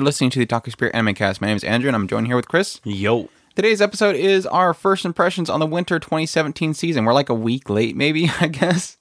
you're 0.00 0.06
listening 0.06 0.30
to 0.30 0.38
the 0.38 0.46
Otaku 0.46 0.72
Spirit 0.72 0.94
Animecast. 0.94 1.42
My 1.42 1.48
name 1.48 1.58
is 1.58 1.64
Andrew, 1.64 1.86
and 1.86 1.94
I'm 1.94 2.08
joined 2.08 2.26
here 2.26 2.34
with 2.34 2.48
Chris. 2.48 2.80
Yo. 2.84 3.28
Today's 3.54 3.82
episode 3.82 4.16
is 4.16 4.46
our 4.46 4.72
first 4.72 5.04
impressions 5.04 5.50
on 5.50 5.60
the 5.60 5.66
winter 5.66 5.98
2017 5.98 6.72
season. 6.72 7.04
We're 7.04 7.12
like 7.12 7.28
a 7.28 7.34
week 7.34 7.68
late, 7.68 7.94
maybe, 7.94 8.30
I 8.40 8.46
guess. 8.46 8.96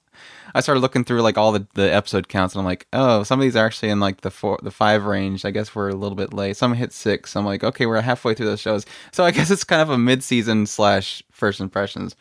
I 0.53 0.59
started 0.59 0.81
looking 0.81 1.05
through 1.05 1.21
like 1.21 1.37
all 1.37 1.53
the, 1.53 1.65
the 1.73 1.93
episode 1.93 2.27
counts, 2.27 2.53
and 2.53 2.59
I'm 2.59 2.65
like, 2.65 2.85
oh, 2.91 3.23
some 3.23 3.39
of 3.39 3.43
these 3.43 3.55
are 3.55 3.65
actually 3.65 3.91
in 3.91 4.01
like 4.01 4.19
the 4.21 4.29
four, 4.29 4.59
the 4.61 4.71
five 4.71 5.05
range. 5.05 5.45
I 5.45 5.51
guess 5.51 5.73
we're 5.73 5.87
a 5.87 5.95
little 5.95 6.17
bit 6.17 6.33
late. 6.33 6.57
Some 6.57 6.73
hit 6.73 6.91
six. 6.91 7.33
I'm 7.37 7.45
like, 7.45 7.63
okay, 7.63 7.85
we're 7.85 8.01
halfway 8.01 8.33
through 8.33 8.47
those 8.47 8.59
shows. 8.59 8.85
So 9.13 9.23
I 9.23 9.31
guess 9.35 9.49
it's 9.49 9.63
kind 9.63 9.81
of 9.81 9.89
a 9.89 9.97
mid-season 9.97 10.65
slash 10.65 11.23
first 11.31 11.61
impressions. 11.61 12.11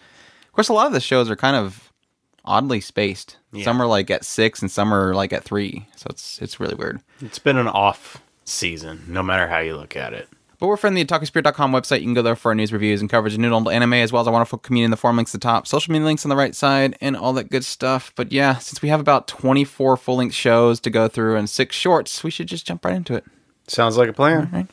Of 0.47 0.53
course, 0.53 0.69
a 0.69 0.73
lot 0.73 0.87
of 0.87 0.93
the 0.93 1.01
shows 1.01 1.29
are 1.29 1.37
kind 1.37 1.57
of 1.57 1.93
oddly 2.45 2.81
spaced. 2.81 3.39
Some 3.65 3.83
are 3.83 3.89
like 3.89 4.09
at 4.09 4.25
six, 4.25 4.63
and 4.63 4.71
some 4.71 4.95
are 4.95 5.17
like 5.17 5.33
at 5.33 5.43
three. 5.43 5.89
So 5.97 6.07
it's 6.11 6.41
it's 6.41 6.61
really 6.61 6.77
weird. 6.77 7.01
It's 7.21 7.41
been 7.41 7.57
an 7.57 7.67
off 7.67 8.23
season, 8.49 9.05
no 9.09 9.23
matter 9.23 9.49
how 9.49 9.59
you 9.59 9.77
look 9.77 9.97
at 9.97 10.13
it. 10.13 10.29
But 10.59 10.67
we're 10.67 10.77
from 10.77 10.95
the 10.95 11.05
OtakuSpirit.com 11.05 11.71
website. 11.71 11.99
You 12.01 12.07
can 12.07 12.15
go 12.15 12.23
there 12.23 12.35
for 12.35 12.51
our 12.51 12.55
news 12.55 12.73
reviews 12.73 13.01
and 13.01 13.09
coverage 13.09 13.35
of 13.35 13.39
new 13.39 13.55
and 13.55 13.69
anime, 13.69 13.95
as 13.95 14.13
well 14.13 14.23
as 14.23 14.27
our 14.27 14.33
wonderful 14.33 14.59
community 14.59 14.87
in 14.87 14.91
the 14.91 14.97
forum 14.97 15.17
links 15.17 15.33
at 15.33 15.41
the 15.41 15.45
top, 15.45 15.69
social 15.69 15.93
media 15.93 16.05
links 16.05 16.25
on 16.25 16.31
the 16.31 16.37
right 16.37 16.55
side, 16.55 16.97
and 17.01 17.17
all 17.17 17.33
that 17.35 17.49
good 17.49 17.65
stuff. 17.65 18.13
But 18.17 18.33
yeah, 18.33 18.59
since 18.59 18.83
we 18.83 18.89
have 18.89 18.99
about 18.99 19.29
24 19.29 19.97
full 19.97 20.17
length 20.17 20.35
shows 20.35 20.81
to 20.81 20.91
go 20.91 21.07
through 21.07 21.37
and 21.37 21.49
six 21.49 21.77
shorts, 21.77 22.25
we 22.25 22.33
should 22.33 22.49
just 22.49 22.67
jump 22.67 22.85
right 22.85 22.97
into 22.97 23.15
it. 23.15 23.25
Sounds 23.69 23.97
like 23.97 24.09
a 24.09 24.13
plan. 24.13 24.69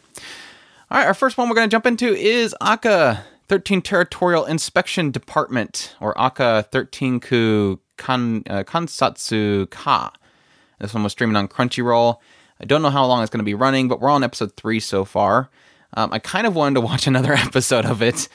All 0.89 0.97
right, 0.97 1.05
our 1.05 1.13
first 1.13 1.38
one 1.38 1.50
we're 1.50 1.55
going 1.55 1.69
to 1.69 1.73
jump 1.73 1.85
into 1.85 2.16
is 2.16 2.55
ACCA 2.61 3.21
13 3.47 3.83
Territorial 3.83 4.45
Inspection 4.45 5.11
Department, 5.11 5.95
or 6.01 6.16
ACCA 6.16 6.66
13 6.71 7.19
Ku 7.19 7.79
kan, 7.97 8.44
uh, 8.50 8.63
Kansatsu 8.63 9.69
Ka. 9.69 10.11
This 10.79 10.95
one 10.95 11.03
was 11.03 11.11
streaming 11.11 11.35
on 11.35 11.47
Crunchyroll. 11.47 12.17
I 12.65 12.67
don't 12.67 12.81
know 12.81 12.89
how 12.89 13.05
long 13.05 13.21
it's 13.21 13.29
going 13.29 13.41
to 13.41 13.45
be 13.45 13.53
running, 13.53 13.87
but 13.87 14.01
we're 14.01 14.09
on 14.09 14.23
episode 14.23 14.55
three 14.57 14.79
so 14.79 15.05
far. 15.05 15.51
Um, 15.93 16.11
I 16.11 16.17
kind 16.17 16.47
of 16.47 16.55
wanted 16.55 16.73
to 16.73 16.81
watch 16.81 17.05
another 17.13 17.33
episode 17.33 17.85
of 17.85 18.01
it. 18.01 18.27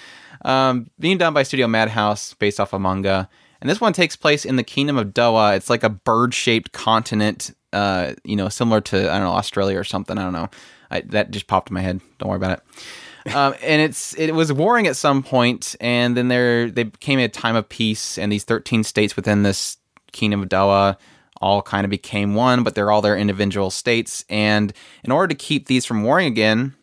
Um, 0.44 0.88
being 1.00 1.18
done 1.18 1.34
by 1.34 1.42
Studio 1.42 1.66
Madhouse, 1.66 2.34
based 2.34 2.60
off 2.60 2.72
a 2.72 2.78
manga. 2.78 3.28
And 3.60 3.68
this 3.68 3.80
one 3.80 3.92
takes 3.92 4.14
place 4.14 4.44
in 4.44 4.54
the 4.54 4.62
Kingdom 4.62 4.96
of 4.98 5.08
Dowa. 5.08 5.56
It's 5.56 5.68
like 5.68 5.82
a 5.82 5.88
bird 5.88 6.32
shaped 6.32 6.70
continent, 6.70 7.50
uh, 7.72 8.14
you 8.22 8.36
know, 8.36 8.48
similar 8.48 8.80
to, 8.82 9.10
I 9.10 9.18
don't 9.18 9.26
know, 9.26 9.32
Australia 9.32 9.76
or 9.76 9.82
something. 9.82 10.16
I 10.16 10.22
don't 10.22 10.32
know. 10.32 10.48
I, 10.92 11.00
that 11.00 11.32
just 11.32 11.48
popped 11.48 11.70
in 11.70 11.74
my 11.74 11.80
head. 11.80 12.00
Don't 12.18 12.28
worry 12.28 12.36
about 12.36 12.62
it. 13.26 13.34
um, 13.34 13.54
and 13.64 13.82
it's 13.82 14.14
it 14.14 14.32
was 14.32 14.52
warring 14.52 14.86
at 14.86 14.94
some 14.94 15.24
point, 15.24 15.74
and 15.80 16.16
then 16.16 16.28
there 16.28 16.70
they 16.70 16.84
became 16.84 17.18
a 17.18 17.28
time 17.28 17.56
of 17.56 17.68
peace, 17.68 18.16
and 18.16 18.30
these 18.32 18.44
thirteen 18.44 18.82
states 18.82 19.14
within 19.14 19.42
this 19.42 19.76
kingdom 20.12 20.42
of 20.42 20.48
Dowa 20.48 20.96
all 21.40 21.62
kind 21.62 21.84
of 21.84 21.90
became 21.90 22.34
one, 22.34 22.62
but 22.62 22.74
they're 22.74 22.90
all 22.90 23.02
their 23.02 23.16
individual 23.16 23.70
states. 23.70 24.24
And 24.28 24.72
in 25.04 25.10
order 25.10 25.28
to 25.28 25.34
keep 25.34 25.66
these 25.66 25.86
from 25.86 26.02
warring 26.02 26.26
again, 26.26 26.74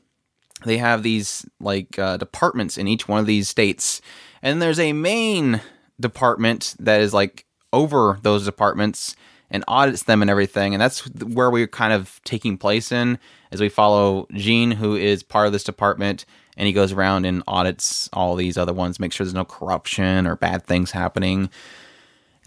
they 0.65 0.77
have 0.77 1.03
these 1.03 1.45
like 1.59 1.99
uh, 1.99 2.17
departments 2.17 2.77
in 2.77 2.87
each 2.87 3.07
one 3.07 3.19
of 3.19 3.25
these 3.25 3.47
states, 3.47 4.01
and 4.41 4.61
there's 4.61 4.79
a 4.79 4.93
main 4.93 5.61
department 5.99 6.75
that 6.79 7.01
is 7.01 7.13
like 7.13 7.45
over 7.73 8.17
those 8.21 8.45
departments 8.45 9.15
and 9.49 9.63
audits 9.67 10.03
them 10.03 10.21
and 10.21 10.29
everything. 10.29 10.73
And 10.73 10.81
that's 10.81 11.07
where 11.21 11.49
we're 11.49 11.67
kind 11.67 11.93
of 11.93 12.19
taking 12.23 12.57
place 12.57 12.91
in 12.91 13.19
as 13.51 13.61
we 13.61 13.69
follow 13.69 14.27
Jean, 14.33 14.71
who 14.71 14.95
is 14.95 15.23
part 15.23 15.47
of 15.47 15.53
this 15.53 15.63
department, 15.63 16.25
and 16.57 16.67
he 16.67 16.73
goes 16.73 16.91
around 16.91 17.25
and 17.25 17.43
audits 17.47 18.09
all 18.13 18.35
these 18.35 18.57
other 18.57 18.73
ones, 18.73 18.99
make 18.99 19.13
sure 19.13 19.25
there's 19.25 19.33
no 19.33 19.45
corruption 19.45 20.27
or 20.27 20.35
bad 20.35 20.65
things 20.65 20.91
happening. 20.91 21.49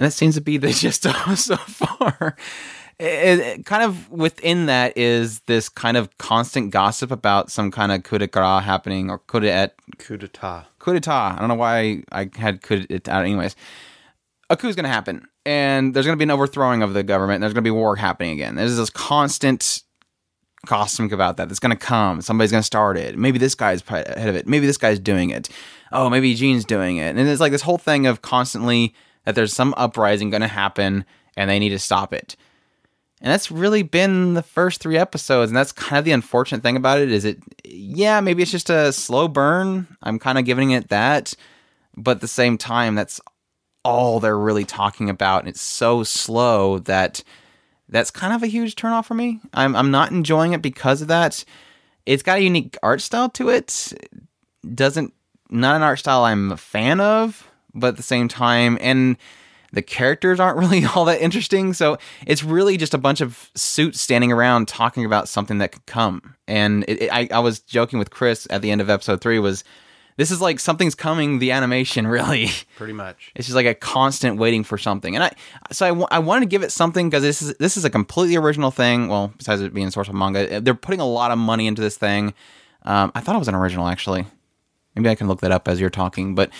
And 0.01 0.07
that 0.07 0.13
seems 0.13 0.35
to 0.37 0.41
be 0.41 0.57
the 0.57 0.71
gist 0.73 1.07
of 1.07 1.39
so 1.39 1.57
far. 1.57 2.35
It, 2.99 3.39
it- 3.39 3.67
kind 3.67 3.83
of 3.83 4.11
within 4.11 4.65
that 4.67 4.97
is 4.97 5.41
this 5.41 5.69
kind 5.69 5.99
of 5.99 6.17
constant 6.17 6.71
gossip 6.71 7.11
about 7.11 7.51
some 7.51 7.71
kind 7.71 7.93
of 7.93 8.03
coup 8.03 8.17
de 8.17 8.27
grace 8.27 8.65
happening 8.65 9.11
or 9.11 9.19
coup 9.19 9.41
d'etat 9.41 9.73
Coup 9.99 10.17
d'etat. 10.17 10.65
coup 10.79 10.95
d'etat. 10.95 11.35
I 11.37 11.39
don't 11.39 11.49
know 11.49 11.55
why 11.55 12.03
I 12.13 12.31
had 12.35 12.63
coup 12.63 12.81
d'etat. 12.87 13.21
Anyways, 13.23 13.57
a 14.49 14.57
coup 14.57 14.69
is 14.69 14.75
going 14.77 14.85
to 14.85 14.91
happen, 14.91 15.27
and 15.45 15.93
there's 15.93 16.07
going 16.07 16.17
to 16.17 16.19
be 16.19 16.25
an 16.25 16.31
overthrowing 16.31 16.83
of 16.83 16.95
the 16.95 17.03
government. 17.03 17.37
And 17.37 17.43
there's 17.43 17.53
going 17.53 17.63
to 17.63 17.67
be 17.67 17.71
war 17.71 17.95
happening 17.97 18.33
again. 18.33 18.55
There's 18.55 18.77
this 18.79 18.89
constant 18.89 19.83
gossip 20.67 21.13
about 21.13 21.37
that. 21.37 21.49
That's 21.49 21.61
going 21.61 21.77
to 21.77 21.87
come. 21.87 22.23
Somebody's 22.23 22.51
going 22.51 22.61
to 22.63 22.67
start 22.67 22.97
it. 22.97 23.19
Maybe 23.19 23.39
this 23.39 23.55
guy's 23.55 23.83
ahead 23.89 24.29
of 24.29 24.37
it. 24.37 24.47
Maybe 24.47 24.67
this 24.67 24.79
guy's 24.79 24.99
doing 24.99 25.29
it. 25.31 25.49
Oh, 25.93 26.09
maybe 26.11 26.35
Jean's 26.35 26.65
doing 26.65 26.97
it. 26.99 27.17
And 27.17 27.29
it's 27.29 27.41
like 27.41 27.53
this 27.53 27.63
whole 27.63 27.79
thing 27.79 28.07
of 28.07 28.23
constantly 28.23 28.95
that 29.25 29.35
there's 29.35 29.53
some 29.53 29.75
uprising 29.77 30.31
going 30.31 30.43
to 30.43 30.49
happen, 30.49 31.05
and 31.37 31.51
they 31.51 31.59
need 31.59 31.71
to 31.71 31.79
stop 31.79 32.13
it. 32.13 32.37
And 33.23 33.31
that's 33.31 33.51
really 33.51 33.83
been 33.83 34.35
the 34.35 34.43
first 34.43 34.81
three 34.81 34.97
episodes, 34.97 35.51
and 35.51 35.57
that's 35.57 35.73
kind 35.73 35.99
of 35.99 36.05
the 36.05 36.13
unfortunate 36.13 36.63
thing 36.63 36.77
about 36.77 37.01
it. 37.01 37.11
Is 37.11 37.25
it, 37.25 37.39
yeah, 37.65 38.21
maybe 38.21 38.43
it's 38.43 38.51
just 38.51 38.71
a 38.71 38.93
slow 38.93 39.29
burn. 39.29 39.87
I'm 40.03 40.19
kind 40.19 40.39
of 40.39 40.47
giving 40.47 40.71
it 40.71 40.89
that, 40.89 41.35
but 41.97 42.13
at 42.13 42.21
the 42.23 42.29
same 42.29 42.57
time, 42.57 42.95
that's 42.95 43.21
all 43.85 44.21
they're 44.21 44.39
really 44.39 44.65
talking 44.65 45.11
about, 45.11 45.41
and 45.41 45.49
it's 45.49 45.61
so 45.61 46.03
slow 46.03 46.79
that 46.81 47.23
that's 47.89 48.11
kind 48.11 48.33
of 48.33 48.43
a 48.43 48.47
huge 48.47 48.77
turnoff 48.77 49.07
for 49.07 49.15
me. 49.15 49.41
I'm 49.53 49.75
I'm 49.75 49.91
not 49.91 50.13
enjoying 50.13 50.53
it 50.53 50.63
because 50.63 51.03
of 51.03 51.09
that. 51.09 51.45
It's 52.07 52.23
got 52.23 52.39
a 52.39 52.43
unique 52.43 52.77
art 52.83 53.01
style 53.01 53.29
to 53.31 53.49
it. 53.49 53.93
Doesn't 54.75 55.13
not 55.51 55.77
an 55.77 55.83
art 55.83 55.99
style 55.99 56.25
I'm 56.25 56.53
a 56.53 56.57
fan 56.57 57.01
of, 57.01 57.50
but 57.75 57.89
at 57.89 57.97
the 57.97 58.03
same 58.03 58.29
time, 58.29 58.79
and 58.81 59.17
the 59.73 59.83
characters 59.83 60.41
aren't 60.41 60.59
really 60.65 60.85
all 60.85 61.05
that 61.05 61.21
interesting. 61.21 61.73
So 61.75 61.99
it's 62.27 62.43
really 62.43 62.77
just 62.77 62.95
a 62.95 62.99
bunch 62.99 63.21
of 63.21 63.51
suits 63.55 64.01
standing 64.01 64.33
around 64.33 64.69
talking 64.69 65.05
about 65.05 65.29
something 65.29 65.59
that 65.59 65.73
could 65.73 65.87
come. 65.87 66.35
And 66.49 66.85
it, 66.89 67.03
it- 67.03 67.11
I, 67.13 67.29
I 67.31 67.39
was 67.41 67.61
joking 67.61 67.99
with 67.99 68.11
Chris 68.11 68.47
at 68.51 68.63
the 68.63 68.71
end 68.71 68.81
of 68.81 68.91
episode 68.91 69.21
three 69.21 69.39
was 69.39 69.63
this 70.17 70.31
is 70.33 70.41
like 70.41 70.59
something's 70.61 70.95
coming. 70.97 71.39
The 71.39 71.53
animation 71.53 72.07
really. 72.19 72.51
Pretty 72.77 72.93
much. 72.93 73.31
It's 73.37 73.47
just 73.47 73.55
like 73.55 73.65
a 73.67 73.75
constant 73.75 74.37
waiting 74.39 74.65
for 74.65 74.77
something. 74.77 75.15
And 75.15 75.23
I, 75.25 75.33
so 75.71 75.87
I, 75.87 75.93
wa- 75.93 76.09
I 76.11 76.19
wanted 76.19 76.41
to 76.41 76.47
give 76.49 76.63
it 76.65 76.73
something 76.73 77.09
because 77.09 77.23
this 77.23 77.41
is 77.41 77.55
this 77.59 77.77
is 77.77 77.85
a 77.85 77.91
completely 77.91 78.37
original 78.37 78.71
thing. 78.73 79.07
Well, 79.09 79.33
besides 79.39 79.63
it 79.63 79.73
being 79.73 79.87
a 79.87 79.91
source 79.93 80.09
of 80.09 80.15
manga, 80.15 80.61
they're 80.61 80.75
putting 80.75 81.01
a 81.01 81.07
lot 81.07 81.31
of 81.31 81.39
money 81.39 81.67
into 81.69 81.81
this 81.81 81.97
thing. 81.97 82.35
Um, 82.83 83.13
I 83.15 83.21
thought 83.21 83.37
it 83.37 83.39
was 83.39 83.49
an 83.49 83.55
original 83.55 83.87
actually. 83.87 84.27
Maybe 84.97 85.09
I 85.09 85.15
can 85.15 85.29
look 85.29 85.41
that 85.43 85.53
up 85.53 85.69
as 85.69 85.81
you're 85.81 85.89
talking, 85.91 86.35
but 86.35 86.51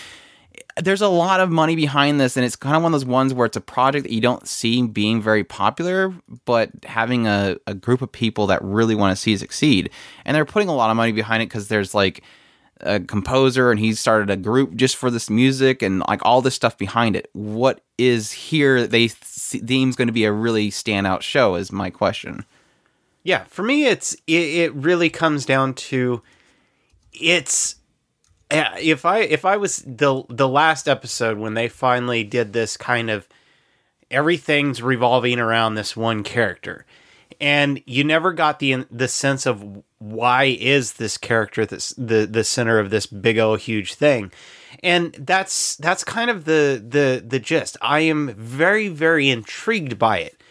there's 0.77 1.01
a 1.01 1.07
lot 1.07 1.39
of 1.39 1.49
money 1.49 1.75
behind 1.75 2.19
this, 2.19 2.37
and 2.37 2.45
it's 2.45 2.55
kind 2.55 2.75
of 2.75 2.83
one 2.83 2.93
of 2.93 2.99
those 2.99 3.07
ones 3.07 3.33
where 3.33 3.45
it's 3.45 3.57
a 3.57 3.61
project 3.61 4.03
that 4.03 4.13
you 4.13 4.21
don't 4.21 4.47
see 4.47 4.81
being 4.83 5.21
very 5.21 5.43
popular, 5.43 6.13
but 6.45 6.71
having 6.83 7.27
a, 7.27 7.57
a 7.67 7.73
group 7.73 8.01
of 8.01 8.11
people 8.11 8.47
that 8.47 8.61
really 8.61 8.95
want 8.95 9.15
to 9.15 9.21
see 9.21 9.37
succeed. 9.37 9.89
And 10.25 10.35
they're 10.35 10.45
putting 10.45 10.69
a 10.69 10.75
lot 10.75 10.89
of 10.89 10.97
money 10.97 11.11
behind 11.11 11.43
it 11.43 11.47
because 11.47 11.67
there's 11.67 11.93
like 11.93 12.23
a 12.81 12.99
composer 12.99 13.71
and 13.71 13.79
he 13.79 13.93
started 13.93 14.29
a 14.29 14.37
group 14.37 14.75
just 14.75 14.95
for 14.95 15.11
this 15.11 15.29
music 15.29 15.81
and 15.81 16.03
like 16.07 16.19
all 16.23 16.41
this 16.41 16.55
stuff 16.55 16.77
behind 16.77 17.15
it. 17.15 17.29
What 17.33 17.81
is 17.97 18.31
here 18.31 18.81
that 18.81 18.91
they 18.91 19.09
th- 19.09 19.63
deem's 19.63 19.95
going 19.95 20.07
to 20.07 20.13
be 20.13 20.25
a 20.25 20.31
really 20.31 20.71
standout 20.71 21.21
show 21.21 21.55
is 21.55 21.71
my 21.71 21.89
question. 21.89 22.45
Yeah, 23.23 23.43
for 23.45 23.61
me, 23.61 23.85
it's 23.85 24.13
it, 24.25 24.41
it 24.41 24.73
really 24.73 25.09
comes 25.09 25.45
down 25.45 25.75
to 25.75 26.23
it's 27.13 27.75
if 28.51 29.05
I 29.05 29.19
if 29.19 29.45
I 29.45 29.57
was 29.57 29.77
the 29.85 30.23
the 30.29 30.47
last 30.47 30.87
episode 30.87 31.37
when 31.37 31.53
they 31.53 31.67
finally 31.67 32.23
did 32.23 32.53
this 32.53 32.77
kind 32.77 33.09
of 33.09 33.27
everything's 34.09 34.81
revolving 34.81 35.39
around 35.39 35.75
this 35.75 35.95
one 35.95 36.23
character. 36.23 36.85
And 37.39 37.81
you 37.87 38.03
never 38.03 38.33
got 38.33 38.59
the 38.59 38.85
the 38.91 39.07
sense 39.07 39.45
of 39.45 39.83
why 39.97 40.43
is 40.59 40.93
this 40.93 41.17
character 41.17 41.65
this 41.65 41.89
the 41.97 42.27
the 42.29 42.43
center 42.43 42.77
of 42.77 42.89
this 42.89 43.07
big 43.07 43.39
old 43.39 43.61
huge 43.61 43.95
thing. 43.95 44.31
And 44.83 45.13
that's 45.13 45.75
that's 45.77 46.03
kind 46.03 46.29
of 46.29 46.45
the 46.45 46.83
the 46.87 47.23
the 47.25 47.39
gist. 47.39 47.77
I 47.81 48.01
am 48.01 48.33
very 48.35 48.89
very 48.89 49.29
intrigued 49.29 49.97
by 49.97 50.19
it. 50.19 50.41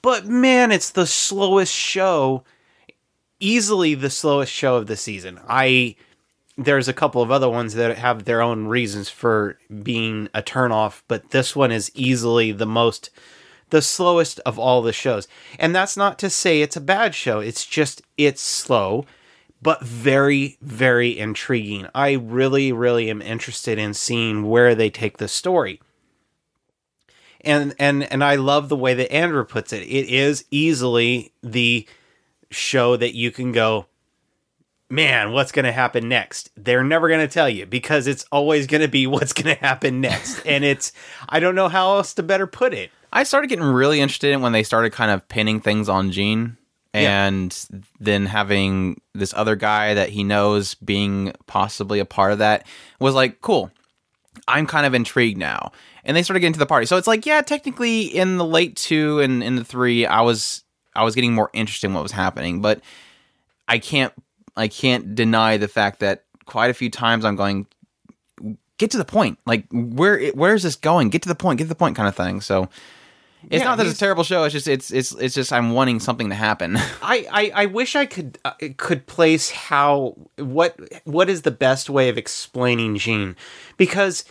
But 0.00 0.26
man 0.26 0.72
it's 0.72 0.90
the 0.90 1.06
slowest 1.06 1.72
show 1.72 2.44
easily 3.38 3.94
the 3.94 4.10
slowest 4.10 4.52
show 4.52 4.76
of 4.76 4.86
the 4.86 4.96
season. 4.96 5.38
I 5.48 5.96
there's 6.64 6.88
a 6.88 6.92
couple 6.92 7.22
of 7.22 7.30
other 7.30 7.48
ones 7.48 7.74
that 7.74 7.96
have 7.98 8.24
their 8.24 8.42
own 8.42 8.66
reasons 8.66 9.08
for 9.08 9.58
being 9.82 10.28
a 10.34 10.42
turnoff, 10.42 11.02
but 11.08 11.30
this 11.30 11.56
one 11.56 11.72
is 11.72 11.90
easily 11.94 12.52
the 12.52 12.66
most 12.66 13.10
the 13.70 13.82
slowest 13.82 14.38
of 14.40 14.58
all 14.58 14.82
the 14.82 14.92
shows. 14.92 15.26
And 15.58 15.74
that's 15.74 15.96
not 15.96 16.18
to 16.18 16.28
say 16.28 16.60
it's 16.60 16.76
a 16.76 16.80
bad 16.80 17.14
show. 17.14 17.40
It's 17.40 17.64
just 17.64 18.02
it's 18.18 18.42
slow, 18.42 19.06
but 19.62 19.82
very 19.82 20.58
very 20.60 21.18
intriguing. 21.18 21.88
I 21.94 22.12
really 22.12 22.72
really 22.72 23.08
am 23.10 23.22
interested 23.22 23.78
in 23.78 23.94
seeing 23.94 24.48
where 24.48 24.74
they 24.74 24.90
take 24.90 25.18
the 25.18 25.28
story. 25.28 25.80
And 27.40 27.74
and 27.78 28.04
and 28.12 28.22
I 28.22 28.36
love 28.36 28.68
the 28.68 28.76
way 28.76 28.94
that 28.94 29.12
Andrew 29.12 29.44
puts 29.44 29.72
it. 29.72 29.82
It 29.82 30.08
is 30.08 30.44
easily 30.50 31.32
the 31.42 31.86
show 32.50 32.96
that 32.96 33.14
you 33.14 33.30
can 33.30 33.52
go 33.52 33.86
man, 34.92 35.32
what's 35.32 35.52
going 35.52 35.64
to 35.64 35.72
happen 35.72 36.06
next? 36.06 36.50
They're 36.54 36.84
never 36.84 37.08
going 37.08 37.26
to 37.26 37.32
tell 37.32 37.48
you 37.48 37.64
because 37.64 38.06
it's 38.06 38.26
always 38.30 38.66
going 38.66 38.82
to 38.82 38.88
be 38.88 39.06
what's 39.08 39.32
going 39.32 39.56
to 39.56 39.60
happen 39.60 40.00
next. 40.00 40.44
and 40.46 40.64
it's, 40.64 40.92
I 41.28 41.40
don't 41.40 41.54
know 41.54 41.68
how 41.68 41.96
else 41.96 42.14
to 42.14 42.22
better 42.22 42.46
put 42.46 42.74
it. 42.74 42.90
I 43.12 43.24
started 43.24 43.48
getting 43.48 43.64
really 43.64 44.00
interested 44.00 44.32
in 44.32 44.42
when 44.42 44.52
they 44.52 44.62
started 44.62 44.92
kind 44.92 45.10
of 45.10 45.26
pinning 45.28 45.60
things 45.60 45.88
on 45.88 46.12
Jean 46.12 46.56
and 46.94 47.66
yeah. 47.70 47.78
then 48.00 48.26
having 48.26 49.00
this 49.14 49.32
other 49.34 49.56
guy 49.56 49.94
that 49.94 50.10
he 50.10 50.24
knows 50.24 50.74
being 50.74 51.32
possibly 51.46 51.98
a 51.98 52.04
part 52.04 52.32
of 52.32 52.38
that 52.38 52.66
was 53.00 53.14
like, 53.14 53.40
cool. 53.40 53.70
I'm 54.48 54.66
kind 54.66 54.86
of 54.86 54.94
intrigued 54.94 55.38
now. 55.38 55.72
And 56.04 56.16
they 56.16 56.22
started 56.22 56.40
getting 56.40 56.54
to 56.54 56.58
the 56.58 56.66
party. 56.66 56.86
So 56.86 56.96
it's 56.96 57.06
like, 57.06 57.26
yeah, 57.26 57.40
technically 57.42 58.02
in 58.02 58.36
the 58.36 58.44
late 58.44 58.76
two 58.76 59.20
and 59.20 59.42
in 59.42 59.56
the 59.56 59.64
three, 59.64 60.04
I 60.04 60.20
was 60.22 60.64
I 60.94 61.04
was 61.04 61.14
getting 61.14 61.32
more 61.32 61.50
interested 61.52 61.86
in 61.86 61.94
what 61.94 62.02
was 62.02 62.12
happening, 62.12 62.60
but 62.60 62.80
I 63.68 63.78
can't 63.78 64.12
I 64.56 64.68
can't 64.68 65.14
deny 65.14 65.56
the 65.56 65.68
fact 65.68 66.00
that 66.00 66.24
quite 66.44 66.70
a 66.70 66.74
few 66.74 66.90
times 66.90 67.24
I'm 67.24 67.36
going, 67.36 67.66
get 68.78 68.90
to 68.90 68.98
the 68.98 69.04
point. 69.04 69.38
Like 69.46 69.64
where 69.72 70.30
where 70.32 70.54
is 70.54 70.62
this 70.62 70.76
going? 70.76 71.08
Get 71.08 71.22
to 71.22 71.28
the 71.28 71.34
point. 71.34 71.58
Get 71.58 71.64
to 71.64 71.68
the 71.68 71.74
point, 71.74 71.96
kind 71.96 72.08
of 72.08 72.16
thing. 72.16 72.40
So 72.40 72.68
it's 73.44 73.60
yeah, 73.62 73.64
not 73.64 73.78
that 73.78 73.86
it's 73.86 73.96
a 73.96 73.98
terrible 73.98 74.24
show. 74.24 74.44
It's 74.44 74.52
just 74.52 74.68
it's 74.68 74.90
it's 74.90 75.12
it's 75.12 75.34
just 75.34 75.52
I'm 75.52 75.72
wanting 75.72 76.00
something 76.00 76.28
to 76.28 76.34
happen. 76.34 76.76
I, 77.02 77.26
I 77.30 77.52
I 77.62 77.66
wish 77.66 77.96
I 77.96 78.06
could 78.06 78.38
uh, 78.44 78.52
could 78.76 79.06
place 79.06 79.50
how 79.50 80.16
what 80.36 80.78
what 81.04 81.28
is 81.28 81.42
the 81.42 81.50
best 81.50 81.90
way 81.90 82.08
of 82.08 82.18
explaining 82.18 82.96
Jean 82.96 83.36
because. 83.76 84.24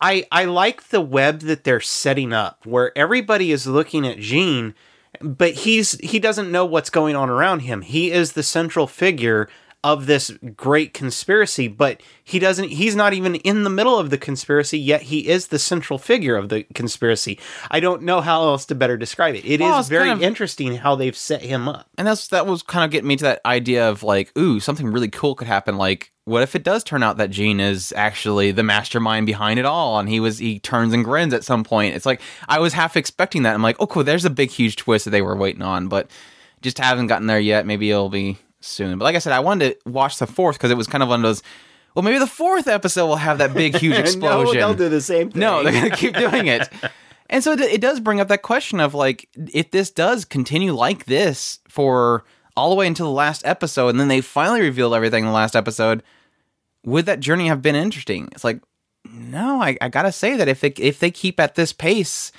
I, 0.00 0.26
I 0.30 0.44
like 0.44 0.88
the 0.88 1.00
web 1.00 1.42
that 1.42 1.64
they're 1.64 1.80
setting 1.80 2.32
up 2.32 2.66
where 2.66 2.92
everybody 2.98 3.52
is 3.52 3.66
looking 3.66 4.06
at 4.06 4.18
Jean, 4.18 4.74
but 5.22 5.52
he's 5.52 5.92
he 6.00 6.18
doesn't 6.18 6.50
know 6.50 6.66
what's 6.66 6.90
going 6.90 7.16
on 7.16 7.30
around 7.30 7.60
him. 7.60 7.80
He 7.80 8.10
is 8.10 8.32
the 8.32 8.42
central 8.42 8.86
figure 8.86 9.48
of 9.84 10.06
this 10.06 10.30
great 10.56 10.94
conspiracy, 10.94 11.68
but 11.68 12.02
he 12.24 12.38
doesn't, 12.38 12.70
he's 12.70 12.96
not 12.96 13.12
even 13.12 13.34
in 13.36 13.64
the 13.64 13.70
middle 13.70 13.98
of 13.98 14.08
the 14.08 14.16
conspiracy, 14.16 14.78
yet 14.78 15.02
he 15.02 15.28
is 15.28 15.48
the 15.48 15.58
central 15.58 15.98
figure 15.98 16.36
of 16.36 16.48
the 16.48 16.62
conspiracy. 16.74 17.38
I 17.70 17.80
don't 17.80 18.02
know 18.02 18.22
how 18.22 18.44
else 18.44 18.64
to 18.66 18.74
better 18.74 18.96
describe 18.96 19.34
it. 19.34 19.44
It 19.44 19.60
well, 19.60 19.78
is 19.78 19.88
very 19.88 20.08
kind 20.08 20.18
of, 20.18 20.22
interesting 20.22 20.76
how 20.76 20.94
they've 20.96 21.16
set 21.16 21.42
him 21.42 21.68
up. 21.68 21.86
And 21.98 22.06
that's, 22.06 22.28
that 22.28 22.46
was 22.46 22.62
kind 22.62 22.82
of 22.82 22.90
getting 22.90 23.06
me 23.06 23.16
to 23.16 23.24
that 23.24 23.42
idea 23.44 23.86
of 23.86 24.02
like, 24.02 24.36
ooh, 24.38 24.58
something 24.58 24.90
really 24.90 25.10
cool 25.10 25.34
could 25.34 25.48
happen. 25.48 25.76
Like, 25.76 26.10
what 26.24 26.42
if 26.42 26.54
it 26.54 26.62
does 26.64 26.82
turn 26.82 27.02
out 27.02 27.18
that 27.18 27.28
Jean 27.28 27.60
is 27.60 27.92
actually 27.94 28.52
the 28.52 28.62
mastermind 28.62 29.26
behind 29.26 29.58
it 29.58 29.66
all 29.66 29.98
and 29.98 30.08
he 30.08 30.20
was 30.20 30.38
he 30.38 30.58
turns 30.58 30.94
and 30.94 31.04
grins 31.04 31.34
at 31.34 31.44
some 31.44 31.62
point. 31.62 31.94
It's 31.94 32.06
like 32.06 32.22
I 32.48 32.58
was 32.58 32.72
half 32.72 32.96
expecting 32.96 33.42
that. 33.42 33.54
I'm 33.54 33.60
like, 33.62 33.76
oh 33.78 33.86
cool, 33.86 34.02
there's 34.04 34.24
a 34.24 34.30
big 34.30 34.50
huge 34.50 34.76
twist 34.76 35.04
that 35.04 35.10
they 35.10 35.20
were 35.20 35.36
waiting 35.36 35.60
on, 35.60 35.88
but 35.88 36.10
just 36.62 36.78
haven't 36.78 37.08
gotten 37.08 37.26
there 37.26 37.38
yet. 37.38 37.66
Maybe 37.66 37.90
it'll 37.90 38.08
be 38.08 38.38
soon. 38.64 38.98
But 38.98 39.04
like 39.04 39.16
I 39.16 39.18
said, 39.18 39.32
I 39.32 39.40
wanted 39.40 39.80
to 39.84 39.90
watch 39.90 40.18
the 40.18 40.26
fourth 40.26 40.56
because 40.56 40.70
it 40.70 40.76
was 40.76 40.86
kind 40.86 41.02
of 41.02 41.08
one 41.08 41.20
of 41.20 41.22
those. 41.22 41.42
Well, 41.94 42.02
maybe 42.02 42.18
the 42.18 42.26
fourth 42.26 42.66
episode 42.66 43.06
will 43.06 43.16
have 43.16 43.38
that 43.38 43.54
big, 43.54 43.76
huge 43.78 43.96
explosion. 43.96 44.54
no, 44.54 44.60
they'll 44.60 44.74
do 44.74 44.88
the 44.88 45.00
same 45.00 45.30
thing. 45.30 45.40
No, 45.40 45.62
they're 45.62 45.72
going 45.72 45.90
to 45.90 45.96
keep 45.96 46.16
doing 46.16 46.46
it. 46.46 46.68
and 47.30 47.44
so 47.44 47.52
it 47.52 47.80
does 47.80 48.00
bring 48.00 48.20
up 48.20 48.28
that 48.28 48.42
question 48.42 48.80
of 48.80 48.94
like, 48.94 49.28
if 49.52 49.70
this 49.70 49.90
does 49.90 50.24
continue 50.24 50.72
like 50.72 51.04
this 51.04 51.60
for 51.68 52.24
all 52.56 52.70
the 52.70 52.76
way 52.76 52.86
until 52.86 53.06
the 53.06 53.12
last 53.12 53.42
episode, 53.44 53.88
and 53.88 54.00
then 54.00 54.08
they 54.08 54.20
finally 54.20 54.60
reveal 54.60 54.94
everything 54.94 55.24
in 55.24 55.28
the 55.28 55.34
last 55.34 55.54
episode, 55.54 56.02
would 56.84 57.06
that 57.06 57.20
journey 57.20 57.46
have 57.46 57.62
been 57.62 57.76
interesting? 57.76 58.28
It's 58.32 58.44
like, 58.44 58.60
no, 59.04 59.62
I, 59.62 59.76
I 59.80 59.88
gotta 59.88 60.12
say 60.12 60.36
that 60.36 60.48
if 60.48 60.60
they 60.60 60.68
if 60.78 60.98
they 60.98 61.10
keep 61.10 61.38
at 61.38 61.54
this 61.54 61.72
pace, 61.72 62.32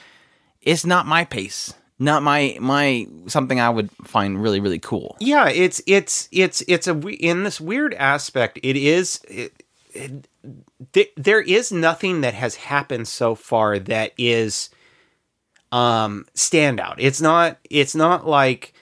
it's 0.62 0.86
not 0.86 1.06
my 1.06 1.24
pace 1.24 1.74
not 1.97 2.24
my 2.24 2.57
my 2.59 3.07
something 3.27 3.59
I 3.59 3.69
would 3.69 3.89
find 4.03 4.42
really 4.42 4.59
really 4.59 4.80
cool. 4.80 5.15
Yeah, 5.19 5.47
it's 5.50 5.81
it's 5.88 6.27
it's 6.31 6.62
it's 6.68 6.88
a 6.88 6.97
in 7.07 7.44
this 7.44 7.62
weird 7.62 7.94
aspect. 7.94 8.59
It 8.62 8.75
is 8.75 9.21
it, 9.30 9.63
it, 9.94 10.27
th- 10.92 11.13
there 11.15 11.42
is 11.42 11.71
nothing 11.71 12.21
that 12.21 12.33
has 12.33 12.56
happened 12.56 13.07
so 13.07 13.36
far 13.36 13.80
that 13.80 14.12
is 14.18 14.69
um 15.71 16.25
standout. 16.36 16.95
It's 16.97 17.21
not 17.21 17.59
it's 17.69 17.95
not 17.95 18.27
like 18.27 18.74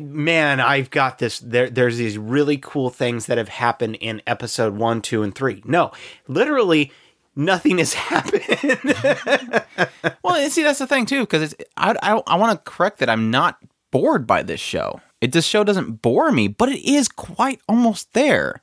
man, 0.00 0.60
I've 0.60 0.90
got 0.90 1.18
this. 1.18 1.40
There, 1.40 1.68
there's 1.68 1.96
these 1.96 2.16
really 2.16 2.58
cool 2.58 2.90
things 2.90 3.26
that 3.26 3.38
have 3.38 3.48
happened 3.48 3.96
in 3.96 4.22
episode 4.26 4.76
one, 4.76 5.02
two, 5.02 5.22
and 5.22 5.34
three. 5.34 5.62
No, 5.64 5.92
literally, 6.28 6.92
nothing 7.36 7.78
has 7.78 7.94
happened. 7.94 9.64
well, 10.22 10.50
see, 10.50 10.62
that's 10.62 10.78
the 10.78 10.86
thing 10.86 11.06
too, 11.06 11.20
because 11.20 11.52
it's 11.52 11.54
I 11.76 11.94
I, 12.02 12.22
I 12.26 12.36
want 12.36 12.52
to 12.64 12.70
correct 12.70 12.98
that 12.98 13.10
I'm 13.10 13.30
not 13.30 13.58
bored 13.90 14.26
by 14.26 14.42
this 14.42 14.60
show. 14.60 15.00
It 15.20 15.32
this 15.32 15.46
show 15.46 15.64
doesn't 15.64 16.02
bore 16.02 16.30
me, 16.32 16.48
but 16.48 16.68
it 16.68 16.84
is 16.84 17.08
quite 17.08 17.60
almost 17.68 18.12
there 18.12 18.60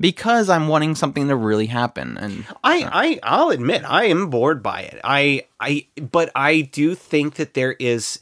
because 0.00 0.48
I'm 0.48 0.68
wanting 0.68 0.94
something 0.94 1.28
to 1.28 1.36
really 1.36 1.66
happen. 1.66 2.16
And 2.18 2.44
I, 2.62 2.88
I 2.92 3.20
I'll 3.22 3.50
admit 3.50 3.82
I 3.84 4.04
am 4.04 4.30
bored 4.30 4.62
by 4.62 4.82
it. 4.82 5.00
I 5.02 5.46
I 5.60 5.86
but 6.00 6.30
I 6.34 6.60
do 6.60 6.94
think 6.94 7.34
that 7.34 7.54
there 7.54 7.72
is 7.72 8.20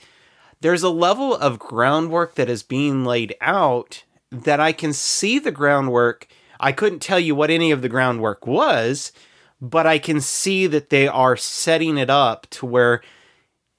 there's 0.61 0.83
a 0.83 0.91
level 0.91 1.35
of 1.35 1.59
groundwork 1.59 2.35
that 2.37 2.49
is 2.49 2.63
being 2.63 3.05
laid 3.05 3.35
out 3.41 4.05
that 4.31 4.61
I 4.61 4.73
can 4.73 4.93
see 4.93 5.39
the 5.39 5.53
groundwork. 5.53 6.27
I 6.59 6.73
couldn't 6.73 7.01
tell 7.01 7.21
you 7.21 7.35
what 7.35 7.51
any 7.51 7.71
of 7.71 7.83
the 7.83 7.89
groundwork 7.89 8.47
was, 8.47 9.13
but 9.61 9.87
I 9.87 9.99
can 9.99 10.21
see 10.21 10.67
that 10.67 10.91
they 10.91 11.09
are 11.09 11.37
setting 11.37 11.99
it 11.99 12.11
up 12.11 12.47
to 12.51 12.67
where 12.67 13.03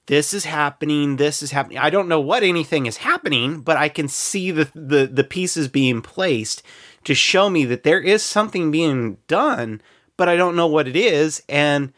this 0.06 0.32
is 0.32 0.46
happening, 0.46 1.16
this 1.16 1.42
is 1.42 1.50
happening. 1.50 1.78
I 1.78 1.90
don't 1.90 2.08
know 2.08 2.20
what 2.20 2.42
anything 2.42 2.86
is 2.86 2.96
happening, 2.96 3.60
but 3.60 3.76
I 3.76 3.88
can 3.88 4.08
see 4.08 4.50
the 4.50 4.70
the, 4.74 5.06
the 5.06 5.24
pieces 5.24 5.68
being 5.68 6.00
placed 6.00 6.62
to 7.04 7.14
show 7.14 7.50
me 7.50 7.64
that 7.66 7.84
there 7.84 8.00
is 8.00 8.22
something 8.22 8.70
being 8.70 9.18
done, 9.28 9.82
but 10.16 10.28
I 10.28 10.36
don't 10.36 10.56
know 10.56 10.66
what 10.66 10.88
it 10.88 10.96
is 10.96 11.42
and 11.48 11.92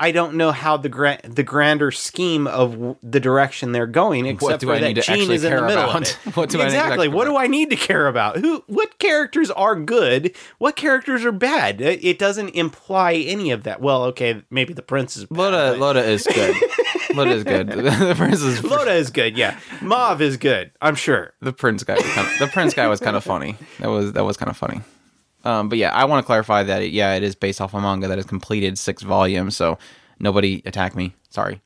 I 0.00 0.10
don't 0.10 0.34
know 0.34 0.50
how 0.50 0.76
the 0.76 0.88
gra- 0.88 1.20
the 1.22 1.44
grander 1.44 1.92
scheme 1.92 2.48
of 2.48 2.72
w- 2.72 2.96
the 3.02 3.20
direction 3.20 3.70
they're 3.70 3.86
going, 3.86 4.26
except 4.26 4.64
for 4.64 4.78
that 4.78 4.94
Jean 4.96 5.30
is 5.30 5.44
in 5.44 5.54
the 5.54 5.62
middle 5.62 5.84
about? 5.84 5.96
of 5.96 6.02
it. 6.02 6.12
what 6.36 6.50
do 6.50 6.60
exactly. 6.60 7.06
what 7.06 7.26
do 7.26 7.36
I 7.36 7.46
need 7.46 7.70
to 7.70 7.76
care 7.76 8.08
about? 8.08 8.38
Who? 8.38 8.64
What 8.66 8.98
characters 8.98 9.52
are 9.52 9.76
good? 9.76 10.34
What 10.58 10.74
characters 10.74 11.24
are 11.24 11.32
bad? 11.32 11.80
It, 11.80 12.18
doesn't 12.18 12.50
imply 12.50 13.14
any 13.14 13.50
of 13.50 13.64
that. 13.64 13.80
Well, 13.80 14.04
okay, 14.04 14.42
maybe 14.50 14.72
the 14.72 14.82
prince 14.82 15.16
is. 15.16 15.26
Bad, 15.26 15.38
Lotta. 15.38 15.76
Lotta 15.78 16.04
is 16.04 16.26
good. 16.26 16.56
Lotta 17.14 17.30
is 17.30 17.44
good. 17.44 17.68
the 17.68 18.14
prince 18.16 18.42
is. 18.42 18.64
Loda 18.64 18.92
is 18.92 19.10
good. 19.10 19.36
Yeah, 19.36 19.58
Mauve 19.80 20.22
is 20.22 20.36
good. 20.36 20.72
I'm 20.82 20.96
sure. 20.96 21.32
The 21.40 21.52
prince 21.52 21.84
guy. 21.84 21.96
Kind 21.96 22.26
of, 22.26 22.38
the 22.40 22.46
prince 22.48 22.74
guy 22.74 22.88
was 22.88 22.98
kind 23.00 23.16
of 23.16 23.22
funny. 23.22 23.56
That 23.78 23.88
was 23.88 24.12
that 24.14 24.24
was 24.24 24.36
kind 24.36 24.50
of 24.50 24.56
funny. 24.56 24.80
Um, 25.44 25.68
but 25.68 25.78
yeah, 25.78 25.92
I 25.92 26.06
want 26.06 26.22
to 26.22 26.26
clarify 26.26 26.62
that 26.62 26.82
it, 26.82 26.92
yeah, 26.92 27.14
it 27.14 27.22
is 27.22 27.34
based 27.34 27.60
off 27.60 27.74
a 27.74 27.80
manga 27.80 28.08
that 28.08 28.18
has 28.18 28.26
completed 28.26 28.78
six 28.78 29.02
volumes. 29.02 29.56
So 29.56 29.78
nobody 30.18 30.62
attack 30.64 30.96
me. 30.96 31.14
Sorry. 31.30 31.60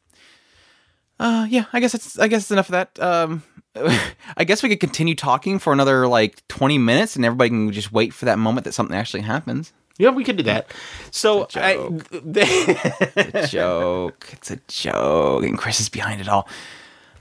Uh, 1.21 1.47
yeah, 1.49 1.65
I 1.73 1.81
guess 1.81 1.95
it's 1.95 2.19
I 2.19 2.29
guess 2.29 2.43
it's 2.43 2.51
enough 2.51 2.69
of 2.69 2.73
that. 2.73 3.01
Um, 3.01 3.43
I 4.37 4.45
guess 4.45 4.63
we 4.63 4.69
could 4.69 4.81
continue 4.81 5.15
talking 5.15 5.59
for 5.59 5.73
another 5.73 6.07
like 6.07 6.47
twenty 6.49 6.79
minutes, 6.79 7.17
and 7.17 7.25
everybody 7.25 7.51
can 7.51 7.73
just 7.73 7.93
wait 7.93 8.13
for 8.13 8.25
that 8.27 8.39
moment 8.39 8.65
that 8.65 8.73
something 8.73 8.97
actually 8.97 9.23
happens. 9.23 9.73
Yeah, 9.99 10.11
we 10.11 10.23
could 10.23 10.37
do 10.37 10.45
that. 10.45 10.73
So 11.11 11.43
it's 11.43 11.57
a 11.57 11.75
joke. 11.75 12.07
I, 12.13 12.19
it's 13.17 13.35
a 13.35 13.47
joke. 13.49 14.29
It's 14.33 14.51
a 14.53 14.61
joke, 14.69 15.45
and 15.45 15.59
Chris 15.59 15.81
is 15.81 15.89
behind 15.89 16.21
it 16.21 16.29
all. 16.29 16.49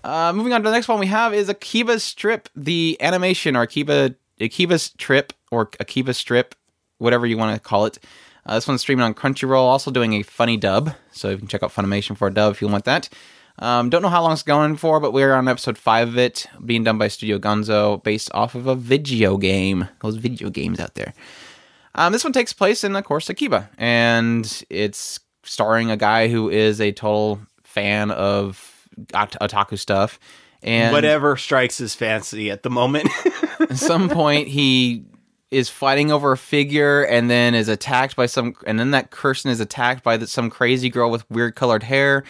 Uh, 0.03 0.31
moving 0.31 0.53
on 0.53 0.61
to 0.61 0.69
the 0.69 0.73
next 0.73 0.87
one 0.87 0.99
we 0.99 1.07
have 1.07 1.33
is 1.33 1.49
Akiba's 1.49 2.03
Strip, 2.03 2.49
the 2.55 2.97
animation 3.01 3.55
or 3.55 3.63
Akiba 3.63 4.13
Akiba's 4.39 4.91
Trip 4.91 5.33
or 5.51 5.69
Akiba 5.79 6.13
Strip 6.13 6.55
whatever 6.97 7.25
you 7.25 7.37
want 7.37 7.55
to 7.55 7.59
call 7.59 7.85
it. 7.85 7.99
Uh, 8.45 8.55
this 8.55 8.67
one's 8.67 8.81
streaming 8.81 9.03
on 9.03 9.13
Crunchyroll, 9.13 9.61
also 9.61 9.91
doing 9.91 10.13
a 10.13 10.23
funny 10.23 10.57
dub, 10.57 10.91
so 11.11 11.29
you 11.29 11.37
can 11.37 11.47
check 11.47 11.63
out 11.63 11.73
Funimation 11.73 12.15
for 12.15 12.27
a 12.27 12.33
dub 12.33 12.53
if 12.53 12.61
you 12.61 12.67
want 12.67 12.85
that. 12.85 13.09
Um, 13.59 13.89
don't 13.89 14.01
know 14.01 14.09
how 14.09 14.21
long 14.21 14.33
it's 14.33 14.43
going 14.43 14.77
for, 14.77 14.99
but 14.99 15.13
we're 15.13 15.33
on 15.33 15.47
episode 15.47 15.77
five 15.77 16.09
of 16.09 16.17
it, 16.17 16.45
being 16.63 16.83
done 16.83 16.97
by 16.97 17.07
Studio 17.07 17.39
Gonzo, 17.39 18.01
based 18.03 18.29
off 18.33 18.55
of 18.55 18.67
a 18.67 18.75
video 18.75 19.37
game. 19.37 19.87
Those 20.01 20.15
video 20.15 20.49
games 20.49 20.79
out 20.79 20.93
there. 20.93 21.13
Um, 21.95 22.13
this 22.13 22.23
one 22.23 22.33
takes 22.33 22.53
place 22.53 22.83
in, 22.83 22.95
of 22.95 23.03
course, 23.03 23.29
Akiba, 23.29 23.69
and 23.77 24.63
it's 24.69 25.19
starring 25.43 25.89
a 25.89 25.97
guy 25.97 26.27
who 26.27 26.49
is 26.49 26.79
a 26.79 26.91
total 26.91 27.39
fan 27.63 28.11
of 28.11 28.87
ot- 29.13 29.37
otaku 29.41 29.77
stuff. 29.77 30.19
And 30.61 30.93
Whatever 30.93 31.35
strikes 31.35 31.79
his 31.79 31.95
fancy 31.95 32.51
at 32.51 32.63
the 32.63 32.69
moment. 32.69 33.09
at 33.59 33.77
some 33.77 34.09
point, 34.09 34.47
he 34.47 35.05
is 35.51 35.69
fighting 35.69 36.11
over 36.11 36.31
a 36.33 36.37
figure, 36.37 37.03
and 37.03 37.29
then 37.29 37.55
is 37.55 37.69
attacked 37.69 38.15
by 38.15 38.25
some, 38.25 38.55
and 38.65 38.79
then 38.79 38.91
that 38.91 39.11
person 39.11 39.49
is 39.49 39.59
attacked 39.59 40.03
by 40.03 40.17
the, 40.17 40.27
some 40.27 40.49
crazy 40.49 40.89
girl 40.89 41.09
with 41.09 41.29
weird 41.29 41.55
colored 41.55 41.83
hair, 41.83 42.23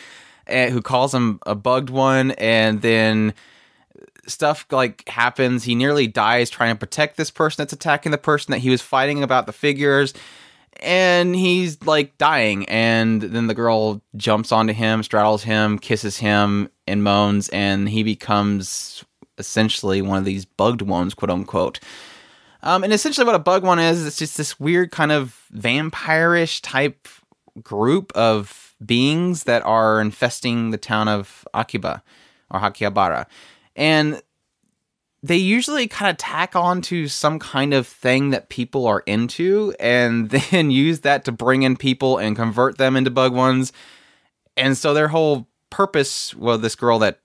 and, 0.46 0.72
who 0.72 0.82
calls 0.82 1.14
him 1.14 1.40
a 1.46 1.56
bugged 1.56 1.90
one, 1.90 2.32
and 2.32 2.82
then 2.82 3.34
stuff 4.28 4.66
like 4.72 5.08
happens. 5.08 5.64
He 5.64 5.76
nearly 5.76 6.08
dies 6.08 6.50
trying 6.50 6.76
to 6.76 6.80
protect 6.80 7.18
this 7.18 7.32
person 7.32 7.62
that's 7.62 7.74
attacking 7.74 8.12
the 8.12 8.18
person 8.18 8.52
that 8.52 8.60
he 8.60 8.70
was 8.70 8.82
fighting 8.82 9.24
about 9.24 9.46
the 9.46 9.54
figures. 9.54 10.14
And 10.82 11.36
he's 11.36 11.82
like 11.84 12.18
dying. 12.18 12.68
And 12.70 13.22
then 13.22 13.48
the 13.48 13.56
girl 13.56 14.02
jumps 14.16 14.52
onto 14.52 14.74
him, 14.74 15.02
straddles 15.02 15.44
him, 15.44 15.80
kisses 15.80 16.18
him, 16.18 16.70
and 16.86 17.04
moans. 17.04 17.50
And 17.50 17.90
he 17.90 18.04
becomes 18.04 19.04
essentially 19.40 20.02
one 20.02 20.20
of 20.20 20.26
these 20.26 20.46
bugged 20.46 20.84
ones, 20.84 21.14
quote 21.14 21.32
unquote. 21.32 21.80
Um, 22.64 22.84
and 22.84 22.92
essentially, 22.92 23.26
what 23.26 23.36
a 23.36 23.40
bug 23.40 23.64
one 23.64 23.80
is, 23.80 24.06
it's 24.06 24.18
just 24.18 24.38
this 24.38 24.60
weird 24.60 24.92
kind 24.92 25.12
of 25.12 25.46
vampire-ish 25.52 26.62
type 26.62 27.08
group 27.62 28.12
of 28.16 28.76
beings 28.86 29.44
that 29.44 29.64
are 29.66 30.00
infesting 30.00 30.72
the 30.72 30.78
town 30.78 31.08
of 31.08 31.48
Akiba 31.54 32.04
or 32.52 32.60
Akihabara. 32.60 33.26
And 33.76 34.22
they 35.24 35.38
usually 35.38 35.88
kind 35.88 36.10
of 36.12 36.18
tack 36.18 36.56
on 36.56 36.82
to 36.82 37.08
some 37.08 37.40
kind 37.40 37.74
of 37.74 37.88
thing 37.88 38.30
that 38.30 38.50
people 38.50 38.86
are 38.86 39.04
into 39.06 39.74
and 39.80 40.30
then 40.52 40.72
use 40.72 41.02
that 41.02 41.26
to 41.26 41.32
bring 41.32 41.64
in 41.64 41.76
people 41.76 42.18
and 42.18 42.36
convert 42.36 42.78
them 42.78 42.96
into 42.96 43.12
bug 43.12 43.34
ones. 43.34 43.72
And 44.56 44.78
so 44.78 44.94
their 44.94 45.10
whole 45.10 45.48
purpose, 45.70 46.34
well, 46.36 46.58
this 46.58 46.76
girl 46.76 47.00
that 47.00 47.20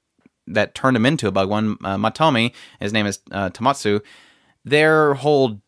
that 0.48 0.74
turned 0.74 0.96
him 0.96 1.06
into 1.06 1.28
a 1.28 1.32
bug 1.32 1.48
one, 1.48 1.76
uh, 1.84 1.96
Matome, 1.96 2.52
his 2.80 2.92
name 2.92 3.06
is 3.06 3.20
uh, 3.30 3.50
Tamotsu, 3.50 4.02
their 4.64 5.14
whole 5.14 5.60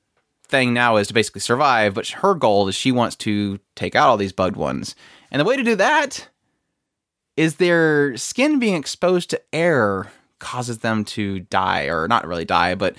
thing 0.49 0.75
now 0.75 0.97
is 0.97 1.09
to 1.09 1.15
basically 1.15 1.41
survive, 1.41 1.95
but 1.95 2.09
her 2.09 2.35
goal 2.35 2.69
is 2.69 2.75
she 2.75 2.93
wants 2.93 3.17
to 3.17 3.59
take 3.75 3.95
out 3.95 4.09
all 4.09 4.17
these 4.17 4.33
bugged 4.33 4.57
ones. 4.57 4.95
And 5.31 5.41
the 5.41 5.45
way 5.45 5.57
to 5.57 5.63
do 5.63 5.77
that 5.77 6.29
is 7.37 7.57
their 7.57 8.17
skin 8.17 8.59
being 8.59 8.75
exposed 8.75 9.31
to 9.31 9.41
air 9.53 10.13
causes 10.39 10.79
them 10.79 11.05
to 11.05 11.41
die, 11.41 11.85
or 11.85 12.07
not 12.07 12.27
really 12.27 12.45
die, 12.45 12.75
but 12.75 12.97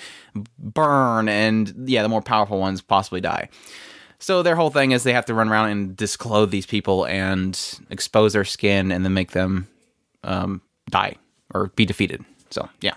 burn, 0.58 1.30
and 1.30 1.74
yeah, 1.88 2.02
the 2.02 2.10
more 2.10 2.22
powerful 2.22 2.60
ones 2.60 2.82
possibly 2.82 3.22
die. 3.22 3.50
So 4.20 4.42
their 4.42 4.56
whole 4.56 4.72
thing 4.72 4.92
is 4.92 5.04
they 5.04 5.14
have 5.14 5.26
to 5.26 5.34
run 5.34 5.50
around 5.50 5.70
and 5.70 5.96
disclothe 5.96 6.50
these 6.50 6.66
people 6.66 7.06
and 7.06 7.60
expose 7.90 8.34
their 8.34 8.46
skin 8.46 8.92
and 8.92 9.06
then 9.06 9.14
make 9.14 9.32
them 9.32 9.68
um, 10.24 10.62
die 10.90 11.16
or 11.54 11.68
be 11.76 11.86
defeated. 11.86 12.26
So 12.50 12.68
yeah 12.82 12.96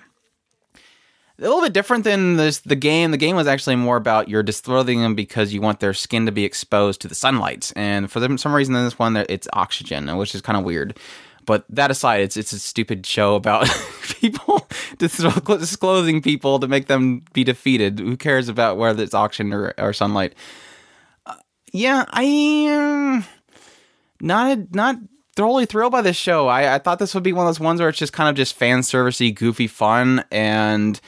a 1.38 1.42
little 1.42 1.60
bit 1.60 1.72
different 1.72 2.04
than 2.04 2.36
this 2.36 2.58
the 2.60 2.76
game. 2.76 3.10
The 3.10 3.16
game 3.16 3.36
was 3.36 3.46
actually 3.46 3.76
more 3.76 3.96
about 3.96 4.28
you're 4.28 4.42
disclothing 4.42 5.02
them 5.02 5.14
because 5.14 5.52
you 5.52 5.60
want 5.60 5.80
their 5.80 5.94
skin 5.94 6.26
to 6.26 6.32
be 6.32 6.44
exposed 6.44 7.00
to 7.02 7.08
the 7.08 7.14
sunlight, 7.14 7.72
and 7.76 8.10
for 8.10 8.20
them, 8.20 8.38
some 8.38 8.54
reason 8.54 8.74
in 8.74 8.84
this 8.84 8.98
one 8.98 9.16
it's 9.16 9.48
oxygen, 9.52 10.16
which 10.16 10.34
is 10.34 10.40
kind 10.40 10.58
of 10.58 10.64
weird. 10.64 10.98
But 11.46 11.64
that 11.70 11.90
aside, 11.90 12.20
it's 12.20 12.36
it's 12.36 12.52
a 12.52 12.58
stupid 12.58 13.06
show 13.06 13.34
about 13.34 13.68
people 14.02 14.66
disclosing 14.98 16.20
people 16.20 16.58
to 16.58 16.68
make 16.68 16.88
them 16.88 17.24
be 17.32 17.44
defeated. 17.44 18.00
Who 18.00 18.16
cares 18.16 18.48
about 18.48 18.76
whether 18.76 19.02
it's 19.02 19.14
oxygen 19.14 19.52
or, 19.52 19.72
or 19.78 19.92
sunlight? 19.92 20.34
Uh, 21.24 21.36
yeah, 21.72 22.04
I 22.10 22.24
am 22.24 23.24
not 24.20 24.74
not 24.74 24.96
thoroughly 25.36 25.66
thrilled 25.66 25.92
by 25.92 26.02
this 26.02 26.16
show. 26.16 26.48
I, 26.48 26.74
I 26.74 26.78
thought 26.78 26.98
this 26.98 27.14
would 27.14 27.22
be 27.22 27.32
one 27.32 27.46
of 27.46 27.48
those 27.48 27.60
ones 27.60 27.80
where 27.80 27.88
it's 27.88 27.98
just 27.98 28.12
kind 28.12 28.28
of 28.28 28.34
just 28.34 28.56
fan 28.56 28.80
servicey, 28.80 29.32
goofy 29.32 29.68
fun, 29.68 30.24
and 30.32 31.00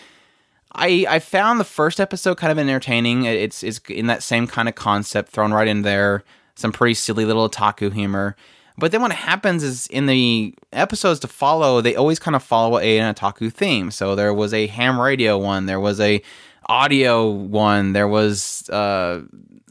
I 0.75 1.07
I 1.09 1.19
found 1.19 1.61
the 1.61 1.65
first 1.65 2.01
episode 2.01 2.37
kind 2.37 2.51
of 2.51 2.59
entertaining. 2.59 3.25
It's 3.25 3.63
it's 3.63 3.81
in 3.89 4.07
that 4.07 4.23
same 4.23 4.47
kind 4.47 4.69
of 4.69 4.75
concept 4.75 5.31
thrown 5.31 5.53
right 5.53 5.69
in 5.69 5.83
there. 5.83 6.23
Some 6.55 6.73
pretty 6.73 6.95
silly 6.95 7.25
little 7.25 7.49
otaku 7.49 7.93
humor. 7.93 8.37
But 8.77 8.93
then 8.93 9.03
what 9.03 9.13
happens 9.13 9.63
is 9.63 9.87
in 9.89 10.07
the 10.07 10.55
episodes 10.73 11.21
to 11.21 11.29
follow, 11.29 11.81
they 11.81 11.97
always 11.97 12.19
kind 12.19 12.35
of 12.35 12.43
follow 12.43 12.79
a, 12.79 12.99
an 12.99 13.15
otaku 13.15 13.53
theme. 13.53 13.91
So 13.91 14.15
there 14.15 14.33
was 14.33 14.55
a 14.55 14.67
ham 14.69 14.99
radio 14.99 15.37
one, 15.37 15.67
there 15.67 15.81
was 15.81 16.01
a 16.01 16.23
audio 16.67 17.29
one, 17.29 17.93
there 17.93 18.09
was 18.09 18.69
uh, 18.71 19.23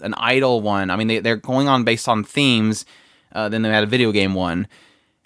an 0.02 0.14
idol 0.16 0.62
one. 0.62 0.92
I 0.92 0.96
mean, 0.96 1.08
they, 1.08 1.20
they're 1.20 1.38
going 1.38 1.68
on 1.68 1.84
based 1.84 2.08
on 2.08 2.24
themes. 2.24 2.86
Uh, 3.32 3.50
then 3.50 3.62
they 3.62 3.70
had 3.70 3.84
a 3.84 3.88
video 3.88 4.12
game 4.12 4.34
one 4.34 4.68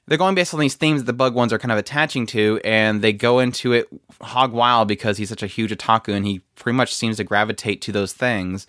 they're 0.08 0.18
going 0.18 0.36
based 0.36 0.54
on 0.54 0.60
these 0.60 0.76
themes 0.76 1.02
that 1.02 1.06
the 1.06 1.14
bug 1.14 1.34
ones 1.34 1.54
are 1.54 1.60
kind 1.60 1.72
of 1.72 1.78
attaching 1.78 2.26
to, 2.28 2.60
and 2.64 3.02
they 3.02 3.14
go 3.14 3.40
into 3.40 3.72
it 3.74 3.88
hog 4.22 4.52
wild 4.52 4.88
because 4.88 5.18
he's 5.18 5.30
such 5.30 5.44
a 5.44 5.48
huge 5.48 5.72
otaku 5.72 6.14
and 6.14 6.26
he 6.26 6.40
pretty 6.56 6.76
much 6.76 6.94
seems 6.94 7.18
to 7.18 7.24
gravitate 7.24 7.82
to 7.82 7.92
those 7.92 8.14
things. 8.14 8.68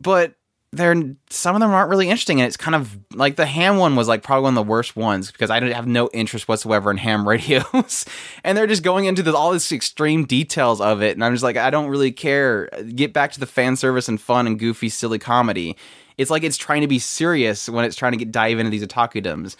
But 0.00 0.34
they're 0.72 0.94
some 1.30 1.56
of 1.56 1.60
them 1.60 1.70
aren't 1.70 1.90
really 1.90 2.08
interesting, 2.08 2.40
and 2.40 2.46
it's 2.46 2.56
kind 2.56 2.74
of 2.74 2.96
like 3.12 3.36
the 3.36 3.46
ham 3.46 3.76
one 3.76 3.96
was 3.96 4.06
like 4.06 4.22
probably 4.22 4.44
one 4.44 4.56
of 4.56 4.64
the 4.64 4.70
worst 4.70 4.94
ones 4.94 5.32
because 5.32 5.50
I 5.50 5.60
have 5.72 5.86
no 5.86 6.08
interest 6.12 6.46
whatsoever 6.48 6.90
in 6.90 6.96
ham 6.96 7.28
radios, 7.28 8.04
and 8.44 8.56
they're 8.56 8.68
just 8.68 8.82
going 8.82 9.04
into 9.04 9.22
the, 9.22 9.34
all 9.34 9.50
this 9.52 9.72
extreme 9.72 10.24
details 10.24 10.80
of 10.80 11.02
it, 11.02 11.16
and 11.16 11.24
I'm 11.24 11.32
just 11.32 11.42
like 11.42 11.56
I 11.56 11.70
don't 11.70 11.88
really 11.88 12.12
care. 12.12 12.68
Get 12.94 13.12
back 13.12 13.32
to 13.32 13.40
the 13.40 13.46
fan 13.46 13.76
service 13.76 14.08
and 14.08 14.20
fun 14.20 14.46
and 14.46 14.58
goofy, 14.58 14.88
silly 14.88 15.18
comedy. 15.18 15.76
It's 16.16 16.30
like 16.30 16.44
it's 16.44 16.56
trying 16.56 16.82
to 16.82 16.88
be 16.88 16.98
serious 16.98 17.68
when 17.68 17.84
it's 17.84 17.96
trying 17.96 18.12
to 18.12 18.18
get 18.18 18.30
dive 18.30 18.58
into 18.58 18.70
these 18.70 18.84
otakudoms. 18.84 19.56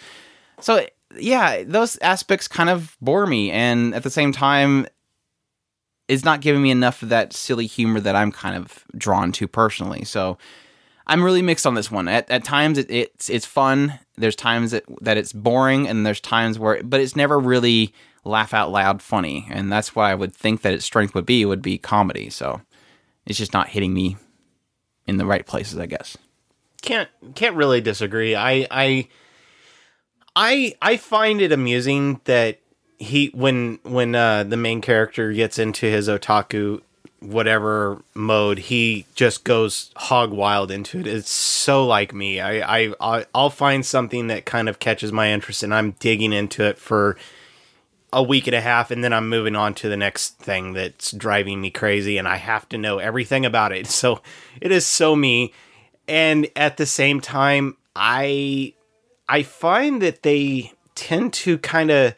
So 0.61 0.85
yeah, 1.17 1.63
those 1.65 1.97
aspects 1.99 2.47
kind 2.47 2.69
of 2.69 2.95
bore 3.01 3.27
me, 3.27 3.51
and 3.51 3.93
at 3.93 4.03
the 4.03 4.09
same 4.09 4.31
time, 4.31 4.87
it's 6.07 6.25
not 6.25 6.41
giving 6.41 6.61
me 6.61 6.71
enough 6.71 7.01
of 7.03 7.09
that 7.09 7.33
silly 7.33 7.67
humor 7.67 7.99
that 7.99 8.15
I'm 8.15 8.31
kind 8.31 8.55
of 8.55 8.85
drawn 8.97 9.31
to 9.33 9.47
personally. 9.47 10.03
So 10.03 10.37
I'm 11.07 11.23
really 11.23 11.41
mixed 11.41 11.65
on 11.65 11.73
this 11.73 11.91
one. 11.91 12.07
At, 12.07 12.29
at 12.29 12.43
times, 12.43 12.77
it, 12.77 12.89
it's 12.89 13.29
it's 13.29 13.45
fun. 13.45 13.99
There's 14.17 14.35
times 14.35 14.71
that 14.71 14.83
that 15.01 15.17
it's 15.17 15.33
boring, 15.33 15.87
and 15.87 16.05
there's 16.05 16.19
times 16.19 16.59
where, 16.59 16.81
but 16.83 16.99
it's 16.99 17.15
never 17.15 17.39
really 17.39 17.93
laugh 18.23 18.53
out 18.53 18.71
loud 18.71 19.01
funny, 19.01 19.47
and 19.49 19.71
that's 19.71 19.95
why 19.95 20.11
I 20.11 20.15
would 20.15 20.35
think 20.35 20.61
that 20.61 20.73
its 20.73 20.85
strength 20.85 21.15
would 21.15 21.25
be 21.25 21.45
would 21.45 21.61
be 21.61 21.77
comedy. 21.77 22.29
So 22.29 22.61
it's 23.25 23.37
just 23.37 23.53
not 23.53 23.69
hitting 23.69 23.93
me 23.93 24.17
in 25.07 25.17
the 25.17 25.25
right 25.25 25.45
places, 25.45 25.79
I 25.79 25.85
guess. 25.85 26.17
Can't 26.81 27.09
can't 27.35 27.55
really 27.55 27.81
disagree. 27.81 28.35
I 28.35 28.67
I 28.71 29.07
I 30.35 30.75
I 30.81 30.97
find 30.97 31.41
it 31.41 31.51
amusing 31.51 32.21
that 32.25 32.59
he 32.97 33.31
when 33.33 33.79
when 33.83 34.15
uh, 34.15 34.43
the 34.43 34.57
main 34.57 34.81
character 34.81 35.33
gets 35.33 35.59
into 35.59 35.87
his 35.87 36.07
otaku 36.07 36.81
whatever 37.21 38.01
mode, 38.15 38.57
he 38.57 39.05
just 39.13 39.43
goes 39.43 39.91
hog 39.95 40.31
wild 40.31 40.71
into 40.71 40.99
it. 40.99 41.07
It's 41.07 41.29
so 41.29 41.85
like 41.85 42.13
me. 42.13 42.41
I 42.41 42.93
I 42.99 43.25
I'll 43.33 43.49
find 43.49 43.85
something 43.85 44.27
that 44.27 44.45
kind 44.45 44.67
of 44.67 44.79
catches 44.79 45.11
my 45.11 45.31
interest, 45.31 45.63
and 45.63 45.73
I'm 45.73 45.91
digging 45.99 46.33
into 46.33 46.63
it 46.63 46.77
for 46.77 47.17
a 48.11 48.21
week 48.21 48.47
and 48.47 48.55
a 48.55 48.61
half, 48.61 48.91
and 48.91 49.03
then 49.03 49.13
I'm 49.13 49.29
moving 49.29 49.55
on 49.55 49.73
to 49.75 49.87
the 49.87 49.95
next 49.95 50.37
thing 50.39 50.73
that's 50.73 51.11
driving 51.11 51.61
me 51.61 51.71
crazy, 51.71 52.17
and 52.17 52.27
I 52.27 52.37
have 52.37 52.67
to 52.69 52.77
know 52.77 52.97
everything 52.97 53.45
about 53.45 53.71
it. 53.71 53.87
So 54.01 54.21
it 54.59 54.71
is 54.71 54.85
so 54.85 55.15
me, 55.15 55.53
and 56.07 56.49
at 56.55 56.77
the 56.77 56.85
same 56.85 57.21
time, 57.21 57.77
I 57.95 58.73
I 59.27 59.43
find 59.43 60.01
that 60.01 60.23
they 60.23 60.73
tend 60.95 61.33
to 61.33 61.57
kind 61.57 61.91
of 61.91 62.15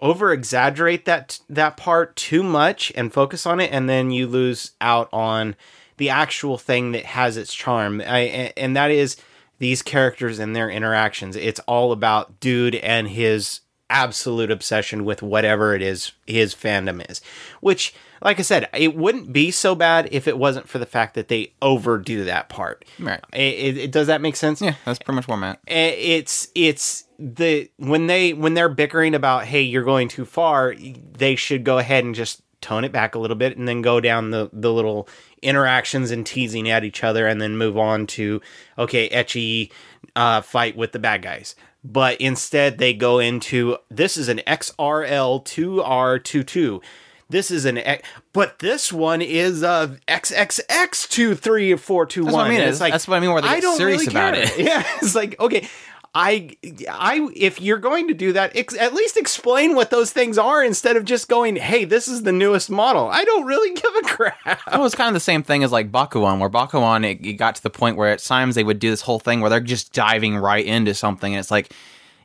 over 0.00 0.32
exaggerate 0.32 1.06
that 1.06 1.40
that 1.48 1.76
part 1.76 2.14
too 2.16 2.42
much 2.42 2.92
and 2.94 3.12
focus 3.12 3.46
on 3.46 3.60
it 3.60 3.72
and 3.72 3.88
then 3.88 4.10
you 4.10 4.26
lose 4.26 4.72
out 4.80 5.08
on 5.12 5.56
the 5.96 6.10
actual 6.10 6.58
thing 6.58 6.92
that 6.92 7.06
has 7.06 7.38
its 7.38 7.54
charm. 7.54 8.02
I, 8.02 8.52
and 8.56 8.76
that 8.76 8.90
is 8.90 9.16
these 9.58 9.80
characters 9.80 10.38
and 10.38 10.54
their 10.54 10.68
interactions. 10.68 11.36
It's 11.36 11.60
all 11.60 11.92
about 11.92 12.38
dude 12.38 12.74
and 12.74 13.08
his 13.08 13.60
absolute 13.88 14.50
obsession 14.50 15.04
with 15.04 15.22
whatever 15.22 15.74
it 15.74 15.80
is 15.80 16.12
his 16.26 16.54
fandom 16.54 17.08
is 17.08 17.20
which 17.60 17.94
like 18.22 18.38
I 18.38 18.42
said, 18.42 18.68
it 18.72 18.96
wouldn't 18.96 19.32
be 19.32 19.50
so 19.50 19.74
bad 19.74 20.08
if 20.12 20.26
it 20.28 20.38
wasn't 20.38 20.68
for 20.68 20.78
the 20.78 20.86
fact 20.86 21.14
that 21.14 21.28
they 21.28 21.52
overdo 21.62 22.24
that 22.24 22.48
part. 22.48 22.84
Right. 22.98 23.20
It, 23.32 23.76
it, 23.76 23.92
does 23.92 24.06
that 24.06 24.20
make 24.20 24.36
sense? 24.36 24.60
Yeah, 24.60 24.74
that's 24.84 24.98
pretty 24.98 25.16
much 25.16 25.28
where 25.28 25.36
I'm 25.36 25.44
at. 25.44 25.60
It's 25.66 26.48
it's 26.54 27.04
the 27.18 27.70
when 27.76 28.06
they 28.06 28.32
when 28.32 28.54
they're 28.54 28.68
bickering 28.68 29.14
about 29.14 29.44
hey 29.44 29.62
you're 29.62 29.84
going 29.84 30.08
too 30.08 30.24
far, 30.24 30.74
they 30.76 31.36
should 31.36 31.64
go 31.64 31.78
ahead 31.78 32.04
and 32.04 32.14
just 32.14 32.42
tone 32.60 32.84
it 32.84 32.92
back 32.92 33.14
a 33.14 33.18
little 33.18 33.36
bit 33.36 33.56
and 33.56 33.68
then 33.68 33.82
go 33.82 34.00
down 34.00 34.30
the 34.30 34.50
the 34.52 34.72
little 34.72 35.08
interactions 35.42 36.10
and 36.10 36.26
teasing 36.26 36.68
at 36.68 36.84
each 36.84 37.04
other 37.04 37.26
and 37.26 37.40
then 37.40 37.56
move 37.56 37.76
on 37.76 38.06
to 38.06 38.40
okay 38.78 39.08
ecchi 39.10 39.70
uh, 40.16 40.40
fight 40.40 40.76
with 40.76 40.92
the 40.92 40.98
bad 40.98 41.22
guys 41.22 41.54
but 41.84 42.20
instead 42.20 42.78
they 42.78 42.94
go 42.94 43.18
into 43.18 43.76
this 43.90 44.16
is 44.16 44.28
an 44.28 44.38
xrl 44.46 45.44
2r22 45.44 46.82
this 47.28 47.50
is 47.50 47.64
an 47.64 47.78
X, 47.78 48.06
but 48.32 48.58
this 48.60 48.92
one 48.92 49.20
is 49.22 49.62
uh 49.62 49.96
XXX 50.08 51.08
two 51.08 51.34
three 51.34 51.76
four 51.76 52.06
two 52.06 52.24
one. 52.24 52.32
That's 52.32 52.36
what 52.36 52.46
I 52.46 52.48
mean. 52.50 52.60
It's- 52.60 52.78
that's 52.78 53.08
what 53.08 53.16
I 53.16 53.20
mean 53.20 53.32
where 53.32 53.42
they 53.42 53.48
I 53.48 53.60
don't 53.60 53.76
serious 53.76 54.00
really 54.06 54.12
about 54.12 54.34
care. 54.34 54.44
it. 54.44 54.58
Yeah, 54.66 54.82
it's 55.02 55.14
like 55.14 55.38
okay, 55.40 55.68
I 56.14 56.56
I 56.90 57.28
if 57.34 57.60
you're 57.60 57.78
going 57.78 58.08
to 58.08 58.14
do 58.14 58.32
that, 58.32 58.56
ex- 58.56 58.76
at 58.78 58.94
least 58.94 59.16
explain 59.16 59.74
what 59.74 59.90
those 59.90 60.10
things 60.12 60.38
are 60.38 60.64
instead 60.64 60.96
of 60.96 61.04
just 61.04 61.28
going, 61.28 61.56
"Hey, 61.56 61.84
this 61.84 62.08
is 62.08 62.22
the 62.22 62.32
newest 62.32 62.70
model." 62.70 63.08
I 63.08 63.24
don't 63.24 63.44
really 63.44 63.74
give 63.80 63.94
a 63.96 64.02
crap. 64.02 64.60
It 64.72 64.80
was 64.80 64.94
kind 64.94 65.08
of 65.08 65.14
the 65.14 65.20
same 65.20 65.42
thing 65.42 65.62
as 65.62 65.72
like 65.72 65.92
Bakuon, 65.92 66.38
where 66.38 66.48
Bakuon 66.48 67.04
it, 67.04 67.24
it 67.26 67.34
got 67.34 67.56
to 67.56 67.62
the 67.62 67.70
point 67.70 67.96
where 67.96 68.08
at 68.08 68.20
times 68.20 68.54
they 68.54 68.64
would 68.64 68.78
do 68.78 68.88
this 68.90 69.02
whole 69.02 69.18
thing 69.18 69.40
where 69.40 69.50
they're 69.50 69.60
just 69.60 69.92
diving 69.92 70.36
right 70.38 70.64
into 70.64 70.94
something, 70.94 71.34
and 71.34 71.40
it's 71.40 71.50
like, 71.50 71.70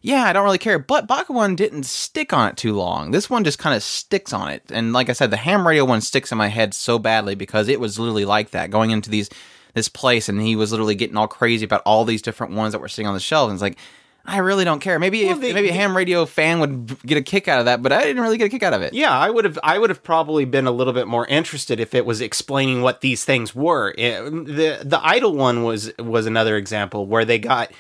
yeah, 0.02 0.24
I 0.24 0.34
don't 0.34 0.44
really 0.44 0.58
care. 0.58 0.80
But 0.80 1.08
Bakuon 1.08 1.56
didn't 1.56 1.84
stick 1.84 2.34
on 2.34 2.50
it 2.50 2.58
too 2.58 2.74
long. 2.74 3.12
This 3.12 3.30
one 3.30 3.44
just 3.44 3.60
kind 3.60 3.76
of 3.76 3.84
sticks 3.84 4.34
on 4.34 4.50
it, 4.50 4.64
and 4.72 4.94
like 4.94 5.10
I 5.10 5.14
said, 5.14 5.32
the 5.32 5.38
ham 5.38 5.68
radio 5.68 5.86
one 5.86 6.02
sticks 6.02 6.32
in 6.32 6.38
my 6.38 6.48
head 6.48 6.74
so 6.74 6.98
badly 7.00 7.36
because 7.36 7.68
it 7.68 7.80
was 7.80 8.00
literally 8.00 8.26
like 8.26 8.52
that 8.52 8.72
going 8.72 8.92
into 8.92 9.10
these 9.10 9.30
this 9.74 9.88
place, 9.88 10.28
and 10.28 10.42
he 10.42 10.56
was 10.56 10.72
literally 10.72 10.96
getting 10.96 11.16
all 11.18 11.28
crazy 11.28 11.64
about 11.66 11.82
all 11.86 12.04
these 12.04 12.22
different 12.22 12.54
ones 12.54 12.74
that 12.74 12.80
were 12.80 12.90
sitting 12.90 13.08
on 13.08 13.14
the 13.14 13.20
shelf, 13.20 13.50
and 13.50 13.56
it's 13.56 13.62
like. 13.62 13.78
I 14.24 14.38
really 14.38 14.66
don't 14.66 14.80
care. 14.82 15.00
Maybe 15.00 15.24
Well, 15.26 15.34
if, 15.34 15.42
they- 15.42 15.52
maybe 15.52 15.70
a 15.70 15.74
ham 15.74 15.98
radio 15.98 16.28
fan 16.28 16.60
would 16.60 17.02
get 17.02 17.18
a 17.18 17.24
kick 17.24 17.48
out 17.48 17.58
of 17.58 17.66
that, 17.66 17.82
but 17.82 17.92
I 17.92 18.04
didn't 18.04 18.22
really 18.22 18.38
get 18.38 18.46
a 18.46 18.50
kick 18.50 18.62
out 18.62 18.72
of 18.72 18.84
it. 18.84 18.94
Yeah, 18.94 19.10
I 19.18 19.32
would 19.32 19.46
have. 19.46 19.58
I 19.64 19.80
would 19.80 19.90
have 19.90 20.04
probably 20.04 20.46
been 20.46 20.68
a 20.68 20.72
little 20.72 20.94
bit 20.94 21.08
more 21.08 21.26
interested 21.26 21.80
if 21.80 21.96
it 21.96 22.06
was 22.06 22.22
explaining 22.22 22.84
what 22.84 23.02
these 23.02 23.26
things 23.26 23.56
were. 23.56 23.96
It- 23.98 24.22
the 24.30 24.82
The 24.84 25.00
idol 25.04 25.34
one 25.34 25.64
was 25.64 25.92
was 25.98 26.28
another 26.28 26.56
example 26.56 27.08
where 27.08 27.26
they 27.26 27.40
got. 27.40 27.72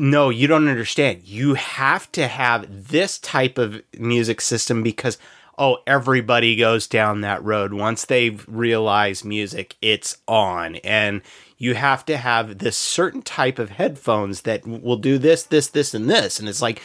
No, 0.00 0.30
you 0.30 0.46
don't 0.46 0.66
understand. 0.66 1.24
You 1.28 1.52
have 1.54 2.10
to 2.12 2.26
have 2.26 2.88
this 2.88 3.18
type 3.18 3.58
of 3.58 3.82
music 3.98 4.40
system 4.40 4.82
because 4.82 5.18
oh, 5.58 5.76
everybody 5.86 6.56
goes 6.56 6.86
down 6.86 7.20
that 7.20 7.44
road. 7.44 7.74
Once 7.74 8.06
they 8.06 8.30
realize 8.48 9.26
music, 9.26 9.76
it's 9.82 10.16
on, 10.26 10.76
and 10.76 11.20
you 11.58 11.74
have 11.74 12.06
to 12.06 12.16
have 12.16 12.56
this 12.56 12.78
certain 12.78 13.20
type 13.20 13.58
of 13.58 13.72
headphones 13.72 14.40
that 14.42 14.66
will 14.66 14.96
do 14.96 15.18
this, 15.18 15.42
this, 15.42 15.66
this, 15.66 15.92
and 15.92 16.08
this, 16.08 16.40
and 16.40 16.48
it's 16.48 16.62
like 16.62 16.80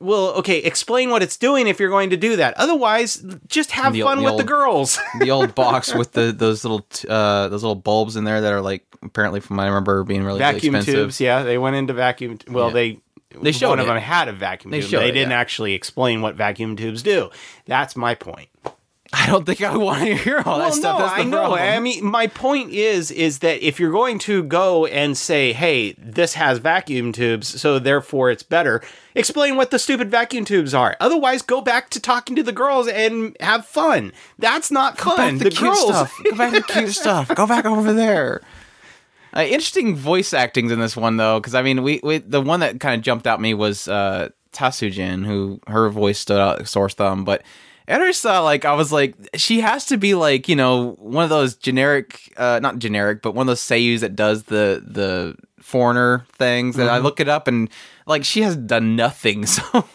well, 0.00 0.28
okay, 0.34 0.58
explain 0.58 1.10
what 1.10 1.22
it's 1.22 1.36
doing 1.36 1.66
if 1.66 1.80
you're 1.80 1.90
going 1.90 2.10
to 2.10 2.16
do 2.16 2.36
that. 2.36 2.54
Otherwise, 2.56 3.24
just 3.48 3.72
have 3.72 3.96
fun 3.96 4.18
the 4.18 4.24
with 4.24 4.36
the 4.36 4.44
girls. 4.44 4.98
the 5.18 5.30
old 5.30 5.54
box 5.54 5.92
with 5.94 6.12
the 6.12 6.32
those 6.32 6.64
little 6.64 6.80
t- 6.90 7.08
uh 7.08 7.48
those 7.48 7.62
little 7.62 7.74
bulbs 7.74 8.16
in 8.16 8.24
there 8.24 8.40
that 8.40 8.52
are 8.52 8.60
like 8.60 8.86
apparently 9.02 9.40
from 9.40 9.56
what 9.56 9.64
I 9.64 9.66
remember 9.66 10.02
being 10.04 10.20
really, 10.20 10.38
really 10.40 10.52
vacuum 10.54 10.74
expensive. 10.76 10.94
tubes, 11.04 11.20
yeah, 11.20 11.42
they 11.42 11.58
went 11.58 11.76
into 11.76 11.92
vacuum. 11.92 12.38
T- 12.38 12.50
well, 12.50 12.68
Yeah. 12.68 12.72
they 12.74 12.98
They 13.42 13.52
showed 13.52 13.70
one 13.70 13.80
of 13.80 13.86
it. 13.86 13.88
them 13.88 13.98
had 13.98 14.28
a 14.28 14.32
vacuum 14.32 14.70
They 14.70 14.80
tube. 14.80 14.90
They 15.00 15.08
it, 15.08 15.12
didn't 15.12 15.30
yeah. 15.30 15.38
actually 15.40 15.74
explain 15.74 16.22
what 16.22 16.34
vacuum 16.34 16.76
tubes 16.76 17.02
do. 17.02 17.30
That's 17.66 17.94
my 17.96 18.14
point. 18.14 18.48
I 19.10 19.26
don't 19.26 19.46
think 19.46 19.62
I 19.62 19.74
want 19.74 20.04
to 20.04 20.14
hear 20.16 20.42
all 20.44 20.58
that 20.58 20.74
stuff. 20.74 20.98
no, 20.98 21.04
That's 21.06 21.16
the 21.16 21.20
I 21.22 21.24
know. 21.24 21.38
problem. 21.38 21.60
I 21.62 21.80
mean, 21.80 22.04
my 22.04 22.26
point 22.26 22.72
is, 22.72 23.10
is 23.10 23.38
that 23.38 23.66
if 23.66 23.80
you're 23.80 23.90
going 23.90 24.18
to 24.20 24.42
go 24.42 24.84
and 24.84 25.16
say, 25.16 25.54
"Hey, 25.54 25.92
this 25.96 26.34
has 26.34 26.58
vacuum 26.58 27.12
tubes, 27.12 27.58
so 27.58 27.78
therefore 27.78 28.30
it's 28.30 28.42
better," 28.42 28.82
explain 29.14 29.56
what 29.56 29.70
the 29.70 29.78
stupid 29.78 30.10
vacuum 30.10 30.44
tubes 30.44 30.74
are. 30.74 30.94
Otherwise, 31.00 31.40
go 31.40 31.62
back 31.62 31.88
to 31.90 32.00
talking 32.00 32.36
to 32.36 32.42
the 32.42 32.52
girls 32.52 32.86
and 32.86 33.34
have 33.40 33.64
fun. 33.64 34.12
That's 34.38 34.70
not 34.70 34.98
Go 34.98 35.16
fun. 35.16 35.38
The 35.38 35.44
the 35.44 35.50
cute 35.52 35.62
girls. 35.72 35.88
stuff. 35.88 36.14
Go 36.24 36.36
back 36.36 36.52
to 36.52 36.60
the 36.60 36.66
cute 36.66 36.90
stuff. 36.94 37.34
Go 37.34 37.46
back 37.46 37.64
over 37.64 37.94
there. 37.94 38.42
Uh, 39.36 39.42
interesting 39.42 39.94
voice 39.94 40.32
actings 40.32 40.72
in 40.72 40.80
this 40.80 40.96
one 40.96 41.16
though, 41.16 41.40
because 41.40 41.54
I 41.54 41.62
mean, 41.62 41.82
we, 41.82 42.00
we 42.02 42.18
the 42.18 42.40
one 42.40 42.60
that 42.60 42.80
kind 42.80 42.94
of 42.94 43.02
jumped 43.02 43.26
out 43.26 43.40
me 43.40 43.54
was 43.54 43.88
uh, 43.88 44.30
Tasujin, 44.52 45.24
who 45.24 45.60
her 45.66 45.88
voice 45.90 46.18
stood 46.18 46.40
out 46.40 46.66
sore 46.68 46.88
thumb, 46.88 47.24
but. 47.24 47.42
Erisa, 47.88 48.44
like 48.44 48.66
I 48.66 48.74
was 48.74 48.92
like, 48.92 49.14
she 49.34 49.60
has 49.60 49.86
to 49.86 49.96
be 49.96 50.14
like 50.14 50.46
you 50.46 50.56
know 50.56 50.90
one 50.98 51.24
of 51.24 51.30
those 51.30 51.56
generic, 51.56 52.34
uh, 52.36 52.60
not 52.62 52.78
generic, 52.78 53.22
but 53.22 53.34
one 53.34 53.44
of 53.44 53.46
those 53.46 53.62
seiyus 53.62 54.00
that 54.00 54.14
does 54.14 54.42
the 54.42 54.84
the 54.86 55.36
foreigner 55.58 56.26
things. 56.32 56.76
And 56.76 56.90
I 56.90 56.98
look 56.98 57.18
it 57.18 57.30
up 57.30 57.48
and 57.48 57.70
like 58.06 58.24
she 58.24 58.42
has 58.42 58.56
done 58.56 58.94
nothing, 58.94 59.46
so 59.46 59.88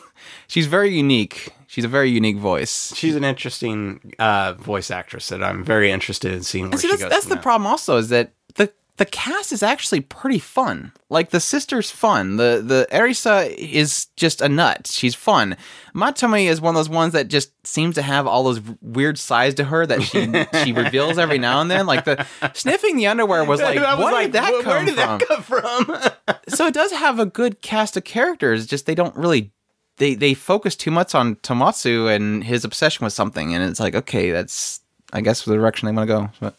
she's 0.48 0.66
very 0.66 0.90
unique. 0.90 1.50
She's 1.68 1.86
a 1.86 1.88
very 1.88 2.12
unique 2.12 2.38
voice. 2.38 2.94
She's 2.96 3.16
an 3.16 3.24
interesting 3.24 4.14
uh, 4.20 4.54
voice 4.54 4.92
actress 4.92 5.30
that 5.30 5.44
I'm 5.44 5.64
very 5.64 5.92
interested 5.92 6.32
in 6.32 6.44
seeing 6.44 6.70
where 6.70 6.78
see, 6.78 6.88
she 6.88 6.98
that's, 6.98 7.10
that's 7.10 7.26
the 7.26 7.38
problem 7.38 7.66
also 7.66 7.98
is 7.98 8.10
that 8.10 8.34
the 8.56 8.72
the 8.98 9.06
cast 9.06 9.52
is 9.52 9.64
actually 9.64 10.02
pretty 10.02 10.38
fun. 10.38 10.92
Like 11.10 11.32
the 11.32 11.40
sister's 11.40 11.90
fun. 11.90 12.38
The 12.38 12.62
the 12.64 12.88
Erisa 12.92 13.50
is 13.56 14.06
just 14.18 14.40
a 14.42 14.48
nut. 14.48 14.88
She's 14.92 15.16
fun. 15.16 15.58
Matome 15.96 16.46
is 16.46 16.62
one 16.62 16.76
of 16.76 16.80
those 16.80 16.90
ones 16.90 17.14
that 17.14 17.28
just 17.28 17.52
seems 17.66 17.96
to 17.96 18.04
have 18.04 18.28
all 18.28 18.44
those 18.44 18.62
weird 18.82 19.18
sides 19.18 19.56
to 19.56 19.64
her 19.64 19.86
that 19.88 20.04
she 20.04 20.32
she 20.64 20.72
reveals 20.84 21.18
every 21.18 21.40
now 21.40 21.60
and 21.60 21.72
then. 21.72 21.88
Like 21.88 22.06
the 22.06 22.26
sniffing 22.54 22.98
the 22.98 23.08
underwear 23.08 23.44
was 23.44 23.62
like, 23.64 23.80
was 23.80 23.98
what 23.98 24.14
like, 24.14 24.26
did 24.28 24.34
that 24.34 24.54
"Wh- 24.54 24.64
come 24.64 24.72
where 24.72 24.86
did 24.86 24.96
from? 24.96 25.18
that 25.20 25.28
come 25.28 25.42
from? 25.42 26.36
so 26.50 26.68
it 26.68 26.74
does 26.76 26.92
have 26.92 27.20
a 27.20 27.26
good 27.26 27.62
cast 27.62 27.98
of 27.98 28.04
characters. 28.04 28.68
Just 28.68 28.86
they 28.86 28.96
don't 28.96 29.16
really 29.16 29.52
they 29.98 30.14
they 30.14 30.36
focus 30.36 30.76
too 30.76 30.92
much 30.92 31.16
on 31.16 31.36
Tamotsu 31.38 32.16
and 32.16 32.44
his 32.44 32.64
obsession 32.64 33.04
with 33.06 33.14
something, 33.14 33.56
and 33.56 33.64
it's 33.64 33.80
like 33.80 33.96
okay, 33.96 34.30
that's 34.30 34.82
I 35.14 35.22
guess 35.22 35.46
the 35.46 35.56
direction 35.56 35.88
they 35.88 35.92
want 35.94 36.08
to 36.08 36.14
go. 36.14 36.30
But 36.40 36.56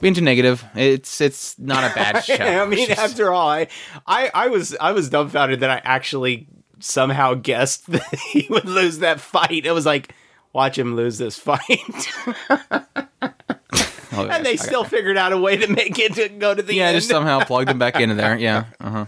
being 0.00 0.14
too 0.14 0.20
negative, 0.20 0.64
it's 0.74 1.20
it's 1.20 1.58
not 1.58 1.90
a 1.90 1.94
bad 1.94 2.20
show. 2.24 2.34
I 2.34 2.66
mean, 2.66 2.88
just- 2.88 3.00
after 3.00 3.32
all, 3.32 3.48
I, 3.48 3.68
I, 4.06 4.30
I 4.34 4.48
was, 4.48 4.76
I 4.80 4.92
was 4.92 5.08
dumbfounded 5.08 5.60
that 5.60 5.70
I 5.70 5.80
actually 5.84 6.46
somehow 6.80 7.34
guessed 7.34 7.86
that 7.90 8.14
he 8.32 8.46
would 8.50 8.66
lose 8.66 8.98
that 8.98 9.20
fight. 9.20 9.64
It 9.66 9.72
was 9.72 9.86
like, 9.86 10.14
watch 10.52 10.78
him 10.78 10.94
lose 10.96 11.18
this 11.18 11.38
fight, 11.38 11.60
oh, 12.50 14.28
and 14.28 14.44
they 14.44 14.56
still 14.56 14.84
figured 14.84 15.16
out 15.16 15.32
a 15.32 15.38
way 15.38 15.56
to 15.56 15.66
make 15.68 15.98
it 15.98 16.14
to 16.14 16.28
go 16.28 16.54
to 16.54 16.62
the 16.62 16.74
yeah, 16.74 16.86
end. 16.88 16.96
just 16.96 17.08
somehow 17.08 17.40
plugged 17.44 17.70
him 17.70 17.78
back 17.78 17.96
into 18.00 18.14
there. 18.14 18.36
Yeah, 18.36 18.64
uh 18.80 18.90
huh. 18.90 19.06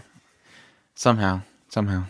Somehow, 0.95 1.41
somehow. 1.69 2.05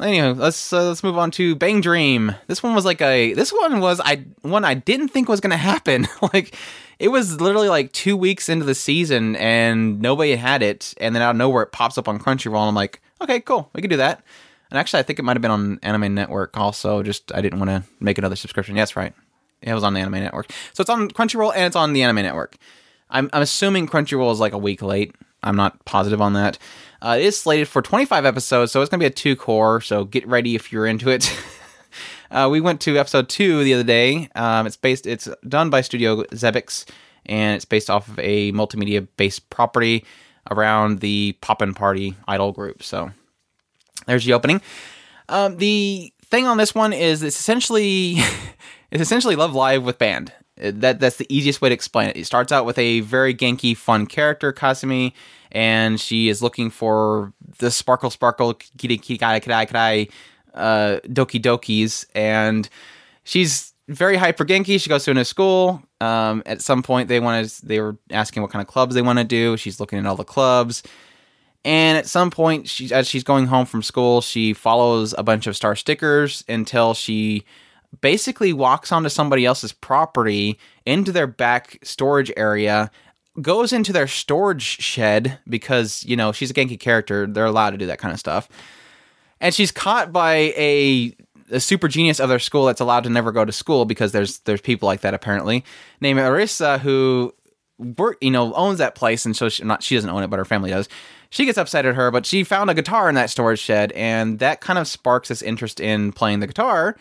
Anyway, 0.00 0.32
let's 0.32 0.72
uh, 0.72 0.86
let's 0.86 1.02
move 1.02 1.18
on 1.18 1.30
to 1.32 1.56
BanG 1.56 1.82
Dream. 1.82 2.34
This 2.46 2.62
one 2.62 2.74
was 2.74 2.84
like 2.84 3.00
a 3.00 3.32
this 3.34 3.52
one 3.52 3.80
was 3.80 4.00
I 4.04 4.24
one 4.42 4.64
I 4.64 4.74
didn't 4.74 5.08
think 5.08 5.28
was 5.28 5.40
gonna 5.40 5.56
happen. 5.56 6.06
like 6.34 6.54
it 6.98 7.08
was 7.08 7.40
literally 7.40 7.68
like 7.68 7.92
two 7.92 8.16
weeks 8.16 8.48
into 8.48 8.64
the 8.64 8.74
season 8.74 9.36
and 9.36 10.00
nobody 10.00 10.36
had 10.36 10.62
it, 10.62 10.94
and 11.00 11.14
then 11.14 11.22
out 11.22 11.30
of 11.30 11.36
nowhere 11.36 11.64
it 11.64 11.72
pops 11.72 11.98
up 11.98 12.08
on 12.08 12.18
Crunchyroll. 12.18 12.60
And 12.60 12.68
I'm 12.68 12.74
like, 12.74 13.00
okay, 13.20 13.40
cool, 13.40 13.70
we 13.74 13.80
can 13.80 13.90
do 13.90 13.96
that. 13.96 14.22
And 14.70 14.78
actually, 14.78 15.00
I 15.00 15.02
think 15.02 15.18
it 15.18 15.22
might 15.22 15.36
have 15.36 15.42
been 15.42 15.50
on 15.50 15.78
Anime 15.82 16.14
Network 16.14 16.56
also. 16.56 17.02
Just 17.02 17.34
I 17.34 17.40
didn't 17.40 17.58
want 17.58 17.70
to 17.70 17.82
make 18.00 18.18
another 18.18 18.36
subscription. 18.36 18.76
Yes, 18.76 18.94
right. 18.94 19.14
It 19.62 19.74
was 19.74 19.82
on 19.82 19.94
the 19.94 20.00
Anime 20.00 20.20
Network. 20.20 20.50
So 20.72 20.82
it's 20.82 20.90
on 20.90 21.08
Crunchyroll 21.10 21.52
and 21.54 21.64
it's 21.64 21.76
on 21.76 21.92
the 21.92 22.02
Anime 22.02 22.22
Network. 22.22 22.56
I'm, 23.10 23.28
I'm 23.32 23.42
assuming 23.42 23.88
Crunchyroll 23.88 24.30
is 24.30 24.38
like 24.38 24.52
a 24.52 24.58
week 24.58 24.82
late. 24.82 25.14
I'm 25.42 25.56
not 25.56 25.84
positive 25.84 26.20
on 26.20 26.34
that. 26.34 26.58
Uh, 27.00 27.16
it 27.18 27.24
is 27.24 27.38
slated 27.38 27.68
for 27.68 27.80
25 27.80 28.24
episodes, 28.24 28.72
so 28.72 28.82
it's 28.82 28.90
going 28.90 28.98
to 28.98 29.04
be 29.04 29.06
a 29.06 29.10
two 29.10 29.36
cour. 29.36 29.80
So 29.80 30.04
get 30.04 30.26
ready 30.26 30.54
if 30.54 30.72
you're 30.72 30.86
into 30.86 31.10
it. 31.10 31.32
uh, 32.30 32.48
we 32.50 32.60
went 32.60 32.80
to 32.82 32.98
episode 32.98 33.28
two 33.28 33.62
the 33.62 33.74
other 33.74 33.84
day. 33.84 34.28
Um, 34.34 34.66
it's 34.66 34.76
based. 34.76 35.06
It's 35.06 35.28
done 35.46 35.70
by 35.70 35.80
Studio 35.80 36.24
Xebec, 36.24 36.90
and 37.26 37.54
it's 37.54 37.64
based 37.64 37.88
off 37.88 38.08
of 38.08 38.18
a 38.18 38.52
multimedia 38.52 39.06
based 39.16 39.48
property 39.50 40.04
around 40.50 41.00
the 41.00 41.36
Poppin' 41.40 41.74
Party 41.74 42.16
idol 42.26 42.52
group. 42.52 42.82
So 42.82 43.10
there's 44.06 44.24
the 44.24 44.32
opening. 44.32 44.60
Um, 45.28 45.56
the 45.58 46.12
thing 46.24 46.46
on 46.46 46.56
this 46.56 46.74
one 46.74 46.92
is 46.92 47.22
it's 47.22 47.38
essentially 47.38 48.16
it's 48.90 49.02
essentially 49.02 49.36
Love 49.36 49.54
Live 49.54 49.84
with 49.84 49.98
band. 49.98 50.32
That 50.60 51.00
that's 51.00 51.16
the 51.16 51.26
easiest 51.28 51.60
way 51.60 51.68
to 51.68 51.74
explain 51.74 52.10
it. 52.10 52.16
It 52.16 52.24
starts 52.26 52.52
out 52.52 52.66
with 52.66 52.78
a 52.78 53.00
very 53.00 53.34
genki, 53.34 53.76
fun 53.76 54.06
character, 54.06 54.52
Kasumi, 54.52 55.12
and 55.52 56.00
she 56.00 56.28
is 56.28 56.42
looking 56.42 56.70
for 56.70 57.32
the 57.58 57.70
sparkle, 57.70 58.10
sparkle, 58.10 58.54
kiri, 58.54 58.98
kiri, 58.98 59.18
kiri, 59.18 59.40
kiri, 59.40 59.66
kiri, 59.66 60.10
uh, 60.54 61.00
doki 61.06 61.40
dokis, 61.40 62.04
and 62.14 62.68
she's 63.24 63.72
very 63.88 64.16
hyper 64.16 64.44
genki. 64.44 64.80
She 64.80 64.88
goes 64.88 65.04
to 65.04 65.12
a 65.12 65.14
new 65.14 65.24
school. 65.24 65.82
Um, 66.00 66.42
at 66.46 66.60
some 66.60 66.82
point, 66.82 67.08
they 67.08 67.20
wanted 67.20 67.50
they 67.62 67.80
were 67.80 67.96
asking 68.10 68.42
what 68.42 68.50
kind 68.52 68.62
of 68.62 68.68
clubs 68.68 68.94
they 68.94 69.02
want 69.02 69.18
to 69.18 69.24
do. 69.24 69.56
She's 69.56 69.80
looking 69.80 69.98
at 69.98 70.06
all 70.06 70.16
the 70.16 70.24
clubs. 70.24 70.82
And 71.64 71.98
at 71.98 72.06
some 72.06 72.30
point, 72.30 72.68
she, 72.68 72.92
as 72.92 73.08
she's 73.08 73.24
going 73.24 73.46
home 73.46 73.66
from 73.66 73.82
school, 73.82 74.20
she 74.20 74.52
follows 74.52 75.14
a 75.18 75.22
bunch 75.22 75.46
of 75.46 75.56
star 75.56 75.74
stickers 75.74 76.44
until 76.48 76.94
she 76.94 77.44
basically 78.00 78.52
walks 78.52 78.92
onto 78.92 79.08
somebody 79.08 79.44
else's 79.44 79.72
property 79.72 80.58
into 80.86 81.12
their 81.12 81.26
back 81.26 81.78
storage 81.82 82.32
area, 82.36 82.90
goes 83.40 83.72
into 83.72 83.92
their 83.92 84.06
storage 84.06 84.62
shed 84.62 85.38
because, 85.48 86.04
you 86.04 86.16
know, 86.16 86.32
she's 86.32 86.50
a 86.50 86.54
Genki 86.54 86.78
character. 86.78 87.26
They're 87.26 87.46
allowed 87.46 87.70
to 87.70 87.78
do 87.78 87.86
that 87.86 87.98
kind 87.98 88.12
of 88.12 88.20
stuff. 88.20 88.48
And 89.40 89.54
she's 89.54 89.70
caught 89.70 90.12
by 90.12 90.52
a 90.56 91.14
a 91.50 91.60
super 91.60 91.88
genius 91.88 92.20
of 92.20 92.28
their 92.28 92.38
school 92.38 92.66
that's 92.66 92.80
allowed 92.80 93.04
to 93.04 93.10
never 93.10 93.32
go 93.32 93.44
to 93.44 93.52
school 93.52 93.84
because 93.84 94.12
there's 94.12 94.40
there's 94.40 94.60
people 94.60 94.86
like 94.86 95.00
that 95.00 95.14
apparently 95.14 95.64
named 96.00 96.18
Arisa 96.18 96.78
who 96.78 97.34
work 97.78 98.18
you 98.20 98.30
know 98.30 98.52
owns 98.54 98.78
that 98.78 98.94
place 98.94 99.24
and 99.24 99.36
so 99.36 99.48
she, 99.48 99.64
not 99.64 99.82
she 99.82 99.94
doesn't 99.94 100.10
own 100.10 100.22
it 100.22 100.28
but 100.28 100.38
her 100.38 100.44
family 100.44 100.70
does 100.70 100.88
she 101.30 101.44
gets 101.44 101.56
upset 101.56 101.86
at 101.86 101.94
her 101.94 102.10
but 102.10 102.26
she 102.26 102.42
found 102.42 102.68
a 102.70 102.74
guitar 102.74 103.08
in 103.08 103.14
that 103.14 103.30
storage 103.30 103.60
shed 103.60 103.92
and 103.92 104.40
that 104.40 104.60
kind 104.60 104.78
of 104.78 104.88
sparks 104.88 105.28
this 105.28 105.42
interest 105.42 105.80
in 105.80 106.12
playing 106.12 106.40
the 106.40 106.46
guitar 106.46 106.96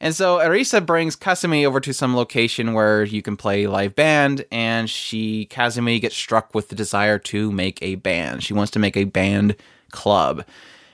and 0.00 0.14
so 0.14 0.38
Arisa 0.38 0.84
brings 0.84 1.16
Kasumi 1.16 1.66
over 1.66 1.80
to 1.80 1.92
some 1.92 2.14
location 2.14 2.72
where 2.72 3.02
you 3.02 3.22
can 3.22 3.36
play 3.36 3.66
live 3.66 3.94
band, 3.94 4.44
and 4.52 4.88
she 4.88 5.46
Kasumi 5.50 6.00
gets 6.00 6.16
struck 6.16 6.54
with 6.54 6.68
the 6.68 6.76
desire 6.76 7.18
to 7.20 7.50
make 7.50 7.82
a 7.82 7.96
band. 7.96 8.44
She 8.44 8.54
wants 8.54 8.70
to 8.72 8.78
make 8.78 8.96
a 8.96 9.04
band 9.04 9.56
club. 9.90 10.44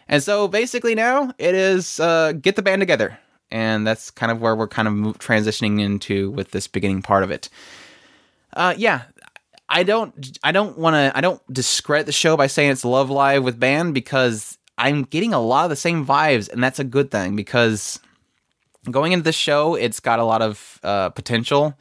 And 0.09 0.23
so 0.23 0.49
basically 0.49 0.95
now 0.95 1.33
it 1.39 1.55
is 1.55 2.01
uh, 2.01 2.33
get 2.33 2.57
the 2.57 2.63
band 2.63 2.81
together. 2.81 3.19
And 3.51 3.87
that's 3.87 4.11
kind 4.11 4.33
of 4.33 4.41
where 4.41 4.57
we're 4.57 4.69
kind 4.69 4.89
of 4.89 5.19
transitioning 5.19 5.81
into 5.81 6.31
with 6.31 6.51
this 6.51 6.67
beginning 6.67 7.03
part 7.03 7.23
of 7.23 7.31
it. 7.31 7.49
Uh, 8.55 8.75
yeah, 8.77 9.03
I 9.69 9.83
don't 9.83 10.39
I 10.43 10.53
don't 10.53 10.79
want 10.79 10.95
to 10.95 11.13
I 11.17 11.21
don't 11.21 11.41
discredit 11.53 12.07
the 12.07 12.13
show 12.13 12.37
by 12.37 12.47
saying 12.47 12.71
it's 12.71 12.85
Love 12.85 13.11
Live 13.11 13.45
with 13.45 13.61
band 13.61 13.95
because 13.95 14.59
I'm 14.79 15.03
getting 15.03 15.33
a 15.33 15.41
lot 15.41 15.65
of 15.65 15.71
the 15.71 15.77
same 15.77 16.07
vibes 16.07 16.51
and 16.51 16.63
that's 16.63 16.79
a 16.79 16.85
good 16.85 17.11
thing 17.11 17.37
because 17.37 18.01
going 18.91 19.13
into 19.13 19.25
the 19.25 19.33
show 19.33 19.75
it's 19.75 20.01
got 20.01 20.19
a 20.19 20.25
lot 20.25 20.43
of 20.43 20.81
uh, 20.83 21.11
potential. 21.11 21.75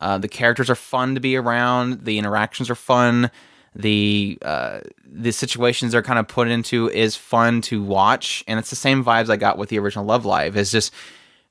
Uh, 0.00 0.18
the 0.18 0.28
characters 0.28 0.68
are 0.68 0.74
fun 0.74 1.14
to 1.14 1.20
be 1.20 1.36
around. 1.36 2.04
The 2.04 2.18
interactions 2.18 2.68
are 2.68 2.74
fun 2.74 3.30
the 3.74 4.38
uh, 4.42 4.80
the 5.04 5.32
situations 5.32 5.92
they're 5.92 6.02
kind 6.02 6.18
of 6.18 6.28
put 6.28 6.48
into 6.48 6.88
is 6.90 7.16
fun 7.16 7.60
to 7.62 7.82
watch, 7.82 8.44
and 8.46 8.58
it's 8.58 8.70
the 8.70 8.76
same 8.76 9.04
vibes 9.04 9.30
I 9.30 9.36
got 9.36 9.58
with 9.58 9.68
the 9.68 9.78
original 9.78 10.04
Love 10.04 10.24
Live. 10.24 10.56
It's 10.56 10.70
just, 10.70 10.92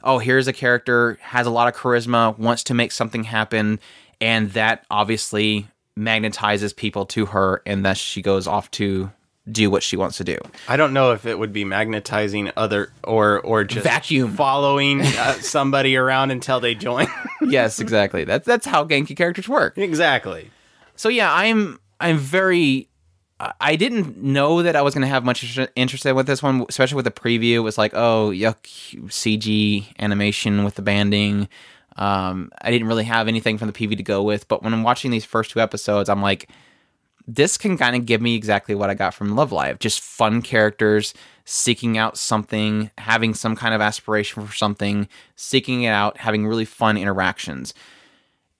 oh, 0.03 0.19
here's 0.19 0.47
a 0.47 0.53
character 0.53 1.17
has 1.21 1.47
a 1.47 1.51
lot 1.51 1.67
of 1.67 1.75
charisma, 1.75 2.37
wants 2.37 2.63
to 2.65 2.73
make 2.73 2.91
something 2.91 3.25
happen, 3.25 3.79
and 4.21 4.51
that 4.51 4.85
obviously 4.89 5.67
magnetizes 5.99 6.75
people 6.75 7.05
to 7.07 7.27
her, 7.27 7.61
and 7.65 7.83
thus 7.83 7.97
she 7.97 8.21
goes 8.21 8.47
off 8.47 8.71
to 8.71 9.11
do 9.51 9.69
what 9.69 9.83
she 9.83 9.97
wants 9.97 10.17
to 10.17 10.23
do. 10.23 10.37
I 10.67 10.77
don't 10.77 10.93
know 10.93 11.11
if 11.11 11.25
it 11.25 11.37
would 11.37 11.51
be 11.51 11.65
magnetizing 11.65 12.51
other 12.55 12.91
or 13.03 13.41
or 13.41 13.63
just 13.63 13.83
Vacuum. 13.83 14.35
following 14.35 15.01
uh, 15.01 15.33
somebody 15.33 15.95
around 15.97 16.31
until 16.31 16.59
they 16.59 16.75
join. 16.75 17.07
yes, 17.41 17.79
exactly. 17.79 18.23
That's 18.23 18.45
that's 18.45 18.65
how 18.65 18.85
Genki 18.85 19.15
characters 19.15 19.49
work. 19.49 19.77
exactly. 19.77 20.49
So 20.95 21.09
yeah, 21.09 21.33
I'm 21.33 21.79
I'm 21.99 22.17
very. 22.17 22.89
I 23.59 23.75
didn't 23.75 24.15
know 24.23 24.63
that 24.63 24.77
I 24.77 24.81
was 24.83 24.93
going 24.93 25.01
to 25.01 25.07
have 25.07 25.25
much 25.25 25.59
interest 25.75 26.05
with 26.05 26.27
this 26.27 26.41
one, 26.41 26.65
especially 26.69 26.95
with 26.95 27.03
the 27.03 27.11
preview. 27.11 27.55
It 27.55 27.59
was 27.59 27.77
like, 27.77 27.93
oh, 27.93 28.29
yuck, 28.29 28.61
CG 29.09 29.85
animation 29.99 30.63
with 30.63 30.75
the 30.75 30.81
banding. 30.81 31.49
Um, 31.97 32.51
I 32.61 32.71
didn't 32.71 32.87
really 32.87 33.03
have 33.03 33.27
anything 33.27 33.57
from 33.57 33.67
the 33.67 33.73
PV 33.73 33.97
to 33.97 34.03
go 34.03 34.23
with, 34.23 34.47
but 34.47 34.63
when 34.63 34.73
I'm 34.73 34.83
watching 34.83 35.11
these 35.11 35.25
first 35.25 35.51
two 35.51 35.59
episodes, 35.59 36.07
I'm 36.07 36.21
like, 36.21 36.49
this 37.27 37.57
can 37.57 37.77
kind 37.77 37.95
of 37.95 38.05
give 38.05 38.21
me 38.21 38.35
exactly 38.35 38.75
what 38.75 38.89
I 38.89 38.93
got 38.93 39.13
from 39.13 39.35
Love 39.35 39.51
Live 39.51 39.79
just 39.79 40.01
fun 40.01 40.41
characters, 40.41 41.13
seeking 41.45 41.97
out 41.97 42.17
something, 42.17 42.91
having 42.97 43.33
some 43.33 43.55
kind 43.55 43.73
of 43.73 43.81
aspiration 43.81 44.45
for 44.45 44.53
something, 44.53 45.07
seeking 45.35 45.83
it 45.83 45.89
out, 45.89 46.17
having 46.17 46.45
really 46.45 46.65
fun 46.65 46.97
interactions. 46.97 47.73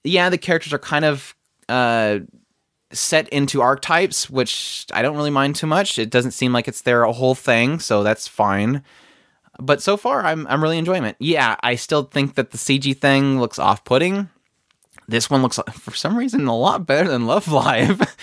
Yeah, 0.04 0.30
the 0.30 0.38
characters 0.38 0.74
are 0.74 0.80
kind 0.80 1.06
of 1.06 1.36
uh, 1.70 2.20
set 2.92 3.28
into 3.30 3.62
archetypes, 3.62 4.30
which 4.30 4.86
I 4.94 5.02
don't 5.02 5.16
really 5.16 5.30
mind 5.30 5.56
too 5.56 5.68
much. 5.68 5.98
It 6.00 6.10
doesn't 6.10 6.32
seem 6.32 6.54
like 6.54 6.68
it's 6.68 6.82
their 6.82 7.04
whole 7.06 7.36
thing, 7.36 7.80
so 7.80 8.04
that's 8.04 8.28
fine. 8.28 8.84
But 9.60 9.82
so 9.82 9.98
far, 9.98 10.26
I'm 10.26 10.48
I'm 10.48 10.64
really 10.64 10.78
enjoying 10.78 11.04
it. 11.04 11.16
Yeah, 11.20 11.58
I 11.62 11.76
still 11.76 12.04
think 12.04 12.36
that 12.36 12.52
the 12.52 12.58
CG 12.58 12.98
thing 12.98 13.40
looks 13.40 13.60
off-putting. 13.60 14.30
This 15.08 15.30
one 15.30 15.42
looks, 15.42 15.60
for 15.72 15.94
some 15.94 16.18
reason, 16.18 16.48
a 16.48 16.58
lot 16.58 16.86
better 16.86 17.10
than 17.10 17.28
Love 17.28 17.48
Live. 17.50 18.02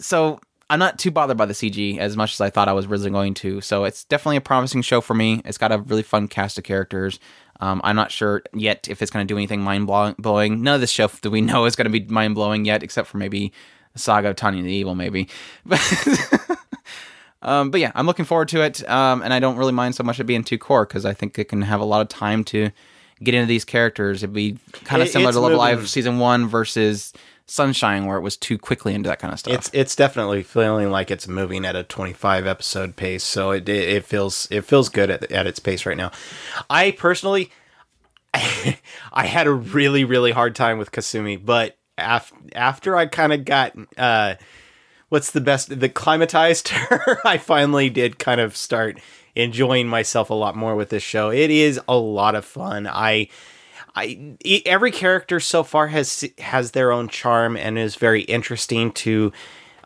so 0.00 0.40
I'm 0.68 0.78
not 0.78 0.98
too 0.98 1.10
bothered 1.10 1.36
by 1.36 1.46
the 1.46 1.52
CG 1.52 1.98
as 1.98 2.16
much 2.16 2.32
as 2.32 2.40
I 2.40 2.48
thought 2.50 2.68
I 2.68 2.72
was 2.72 2.86
really 2.86 3.10
going 3.10 3.34
to. 3.34 3.60
So 3.60 3.84
it's 3.84 4.04
definitely 4.04 4.36
a 4.36 4.40
promising 4.40 4.82
show 4.82 5.00
for 5.00 5.14
me. 5.14 5.42
It's 5.44 5.58
got 5.58 5.72
a 5.72 5.78
really 5.78 6.02
fun 6.02 6.28
cast 6.28 6.58
of 6.58 6.64
characters. 6.64 7.18
Um, 7.60 7.80
I'm 7.84 7.96
not 7.96 8.10
sure 8.10 8.42
yet 8.54 8.88
if 8.88 9.02
it's 9.02 9.10
going 9.10 9.26
to 9.26 9.32
do 9.32 9.36
anything 9.36 9.60
mind 9.60 9.86
blowing. 9.86 10.62
None 10.62 10.74
of 10.74 10.80
this 10.80 10.90
show 10.90 11.08
that 11.08 11.30
we 11.30 11.40
know 11.40 11.66
is 11.66 11.76
going 11.76 11.90
to 11.90 12.00
be 12.00 12.06
mind 12.06 12.34
blowing 12.34 12.64
yet, 12.64 12.82
except 12.82 13.08
for 13.08 13.18
maybe 13.18 13.52
Saga 13.96 14.30
of 14.30 14.36
Tanya 14.36 14.62
the 14.62 14.72
Evil, 14.72 14.94
maybe. 14.94 15.28
um, 17.42 17.70
but 17.70 17.80
yeah, 17.80 17.92
I'm 17.94 18.06
looking 18.06 18.24
forward 18.24 18.48
to 18.48 18.62
it, 18.62 18.88
um, 18.88 19.22
and 19.22 19.34
I 19.34 19.40
don't 19.40 19.56
really 19.56 19.72
mind 19.72 19.94
so 19.94 20.04
much 20.04 20.20
it 20.20 20.24
being 20.24 20.44
two 20.44 20.58
cour 20.58 20.86
because 20.86 21.04
I 21.04 21.12
think 21.12 21.38
it 21.38 21.48
can 21.48 21.62
have 21.62 21.80
a 21.80 21.84
lot 21.84 22.00
of 22.00 22.08
time 22.08 22.44
to 22.44 22.70
get 23.22 23.34
into 23.34 23.46
these 23.46 23.64
characters. 23.64 24.22
It'd 24.22 24.32
be 24.32 24.58
kind 24.84 25.02
of 25.02 25.08
similar 25.08 25.30
it's 25.30 25.36
to 25.36 25.40
Love 25.40 25.50
moving. 25.50 25.58
Live 25.58 25.90
season 25.90 26.18
one 26.18 26.46
versus 26.46 27.12
Sunshine, 27.50 28.06
where 28.06 28.16
it 28.16 28.22
was 28.22 28.36
too 28.36 28.58
quickly 28.58 28.94
into 28.94 29.08
that 29.08 29.18
kind 29.18 29.32
of 29.32 29.40
stuff. 29.40 29.54
It's 29.54 29.70
it's 29.72 29.96
definitely 29.96 30.42
feeling 30.42 30.90
like 30.90 31.10
it's 31.10 31.26
moving 31.26 31.64
at 31.64 31.74
a 31.74 31.82
25 31.82 32.46
episode 32.46 32.96
pace, 32.96 33.24
so 33.24 33.50
it 33.50 33.68
it, 33.68 33.88
it 33.88 34.04
feels 34.04 34.46
it 34.50 34.64
feels 34.64 34.88
good 34.88 35.10
at, 35.10 35.30
at 35.32 35.46
its 35.46 35.58
pace 35.58 35.84
right 35.84 35.96
now. 35.96 36.12
I 36.68 36.92
personally, 36.92 37.50
I 38.34 39.26
had 39.26 39.46
a 39.46 39.52
really 39.52 40.04
really 40.04 40.30
hard 40.30 40.54
time 40.54 40.78
with 40.78 40.92
Kasumi, 40.92 41.44
but 41.44 41.76
af- 41.98 42.32
after 42.54 42.96
I 42.96 43.06
kind 43.06 43.32
of 43.32 43.44
got 43.44 43.74
uh, 43.98 44.36
what's 45.08 45.32
the 45.32 45.40
best 45.40 45.80
the 45.80 45.88
climatized 45.88 46.68
her, 46.88 47.18
I 47.24 47.36
finally 47.36 47.90
did 47.90 48.18
kind 48.18 48.40
of 48.40 48.56
start 48.56 49.00
enjoying 49.34 49.88
myself 49.88 50.30
a 50.30 50.34
lot 50.34 50.56
more 50.56 50.76
with 50.76 50.90
this 50.90 51.02
show. 51.02 51.30
It 51.30 51.50
is 51.50 51.80
a 51.88 51.96
lot 51.96 52.34
of 52.34 52.44
fun. 52.44 52.86
I 52.86 53.28
I 54.00 54.36
every 54.66 54.90
character 54.90 55.40
so 55.40 55.62
far 55.62 55.88
has 55.88 56.28
has 56.38 56.72
their 56.72 56.92
own 56.92 57.08
charm 57.08 57.56
and 57.56 57.78
is 57.78 57.96
very 57.96 58.22
interesting 58.22 58.92
to 58.92 59.32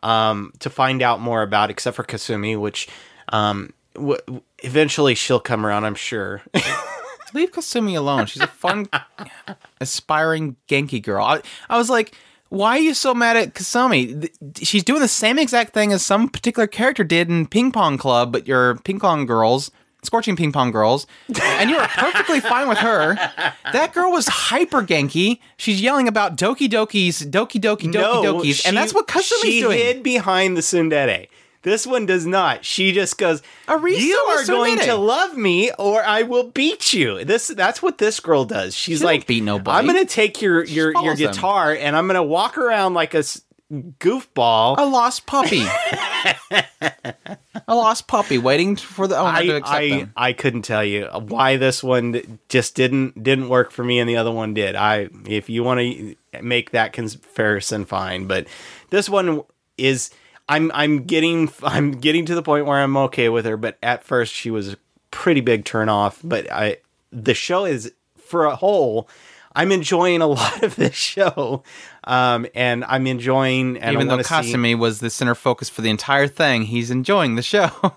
um 0.02 0.52
to 0.60 0.70
find 0.70 1.02
out 1.02 1.20
more 1.20 1.42
about 1.42 1.70
except 1.70 1.96
for 1.96 2.04
Kasumi 2.04 2.58
which 2.58 2.88
um 3.30 3.72
w- 3.94 4.18
eventually 4.62 5.14
she'll 5.14 5.40
come 5.40 5.66
around 5.66 5.84
I'm 5.84 5.94
sure. 5.94 6.42
Leave 7.34 7.50
Kasumi 7.50 7.96
alone. 7.96 8.26
She's 8.26 8.42
a 8.42 8.46
fun, 8.46 8.86
aspiring 9.80 10.54
Genki 10.68 11.02
girl. 11.02 11.24
I, 11.24 11.42
I 11.68 11.76
was 11.76 11.90
like, 11.90 12.14
why 12.48 12.76
are 12.76 12.80
you 12.80 12.94
so 12.94 13.12
mad 13.12 13.36
at 13.36 13.54
Kasumi? 13.54 14.30
She's 14.62 14.84
doing 14.84 15.00
the 15.00 15.08
same 15.08 15.40
exact 15.40 15.74
thing 15.74 15.92
as 15.92 16.02
some 16.02 16.28
particular 16.28 16.68
character 16.68 17.02
did 17.02 17.28
in 17.28 17.48
Ping 17.48 17.72
Pong 17.72 17.98
Club, 17.98 18.30
but 18.30 18.46
you're 18.46 18.76
ping 18.76 19.00
pong 19.00 19.26
girls, 19.26 19.72
scorching 20.04 20.36
ping 20.36 20.52
pong 20.52 20.70
girls, 20.70 21.06
and 21.42 21.70
you 21.70 21.76
were 21.76 21.88
perfectly 21.88 22.40
fine 22.52 22.68
with 22.68 22.78
her. 22.78 23.14
That 23.72 23.92
girl 23.92 24.12
was 24.12 24.28
hyper 24.28 24.82
Genki. 24.82 25.40
She's 25.56 25.80
yelling 25.80 26.08
about 26.08 26.36
Doki 26.36 26.68
Doki's, 26.68 27.22
Doki 27.22 27.60
Doki 27.60 27.92
Doki 27.92 28.24
Dokis, 28.24 28.66
and 28.66 28.76
that's 28.76 28.94
what 28.94 29.06
Kasumi's 29.08 29.40
she 29.42 29.60
doing. 29.60 29.78
hid 29.78 30.02
behind 30.02 30.56
the 30.56 30.60
tsundere. 30.60 31.28
This 31.62 31.86
one 31.86 32.04
does 32.04 32.26
not. 32.26 32.62
She 32.62 32.92
just 32.92 33.16
goes, 33.16 33.42
Arisa 33.66 33.98
"You 33.98 34.16
are 34.16 34.44
going 34.44 34.78
to 34.80 34.96
love 34.96 35.34
me, 35.34 35.72
or 35.78 36.04
I 36.04 36.22
will 36.22 36.50
beat 36.50 36.92
you." 36.92 37.24
This 37.24 37.48
that's 37.48 37.82
what 37.82 37.96
this 37.96 38.20
girl 38.20 38.44
does. 38.44 38.76
She's 38.76 39.00
don't 39.00 39.06
like, 39.06 39.26
beat 39.26 39.42
nobody. 39.42 39.78
I'm 39.78 39.86
going 39.86 40.06
to 40.06 40.10
take 40.10 40.42
your 40.42 40.62
your 40.64 40.92
your 40.92 41.16
them. 41.16 41.32
guitar 41.32 41.72
and 41.72 41.96
I'm 41.96 42.06
going 42.06 42.16
to 42.16 42.22
walk 42.22 42.58
around 42.58 42.92
like 42.92 43.14
a 43.14 43.24
goofball." 43.98 44.76
a 44.78 44.84
lost 44.84 45.26
puppy. 45.26 45.64
a 47.66 47.74
lost 47.74 48.06
puppy 48.06 48.38
waiting 48.38 48.76
for 48.76 49.06
the 49.06 49.18
owner 49.18 49.42
to 49.42 49.52
I 49.52 49.56
accept 49.56 49.76
I, 49.76 49.88
them. 49.88 50.12
I 50.16 50.32
couldn't 50.32 50.62
tell 50.62 50.84
you 50.84 51.06
why 51.06 51.56
this 51.56 51.82
one 51.82 52.38
just 52.48 52.74
didn't 52.74 53.22
didn't 53.22 53.48
work 53.48 53.70
for 53.70 53.84
me 53.84 53.98
and 53.98 54.08
the 54.08 54.16
other 54.16 54.32
one 54.32 54.54
did. 54.54 54.74
I 54.74 55.08
if 55.26 55.48
you 55.48 55.62
want 55.62 55.80
to 55.80 56.14
make 56.42 56.70
that 56.70 56.92
comparison, 56.92 57.84
fine, 57.84 58.26
but 58.26 58.46
this 58.90 59.08
one 59.08 59.42
is 59.78 60.10
I'm 60.48 60.70
I'm 60.74 61.04
getting 61.04 61.50
I'm 61.62 61.92
getting 61.92 62.26
to 62.26 62.34
the 62.34 62.42
point 62.42 62.66
where 62.66 62.78
I'm 62.78 62.96
okay 62.96 63.28
with 63.28 63.44
her. 63.46 63.56
But 63.56 63.78
at 63.82 64.04
first 64.04 64.32
she 64.32 64.50
was 64.50 64.72
a 64.74 64.76
pretty 65.10 65.40
big 65.40 65.64
turn 65.64 65.88
off. 65.88 66.20
But 66.22 66.50
I 66.50 66.78
the 67.12 67.34
show 67.34 67.64
is 67.64 67.92
for 68.18 68.44
a 68.44 68.56
whole. 68.56 69.08
I'm 69.56 69.70
enjoying 69.70 70.20
a 70.20 70.26
lot 70.26 70.62
of 70.62 70.76
this 70.76 70.94
show, 70.94 71.62
um, 72.04 72.46
and 72.54 72.84
I'm 72.84 73.06
enjoying. 73.06 73.76
And 73.78 73.94
Even 73.94 74.06
though 74.08 74.14
wanna 74.14 74.24
see- 74.24 74.34
Kasumi 74.54 74.78
was 74.78 75.00
the 75.00 75.10
center 75.10 75.34
focus 75.34 75.68
for 75.68 75.82
the 75.82 75.90
entire 75.90 76.28
thing, 76.28 76.62
he's 76.62 76.90
enjoying 76.90 77.34
the 77.36 77.42
show. 77.42 77.70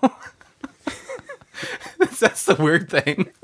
That's 2.20 2.44
the 2.46 2.54
weird 2.56 2.90
thing. 2.90 3.30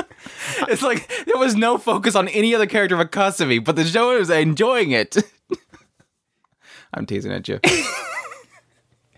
It's 0.69 0.83
like 0.83 1.09
there 1.27 1.37
was 1.37 1.55
no 1.55 1.79
focus 1.79 2.15
on 2.15 2.29
any 2.29 2.55
other 2.55 2.67
character 2.67 2.97
but 2.97 3.11
Kasumi, 3.13 3.63
but 3.63 3.77
the 3.77 3.85
show 3.85 4.17
was 4.19 4.31
enjoying 4.31 4.91
it. 4.93 5.17
I'm 6.95 7.07
teasing 7.07 7.33
at 7.33 7.47
you. 7.49 7.61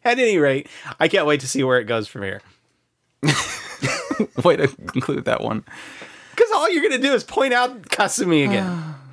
at 0.05 0.19
any 0.19 0.39
rate, 0.39 0.69
I 0.99 1.09
can't 1.09 1.27
wait 1.27 1.41
to 1.41 1.49
see 1.49 1.63
where 1.63 1.79
it 1.79 1.85
goes 1.85 2.09
from 2.09 2.23
here. 2.23 2.41
Way 4.43 4.57
to 4.57 4.69
conclude 4.69 5.25
that 5.27 5.43
one. 5.43 5.65
Because 6.31 6.51
all 6.53 6.69
you're 6.71 6.83
gonna 6.83 6.99
do 7.03 7.13
is 7.13 7.23
point 7.25 7.53
out 7.53 7.83
Kasumi 7.83 8.45
again. 8.47 8.95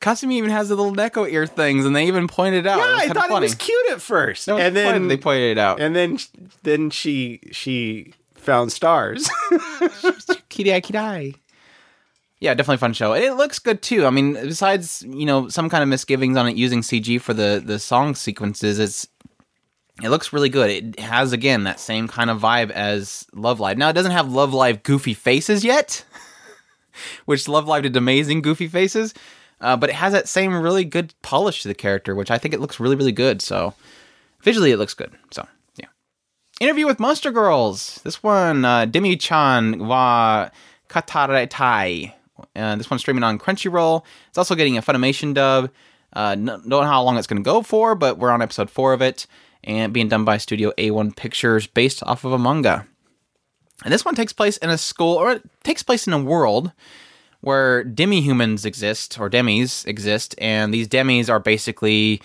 Kasumi 0.00 0.34
even 0.34 0.50
has 0.50 0.68
the 0.68 0.76
little 0.76 0.94
Neko 0.94 1.30
ear 1.30 1.46
things, 1.46 1.84
and 1.84 1.94
they 1.94 2.06
even 2.06 2.28
pointed 2.28 2.66
out. 2.66 2.78
yeah, 2.78 2.96
I 2.98 3.08
thought 3.08 3.28
funny. 3.28 3.36
it 3.36 3.40
was 3.40 3.54
cute 3.56 3.90
at 3.90 4.00
first, 4.00 4.48
and 4.48 4.58
funny 4.58 4.70
then 4.70 5.08
they 5.08 5.16
pointed 5.16 5.50
it 5.52 5.58
out. 5.58 5.80
and 5.80 5.94
then 5.94 6.18
then 6.62 6.90
she 6.90 7.40
she 7.50 8.12
found 8.34 8.72
stars. 8.72 9.28
Kidai 10.50 10.82
Kidai. 10.82 11.34
Yeah, 12.40 12.54
definitely 12.54 12.76
fun 12.78 12.92
show. 12.92 13.14
And 13.14 13.24
it 13.24 13.34
looks 13.34 13.58
good 13.58 13.82
too. 13.82 14.06
I 14.06 14.10
mean, 14.10 14.34
besides, 14.34 15.04
you 15.08 15.26
know, 15.26 15.48
some 15.48 15.68
kind 15.68 15.82
of 15.82 15.88
misgivings 15.88 16.36
on 16.36 16.46
it 16.48 16.56
using 16.56 16.82
CG 16.82 17.20
for 17.20 17.34
the 17.34 17.60
the 17.64 17.80
song 17.80 18.14
sequences, 18.14 18.78
it's 18.78 19.08
it 20.02 20.10
looks 20.10 20.32
really 20.32 20.48
good. 20.48 20.70
It 20.70 21.00
has 21.00 21.32
again 21.32 21.64
that 21.64 21.80
same 21.80 22.06
kind 22.06 22.30
of 22.30 22.40
vibe 22.40 22.70
as 22.70 23.26
Love 23.34 23.58
Live. 23.58 23.76
Now 23.76 23.88
it 23.88 23.94
doesn't 23.94 24.12
have 24.12 24.32
Love 24.32 24.54
Live 24.54 24.84
goofy 24.84 25.14
faces 25.14 25.64
yet, 25.64 26.04
which 27.24 27.48
Love 27.48 27.66
Live 27.66 27.82
did 27.82 27.96
amazing 27.96 28.42
goofy 28.42 28.68
faces. 28.68 29.12
Uh, 29.60 29.76
but 29.76 29.90
it 29.90 29.96
has 29.96 30.12
that 30.12 30.28
same 30.28 30.54
really 30.54 30.84
good 30.84 31.14
polish 31.22 31.62
to 31.62 31.68
the 31.68 31.74
character, 31.74 32.14
which 32.14 32.30
I 32.30 32.38
think 32.38 32.54
it 32.54 32.60
looks 32.60 32.78
really, 32.78 32.96
really 32.96 33.12
good. 33.12 33.42
So 33.42 33.74
visually, 34.42 34.70
it 34.70 34.76
looks 34.76 34.94
good. 34.94 35.12
So 35.30 35.46
yeah. 35.76 35.88
Interview 36.60 36.86
with 36.86 37.00
Monster 37.00 37.30
Girls. 37.30 38.00
This 38.04 38.22
one, 38.22 38.64
uh, 38.64 38.84
Demi-chan 38.86 39.86
wa 39.86 40.50
Kataretai. 40.88 42.12
Uh, 42.54 42.76
this 42.76 42.90
one's 42.90 43.00
streaming 43.00 43.24
on 43.24 43.38
Crunchyroll. 43.38 44.04
It's 44.28 44.38
also 44.38 44.54
getting 44.54 44.78
a 44.78 44.82
Funimation 44.82 45.34
dub. 45.34 45.70
Uh, 46.12 46.34
don't 46.34 46.66
know 46.66 46.82
how 46.82 47.02
long 47.02 47.18
it's 47.18 47.26
going 47.26 47.42
to 47.42 47.48
go 47.48 47.62
for, 47.62 47.94
but 47.94 48.18
we're 48.18 48.30
on 48.30 48.40
episode 48.40 48.70
four 48.70 48.92
of 48.92 49.02
it, 49.02 49.26
and 49.64 49.92
being 49.92 50.08
done 50.08 50.24
by 50.24 50.38
Studio 50.38 50.72
A1 50.78 51.16
Pictures, 51.16 51.66
based 51.66 52.02
off 52.04 52.24
of 52.24 52.32
a 52.32 52.38
manga. 52.38 52.86
And 53.84 53.92
this 53.92 54.04
one 54.04 54.14
takes 54.14 54.32
place 54.32 54.56
in 54.56 54.70
a 54.70 54.78
school, 54.78 55.16
or 55.16 55.32
it 55.32 55.42
takes 55.64 55.82
place 55.82 56.06
in 56.06 56.12
a 56.12 56.22
world 56.22 56.72
where 57.40 57.84
demi-humans 57.84 58.64
exist, 58.64 59.18
or 59.18 59.28
demis 59.28 59.84
exist, 59.84 60.34
and 60.38 60.72
these 60.74 60.88
demis 60.88 61.30
are 61.30 61.40
basically 61.40 62.20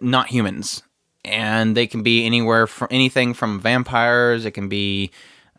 not 0.00 0.28
humans, 0.28 0.82
and 1.24 1.76
they 1.76 1.86
can 1.86 2.02
be 2.02 2.24
anywhere 2.24 2.66
from 2.66 2.88
anything 2.90 3.34
from 3.34 3.60
vampires. 3.60 4.44
It 4.44 4.52
can 4.52 4.68
be 4.68 5.10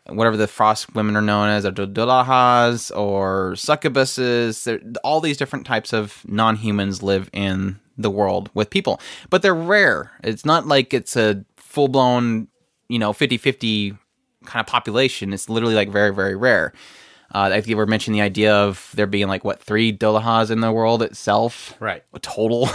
whatever 0.08 0.36
the 0.36 0.48
frost 0.48 0.92
women 0.94 1.16
are 1.16 1.22
known 1.22 1.48
as, 1.48 1.64
or 1.64 1.70
dodolahas 1.70 2.90
or 2.96 3.52
succubuses. 3.52 4.64
They're- 4.64 4.82
All 5.04 5.20
these 5.20 5.36
different 5.36 5.66
types 5.66 5.92
of 5.92 6.22
non-humans 6.26 7.02
live 7.02 7.30
in 7.32 7.78
the 7.96 8.10
world 8.10 8.50
with 8.54 8.70
people, 8.70 9.00
but 9.28 9.42
they're 9.42 9.54
rare. 9.54 10.10
It's 10.24 10.44
not 10.44 10.66
like 10.66 10.92
it's 10.94 11.16
a 11.16 11.44
full-blown, 11.56 12.48
you 12.88 12.98
know, 12.98 13.12
50-50 13.12 13.96
kind 14.46 14.60
of 14.60 14.66
population. 14.66 15.32
It's 15.32 15.48
literally 15.48 15.74
like 15.74 15.90
very, 15.90 16.12
very 16.12 16.34
rare. 16.34 16.72
Uh, 17.32 17.50
I 17.52 17.60
think 17.60 17.68
you 17.68 17.76
were 17.76 17.86
mentioning 17.86 18.18
the 18.18 18.24
idea 18.24 18.54
of 18.54 18.90
there 18.94 19.06
being 19.06 19.28
like 19.28 19.44
what 19.44 19.62
three 19.62 19.96
dolahas 19.96 20.50
in 20.50 20.60
the 20.60 20.72
world 20.72 21.02
itself, 21.02 21.74
Right. 21.78 22.02
A 22.12 22.18
total. 22.18 22.68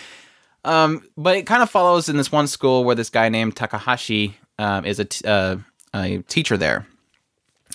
um, 0.64 1.02
but 1.16 1.36
it 1.36 1.46
kind 1.46 1.62
of 1.62 1.70
follows 1.70 2.08
in 2.08 2.16
this 2.16 2.32
one 2.32 2.46
school 2.46 2.84
where 2.84 2.96
this 2.96 3.10
guy 3.10 3.28
named 3.28 3.54
Takahashi 3.56 4.36
um, 4.58 4.84
is 4.84 4.98
a 4.98 5.04
t- 5.04 5.26
uh, 5.26 5.56
a 5.94 6.18
teacher 6.28 6.56
there, 6.56 6.86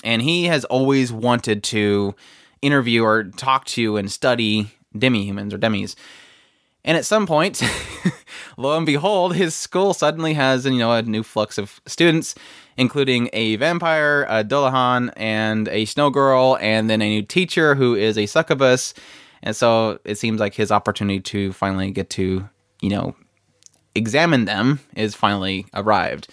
and 0.04 0.22
he 0.22 0.46
has 0.46 0.66
always 0.66 1.12
wanted 1.12 1.64
to 1.66 2.16
interview 2.62 3.04
or 3.04 3.26
talk 3.26 3.66
to 3.66 3.98
and 3.98 4.12
study 4.12 4.72
demi-humans 4.98 5.54
or 5.54 5.58
demis. 5.58 5.96
And 6.84 6.98
at 6.98 7.06
some 7.06 7.28
point, 7.28 7.62
lo 8.58 8.76
and 8.78 8.86
behold, 8.86 9.36
his 9.36 9.54
school 9.54 9.94
suddenly 9.94 10.34
has 10.34 10.66
you 10.66 10.78
know 10.78 10.92
a 10.92 11.02
new 11.02 11.24
flux 11.24 11.58
of 11.58 11.82
students, 11.86 12.36
including 12.78 13.30
a 13.34 13.56
vampire, 13.58 14.26
a 14.30 14.44
Dullahan, 14.44 15.12
and 15.18 15.68
a 15.70 15.86
snow 15.86 16.10
girl, 16.10 16.58
and 16.62 16.90
then 16.90 17.02
a 17.02 17.10
new 17.10 17.24
teacher 17.24 17.76
who 17.76 17.96
is 17.96 18.18
a 18.18 18.26
succubus. 18.26 18.94
And 19.44 19.56
so 19.56 20.00
it 20.04 20.18
seems 20.18 20.40
like 20.40 20.54
his 20.54 20.72
opportunity 20.72 21.20
to 21.20 21.54
finally 21.54 21.92
get 21.92 22.10
to 22.12 22.48
you 22.82 22.90
know 22.90 23.16
examine 23.96 24.46
them 24.46 24.80
is 24.96 25.16
finally 25.16 25.66
arrived. 25.74 26.28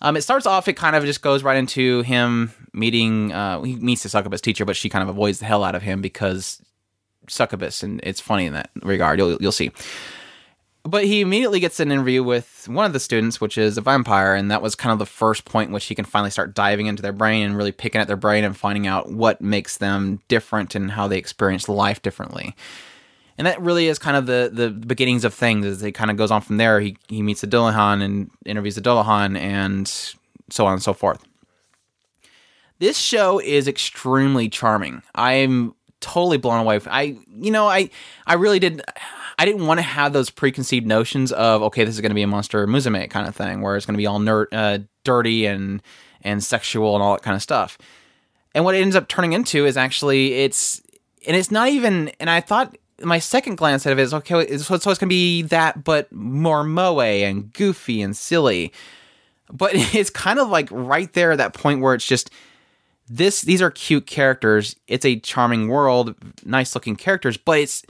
Um, 0.00 0.16
it 0.16 0.22
starts 0.22 0.46
off, 0.46 0.68
it 0.68 0.74
kind 0.74 0.94
of 0.94 1.04
just 1.04 1.22
goes 1.22 1.42
right 1.42 1.56
into 1.56 2.02
him 2.02 2.52
meeting, 2.72 3.32
uh, 3.32 3.60
he 3.62 3.74
meets 3.76 4.04
the 4.04 4.08
succubus 4.08 4.40
teacher, 4.40 4.64
but 4.64 4.76
she 4.76 4.88
kind 4.88 5.02
of 5.02 5.08
avoids 5.08 5.40
the 5.40 5.44
hell 5.44 5.64
out 5.64 5.74
of 5.74 5.82
him 5.82 6.00
because 6.00 6.62
succubus, 7.28 7.82
and 7.82 8.00
it's 8.04 8.20
funny 8.20 8.46
in 8.46 8.52
that 8.52 8.70
regard. 8.82 9.18
You'll, 9.18 9.36
you'll 9.40 9.52
see. 9.52 9.72
But 10.88 11.04
he 11.04 11.20
immediately 11.20 11.60
gets 11.60 11.80
an 11.80 11.92
interview 11.92 12.22
with 12.22 12.66
one 12.66 12.86
of 12.86 12.94
the 12.94 13.00
students, 13.00 13.42
which 13.42 13.58
is 13.58 13.76
a 13.76 13.82
vampire, 13.82 14.34
and 14.34 14.50
that 14.50 14.62
was 14.62 14.74
kind 14.74 14.90
of 14.90 14.98
the 14.98 15.04
first 15.04 15.44
point 15.44 15.68
in 15.68 15.74
which 15.74 15.84
he 15.84 15.94
can 15.94 16.06
finally 16.06 16.30
start 16.30 16.54
diving 16.54 16.86
into 16.86 17.02
their 17.02 17.12
brain 17.12 17.44
and 17.44 17.58
really 17.58 17.72
picking 17.72 18.00
at 18.00 18.06
their 18.06 18.16
brain 18.16 18.42
and 18.42 18.56
finding 18.56 18.86
out 18.86 19.12
what 19.12 19.42
makes 19.42 19.76
them 19.76 20.20
different 20.28 20.74
and 20.74 20.92
how 20.92 21.06
they 21.06 21.18
experience 21.18 21.68
life 21.68 22.00
differently. 22.00 22.56
And 23.36 23.46
that 23.46 23.60
really 23.60 23.86
is 23.88 23.98
kind 23.98 24.16
of 24.16 24.24
the 24.24 24.50
the 24.50 24.70
beginnings 24.70 25.24
of 25.24 25.34
things 25.34 25.66
as 25.66 25.82
it 25.82 25.92
kind 25.92 26.10
of 26.10 26.16
goes 26.16 26.30
on 26.30 26.40
from 26.40 26.56
there. 26.56 26.80
He 26.80 26.96
he 27.08 27.20
meets 27.20 27.42
the 27.42 27.46
Dullahan 27.46 28.02
and 28.02 28.30
interviews 28.46 28.74
the 28.74 28.80
Dullahan 28.80 29.36
and 29.38 29.86
so 30.48 30.64
on 30.64 30.72
and 30.72 30.82
so 30.82 30.94
forth. 30.94 31.22
This 32.78 32.96
show 32.96 33.40
is 33.40 33.68
extremely 33.68 34.48
charming. 34.48 35.02
I'm 35.14 35.74
totally 36.00 36.38
blown 36.38 36.60
away. 36.60 36.80
I 36.86 37.18
you 37.36 37.50
know 37.50 37.68
i 37.68 37.90
i 38.26 38.34
really 38.34 38.58
did 38.58 38.82
i 39.38 39.44
didn't 39.44 39.66
want 39.66 39.78
to 39.78 39.82
have 39.82 40.12
those 40.12 40.30
preconceived 40.30 40.86
notions 40.86 41.32
of 41.32 41.62
okay 41.62 41.84
this 41.84 41.94
is 41.94 42.00
going 42.00 42.10
to 42.10 42.14
be 42.14 42.22
a 42.22 42.26
monster 42.26 42.66
musume 42.66 43.08
kind 43.08 43.26
of 43.26 43.34
thing 43.34 43.60
where 43.62 43.76
it's 43.76 43.86
going 43.86 43.94
to 43.94 43.98
be 43.98 44.06
all 44.06 44.18
nerd, 44.18 44.46
uh, 44.52 44.78
dirty 45.04 45.46
and 45.46 45.82
and 46.22 46.42
sexual 46.42 46.94
and 46.94 47.02
all 47.02 47.14
that 47.14 47.22
kind 47.22 47.34
of 47.34 47.42
stuff. 47.42 47.78
And 48.54 48.64
what 48.64 48.74
it 48.74 48.82
ends 48.82 48.96
up 48.96 49.08
turning 49.08 49.32
into 49.32 49.66
is 49.66 49.76
actually 49.76 50.34
it's 50.34 50.82
and 51.26 51.36
it's 51.36 51.50
not 51.50 51.68
even 51.68 52.10
and 52.20 52.30
i 52.30 52.40
thought 52.40 52.76
my 53.02 53.18
second 53.18 53.56
glance 53.56 53.86
at 53.86 53.92
it 53.92 53.98
is 54.00 54.12
okay 54.12 54.58
so, 54.58 54.74
it's 54.74 54.84
gonna 54.84 55.08
be 55.08 55.42
that 55.42 55.84
but 55.84 56.10
more 56.12 56.64
moe 56.64 57.00
and 57.00 57.52
goofy 57.52 58.02
and 58.02 58.16
silly. 58.16 58.72
But 59.50 59.72
it's 59.74 60.10
kind 60.10 60.38
of 60.38 60.48
like 60.48 60.68
right 60.70 61.12
there 61.12 61.32
at 61.32 61.38
that 61.38 61.54
point 61.54 61.80
where 61.80 61.94
it's 61.94 62.06
just 62.06 62.30
this 63.08 63.42
these 63.42 63.62
are 63.62 63.70
cute 63.70 64.06
characters. 64.06 64.76
It's 64.88 65.04
a 65.04 65.20
charming 65.20 65.68
world 65.68 66.14
nice 66.44 66.74
looking 66.74 66.96
characters 66.96 67.36
but 67.36 67.58
it's 67.58 67.84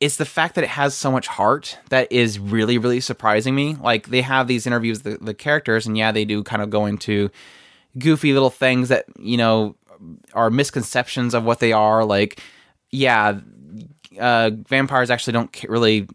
it's 0.00 0.16
the 0.16 0.24
fact 0.24 0.54
that 0.54 0.64
it 0.64 0.70
has 0.70 0.94
so 0.94 1.12
much 1.12 1.26
heart 1.26 1.78
that 1.90 2.10
is 2.10 2.38
really 2.38 2.78
really 2.78 3.00
surprising 3.00 3.54
me. 3.54 3.76
Like 3.76 4.08
they 4.08 4.22
have 4.22 4.48
these 4.48 4.66
interviews 4.66 5.02
the, 5.02 5.18
the 5.20 5.34
characters 5.34 5.86
and 5.86 5.96
yeah 5.96 6.10
they 6.10 6.24
do 6.24 6.42
kind 6.42 6.62
of 6.62 6.70
go 6.70 6.86
into 6.86 7.30
goofy 7.98 8.32
little 8.32 8.50
things 8.50 8.88
that 8.88 9.04
you 9.18 9.36
know 9.36 9.76
are 10.32 10.50
misconceptions 10.50 11.34
of 11.34 11.44
what 11.44 11.60
they 11.60 11.72
are. 11.72 12.04
Like 12.04 12.40
yeah 12.90 13.38
uh, 14.18 14.50
vampires 14.68 15.10
actually 15.10 15.34
don't 15.34 15.64
really 15.64 16.08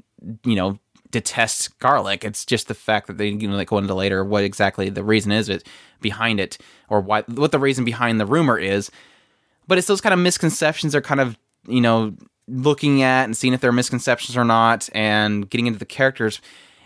you 0.44 0.56
know 0.56 0.80
detest 1.12 1.78
garlic. 1.80 2.26
It's 2.26 2.44
just 2.44 2.68
the 2.68 2.74
fact 2.74 3.08
that 3.08 3.18
they 3.18 3.30
you 3.30 3.48
know 3.48 3.56
like 3.56 3.70
go 3.70 3.78
into 3.78 3.94
later 3.94 4.26
what 4.26 4.44
exactly 4.44 4.90
the 4.90 5.04
reason 5.04 5.32
is 5.32 5.48
it 5.48 5.66
behind 6.02 6.40
it 6.40 6.58
or 6.90 7.02
why 7.02 7.22
what 7.22 7.52
the 7.52 7.60
reason 7.60 7.86
behind 7.86 8.20
the 8.20 8.26
rumor 8.26 8.58
is. 8.58 8.90
But 9.68 9.78
it's 9.78 9.88
those 9.88 10.02
kind 10.02 10.14
of 10.14 10.20
misconceptions 10.20 10.94
they're 10.94 11.02
kind 11.02 11.22
of 11.22 11.38
you 11.68 11.82
know 11.82 12.16
looking 12.48 13.02
at 13.02 13.24
and 13.24 13.36
seeing 13.36 13.54
if 13.54 13.62
they're 13.62 13.72
misconceptions 13.72 14.38
or 14.38 14.46
not 14.46 14.88
and 14.94 15.50
getting 15.50 15.68
into 15.68 15.80
the 15.80 15.86
characters 15.86 16.42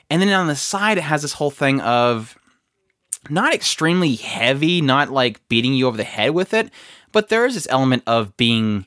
and 0.09 0.21
then 0.21 0.29
on 0.29 0.47
the 0.47 0.55
side 0.55 0.97
it 0.97 1.01
has 1.01 1.21
this 1.21 1.33
whole 1.33 1.51
thing 1.51 1.81
of 1.81 2.37
not 3.29 3.53
extremely 3.53 4.15
heavy, 4.15 4.81
not 4.81 5.09
like 5.09 5.45
beating 5.49 5.73
you 5.73 5.87
over 5.87 5.97
the 5.97 6.03
head 6.03 6.31
with 6.31 6.53
it, 6.53 6.71
but 7.11 7.29
there 7.29 7.45
is 7.45 7.55
this 7.55 7.67
element 7.69 8.03
of 8.07 8.35
being 8.37 8.85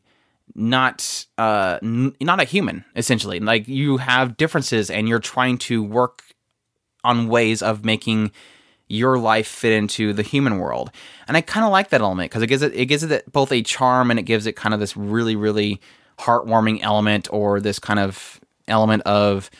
not 0.54 1.26
uh 1.38 1.78
n- 1.82 2.14
not 2.20 2.40
a 2.40 2.44
human 2.44 2.84
essentially. 2.94 3.40
Like 3.40 3.68
you 3.68 3.98
have 3.98 4.36
differences 4.36 4.90
and 4.90 5.08
you're 5.08 5.18
trying 5.18 5.58
to 5.58 5.82
work 5.82 6.22
on 7.04 7.28
ways 7.28 7.62
of 7.62 7.84
making 7.84 8.32
your 8.88 9.18
life 9.18 9.46
fit 9.46 9.72
into 9.72 10.12
the 10.12 10.22
human 10.22 10.58
world. 10.58 10.90
And 11.26 11.36
I 11.36 11.40
kind 11.40 11.64
of 11.64 11.72
like 11.72 11.88
that 11.90 12.02
element 12.02 12.30
because 12.30 12.42
it 12.42 12.48
gives 12.48 12.62
it 12.62 12.74
it 12.74 12.86
gives 12.86 13.02
it 13.02 13.30
both 13.32 13.50
a 13.50 13.62
charm 13.62 14.10
and 14.10 14.18
it 14.18 14.24
gives 14.24 14.46
it 14.46 14.56
kind 14.56 14.74
of 14.74 14.80
this 14.80 14.96
really 14.96 15.36
really 15.36 15.80
heartwarming 16.22 16.80
element 16.82 17.28
or 17.32 17.60
this 17.60 17.78
kind 17.78 17.98
of 17.98 18.40
element 18.68 19.02
of 19.02 19.50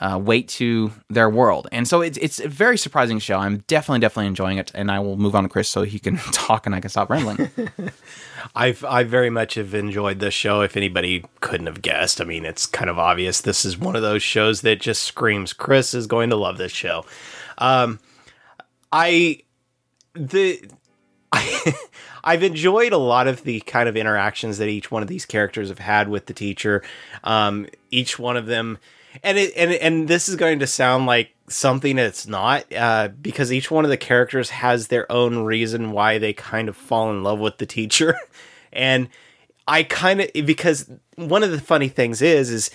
uh, 0.00 0.18
weight 0.18 0.48
to 0.48 0.92
their 1.08 1.30
world. 1.30 1.68
And 1.72 1.86
so 1.86 2.02
it's 2.02 2.18
it's 2.18 2.40
a 2.40 2.48
very 2.48 2.76
surprising 2.76 3.18
show. 3.18 3.38
I'm 3.38 3.58
definitely 3.68 4.00
definitely 4.00 4.26
enjoying 4.26 4.58
it, 4.58 4.70
and 4.74 4.90
I 4.90 4.98
will 4.98 5.16
move 5.16 5.34
on 5.34 5.44
to 5.44 5.48
Chris 5.48 5.68
so 5.68 5.82
he 5.82 5.98
can 5.98 6.16
talk 6.32 6.66
and 6.66 6.74
I 6.74 6.80
can 6.80 6.90
stop 6.90 7.10
rambling. 7.10 7.50
I've 8.54 8.84
I 8.84 9.04
very 9.04 9.30
much 9.30 9.54
have 9.54 9.72
enjoyed 9.72 10.18
this 10.18 10.34
show. 10.34 10.60
If 10.62 10.76
anybody 10.76 11.24
couldn't 11.40 11.66
have 11.66 11.80
guessed, 11.80 12.20
I 12.20 12.24
mean, 12.24 12.44
it's 12.44 12.66
kind 12.66 12.90
of 12.90 12.98
obvious. 12.98 13.40
This 13.40 13.64
is 13.64 13.78
one 13.78 13.96
of 13.96 14.02
those 14.02 14.22
shows 14.22 14.60
that 14.62 14.80
just 14.80 15.04
screams 15.04 15.52
Chris 15.52 15.94
is 15.94 16.06
going 16.06 16.30
to 16.30 16.36
love 16.36 16.58
this 16.58 16.72
show. 16.72 17.06
Um, 17.58 18.00
I 18.92 19.40
the 20.14 20.68
I've 22.24 22.42
enjoyed 22.42 22.92
a 22.92 22.98
lot 22.98 23.26
of 23.26 23.44
the 23.44 23.60
kind 23.60 23.88
of 23.88 23.96
interactions 23.96 24.58
that 24.58 24.68
each 24.68 24.90
one 24.90 25.02
of 25.02 25.08
these 25.08 25.26
characters 25.26 25.68
have 25.68 25.78
had 25.78 26.08
with 26.08 26.26
the 26.26 26.32
teacher. 26.32 26.82
Um, 27.22 27.66
each 27.90 28.18
one 28.18 28.36
of 28.36 28.46
them, 28.46 28.78
and 29.22 29.38
it 29.38 29.52
and 29.56 29.72
and 29.72 30.08
this 30.08 30.28
is 30.28 30.36
going 30.36 30.58
to 30.60 30.66
sound 30.66 31.06
like 31.06 31.34
something 31.48 31.96
that's 31.96 32.26
not, 32.26 32.64
uh, 32.74 33.08
because 33.20 33.52
each 33.52 33.70
one 33.70 33.84
of 33.84 33.90
the 33.90 33.96
characters 33.96 34.50
has 34.50 34.88
their 34.88 35.10
own 35.12 35.44
reason 35.44 35.92
why 35.92 36.18
they 36.18 36.32
kind 36.32 36.68
of 36.68 36.76
fall 36.76 37.10
in 37.10 37.22
love 37.22 37.38
with 37.38 37.58
the 37.58 37.66
teacher, 37.66 38.16
and 38.72 39.08
I 39.68 39.82
kind 39.82 40.20
of 40.20 40.30
because 40.46 40.90
one 41.16 41.42
of 41.42 41.50
the 41.50 41.60
funny 41.60 41.88
things 41.88 42.22
is 42.22 42.50
is 42.50 42.70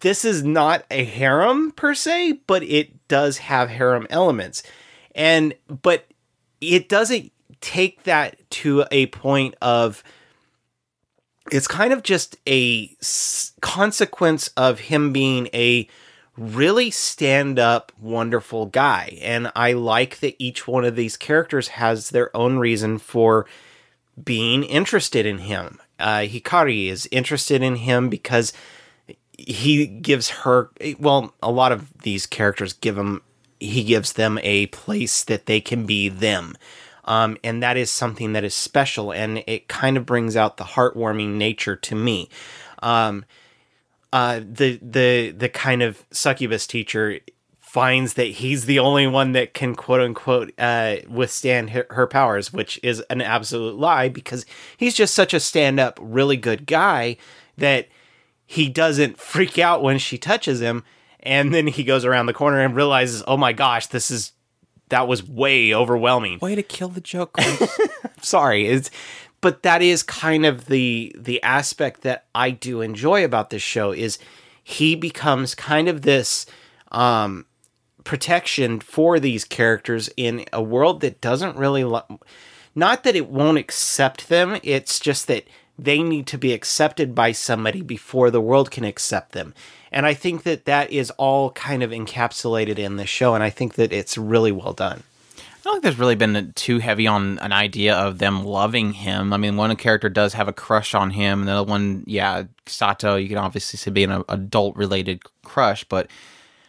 this 0.00 0.24
is 0.24 0.42
not 0.42 0.84
a 0.90 1.04
harem 1.04 1.70
per 1.72 1.94
se, 1.94 2.40
but 2.46 2.62
it 2.62 3.06
does 3.08 3.38
have 3.38 3.70
harem 3.70 4.06
elements. 4.10 4.62
And 5.14 5.54
but 5.68 6.06
it 6.60 6.88
doesn't 6.88 7.32
take 7.60 8.04
that 8.04 8.48
to 8.50 8.84
a 8.90 9.06
point 9.06 9.54
of 9.60 10.02
it's 11.50 11.68
kind 11.68 11.92
of 11.92 12.02
just 12.02 12.36
a 12.46 12.88
consequence 13.60 14.48
of 14.56 14.80
him 14.80 15.12
being 15.12 15.48
a 15.54 15.88
really 16.36 16.90
stand 16.90 17.58
up 17.58 17.92
wonderful 18.00 18.66
guy. 18.66 19.18
And 19.22 19.50
i 19.56 19.72
like 19.72 20.20
that 20.20 20.36
each 20.38 20.66
one 20.68 20.84
of 20.84 20.96
these 20.96 21.16
characters 21.16 21.68
has 21.68 22.10
their 22.10 22.36
own 22.36 22.58
reason 22.58 22.98
for 22.98 23.46
being 24.22 24.62
interested 24.62 25.26
in 25.26 25.38
him. 25.38 25.80
Uh, 25.98 26.20
hikari 26.20 26.88
is 26.88 27.08
interested 27.10 27.62
in 27.62 27.76
him 27.76 28.08
because 28.08 28.52
he 29.38 29.86
gives 29.86 30.30
her 30.30 30.70
well 30.98 31.34
a 31.42 31.50
lot 31.50 31.72
of 31.72 31.92
these 32.02 32.26
characters 32.26 32.72
give 32.72 32.96
him 32.98 33.22
he 33.60 33.84
gives 33.84 34.14
them 34.14 34.38
a 34.42 34.66
place 34.66 35.24
that 35.24 35.46
they 35.46 35.60
can 35.60 35.86
be 35.86 36.08
them 36.08 36.56
um, 37.06 37.36
and 37.44 37.62
that 37.62 37.76
is 37.76 37.90
something 37.90 38.32
that 38.32 38.44
is 38.44 38.54
special 38.54 39.12
and 39.12 39.42
it 39.46 39.68
kind 39.68 39.96
of 39.96 40.04
brings 40.06 40.36
out 40.36 40.56
the 40.56 40.64
heartwarming 40.64 41.34
nature 41.34 41.76
to 41.76 41.94
me 41.94 42.28
um, 42.82 43.24
uh, 44.12 44.40
the 44.40 44.78
the 44.82 45.30
the 45.30 45.48
kind 45.48 45.82
of 45.82 46.04
succubus 46.10 46.66
teacher 46.66 47.20
finds 47.76 48.14
that 48.14 48.24
he's 48.24 48.64
the 48.64 48.78
only 48.78 49.06
one 49.06 49.32
that 49.32 49.52
can 49.52 49.74
quote 49.74 50.00
unquote 50.00 50.50
uh, 50.58 50.96
withstand 51.10 51.68
her, 51.68 51.86
her 51.90 52.06
powers, 52.06 52.50
which 52.50 52.80
is 52.82 53.00
an 53.10 53.20
absolute 53.20 53.76
lie 53.76 54.08
because 54.08 54.46
he's 54.78 54.94
just 54.94 55.14
such 55.14 55.34
a 55.34 55.38
stand 55.38 55.78
up, 55.78 55.98
really 56.00 56.38
good 56.38 56.66
guy 56.66 57.18
that 57.58 57.86
he 58.46 58.70
doesn't 58.70 59.18
freak 59.18 59.58
out 59.58 59.82
when 59.82 59.98
she 59.98 60.16
touches 60.16 60.58
him. 60.62 60.84
And 61.20 61.52
then 61.52 61.66
he 61.66 61.84
goes 61.84 62.06
around 62.06 62.24
the 62.24 62.32
corner 62.32 62.60
and 62.60 62.74
realizes, 62.74 63.22
oh 63.26 63.36
my 63.36 63.52
gosh, 63.52 63.88
this 63.88 64.10
is 64.10 64.32
that 64.88 65.08
was 65.08 65.26
way 65.26 65.74
overwhelming. 65.74 66.38
Way 66.40 66.54
to 66.54 66.62
kill 66.62 66.88
the 66.88 67.00
joke. 67.00 67.36
Sorry, 68.22 68.66
it's 68.66 68.90
but 69.40 69.62
that 69.62 69.82
is 69.82 70.02
kind 70.02 70.46
of 70.46 70.66
the 70.66 71.14
the 71.16 71.42
aspect 71.42 72.02
that 72.02 72.26
I 72.34 72.50
do 72.50 72.80
enjoy 72.80 73.24
about 73.24 73.50
this 73.50 73.62
show 73.62 73.92
is 73.92 74.18
he 74.62 74.96
becomes 74.96 75.54
kind 75.54 75.88
of 75.88 76.02
this 76.02 76.46
um 76.92 77.46
protection 78.04 78.78
for 78.80 79.18
these 79.18 79.44
characters 79.44 80.08
in 80.16 80.44
a 80.52 80.62
world 80.62 81.00
that 81.00 81.20
doesn't 81.20 81.56
really 81.56 81.84
lo- 81.84 82.20
not 82.74 83.02
that 83.02 83.16
it 83.16 83.28
won't 83.28 83.58
accept 83.58 84.28
them 84.28 84.58
it's 84.62 85.00
just 85.00 85.26
that 85.26 85.44
they 85.76 86.02
need 86.02 86.26
to 86.28 86.38
be 86.38 86.52
accepted 86.52 87.14
by 87.14 87.32
somebody 87.32 87.82
before 87.82 88.30
the 88.30 88.40
world 88.40 88.70
can 88.70 88.84
accept 88.84 89.32
them 89.32 89.52
and 89.90 90.06
i 90.06 90.14
think 90.14 90.42
that 90.42 90.64
that 90.64 90.90
is 90.90 91.10
all 91.12 91.50
kind 91.52 91.82
of 91.82 91.90
encapsulated 91.90 92.78
in 92.78 92.96
this 92.96 93.08
show 93.08 93.34
and 93.34 93.42
i 93.42 93.50
think 93.50 93.74
that 93.74 93.92
it's 93.92 94.16
really 94.18 94.52
well 94.52 94.72
done 94.72 95.02
I 95.38 95.70
don't 95.70 95.74
think 95.74 95.82
there's 95.82 95.98
really 95.98 96.14
been 96.14 96.52
too 96.54 96.78
heavy 96.78 97.08
on 97.08 97.40
an 97.40 97.52
idea 97.52 97.96
of 97.96 98.18
them 98.18 98.44
loving 98.44 98.92
him. 98.92 99.32
I 99.32 99.36
mean, 99.36 99.56
one 99.56 99.74
character 99.74 100.08
does 100.08 100.34
have 100.34 100.46
a 100.46 100.52
crush 100.52 100.94
on 100.94 101.10
him, 101.10 101.40
and 101.40 101.48
the 101.48 101.54
other 101.54 101.68
one, 101.68 102.04
yeah, 102.06 102.44
Sato, 102.66 103.16
you 103.16 103.28
can 103.28 103.38
obviously 103.38 103.76
see 103.76 103.90
being 103.90 104.12
an 104.12 104.22
adult 104.28 104.76
related 104.76 105.22
crush, 105.42 105.82
but 105.82 106.08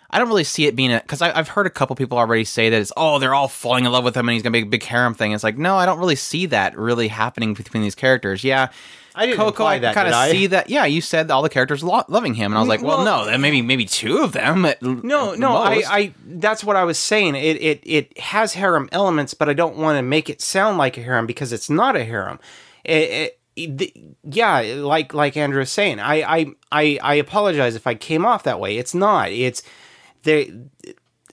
I 0.10 0.20
don't 0.20 0.30
really 0.30 0.46
see 0.46 0.66
it 0.66 0.76
being 0.76 0.94
a 0.94 1.00
because 1.00 1.22
I've 1.22 1.50
heard 1.50 1.68
a 1.68 1.70
couple 1.70 1.96
people 1.96 2.18
already 2.18 2.46
say 2.46 2.70
that 2.70 2.82
it's 2.82 2.94
oh 2.96 3.20
they're 3.20 3.36
all 3.36 3.50
falling 3.50 3.86
in 3.86 3.92
love 3.92 4.06
with 4.06 4.16
him 4.16 4.28
and 4.28 4.34
he's 4.34 4.42
gonna 4.42 4.54
be 4.54 4.62
a 4.62 4.66
big 4.66 4.84
harem 4.84 5.14
thing. 5.14 5.34
It's 5.34 5.44
like 5.44 5.58
no, 5.58 5.76
I 5.76 5.86
don't 5.86 6.00
really 6.00 6.16
see 6.16 6.46
that 6.48 6.78
really 6.78 7.10
happening 7.10 7.54
between 7.54 7.84
these 7.84 7.96
characters. 7.96 8.44
Yeah, 8.44 8.70
I 9.18 9.26
didn't 9.26 9.38
Coco, 9.38 9.66
I 9.66 9.80
that, 9.80 9.94
kind 9.96 10.08
of 10.08 10.14
I? 10.14 10.32
see 10.32 10.48
that. 10.48 10.70
Yeah, 10.70 10.86
you 10.86 11.02
said 11.02 11.30
all 11.32 11.42
the 11.42 11.50
characters 11.50 11.84
lo- 11.84 12.04
loving 12.08 12.34
him, 12.36 12.52
and 12.52 12.58
I 12.58 12.62
was 12.62 12.70
like, 12.70 12.82
well, 12.82 13.04
Well- 13.04 13.26
no, 13.26 13.38
maybe 13.38 13.62
maybe 13.62 13.86
two 13.86 14.20
of 14.20 14.32
them. 14.32 14.68
No, 14.82 15.34
no, 15.34 15.56
I. 15.58 15.84
I, 15.88 16.14
that's 16.26 16.64
what 16.64 16.76
I 16.76 16.84
was 16.84 16.98
saying. 17.00 17.36
It, 17.36 17.62
it, 17.62 17.82
it 17.84 18.18
has 18.20 18.54
harem 18.54 18.88
elements, 18.92 19.34
but 19.34 19.50
I 19.50 19.54
don't 19.54 19.76
want 19.78 19.98
to 19.98 20.02
make 20.04 20.30
it 20.30 20.42
sound 20.42 20.78
like 20.78 20.98
a 20.98 21.02
harem 21.02 21.26
because 21.26 21.52
it's 21.52 21.70
not 21.70 21.96
a 21.96 22.06
harem. 22.06 22.40
It, 22.84 23.38
it, 23.56 23.98
yeah, 24.24 24.60
like, 24.78 25.14
like 25.14 25.36
Andrew 25.36 25.60
was 25.60 25.72
saying, 25.72 26.00
I, 26.00 26.22
I, 26.22 26.46
I, 26.72 27.00
I 27.02 27.14
apologize 27.16 27.76
if 27.76 27.88
I 27.88 27.96
came 27.96 28.26
off 28.26 28.44
that 28.44 28.60
way. 28.60 28.78
It's 28.78 28.94
not. 28.94 29.32
It's 29.32 29.64
they. 30.24 30.54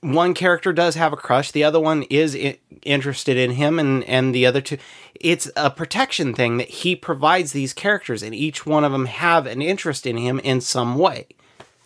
One 0.05 0.35
character 0.35 0.75
does 0.75 0.97
have 0.97 1.15
a 1.15 1.17
crush. 1.17 1.51
The 1.51 1.65
other 1.65 1.81
one 1.81 2.03
is 2.05 2.37
I- 2.37 2.59
interested 2.83 3.39
in 3.39 3.53
him, 3.53 3.79
and 3.79 4.05
and 4.05 4.35
the 4.35 4.45
other 4.45 4.61
two. 4.61 4.77
It's 5.19 5.51
a 5.57 5.71
protection 5.71 6.35
thing 6.35 6.59
that 6.59 6.69
he 6.69 6.95
provides 6.95 7.53
these 7.53 7.73
characters, 7.73 8.23
and 8.23 8.35
each 8.35 8.67
one 8.67 8.85
of 8.85 8.93
them 8.93 9.07
have 9.07 9.47
an 9.47 9.63
interest 9.63 10.07
in 10.07 10.19
him 10.19 10.41
in 10.41 10.61
some 10.61 10.99
way. 10.99 11.27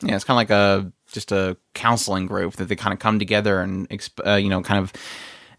Yeah, 0.02 0.16
it's 0.16 0.24
kind 0.24 0.34
of 0.34 0.38
like 0.38 0.50
a 0.50 0.90
just 1.12 1.30
a 1.30 1.56
counseling 1.74 2.26
group 2.26 2.56
that 2.56 2.68
they 2.68 2.74
kind 2.74 2.92
of 2.92 2.98
come 2.98 3.20
together 3.20 3.60
and 3.60 3.88
exp- 3.90 4.26
uh, 4.26 4.34
you 4.34 4.48
know 4.48 4.62
kind 4.62 4.80
of 4.80 4.92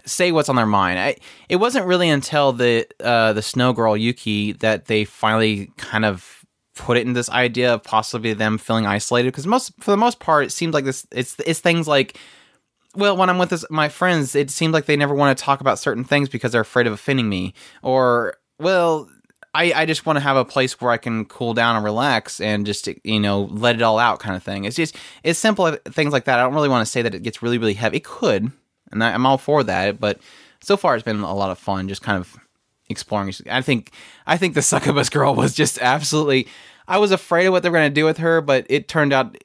say 0.05 0.33
what's 0.33 0.49
on 0.49 0.57
their 0.57 0.65
mind. 0.65 0.99
I, 0.99 1.15
it 1.47 1.57
wasn't 1.57 1.85
really 1.85 2.09
until 2.09 2.51
the 2.51 2.85
uh, 2.99 3.31
the 3.31 3.41
snow 3.41 3.71
girl 3.71 3.95
Yuki 3.95 4.51
that 4.53 4.87
they 4.87 5.05
finally 5.05 5.71
kind 5.77 6.03
of 6.03 6.43
put 6.75 6.97
it 6.97 7.07
in 7.07 7.13
this 7.13 7.29
idea 7.29 7.73
of 7.73 7.83
possibly 7.83 8.33
them 8.33 8.57
feeling 8.57 8.85
isolated 8.85 9.29
because 9.29 9.47
most 9.47 9.71
for 9.79 9.91
the 9.91 9.97
most 9.97 10.19
part 10.19 10.45
it 10.45 10.51
seems 10.51 10.73
like 10.73 10.85
this 10.85 11.07
it's 11.11 11.37
it's 11.45 11.59
things 11.59 11.87
like 11.87 12.17
well, 12.95 13.15
when 13.15 13.29
I'm 13.29 13.37
with 13.37 13.49
this, 13.49 13.65
my 13.69 13.89
friends, 13.89 14.35
it 14.35 14.49
seems 14.49 14.73
like 14.73 14.85
they 14.85 14.97
never 14.97 15.13
want 15.13 15.37
to 15.37 15.43
talk 15.43 15.61
about 15.61 15.79
certain 15.79 16.03
things 16.03 16.29
because 16.29 16.51
they're 16.51 16.61
afraid 16.61 16.87
of 16.87 16.93
offending 16.93 17.29
me. 17.29 17.53
Or, 17.83 18.35
well, 18.57 19.09
I, 19.53 19.73
I 19.73 19.85
just 19.85 20.05
want 20.05 20.17
to 20.17 20.21
have 20.21 20.37
a 20.37 20.45
place 20.45 20.79
where 20.81 20.91
I 20.91 20.97
can 20.97 21.25
cool 21.25 21.53
down 21.53 21.75
and 21.75 21.85
relax 21.85 22.39
and 22.39 22.65
just, 22.65 22.89
you 23.03 23.19
know, 23.19 23.43
let 23.51 23.75
it 23.75 23.81
all 23.81 23.99
out 23.99 24.19
kind 24.19 24.35
of 24.35 24.43
thing. 24.43 24.65
It's 24.65 24.75
just, 24.75 24.95
it's 25.23 25.39
simple 25.39 25.71
things 25.89 26.13
like 26.13 26.25
that. 26.25 26.39
I 26.39 26.43
don't 26.43 26.53
really 26.53 26.69
want 26.69 26.85
to 26.85 26.91
say 26.91 27.01
that 27.01 27.13
it 27.13 27.23
gets 27.23 27.41
really, 27.41 27.57
really 27.57 27.73
heavy. 27.73 27.97
It 27.97 28.03
could, 28.03 28.51
and 28.91 29.03
I, 29.03 29.13
I'm 29.13 29.25
all 29.25 29.37
for 29.37 29.63
that. 29.63 29.99
But 29.99 30.19
so 30.61 30.75
far, 30.75 30.95
it's 30.95 31.03
been 31.03 31.19
a 31.19 31.35
lot 31.35 31.51
of 31.51 31.59
fun 31.59 31.87
just 31.87 32.01
kind 32.01 32.17
of 32.17 32.35
exploring. 32.89 33.33
I 33.49 33.61
think, 33.61 33.91
I 34.25 34.37
think 34.37 34.55
the 34.55 34.61
succubus 34.63 35.09
girl 35.09 35.35
was 35.35 35.53
just 35.53 35.79
absolutely, 35.79 36.47
I 36.87 36.97
was 36.97 37.11
afraid 37.11 37.45
of 37.45 37.53
what 37.53 37.61
they 37.61 37.69
were 37.69 37.77
going 37.77 37.91
to 37.91 37.93
do 37.93 38.05
with 38.05 38.17
her, 38.17 38.41
but 38.41 38.65
it 38.67 38.87
turned 38.87 39.13
out, 39.13 39.37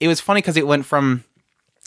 it 0.00 0.08
was 0.08 0.20
funny 0.20 0.38
because 0.38 0.56
it 0.56 0.66
went 0.66 0.86
from, 0.86 1.24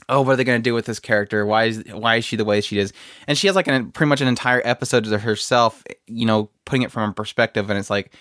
oh, 0.09 0.21
what 0.21 0.33
are 0.33 0.35
they 0.37 0.43
going 0.43 0.59
to 0.59 0.63
do 0.63 0.73
with 0.73 0.85
this 0.85 0.99
character? 0.99 1.45
Why 1.45 1.65
is 1.65 1.83
why 1.91 2.17
is 2.17 2.25
she 2.25 2.35
the 2.35 2.45
way 2.45 2.61
she 2.61 2.79
is? 2.79 2.93
And 3.27 3.37
she 3.37 3.47
has 3.47 3.55
like 3.55 3.67
an, 3.67 3.91
pretty 3.91 4.09
much 4.09 4.21
an 4.21 4.27
entire 4.27 4.61
episode 4.63 5.03
to 5.05 5.17
herself, 5.17 5.83
you 6.07 6.25
know, 6.25 6.49
putting 6.65 6.83
it 6.83 6.91
from 6.91 7.09
a 7.09 7.13
perspective, 7.13 7.69
and 7.69 7.79
it's 7.79 7.89
like. 7.89 8.13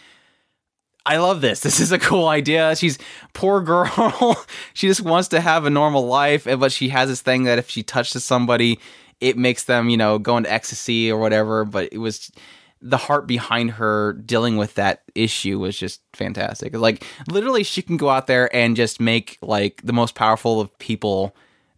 I 1.09 1.19
love 1.19 1.41
this. 1.41 1.61
This 1.63 1.79
is 1.79 1.93
a 1.93 2.01
cool 2.01 2.27
idea. 2.27 2.75
She's 2.75 2.99
poor 3.33 3.61
girl. 3.61 4.45
she 4.75 4.89
just 4.89 5.03
wants 5.03 5.29
to 5.29 5.41
have 5.41 5.65
a 5.65 5.71
normal 5.71 6.05
life, 6.05 6.49
but 6.59 6.73
she 6.73 6.89
has 6.89 7.09
this 7.09 7.23
thing 7.23 7.45
that 7.45 7.61
if 7.61 7.71
she 7.71 7.85
touches 7.85 8.25
somebody, 8.25 8.81
it 9.21 9.39
makes 9.39 9.63
them, 9.67 9.89
you 9.89 9.97
know, 9.97 10.19
go 10.19 10.37
into 10.37 10.53
ecstasy 10.53 11.09
or 11.09 11.21
whatever. 11.21 11.65
But 11.65 11.91
it 11.93 11.99
was 11.99 12.33
the 12.81 12.97
heart 12.97 13.29
behind 13.29 13.73
her 13.73 14.15
dealing 14.15 14.57
with 14.57 14.75
that 14.75 15.03
issue 15.15 15.61
was 15.61 15.79
just 15.79 16.03
fantastic. 16.13 16.75
Like 16.75 17.05
literally, 17.29 17.63
she 17.63 17.83
can 17.83 17.97
go 17.97 18.11
out 18.11 18.27
there 18.27 18.55
and 18.55 18.75
just 18.75 19.01
make 19.01 19.39
like 19.43 19.83
the 19.85 19.93
most 19.93 20.17
powerful 20.17 20.61
of 20.61 20.77
people 20.79 21.37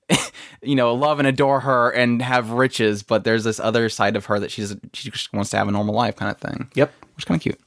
you 0.62 0.74
know, 0.74 0.94
love 0.94 1.18
and 1.18 1.28
adore 1.28 1.60
her 1.60 1.90
and 1.90 2.22
have 2.22 2.50
riches, 2.50 3.02
but 3.02 3.24
there's 3.24 3.44
this 3.44 3.60
other 3.60 3.88
side 3.88 4.16
of 4.16 4.26
her 4.26 4.38
that 4.40 4.50
she's 4.50 4.74
she 4.92 5.10
just 5.10 5.32
wants 5.32 5.50
to 5.50 5.56
have 5.56 5.68
a 5.68 5.72
normal 5.72 5.94
life 5.94 6.16
kind 6.16 6.30
of 6.30 6.38
thing. 6.38 6.70
Yep. 6.74 6.92
Which 7.16 7.26
kind 7.26 7.38
of 7.38 7.42
cute. 7.42 7.60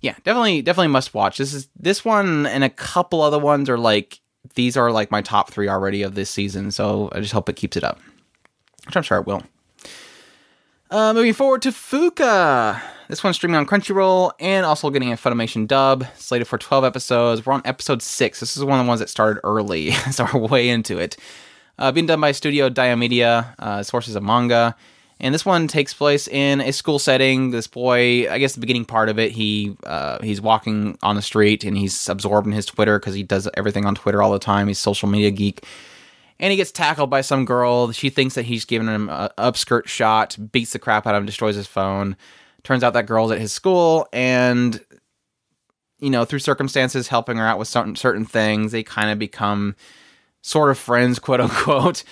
Yeah, 0.00 0.14
definitely 0.24 0.62
definitely 0.62 0.88
must 0.88 1.14
watch. 1.14 1.38
This 1.38 1.54
is 1.54 1.68
this 1.78 2.04
one 2.04 2.46
and 2.46 2.64
a 2.64 2.70
couple 2.70 3.22
other 3.22 3.38
ones 3.38 3.68
are 3.68 3.78
like 3.78 4.20
these 4.54 4.76
are 4.76 4.90
like 4.90 5.10
my 5.10 5.22
top 5.22 5.50
3 5.50 5.68
already 5.68 6.02
of 6.02 6.14
this 6.14 6.28
season, 6.28 6.70
so 6.72 7.08
I 7.12 7.20
just 7.20 7.32
hope 7.32 7.48
it 7.48 7.56
keeps 7.56 7.76
it 7.76 7.84
up. 7.84 8.00
Which 8.86 8.96
I'm 8.96 9.02
sure 9.02 9.18
it 9.18 9.26
will. 9.26 9.42
Uh, 10.92 11.14
moving 11.14 11.32
forward 11.32 11.62
to 11.62 11.70
Fuuka. 11.70 12.78
This 13.08 13.24
one's 13.24 13.36
streaming 13.36 13.56
on 13.56 13.64
Crunchyroll 13.64 14.32
and 14.38 14.66
also 14.66 14.90
getting 14.90 15.10
a 15.10 15.16
Funimation 15.16 15.66
dub, 15.66 16.04
slated 16.18 16.46
for 16.46 16.58
12 16.58 16.84
episodes. 16.84 17.46
We're 17.46 17.54
on 17.54 17.62
episode 17.64 18.02
6. 18.02 18.40
This 18.40 18.58
is 18.58 18.62
one 18.62 18.78
of 18.78 18.84
the 18.84 18.88
ones 18.88 19.00
that 19.00 19.08
started 19.08 19.40
early, 19.42 19.92
so 20.10 20.28
we're 20.34 20.40
way 20.40 20.68
into 20.68 20.98
it. 20.98 21.16
Uh, 21.78 21.92
being 21.92 22.04
done 22.04 22.20
by 22.20 22.32
Studio 22.32 22.68
Diomedéa, 22.68 23.58
uh, 23.58 23.82
sources 23.82 24.16
of 24.16 24.22
manga. 24.22 24.76
And 25.18 25.34
this 25.34 25.46
one 25.46 25.66
takes 25.66 25.94
place 25.94 26.28
in 26.28 26.60
a 26.60 26.72
school 26.74 26.98
setting. 26.98 27.52
This 27.52 27.66
boy, 27.66 28.30
I 28.30 28.36
guess 28.36 28.52
the 28.52 28.60
beginning 28.60 28.84
part 28.84 29.08
of 29.08 29.18
it, 29.18 29.32
he 29.32 29.74
uh, 29.84 30.18
he's 30.22 30.42
walking 30.42 30.98
on 31.02 31.16
the 31.16 31.22
street 31.22 31.64
and 31.64 31.78
he's 31.78 32.06
absorbed 32.06 32.46
in 32.46 32.52
his 32.52 32.66
Twitter 32.66 32.98
because 32.98 33.14
he 33.14 33.22
does 33.22 33.48
everything 33.54 33.86
on 33.86 33.94
Twitter 33.94 34.22
all 34.22 34.30
the 34.30 34.38
time. 34.38 34.68
He's 34.68 34.78
social 34.78 35.08
media 35.08 35.30
geek 35.30 35.64
and 36.42 36.50
he 36.50 36.56
gets 36.56 36.72
tackled 36.72 37.08
by 37.08 37.20
some 37.20 37.44
girl. 37.44 37.92
She 37.92 38.10
thinks 38.10 38.34
that 38.34 38.44
he's 38.44 38.64
giving 38.64 38.88
him 38.88 39.08
an 39.08 39.30
upskirt 39.38 39.86
shot, 39.86 40.36
beats 40.50 40.72
the 40.72 40.80
crap 40.80 41.06
out 41.06 41.14
of 41.14 41.20
him, 41.20 41.26
destroys 41.26 41.54
his 41.54 41.68
phone. 41.68 42.16
Turns 42.64 42.82
out 42.82 42.94
that 42.94 43.06
girl's 43.06 43.30
at 43.30 43.38
his 43.38 43.52
school, 43.52 44.08
and 44.12 44.84
you 46.00 46.10
know, 46.10 46.24
through 46.24 46.40
circumstances, 46.40 47.06
helping 47.06 47.36
her 47.36 47.46
out 47.46 47.60
with 47.60 47.68
certain 47.68 47.94
certain 47.94 48.24
things, 48.24 48.72
they 48.72 48.82
kind 48.82 49.10
of 49.10 49.20
become 49.20 49.76
sort 50.42 50.70
of 50.70 50.78
friends, 50.78 51.18
quote 51.20 51.40
unquote. 51.40 52.02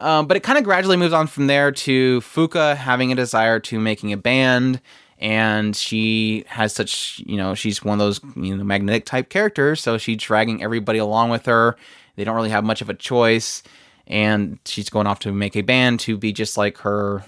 Um, 0.00 0.26
but 0.26 0.36
it 0.36 0.42
kind 0.42 0.58
of 0.58 0.64
gradually 0.64 0.96
moves 0.96 1.12
on 1.12 1.28
from 1.28 1.46
there 1.46 1.70
to 1.70 2.20
Fuuka 2.20 2.76
having 2.76 3.12
a 3.12 3.14
desire 3.14 3.60
to 3.60 3.78
making 3.78 4.12
a 4.12 4.16
band, 4.16 4.80
and 5.18 5.74
she 5.74 6.44
has 6.48 6.72
such, 6.72 7.20
you 7.26 7.36
know, 7.36 7.54
she's 7.54 7.84
one 7.84 8.00
of 8.00 8.04
those 8.04 8.20
you 8.34 8.56
know 8.56 8.64
magnetic 8.64 9.04
type 9.04 9.28
characters, 9.28 9.80
so 9.80 9.98
she's 9.98 10.16
dragging 10.16 10.64
everybody 10.64 10.98
along 10.98 11.30
with 11.30 11.46
her. 11.46 11.76
They 12.18 12.24
don't 12.24 12.34
really 12.34 12.50
have 12.50 12.64
much 12.64 12.82
of 12.82 12.90
a 12.90 12.94
choice, 12.94 13.62
and 14.08 14.58
she's 14.64 14.90
going 14.90 15.06
off 15.06 15.20
to 15.20 15.32
make 15.32 15.54
a 15.54 15.62
band 15.62 16.00
to 16.00 16.16
be 16.18 16.32
just 16.32 16.56
like 16.58 16.78
her 16.78 17.24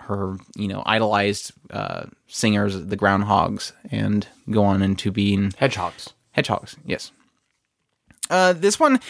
her 0.00 0.36
you 0.54 0.68
know 0.68 0.82
idolized 0.84 1.52
uh, 1.70 2.04
singers, 2.28 2.84
the 2.86 2.96
Groundhogs, 2.96 3.72
and 3.90 4.28
go 4.50 4.62
on 4.64 4.82
into 4.82 5.10
being 5.10 5.52
Hedgehogs. 5.56 6.12
hedgehogs. 6.32 6.76
Yes. 6.84 7.12
Uh, 8.28 8.52
this 8.52 8.78
one, 8.78 9.00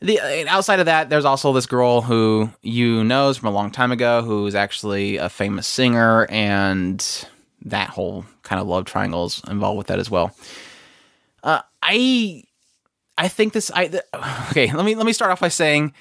the 0.00 0.20
uh, 0.20 0.44
outside 0.48 0.80
of 0.80 0.86
that, 0.86 1.08
there's 1.08 1.24
also 1.24 1.52
this 1.54 1.66
girl 1.66 2.02
who 2.02 2.50
you 2.60 3.04
knows 3.04 3.38
from 3.38 3.48
a 3.48 3.52
long 3.52 3.70
time 3.70 3.90
ago, 3.90 4.22
who 4.22 4.46
is 4.46 4.54
actually 4.54 5.16
a 5.16 5.30
famous 5.30 5.66
singer, 5.66 6.26
and 6.28 7.26
that 7.64 7.88
whole 7.88 8.26
kind 8.42 8.60
of 8.60 8.66
love 8.66 8.84
triangles 8.84 9.42
involved 9.48 9.78
with 9.78 9.86
that 9.86 9.98
as 9.98 10.10
well. 10.10 10.36
Uh, 11.42 11.62
I, 11.82 12.44
I 13.18 13.28
think 13.28 13.52
this. 13.52 13.70
I 13.74 13.90
okay. 14.50 14.72
Let 14.72 14.86
me 14.86 14.94
let 14.94 15.04
me 15.04 15.12
start 15.12 15.30
off 15.30 15.40
by 15.40 15.48
saying. 15.48 15.92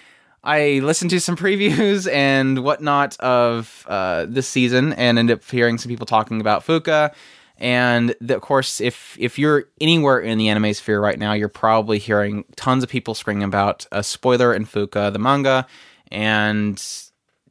I 0.43 0.80
listened 0.80 1.09
to 1.11 1.20
some 1.20 1.36
previews 1.36 2.09
and 2.13 2.63
whatnot 2.63 3.20
of 3.20 3.86
uh, 3.89 4.28
this 4.30 4.47
season, 4.47 4.93
and 4.93 5.20
ended 5.20 5.39
up 5.39 5.49
hearing 5.49 5.78
some 5.78 5.89
people 5.89 6.05
talking 6.05 6.39
about 6.39 6.65
Fuuka. 6.65 7.13
And 7.57 8.15
the, 8.22 8.36
of 8.36 8.41
course, 8.41 8.80
if 8.80 9.18
if 9.20 9.39
you're 9.39 9.65
anywhere 9.82 10.20
in 10.20 10.38
the 10.38 10.47
anime 10.47 10.74
sphere 10.76 11.01
right 11.01 11.18
now, 11.18 11.34
you're 11.34 11.49
probably 11.49 11.97
hearing 11.97 12.45
tons 12.55 12.84
of 12.84 12.89
people 12.89 13.15
screaming 13.15 13.43
about 13.43 13.88
a 13.91 14.03
spoiler 14.03 14.53
in 14.53 14.65
Fuuka, 14.65 15.11
the 15.11 15.20
manga, 15.20 15.65
and 16.11 16.82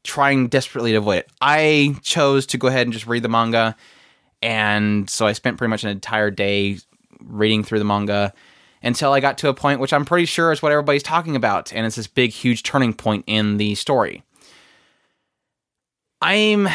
trying 0.05 0.47
desperately 0.47 0.93
to 0.93 0.99
avoid 0.99 1.19
it. 1.19 1.31
I 1.41 1.97
chose 2.03 2.47
to 2.47 2.59
go 2.59 2.69
ahead 2.69 2.87
and 2.87 2.93
just 2.93 3.09
read 3.09 3.25
the 3.25 3.29
manga, 3.29 3.77
and 4.41 5.11
so 5.11 5.27
I 5.27 5.33
spent 5.33 5.59
pretty 5.59 5.71
much 5.71 5.83
an 5.83 5.91
entire 5.91 6.31
day 6.31 6.79
reading 7.21 7.65
through 7.65 7.81
the 7.81 7.85
manga 7.85 8.33
until 8.83 9.13
I 9.13 9.21
got 9.21 9.39
to 9.39 9.49
a 9.49 9.55
point 9.55 9.81
which 9.81 9.93
I'm 9.93 10.05
pretty 10.05 10.27
sure 10.27 10.53
is 10.53 10.63
what 10.63 10.73
everybody's 10.73 11.03
talking 11.03 11.37
about, 11.37 11.73
and 11.73 11.87
it's 11.87 11.97
this 11.97 12.07
big, 12.07 12.31
huge 12.31 12.63
turning 12.63 12.93
point 12.95 13.25
in 13.27 13.57
the 13.57 13.75
story. 13.75 14.23
I'm 16.21 16.69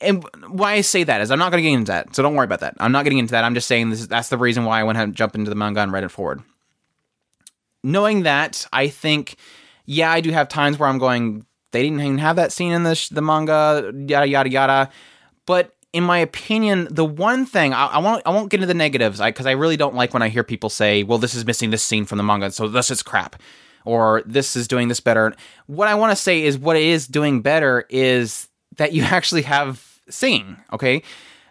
and 0.00 0.24
why 0.48 0.72
I 0.72 0.80
say 0.82 1.04
that 1.04 1.20
is 1.20 1.30
I'm 1.30 1.38
not 1.38 1.50
going 1.50 1.62
to 1.62 1.68
get 1.68 1.74
into 1.74 1.92
that, 1.92 2.14
so 2.14 2.22
don't 2.22 2.34
worry 2.34 2.44
about 2.44 2.60
that. 2.60 2.74
I'm 2.78 2.92
not 2.92 3.04
getting 3.04 3.18
into 3.18 3.32
that. 3.32 3.44
I'm 3.44 3.54
just 3.54 3.68
saying 3.68 3.90
this. 3.90 4.00
Is, 4.00 4.08
that's 4.08 4.28
the 4.28 4.38
reason 4.38 4.64
why 4.64 4.80
I 4.80 4.84
went 4.84 4.96
ahead 4.96 5.08
and 5.08 5.16
jumped 5.16 5.36
into 5.36 5.50
the 5.50 5.56
manga 5.56 5.80
and 5.80 5.92
read 5.92 6.04
it 6.04 6.10
forward. 6.10 6.42
Knowing 7.82 8.24
that, 8.24 8.66
I 8.72 8.88
think, 8.88 9.36
yeah, 9.84 10.10
I 10.10 10.20
do 10.20 10.30
have 10.30 10.48
times 10.48 10.78
where 10.78 10.88
I'm 10.88 10.98
going. 10.98 11.46
They 11.72 11.82
didn't 11.82 12.00
even 12.00 12.18
have 12.18 12.36
that 12.36 12.52
scene 12.52 12.72
in 12.72 12.82
the 12.82 12.94
sh- 12.94 13.08
the 13.08 13.22
manga, 13.22 13.92
yada 13.94 14.26
yada 14.26 14.50
yada. 14.50 14.90
But 15.46 15.75
in 15.96 16.04
my 16.04 16.18
opinion, 16.18 16.88
the 16.90 17.06
one 17.06 17.46
thing 17.46 17.72
I, 17.72 17.86
I 17.86 17.98
won't 17.98 18.22
I 18.26 18.30
won't 18.30 18.50
get 18.50 18.58
into 18.58 18.66
the 18.66 18.74
negatives 18.74 19.18
because 19.18 19.46
I, 19.46 19.50
I 19.50 19.54
really 19.54 19.78
don't 19.78 19.94
like 19.94 20.12
when 20.12 20.22
I 20.22 20.28
hear 20.28 20.44
people 20.44 20.68
say, 20.68 21.02
"Well, 21.02 21.16
this 21.16 21.34
is 21.34 21.46
missing 21.46 21.70
this 21.70 21.82
scene 21.82 22.04
from 22.04 22.18
the 22.18 22.24
manga, 22.24 22.50
so 22.50 22.68
this 22.68 22.90
is 22.90 23.02
crap," 23.02 23.40
or 23.86 24.22
"This 24.26 24.56
is 24.56 24.68
doing 24.68 24.88
this 24.88 25.00
better." 25.00 25.34
What 25.68 25.88
I 25.88 25.94
want 25.94 26.12
to 26.12 26.16
say 26.16 26.42
is, 26.42 26.58
what 26.58 26.76
it 26.76 26.82
is 26.82 27.06
doing 27.06 27.40
better 27.40 27.86
is 27.88 28.46
that 28.76 28.92
you 28.92 29.02
actually 29.16 29.40
have 29.42 29.82
singing. 30.10 30.58
Okay, 30.70 31.02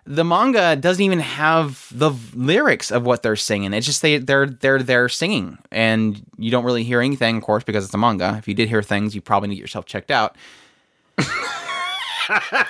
the 0.05 0.23
manga 0.23 0.75
doesn't 0.75 1.03
even 1.03 1.21
have 1.21 1.87
the 1.91 2.11
lyrics 2.35 2.91
of 2.91 3.03
what 3.03 3.23
they're 3.23 3.35
singing. 3.35 3.73
It's 3.73 3.87
just 3.87 4.03
they 4.03 4.19
they're 4.19 4.45
they're 4.45 4.83
they're 4.83 5.09
singing, 5.09 5.57
and 5.71 6.23
you 6.37 6.51
don't 6.51 6.65
really 6.65 6.83
hear 6.83 7.01
anything, 7.01 7.37
of 7.37 7.41
course, 7.41 7.63
because 7.63 7.83
it's 7.83 7.93
a 7.95 7.97
manga. 7.97 8.35
If 8.37 8.47
you 8.47 8.53
did 8.53 8.69
hear 8.69 8.83
things, 8.83 9.15
you 9.15 9.21
probably 9.21 9.49
need 9.49 9.57
yourself 9.57 9.85
checked 9.85 10.11
out. 10.11 10.37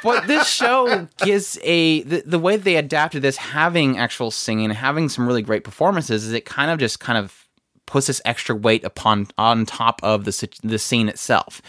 But 0.03 0.27
this 0.27 0.47
show 0.47 1.07
gives 1.17 1.57
a 1.63 2.03
the, 2.03 2.23
the 2.25 2.39
way 2.39 2.57
they 2.57 2.75
adapted 2.75 3.21
this, 3.21 3.37
having 3.37 3.97
actual 3.97 4.31
singing, 4.31 4.69
having 4.69 5.09
some 5.09 5.27
really 5.27 5.41
great 5.41 5.63
performances, 5.63 6.25
is 6.25 6.33
it 6.33 6.45
kind 6.45 6.71
of 6.71 6.79
just 6.79 6.99
kind 6.99 7.17
of 7.17 7.47
puts 7.85 8.07
this 8.07 8.21
extra 8.25 8.55
weight 8.55 8.83
upon 8.83 9.27
on 9.37 9.65
top 9.65 10.01
of 10.03 10.25
the 10.25 10.49
the 10.63 10.79
scene 10.79 11.09
itself. 11.09 11.61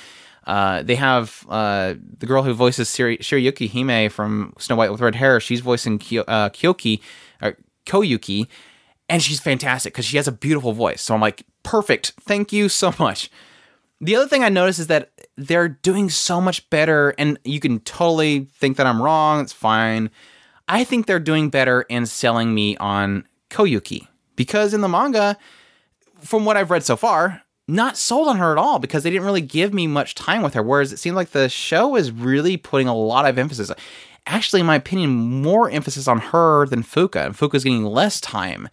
Uh, 0.47 0.83
they 0.83 0.95
have 0.95 1.45
uh, 1.49 1.95
the 2.19 2.27
girl 2.27 2.45
who 2.45 2.55
voices 2.55 2.89
Shirayuki 2.91 3.69
Hime 3.69 4.09
from 4.09 4.53
Snow 4.59 4.77
White 4.77 4.93
with 4.93 5.01
Red 5.01 5.17
Hair. 5.17 5.41
She's 5.41 5.61
voicing 5.61 5.99
Kyo- 5.99 6.25
uh, 6.29 6.51
Kyoki 6.51 7.01
Koyuki, 7.87 8.47
and 9.09 9.23
she's 9.23 9.41
fantastic 9.41 9.93
because 9.93 10.05
she 10.05 10.17
has 10.17 10.29
a 10.29 10.33
beautiful 10.33 10.73
voice. 10.73 11.03
So 11.03 11.15
I'm 11.15 11.21
like, 11.21 11.45
perfect. 11.63 12.13
Thank 12.21 12.53
you 12.53 12.69
so 12.69 12.95
much. 12.99 13.31
The 14.01 14.17
other 14.17 14.29
thing 14.29 14.45
I 14.45 14.51
noticed 14.51 14.79
is 14.79 14.89
that 14.89 15.11
they're 15.37 15.69
doing 15.69 16.11
so 16.11 16.41
much 16.41 16.69
better, 16.69 17.15
and 17.19 17.39
you 17.45 17.61
can 17.61 17.81
totally 17.81 18.49
think 18.55 18.77
that 18.77 18.87
I'm 18.87 19.01
wrong. 19.01 19.41
It's 19.41 19.53
fine. 19.53 20.11
I 20.69 20.85
think 20.85 21.07
they're 21.07 21.21
doing 21.21 21.49
better 21.49 21.83
in 21.83 22.07
selling 22.07 22.55
me 22.55 22.77
on 22.77 23.27
Koyuki 23.51 24.07
because 24.35 24.75
in 24.75 24.81
the 24.81 24.89
manga, 24.89 25.37
from 26.21 26.45
what 26.45 26.57
I've 26.57 26.71
read 26.71 26.85
so 26.85 26.97
far, 26.97 27.43
not 27.69 27.97
sold 27.97 28.29
on 28.29 28.37
her 28.37 28.53
at 28.53 28.59
all 28.59 28.79
because 28.79 29.03
they 29.03 29.11
didn't 29.11 29.27
really 29.27 29.41
give 29.41 29.73
me 29.73 29.87
much 29.87 30.15
time 30.15 30.43
with 30.43 30.55
her. 30.55 30.63
Whereas 30.63 30.93
it 30.93 30.99
seemed 30.99 31.17
like 31.17 31.31
the 31.31 31.49
show 31.49 31.97
is 31.97 32.13
really 32.13 32.57
putting 32.57 32.89
a 32.89 32.95
lot 32.95 33.27
of 33.27 33.39
emphasis, 33.39 33.73
actually, 34.27 34.61
in 34.61 34.67
my 34.67 34.77
opinion, 34.77 35.11
more 35.11 35.71
emphasis 35.71 36.07
on 36.07 36.19
her 36.19 36.67
than 36.67 36.83
Fuuka, 36.83 37.27
and 37.27 37.35
Fuuka's 37.37 37.65
getting 37.65 37.85
less 37.85 38.21
time. 38.21 38.69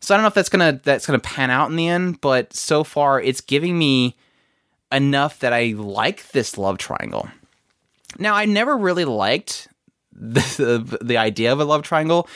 So 0.00 0.14
I 0.14 0.16
don't 0.16 0.22
know 0.22 0.28
if 0.28 0.34
that's 0.34 0.48
gonna 0.48 0.80
that's 0.82 1.06
gonna 1.06 1.18
pan 1.18 1.50
out 1.50 1.70
in 1.70 1.76
the 1.76 1.88
end, 1.88 2.20
but 2.20 2.52
so 2.54 2.84
far 2.84 3.20
it's 3.20 3.40
giving 3.40 3.78
me 3.78 4.16
enough 4.92 5.40
that 5.40 5.52
I 5.52 5.74
like 5.76 6.30
this 6.30 6.58
love 6.58 6.78
triangle. 6.78 7.28
Now 8.18 8.34
I 8.34 8.44
never 8.44 8.76
really 8.76 9.04
liked 9.04 9.68
the 10.12 10.40
the, 10.98 11.04
the 11.04 11.16
idea 11.16 11.52
of 11.52 11.60
a 11.60 11.64
love 11.64 11.82
triangle, 11.82 12.28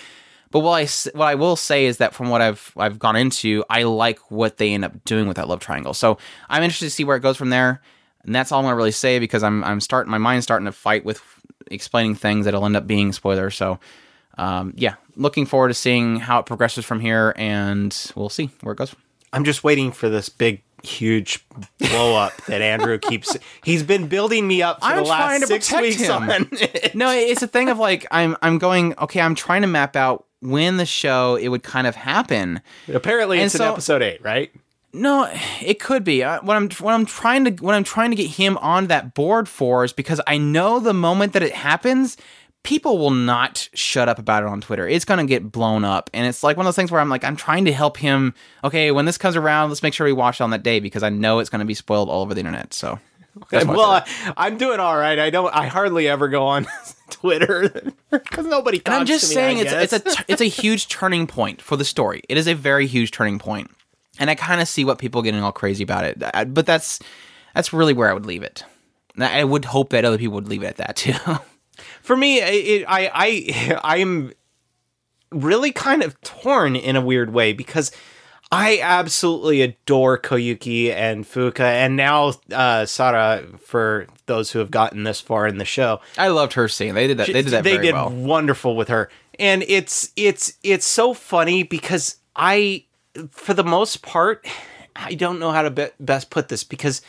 but 0.50 0.60
what 0.60 0.80
I 0.80 1.16
what 1.18 1.26
I 1.26 1.34
will 1.34 1.56
say 1.56 1.86
is 1.86 1.98
that 1.98 2.14
from 2.14 2.30
what 2.30 2.40
I've 2.40 2.72
I've 2.76 2.98
gone 2.98 3.16
into, 3.16 3.64
I 3.68 3.82
like 3.82 4.30
what 4.30 4.58
they 4.58 4.72
end 4.72 4.84
up 4.84 5.04
doing 5.04 5.26
with 5.26 5.36
that 5.36 5.48
love 5.48 5.60
triangle. 5.60 5.94
So 5.94 6.18
I'm 6.48 6.62
interested 6.62 6.86
to 6.86 6.90
see 6.90 7.04
where 7.04 7.16
it 7.16 7.20
goes 7.20 7.36
from 7.36 7.50
there, 7.50 7.82
and 8.24 8.34
that's 8.34 8.52
all 8.52 8.60
I'm 8.60 8.64
gonna 8.66 8.76
really 8.76 8.92
say 8.92 9.18
because 9.18 9.42
I'm 9.42 9.64
I'm 9.64 9.80
starting 9.80 10.10
my 10.10 10.18
mind's 10.18 10.44
starting 10.44 10.66
to 10.66 10.72
fight 10.72 11.04
with 11.04 11.20
explaining 11.70 12.14
things 12.14 12.44
that'll 12.44 12.64
end 12.64 12.76
up 12.76 12.86
being 12.86 13.12
spoilers. 13.12 13.56
So 13.56 13.80
um, 14.38 14.74
yeah, 14.76 14.94
looking 15.16 15.46
forward 15.46 15.68
to 15.68 15.74
seeing 15.74 16.18
how 16.20 16.40
it 16.40 16.46
progresses 16.46 16.84
from 16.84 17.00
here, 17.00 17.34
and 17.36 18.12
we'll 18.14 18.28
see 18.28 18.50
where 18.62 18.72
it 18.72 18.78
goes. 18.78 18.94
I'm 19.32 19.44
just 19.44 19.64
waiting 19.64 19.92
for 19.92 20.08
this 20.08 20.28
big, 20.28 20.62
huge 20.86 21.44
blow 21.78 22.16
up 22.16 22.32
that 22.46 22.62
Andrew 22.62 22.98
keeps. 22.98 23.36
He's 23.62 23.82
been 23.82 24.08
building 24.08 24.46
me 24.46 24.62
up 24.62 24.80
for 24.80 24.86
I'm 24.86 24.96
the 24.96 25.02
last 25.02 25.20
trying 25.26 25.40
to 25.40 25.46
six 25.46 25.72
weeks 25.72 26.00
him. 26.00 26.30
on. 26.30 26.50
no, 26.94 27.10
it's 27.10 27.42
a 27.42 27.46
thing 27.48 27.68
of 27.68 27.78
like 27.78 28.06
I'm 28.10 28.36
I'm 28.42 28.58
going 28.58 28.94
okay. 28.98 29.20
I'm 29.20 29.34
trying 29.34 29.62
to 29.62 29.68
map 29.68 29.96
out 29.96 30.24
when 30.40 30.76
the 30.76 30.86
show 30.86 31.36
it 31.36 31.48
would 31.48 31.62
kind 31.62 31.86
of 31.86 31.94
happen. 31.94 32.60
Apparently, 32.92 33.38
And 33.38 33.46
it's 33.46 33.54
so- 33.54 33.64
in 33.64 33.70
episode 33.72 34.02
eight, 34.02 34.22
right? 34.22 34.52
No, 34.96 35.28
it 35.60 35.80
could 35.80 36.04
be. 36.04 36.22
Uh, 36.22 36.40
what 36.42 36.56
I'm 36.56 36.70
what 36.70 36.94
I'm 36.94 37.04
trying 37.04 37.44
to 37.46 37.50
what 37.64 37.74
I'm 37.74 37.82
trying 37.82 38.10
to 38.10 38.16
get 38.16 38.28
him 38.30 38.56
on 38.58 38.86
that 38.86 39.12
board 39.12 39.48
for 39.48 39.82
is 39.84 39.92
because 39.92 40.20
I 40.26 40.38
know 40.38 40.78
the 40.78 40.94
moment 40.94 41.32
that 41.32 41.42
it 41.42 41.52
happens, 41.52 42.16
people 42.64 42.98
will 42.98 43.10
not 43.12 43.68
shut 43.74 44.08
up 44.08 44.18
about 44.18 44.42
it 44.42 44.48
on 44.48 44.60
Twitter. 44.60 44.88
It's 44.88 45.04
gonna 45.04 45.24
get 45.26 45.52
blown 45.52 45.84
up, 45.84 46.10
and 46.12 46.26
it's 46.26 46.42
like 46.42 46.56
one 46.56 46.66
of 46.66 46.68
those 46.68 46.76
things 46.76 46.90
where 46.90 47.00
I'm 47.00 47.08
like, 47.08 47.22
I'm 47.22 47.36
trying 47.36 47.64
to 47.66 47.72
help 47.72 47.96
him. 47.96 48.34
Okay, 48.64 48.90
when 48.90 49.04
this 49.04 49.16
comes 49.16 49.36
around, 49.36 49.68
let's 49.68 49.82
make 49.84 49.94
sure 49.94 50.04
we 50.06 50.12
watch 50.12 50.40
it 50.40 50.44
on 50.44 50.50
that 50.50 50.64
day 50.64 50.80
because 50.80 51.04
I 51.04 51.10
know 51.10 51.38
it's 51.38 51.50
gonna 51.50 51.64
be 51.64 51.74
spoiled 51.74 52.08
all 52.10 52.22
over 52.22 52.34
the 52.34 52.40
internet. 52.40 52.74
So, 52.74 52.98
well, 53.52 53.90
I, 53.92 54.32
I'm 54.36 54.58
doing 54.58 54.80
all 54.80 54.96
right. 54.96 55.18
I 55.18 55.30
don't. 55.30 55.54
I 55.54 55.66
hardly 55.66 56.08
ever 56.08 56.28
go 56.28 56.46
on 56.46 56.66
Twitter 57.10 57.92
because 58.10 58.46
nobody. 58.46 58.82
And 58.84 58.94
I'm 58.94 59.06
just 59.06 59.24
to 59.24 59.28
me, 59.30 59.34
saying 59.34 59.58
it's 59.58 59.72
it's 59.72 59.92
a 60.20 60.24
it's 60.28 60.40
a 60.42 60.46
huge 60.48 60.88
turning 60.88 61.26
point 61.26 61.62
for 61.62 61.76
the 61.76 61.84
story. 61.84 62.22
It 62.28 62.36
is 62.36 62.46
a 62.48 62.54
very 62.54 62.86
huge 62.86 63.10
turning 63.12 63.38
point, 63.38 63.70
and 64.18 64.30
I 64.30 64.34
kind 64.34 64.60
of 64.60 64.68
see 64.68 64.84
what 64.84 64.98
people 64.98 65.20
are 65.20 65.24
getting 65.24 65.42
all 65.42 65.52
crazy 65.52 65.84
about 65.84 66.04
it. 66.04 66.22
I- 66.34 66.44
But 66.44 66.66
that's 66.66 66.98
that's 67.54 67.72
really 67.72 67.92
where 67.92 68.10
I 68.10 68.14
would 68.14 68.26
leave 68.26 68.42
it. 68.42 68.64
I 69.18 69.44
would 69.44 69.64
hope 69.64 69.90
that 69.90 70.04
other 70.04 70.18
people 70.18 70.34
would 70.34 70.48
leave 70.48 70.62
it 70.64 70.66
at 70.66 70.76
that 70.78 70.96
too. 70.96 71.12
for 72.02 72.16
me. 72.16 72.38
It, 72.40 72.84
I 72.88 73.10
I 73.14 73.80
I'm 73.84 74.32
really 75.30 75.72
kind 75.72 76.02
of 76.02 76.20
torn 76.22 76.76
in 76.76 76.96
a 76.96 77.00
weird 77.00 77.32
way 77.32 77.52
because 77.52 77.90
I 78.52 78.78
absolutely 78.82 79.62
adore 79.62 80.18
Koyuki 80.18 80.92
and 80.92 81.24
Fuuka, 81.24 81.60
and 81.60 81.96
now 81.96 82.34
uh, 82.52 82.86
Sara. 82.86 83.44
For 83.58 84.06
those 84.26 84.52
who 84.52 84.58
have 84.58 84.70
gotten 84.70 85.04
this 85.04 85.20
far 85.20 85.46
in 85.46 85.58
the 85.58 85.64
show, 85.64 86.00
I 86.16 86.28
loved 86.28 86.52
her 86.54 86.68
scene. 86.68 86.94
They 86.94 87.06
did 87.06 87.18
that. 87.18 87.26
They 87.26 87.42
did 87.42 87.46
that 87.46 87.64
they 87.64 87.78
did 87.78 87.94
well. 87.94 88.10
wonderful 88.10 88.76
with 88.76 88.88
her 88.88 89.10
and 89.38 89.64
it's 89.68 90.12
it's 90.16 90.54
it's 90.62 90.86
so 90.86 91.14
funny 91.14 91.62
because 91.62 92.16
i 92.36 92.84
for 93.30 93.54
the 93.54 93.64
most 93.64 94.02
part 94.02 94.46
i 94.96 95.14
don't 95.14 95.38
know 95.38 95.50
how 95.50 95.62
to 95.62 95.70
be- 95.70 95.88
best 96.00 96.30
put 96.30 96.48
this 96.48 96.64
because 96.64 97.02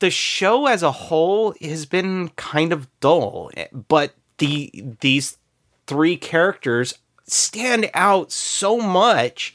the 0.00 0.10
show 0.10 0.66
as 0.66 0.82
a 0.82 0.92
whole 0.92 1.54
has 1.60 1.86
been 1.86 2.30
kind 2.30 2.72
of 2.72 2.88
dull 3.00 3.50
eh, 3.56 3.66
but 3.88 4.14
the 4.38 4.70
these 5.00 5.38
three 5.86 6.16
characters 6.16 6.98
stand 7.26 7.88
out 7.94 8.32
so 8.32 8.78
much 8.78 9.54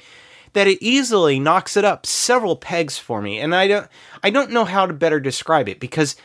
that 0.54 0.68
it 0.68 0.82
easily 0.82 1.38
knocks 1.40 1.76
it 1.76 1.84
up 1.84 2.06
several 2.06 2.56
pegs 2.56 2.98
for 2.98 3.22
me. 3.22 3.40
And 3.40 3.54
i 3.54 3.68
don't 3.68 3.88
i 4.24 4.30
don't 4.30 4.52
know 4.52 4.66
how 4.66 4.86
to 4.86 4.94
better 4.94 5.20
describe 5.20 5.68
it 5.68 5.80
because 5.80 6.16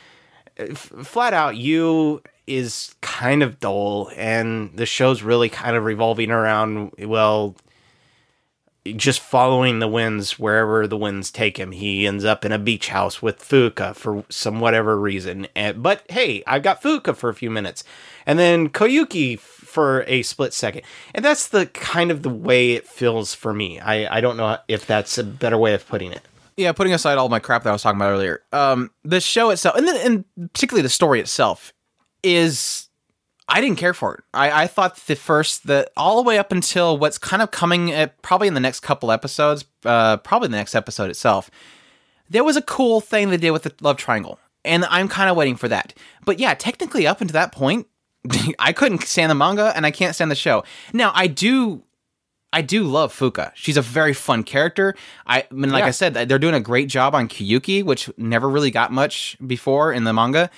eh, 0.56 0.68
f- 0.70 0.92
flat 1.02 1.34
out 1.34 1.56
you 1.56 2.22
is 2.46 2.94
kind 3.00 3.42
of 3.42 3.60
dull 3.60 4.10
and 4.16 4.76
the 4.76 4.86
show's 4.86 5.22
really 5.22 5.48
kind 5.48 5.76
of 5.76 5.84
revolving 5.84 6.30
around 6.30 6.92
well 6.98 7.54
just 8.96 9.20
following 9.20 9.78
the 9.78 9.88
winds 9.88 10.38
wherever 10.38 10.86
the 10.86 10.96
winds 10.96 11.30
take 11.30 11.58
him. 11.58 11.72
He 11.72 12.06
ends 12.06 12.24
up 12.24 12.44
in 12.44 12.52
a 12.52 12.58
beach 12.58 12.88
house 12.88 13.20
with 13.20 13.38
Fuuka 13.40 13.94
for 13.94 14.24
some 14.30 14.58
whatever 14.60 14.98
reason. 14.98 15.46
And, 15.54 15.82
but 15.82 16.04
hey, 16.10 16.42
I've 16.46 16.62
got 16.62 16.82
Fuuka 16.82 17.14
for 17.14 17.28
a 17.28 17.34
few 17.34 17.50
minutes, 17.50 17.84
and 18.26 18.38
then 18.38 18.68
Koyuki 18.70 19.38
for 19.38 20.04
a 20.06 20.22
split 20.22 20.52
second, 20.52 20.82
and 21.14 21.24
that's 21.24 21.48
the 21.48 21.66
kind 21.66 22.10
of 22.10 22.22
the 22.22 22.28
way 22.28 22.72
it 22.72 22.86
feels 22.86 23.34
for 23.34 23.52
me. 23.54 23.78
I 23.78 24.18
I 24.18 24.20
don't 24.20 24.36
know 24.36 24.58
if 24.66 24.86
that's 24.86 25.16
a 25.18 25.24
better 25.24 25.56
way 25.56 25.74
of 25.74 25.86
putting 25.86 26.12
it. 26.12 26.22
yeah, 26.56 26.72
putting 26.72 26.92
aside 26.92 27.18
all 27.18 27.28
my 27.28 27.38
crap 27.38 27.62
that 27.62 27.70
I 27.70 27.72
was 27.72 27.82
talking 27.82 27.98
about 27.98 28.10
earlier, 28.10 28.42
um, 28.52 28.90
the 29.02 29.20
show 29.20 29.50
itself, 29.50 29.76
and 29.76 29.86
then, 29.86 29.96
and 30.36 30.52
particularly 30.52 30.82
the 30.82 30.88
story 30.90 31.20
itself, 31.20 31.72
is 32.22 32.89
I 33.50 33.60
didn't 33.60 33.78
care 33.78 33.92
for 33.92 34.14
it. 34.14 34.24
I, 34.32 34.62
I 34.62 34.66
thought 34.66 34.96
the 34.96 35.16
first, 35.16 35.66
the 35.66 35.90
all 35.96 36.16
the 36.16 36.26
way 36.26 36.38
up 36.38 36.52
until 36.52 36.96
what's 36.96 37.18
kind 37.18 37.42
of 37.42 37.50
coming, 37.50 37.90
at, 37.92 38.20
probably 38.22 38.48
in 38.48 38.54
the 38.54 38.60
next 38.60 38.80
couple 38.80 39.10
episodes, 39.10 39.64
uh, 39.84 40.16
probably 40.18 40.48
the 40.48 40.56
next 40.56 40.74
episode 40.74 41.10
itself, 41.10 41.50
there 42.28 42.44
was 42.44 42.56
a 42.56 42.62
cool 42.62 43.00
thing 43.00 43.30
they 43.30 43.36
did 43.36 43.50
with 43.50 43.64
the 43.64 43.74
love 43.80 43.96
triangle, 43.96 44.38
and 44.64 44.84
I'm 44.86 45.08
kind 45.08 45.28
of 45.28 45.36
waiting 45.36 45.56
for 45.56 45.68
that. 45.68 45.92
But 46.24 46.38
yeah, 46.38 46.54
technically, 46.54 47.06
up 47.06 47.20
until 47.20 47.32
that 47.34 47.50
point, 47.52 47.88
I 48.58 48.72
couldn't 48.72 49.02
stand 49.02 49.30
the 49.30 49.34
manga, 49.34 49.72
and 49.74 49.84
I 49.84 49.90
can't 49.90 50.14
stand 50.14 50.30
the 50.30 50.36
show. 50.36 50.62
Now, 50.92 51.10
I 51.14 51.26
do 51.26 51.82
I 52.52 52.62
do 52.62 52.84
love 52.84 53.16
Fuuka. 53.16 53.52
She's 53.54 53.76
a 53.76 53.82
very 53.82 54.12
fun 54.12 54.42
character. 54.42 54.94
I, 55.26 55.40
I 55.42 55.46
mean, 55.54 55.70
like 55.70 55.82
Yeah. 55.82 55.86
I 55.86 55.90
said, 55.92 56.14
they're 56.14 56.38
doing 56.38 56.54
a 56.54 56.60
great 56.60 56.88
job 56.88 57.14
on 57.14 57.28
Koyuki, 57.28 57.84
which 57.84 58.10
never 58.16 58.48
really 58.48 58.72
got 58.72 58.90
much 58.92 59.36
before 59.46 59.92
in 59.92 60.02
the 60.04 60.12
manga. 60.12 60.50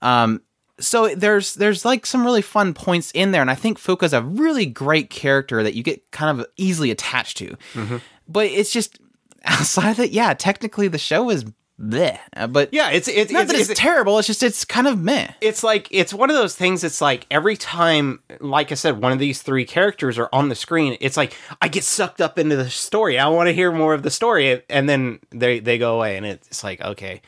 Um, 0.00 0.42
so 0.80 1.14
there's 1.14 1.54
there's 1.54 1.84
like 1.84 2.06
some 2.06 2.24
really 2.24 2.42
fun 2.42 2.74
points 2.74 3.10
in 3.12 3.32
there, 3.32 3.40
and 3.40 3.50
I 3.50 3.54
think 3.54 3.78
Fuuka's 3.78 4.12
a 4.12 4.22
really 4.22 4.66
great 4.66 5.10
character 5.10 5.62
that 5.62 5.74
you 5.74 5.82
get 5.82 6.10
kind 6.10 6.40
of 6.40 6.46
easily 6.56 6.90
attached 6.90 7.36
to. 7.38 7.56
Mm-hmm. 7.74 7.96
But 8.28 8.46
it's 8.46 8.72
just 8.72 8.98
outside 9.44 9.92
of 9.92 9.96
that, 9.98 10.12
yeah. 10.12 10.34
Technically, 10.34 10.88
the 10.88 10.98
show 10.98 11.30
is 11.30 11.44
bleh. 11.80 12.18
But 12.50 12.72
Yeah, 12.72 12.90
it's 12.90 13.08
it's 13.08 13.32
not 13.32 13.44
it's, 13.44 13.52
that 13.52 13.60
it's, 13.60 13.70
it's, 13.70 13.80
terrible. 13.80 14.18
It's 14.18 14.26
just 14.26 14.42
it's 14.42 14.64
kind 14.64 14.86
of 14.86 14.98
meh. 15.00 15.28
it's 15.40 15.62
like 15.62 15.88
it's 15.90 16.12
one 16.12 16.30
of 16.30 16.36
those 16.36 16.54
things 16.54 16.84
it's 16.84 17.00
like 17.00 17.26
every 17.30 17.56
time 17.56 18.20
like 18.40 18.70
i 18.70 18.74
said 18.74 19.00
one 19.00 19.12
of 19.12 19.18
these 19.18 19.42
three 19.42 19.64
characters 19.64 20.18
are 20.18 20.28
on 20.32 20.48
the 20.48 20.54
screen 20.54 20.96
it's 21.00 21.16
like 21.16 21.34
i 21.62 21.68
get 21.68 21.84
sucked 21.84 22.20
up 22.20 22.38
into 22.38 22.56
the 22.56 22.68
story 22.68 23.18
i 23.18 23.26
want 23.28 23.46
to 23.48 23.52
hear 23.52 23.72
more 23.72 23.94
of 23.94 24.02
the 24.02 24.10
story 24.10 24.62
and 24.68 24.88
then 24.88 25.18
they 25.30 25.58
they 25.58 25.78
go 25.78 25.96
away 25.96 26.16
and 26.16 26.26
it's 26.26 26.62
like 26.62 26.80
okay 26.80 27.20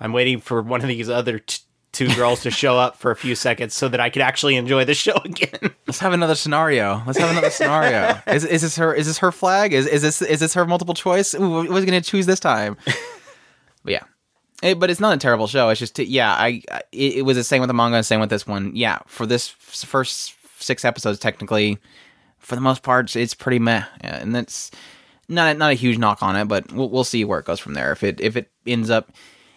i'm 0.00 0.12
waiting 0.12 0.40
for 0.40 0.62
one 0.62 0.80
of 0.80 0.88
these 0.88 1.08
other 1.08 1.38
t- 1.38 1.62
two 1.92 2.08
girls 2.14 2.40
to 2.42 2.50
show 2.50 2.78
up 2.78 2.96
for 2.96 3.10
a 3.10 3.16
few 3.16 3.34
seconds 3.34 3.74
so 3.74 3.86
that 3.88 4.00
i 4.00 4.08
could 4.10 4.22
actually 4.22 4.56
enjoy 4.56 4.84
the 4.84 4.94
show 4.94 5.14
again 5.24 5.70
Let's 5.86 5.98
have 6.00 6.14
another 6.14 6.34
scenario. 6.36 7.02
Let's 7.06 7.18
have 7.18 7.30
another 7.30 7.50
scenario. 7.50 8.18
Is, 8.26 8.46
is 8.46 8.62
this 8.62 8.76
her? 8.76 8.94
Is 8.94 9.06
this 9.06 9.18
her 9.18 9.30
flag? 9.30 9.74
Is, 9.74 9.86
is 9.86 10.00
this 10.00 10.22
is 10.22 10.40
this 10.40 10.54
her 10.54 10.64
multiple 10.64 10.94
choice? 10.94 11.34
Ooh, 11.34 11.50
what 11.50 11.68
was 11.68 11.84
going 11.84 12.00
to 12.00 12.10
choose 12.10 12.24
this 12.24 12.40
time? 12.40 12.78
but 13.84 13.92
yeah, 13.92 14.04
It- 14.62 14.78
but 14.80 14.88
it's 14.88 15.00
not 15.00 15.14
a 15.14 15.18
terrible 15.18 15.46
show. 15.46 15.68
It's 15.68 15.78
just 15.80 15.98
yeah, 15.98 16.32
I, 16.32 16.62
I 16.70 16.80
it, 16.92 17.16
it 17.18 17.22
was 17.26 17.36
the 17.36 17.44
same 17.44 17.60
with 17.60 17.68
the 17.68 17.74
manga, 17.74 18.02
same 18.02 18.20
with 18.20 18.30
this 18.30 18.46
one. 18.46 18.74
Yeah, 18.74 19.00
for 19.06 19.26
this 19.26 19.50
f- 19.50 19.86
first 19.86 20.32
six 20.58 20.82
episodes, 20.82 21.18
technically, 21.18 21.76
for 22.38 22.54
the 22.54 22.62
most 22.62 22.82
part, 22.82 23.14
it's 23.14 23.34
pretty 23.34 23.58
meh, 23.58 23.84
Yeah, 24.02 24.16
and 24.16 24.34
that's 24.34 24.70
not 25.28 25.58
not 25.58 25.72
a 25.72 25.74
huge 25.74 25.98
knock 25.98 26.22
on 26.22 26.36
it. 26.36 26.46
But 26.46 26.72
we'll, 26.72 26.88
we'll 26.88 27.04
see 27.04 27.22
where 27.26 27.40
it 27.40 27.44
goes 27.44 27.60
from 27.60 27.74
there. 27.74 27.92
If 27.92 28.02
it 28.02 28.18
if 28.20 28.34
it 28.36 28.50
ends 28.66 28.88
up. 28.88 29.10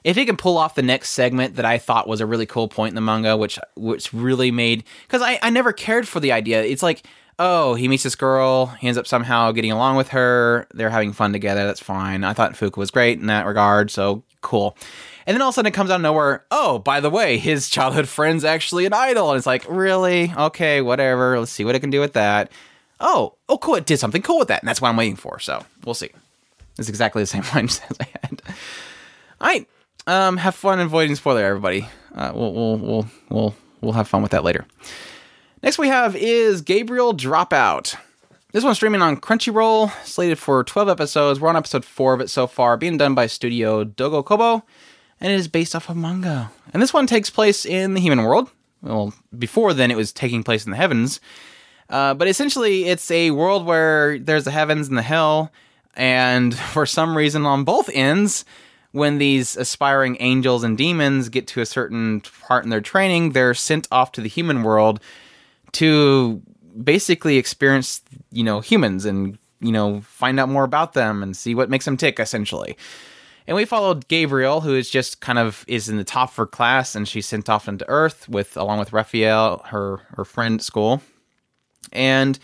If 0.06 0.18
it 0.18 0.28
can 0.28 0.38
pull 0.38 0.60
off 0.60 0.76
the 0.76 0.84
next 0.84 1.10
segment 1.10 1.56
that 1.56 1.66
I 1.66 1.80
thought 1.80 2.08
was 2.08 2.22
a 2.22 2.28
really 2.28 2.46
cool 2.46 2.68
point 2.68 2.92
in 2.92 2.96
the 2.96 3.02
manga, 3.02 3.36
which 3.36 3.58
which 3.76 4.14
really 4.14 4.52
made 4.52 4.84
because 5.08 5.24
I, 5.24 5.40
I 5.42 5.50
never 5.50 5.74
cared 5.74 6.08
for 6.08 6.20
the 6.20 6.32
idea. 6.32 6.64
It's 6.64 6.84
like, 6.84 7.02
oh, 7.40 7.74
he 7.74 7.88
meets 7.88 8.04
this 8.04 8.16
girl, 8.16 8.68
he 8.68 8.88
ends 8.88 9.00
up 9.00 9.08
somehow 9.08 9.52
getting 9.52 9.72
along 9.72 9.96
with 9.98 10.10
her, 10.10 10.68
they're 10.76 10.92
having 10.92 11.12
fun 11.12 11.34
together, 11.34 11.66
that's 11.66 11.80
fine. 11.80 12.24
I 12.24 12.34
thought 12.34 12.54
Fuuka 12.54 12.78
was 12.78 12.92
great 12.92 13.20
in 13.20 13.26
that 13.26 13.48
regard, 13.48 13.90
so 13.90 14.22
cool. 14.42 14.78
And 15.26 15.34
then 15.34 15.42
all 15.42 15.50
of 15.50 15.54
a 15.54 15.56
sudden 15.56 15.70
it 15.70 15.74
comes 15.74 15.90
out 15.90 15.96
of 15.96 16.02
nowhere, 16.02 16.46
oh, 16.52 16.78
by 16.78 17.00
the 17.00 17.10
way, 17.10 17.40
his 17.40 17.68
childhood 17.72 18.08
friend's 18.08 18.46
actually 18.46 18.86
an 18.86 18.94
idol. 18.94 19.32
And 19.32 19.38
it's 19.38 19.48
like, 19.48 19.66
really? 19.68 20.32
Okay, 20.38 20.82
whatever. 20.82 21.40
Let's 21.40 21.52
see 21.52 21.66
what 21.66 21.74
it 21.74 21.80
can 21.80 21.90
do 21.90 22.00
with 22.00 22.14
that. 22.14 22.52
Oh, 23.00 23.34
oh, 23.50 23.58
cool. 23.58 23.74
It 23.74 23.88
did 23.88 23.98
something 23.98 24.22
cool 24.22 24.38
with 24.38 24.50
that. 24.50 24.62
And 24.62 24.70
that's 24.70 24.82
what 24.82 24.90
I'm 24.90 24.98
waiting 24.98 25.16
for. 25.16 25.40
So 25.40 25.66
we'll 25.84 25.96
see. 25.96 26.12
It's 26.78 26.90
exactly 26.90 27.24
the 27.24 27.28
same 27.28 27.42
mindset 27.56 27.90
as 27.90 27.98
I 28.00 28.08
had. 28.22 28.42
All 29.42 29.48
right. 29.48 29.68
Um, 30.08 30.38
have 30.38 30.56
fun 30.56 30.80
avoiding 30.80 31.16
spoiler, 31.16 31.44
everybody. 31.44 31.88
Uh, 32.14 32.32
we'll, 32.34 32.54
we'll, 32.54 32.78
we'll, 32.78 33.08
we'll, 33.30 33.56
we'll 33.82 33.94
have 33.94 34.08
fun 34.08 34.22
with 34.22 34.32
that 34.32 34.44
later. 34.44 34.66
Next 35.64 35.80
we 35.80 35.88
have 35.88 36.16
is 36.16 36.62
Gabriel 36.62 37.14
Dropout. 37.14 37.96
This 38.52 38.64
one's 38.64 38.78
streaming 38.78 39.02
on 39.02 39.18
Crunchyroll, 39.18 39.92
slated 40.06 40.38
for 40.40 40.64
12 40.64 40.88
episodes. 40.88 41.40
We're 41.40 41.50
on 41.50 41.58
episode 41.58 41.84
4 41.84 42.14
of 42.14 42.22
it 42.22 42.30
so 42.30 42.48
far, 42.48 42.78
being 42.78 42.98
done 42.98 43.16
by 43.16 43.28
Studio 43.28 43.84
Doga 43.84 44.24
Kobo, 44.24 44.64
and 45.20 45.32
it 45.32 45.36
is 45.36 45.48
based 45.48 45.76
off 45.76 45.90
of 45.90 45.98
manga. 45.98 46.52
And 46.72 46.82
this 46.82 46.94
one 46.94 47.08
takes 47.08 47.30
place 47.30 47.66
in 47.66 47.96
the 47.96 48.00
human 48.00 48.24
world. 48.24 48.50
Well, 48.82 49.14
before 49.38 49.74
then, 49.74 49.92
it 49.92 49.98
was 49.98 50.14
taking 50.14 50.44
place 50.44 50.66
in 50.66 50.72
the 50.72 50.78
heavens. 50.78 51.20
Uh, 51.90 52.14
but 52.14 52.28
essentially, 52.28 52.86
it's 52.86 53.10
a 53.12 53.32
world 53.32 53.66
where 53.66 54.20
there's 54.20 54.46
the 54.46 54.52
heavens 54.52 54.88
and 54.88 54.98
the 54.98 55.02
hell, 55.02 55.52
and 55.96 56.56
for 56.72 56.86
some 56.86 57.18
reason, 57.18 57.46
on 57.46 57.64
both 57.64 57.90
ends, 57.92 58.46
when 58.96 59.18
these 59.18 59.58
aspiring 59.58 60.16
angels 60.22 60.64
and 60.64 60.78
demons 60.78 61.28
get 61.28 61.48
to 61.48 61.60
a 61.60 61.66
certain 61.66 62.22
part 62.22 62.64
in 62.64 62.70
their 62.70 62.80
training, 62.80 63.34
they're 63.34 63.54
sent 63.54 63.90
off 63.92 64.14
to 64.14 64.22
the 64.22 64.30
human 64.30 64.64
world 64.64 65.02
to 65.74 66.42
basically 66.82 67.36
experience, 67.36 68.02
you 68.32 68.42
know, 68.42 68.62
humans 68.62 69.04
and, 69.04 69.38
you 69.60 69.74
know, 69.74 70.00
find 70.00 70.40
out 70.40 70.48
more 70.48 70.64
about 70.64 70.94
them 70.94 71.22
and 71.22 71.36
see 71.36 71.54
what 71.54 71.70
makes 71.70 71.84
them 71.84 71.98
tick, 71.98 72.22
essentially. 72.22 72.78
And 73.48 73.58
we 73.58 73.66
followed 73.66 74.08
Gabriel, 74.08 74.62
who 74.62 74.76
is 74.76 74.90
just 74.90 75.20
kind 75.20 75.40
of 75.40 75.66
is 75.68 75.90
in 75.90 75.98
the 75.98 76.06
top 76.06 76.30
of 76.30 76.36
her 76.38 76.48
class, 76.48 76.96
and 76.96 77.06
she's 77.06 77.26
sent 77.26 77.50
off 77.50 77.68
into 77.68 77.88
Earth 77.90 78.30
with 78.30 78.56
along 78.56 78.80
with 78.80 78.94
Raphael, 78.94 79.62
her 79.66 79.98
her 80.16 80.24
friend 80.24 80.62
at 80.62 80.64
school. 80.64 81.02
And 81.92 82.40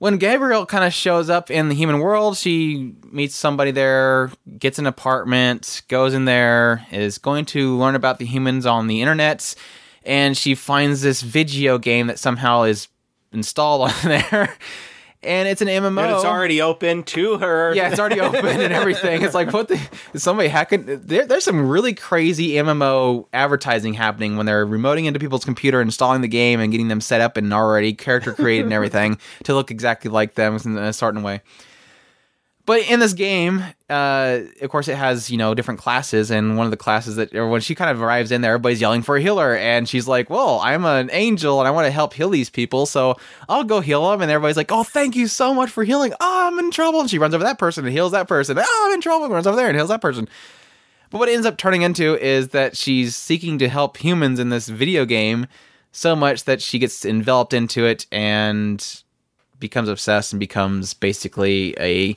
when 0.00 0.16
Gabriel 0.16 0.64
kind 0.64 0.82
of 0.82 0.94
shows 0.94 1.28
up 1.28 1.50
in 1.50 1.68
the 1.68 1.74
human 1.74 2.00
world, 2.00 2.38
she 2.38 2.94
meets 3.12 3.36
somebody 3.36 3.70
there, 3.70 4.32
gets 4.58 4.78
an 4.78 4.86
apartment, 4.86 5.82
goes 5.88 6.14
in 6.14 6.24
there, 6.24 6.86
is 6.90 7.18
going 7.18 7.44
to 7.44 7.76
learn 7.76 7.94
about 7.94 8.18
the 8.18 8.24
humans 8.24 8.64
on 8.64 8.86
the 8.86 9.02
internet, 9.02 9.54
and 10.02 10.38
she 10.38 10.54
finds 10.54 11.02
this 11.02 11.20
video 11.20 11.76
game 11.76 12.06
that 12.06 12.18
somehow 12.18 12.62
is 12.62 12.88
installed 13.30 13.90
on 13.90 13.94
there. 14.02 14.56
And 15.22 15.48
it's 15.48 15.60
an 15.60 15.68
MMO. 15.68 16.02
and 16.02 16.12
it's 16.12 16.24
already 16.24 16.62
open 16.62 17.02
to 17.02 17.36
her 17.36 17.74
Yeah, 17.74 17.90
it's 17.90 18.00
already 18.00 18.20
open 18.22 18.46
and 18.46 18.72
everything. 18.72 19.20
It's 19.22 19.34
like, 19.34 19.52
what 19.52 19.68
the? 19.68 19.78
Is 20.14 20.22
somebody 20.22 20.48
hacking? 20.48 20.84
There, 20.86 21.26
there's 21.26 21.44
some 21.44 21.68
really 21.68 21.92
crazy 21.92 22.52
MMO 22.52 23.26
advertising 23.34 23.92
happening 23.92 24.38
when 24.38 24.46
they're 24.46 24.66
remoting 24.66 25.04
into 25.04 25.20
people's 25.20 25.44
computer, 25.44 25.82
installing 25.82 26.22
the 26.22 26.28
game, 26.28 26.58
and 26.58 26.72
getting 26.72 26.88
them 26.88 27.02
set 27.02 27.20
up 27.20 27.36
and 27.36 27.52
already 27.52 27.92
character 27.92 28.32
created 28.32 28.64
and 28.64 28.72
everything 28.72 29.18
to 29.44 29.52
look 29.54 29.70
exactly 29.70 30.10
like 30.10 30.36
them 30.36 30.58
in 30.64 30.78
a 30.78 30.92
certain 30.92 31.22
way. 31.22 31.42
But 32.66 32.88
in 32.88 33.00
this 33.00 33.14
game, 33.14 33.64
uh, 33.88 34.40
of 34.60 34.70
course, 34.70 34.86
it 34.86 34.96
has 34.96 35.30
you 35.30 35.36
know 35.38 35.54
different 35.54 35.80
classes, 35.80 36.30
and 36.30 36.56
one 36.56 36.66
of 36.66 36.70
the 36.70 36.76
classes 36.76 37.16
that, 37.16 37.32
when 37.32 37.60
she 37.60 37.74
kind 37.74 37.90
of 37.90 38.00
arrives 38.00 38.30
in 38.30 38.42
there, 38.42 38.52
everybody's 38.52 38.80
yelling 38.80 39.02
for 39.02 39.16
a 39.16 39.20
healer, 39.20 39.56
and 39.56 39.88
she's 39.88 40.06
like, 40.06 40.30
"Well, 40.30 40.60
I'm 40.60 40.84
an 40.84 41.10
angel, 41.12 41.60
and 41.60 41.66
I 41.66 41.70
want 41.70 41.86
to 41.86 41.90
help 41.90 42.14
heal 42.14 42.28
these 42.28 42.50
people, 42.50 42.86
so 42.86 43.16
I'll 43.48 43.64
go 43.64 43.80
heal 43.80 44.10
them." 44.10 44.22
And 44.22 44.30
everybody's 44.30 44.56
like, 44.56 44.70
"Oh, 44.70 44.84
thank 44.84 45.16
you 45.16 45.26
so 45.26 45.52
much 45.52 45.70
for 45.70 45.84
healing. 45.84 46.12
Oh, 46.20 46.48
I'm 46.48 46.58
in 46.58 46.70
trouble." 46.70 47.00
And 47.00 47.10
she 47.10 47.18
runs 47.18 47.34
over 47.34 47.44
that 47.44 47.58
person 47.58 47.84
and 47.84 47.92
heals 47.92 48.12
that 48.12 48.28
person. 48.28 48.58
Oh, 48.58 48.86
I'm 48.88 48.94
in 48.94 49.00
trouble. 49.00 49.24
And 49.24 49.34
runs 49.34 49.46
over 49.46 49.56
there 49.56 49.68
and 49.68 49.76
heals 49.76 49.88
that 49.88 50.02
person. 50.02 50.28
But 51.10 51.18
what 51.18 51.28
it 51.28 51.32
ends 51.32 51.46
up 51.46 51.56
turning 51.56 51.82
into 51.82 52.16
is 52.16 52.48
that 52.48 52.76
she's 52.76 53.16
seeking 53.16 53.58
to 53.58 53.68
help 53.68 53.96
humans 53.96 54.38
in 54.38 54.50
this 54.50 54.68
video 54.68 55.04
game 55.04 55.48
so 55.90 56.14
much 56.14 56.44
that 56.44 56.62
she 56.62 56.78
gets 56.78 57.04
enveloped 57.04 57.52
into 57.52 57.84
it 57.84 58.06
and 58.12 59.02
becomes 59.58 59.88
obsessed 59.88 60.32
and 60.32 60.38
becomes 60.38 60.94
basically 60.94 61.74
a 61.80 62.16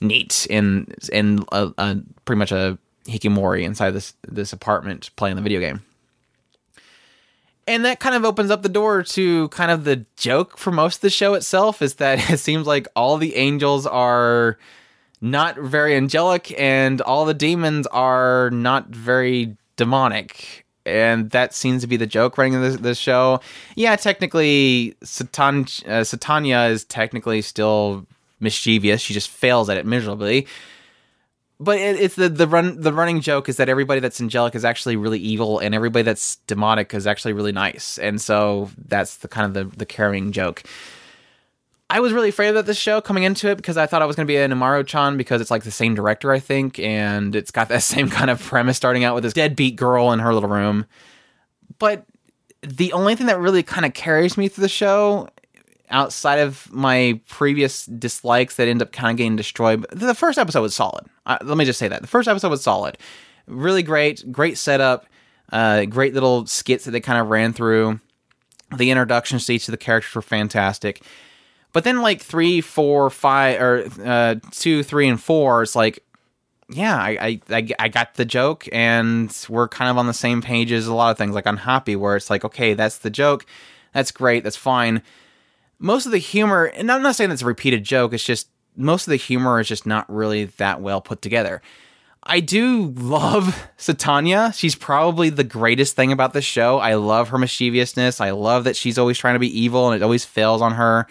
NEET 0.00 0.46
in 0.48 0.92
in 1.12 1.44
a, 1.52 1.72
a 1.78 2.00
pretty 2.24 2.38
much 2.38 2.52
a 2.52 2.78
hikikomori 3.06 3.62
inside 3.62 3.90
this 3.92 4.14
this 4.26 4.52
apartment 4.52 5.10
playing 5.16 5.36
the 5.36 5.42
video 5.42 5.60
game. 5.60 5.82
And 7.66 7.84
that 7.84 8.00
kind 8.00 8.14
of 8.14 8.24
opens 8.24 8.50
up 8.50 8.62
the 8.62 8.70
door 8.70 9.02
to 9.02 9.48
kind 9.48 9.70
of 9.70 9.84
the 9.84 10.06
joke 10.16 10.56
for 10.56 10.72
most 10.72 10.96
of 10.96 11.00
the 11.02 11.10
show 11.10 11.34
itself 11.34 11.82
is 11.82 11.96
that 11.96 12.30
it 12.30 12.38
seems 12.38 12.66
like 12.66 12.88
all 12.96 13.16
the 13.18 13.36
angels 13.36 13.86
are 13.86 14.58
not 15.20 15.58
very 15.58 15.94
angelic 15.94 16.58
and 16.58 17.00
all 17.02 17.24
the 17.24 17.34
demons 17.34 17.86
are 17.88 18.50
not 18.50 18.88
very 18.88 19.56
demonic 19.76 20.64
and 20.86 21.30
that 21.30 21.52
seems 21.52 21.82
to 21.82 21.86
be 21.86 21.96
the 21.96 22.06
joke 22.06 22.38
running 22.38 22.54
in 22.54 22.62
this, 22.62 22.76
this 22.76 22.98
show 22.98 23.40
yeah 23.74 23.96
technically 23.96 24.94
Satan, 25.02 25.62
uh, 25.86 26.02
satania 26.04 26.70
is 26.70 26.84
technically 26.84 27.42
still 27.42 28.06
mischievous. 28.40 29.00
She 29.00 29.14
just 29.14 29.28
fails 29.28 29.68
at 29.68 29.76
it 29.76 29.86
miserably. 29.86 30.46
But 31.60 31.78
it, 31.78 32.00
it's 32.00 32.14
the 32.14 32.28
the 32.28 32.46
run 32.46 32.80
the 32.80 32.92
running 32.92 33.20
joke 33.20 33.48
is 33.48 33.56
that 33.56 33.68
everybody 33.68 34.00
that's 34.00 34.20
angelic 34.20 34.54
is 34.54 34.64
actually 34.64 34.96
really 34.96 35.18
evil 35.18 35.58
and 35.58 35.74
everybody 35.74 36.04
that's 36.04 36.36
demonic 36.46 36.94
is 36.94 37.06
actually 37.06 37.32
really 37.32 37.52
nice. 37.52 37.98
And 37.98 38.20
so 38.20 38.70
that's 38.86 39.16
the 39.16 39.28
kind 39.28 39.46
of 39.46 39.54
the 39.54 39.76
the 39.76 39.86
carrying 39.86 40.30
joke. 40.30 40.62
I 41.90 42.00
was 42.00 42.12
really 42.12 42.28
afraid 42.28 42.50
about 42.50 42.66
this 42.66 42.76
show 42.76 43.00
coming 43.00 43.22
into 43.22 43.48
it 43.48 43.56
because 43.56 43.78
I 43.78 43.86
thought 43.86 44.02
I 44.02 44.04
was 44.04 44.14
going 44.14 44.26
to 44.26 44.30
be 44.30 44.36
an 44.36 44.50
Umaru-chan 44.50 45.16
because 45.16 45.40
it's 45.40 45.50
like 45.50 45.62
the 45.62 45.70
same 45.70 45.94
director, 45.94 46.30
I 46.30 46.38
think, 46.38 46.78
and 46.78 47.34
it's 47.34 47.50
got 47.50 47.70
that 47.70 47.82
same 47.94 48.10
kind 48.10 48.30
of 48.30 48.42
premise 48.42 48.76
starting 48.76 49.04
out 49.04 49.14
with 49.14 49.24
this 49.24 49.32
deadbeat 49.32 49.76
girl 49.76 50.12
in 50.12 50.18
her 50.18 50.34
little 50.34 50.50
room. 50.50 50.84
But 51.78 52.04
the 52.62 52.92
only 52.92 53.14
thing 53.14 53.26
that 53.28 53.38
really 53.38 53.62
kind 53.62 53.86
of 53.86 53.94
carries 53.94 54.36
me 54.36 54.48
through 54.48 54.62
the 54.62 54.68
show 54.68 55.28
outside 55.90 56.38
of 56.38 56.72
my 56.72 57.20
previous 57.28 57.86
dislikes 57.86 58.56
that 58.56 58.68
end 58.68 58.82
up 58.82 58.92
kind 58.92 59.10
of 59.10 59.16
getting 59.16 59.36
destroyed 59.36 59.86
the 59.90 60.14
first 60.14 60.38
episode 60.38 60.62
was 60.62 60.74
solid. 60.74 61.06
Uh, 61.26 61.38
let 61.42 61.56
me 61.56 61.64
just 61.64 61.78
say 61.78 61.88
that. 61.88 62.02
The 62.02 62.08
first 62.08 62.28
episode 62.28 62.50
was 62.50 62.62
solid. 62.62 62.98
Really 63.46 63.82
great 63.82 64.30
great 64.30 64.58
setup 64.58 65.06
uh, 65.52 65.84
great 65.86 66.14
little 66.14 66.46
skits 66.46 66.84
that 66.84 66.90
they 66.90 67.00
kind 67.00 67.20
of 67.20 67.28
ran 67.28 67.52
through. 67.52 68.00
The 68.76 68.90
introductions 68.90 69.46
to 69.46 69.54
each 69.54 69.68
of 69.68 69.72
the 69.72 69.78
characters 69.78 70.14
were 70.14 70.22
fantastic. 70.22 71.02
But 71.72 71.84
then 71.84 72.02
like 72.02 72.20
three 72.20 72.60
four 72.60 73.08
five 73.10 73.60
or 73.60 73.84
uh, 74.04 74.36
two 74.50 74.82
three 74.82 75.08
and 75.08 75.20
four 75.20 75.62
it's 75.62 75.76
like 75.76 76.02
yeah 76.70 76.96
I, 76.96 77.40
I 77.48 77.68
i 77.78 77.88
got 77.88 78.14
the 78.14 78.26
joke 78.26 78.68
and 78.72 79.34
we're 79.48 79.68
kind 79.68 79.90
of 79.90 79.96
on 79.96 80.06
the 80.06 80.12
same 80.12 80.42
page 80.42 80.70
as 80.70 80.86
a 80.86 80.94
lot 80.94 81.10
of 81.10 81.18
things. 81.18 81.34
Like 81.34 81.46
on 81.46 81.58
happy 81.58 81.96
where 81.96 82.16
it's 82.16 82.30
like 82.30 82.44
okay 82.44 82.74
that's 82.74 82.98
the 82.98 83.10
joke. 83.10 83.46
That's 83.94 84.10
great. 84.10 84.44
That's 84.44 84.56
fine 84.56 85.02
most 85.78 86.06
of 86.06 86.12
the 86.12 86.18
humor, 86.18 86.64
and 86.64 86.90
I'm 86.90 87.02
not 87.02 87.16
saying 87.16 87.30
that's 87.30 87.42
a 87.42 87.46
repeated 87.46 87.84
joke, 87.84 88.12
it's 88.12 88.24
just 88.24 88.48
most 88.76 89.06
of 89.06 89.10
the 89.10 89.16
humor 89.16 89.60
is 89.60 89.68
just 89.68 89.86
not 89.86 90.12
really 90.12 90.44
that 90.44 90.80
well 90.80 91.00
put 91.00 91.22
together. 91.22 91.60
I 92.22 92.40
do 92.40 92.92
love 92.96 93.68
Satania. 93.78 94.54
She's 94.54 94.74
probably 94.74 95.30
the 95.30 95.44
greatest 95.44 95.96
thing 95.96 96.12
about 96.12 96.32
the 96.32 96.42
show. 96.42 96.78
I 96.78 96.94
love 96.94 97.30
her 97.30 97.38
mischievousness. 97.38 98.20
I 98.20 98.30
love 98.30 98.64
that 98.64 98.76
she's 98.76 98.98
always 98.98 99.18
trying 99.18 99.34
to 99.34 99.40
be 99.40 99.60
evil 99.60 99.90
and 99.90 100.00
it 100.00 100.04
always 100.04 100.24
fails 100.24 100.62
on 100.62 100.74
her. 100.74 101.06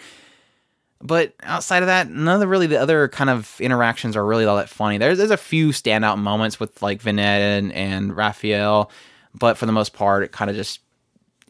But 1.00 1.34
outside 1.42 1.82
of 1.82 1.86
that, 1.86 2.10
none 2.10 2.34
of 2.34 2.40
the 2.40 2.48
really 2.48 2.66
the 2.66 2.80
other 2.80 3.06
kind 3.08 3.30
of 3.30 3.60
interactions 3.60 4.16
are 4.16 4.26
really 4.26 4.44
all 4.44 4.56
that 4.56 4.68
funny. 4.68 4.98
There's 4.98 5.18
there's 5.18 5.30
a 5.30 5.36
few 5.36 5.68
standout 5.68 6.18
moments 6.18 6.58
with 6.58 6.82
like 6.82 7.00
Vignette 7.00 7.40
and, 7.40 7.72
and 7.72 8.16
Raphael, 8.16 8.90
but 9.32 9.56
for 9.56 9.66
the 9.66 9.72
most 9.72 9.92
part, 9.92 10.24
it 10.24 10.32
kind 10.32 10.50
of 10.50 10.56
just 10.56 10.80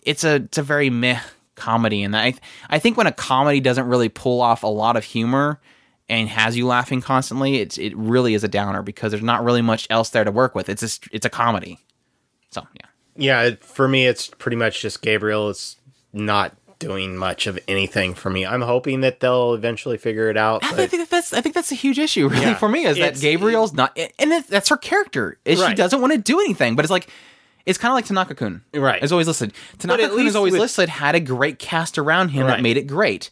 it's 0.04 0.22
a 0.22 0.34
it's 0.36 0.58
a 0.58 0.62
very 0.62 0.90
meh 0.90 1.20
comedy 1.58 2.02
and 2.02 2.16
I 2.16 2.34
I 2.70 2.78
think 2.78 2.96
when 2.96 3.06
a 3.06 3.12
comedy 3.12 3.60
doesn't 3.60 3.86
really 3.86 4.08
pull 4.08 4.40
off 4.40 4.62
a 4.62 4.68
lot 4.68 4.96
of 4.96 5.04
humor 5.04 5.60
and 6.08 6.28
has 6.28 6.56
you 6.56 6.66
laughing 6.66 7.00
constantly, 7.00 7.56
it's 7.56 7.76
it 7.78 7.96
really 7.96 8.34
is 8.34 8.44
a 8.44 8.48
downer 8.48 8.82
because 8.82 9.12
there's 9.12 9.22
not 9.22 9.44
really 9.44 9.62
much 9.62 9.86
else 9.90 10.10
there 10.10 10.24
to 10.24 10.32
work 10.32 10.54
with. 10.54 10.68
It's 10.68 10.80
just 10.80 11.08
it's 11.12 11.26
a 11.26 11.30
comedy. 11.30 11.78
So, 12.50 12.66
yeah. 12.74 12.86
Yeah, 13.16 13.54
for 13.60 13.88
me 13.88 14.06
it's 14.06 14.28
pretty 14.28 14.56
much 14.56 14.80
just 14.80 15.02
Gabriel 15.02 15.50
is 15.50 15.76
not 16.12 16.56
doing 16.78 17.16
much 17.16 17.46
of 17.46 17.58
anything 17.66 18.14
for 18.14 18.30
me. 18.30 18.46
I'm 18.46 18.62
hoping 18.62 19.00
that 19.00 19.20
they'll 19.20 19.54
eventually 19.54 19.98
figure 19.98 20.30
it 20.30 20.36
out. 20.36 20.64
I 20.64 20.86
think 20.86 21.08
that's 21.08 21.32
I 21.32 21.40
think 21.40 21.54
that's 21.54 21.72
a 21.72 21.74
huge 21.74 21.98
issue 21.98 22.28
really 22.28 22.42
yeah, 22.42 22.54
for 22.54 22.68
me 22.68 22.84
is 22.84 22.96
that 22.98 23.20
Gabriel's 23.20 23.72
not 23.72 23.98
and 24.18 24.44
that's 24.48 24.68
her 24.68 24.76
character. 24.76 25.38
Is 25.44 25.60
right. 25.60 25.70
she 25.70 25.74
doesn't 25.74 26.00
want 26.00 26.12
to 26.12 26.18
do 26.18 26.40
anything, 26.40 26.76
but 26.76 26.84
it's 26.84 26.90
like 26.90 27.08
it's 27.66 27.78
kind 27.78 27.92
of 27.92 27.96
like 27.96 28.06
Tanaka 28.06 28.34
Kun. 28.34 28.62
Right. 28.74 29.02
Is 29.02 29.12
always 29.12 29.26
listed. 29.26 29.52
Tanaka 29.78 30.08
Kun 30.08 30.26
is 30.26 30.36
always 30.36 30.52
with... 30.52 30.60
listed, 30.60 30.88
had 30.88 31.14
a 31.14 31.20
great 31.20 31.58
cast 31.58 31.98
around 31.98 32.30
him 32.30 32.46
right. 32.46 32.56
that 32.56 32.62
made 32.62 32.76
it 32.76 32.86
great. 32.86 33.30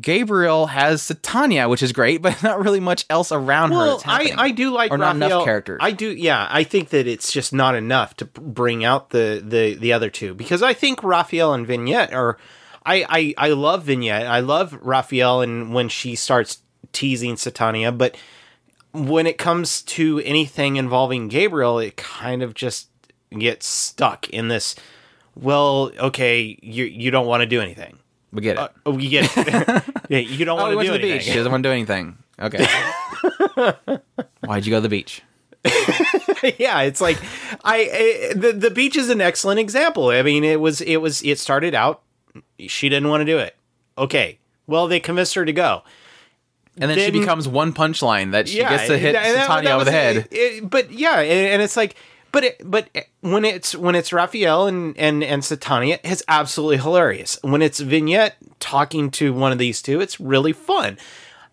Gabriel 0.00 0.66
has 0.66 1.02
Satania, 1.02 1.70
which 1.70 1.82
is 1.82 1.92
great, 1.92 2.20
but 2.22 2.42
not 2.42 2.62
really 2.62 2.80
much 2.80 3.04
else 3.08 3.30
around 3.30 3.70
well, 3.70 4.00
her. 4.00 4.10
I, 4.10 4.32
I 4.36 4.50
do 4.50 4.70
like 4.70 4.90
or 4.90 4.98
Raphael. 4.98 5.18
not 5.18 5.26
enough 5.26 5.44
characters. 5.44 5.78
I 5.80 5.92
do, 5.92 6.10
yeah. 6.10 6.46
I 6.50 6.64
think 6.64 6.90
that 6.90 7.06
it's 7.06 7.32
just 7.32 7.52
not 7.52 7.74
enough 7.74 8.16
to 8.16 8.24
bring 8.24 8.84
out 8.84 9.10
the 9.10 9.42
the 9.44 9.74
the 9.74 9.92
other 9.92 10.10
two 10.10 10.34
because 10.34 10.62
I 10.62 10.72
think 10.72 11.02
Raphael 11.02 11.52
and 11.54 11.66
Vignette 11.66 12.12
are. 12.12 12.38
I 12.86 13.06
I 13.08 13.34
I 13.38 13.48
love 13.50 13.84
Vignette. 13.84 14.26
I 14.26 14.40
love 14.40 14.78
Raphael, 14.82 15.40
and 15.40 15.72
when 15.72 15.88
she 15.88 16.16
starts 16.16 16.58
teasing 16.92 17.36
Satania, 17.36 17.96
but 17.96 18.14
when 18.92 19.26
it 19.26 19.38
comes 19.38 19.82
to 19.82 20.20
anything 20.20 20.76
involving 20.76 21.28
Gabriel, 21.28 21.78
it 21.78 21.96
kind 21.96 22.42
of 22.42 22.52
just 22.52 22.88
get 23.40 23.62
stuck 23.62 24.28
in 24.30 24.48
this. 24.48 24.74
Well, 25.36 25.90
okay, 25.98 26.58
you 26.62 26.84
you 26.84 27.10
don't 27.10 27.26
want 27.26 27.40
to 27.40 27.46
do 27.46 27.60
anything. 27.60 27.98
We 28.32 28.42
get 28.42 28.56
it. 28.56 28.58
Uh, 28.58 28.68
oh, 28.86 28.92
we 28.92 29.08
get 29.08 29.30
it. 29.36 29.84
yeah, 30.08 30.18
you 30.18 30.44
don't 30.44 30.58
oh, 30.58 30.64
want 30.64 30.78
to 30.78 30.84
do 30.84 30.98
to 30.98 31.08
anything. 31.08 31.20
She 31.20 31.34
doesn't 31.34 31.50
want 31.50 31.62
to 31.62 31.68
do 31.68 31.72
anything. 31.72 32.18
Okay. 32.40 32.66
Why'd 34.40 34.66
you 34.66 34.70
go 34.70 34.78
to 34.78 34.80
the 34.80 34.88
beach? 34.88 35.22
yeah, 36.58 36.82
it's 36.82 37.00
like 37.00 37.18
I, 37.64 38.30
I 38.30 38.34
the 38.34 38.52
the 38.52 38.70
beach 38.70 38.96
is 38.96 39.08
an 39.08 39.20
excellent 39.20 39.60
example. 39.60 40.08
I 40.08 40.22
mean, 40.22 40.44
it 40.44 40.60
was 40.60 40.80
it 40.80 40.96
was 40.96 41.22
it 41.22 41.38
started 41.38 41.74
out 41.74 42.02
she 42.58 42.88
didn't 42.88 43.08
want 43.08 43.22
to 43.22 43.24
do 43.24 43.38
it. 43.38 43.56
Okay, 43.96 44.38
well 44.66 44.88
they 44.88 45.00
convinced 45.00 45.34
her 45.34 45.44
to 45.44 45.52
go. 45.52 45.82
And 46.76 46.90
then, 46.90 46.98
then 46.98 47.12
she 47.12 47.18
becomes 47.18 47.46
one 47.46 47.72
punchline 47.72 48.32
that 48.32 48.48
she 48.48 48.58
yeah, 48.58 48.70
gets 48.70 48.88
to 48.88 48.98
hit 48.98 49.12
that, 49.12 49.46
Tanya 49.46 49.70
over 49.70 49.84
the 49.84 49.92
head. 49.92 50.16
It, 50.16 50.32
it, 50.32 50.70
but 50.70 50.90
yeah, 50.90 51.20
and, 51.20 51.52
and, 51.52 51.62
it's 51.62 51.76
like 51.76 51.94
but 52.34 52.42
it, 52.42 52.60
but 52.64 52.88
when 53.20 53.44
it's 53.44 53.76
when 53.76 53.94
it's 53.94 54.12
Raphael 54.12 54.66
and 54.66 54.98
and 54.98 55.22
and 55.22 55.40
Satania, 55.40 56.00
it's 56.02 56.24
absolutely 56.26 56.78
hilarious. 56.78 57.38
When 57.42 57.62
it's 57.62 57.78
Vignette 57.78 58.34
talking 58.58 59.12
to 59.12 59.32
one 59.32 59.52
of 59.52 59.58
these 59.58 59.80
two, 59.80 60.00
it's 60.00 60.18
really 60.18 60.52
fun. 60.52 60.98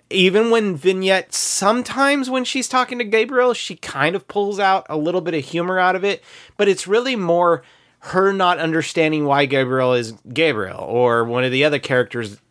Even 0.09 0.49
when 0.49 0.75
Vignette, 0.75 1.35
sometimes 1.35 2.31
when 2.31 2.43
she's 2.45 2.67
talking 2.67 2.97
to 2.97 3.03
Gabriel, 3.03 3.53
she 3.53 3.75
kind 3.75 4.15
of 4.15 4.27
pulls 4.27 4.59
out 4.59 4.87
a 4.89 4.97
little 4.97 5.21
bit 5.21 5.35
of 5.35 5.45
humor 5.45 5.77
out 5.77 5.95
of 5.95 6.03
it, 6.03 6.23
but 6.57 6.67
it's 6.67 6.87
really 6.87 7.15
more 7.15 7.61
her 7.99 8.33
not 8.33 8.57
understanding 8.57 9.25
why 9.25 9.45
Gabriel 9.45 9.93
is 9.93 10.13
Gabriel, 10.33 10.79
or 10.79 11.23
one 11.25 11.43
of 11.43 11.51
the 11.51 11.63
other 11.63 11.77
characters, 11.77 12.41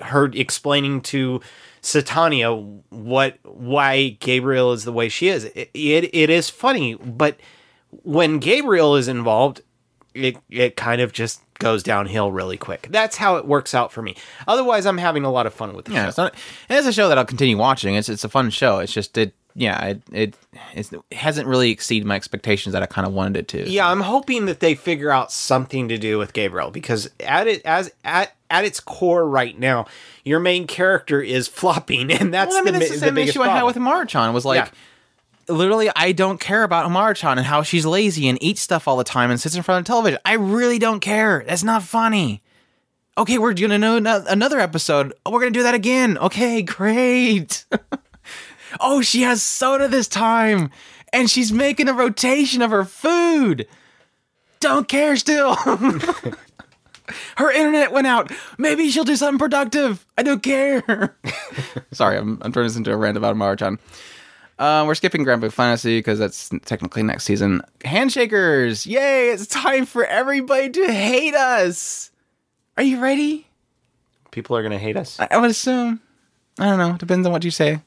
her 0.00 0.30
explaining 0.32 1.02
to 1.02 1.42
Satania 1.82 2.80
what 2.88 3.36
why 3.42 4.16
Gabriel 4.20 4.72
is 4.72 4.84
the 4.84 4.92
way 4.92 5.10
she 5.10 5.28
is. 5.28 5.44
It, 5.44 5.68
it, 5.74 6.14
it 6.14 6.30
is 6.30 6.48
funny, 6.48 6.94
but 6.94 7.36
when 7.90 8.38
Gabriel 8.38 8.96
is 8.96 9.08
involved, 9.08 9.62
it 10.14 10.36
it 10.50 10.76
kind 10.76 11.00
of 11.00 11.12
just 11.12 11.42
goes 11.58 11.82
downhill 11.82 12.32
really 12.32 12.56
quick. 12.56 12.88
That's 12.90 13.16
how 13.16 13.36
it 13.36 13.46
works 13.46 13.74
out 13.74 13.92
for 13.92 14.02
me. 14.02 14.16
Otherwise, 14.46 14.86
I'm 14.86 14.98
having 14.98 15.24
a 15.24 15.30
lot 15.30 15.46
of 15.46 15.54
fun 15.54 15.74
with 15.74 15.86
the 15.86 15.92
yeah, 15.92 16.04
show. 16.04 16.08
It's, 16.08 16.18
not, 16.18 16.34
it's 16.70 16.86
a 16.86 16.92
show 16.92 17.08
that 17.08 17.18
I'll 17.18 17.24
continue 17.24 17.56
watching. 17.56 17.94
It's 17.94 18.08
it's 18.08 18.24
a 18.24 18.28
fun 18.28 18.50
show. 18.50 18.78
It's 18.78 18.92
just 18.92 19.16
it 19.18 19.34
yeah 19.54 19.84
it 19.86 20.02
it, 20.12 20.36
it 20.74 21.14
hasn't 21.14 21.48
really 21.48 21.70
exceeded 21.70 22.06
my 22.06 22.14
expectations 22.14 22.72
that 22.72 22.82
I 22.82 22.86
kind 22.86 23.06
of 23.06 23.12
wanted 23.12 23.36
it 23.36 23.48
to. 23.48 23.68
Yeah, 23.68 23.88
I'm 23.88 24.00
hoping 24.00 24.46
that 24.46 24.60
they 24.60 24.74
figure 24.74 25.10
out 25.10 25.32
something 25.32 25.88
to 25.88 25.98
do 25.98 26.18
with 26.18 26.32
Gabriel 26.32 26.70
because 26.70 27.10
at 27.20 27.46
it 27.46 27.62
as 27.64 27.92
at 28.04 28.34
at 28.50 28.64
its 28.64 28.80
core 28.80 29.28
right 29.28 29.58
now, 29.58 29.86
your 30.24 30.40
main 30.40 30.66
character 30.66 31.20
is 31.20 31.48
flopping, 31.48 32.10
and 32.12 32.32
that's 32.32 32.50
well, 32.50 32.62
I 32.62 32.64
mean, 32.64 32.74
the, 32.74 32.80
that's 32.80 32.92
the, 32.92 32.98
same 32.98 33.18
issue 33.18 33.40
problem. 33.40 33.50
I 33.50 33.56
had 33.56 33.64
with 33.64 33.76
Umaru-chan 33.76 34.32
was 34.32 34.44
like. 34.44 34.66
Yeah 34.66 34.70
literally 35.48 35.90
I 35.94 36.12
don't 36.12 36.38
care 36.40 36.62
about 36.62 36.88
Umaru-chan 36.90 37.38
and 37.38 37.46
how 37.46 37.62
she's 37.62 37.86
lazy 37.86 38.28
and 38.28 38.42
eats 38.42 38.60
stuff 38.60 38.86
all 38.86 38.96
the 38.96 39.04
time 39.04 39.30
and 39.30 39.40
sits 39.40 39.54
in 39.54 39.62
front 39.62 39.80
of 39.80 39.86
television. 39.86 40.18
I 40.24 40.34
really 40.34 40.78
don't 40.78 41.00
care. 41.00 41.44
That's 41.46 41.64
not 41.64 41.82
funny. 41.82 42.42
Okay, 43.16 43.38
we're 43.38 43.54
gonna 43.54 43.78
know 43.78 43.96
another 43.96 44.60
episode. 44.60 45.12
Oh, 45.26 45.32
we're 45.32 45.40
gonna 45.40 45.50
do 45.50 45.64
that 45.64 45.74
again. 45.74 46.16
Okay, 46.18 46.62
great. 46.62 47.64
oh, 48.80 49.02
she 49.02 49.22
has 49.22 49.42
soda 49.42 49.88
this 49.88 50.06
time, 50.06 50.70
and 51.12 51.28
she's 51.28 51.52
making 51.52 51.88
a 51.88 51.94
rotation 51.94 52.62
of 52.62 52.70
her 52.70 52.84
food. 52.84 53.66
Don't 54.60 54.86
care 54.86 55.16
still. 55.16 55.54
her 57.36 57.50
internet 57.50 57.92
went 57.92 58.06
out. 58.06 58.32
Maybe 58.56 58.90
she'll 58.90 59.04
do 59.04 59.16
something 59.16 59.38
productive. 59.38 60.06
I 60.16 60.22
don't 60.22 60.42
care. 60.42 61.16
Sorry, 61.92 62.18
I'm, 62.18 62.38
I'm 62.42 62.52
turning 62.52 62.68
this 62.68 62.76
into 62.76 62.92
a 62.92 62.96
rant 62.96 63.16
about 63.16 63.36
Umaru-chan. 63.36 63.78
Uh, 64.58 64.84
we're 64.86 64.94
skipping 64.96 65.22
Grand 65.22 65.40
Granblue 65.40 65.52
Fantasy 65.52 65.98
because 65.98 66.18
that's 66.18 66.50
technically 66.64 67.04
next 67.04 67.24
season. 67.24 67.62
Hand 67.84 68.12
Shakers! 68.12 68.86
Yay! 68.86 69.30
It's 69.30 69.46
time 69.46 69.86
for 69.86 70.04
everybody 70.04 70.70
to 70.70 70.92
hate 70.92 71.34
us! 71.34 72.10
Are 72.76 72.82
you 72.82 73.00
ready? 73.00 73.46
People 74.32 74.56
are 74.56 74.62
going 74.62 74.72
to 74.72 74.78
hate 74.78 74.96
us. 74.96 75.18
I, 75.20 75.28
I 75.30 75.38
would 75.38 75.50
assume. 75.50 76.00
I 76.58 76.64
don't 76.66 76.78
know. 76.78 76.96
Depends 76.96 77.26
on 77.26 77.32
what 77.32 77.44
you 77.44 77.52
say. 77.52 77.80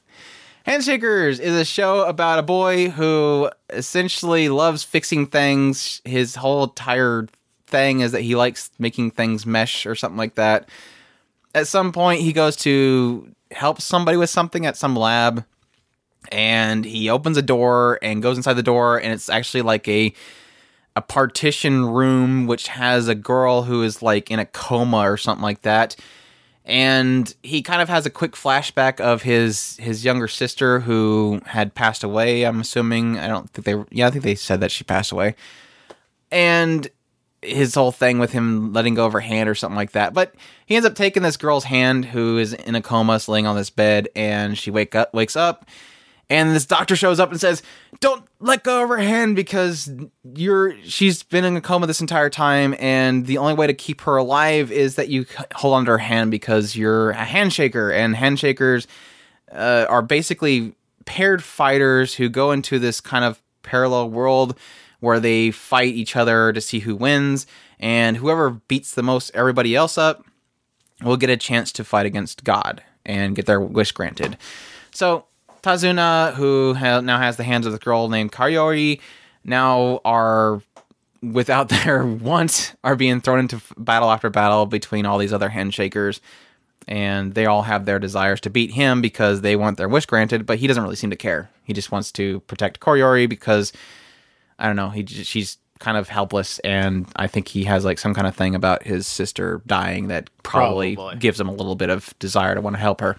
Hand 0.64 0.82
Shakers 0.84 1.40
is 1.40 1.54
a 1.60 1.64
show 1.64 2.06
about 2.06 2.38
a 2.38 2.42
boy 2.42 2.88
who 2.88 3.50
essentially 3.68 4.48
loves 4.48 4.82
fixing 4.82 5.26
things. 5.26 6.00
His 6.04 6.36
whole 6.36 6.64
entire 6.64 7.26
thing 7.66 8.00
is 8.00 8.12
that 8.12 8.22
he 8.22 8.34
likes 8.34 8.70
making 8.78 9.10
things 9.10 9.44
mesh 9.44 9.84
or 9.84 9.94
something 9.94 10.18
like 10.18 10.36
that. 10.36 10.68
At 11.54 11.66
some 11.66 11.92
point, 11.92 12.22
he 12.22 12.32
goes 12.32 12.56
to 12.56 13.30
help 13.50 13.82
somebody 13.82 14.16
with 14.16 14.30
something 14.30 14.64
at 14.64 14.76
some 14.76 14.96
lab 14.96 15.44
and 16.30 16.84
he 16.84 17.08
opens 17.10 17.36
a 17.36 17.42
door 17.42 17.98
and 18.02 18.22
goes 18.22 18.36
inside 18.36 18.54
the 18.54 18.62
door 18.62 18.98
and 18.98 19.12
it's 19.12 19.28
actually 19.28 19.62
like 19.62 19.86
a 19.88 20.12
a 20.94 21.00
partition 21.00 21.86
room 21.86 22.46
which 22.46 22.68
has 22.68 23.08
a 23.08 23.14
girl 23.14 23.62
who 23.62 23.82
is 23.82 24.02
like 24.02 24.30
in 24.30 24.38
a 24.38 24.46
coma 24.46 24.98
or 24.98 25.16
something 25.16 25.42
like 25.42 25.62
that. 25.62 25.96
And 26.64 27.34
he 27.42 27.62
kind 27.62 27.82
of 27.82 27.88
has 27.88 28.06
a 28.06 28.10
quick 28.10 28.32
flashback 28.32 29.00
of 29.00 29.22
his 29.22 29.76
his 29.78 30.04
younger 30.04 30.28
sister 30.28 30.80
who 30.80 31.40
had 31.46 31.74
passed 31.74 32.04
away 32.04 32.44
i'm 32.44 32.60
assuming. 32.60 33.18
I 33.18 33.26
don't 33.26 33.50
think 33.50 33.64
they 33.64 33.96
yeah 33.96 34.06
i 34.06 34.10
think 34.10 34.24
they 34.24 34.34
said 34.34 34.60
that 34.60 34.70
she 34.70 34.84
passed 34.84 35.12
away. 35.12 35.34
And 36.30 36.88
his 37.42 37.74
whole 37.74 37.90
thing 37.92 38.18
with 38.18 38.32
him 38.32 38.72
letting 38.72 38.94
go 38.94 39.04
of 39.04 39.12
her 39.12 39.20
hand 39.20 39.48
or 39.48 39.54
something 39.54 39.76
like 39.76 39.92
that. 39.92 40.14
But 40.14 40.34
he 40.64 40.76
ends 40.76 40.86
up 40.86 40.94
taking 40.94 41.24
this 41.24 41.36
girl's 41.36 41.64
hand 41.64 42.04
who 42.06 42.38
is 42.38 42.52
in 42.52 42.76
a 42.76 42.80
coma, 42.80 43.20
laying 43.26 43.46
on 43.46 43.56
this 43.56 43.70
bed, 43.70 44.08
and 44.14 44.56
she 44.56 44.70
wake 44.70 44.94
up, 44.94 45.12
wakes 45.12 45.34
up, 45.34 45.66
and 46.30 46.54
this 46.54 46.66
doctor 46.66 46.96
shows 46.96 47.20
up 47.20 47.30
and 47.30 47.40
says, 47.40 47.62
"Don't 48.00 48.24
let 48.40 48.64
go 48.64 48.82
of 48.82 48.88
her 48.88 48.98
hand 48.98 49.36
because 49.36 49.90
you're 50.34 50.74
she's 50.84 51.22
been 51.22 51.44
in 51.44 51.56
a 51.56 51.60
coma 51.60 51.86
this 51.86 52.00
entire 52.00 52.30
time, 52.30 52.74
and 52.78 53.26
the 53.26 53.38
only 53.38 53.54
way 53.54 53.66
to 53.66 53.74
keep 53.74 54.00
her 54.02 54.16
alive 54.16 54.72
is 54.72 54.96
that 54.96 55.08
you 55.08 55.26
hold 55.54 55.74
onto 55.74 55.90
her 55.90 55.98
hand 55.98 56.30
because 56.30 56.76
you're 56.76 57.10
a 57.10 57.24
handshaker, 57.24 57.92
and 57.94 58.14
handshakers 58.14 58.86
uh, 59.52 59.86
are 59.88 60.02
basically 60.02 60.74
paired 61.04 61.42
fighters 61.42 62.14
who 62.14 62.28
go 62.28 62.52
into 62.52 62.78
this 62.78 63.00
kind 63.00 63.24
of 63.24 63.42
parallel 63.62 64.10
world." 64.10 64.58
Where 65.00 65.18
they 65.18 65.50
fight 65.50 65.94
each 65.94 66.14
other 66.14 66.52
to 66.52 66.60
see 66.60 66.78
who 66.78 66.94
wins, 66.94 67.44
and 67.80 68.16
whoever 68.16 68.50
beats 68.50 68.94
the 68.94 69.02
most 69.02 69.32
everybody 69.34 69.74
else 69.74 69.98
up 69.98 70.24
will 71.02 71.16
get 71.16 71.28
a 71.28 71.36
chance 71.36 71.72
to 71.72 71.82
fight 71.82 72.06
against 72.06 72.44
God 72.44 72.84
and 73.04 73.34
get 73.34 73.46
their 73.46 73.60
wish 73.60 73.90
granted. 73.90 74.38
So 74.92 75.24
Tazuna, 75.62 76.34
who 76.34 76.74
ha- 76.74 77.00
now 77.00 77.18
has 77.18 77.36
the 77.36 77.44
hands 77.44 77.66
of 77.66 77.72
the 77.72 77.78
girl 77.78 78.08
named 78.08 78.32
Koyori, 78.32 79.00
now 79.44 80.00
are 80.04 80.60
without 81.22 81.68
their 81.84 82.04
want 82.04 82.74
are 82.82 82.96
being 82.96 83.20
thrown 83.20 83.38
into 83.38 83.56
f- 83.56 83.72
battle 83.78 84.10
after 84.10 84.28
battle 84.30 84.66
between 84.66 85.06
all 85.06 85.18
these 85.18 85.32
other 85.32 85.48
handshakers. 85.50 86.20
And 86.88 87.34
they 87.34 87.46
all 87.46 87.62
have 87.62 87.84
their 87.84 88.00
desires 88.00 88.40
to 88.40 88.50
beat 88.50 88.72
him 88.72 89.00
because 89.00 89.40
they 89.42 89.54
want 89.54 89.78
their 89.78 89.88
wish 89.88 90.04
granted 90.06 90.46
but 90.46 90.58
he 90.58 90.66
doesn't 90.66 90.82
really 90.82 90.96
seem 90.96 91.10
to 91.10 91.16
care. 91.16 91.48
He 91.62 91.72
just 91.72 91.92
wants 91.92 92.10
to 92.12 92.40
protect 92.40 92.80
Koyori 92.80 93.28
because 93.28 93.72
i 94.58 94.66
don't 94.66 94.76
know 94.76 94.90
he 94.90 95.02
j- 95.02 95.22
she's 95.22 95.56
kind 95.80 95.96
of 95.96 96.08
helpless 96.08 96.58
and 96.60 97.06
i 97.16 97.26
think 97.26 97.48
he 97.48 97.64
has 97.64 97.84
like 97.84 97.98
some 97.98 98.14
kind 98.14 98.26
of 98.26 98.36
thing 98.36 98.54
about 98.54 98.82
his 98.82 99.06
sister 99.06 99.62
dying 99.66 100.08
that 100.08 100.28
probably, 100.42 100.94
Probably. 100.94 101.16
gives 101.16 101.40
him 101.40 101.48
a 101.48 101.52
little 101.52 101.74
bit 101.74 101.88
of 101.88 102.14
desire 102.18 102.54
to 102.54 102.60
want 102.60 102.76
to 102.76 102.80
help 102.80 103.00
her. 103.00 103.16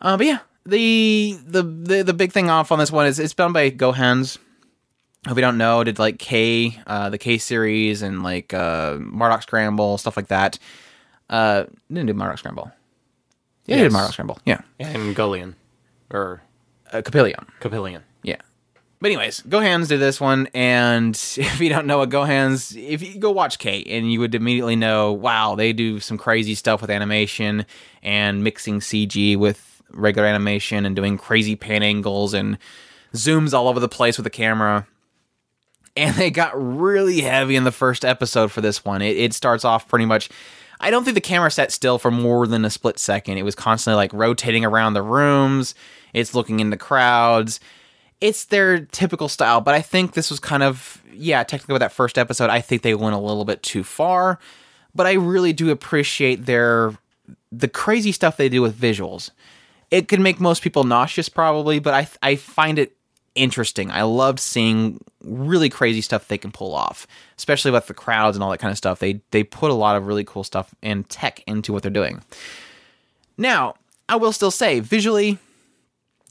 Uh, 0.00 0.16
but 0.16 0.26
yeah 0.26 0.38
the, 0.64 1.36
the 1.46 1.62
the 1.62 2.02
the 2.04 2.14
big 2.14 2.32
thing 2.32 2.48
off 2.50 2.70
on 2.72 2.78
this 2.78 2.92
one 2.92 3.06
is 3.06 3.18
it's 3.18 3.34
done 3.34 3.52
by 3.52 3.70
GoHands 3.70 4.38
if 5.26 5.34
we 5.36 5.40
don't 5.40 5.56
know, 5.56 5.84
did 5.84 6.00
like 6.00 6.18
K, 6.18 6.80
uh, 6.84 7.08
the 7.10 7.18
K 7.18 7.38
series 7.38 8.02
and 8.02 8.24
like 8.24 8.52
uh, 8.52 8.94
Mardock 8.94 9.42
Scramble, 9.42 9.96
stuff 9.98 10.16
like 10.16 10.26
that. 10.28 10.58
Uh, 11.30 11.64
didn't 11.88 12.06
do 12.06 12.14
Mardock 12.14 12.38
Scramble. 12.40 12.72
Yeah, 13.66 13.76
he 13.76 13.82
did 13.82 13.92
Yes. 13.92 14.00
Mardock 14.02 14.12
Scramble. 14.14 14.38
Yeah. 14.44 14.62
and 14.80 15.14
Gullion 15.14 15.54
or 16.10 16.42
Uh, 16.92 17.02
Coppelion. 17.02 17.46
Coppelion. 17.60 18.02
Yeah. 18.24 18.38
But 19.00 19.12
anyways, 19.12 19.42
GoHands 19.42 19.86
did 19.88 20.00
this 20.00 20.20
one, 20.20 20.48
and 20.54 21.14
if 21.36 21.60
you 21.60 21.68
don't 21.68 21.86
know 21.86 21.98
what 21.98 22.10
GoHands, 22.10 22.76
if 22.76 23.00
you 23.00 23.20
go 23.20 23.30
watch 23.30 23.60
K, 23.60 23.84
and 23.84 24.12
you 24.12 24.18
would 24.18 24.34
immediately 24.34 24.74
know, 24.74 25.12
wow, 25.12 25.54
they 25.54 25.72
do 25.72 26.00
some 26.00 26.18
crazy 26.18 26.56
stuff 26.56 26.80
with 26.80 26.90
animation 26.90 27.64
and 28.02 28.42
mixing 28.42 28.80
CG 28.80 29.36
with 29.36 29.71
regular 29.94 30.26
animation 30.26 30.86
and 30.86 30.96
doing 30.96 31.18
crazy 31.18 31.56
pan 31.56 31.82
angles 31.82 32.34
and 32.34 32.58
zooms 33.14 33.52
all 33.52 33.68
over 33.68 33.80
the 33.80 33.88
place 33.88 34.16
with 34.16 34.24
the 34.24 34.30
camera. 34.30 34.86
And 35.96 36.16
they 36.16 36.30
got 36.30 36.52
really 36.54 37.20
heavy 37.20 37.56
in 37.56 37.64
the 37.64 37.72
first 37.72 38.04
episode 38.04 38.50
for 38.50 38.60
this 38.60 38.84
one. 38.84 39.02
It, 39.02 39.16
it 39.16 39.34
starts 39.34 39.64
off 39.64 39.88
pretty 39.88 40.06
much. 40.06 40.30
I 40.80 40.90
don't 40.90 41.04
think 41.04 41.14
the 41.14 41.20
camera 41.20 41.50
sat 41.50 41.70
still 41.70 41.98
for 41.98 42.10
more 42.10 42.46
than 42.46 42.64
a 42.64 42.70
split 42.70 42.98
second. 42.98 43.36
It 43.36 43.44
was 43.44 43.54
constantly 43.54 43.96
like 43.96 44.12
rotating 44.12 44.64
around 44.64 44.94
the 44.94 45.02
rooms. 45.02 45.74
It's 46.12 46.34
looking 46.34 46.60
in 46.60 46.70
the 46.70 46.76
crowds 46.76 47.60
it's 48.22 48.44
their 48.44 48.86
typical 48.86 49.28
style, 49.28 49.60
but 49.60 49.74
I 49.74 49.82
think 49.82 50.12
this 50.12 50.30
was 50.30 50.38
kind 50.38 50.62
of 50.62 51.02
yeah, 51.12 51.42
technically 51.42 51.74
with 51.74 51.80
that 51.80 51.92
first 51.92 52.16
episode, 52.16 52.50
I 52.50 52.60
think 52.60 52.82
they 52.82 52.94
went 52.94 53.14
a 53.14 53.18
little 53.18 53.44
bit 53.44 53.62
too 53.62 53.84
far. 53.84 54.38
But 54.94 55.06
I 55.06 55.14
really 55.14 55.52
do 55.52 55.70
appreciate 55.70 56.46
their 56.46 56.94
the 57.50 57.68
crazy 57.68 58.12
stuff 58.12 58.36
they 58.36 58.48
do 58.48 58.62
with 58.62 58.78
visuals. 58.78 59.30
It 59.92 60.08
can 60.08 60.22
make 60.22 60.40
most 60.40 60.62
people 60.62 60.82
nauseous 60.84 61.28
probably, 61.28 61.78
but 61.78 61.94
I 61.94 62.08
I 62.22 62.36
find 62.36 62.80
it 62.80 62.96
interesting. 63.34 63.90
I 63.90 64.02
love 64.02 64.40
seeing 64.40 65.00
really 65.22 65.68
crazy 65.68 66.00
stuff 66.00 66.28
they 66.28 66.38
can 66.38 66.50
pull 66.50 66.74
off, 66.74 67.06
especially 67.38 67.70
with 67.70 67.86
the 67.86 67.94
crowds 67.94 68.36
and 68.36 68.42
all 68.42 68.50
that 68.50 68.58
kind 68.58 68.72
of 68.72 68.78
stuff. 68.78 68.98
They 68.98 69.20
they 69.30 69.44
put 69.44 69.70
a 69.70 69.74
lot 69.74 69.96
of 69.96 70.06
really 70.06 70.24
cool 70.24 70.44
stuff 70.44 70.74
and 70.82 71.08
tech 71.08 71.44
into 71.46 71.72
what 71.72 71.82
they're 71.82 71.92
doing. 71.92 72.22
Now, 73.36 73.74
I 74.08 74.16
will 74.16 74.32
still 74.32 74.50
say 74.50 74.80
visually 74.80 75.38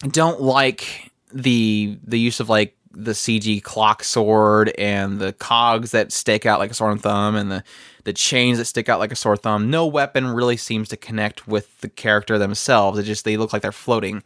don't 0.10 0.42
like 0.42 1.12
the 1.32 1.98
the 2.04 2.20
use 2.20 2.40
of 2.40 2.50
like 2.50 2.76
the 2.94 3.12
CG 3.12 3.64
clock 3.64 4.04
sword 4.04 4.70
and 4.78 5.20
the 5.20 5.34
cogs 5.34 5.92
that 5.92 6.12
stick 6.12 6.46
out 6.46 6.60
like 6.60 6.72
a 6.72 6.74
sword 6.74 6.92
and 6.92 7.02
thumb 7.02 7.36
and 7.36 7.52
the 7.52 7.64
the 8.04 8.14
chains 8.14 8.58
that 8.58 8.66
stick 8.66 8.90
out 8.90 9.00
like 9.00 9.12
a 9.12 9.16
sore 9.16 9.38
thumb. 9.38 9.70
No 9.70 9.86
weapon 9.86 10.28
really 10.28 10.58
seems 10.58 10.90
to 10.90 10.98
connect 10.98 11.48
with 11.48 11.82
the 11.82 11.90
character 11.90 12.38
themselves. 12.38 12.98
It 12.98 13.04
just 13.04 13.26
they 13.26 13.38
look 13.38 13.54
like 13.54 13.62
they're 13.62 13.72
floating. 13.72 14.24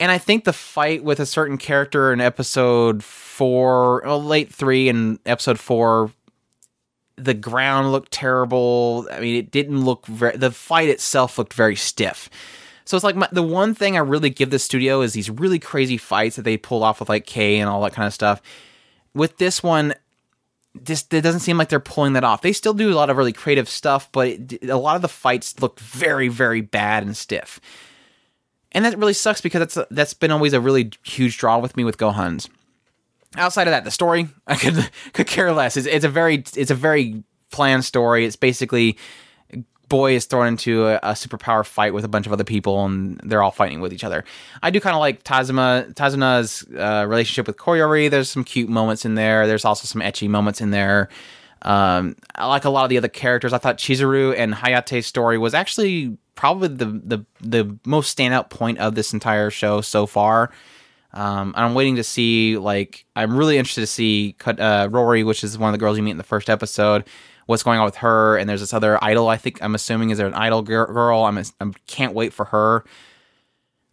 And 0.00 0.12
I 0.12 0.18
think 0.18 0.44
the 0.44 0.52
fight 0.52 1.02
with 1.02 1.18
a 1.18 1.26
certain 1.26 1.58
character 1.58 2.12
in 2.12 2.20
episode 2.20 3.02
four, 3.02 4.02
well, 4.04 4.22
late 4.22 4.52
three 4.52 4.88
and 4.88 5.18
episode 5.26 5.58
four, 5.58 6.12
the 7.16 7.34
ground 7.34 7.90
looked 7.90 8.12
terrible. 8.12 9.08
I 9.10 9.20
mean, 9.20 9.36
it 9.36 9.50
didn't 9.50 9.84
look 9.84 10.06
very. 10.06 10.36
The 10.36 10.52
fight 10.52 10.88
itself 10.88 11.36
looked 11.36 11.52
very 11.52 11.74
stiff. 11.74 12.30
So 12.84 12.96
it's 12.96 13.04
like 13.04 13.16
my, 13.16 13.28
the 13.32 13.42
one 13.42 13.74
thing 13.74 13.96
I 13.96 14.00
really 14.00 14.30
give 14.30 14.50
the 14.50 14.58
studio 14.58 15.02
is 15.02 15.12
these 15.12 15.28
really 15.28 15.58
crazy 15.58 15.98
fights 15.98 16.36
that 16.36 16.42
they 16.42 16.56
pull 16.56 16.82
off 16.82 17.00
with 17.00 17.08
like 17.08 17.26
K 17.26 17.58
and 17.58 17.68
all 17.68 17.82
that 17.82 17.92
kind 17.92 18.06
of 18.06 18.14
stuff. 18.14 18.40
With 19.14 19.36
this 19.38 19.62
one, 19.62 19.94
this 20.84 21.06
it 21.10 21.22
doesn't 21.22 21.40
seem 21.40 21.58
like 21.58 21.68
they're 21.68 21.80
pulling 21.80 22.14
that 22.14 22.24
off. 22.24 22.42
They 22.42 22.52
still 22.52 22.74
do 22.74 22.92
a 22.92 22.94
lot 22.94 23.10
of 23.10 23.16
really 23.16 23.32
creative 23.32 23.68
stuff, 23.68 24.10
but 24.12 24.28
it, 24.28 24.68
a 24.68 24.76
lot 24.76 24.96
of 24.96 25.02
the 25.02 25.08
fights 25.08 25.60
look 25.60 25.80
very, 25.80 26.28
very 26.28 26.60
bad 26.60 27.02
and 27.02 27.16
stiff. 27.16 27.60
And 28.72 28.84
that 28.84 28.98
really 28.98 29.14
sucks 29.14 29.40
because 29.40 29.60
that's 29.60 29.88
that's 29.90 30.14
been 30.14 30.30
always 30.30 30.52
a 30.52 30.60
really 30.60 30.90
huge 31.04 31.38
draw 31.38 31.58
with 31.58 31.76
me 31.76 31.84
with 31.84 31.98
GoHands. 31.98 32.48
Outside 33.36 33.66
of 33.66 33.72
that, 33.72 33.84
the 33.84 33.90
story 33.90 34.28
I 34.46 34.56
could 34.56 34.90
could 35.12 35.26
care 35.26 35.52
less. 35.52 35.76
It's, 35.76 35.86
it's 35.86 36.04
a 36.04 36.08
very 36.08 36.44
it's 36.56 36.70
a 36.70 36.74
very 36.74 37.22
planned 37.50 37.84
story. 37.84 38.24
It's 38.24 38.36
basically 38.36 38.98
boy 39.88 40.14
is 40.14 40.26
thrown 40.26 40.46
into 40.46 40.86
a, 40.86 40.96
a 40.96 41.12
superpower 41.12 41.64
fight 41.64 41.94
with 41.94 42.04
a 42.04 42.08
bunch 42.08 42.26
of 42.26 42.32
other 42.32 42.44
people, 42.44 42.84
and 42.84 43.20
they're 43.24 43.42
all 43.42 43.50
fighting 43.50 43.80
with 43.80 43.92
each 43.92 44.04
other. 44.04 44.24
I 44.62 44.70
do 44.70 44.80
kind 44.80 44.94
of 44.94 45.00
like 45.00 45.24
Tazuma 45.24 45.92
Tazuna's 45.94 46.64
uh, 46.76 47.06
relationship 47.08 47.46
with 47.46 47.56
Koyori. 47.56 48.10
There's 48.10 48.30
some 48.30 48.44
cute 48.44 48.68
moments 48.68 49.04
in 49.04 49.14
there. 49.14 49.46
There's 49.46 49.64
also 49.64 49.86
some 49.86 50.02
ecchi 50.02 50.28
moments 50.28 50.60
in 50.60 50.70
there. 50.70 51.08
Um, 51.62 52.16
I 52.34 52.46
like 52.46 52.64
a 52.64 52.70
lot 52.70 52.84
of 52.84 52.90
the 52.90 52.98
other 52.98 53.08
characters. 53.08 53.52
I 53.52 53.58
thought 53.58 53.78
Chizuru 53.78 54.36
and 54.36 54.54
Hayate's 54.54 55.06
story 55.06 55.38
was 55.38 55.54
actually 55.54 56.16
probably 56.34 56.68
the 56.68 56.86
the 56.86 57.24
the 57.40 57.78
most 57.84 58.16
standout 58.16 58.50
point 58.50 58.78
of 58.78 58.94
this 58.94 59.12
entire 59.12 59.50
show 59.50 59.80
so 59.80 60.06
far. 60.06 60.50
Um, 61.12 61.54
I'm 61.56 61.74
waiting 61.74 61.96
to 61.96 62.04
see 62.04 62.58
like 62.58 63.06
I'm 63.16 63.36
really 63.36 63.58
interested 63.58 63.80
to 63.80 63.86
see 63.86 64.36
uh, 64.46 64.88
Rory, 64.90 65.24
which 65.24 65.42
is 65.42 65.58
one 65.58 65.68
of 65.68 65.72
the 65.72 65.78
girls 65.78 65.96
you 65.96 66.02
meet 66.02 66.12
in 66.12 66.18
the 66.18 66.22
first 66.22 66.48
episode. 66.48 67.04
What's 67.48 67.62
going 67.62 67.78
on 67.78 67.86
with 67.86 67.96
her? 67.96 68.36
And 68.36 68.46
there's 68.46 68.60
this 68.60 68.74
other 68.74 69.02
idol. 69.02 69.28
I 69.28 69.38
think 69.38 69.62
I'm 69.62 69.74
assuming 69.74 70.10
is 70.10 70.18
there 70.18 70.26
an 70.26 70.34
idol 70.34 70.60
girl? 70.60 71.24
I'm 71.24 71.38
I 71.38 71.72
can't 71.86 72.12
wait 72.12 72.34
for 72.34 72.44
her. 72.44 72.84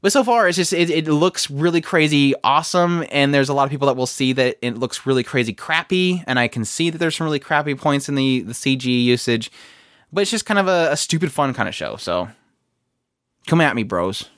But 0.01 0.11
so 0.11 0.25
far, 0.25 0.45
it's 0.49 0.57
just 0.57 0.73
it, 0.73 0.89
it 0.89 1.07
looks 1.07 1.49
really 1.49 1.79
crazy 1.79 2.35
awesome, 2.43 3.05
and 3.11 3.33
there's 3.33 3.47
a 3.47 3.53
lot 3.53 3.63
of 3.63 3.71
people 3.71 3.87
that 3.87 3.95
will 3.95 4.05
see 4.05 4.33
that 4.33 4.57
it 4.61 4.77
looks 4.77 5.05
really 5.05 5.23
crazy 5.23 5.53
crappy, 5.53 6.21
and 6.27 6.37
I 6.37 6.49
can 6.49 6.65
see 6.65 6.89
that 6.89 6.97
there's 6.97 7.15
some 7.15 7.23
really 7.23 7.39
crappy 7.39 7.75
points 7.75 8.09
in 8.09 8.15
the 8.15 8.41
the 8.41 8.51
CG 8.51 8.83
usage, 8.83 9.49
but 10.11 10.21
it's 10.21 10.31
just 10.31 10.45
kind 10.45 10.59
of 10.59 10.67
a, 10.67 10.91
a 10.91 10.97
stupid 10.97 11.31
fun 11.31 11.53
kind 11.53 11.69
of 11.69 11.73
show. 11.73 11.95
So 11.95 12.27
come 13.47 13.61
at 13.61 13.73
me, 13.73 13.83
bros. 13.83 14.29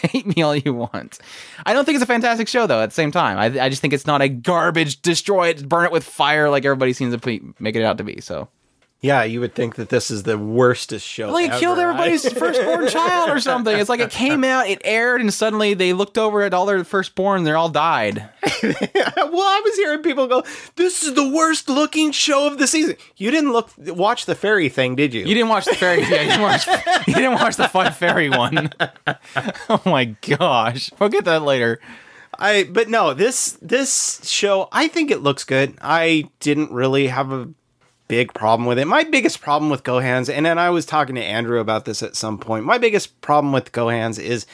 Hate 0.02 0.36
me 0.36 0.42
all 0.42 0.56
you 0.56 0.72
want. 0.72 1.18
I 1.66 1.72
don't 1.72 1.84
think 1.84 1.96
it's 1.96 2.02
a 2.02 2.06
fantastic 2.06 2.48
show 2.48 2.66
though. 2.66 2.80
At 2.80 2.90
the 2.90 2.94
same 2.94 3.10
time, 3.10 3.38
I, 3.38 3.64
I 3.64 3.68
just 3.68 3.82
think 3.82 3.92
it's 3.92 4.06
not 4.06 4.22
a 4.22 4.28
garbage, 4.28 5.02
destroy 5.02 5.48
it, 5.48 5.68
burn 5.68 5.84
it 5.84 5.92
with 5.92 6.04
fire 6.04 6.48
like 6.48 6.64
everybody 6.64 6.92
seems 6.92 7.14
to 7.16 7.54
make 7.58 7.76
it 7.76 7.82
out 7.82 7.98
to 7.98 8.04
be. 8.04 8.20
So 8.20 8.48
Yeah, 9.02 9.22
you 9.22 9.40
would 9.40 9.54
think 9.54 9.76
that 9.76 9.88
this 9.88 10.10
is 10.10 10.24
the 10.24 10.36
worstest 10.36 11.06
show. 11.06 11.30
like 11.32 11.50
it 11.50 11.58
killed 11.58 11.78
ever. 11.78 11.92
everybody's 11.92 12.30
firstborn 12.38 12.86
child 12.88 13.30
or 13.30 13.40
something. 13.40 13.74
It's 13.78 13.88
like 13.88 14.00
it 14.00 14.10
came 14.10 14.44
out, 14.44 14.68
it 14.68 14.82
aired, 14.84 15.22
and 15.22 15.32
suddenly 15.32 15.72
they 15.72 15.94
looked 15.94 16.18
over 16.18 16.42
at 16.42 16.52
all 16.52 16.66
their 16.66 16.84
firstborn, 16.84 17.38
and 17.38 17.46
they 17.46 17.52
all 17.52 17.70
died. 17.70 18.28
well, 18.62 18.72
I 18.76 19.62
was 19.64 19.76
hearing 19.76 20.02
people 20.02 20.26
go, 20.26 20.44
"This 20.76 21.02
is 21.02 21.14
the 21.14 21.26
worst 21.30 21.70
looking 21.70 22.12
show 22.12 22.46
of 22.46 22.58
the 22.58 22.66
season." 22.66 22.96
You 23.16 23.30
didn't 23.30 23.52
look 23.52 23.70
watch 23.78 24.26
the 24.26 24.34
fairy 24.34 24.68
thing, 24.68 24.96
did 24.96 25.14
you? 25.14 25.20
You 25.20 25.34
didn't 25.34 25.48
watch 25.48 25.64
the 25.64 25.76
fairy. 25.76 26.02
Yeah, 26.02 26.20
you 26.22 26.28
didn't 26.28 26.42
watch. 26.42 26.66
You 27.06 27.14
didn't 27.14 27.34
watch 27.34 27.56
the 27.56 27.68
fun 27.68 27.92
fairy 27.92 28.28
one. 28.28 28.70
oh 29.70 29.80
my 29.86 30.04
gosh, 30.20 30.90
we'll 30.98 31.08
get 31.08 31.24
that 31.24 31.42
later. 31.42 31.80
I 32.38 32.64
but 32.64 32.88
no, 32.90 33.14
this 33.14 33.58
this 33.62 34.20
show, 34.28 34.68
I 34.72 34.88
think 34.88 35.10
it 35.10 35.22
looks 35.22 35.44
good. 35.44 35.78
I 35.80 36.28
didn't 36.40 36.70
really 36.70 37.06
have 37.08 37.32
a 37.32 37.48
big 38.10 38.34
problem 38.34 38.66
with 38.66 38.76
it. 38.76 38.86
My 38.86 39.04
biggest 39.04 39.40
problem 39.40 39.70
with 39.70 39.84
GoHands, 39.84 40.28
and 40.28 40.44
then 40.44 40.58
I 40.58 40.68
was 40.70 40.84
talking 40.84 41.14
to 41.14 41.22
Andrew 41.22 41.60
about 41.60 41.84
this 41.84 42.02
at 42.02 42.16
some 42.16 42.38
point. 42.38 42.64
My 42.64 42.76
biggest 42.76 43.20
problem 43.20 43.52
with 43.52 43.70
GoHands 43.70 44.18
is 44.18 44.46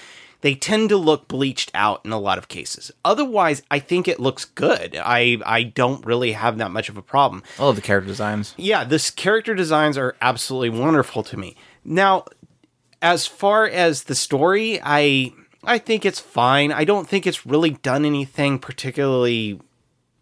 they 0.42 0.54
tend 0.54 0.90
to 0.90 0.98
look 0.98 1.26
bleached 1.26 1.70
out 1.72 2.02
in 2.04 2.12
a 2.12 2.18
lot 2.18 2.36
of 2.36 2.48
cases. 2.48 2.92
Otherwise, 3.02 3.62
I 3.70 3.78
think 3.78 4.09
it 4.09 4.20
looks 4.20 4.44
good. 4.44 5.00
I 5.02 5.38
I 5.46 5.62
don't 5.62 6.04
really 6.04 6.32
have 6.32 6.59
that 6.59 6.70
much 6.70 6.90
of 6.90 6.98
a 6.98 7.02
problem. 7.02 7.42
I 7.59 7.64
love 7.64 7.76
the 7.76 7.82
character 7.82 8.09
designs. 8.09 8.54
Yeah, 8.59 8.84
this 8.84 9.11
character 9.11 9.54
designs 9.54 9.96
are 9.96 10.16
absolutely 10.20 10.78
wonderful 10.78 11.22
to 11.22 11.38
me. 11.38 11.57
Now, 11.82 12.26
as 13.00 13.26
far 13.26 13.66
as 13.66 14.04
the 14.04 14.14
story, 14.14 14.78
I 14.82 15.32
I 15.64 15.78
think 15.78 16.04
it's 16.04 16.20
fine. 16.20 16.72
I 16.72 16.84
don't 16.84 17.09
think 17.09 17.26
it's 17.26 17.46
really 17.46 17.70
done 17.70 18.04
anything 18.04 18.59
particularly 18.59 19.59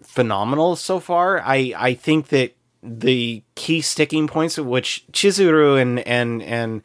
phenomenal 0.03 0.77
so 0.77 1.01
far. 1.01 1.41
I 1.41 1.75
I 1.77 1.95
think 1.95 2.29
that 2.29 2.55
the 2.85 3.43
key 3.55 3.81
sticking 3.81 4.27
points 4.27 4.59
of 4.59 4.67
which 4.67 5.05
Chizuru 5.13 5.81
and 5.81 6.01
and 6.01 6.43
and 6.43 6.83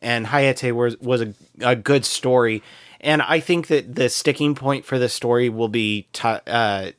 and 0.00 0.26
Hayate 0.26 0.72
was 0.72 0.98
was 1.00 1.22
a, 1.22 1.34
a 1.60 1.74
good 1.74 2.04
story, 2.04 2.62
and 3.00 3.22
I 3.22 3.40
think 3.40 3.68
that 3.68 3.94
the 3.94 4.08
sticking 4.08 4.54
point 4.54 4.84
for 4.84 4.98
the 4.98 5.08
story 5.08 5.48
will 5.48 5.68
be 5.68 6.06
ta, 6.12 6.40
uh, 6.46 6.90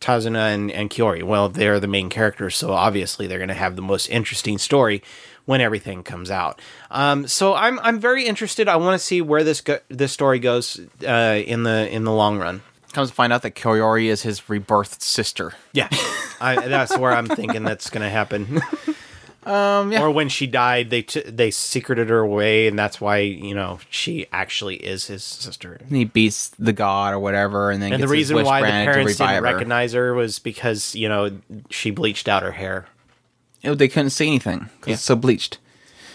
Tazuna 0.00 0.54
and, 0.54 0.70
and 0.70 0.90
Koyori. 0.90 1.22
Well, 1.22 1.48
they're 1.48 1.80
the 1.80 1.88
main 1.88 2.08
characters, 2.08 2.56
so 2.56 2.72
obviously 2.72 3.26
they're 3.26 3.38
going 3.38 3.48
to 3.48 3.54
have 3.54 3.76
the 3.76 3.82
most 3.82 4.08
interesting 4.08 4.58
story 4.58 5.02
when 5.44 5.60
everything 5.60 6.02
comes 6.02 6.30
out. 6.30 6.60
Um, 6.90 7.26
so 7.26 7.54
I'm 7.54 7.78
I'm 7.80 7.98
very 7.98 8.26
interested. 8.26 8.68
I 8.68 8.76
want 8.76 8.98
to 8.98 9.04
see 9.04 9.20
where 9.22 9.44
this 9.44 9.60
go- 9.60 9.80
this 9.88 10.12
story 10.12 10.38
goes 10.38 10.80
uh, 11.06 11.40
in 11.44 11.62
the 11.62 11.88
in 11.90 12.04
the 12.04 12.12
long 12.12 12.38
run. 12.38 12.62
Comes 12.98 13.10
to 13.10 13.14
find 13.14 13.32
out 13.32 13.42
that 13.42 13.54
Koyori 13.54 14.06
is 14.06 14.22
his 14.22 14.40
rebirthed 14.40 15.02
sister. 15.02 15.52
Yeah, 15.72 15.86
I, 16.40 16.66
that's 16.66 16.98
where 16.98 17.12
I'm 17.12 17.28
thinking 17.28 17.62
that's 17.62 17.90
going 17.90 18.02
to 18.02 18.10
happen. 18.10 18.60
Um, 19.44 19.92
yeah. 19.92 20.02
or 20.02 20.10
when 20.10 20.28
she 20.28 20.46
died, 20.46 20.90
they 20.90 21.02
t- 21.02 21.22
they 21.22 21.50
secreted 21.50 22.10
her 22.10 22.18
away, 22.18 22.66
and 22.66 22.78
that's 22.78 23.00
why 23.00 23.18
you 23.18 23.54
know 23.54 23.78
she 23.88 24.26
actually 24.30 24.76
is 24.76 25.06
his 25.06 25.22
sister. 25.24 25.78
And 25.80 25.96
he 25.96 26.04
beats 26.04 26.50
the 26.58 26.74
god 26.74 27.14
or 27.14 27.18
whatever, 27.18 27.70
and 27.70 27.80
then 27.80 27.94
And 27.94 28.02
the 28.02 28.08
reason 28.08 28.44
why 28.44 28.60
the 28.60 28.66
parents 28.66 29.16
didn't 29.16 29.42
recognize 29.42 29.94
her 29.94 30.12
was 30.12 30.38
because 30.38 30.94
you 30.94 31.08
know 31.08 31.38
she 31.70 31.90
bleached 31.92 32.28
out 32.28 32.42
her 32.42 32.52
hair. 32.52 32.88
Oh, 33.64 33.74
they 33.74 33.88
couldn't 33.88 34.10
see 34.10 34.26
anything 34.26 34.68
it's 34.86 35.02
so 35.02 35.16
bleached. 35.16 35.58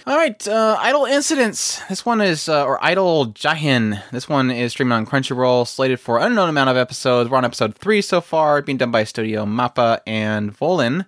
All 0.05 0.17
right, 0.17 0.45
uh, 0.49 0.75
Idol 0.81 1.05
Incidents. 1.05 1.79
This 1.87 2.05
one 2.05 2.19
is, 2.19 2.49
uh, 2.49 2.65
or 2.65 2.83
Idol 2.83 3.27
Jihen. 3.27 4.03
This 4.11 4.27
one 4.27 4.51
is 4.51 4.73
streaming 4.73 4.91
on 4.91 5.05
Crunchyroll, 5.05 5.65
slated 5.65 5.97
for 5.97 6.17
an 6.17 6.25
unknown 6.25 6.49
amount 6.49 6.69
of 6.69 6.75
episodes. 6.75 7.29
We're 7.29 7.37
on 7.37 7.45
episode 7.45 7.73
three 7.73 8.01
so 8.01 8.19
far, 8.19 8.61
being 8.61 8.77
done 8.77 8.91
by 8.91 9.05
Studio 9.05 9.45
Mappa 9.45 10.01
and 10.05 10.53
VOLN. 10.53 11.05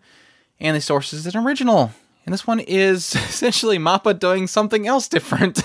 And 0.62 0.78
the 0.78 0.80
source 0.80 1.12
is 1.12 1.28
an 1.28 1.36
original. 1.36 1.92
And 2.26 2.32
this 2.32 2.48
one 2.48 2.62
is 2.62 3.14
essentially 3.16 3.78
Mappa 3.78 4.18
doing 4.18 4.48
something 4.48 4.88
else 4.88 5.10
different. 5.10 5.62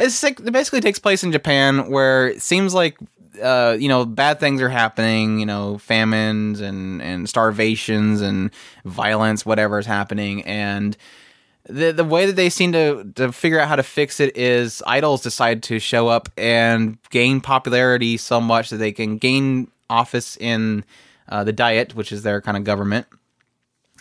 it's 0.01 0.21
like, 0.25 0.41
it 0.41 0.51
basically 0.53 0.81
takes 0.81 0.99
place 0.99 1.23
in 1.23 1.31
Japan, 1.31 1.89
where 1.89 2.27
it 2.27 2.43
seems 2.43 2.75
like 2.75 2.99
uh, 3.41 3.77
you 3.79 3.89
know 3.89 4.05
bad 4.05 4.41
things 4.41 4.61
are 4.61 4.69
happening. 4.69 5.39
You 5.39 5.47
know, 5.47 5.79
famines 5.79 6.61
and 6.61 7.01
and 7.01 7.29
starvations 7.29 8.23
and 8.23 8.51
violence, 8.85 9.47
whatever 9.47 9.79
is 9.79 9.87
happening, 9.87 10.43
and 10.43 10.97
the 11.71 11.93
the 11.93 12.05
way 12.05 12.27
that 12.27 12.37
they 12.37 12.51
seem 12.51 12.73
to 12.73 13.05
to 13.15 13.33
figure 13.33 13.61
out 13.61 13.69
how 13.69 13.77
to 13.77 13.83
fix 13.83 14.21
it 14.21 14.37
is 14.37 14.83
idols 14.87 15.23
decide 15.23 15.63
to 15.65 15.79
show 15.79 16.09
up 16.09 16.29
and 16.37 16.99
gain 17.11 17.41
popularity 17.41 18.17
so 18.17 18.41
much 18.41 18.71
that 18.71 18.79
they 18.79 18.93
can 18.93 19.19
gain 19.19 19.71
office 19.89 20.37
in 20.39 20.85
uh, 21.29 21.45
the 21.45 21.53
diet, 21.53 21.95
which 21.95 22.13
is 22.13 22.23
their 22.23 22.41
kind 22.41 22.57
of 22.57 22.65
government, 22.65 23.07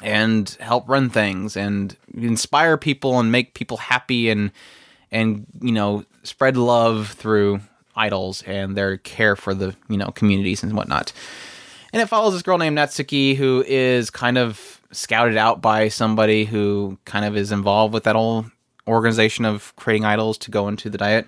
and 0.02 0.58
help 0.60 0.88
run 0.90 1.10
things 1.10 1.56
and 1.56 1.96
inspire 2.14 2.78
people 2.78 3.20
and 3.20 3.32
make 3.32 3.54
people 3.54 3.78
happy 3.78 4.30
and 4.30 4.52
and 5.12 5.46
you 5.62 5.72
know 5.72 6.06
spread 6.24 6.58
love 6.58 7.10
through 7.10 7.60
idols 7.96 8.44
and 8.44 8.76
their 8.76 8.98
care 8.98 9.36
for 9.36 9.54
the 9.54 9.76
you 9.90 9.98
know 9.98 10.08
communities 10.12 10.64
and 10.64 10.74
whatnot. 10.74 11.12
And 11.92 12.02
it 12.02 12.08
follows 12.08 12.34
this 12.34 12.44
girl 12.44 12.58
named 12.58 12.78
Natsuki 12.78 13.36
who 13.36 13.64
is 13.68 14.10
kind 14.10 14.38
of 14.38 14.79
scouted 14.92 15.38
out 15.38 15.62
by 15.62 15.88
somebody 15.88 16.46
who 16.46 16.98
kind 17.06 17.26
of 17.26 17.38
is 17.38 17.52
involved 17.52 17.94
with 17.94 18.04
that 18.04 18.16
whole 18.16 18.46
organization 18.88 19.46
of 19.46 19.76
creating 19.76 20.06
idols 20.06 20.38
to 20.40 20.52
go 20.52 20.68
into 20.68 20.90
the 20.90 20.98
diet. 20.98 21.28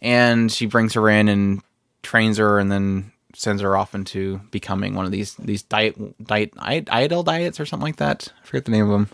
And 0.00 0.50
she 0.50 0.66
brings 0.66 0.94
her 0.94 1.08
in 1.08 1.28
and 1.28 1.62
trains 2.02 2.38
her 2.38 2.58
and 2.58 2.70
then 2.70 3.12
sends 3.34 3.62
her 3.62 3.76
off 3.76 3.94
into 3.94 4.38
becoming 4.50 4.94
one 4.94 5.06
of 5.06 5.10
these 5.10 5.34
these 5.36 5.62
diet 5.62 5.96
diet 6.24 6.52
idol 6.60 7.22
diets 7.22 7.58
or 7.58 7.66
something 7.66 7.86
like 7.86 7.96
that. 7.96 8.32
I 8.42 8.46
forget 8.46 8.64
the 8.64 8.72
name 8.72 8.84
of 8.84 8.90
them. 8.90 9.08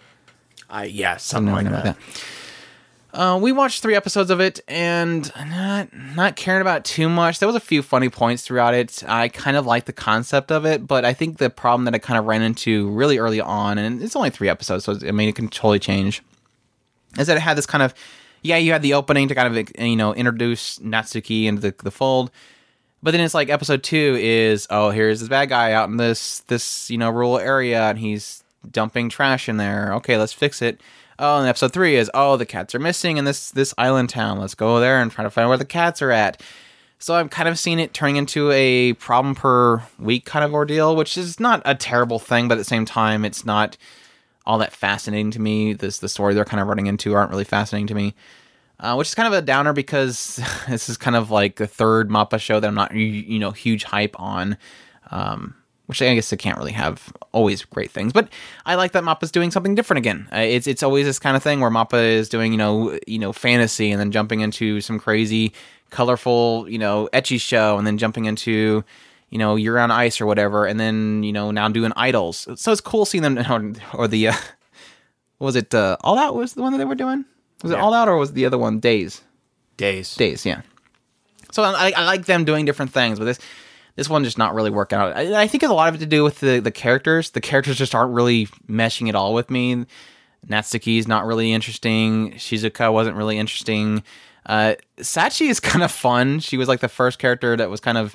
Uh, 0.71 0.87
yeah, 0.89 1.17
something 1.17 1.53
like 1.53 1.67
Something 1.67 1.83
that. 1.85 1.97
Uh, 3.13 3.39
we 3.41 3.53
watched 3.53 3.81
three 3.83 3.95
episodes 3.95 4.31
of 4.31 4.39
it 4.39 4.61
and 4.69 5.33
not 5.35 5.89
not 5.95 6.37
caring 6.37 6.61
about 6.61 6.85
too 6.85 7.09
much. 7.09 7.39
There 7.39 7.47
was 7.47 7.57
a 7.57 7.61
few 7.61 7.83
funny 7.83 8.11
points 8.11 8.43
throughout 8.43 8.75
it. 8.75 9.03
I 9.09 9.29
kind 9.29 9.57
of 9.57 9.65
like 9.65 9.87
the 9.87 9.95
concept 9.95 10.53
of 10.53 10.67
it, 10.67 10.87
but 10.87 11.07
I 11.07 11.15
think 11.15 11.39
the 11.39 11.49
problem 11.49 11.85
that 11.87 11.95
I 11.95 11.99
kind 11.99 12.19
of 12.19 12.27
ran 12.27 12.43
into 12.43 12.89
really 12.91 13.17
early 13.17 13.41
on, 13.41 13.79
and 13.79 14.03
it's 14.03 14.15
only 14.15 14.29
three 14.29 14.51
episodes, 14.51 14.85
so 14.85 14.99
I 15.07 15.13
mean 15.13 15.29
it 15.29 15.37
can 15.37 15.49
totally 15.49 15.79
change, 15.79 16.23
is 17.19 17.29
that 17.29 17.37
it 17.39 17.41
had 17.41 17.57
this 17.57 17.67
kind 17.67 17.83
of 17.83 17.95
yeah, 18.43 18.59
you 18.59 18.73
had 18.73 18.83
the 18.83 18.95
opening 18.95 19.27
to 19.29 19.35
kind 19.35 19.57
of 19.57 19.71
you 19.79 19.97
know 19.97 20.15
introduce 20.15 20.79
Natsuki 20.79 21.47
into 21.47 21.63
the, 21.63 21.75
the 21.83 21.91
fold, 21.91 22.31
but 23.03 23.13
then 23.13 23.23
it's 23.23 23.35
like 23.35 23.49
episode 23.49 23.83
two 23.83 24.19
is 24.21 24.67
oh 24.69 24.91
here's 24.91 25.21
this 25.21 25.31
bad 25.31 25.49
guy 25.49 25.73
out 25.73 25.89
in 25.89 25.97
this 25.97 26.41
this 26.41 26.91
you 26.91 26.99
know 26.99 27.09
rural 27.09 27.39
area 27.39 27.85
and 27.85 27.99
he's 27.99 28.45
dumping 28.71 29.09
trash 29.09 29.49
in 29.49 29.57
there. 29.57 29.95
Okay, 29.95 30.19
let's 30.19 30.35
fix 30.35 30.61
it. 30.61 30.83
Oh, 31.21 31.41
and 31.41 31.49
episode 31.49 31.73
three 31.73 31.97
is 31.97 32.11
oh 32.15 32.37
the 32.37 32.47
cats 32.47 32.75
are 32.75 32.79
missing 32.79 33.17
in 33.17 33.25
this 33.25 33.51
this 33.51 33.75
island 33.77 34.09
town. 34.09 34.39
Let's 34.39 34.55
go 34.55 34.79
there 34.79 35.01
and 35.01 35.11
try 35.11 35.25
to 35.25 35.31
find 35.31 35.49
where 35.49 35.59
the 35.59 35.65
cats 35.65 36.01
are 36.01 36.13
at. 36.13 36.41
So 37.01 37.15
I'm 37.15 37.29
kind 37.29 37.49
of 37.49 37.59
seeing 37.59 37.79
it 37.81 37.93
turning 37.93 38.17
into 38.17 38.51
a 38.53 38.93
problem 38.95 39.35
per 39.35 39.83
week 39.99 40.25
kind 40.25 40.45
of 40.45 40.53
ordeal, 40.55 40.95
which 40.97 41.19
is 41.19 41.41
not 41.41 41.63
a 41.65 41.75
terrible 41.75 42.19
thing, 42.19 42.49
but 42.49 42.55
at 42.55 42.59
the 42.59 42.65
same 42.65 42.85
time, 42.85 43.25
it's 43.25 43.45
not 43.45 43.77
all 44.47 44.59
that 44.59 44.73
fascinating 44.73 45.33
to 45.33 45.41
me. 45.41 45.73
This 45.73 45.99
the 45.99 46.09
story 46.09 46.35
they're 46.35 46.45
kind 46.45 46.61
of 46.61 46.69
running 46.69 46.87
into 46.87 47.15
aren't 47.15 47.31
really 47.31 47.45
fascinating 47.45 47.89
to 47.89 47.95
me, 47.95 48.15
uh, 48.79 48.95
which 48.95 49.09
is 49.09 49.15
kind 49.17 49.27
of 49.27 49.33
a 49.33 49.43
downer 49.43 49.73
because 49.73 50.41
this 50.69 50.89
is 50.89 50.97
kind 50.97 51.17
of 51.17 51.33
like 51.33 51.57
the 51.57 51.67
third 51.67 52.11
Mappa 52.11 52.39
show 52.39 52.61
that 52.61 52.69
I'm 52.69 52.75
not 52.75 52.95
you, 52.95 53.05
you 53.05 53.41
know 53.41 53.51
huge 53.51 53.83
hype 53.83 54.19
on. 54.21 54.57
Um, 55.11 55.55
which 55.89 56.03
I 56.03 56.15
guess 56.15 56.31
it 56.35 56.37
can't 56.37 56.59
really 56.59 56.73
have 56.73 57.11
always 57.33 57.65
great 57.65 57.91
things, 57.91 58.13
but 58.13 58.29
I 58.67 58.75
like 58.75 58.93
that 58.93 59.05
Mappa's 59.05 59.33
doing 59.33 59.51
something 59.51 59.75
different 59.75 59.99
again. 59.99 60.29
Uh, 60.31 60.41
it's 60.41 60.67
it's 60.67 60.83
always 60.83 61.07
this 61.07 61.19
kind 61.19 61.35
of 61.35 61.43
thing 61.43 61.61
where 61.61 61.71
Mappa 61.71 62.05
is 62.05 62.29
doing 62.29 62.53
you 62.53 62.59
know 62.59 62.99
you 63.07 63.19
know 63.19 63.33
fantasy 63.33 63.91
and 63.91 63.99
then 63.99 64.13
jumping 64.13 64.41
into 64.41 64.83
some 64.83 64.99
crazy, 64.99 65.55
colorful 65.89 66.67
you 66.69 66.79
know 66.79 67.09
ecchi 67.15 67.41
show 67.41 67.79
and 67.79 67.87
then 67.87 67.97
jumping 67.97 68.27
into 68.27 68.85
you 69.31 69.39
know 69.39 69.57
Yuri 69.57 69.81
on 69.81 69.91
Ice 69.91 70.21
or 70.21 70.27
whatever 70.27 70.67
and 70.67 70.79
then 70.79 71.23
you 71.23 71.33
know 71.33 71.51
now 71.51 71.67
doing 71.71 71.93
idols. 71.97 72.47
So 72.57 72.71
it's 72.71 72.83
cool 72.83 73.07
seeing 73.07 73.23
them 73.23 73.39
or, 73.51 73.73
or 73.99 74.09
the 74.09 74.29
uh, 74.29 74.35
what 75.39 75.47
was 75.47 75.57
it 75.57 75.75
uh, 75.75 75.97
All 76.03 76.19
Out 76.19 76.35
was 76.35 76.53
the 76.53 76.61
one 76.61 76.73
that 76.73 76.79
they 76.79 76.85
were 76.85 76.95
doing. 76.95 77.25
Was 77.63 77.73
it 77.73 77.79
All 77.79 77.95
Out 77.95 78.09
or 78.09 78.19
was 78.19 78.35
the 78.35 78.45
other 78.45 78.59
one 78.59 78.79
Days? 78.79 79.23
Days. 79.79 80.17
days 80.17 80.45
yeah 80.45 80.63
so 81.53 81.63
I, 81.63 81.93
I 81.97 82.05
like 82.05 82.27
them 82.27 82.45
doing 82.45 82.65
different 82.65 82.93
things 82.93 83.19
but 83.19 83.27
this 83.27 83.39
this 83.99 84.09
one 84.09 84.23
just 84.23 84.39
not 84.39 84.55
really 84.55 84.71
working 84.71 84.97
out. 84.97 85.17
I, 85.17 85.43
I 85.43 85.49
think 85.49 85.65
a 85.65 85.67
lot 85.67 85.89
of 85.89 85.97
it 85.97 85.99
to 85.99 86.07
do 86.07 86.23
with 86.23 86.39
the 86.39 86.61
the 86.61 86.71
characters. 86.71 87.31
The 87.31 87.41
characters 87.41 87.77
just 87.77 87.97
aren't 87.97 88.15
really 88.15 88.47
meshing 88.69 89.09
at 89.09 89.17
all 89.17 89.35
with 89.35 89.51
me. 89.51 89.87
Natsuki's 90.47 91.09
not 91.09 91.27
really 91.27 91.53
interesting. 91.53 92.31
Shizuka 92.35 92.93
wasn't 92.93 93.17
really 93.17 93.39
interesting. 93.39 94.05
Uh 94.47 94.77
sachi 94.99 95.51
is 95.51 95.59
kind 95.71 95.83
of 95.83 95.91
fun. 95.91 96.39
She 96.39 96.57
was 96.57 96.69
like 96.69 96.79
the 96.79 96.89
first 96.89 97.19
character 97.19 97.57
that 97.57 97.71
was 97.71 97.81
kind 97.81 97.99
of 97.99 98.15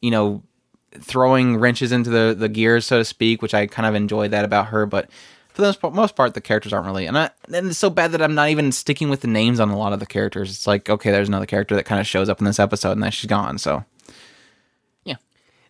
you 0.00 0.12
know 0.12 0.44
throwing 0.92 1.56
wrenches 1.56 1.90
into 1.90 2.10
the 2.10 2.34
the 2.38 2.48
gears 2.48 2.86
so 2.86 2.98
to 2.98 3.04
speak 3.04 3.42
which 3.42 3.52
i 3.52 3.66
kind 3.66 3.86
of 3.86 3.96
enjoyed 3.96 4.30
that 4.30 4.44
about 4.44 4.68
her. 4.68 4.86
But 4.86 5.10
for 5.48 5.62
the 5.62 5.90
most- 5.90 6.14
part, 6.14 6.34
the 6.34 6.40
characters 6.40 6.72
aren't 6.72 6.86
really, 6.86 7.06
and, 7.06 7.18
I, 7.18 7.30
and 7.52 7.66
it's 7.66 7.78
so 7.78 7.90
bad 7.90 8.12
that 8.12 8.22
I'm 8.22 8.36
not 8.36 8.50
even 8.50 8.70
sticking 8.70 9.10
with 9.10 9.22
the 9.22 9.26
names 9.26 9.58
on 9.58 9.70
a 9.70 9.76
lot 9.76 9.92
of 9.92 9.98
the 9.98 10.06
characters. 10.06 10.50
It's 10.50 10.68
like, 10.68 10.88
okay, 10.88 11.10
there's 11.10 11.26
another 11.26 11.46
character 11.46 11.74
that 11.74 11.82
kind 11.82 12.00
of 12.00 12.06
shows 12.06 12.28
up 12.28 12.38
in 12.38 12.44
this 12.44 12.60
episode, 12.60 12.92
and 12.92 13.02
then 13.02 13.10
she's 13.10 13.26
gone. 13.28 13.58
So, 13.58 13.84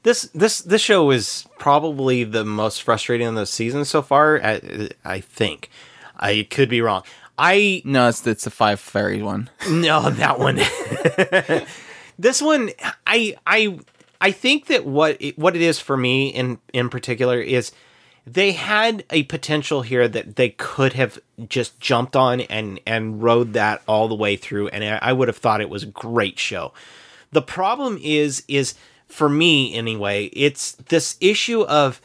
This 0.08 0.22
this 0.34 0.60
this 0.60 0.80
show 0.80 1.10
is 1.10 1.46
probably 1.58 2.24
the 2.24 2.42
most 2.42 2.82
frustrating 2.82 3.26
of 3.26 3.34
the 3.34 3.44
season 3.44 3.84
so 3.84 4.00
far. 4.00 4.42
I, 4.42 4.88
I 5.04 5.20
think. 5.20 5.68
I 6.18 6.46
could 6.48 6.70
be 6.70 6.80
wrong. 6.80 7.02
I 7.36 7.82
no, 7.84 8.08
it's 8.08 8.26
it's 8.26 8.44
the 8.44 8.50
five 8.50 8.80
fairies 8.80 9.22
one. 9.22 9.50
No, 9.68 10.08
that 10.08 10.38
one. 10.38 10.62
this 12.18 12.40
one, 12.40 12.70
I 13.06 13.36
I 13.46 13.80
I 14.18 14.30
think 14.32 14.68
that 14.68 14.86
what 14.86 15.18
it, 15.20 15.38
what 15.38 15.54
it 15.54 15.60
is 15.60 15.78
for 15.78 15.98
me 15.98 16.28
in 16.28 16.58
in 16.72 16.88
particular 16.88 17.38
is 17.38 17.70
they 18.26 18.52
had 18.52 19.04
a 19.10 19.24
potential 19.24 19.82
here 19.82 20.08
that 20.08 20.36
they 20.36 20.48
could 20.48 20.94
have 20.94 21.18
just 21.50 21.78
jumped 21.80 22.16
on 22.16 22.40
and 22.40 22.80
and 22.86 23.22
rode 23.22 23.52
that 23.52 23.82
all 23.86 24.08
the 24.08 24.14
way 24.14 24.36
through, 24.36 24.68
and 24.68 24.82
I, 24.82 25.10
I 25.10 25.12
would 25.12 25.28
have 25.28 25.36
thought 25.36 25.60
it 25.60 25.68
was 25.68 25.82
a 25.82 25.86
great 25.86 26.38
show. 26.38 26.72
The 27.30 27.42
problem 27.42 27.98
is 28.00 28.42
is 28.48 28.72
for 29.08 29.28
me 29.28 29.74
anyway, 29.74 30.26
it's 30.26 30.72
this 30.72 31.16
issue 31.20 31.62
of 31.62 32.00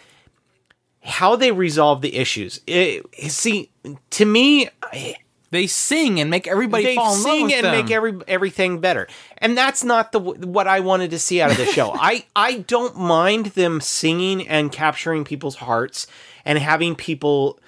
how 1.02 1.36
they 1.36 1.52
resolve 1.52 2.02
the 2.02 2.16
issues. 2.16 2.62
It, 2.66 3.06
see, 3.32 3.70
to 4.12 4.26
me, 4.26 4.70
I- 4.82 5.16
They 5.52 5.68
sing 5.68 6.20
and 6.20 6.32
make 6.32 6.48
everybody 6.48 6.84
they 6.84 6.96
fall 6.96 7.14
in 7.16 7.22
love 7.24 7.24
sing 7.24 7.46
with 7.46 7.54
and 7.56 7.66
them. 7.66 7.72
make 7.86 7.92
every 7.92 8.14
everything 8.28 8.80
better 8.80 9.08
and 9.38 9.56
that's 9.56 9.84
not 9.84 10.12
the 10.12 10.20
what 10.20 10.68
i 10.68 10.80
wanted 10.80 11.12
to 11.12 11.20
see 11.20 11.42
out 11.44 11.52
of 11.52 11.58
the 11.58 11.68
show 11.68 11.92
i 11.94 12.26
i 12.36 12.58
don't 12.66 12.98
mind 12.98 13.46
them 13.54 13.80
singing 13.80 14.48
and 14.48 14.72
capturing 14.72 15.24
people's 15.24 15.58
hearts 15.58 16.08
and 16.44 16.58
having 16.58 16.96
people 16.96 17.60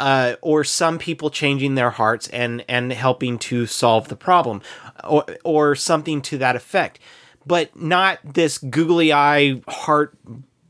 uh, 0.00 0.34
or 0.42 0.64
some 0.64 0.98
people 0.98 1.30
changing 1.30 1.76
their 1.76 1.88
hearts 1.90 2.28
and 2.28 2.62
and 2.68 2.92
helping 2.92 3.38
to 3.38 3.64
solve 3.64 4.08
the 4.08 4.16
problem 4.16 4.60
or 5.02 5.24
or 5.44 5.74
something 5.74 6.20
to 6.20 6.36
that 6.36 6.56
effect 6.56 6.98
but 7.46 7.74
not 7.78 8.18
this 8.24 8.58
googly 8.58 9.12
eye 9.12 9.60
heart 9.68 10.16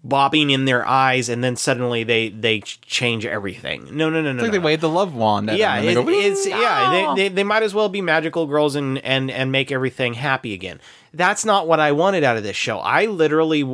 bobbing 0.02 0.50
in 0.50 0.66
their 0.66 0.86
eyes 0.86 1.30
and 1.30 1.42
then 1.42 1.56
suddenly 1.56 2.04
they 2.04 2.28
they 2.28 2.60
change 2.60 3.24
everything 3.24 3.84
no 3.96 4.10
no 4.10 4.20
no 4.20 4.24
no, 4.24 4.30
It's 4.32 4.42
like 4.42 4.48
no. 4.48 4.52
they 4.52 4.58
wave 4.58 4.82
the 4.82 4.88
love 4.88 5.14
wand. 5.14 5.48
At 5.48 5.56
Yeah, 5.56 5.78
it, 5.80 5.94
go, 5.94 6.04
it's 6.06 6.46
yeah. 6.46 7.14
They, 7.14 7.22
they, 7.22 7.34
they 7.36 7.42
might 7.44 7.62
as 7.62 7.72
well 7.72 7.88
be 7.88 8.02
magical 8.02 8.46
girls 8.46 8.74
and 8.76 8.98
and 8.98 9.30
and 9.30 9.50
make 9.50 9.72
everything 9.72 10.12
happy 10.12 10.52
again. 10.52 10.78
That's 11.16 11.44
not 11.44 11.66
what 11.66 11.80
I 11.80 11.92
wanted 11.92 12.24
out 12.24 12.36
of 12.36 12.42
this 12.42 12.56
show. 12.56 12.78
I 12.78 13.06
literally 13.06 13.64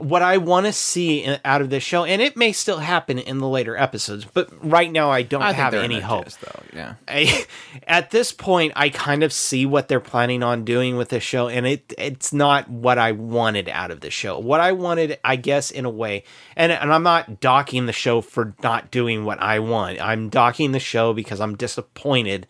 what 0.00 0.22
I 0.22 0.38
want 0.38 0.66
to 0.66 0.72
see 0.72 1.22
in- 1.22 1.40
out 1.44 1.60
of 1.60 1.70
this 1.70 1.82
show, 1.82 2.04
and 2.04 2.22
it 2.22 2.36
may 2.36 2.52
still 2.52 2.78
happen 2.78 3.18
in 3.18 3.38
the 3.38 3.48
later 3.48 3.76
episodes, 3.76 4.24
but 4.24 4.48
right 4.64 4.90
now 4.90 5.10
I 5.10 5.22
don't 5.22 5.42
I 5.42 5.52
have 5.52 5.74
any 5.74 6.00
hope. 6.00 6.30
though. 6.30 6.62
Yeah. 6.72 6.94
I, 7.08 7.46
at 7.86 8.10
this 8.10 8.32
point, 8.32 8.72
I 8.76 8.88
kind 8.88 9.22
of 9.22 9.32
see 9.32 9.66
what 9.66 9.88
they're 9.88 10.00
planning 10.00 10.42
on 10.42 10.64
doing 10.64 10.96
with 10.96 11.10
this 11.10 11.22
show, 11.22 11.48
and 11.48 11.66
it 11.66 11.92
it's 11.98 12.32
not 12.32 12.68
what 12.68 12.98
I 12.98 13.12
wanted 13.12 13.68
out 13.68 13.90
of 13.90 14.00
the 14.00 14.10
show. 14.10 14.38
What 14.38 14.60
I 14.60 14.72
wanted, 14.72 15.18
I 15.24 15.36
guess, 15.36 15.70
in 15.70 15.84
a 15.84 15.90
way, 15.90 16.24
and 16.56 16.72
and 16.72 16.92
I'm 16.92 17.02
not 17.02 17.40
docking 17.40 17.86
the 17.86 17.92
show 17.92 18.20
for 18.20 18.54
not 18.62 18.90
doing 18.90 19.24
what 19.24 19.40
I 19.40 19.58
want. 19.58 20.00
I'm 20.00 20.28
docking 20.28 20.72
the 20.72 20.80
show 20.80 21.12
because 21.12 21.40
I'm 21.40 21.56
disappointed 21.56 22.46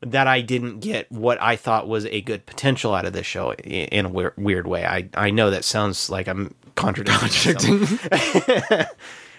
that 0.00 0.26
I 0.26 0.40
didn't 0.40 0.80
get 0.80 1.10
what 1.10 1.40
I 1.42 1.56
thought 1.56 1.88
was 1.88 2.06
a 2.06 2.20
good 2.20 2.46
potential 2.46 2.94
out 2.94 3.04
of 3.04 3.12
this 3.12 3.26
show 3.26 3.52
in 3.54 4.06
a 4.06 4.08
weird, 4.08 4.34
weird 4.36 4.66
way. 4.66 4.84
I 4.84 5.08
I 5.14 5.30
know 5.30 5.50
that 5.50 5.64
sounds 5.64 6.08
like 6.10 6.28
I'm 6.28 6.54
contradicting. 6.74 7.80
myself 7.80 8.86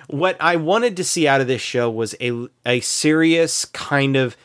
what 0.09 0.35
I 0.39 0.55
wanted 0.55 0.97
to 0.97 1.03
see 1.03 1.27
out 1.27 1.39
of 1.39 1.47
this 1.47 1.61
show 1.61 1.89
was 1.89 2.15
a 2.19 2.47
a 2.65 2.79
serious 2.79 3.65
kind 3.65 4.15
of 4.15 4.35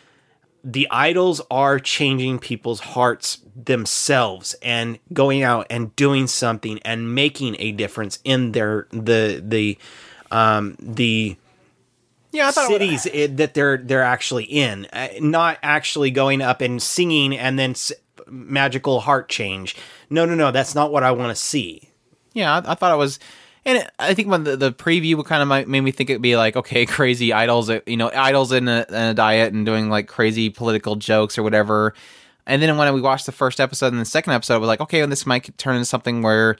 the 0.63 0.87
idols 0.91 1.41
are 1.51 1.79
changing 1.79 2.39
people's 2.39 2.81
hearts 2.81 3.39
themselves 3.57 4.55
and 4.63 4.99
going 5.13 5.43
out 5.43 5.67
and 5.71 5.95
doing 5.97 6.27
something 6.27 6.79
and 6.85 7.15
making 7.15 7.57
a 7.59 7.73
difference 7.73 8.19
in 8.25 8.53
their 8.53 8.87
the 8.91 9.43
the 9.43 9.79
um 10.31 10.77
the 10.79 11.37
Yeah, 12.35 12.49
I 12.49 12.51
thought 12.51 12.67
cities 12.69 13.07
it, 13.07 13.37
that 13.37 13.55
they're 13.55 13.79
they're 13.79 14.03
actually 14.03 14.45
in, 14.45 14.87
uh, 14.93 15.09
not 15.21 15.59
actually 15.63 16.11
going 16.11 16.43
up 16.43 16.61
and 16.61 16.83
singing 16.83 17.39
and 17.39 17.59
then 17.59 17.71
s- 17.71 17.93
magical 18.27 19.01
heart 19.01 19.29
change. 19.29 19.77
No, 20.11 20.25
no, 20.25 20.35
no, 20.35 20.51
that's 20.51 20.75
not 20.75 20.93
what 20.93 21.05
I 21.05 21.13
want 21.13 21.35
to 21.35 21.41
see. 21.41 21.91
Yeah, 22.33 22.57
I, 22.57 22.73
I 22.73 22.75
thought 22.75 22.93
it 22.93 22.99
was, 22.99 23.21
and 23.65 23.79
it, 23.79 23.91
I 24.01 24.15
think 24.15 24.29
when 24.29 24.43
the, 24.43 24.57
the 24.57 24.73
preview 24.73 25.25
kind 25.25 25.43
of 25.43 25.69
made 25.69 25.81
me 25.81 25.93
think 25.93 26.11
it'd 26.11 26.21
be 26.21 26.37
like, 26.37 26.57
okay, 26.57 26.85
crazy 26.99 27.33
idols, 27.33 27.71
uh, 27.71 27.81
you 27.87 27.97
know, 27.97 28.11
idols 28.13 28.51
in 28.51 28.67
a, 28.67 28.85
in 28.89 28.95
a 28.95 29.15
diet 29.15 29.53
and 29.53 29.65
doing 29.65 29.89
like 29.89 30.09
crazy 30.09 30.51
political 30.51 30.97
jokes 30.97 31.39
or 31.39 31.45
whatever. 31.45 31.95
And 32.47 32.61
then 32.61 32.77
when 32.77 32.93
we 32.93 33.01
watched 33.01 33.27
the 33.27 33.33
first 33.33 33.61
episode 33.61 33.93
and 33.93 34.01
the 34.01 34.05
second 34.05 34.33
episode, 34.33 34.61
we're 34.61 34.67
like, 34.67 34.81
okay, 34.81 35.01
well, 35.01 35.09
this 35.09 35.25
might 35.25 35.57
turn 35.57 35.77
into 35.77 35.87
something 35.87 36.21
where, 36.21 36.57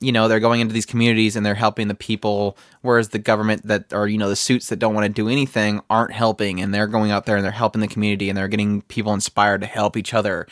you 0.00 0.12
know, 0.12 0.28
they're 0.28 0.40
going 0.40 0.60
into 0.60 0.72
these 0.72 0.86
communities 0.86 1.36
and 1.36 1.44
they're 1.44 1.54
helping 1.54 1.88
the 1.88 1.94
people, 1.94 2.56
whereas 2.82 3.10
the 3.10 3.18
government 3.18 3.66
that, 3.66 3.92
are 3.92 4.08
you 4.08 4.18
know, 4.18 4.28
the 4.28 4.36
suits 4.36 4.68
that 4.68 4.78
don't 4.78 4.94
want 4.94 5.06
to 5.06 5.12
do 5.12 5.28
anything 5.28 5.80
aren't 5.90 6.12
helping 6.12 6.60
and 6.60 6.72
they're 6.72 6.86
going 6.86 7.10
out 7.10 7.26
there 7.26 7.36
and 7.36 7.44
they're 7.44 7.52
helping 7.52 7.80
the 7.80 7.88
community 7.88 8.28
and 8.28 8.36
they're 8.36 8.48
getting 8.48 8.82
people 8.82 9.12
inspired 9.12 9.60
to 9.60 9.66
help 9.66 9.96
each 9.96 10.14
other. 10.14 10.46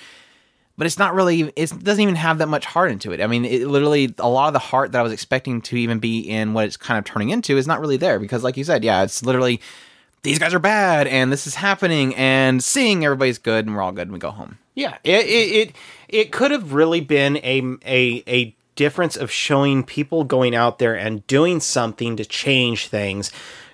But 0.76 0.86
it's 0.86 0.98
not 0.98 1.14
really 1.14 1.52
it 1.56 1.72
doesn't 1.82 2.00
even 2.00 2.14
have 2.14 2.38
that 2.38 2.46
much 2.46 2.64
heart 2.64 2.92
into 2.92 3.10
it. 3.12 3.20
I 3.20 3.26
mean 3.26 3.44
it 3.44 3.66
literally 3.66 4.14
a 4.18 4.28
lot 4.28 4.46
of 4.46 4.52
the 4.52 4.60
heart 4.60 4.92
that 4.92 5.00
i 5.00 5.02
was 5.02 5.12
expecting 5.12 5.60
to 5.62 5.76
even 5.76 5.98
be 5.98 6.20
in 6.20 6.52
what 6.52 6.66
it's 6.66 6.76
kind 6.76 6.98
of 6.98 7.04
turning 7.04 7.30
into 7.30 7.56
is 7.56 7.66
not 7.66 7.80
really 7.80 7.96
there 7.96 8.20
because 8.20 8.44
like 8.44 8.56
you 8.56 8.62
said 8.62 8.84
yeah 8.84 9.02
it's 9.02 9.24
literally 9.24 9.60
these 10.22 10.38
guys 10.38 10.54
are 10.54 10.58
bad 10.58 11.06
and 11.06 11.32
this 11.32 11.46
is 11.46 11.54
happening 11.54 12.14
and 12.16 12.62
seeing 12.62 13.04
everybody's 13.04 13.38
good 13.38 13.66
and 13.66 13.74
we're 13.74 13.82
all 13.82 13.92
good 13.92 14.08
and 14.08 14.12
we 14.12 14.18
go 14.18 14.30
home. 14.30 14.58
Yeah, 14.74 14.98
it 15.04 15.26
it 15.26 15.68
it, 15.68 15.76
it 16.08 16.32
could 16.32 16.50
have 16.50 16.72
really 16.72 17.00
been 17.00 17.36
a 17.38 17.62
a 17.84 18.22
a 18.26 18.56
difference 18.78 19.16
of 19.16 19.28
showing 19.28 19.82
people 19.82 20.22
going 20.22 20.54
out 20.54 20.78
there 20.78 20.96
and 20.96 21.26
doing 21.26 21.58
something 21.58 22.16
to 22.16 22.24
change 22.24 22.86
things 22.86 23.32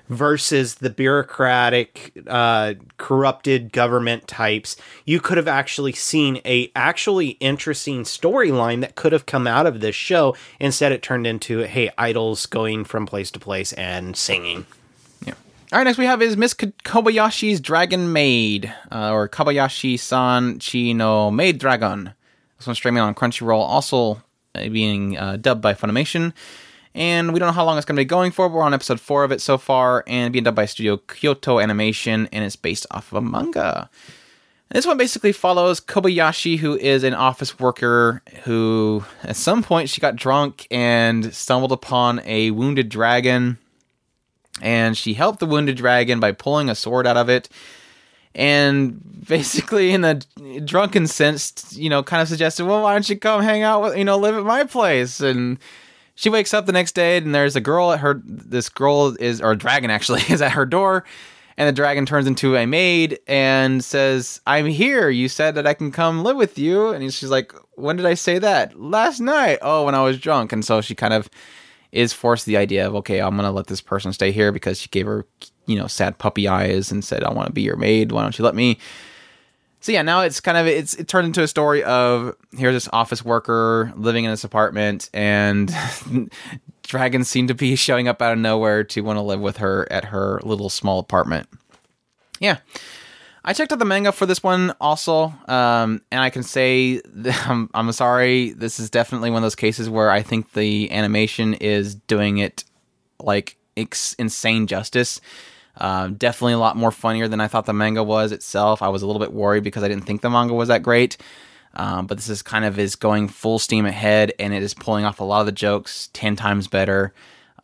versus 0.08 0.76
the 0.76 0.88
bureaucratic 0.88 2.12
uh, 2.26 2.72
corrupted 2.96 3.70
government 3.70 4.26
types 4.26 4.76
you 5.04 5.20
could 5.20 5.36
have 5.36 5.48
actually 5.48 5.92
seen 5.92 6.40
a 6.46 6.72
actually 6.74 7.28
interesting 7.40 8.02
storyline 8.02 8.80
that 8.80 8.94
could 8.94 9.12
have 9.12 9.26
come 9.26 9.46
out 9.46 9.66
of 9.66 9.80
this 9.80 9.94
show. 9.94 10.34
Instead 10.58 10.90
it 10.90 11.02
turned 11.02 11.26
into 11.26 11.60
hey 11.60 11.90
idols 11.98 12.46
going 12.46 12.82
from 12.82 13.04
place 13.04 13.30
to 13.30 13.38
place 13.38 13.74
and 13.74 14.16
singing. 14.16 14.64
Yeah. 15.26 15.34
All 15.70 15.80
right 15.80 15.84
next 15.84 15.98
we 15.98 16.06
have 16.06 16.22
is 16.22 16.34
miss 16.34 16.54
kobayashi's 16.54 17.60
dragon 17.60 18.10
maid 18.10 18.72
uh, 18.90 19.12
or 19.12 19.28
kobayashi 19.28 19.98
san 19.98 20.58
chi 20.60 20.92
no 20.92 21.30
maid 21.30 21.58
dragon. 21.58 22.14
This 22.56 22.66
one's 22.66 22.78
streaming 22.78 23.02
on 23.02 23.14
crunchyroll 23.14 23.60
also 23.60 24.22
being 24.54 25.18
uh, 25.18 25.36
dubbed 25.36 25.62
by 25.62 25.74
funimation 25.74 26.32
and 26.94 27.32
we 27.32 27.40
don't 27.40 27.48
know 27.48 27.52
how 27.52 27.64
long 27.64 27.76
it's 27.76 27.84
going 27.84 27.96
to 27.96 28.00
be 28.00 28.04
going 28.04 28.30
for. 28.30 28.48
But 28.48 28.56
we're 28.56 28.62
on 28.62 28.74
episode 28.74 29.00
four 29.00 29.24
of 29.24 29.32
it 29.32 29.40
so 29.40 29.58
far, 29.58 30.04
and 30.06 30.32
being 30.32 30.44
dubbed 30.44 30.56
by 30.56 30.66
Studio 30.66 30.96
Kyoto 30.96 31.58
Animation, 31.58 32.28
and 32.32 32.44
it's 32.44 32.56
based 32.56 32.86
off 32.90 33.12
of 33.12 33.18
a 33.18 33.20
manga. 33.20 33.90
And 34.70 34.76
this 34.78 34.86
one 34.86 34.96
basically 34.96 35.32
follows 35.32 35.80
Kobayashi, 35.80 36.58
who 36.58 36.76
is 36.76 37.04
an 37.04 37.14
office 37.14 37.58
worker 37.58 38.22
who, 38.44 39.04
at 39.22 39.36
some 39.36 39.62
point, 39.62 39.88
she 39.88 40.00
got 40.00 40.16
drunk 40.16 40.66
and 40.70 41.34
stumbled 41.34 41.72
upon 41.72 42.20
a 42.24 42.50
wounded 42.52 42.88
dragon, 42.88 43.58
and 44.62 44.96
she 44.96 45.14
helped 45.14 45.40
the 45.40 45.46
wounded 45.46 45.76
dragon 45.76 46.20
by 46.20 46.32
pulling 46.32 46.70
a 46.70 46.74
sword 46.74 47.06
out 47.06 47.16
of 47.16 47.28
it. 47.28 47.48
And 48.34 49.26
basically, 49.26 49.92
in 49.92 50.04
a 50.04 50.20
drunken 50.60 51.06
sense, 51.06 51.76
you 51.76 51.88
know, 51.88 52.02
kind 52.02 52.22
of 52.22 52.28
suggested, 52.28 52.66
well, 52.66 52.82
why 52.82 52.92
don't 52.92 53.08
you 53.08 53.18
come 53.18 53.42
hang 53.42 53.62
out 53.62 53.82
with, 53.82 53.96
you 53.96 54.04
know, 54.04 54.18
live 54.18 54.36
at 54.36 54.44
my 54.44 54.64
place? 54.64 55.20
And 55.20 55.58
she 56.14 56.28
wakes 56.28 56.54
up 56.54 56.66
the 56.66 56.72
next 56.72 56.94
day 56.94 57.16
and 57.16 57.34
there's 57.34 57.56
a 57.56 57.60
girl 57.60 57.92
at 57.92 58.00
her 58.00 58.22
this 58.24 58.68
girl 58.68 59.16
is 59.18 59.40
or 59.40 59.54
dragon 59.54 59.90
actually 59.90 60.22
is 60.28 60.42
at 60.42 60.52
her 60.52 60.66
door. 60.66 61.04
And 61.56 61.68
the 61.68 61.72
dragon 61.72 62.04
turns 62.04 62.26
into 62.26 62.56
a 62.56 62.66
maid 62.66 63.20
and 63.28 63.84
says 63.84 64.40
i'm 64.46 64.66
here. 64.66 65.08
You 65.08 65.28
said 65.28 65.54
that 65.54 65.66
i 65.66 65.74
can 65.74 65.92
come 65.92 66.22
live 66.22 66.36
with 66.36 66.58
you. 66.58 66.88
And 66.88 67.12
she's 67.12 67.30
like 67.30 67.52
when 67.74 67.96
did 67.96 68.06
i 68.06 68.14
say 68.14 68.38
that? 68.38 68.78
Last 68.80 69.20
night. 69.20 69.58
Oh 69.62 69.84
when 69.84 69.94
i 69.94 70.02
was 70.02 70.18
drunk. 70.18 70.52
And 70.52 70.64
so 70.64 70.80
she 70.80 70.94
kind 70.94 71.14
of 71.14 71.28
is 71.92 72.12
forced 72.12 72.46
the 72.46 72.56
idea 72.56 72.84
of 72.86 72.94
okay 72.96 73.20
i'm 73.20 73.36
gonna 73.36 73.52
let 73.52 73.68
this 73.68 73.80
person 73.80 74.12
stay 74.12 74.32
here 74.32 74.50
because 74.50 74.80
she 74.80 74.88
gave 74.88 75.06
her 75.06 75.24
you 75.66 75.76
know 75.76 75.86
sad 75.86 76.18
puppy 76.18 76.48
eyes 76.48 76.90
and 76.90 77.04
said 77.04 77.24
i 77.24 77.32
want 77.32 77.46
to 77.46 77.52
be 77.52 77.62
your 77.62 77.76
maid 77.76 78.12
why 78.12 78.22
don't 78.22 78.38
you 78.38 78.44
let 78.44 78.54
me 78.54 78.78
so 79.84 79.92
yeah, 79.92 80.00
now 80.00 80.22
it's 80.22 80.40
kind 80.40 80.56
of 80.56 80.66
it's 80.66 80.94
it 80.94 81.08
turned 81.08 81.26
into 81.26 81.42
a 81.42 81.46
story 81.46 81.84
of 81.84 82.34
here's 82.56 82.74
this 82.74 82.88
office 82.90 83.22
worker 83.22 83.92
living 83.96 84.24
in 84.24 84.30
this 84.30 84.42
apartment, 84.42 85.10
and 85.12 85.70
dragons 86.82 87.28
seem 87.28 87.48
to 87.48 87.54
be 87.54 87.76
showing 87.76 88.08
up 88.08 88.22
out 88.22 88.32
of 88.32 88.38
nowhere 88.38 88.82
to 88.84 89.02
want 89.02 89.18
to 89.18 89.20
live 89.20 89.40
with 89.40 89.58
her 89.58 89.86
at 89.90 90.06
her 90.06 90.40
little 90.42 90.70
small 90.70 91.00
apartment. 91.00 91.50
Yeah, 92.40 92.60
I 93.44 93.52
checked 93.52 93.72
out 93.72 93.78
the 93.78 93.84
manga 93.84 94.10
for 94.10 94.24
this 94.24 94.42
one 94.42 94.74
also, 94.80 95.34
um, 95.48 96.00
and 96.10 96.22
I 96.22 96.30
can 96.30 96.44
say 96.44 97.02
I'm, 97.44 97.68
I'm 97.74 97.92
sorry. 97.92 98.52
This 98.52 98.80
is 98.80 98.88
definitely 98.88 99.28
one 99.28 99.36
of 99.36 99.42
those 99.42 99.54
cases 99.54 99.90
where 99.90 100.10
I 100.10 100.22
think 100.22 100.54
the 100.54 100.90
animation 100.92 101.52
is 101.52 101.94
doing 101.94 102.38
it 102.38 102.64
like 103.20 103.58
ex- 103.76 104.14
insane 104.14 104.66
justice. 104.66 105.20
Um, 105.76 106.14
definitely 106.14 106.52
a 106.52 106.58
lot 106.58 106.76
more 106.76 106.92
funnier 106.92 107.26
than 107.26 107.40
I 107.40 107.48
thought 107.48 107.66
the 107.66 107.72
manga 107.72 108.02
was 108.02 108.32
itself. 108.32 108.80
I 108.80 108.88
was 108.88 109.02
a 109.02 109.06
little 109.06 109.20
bit 109.20 109.32
worried 109.32 109.64
because 109.64 109.82
I 109.82 109.88
didn't 109.88 110.04
think 110.04 110.20
the 110.20 110.30
manga 110.30 110.54
was 110.54 110.68
that 110.68 110.82
great. 110.82 111.16
Um, 111.76 112.06
but 112.06 112.16
this 112.16 112.28
is 112.28 112.42
kind 112.42 112.64
of 112.64 112.78
is 112.78 112.94
going 112.94 113.28
full 113.28 113.58
steam 113.58 113.84
ahead, 113.84 114.32
and 114.38 114.54
it 114.54 114.62
is 114.62 114.74
pulling 114.74 115.04
off 115.04 115.20
a 115.20 115.24
lot 115.24 115.40
of 115.40 115.46
the 115.46 115.52
jokes 115.52 116.08
ten 116.12 116.36
times 116.36 116.68
better. 116.68 117.12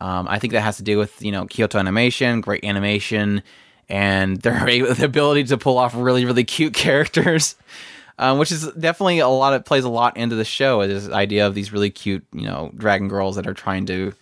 Um, 0.01 0.27
I 0.27 0.39
think 0.39 0.53
that 0.53 0.61
has 0.61 0.77
to 0.77 0.83
do 0.83 0.97
with 0.97 1.21
you 1.21 1.31
know 1.31 1.45
Kyoto 1.45 1.79
Animation, 1.79 2.41
great 2.41 2.65
animation, 2.65 3.41
and 3.87 4.37
their 4.41 4.65
the 4.65 5.05
ability 5.05 5.45
to 5.45 5.57
pull 5.57 5.77
off 5.77 5.95
really 5.95 6.25
really 6.25 6.43
cute 6.43 6.73
characters, 6.85 7.55
um, 8.19 8.37
which 8.37 8.51
is 8.51 8.67
definitely 8.73 9.19
a 9.19 9.29
lot. 9.29 9.53
It 9.53 9.63
plays 9.63 9.85
a 9.85 9.89
lot 9.89 10.17
into 10.17 10.35
the 10.35 10.45
show. 10.45 10.85
This 10.85 11.07
idea 11.09 11.47
of 11.47 11.55
these 11.55 11.71
really 11.71 11.89
cute 11.89 12.25
you 12.33 12.45
know 12.45 12.71
dragon 12.75 13.07
girls 13.07 13.37
that 13.37 13.47
are 13.47 13.53
trying 13.53 13.85
to 13.85 14.13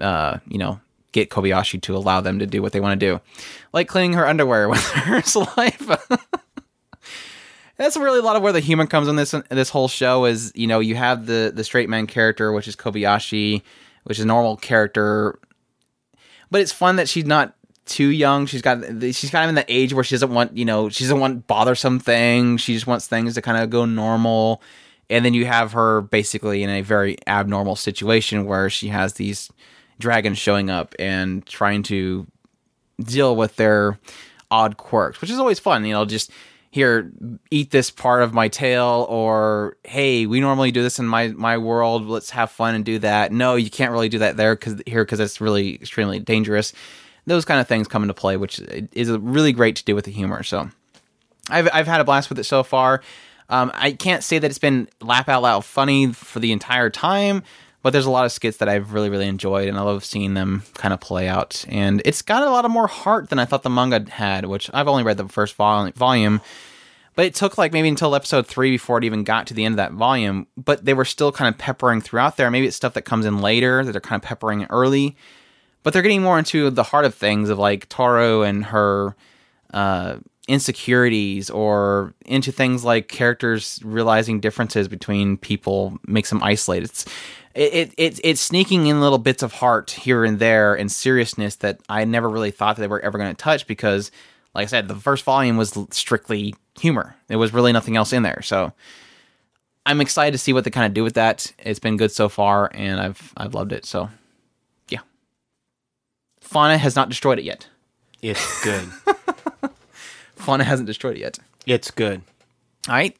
uh, 0.00 0.38
you 0.46 0.56
know 0.56 0.80
get 1.12 1.30
Kobayashi 1.30 1.80
to 1.82 1.96
allow 1.96 2.20
them 2.20 2.38
to 2.38 2.46
do 2.46 2.62
what 2.62 2.72
they 2.72 2.80
want 2.80 2.98
to 2.98 3.06
do, 3.06 3.20
like 3.72 3.88
cleaning 3.88 4.14
her 4.14 4.26
underwear 4.26 4.68
with 4.70 4.82
her 4.82 5.22
saliva. 5.22 6.00
That's 7.76 7.96
really 7.96 8.18
a 8.18 8.22
lot 8.22 8.36
of 8.36 8.42
where 8.42 8.52
the 8.52 8.60
humor 8.60 8.86
comes 8.86 9.06
in 9.06 9.16
this 9.16 9.34
this 9.50 9.70
whole 9.70 9.88
show. 9.88 10.24
Is 10.24 10.52
you 10.54 10.66
know 10.66 10.80
you 10.80 10.96
have 10.96 11.26
the 11.26 11.52
the 11.54 11.64
straight 11.64 11.88
man 11.88 12.06
character, 12.06 12.52
which 12.52 12.66
is 12.66 12.74
Kobayashi, 12.74 13.62
which 14.04 14.18
is 14.18 14.24
a 14.24 14.28
normal 14.28 14.56
character, 14.56 15.38
but 16.50 16.60
it's 16.60 16.72
fun 16.72 16.96
that 16.96 17.08
she's 17.08 17.26
not 17.26 17.54
too 17.86 18.08
young. 18.08 18.46
She's 18.46 18.62
got 18.62 18.82
she's 19.00 19.30
kind 19.30 19.44
of 19.44 19.48
in 19.48 19.54
the 19.54 19.64
age 19.68 19.94
where 19.94 20.04
she 20.04 20.14
doesn't 20.14 20.32
want 20.32 20.56
you 20.56 20.64
know 20.64 20.88
she 20.88 21.04
doesn't 21.04 21.20
want 21.20 21.46
bothersome 21.46 21.98
things. 21.98 22.60
She 22.60 22.74
just 22.74 22.86
wants 22.86 23.06
things 23.06 23.34
to 23.34 23.42
kind 23.42 23.62
of 23.62 23.70
go 23.70 23.84
normal. 23.84 24.62
And 25.10 25.24
then 25.24 25.32
you 25.32 25.46
have 25.46 25.72
her 25.72 26.02
basically 26.02 26.62
in 26.62 26.68
a 26.68 26.82
very 26.82 27.16
abnormal 27.26 27.76
situation 27.76 28.44
where 28.44 28.68
she 28.68 28.88
has 28.88 29.14
these 29.14 29.50
dragons 29.98 30.38
showing 30.38 30.70
up 30.70 30.94
and 30.98 31.44
trying 31.46 31.82
to 31.84 32.26
deal 33.00 33.36
with 33.36 33.56
their 33.56 33.98
odd 34.50 34.76
quirks, 34.76 35.20
which 35.20 35.30
is 35.30 35.38
always 35.38 35.58
fun. 35.58 35.84
You 35.84 35.92
know, 35.92 36.04
just 36.04 36.30
here 36.70 37.10
eat 37.50 37.70
this 37.70 37.90
part 37.90 38.22
of 38.22 38.34
my 38.34 38.48
tail 38.48 39.06
or 39.08 39.76
hey 39.84 40.26
we 40.26 40.38
normally 40.38 40.70
do 40.70 40.82
this 40.82 40.98
in 40.98 41.06
my 41.06 41.28
my 41.28 41.56
world. 41.58 42.06
Let's 42.06 42.30
have 42.30 42.50
fun 42.50 42.74
and 42.74 42.84
do 42.84 42.98
that. 43.00 43.32
No 43.32 43.54
you 43.54 43.70
can't 43.70 43.92
really 43.92 44.08
do 44.08 44.18
that 44.18 44.36
there 44.36 44.54
because 44.54 44.80
here 44.86 45.04
because 45.04 45.20
it's 45.20 45.40
really 45.40 45.74
extremely 45.76 46.18
dangerous. 46.18 46.72
Those 47.26 47.44
kind 47.44 47.60
of 47.60 47.68
things 47.68 47.88
come 47.88 48.02
into 48.02 48.14
play 48.14 48.36
which 48.36 48.58
is 48.60 49.10
really 49.10 49.52
great 49.52 49.76
to 49.76 49.84
do 49.84 49.94
with 49.94 50.04
the 50.04 50.12
humor. 50.12 50.42
So 50.42 50.68
i've, 51.50 51.68
I've 51.72 51.86
had 51.86 52.00
a 52.00 52.04
blast 52.04 52.28
with 52.28 52.38
it 52.38 52.44
so 52.44 52.62
far. 52.62 53.02
Um, 53.50 53.72
i 53.74 53.92
can't 53.92 54.22
say 54.22 54.38
that 54.38 54.50
it's 54.50 54.58
been 54.58 54.88
laugh 55.00 55.26
out 55.26 55.40
loud 55.40 55.64
funny 55.64 56.12
for 56.12 56.38
the 56.38 56.52
entire 56.52 56.90
time 56.90 57.42
but 57.82 57.90
there's 57.90 58.06
a 58.06 58.10
lot 58.10 58.24
of 58.24 58.32
skits 58.32 58.58
that 58.58 58.68
I've 58.68 58.92
really, 58.92 59.08
really 59.08 59.28
enjoyed, 59.28 59.68
and 59.68 59.78
I 59.78 59.82
love 59.82 60.04
seeing 60.04 60.34
them 60.34 60.62
kind 60.74 60.92
of 60.92 61.00
play 61.00 61.28
out. 61.28 61.64
And 61.68 62.02
it's 62.04 62.22
got 62.22 62.42
a 62.42 62.50
lot 62.50 62.64
of 62.64 62.70
more 62.70 62.88
heart 62.88 63.30
than 63.30 63.38
I 63.38 63.44
thought 63.44 63.62
the 63.62 63.70
manga 63.70 64.04
had, 64.10 64.46
which 64.46 64.70
I've 64.74 64.88
only 64.88 65.04
read 65.04 65.16
the 65.16 65.28
first 65.28 65.54
vol- 65.54 65.90
volume. 65.92 66.40
But 67.14 67.26
it 67.26 67.34
took 67.34 67.58
like 67.58 67.72
maybe 67.72 67.88
until 67.88 68.14
episode 68.14 68.46
three 68.46 68.70
before 68.70 68.98
it 68.98 69.04
even 69.04 69.24
got 69.24 69.48
to 69.48 69.54
the 69.54 69.64
end 69.64 69.72
of 69.72 69.76
that 69.78 69.92
volume. 69.92 70.46
But 70.56 70.84
they 70.84 70.94
were 70.94 71.04
still 71.04 71.32
kind 71.32 71.52
of 71.52 71.58
peppering 71.58 72.00
throughout 72.00 72.36
there. 72.36 72.50
Maybe 72.50 72.66
it's 72.66 72.76
stuff 72.76 72.94
that 72.94 73.02
comes 73.02 73.26
in 73.26 73.40
later 73.40 73.84
that 73.84 73.92
they're 73.92 74.00
kind 74.00 74.22
of 74.22 74.26
peppering 74.26 74.66
early. 74.70 75.16
But 75.82 75.92
they're 75.92 76.02
getting 76.02 76.22
more 76.22 76.38
into 76.38 76.70
the 76.70 76.84
heart 76.84 77.04
of 77.04 77.14
things 77.14 77.48
of 77.48 77.58
like 77.58 77.88
Tohru 77.88 78.48
and 78.48 78.66
her 78.66 79.16
uh, 79.72 80.18
insecurities 80.48 81.50
or 81.50 82.14
into 82.24 82.50
things 82.50 82.82
like 82.82 83.08
characters 83.08 83.80
realizing 83.84 84.40
differences 84.40 84.88
between 84.88 85.36
people 85.36 85.98
makes 86.06 86.30
them 86.30 86.42
isolated. 86.42 86.86
It's 86.86 87.04
it, 87.54 87.92
it 87.96 88.20
it's 88.24 88.40
sneaking 88.40 88.86
in 88.86 89.00
little 89.00 89.18
bits 89.18 89.42
of 89.42 89.52
heart 89.52 89.90
here 89.90 90.24
and 90.24 90.38
there 90.38 90.74
and 90.74 90.90
seriousness 90.90 91.56
that 91.56 91.80
I 91.88 92.04
never 92.04 92.28
really 92.28 92.50
thought 92.50 92.76
that 92.76 92.80
they 92.80 92.88
were 92.88 93.00
ever 93.00 93.18
going 93.18 93.34
to 93.34 93.40
touch 93.42 93.66
because, 93.66 94.10
like 94.54 94.64
I 94.64 94.66
said, 94.66 94.88
the 94.88 94.94
first 94.94 95.24
volume 95.24 95.56
was 95.56 95.76
strictly 95.90 96.54
humor. 96.78 97.14
There 97.26 97.38
was 97.38 97.52
really 97.52 97.72
nothing 97.72 97.96
else 97.96 98.12
in 98.12 98.22
there. 98.22 98.42
So 98.42 98.72
I'm 99.84 100.00
excited 100.00 100.32
to 100.32 100.38
see 100.38 100.52
what 100.52 100.64
they 100.64 100.70
kind 100.70 100.86
of 100.86 100.94
do 100.94 101.02
with 101.02 101.14
that. 101.14 101.52
It's 101.58 101.78
been 101.78 101.96
good 101.96 102.12
so 102.12 102.28
far, 102.28 102.70
and 102.72 103.00
I've 103.00 103.32
I've 103.36 103.54
loved 103.54 103.72
it. 103.72 103.84
So 103.84 104.08
yeah, 104.88 105.00
Fauna 106.40 106.78
has 106.78 106.96
not 106.96 107.08
destroyed 107.08 107.38
it 107.38 107.44
yet. 107.44 107.68
It's 108.22 108.64
good. 108.64 108.88
Fauna 110.38 110.64
hasn't 110.64 110.86
destroyed 110.86 111.16
it 111.16 111.20
yet. 111.20 111.38
it's 111.66 111.90
good. 111.90 112.22
All 112.88 112.94
right, 112.94 113.16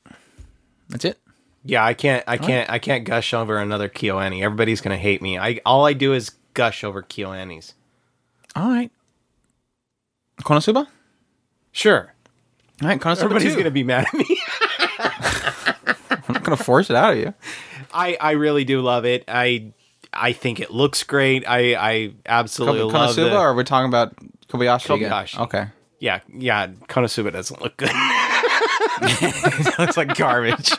that's 0.89 1.05
it. 1.05 1.19
Yeah, 1.65 1.85
I 1.85 1.93
can't. 1.95 2.25
I 2.27 2.39
can't. 2.39 2.71
I 2.71 2.79
can't 2.79 3.05
gush 3.05 3.35
over 3.35 3.59
another 3.59 3.89
KyoAni. 3.89 4.43
Everybody's 4.43 4.81
gonna 4.81 4.97
hate 4.97 5.21
me. 5.21 5.39
I 5.39 5.61
all 5.67 5.85
I 5.87 5.93
do 5.93 6.15
is 6.15 6.31
gush 6.55 6.83
over 6.85 7.03
KyoAnis. 7.03 7.75
All 8.57 8.69
right, 8.69 8.91
Konosuba. 10.43 10.87
Sure, 11.73 12.15
All 12.83 12.89
right, 12.89 12.99
Konosuba 13.01 13.25
everybody's 13.25 13.53
two. 13.53 13.59
gonna 13.59 13.71
be 13.71 13.83
mad 13.85 14.07
at 14.07 14.15
me. 14.15 14.39
I'm 16.29 16.35
not 16.35 16.43
gonna 16.45 16.57
force 16.57 16.91
it 16.91 16.97
out 16.97 17.13
of 17.13 17.19
you. 17.19 17.35
I 17.93 18.17
I 18.21 18.31
really 18.33 18.65
do 18.65 18.81
love 18.81 19.05
it. 19.05 19.25
I 19.29 19.73
I 20.13 20.33
think 20.33 20.61
it 20.61 20.71
looks 20.71 21.03
great. 21.03 21.45
I 21.47 21.75
I 21.75 22.13
absolutely 22.27 22.81
Kob- 22.81 22.93
love 22.93 23.11
Konosuba, 23.17 23.31
the, 23.31 23.39
or 23.39 23.55
we're 23.55 23.65
talking 23.65 23.89
about 23.89 24.15
Kobayashi? 24.49 24.95
again? 24.95 25.11
Kobayashi. 25.11 25.39
Okay. 25.41 25.67
Yeah, 26.01 26.21
yeah. 26.33 26.69
Konosuba 26.89 27.33
doesn't 27.33 27.61
look 27.61 27.77
good. 27.77 27.91
it 27.93 29.79
looks 29.79 29.97
like 29.97 30.17
garbage. 30.17 30.73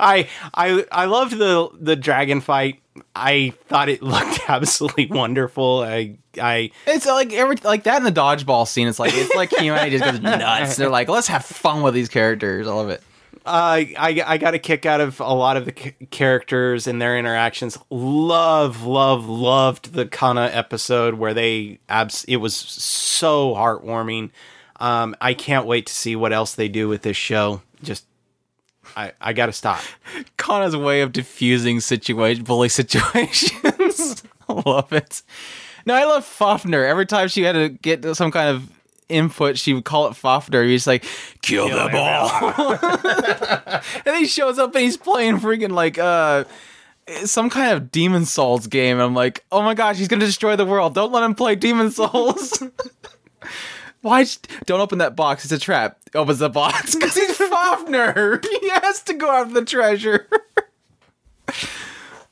I 0.00 0.28
I 0.54 0.84
I 0.92 1.04
loved 1.06 1.32
the 1.38 1.68
the 1.80 1.96
dragon 1.96 2.40
fight. 2.40 2.82
I 3.14 3.52
thought 3.66 3.88
it 3.88 4.02
looked 4.02 4.40
absolutely 4.48 5.06
wonderful. 5.06 5.82
I 5.86 6.18
I 6.40 6.70
It's 6.86 7.06
like 7.06 7.32
every 7.32 7.56
like 7.64 7.84
that 7.84 7.96
in 7.96 8.04
the 8.04 8.12
dodgeball 8.12 8.66
scene. 8.68 8.88
It's 8.88 8.98
like 8.98 9.12
it's 9.14 9.34
like 9.34 9.50
humanity 9.58 9.98
just 9.98 10.10
goes 10.10 10.20
nuts. 10.20 10.76
They're 10.76 10.88
like, 10.90 11.08
let's 11.08 11.28
have 11.28 11.44
fun 11.44 11.82
with 11.82 11.94
these 11.94 12.08
characters. 12.08 12.66
I 12.66 12.72
love 12.72 12.90
it. 12.90 13.02
I 13.48 14.22
I 14.26 14.38
got 14.38 14.54
a 14.54 14.58
kick 14.58 14.86
out 14.86 15.00
of 15.00 15.20
a 15.20 15.32
lot 15.34 15.56
of 15.56 15.64
the 15.64 15.74
c- 15.76 16.06
characters 16.10 16.86
and 16.86 17.00
their 17.00 17.18
interactions. 17.18 17.78
Love, 17.90 18.82
love, 18.84 19.26
loved 19.28 19.92
the 19.94 20.06
Kanna 20.06 20.50
episode 20.52 21.14
where 21.14 21.34
they 21.34 21.78
abs. 21.88 22.24
It 22.24 22.36
was 22.36 22.54
so 22.54 23.54
heartwarming. 23.54 24.30
Um, 24.80 25.16
I 25.20 25.34
can't 25.34 25.66
wait 25.66 25.86
to 25.86 25.92
see 25.94 26.14
what 26.16 26.32
else 26.32 26.54
they 26.54 26.68
do 26.68 26.88
with 26.88 27.02
this 27.02 27.16
show. 27.16 27.62
Just, 27.82 28.04
I 28.96 29.12
I 29.20 29.32
gotta 29.32 29.52
stop. 29.52 29.80
Kanna's 30.36 30.76
way 30.76 31.00
of 31.00 31.12
diffusing 31.12 31.80
situation 31.80 32.44
bully 32.44 32.68
situations. 32.68 34.22
I 34.48 34.52
love 34.66 34.92
it. 34.92 35.22
No, 35.86 35.94
I 35.94 36.04
love 36.04 36.24
Fafnir. 36.24 36.86
Every 36.86 37.06
time 37.06 37.28
she 37.28 37.42
had 37.42 37.52
to 37.52 37.68
get 37.70 38.04
some 38.16 38.30
kind 38.30 38.50
of 38.50 38.70
input, 39.08 39.58
she 39.58 39.74
would 39.74 39.84
call 39.84 40.08
it 40.08 40.16
Fafnir. 40.16 40.64
He's 40.64 40.86
like, 40.86 41.04
kill, 41.42 41.68
them 41.68 41.94
all. 41.94 42.72
and 44.06 44.16
he 44.16 44.26
shows 44.26 44.58
up 44.58 44.74
and 44.74 44.84
he's 44.84 44.96
playing 44.96 45.38
freaking 45.38 45.72
like 45.72 45.98
uh 45.98 46.44
some 47.24 47.50
kind 47.50 47.72
of 47.72 47.90
Demon's 47.90 48.30
Souls 48.30 48.66
game. 48.66 48.98
I'm 49.00 49.14
like, 49.14 49.44
oh 49.50 49.62
my 49.62 49.74
gosh, 49.74 49.96
he's 49.96 50.08
gonna 50.08 50.24
destroy 50.24 50.56
the 50.56 50.66
world. 50.66 50.94
Don't 50.94 51.12
let 51.12 51.24
him 51.24 51.34
play 51.34 51.54
Demon's 51.54 51.96
Souls. 51.96 52.62
Why? 54.00 54.24
Don't 54.66 54.80
open 54.80 54.98
that 54.98 55.16
box. 55.16 55.44
It's 55.44 55.52
a 55.52 55.58
trap. 55.58 55.98
Opens 56.14 56.38
the 56.38 56.48
box 56.48 56.94
because 56.94 57.14
he's 57.14 57.36
Fafnir. 57.36 58.40
He 58.60 58.68
has 58.70 59.02
to 59.04 59.14
go 59.14 59.30
after 59.30 59.54
the 59.54 59.64
treasure. 59.64 60.28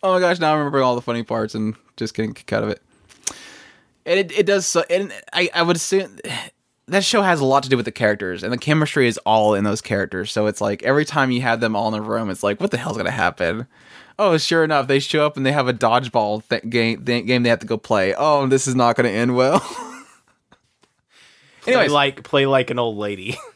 oh 0.02 0.14
my 0.14 0.20
gosh! 0.20 0.38
Now 0.38 0.52
I'm 0.52 0.58
remembering 0.58 0.84
all 0.84 0.94
the 0.94 1.02
funny 1.02 1.22
parts 1.22 1.54
and 1.54 1.74
just 1.96 2.14
getting 2.14 2.30
a 2.30 2.34
kick 2.34 2.52
out 2.52 2.62
of 2.62 2.68
it. 2.68 2.82
And 4.04 4.20
it, 4.20 4.38
it 4.38 4.46
does 4.46 4.66
so. 4.66 4.84
And 4.88 5.12
I 5.32 5.50
I 5.54 5.62
would 5.62 5.76
assume 5.76 6.18
that 6.88 7.04
show 7.04 7.22
has 7.22 7.40
a 7.40 7.44
lot 7.44 7.62
to 7.64 7.68
do 7.68 7.76
with 7.76 7.84
the 7.84 7.92
characters, 7.92 8.42
and 8.42 8.52
the 8.52 8.58
chemistry 8.58 9.08
is 9.08 9.18
all 9.18 9.54
in 9.54 9.64
those 9.64 9.80
characters. 9.80 10.30
So 10.30 10.46
it's 10.46 10.60
like 10.60 10.82
every 10.82 11.04
time 11.04 11.30
you 11.30 11.42
have 11.42 11.60
them 11.60 11.74
all 11.74 11.88
in 11.88 11.94
a 11.94 12.02
room, 12.02 12.30
it's 12.30 12.42
like, 12.42 12.60
what 12.60 12.70
the 12.70 12.76
hell's 12.76 12.96
gonna 12.96 13.10
happen? 13.10 13.66
Oh, 14.18 14.38
sure 14.38 14.64
enough, 14.64 14.86
they 14.86 14.98
show 14.98 15.26
up 15.26 15.36
and 15.36 15.44
they 15.44 15.52
have 15.52 15.68
a 15.68 15.74
dodgeball 15.74 16.48
th- 16.48 16.70
game 16.70 17.04
th- 17.04 17.26
game 17.26 17.42
they 17.42 17.50
have 17.50 17.58
to 17.60 17.66
go 17.66 17.76
play. 17.76 18.14
Oh, 18.16 18.46
this 18.46 18.66
is 18.66 18.74
not 18.74 18.96
gonna 18.96 19.08
end 19.08 19.36
well. 19.36 19.62
anyway 21.66 21.88
like 21.88 22.22
play 22.22 22.46
like 22.46 22.70
an 22.70 22.78
old 22.78 22.96
lady. 22.96 23.36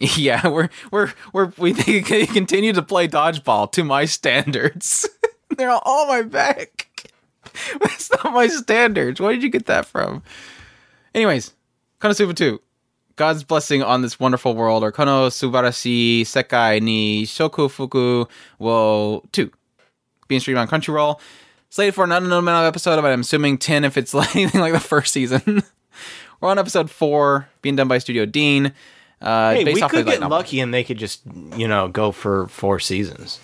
Yeah, 0.00 0.46
we're 0.46 0.68
we're 0.92 1.12
we're 1.32 1.52
we 1.58 1.74
continue 1.74 2.72
to 2.72 2.82
play 2.82 3.08
dodgeball 3.08 3.72
to 3.72 3.82
my 3.82 4.04
standards. 4.04 5.08
They're 5.56 5.70
all 5.70 6.02
on 6.02 6.08
my 6.08 6.22
back. 6.22 7.10
That's 7.80 8.08
not 8.12 8.32
my 8.32 8.46
standards. 8.46 9.20
Where 9.20 9.32
did 9.32 9.42
you 9.42 9.48
get 9.48 9.66
that 9.66 9.86
from? 9.86 10.22
Anyways, 11.16 11.52
Konosuba 12.00 12.36
2. 12.36 12.60
God's 13.18 13.42
blessing 13.44 13.82
on 13.82 14.00
this 14.00 14.18
wonderful 14.18 14.54
world, 14.54 14.82
or 14.82 14.92
Kono 14.92 15.28
Subarashi 15.28 16.22
Sekai 16.22 16.80
ni 16.80 17.24
Shokufuku 17.24 18.26
wo 18.58 19.22
2. 19.32 19.50
Being 20.28 20.40
streamed 20.40 20.58
on 20.58 20.68
Crunchyroll. 20.68 21.20
Slated 21.68 21.94
for 21.94 22.04
an 22.04 22.12
unknown 22.12 22.38
amount 22.38 22.64
of 22.64 22.68
episode, 22.68 23.02
but 23.02 23.12
I'm 23.12 23.20
assuming 23.20 23.58
10 23.58 23.84
if 23.84 23.96
it's 23.98 24.14
like 24.20 24.34
anything 24.36 24.60
like 24.60 24.72
the 24.72 24.80
first 24.80 25.12
season. 25.12 25.62
We're 26.40 26.48
on 26.48 26.58
episode 26.58 26.90
4, 26.90 27.48
being 27.60 27.74
done 27.76 27.88
by 27.88 27.98
Studio 27.98 28.24
Dean. 28.24 28.72
Uh, 29.20 29.52
Hey, 29.54 29.64
based 29.64 29.74
we 29.74 29.82
off 29.82 29.90
could 29.90 30.06
get 30.06 30.20
lucky 30.20 30.60
and 30.60 30.72
they 30.72 30.84
could 30.84 30.96
just 30.96 31.22
you 31.56 31.66
know 31.66 31.88
go 31.88 32.12
for 32.12 32.46
four 32.46 32.78
seasons. 32.78 33.40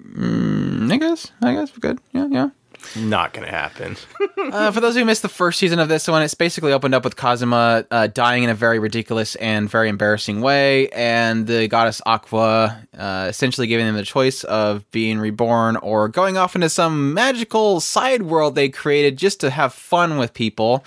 I 0.00 0.96
guess. 0.98 1.30
I 1.42 1.52
guess 1.52 1.70
we're 1.72 1.80
good. 1.80 1.98
Yeah, 2.12 2.26
yeah. 2.30 2.48
Not 2.96 3.32
gonna 3.32 3.50
happen. 3.50 3.96
Uh, 4.42 4.72
for 4.72 4.80
those 4.80 4.96
who 4.96 5.04
missed 5.04 5.22
the 5.22 5.28
first 5.28 5.58
season 5.58 5.78
of 5.78 5.88
this 5.88 6.08
one, 6.08 6.20
it's 6.20 6.34
basically 6.34 6.72
opened 6.72 6.94
up 6.94 7.04
with 7.04 7.14
Kazuma 7.16 7.86
uh, 7.92 8.08
dying 8.08 8.42
in 8.42 8.50
a 8.50 8.54
very 8.54 8.80
ridiculous 8.80 9.36
and 9.36 9.70
very 9.70 9.88
embarrassing 9.88 10.40
way, 10.40 10.88
and 10.88 11.46
the 11.46 11.68
goddess 11.68 12.02
Aqua 12.06 12.76
uh, 12.98 13.26
essentially 13.28 13.68
giving 13.68 13.86
them 13.86 13.94
the 13.94 14.02
choice 14.02 14.42
of 14.44 14.90
being 14.90 15.18
reborn 15.20 15.76
or 15.76 16.08
going 16.08 16.36
off 16.36 16.56
into 16.56 16.68
some 16.68 17.14
magical 17.14 17.78
side 17.80 18.22
world 18.22 18.56
they 18.56 18.68
created 18.68 19.16
just 19.16 19.38
to 19.40 19.50
have 19.50 19.72
fun 19.72 20.18
with 20.18 20.34
people. 20.34 20.84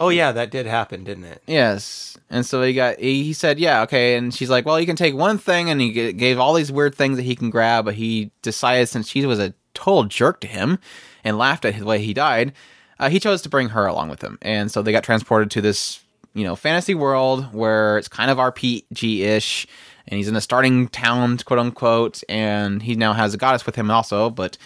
oh 0.00 0.08
yeah, 0.08 0.32
that 0.32 0.50
did 0.50 0.66
happen, 0.66 1.04
didn't 1.04 1.24
it? 1.24 1.42
Yes. 1.46 2.18
And 2.28 2.44
so 2.44 2.60
he 2.62 2.74
got, 2.74 2.98
he, 2.98 3.22
he 3.22 3.32
said, 3.32 3.60
yeah, 3.60 3.82
okay. 3.82 4.16
And 4.16 4.34
she's 4.34 4.50
like, 4.50 4.66
well, 4.66 4.80
you 4.80 4.86
can 4.86 4.96
take 4.96 5.14
one 5.14 5.38
thing. 5.38 5.70
And 5.70 5.80
he 5.80 5.92
g- 5.92 6.12
gave 6.12 6.40
all 6.40 6.54
these 6.54 6.72
weird 6.72 6.94
things 6.94 7.16
that 7.16 7.22
he 7.22 7.36
can 7.36 7.50
grab. 7.50 7.84
But 7.84 7.94
he 7.94 8.32
decided, 8.42 8.88
since 8.88 9.08
she 9.08 9.24
was 9.24 9.38
a 9.38 9.54
total 9.74 10.04
jerk 10.04 10.40
to 10.40 10.48
him 10.48 10.80
and 11.26 11.36
laughed 11.36 11.64
at 11.64 11.76
the 11.76 11.84
way 11.84 12.00
he 12.00 12.14
died, 12.14 12.52
uh, 13.00 13.10
he 13.10 13.18
chose 13.18 13.42
to 13.42 13.48
bring 13.48 13.70
her 13.70 13.84
along 13.84 14.08
with 14.08 14.22
him. 14.22 14.38
And 14.40 14.70
so 14.70 14.80
they 14.80 14.92
got 14.92 15.02
transported 15.02 15.50
to 15.50 15.60
this, 15.60 16.00
you 16.34 16.44
know, 16.44 16.54
fantasy 16.54 16.94
world 16.94 17.52
where 17.52 17.98
it's 17.98 18.08
kind 18.08 18.30
of 18.30 18.38
RPG 18.38 19.20
ish. 19.20 19.66
And 20.06 20.16
he's 20.16 20.28
in 20.28 20.36
a 20.36 20.40
starting 20.40 20.86
town, 20.88 21.38
quote 21.38 21.58
unquote. 21.58 22.22
And 22.28 22.80
he 22.80 22.94
now 22.94 23.12
has 23.12 23.34
a 23.34 23.36
goddess 23.36 23.66
with 23.66 23.74
him 23.74 23.90
also. 23.90 24.30
But 24.30 24.56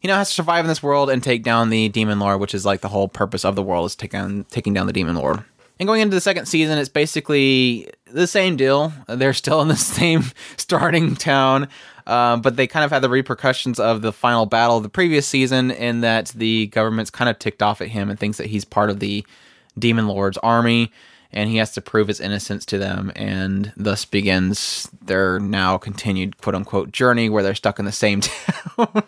he 0.00 0.08
now 0.08 0.18
has 0.18 0.28
to 0.28 0.34
survive 0.34 0.64
in 0.64 0.68
this 0.68 0.82
world 0.82 1.08
and 1.08 1.22
take 1.22 1.44
down 1.44 1.70
the 1.70 1.88
demon 1.88 2.18
lord, 2.18 2.40
which 2.40 2.54
is 2.54 2.66
like 2.66 2.80
the 2.80 2.88
whole 2.88 3.08
purpose 3.08 3.44
of 3.44 3.54
the 3.54 3.62
world 3.62 3.86
is 3.86 3.96
taking 3.96 4.44
taking 4.44 4.74
down 4.74 4.88
the 4.88 4.92
demon 4.92 5.14
lord. 5.14 5.44
And 5.78 5.86
going 5.86 6.02
into 6.02 6.14
the 6.14 6.20
second 6.20 6.46
season, 6.46 6.78
it's 6.78 6.88
basically 6.88 7.88
the 8.06 8.26
same 8.26 8.56
deal. 8.56 8.92
They're 9.08 9.32
still 9.32 9.60
in 9.60 9.68
the 9.68 9.76
same 9.98 10.24
starting 10.56 11.14
town, 11.14 11.68
um, 12.06 12.42
but 12.42 12.56
they 12.56 12.66
kind 12.66 12.84
of 12.84 12.90
had 12.90 13.02
the 13.02 13.08
repercussions 13.08 13.80
of 13.80 14.02
the 14.02 14.12
final 14.12 14.46
battle 14.46 14.76
of 14.76 14.82
the 14.82 14.88
previous 14.88 15.26
season 15.26 15.70
in 15.70 16.00
that 16.02 16.28
the 16.28 16.66
government's 16.68 17.10
kind 17.10 17.30
of 17.30 17.38
ticked 17.38 17.62
off 17.62 17.80
at 17.80 17.88
him 17.88 18.10
and 18.10 18.18
thinks 18.18 18.38
that 18.38 18.48
he's 18.48 18.64
part 18.64 18.90
of 18.90 19.00
the 19.00 19.24
demon 19.78 20.06
lord's 20.06 20.38
army 20.38 20.92
and 21.34 21.50
he 21.50 21.56
has 21.56 21.72
to 21.72 21.80
prove 21.80 22.08
his 22.08 22.20
innocence 22.20 22.64
to 22.64 22.78
them 22.78 23.12
and 23.16 23.72
thus 23.76 24.04
begins 24.04 24.88
their 25.02 25.40
now 25.40 25.76
continued 25.76 26.38
quote 26.38 26.54
unquote 26.54 26.92
journey 26.92 27.28
where 27.28 27.42
they're 27.42 27.54
stuck 27.54 27.78
in 27.78 27.84
the 27.84 27.92
same 27.92 28.20
town. 28.76 29.02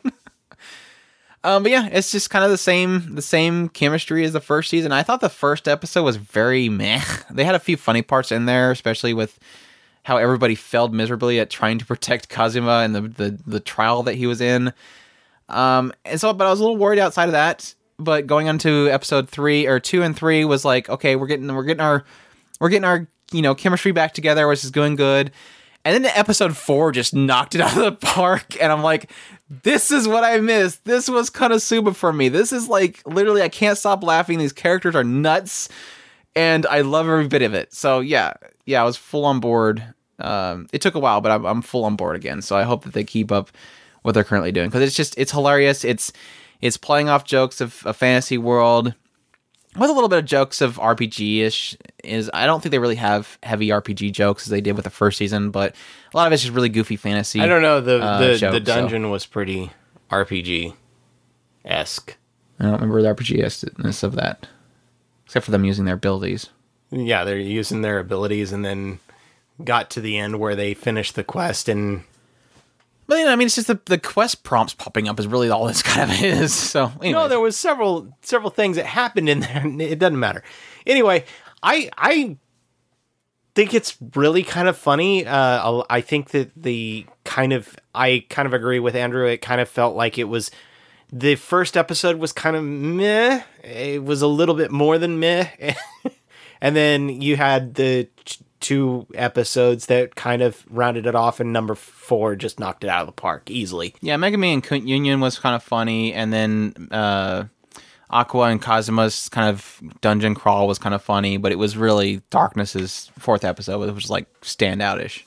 Um 1.44 1.62
but 1.62 1.70
yeah 1.70 1.88
it's 1.92 2.10
just 2.10 2.28
kind 2.28 2.44
of 2.44 2.50
the 2.50 2.58
same 2.58 3.14
the 3.14 3.22
same 3.22 3.68
chemistry 3.68 4.24
as 4.24 4.32
the 4.32 4.40
first 4.40 4.68
season. 4.68 4.90
I 4.90 5.04
thought 5.04 5.20
the 5.20 5.28
first 5.28 5.68
episode 5.68 6.02
was 6.02 6.16
very 6.16 6.68
meh. 6.68 7.04
They 7.30 7.44
had 7.44 7.54
a 7.54 7.60
few 7.60 7.76
funny 7.76 8.02
parts 8.02 8.32
in 8.32 8.46
there 8.46 8.72
especially 8.72 9.14
with 9.14 9.38
how 10.06 10.16
everybody 10.16 10.54
failed 10.54 10.94
miserably 10.94 11.40
at 11.40 11.50
trying 11.50 11.78
to 11.78 11.84
protect 11.84 12.28
kazuma 12.28 12.78
and 12.84 12.94
the 12.94 13.00
the, 13.00 13.38
the 13.46 13.60
trial 13.60 14.02
that 14.02 14.14
he 14.14 14.26
was 14.26 14.40
in 14.40 14.72
um 15.48 15.92
and 16.04 16.20
so 16.20 16.32
but 16.32 16.46
i 16.46 16.50
was 16.50 16.60
a 16.60 16.62
little 16.62 16.76
worried 16.76 16.98
outside 16.98 17.26
of 17.26 17.32
that 17.32 17.74
but 17.98 18.26
going 18.26 18.48
on 18.48 18.58
to 18.58 18.88
episode 18.90 19.28
three 19.28 19.66
or 19.66 19.80
two 19.80 20.02
and 20.02 20.16
three 20.16 20.44
was 20.44 20.64
like, 20.64 20.88
okay, 20.88 21.16
we're 21.16 21.26
getting 21.26 21.52
we're 21.54 21.64
getting 21.64 21.80
our 21.80 22.04
we're 22.60 22.68
getting 22.68 22.84
our 22.84 23.06
you 23.32 23.42
know 23.42 23.54
chemistry 23.54 23.92
back 23.92 24.14
together, 24.14 24.46
which 24.48 24.64
is 24.64 24.70
going 24.70 24.96
good. 24.96 25.32
And 25.84 26.04
then 26.04 26.12
episode 26.16 26.56
four 26.56 26.90
just 26.90 27.14
knocked 27.14 27.54
it 27.54 27.60
out 27.62 27.76
of 27.76 27.82
the 27.82 27.92
park, 27.92 28.60
and 28.60 28.72
I'm 28.72 28.82
like, 28.82 29.10
this 29.62 29.90
is 29.90 30.08
what 30.08 30.24
I 30.24 30.40
missed. 30.40 30.84
This 30.84 31.08
was 31.08 31.30
Konosuba 31.30 31.94
for 31.94 32.12
me. 32.12 32.28
This 32.28 32.52
is 32.52 32.68
like 32.68 33.02
literally, 33.06 33.42
I 33.42 33.48
can't 33.48 33.78
stop 33.78 34.02
laughing. 34.02 34.38
These 34.38 34.52
characters 34.52 34.94
are 34.94 35.04
nuts, 35.04 35.68
and 36.36 36.66
I 36.66 36.82
love 36.82 37.08
every 37.08 37.26
bit 37.26 37.42
of 37.42 37.54
it. 37.54 37.72
So 37.72 38.00
yeah, 38.00 38.34
yeah, 38.66 38.82
I 38.82 38.84
was 38.84 38.96
full 38.96 39.24
on 39.24 39.40
board. 39.40 39.82
Um, 40.18 40.68
it 40.72 40.80
took 40.80 40.94
a 40.94 40.98
while, 40.98 41.20
but 41.20 41.32
I'm, 41.32 41.44
I'm 41.44 41.62
full 41.62 41.84
on 41.84 41.96
board 41.96 42.14
again. 42.14 42.42
So 42.42 42.56
I 42.56 42.62
hope 42.62 42.84
that 42.84 42.92
they 42.92 43.04
keep 43.04 43.32
up 43.32 43.50
what 44.02 44.12
they're 44.12 44.24
currently 44.24 44.52
doing 44.52 44.68
because 44.68 44.82
it's 44.82 44.94
just 44.94 45.18
it's 45.18 45.32
hilarious. 45.32 45.84
It's 45.84 46.12
it's 46.60 46.76
playing 46.76 47.08
off 47.08 47.24
jokes 47.24 47.60
of 47.60 47.82
a 47.84 47.92
fantasy 47.92 48.38
world 48.38 48.94
with 49.76 49.90
a 49.90 49.92
little 49.92 50.08
bit 50.08 50.18
of 50.18 50.24
jokes 50.24 50.60
of 50.60 50.76
RPG 50.76 51.40
ish. 51.40 51.76
Is 52.04 52.30
I 52.32 52.46
don't 52.46 52.62
think 52.62 52.70
they 52.70 52.78
really 52.78 52.96
have 52.96 53.38
heavy 53.42 53.68
RPG 53.68 54.12
jokes 54.12 54.46
as 54.46 54.50
they 54.50 54.60
did 54.60 54.76
with 54.76 54.84
the 54.84 54.90
first 54.90 55.18
season, 55.18 55.50
but 55.50 55.74
a 56.12 56.16
lot 56.16 56.26
of 56.26 56.32
it's 56.32 56.42
just 56.42 56.54
really 56.54 56.68
goofy 56.68 56.96
fantasy. 56.96 57.40
I 57.40 57.46
don't 57.46 57.62
know. 57.62 57.80
The 57.80 58.00
uh, 58.00 58.18
the, 58.20 58.36
joke, 58.36 58.52
the 58.52 58.60
dungeon 58.60 59.10
was 59.10 59.26
pretty 59.26 59.70
RPG 60.10 60.74
esque. 61.64 62.16
I 62.58 62.64
don't 62.64 62.74
remember 62.74 63.02
the 63.02 63.14
RPG-ness 63.14 64.02
of 64.02 64.14
that, 64.14 64.46
except 65.26 65.44
for 65.44 65.50
them 65.50 65.64
using 65.64 65.84
their 65.84 65.96
abilities. 65.96 66.48
Yeah, 66.90 67.24
they're 67.24 67.36
using 67.38 67.82
their 67.82 67.98
abilities 67.98 68.52
and 68.52 68.64
then 68.64 69.00
got 69.62 69.90
to 69.90 70.00
the 70.00 70.16
end 70.16 70.38
where 70.38 70.54
they 70.56 70.72
finished 70.74 71.14
the 71.14 71.24
quest 71.24 71.68
and 71.68 72.04
But 73.06 73.18
you 73.18 73.24
know, 73.24 73.32
I 73.32 73.36
mean, 73.36 73.46
it's 73.46 73.56
just 73.56 73.66
the, 73.66 73.80
the 73.86 73.98
quest 73.98 74.42
prompts 74.44 74.74
popping 74.74 75.08
up 75.08 75.18
is 75.18 75.26
really 75.26 75.50
all 75.50 75.66
this 75.68 75.82
kind 75.82 76.10
of 76.10 76.22
is. 76.22 76.54
So 76.54 76.92
anyway, 77.00 77.12
No, 77.12 77.28
there 77.28 77.40
was 77.40 77.56
several 77.56 78.16
several 78.22 78.50
things 78.50 78.76
that 78.76 78.86
happened 78.86 79.28
in 79.28 79.40
there. 79.40 79.66
It 79.80 79.98
doesn't 79.98 80.18
matter. 80.18 80.42
Anyway, 80.86 81.24
I 81.62 81.90
I 81.98 82.36
think 83.54 83.72
it's 83.74 83.96
really 84.14 84.42
kind 84.42 84.68
of 84.68 84.76
funny. 84.76 85.26
Uh, 85.26 85.82
I 85.88 86.02
think 86.02 86.30
that 86.30 86.50
the 86.54 87.06
kind 87.24 87.52
of 87.52 87.74
I 87.94 88.24
kind 88.28 88.46
of 88.46 88.52
agree 88.54 88.78
with 88.78 88.94
Andrew. 88.94 89.26
It 89.26 89.38
kind 89.38 89.60
of 89.60 89.68
felt 89.68 89.96
like 89.96 90.18
it 90.18 90.24
was 90.24 90.50
the 91.12 91.36
first 91.36 91.76
episode 91.76 92.16
was 92.16 92.32
kind 92.32 92.56
of 92.56 92.64
meh. 92.64 93.42
It 93.62 94.02
was 94.04 94.22
a 94.22 94.26
little 94.26 94.54
bit 94.54 94.70
more 94.70 94.98
than 94.98 95.20
meh, 95.20 95.48
and 96.60 96.76
then 96.76 97.08
you 97.20 97.36
had 97.36 97.74
the 97.74 98.08
two 98.60 99.06
episodes 99.14 99.86
that 99.86 100.14
kind 100.16 100.42
of 100.42 100.64
rounded 100.68 101.06
it 101.06 101.14
off, 101.14 101.40
and 101.40 101.52
number 101.52 101.74
four 101.74 102.34
just 102.36 102.58
knocked 102.58 102.84
it 102.84 102.90
out 102.90 103.02
of 103.02 103.06
the 103.06 103.12
park 103.12 103.50
easily. 103.50 103.94
Yeah, 104.00 104.16
Megumin 104.16 104.54
and 104.54 104.64
Kunt 104.64 104.86
Union 104.88 105.20
was 105.20 105.38
kind 105.38 105.54
of 105.54 105.62
funny, 105.62 106.12
and 106.12 106.32
then 106.32 106.88
uh, 106.90 107.44
Aqua 108.10 108.48
and 108.48 108.60
Kazuma's 108.60 109.28
kind 109.28 109.48
of 109.48 109.80
dungeon 110.00 110.34
crawl 110.34 110.66
was 110.66 110.78
kind 110.78 110.94
of 110.94 111.02
funny, 111.02 111.36
but 111.36 111.52
it 111.52 111.56
was 111.56 111.76
really 111.76 112.22
Darkness's 112.30 113.10
fourth 113.18 113.44
episode, 113.44 113.78
which 113.80 113.94
was 113.94 114.10
like 114.10 114.26
standoutish. 114.40 115.22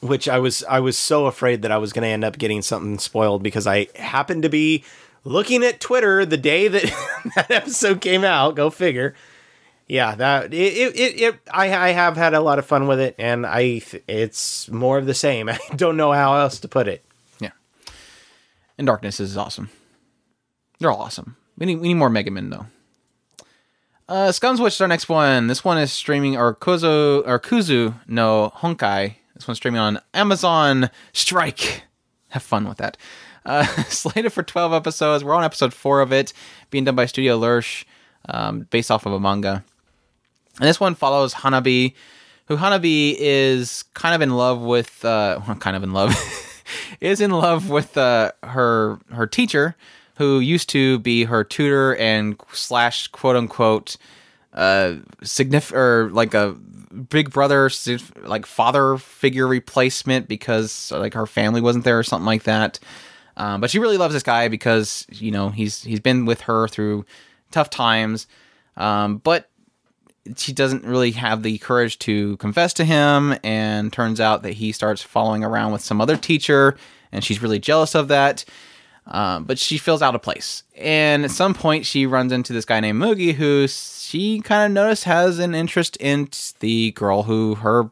which 0.00 0.28
I 0.28 0.38
was 0.38 0.62
I 0.64 0.80
was 0.80 0.98
so 0.98 1.26
afraid 1.26 1.62
that 1.62 1.72
I 1.72 1.78
was 1.78 1.92
going 1.92 2.02
to 2.02 2.08
end 2.08 2.24
up 2.24 2.38
getting 2.38 2.62
something 2.62 2.98
spoiled 2.98 3.42
because 3.42 3.66
I 3.66 3.88
happened 3.96 4.42
to 4.42 4.48
be 4.48 4.84
looking 5.26 5.64
at 5.64 5.80
Twitter 5.80 6.24
the 6.24 6.36
day 6.36 6.68
that 6.68 6.82
that 7.36 7.50
episode 7.50 8.00
came 8.00 8.24
out. 8.24 8.54
Go 8.56 8.70
figure. 8.70 9.14
Yeah, 9.88 10.14
that 10.14 10.54
it 10.54 10.96
it, 10.96 11.20
it, 11.20 11.40
I 11.52 11.72
I 11.74 11.88
have 11.90 12.16
had 12.16 12.34
a 12.34 12.40
lot 12.40 12.58
of 12.58 12.66
fun 12.66 12.86
with 12.86 13.00
it, 13.00 13.14
and 13.18 13.44
I 13.46 13.82
it's 14.08 14.68
more 14.70 14.98
of 14.98 15.06
the 15.06 15.14
same. 15.14 15.48
I 15.48 15.58
don't 15.76 15.96
know 15.96 16.12
how 16.12 16.36
else 16.36 16.60
to 16.60 16.68
put 16.68 16.88
it. 16.88 17.04
Yeah, 17.40 17.52
and 18.78 18.86
Darkness 18.86 19.20
is 19.20 19.36
awesome. 19.36 19.70
They're 20.78 20.90
all 20.90 21.02
awesome. 21.02 21.36
We 21.58 21.66
need 21.66 21.76
we 21.76 21.88
need 21.88 21.94
more 21.94 22.10
Megumin 22.10 22.50
though. 22.50 22.66
Uh, 24.08 24.30
Scum's 24.30 24.60
Wish 24.60 24.74
is 24.76 24.80
our 24.80 24.88
next 24.88 25.08
one. 25.08 25.48
This 25.48 25.64
one 25.64 25.78
is 25.78 25.92
streaming 25.92 26.36
or 26.36 26.54
Kuzu 26.54 27.26
or 27.26 27.40
Kuzu 27.40 27.94
no 28.06 28.52
Honkai. 28.56 29.16
This 29.34 29.48
one's 29.48 29.58
streaming 29.58 29.80
on 29.80 30.00
Anime 30.14 30.88
Strike. 31.12 31.82
Have 32.28 32.42
fun 32.42 32.68
with 32.68 32.78
that. 32.78 32.96
Uh, 33.46 33.64
slated 33.88 34.32
for 34.32 34.42
12 34.42 34.72
episodes. 34.72 35.24
We're 35.24 35.34
on 35.34 35.44
episode 35.44 35.72
four 35.72 36.00
of 36.00 36.12
it, 36.12 36.32
being 36.70 36.84
done 36.84 36.96
by 36.96 37.06
Studio 37.06 37.38
Lerche, 37.38 37.84
um, 38.28 38.66
based 38.70 38.90
off 38.90 39.06
of 39.06 39.12
a 39.12 39.20
manga. 39.20 39.64
And 40.58 40.68
this 40.68 40.80
one 40.80 40.94
follows 40.94 41.32
Hanabi, 41.32 41.94
who 42.46 42.56
Hanabi 42.56 43.14
is 43.18 43.84
kind 43.94 44.14
of 44.14 44.20
in 44.20 44.36
love 44.36 44.60
with, 44.60 45.04
uh, 45.04 45.40
well, 45.46 45.56
kind 45.56 45.76
of 45.76 45.84
in 45.84 45.92
love, 45.92 46.14
is 47.00 47.20
in 47.20 47.30
love 47.30 47.70
with 47.70 47.96
uh, 47.96 48.32
her 48.42 48.98
her 49.12 49.26
teacher, 49.26 49.76
who 50.16 50.40
used 50.40 50.68
to 50.70 50.98
be 50.98 51.24
her 51.24 51.44
tutor 51.44 51.94
and 51.96 52.40
slash 52.52 53.06
quote 53.08 53.36
unquote 53.36 53.96
uh 54.54 54.94
signif 55.22 55.70
or 55.72 56.08
like 56.12 56.32
a 56.32 56.52
big 57.10 57.30
brother 57.30 57.70
like 58.22 58.46
father 58.46 58.96
figure 58.96 59.46
replacement 59.46 60.28
because 60.28 60.90
like 60.92 61.12
her 61.12 61.26
family 61.26 61.60
wasn't 61.60 61.84
there 61.84 61.98
or 61.98 62.02
something 62.02 62.24
like 62.24 62.44
that 62.44 62.78
um, 63.36 63.60
but 63.60 63.70
she 63.70 63.78
really 63.78 63.98
loves 63.98 64.14
this 64.14 64.22
guy 64.22 64.48
because 64.48 65.06
you 65.10 65.30
know 65.30 65.50
he's 65.50 65.82
he's 65.82 66.00
been 66.00 66.24
with 66.24 66.42
her 66.42 66.68
through 66.68 67.04
tough 67.50 67.70
times. 67.70 68.26
Um, 68.76 69.18
but 69.18 69.48
she 70.36 70.52
doesn't 70.52 70.84
really 70.84 71.12
have 71.12 71.42
the 71.42 71.58
courage 71.58 71.98
to 72.00 72.36
confess 72.38 72.72
to 72.74 72.84
him. 72.84 73.36
And 73.44 73.92
turns 73.92 74.20
out 74.20 74.42
that 74.42 74.54
he 74.54 74.72
starts 74.72 75.02
following 75.02 75.44
around 75.44 75.72
with 75.72 75.82
some 75.82 76.00
other 76.00 76.16
teacher 76.16 76.76
and 77.12 77.22
she's 77.22 77.42
really 77.42 77.58
jealous 77.58 77.94
of 77.94 78.08
that. 78.08 78.44
Um, 79.06 79.44
but 79.44 79.58
she 79.58 79.78
feels 79.78 80.02
out 80.02 80.16
of 80.16 80.22
place. 80.22 80.64
And 80.76 81.24
at 81.24 81.30
some 81.30 81.54
point 81.54 81.86
she 81.86 82.06
runs 82.06 82.32
into 82.32 82.52
this 82.52 82.64
guy 82.64 82.80
named 82.80 83.00
Mugi 83.00 83.34
who 83.34 83.68
she 83.68 84.40
kind 84.40 84.66
of 84.66 84.72
noticed 84.74 85.04
has 85.04 85.38
an 85.38 85.54
interest 85.54 85.96
in 85.98 86.28
the 86.58 86.90
girl 86.92 87.22
who 87.22 87.54
her 87.56 87.90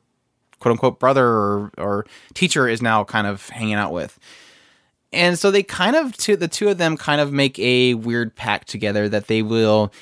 quote 0.59 0.73
unquote 0.73 0.99
brother 0.99 1.27
or, 1.27 1.71
or 1.79 2.07
teacher 2.35 2.67
is 2.67 2.83
now 2.83 3.05
kind 3.05 3.27
of 3.27 3.49
hanging 3.51 3.75
out 3.75 3.93
with 3.93 4.19
and 5.15 5.39
so 5.39 5.51
they 5.51 5.63
kind 5.63 5.97
of 5.97 6.17
the 6.17 6.49
two 6.49 6.69
of 6.69 6.79
them 6.79 6.97
kind 6.97 7.21
of 7.21 7.33
make 7.33 7.59
a 7.59 7.95
weird 7.95 8.35
pact 8.35 8.69
together 8.69 9.09
that 9.09 9.27
they 9.29 9.43
will 9.43 9.93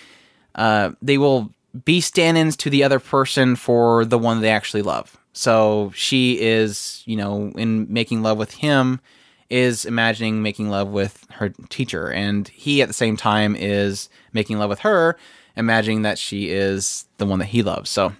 uh, 0.55 0.93
they 1.01 1.19
will 1.19 1.53
be 1.85 2.01
stand-ins 2.01 2.57
to 2.57 2.71
the 2.71 2.85
other 2.85 2.99
person 2.99 3.57
for 3.57 4.05
the 4.05 4.19
one 4.19 4.41
they 4.41 4.51
actually 4.51 4.83
love. 4.83 5.17
So 5.33 5.91
she 5.95 6.39
is, 6.41 7.03
you 7.07 7.17
know, 7.17 7.53
in 7.57 7.91
making 7.91 8.23
love 8.23 8.37
with 8.37 8.53
him, 8.53 9.01
is 9.49 9.87
imagining 9.87 10.43
making 10.43 10.69
love 10.69 10.89
with 10.89 11.27
her 11.31 11.49
teacher, 11.71 12.13
and 12.13 12.47
he 12.49 12.83
at 12.83 12.89
the 12.89 12.95
same 12.95 13.17
time 13.17 13.57
is 13.57 14.11
making 14.33 14.59
love 14.59 14.69
with 14.69 14.81
her, 14.81 15.17
imagining 15.57 16.03
that 16.03 16.19
she 16.19 16.51
is 16.51 17.07
the 17.17 17.27
one 17.27 17.39
that 17.39 17.47
he 17.47 17.63
loves. 17.63 17.89
So 17.89 18.13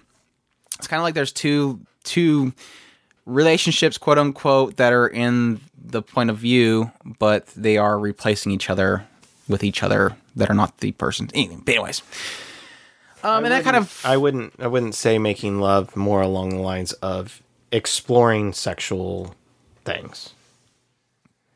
it's 0.77 0.87
kind 0.87 0.99
of 0.99 1.03
like 1.03 1.13
there's 1.13 1.31
two 1.31 1.79
two 2.03 2.53
relationships, 3.25 3.97
quote 3.97 4.17
unquote, 4.17 4.77
that 4.77 4.91
are 4.91 5.07
in 5.07 5.59
the 5.83 6.01
point 6.01 6.29
of 6.29 6.37
view, 6.37 6.91
but 7.19 7.47
they 7.47 7.77
are 7.77 7.99
replacing 7.99 8.51
each 8.51 8.69
other 8.69 9.05
with 9.47 9.63
each 9.63 9.83
other 9.83 10.15
that 10.35 10.49
are 10.49 10.55
not 10.55 10.77
the 10.79 10.93
person. 10.93 11.29
Anyways, 11.33 12.01
um, 13.23 13.43
and 13.43 13.51
that 13.51 13.63
kind 13.63 13.75
of 13.75 14.01
I 14.05 14.17
wouldn't 14.17 14.53
I 14.59 14.67
wouldn't 14.67 14.95
say 14.95 15.17
making 15.19 15.59
love 15.59 15.95
more 15.95 16.21
along 16.21 16.49
the 16.49 16.61
lines 16.61 16.93
of 16.93 17.41
exploring 17.71 18.53
sexual 18.53 19.35
things. 19.85 20.33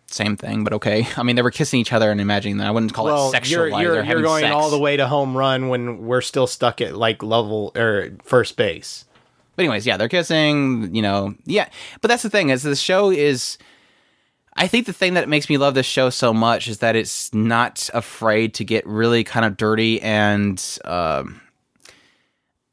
same 0.08 0.36
thing, 0.36 0.64
but 0.64 0.74
okay. 0.74 1.08
I 1.18 1.24
mean, 1.24 1.36
they 1.36 1.42
were 1.42 1.52
kissing 1.52 1.80
each 1.80 1.94
other 1.94 2.12
and 2.12 2.20
imagining 2.20 2.58
that. 2.58 2.68
I 2.68 2.72
wouldn't 2.72 2.94
call 2.94 3.30
it 3.30 3.32
sexual. 3.32 3.70
you're 3.70 3.82
you're, 3.82 4.04
you're 4.04 4.22
going 4.22 4.46
all 4.46 4.70
the 4.70 4.80
way 4.80 4.98
to 4.98 5.08
home 5.08 5.38
run 5.38 5.70
when 5.70 6.06
we're 6.06 6.22
still 6.22 6.48
stuck 6.48 6.82
at 6.82 6.96
like 6.96 7.24
level 7.24 7.72
or 7.76 8.10
first 8.24 8.58
base. 8.58 9.06
But 9.56 9.64
anyways, 9.64 9.88
yeah, 9.88 9.98
they're 9.98 10.10
kissing. 10.10 10.94
You 10.94 11.02
know, 11.02 11.36
yeah. 11.46 11.70
But 12.02 12.10
that's 12.10 12.24
the 12.24 12.30
thing 12.30 12.50
is 12.50 12.64
the 12.64 12.76
show 12.76 13.10
is. 13.10 13.58
I 14.58 14.68
think 14.68 14.88
the 14.88 14.94
thing 14.94 15.14
that 15.14 15.30
makes 15.30 15.50
me 15.50 15.58
love 15.58 15.76
this 15.76 15.86
show 15.86 16.10
so 16.10 16.34
much 16.34 16.68
is 16.68 16.80
that 16.80 16.96
it's 16.96 17.32
not 17.34 17.90
afraid 17.94 18.56
to 18.56 18.66
get 18.66 18.86
really 18.88 19.24
kind 19.24 19.46
of 19.46 19.56
dirty 19.56 20.02
and 20.02 20.62
um, 20.84 21.40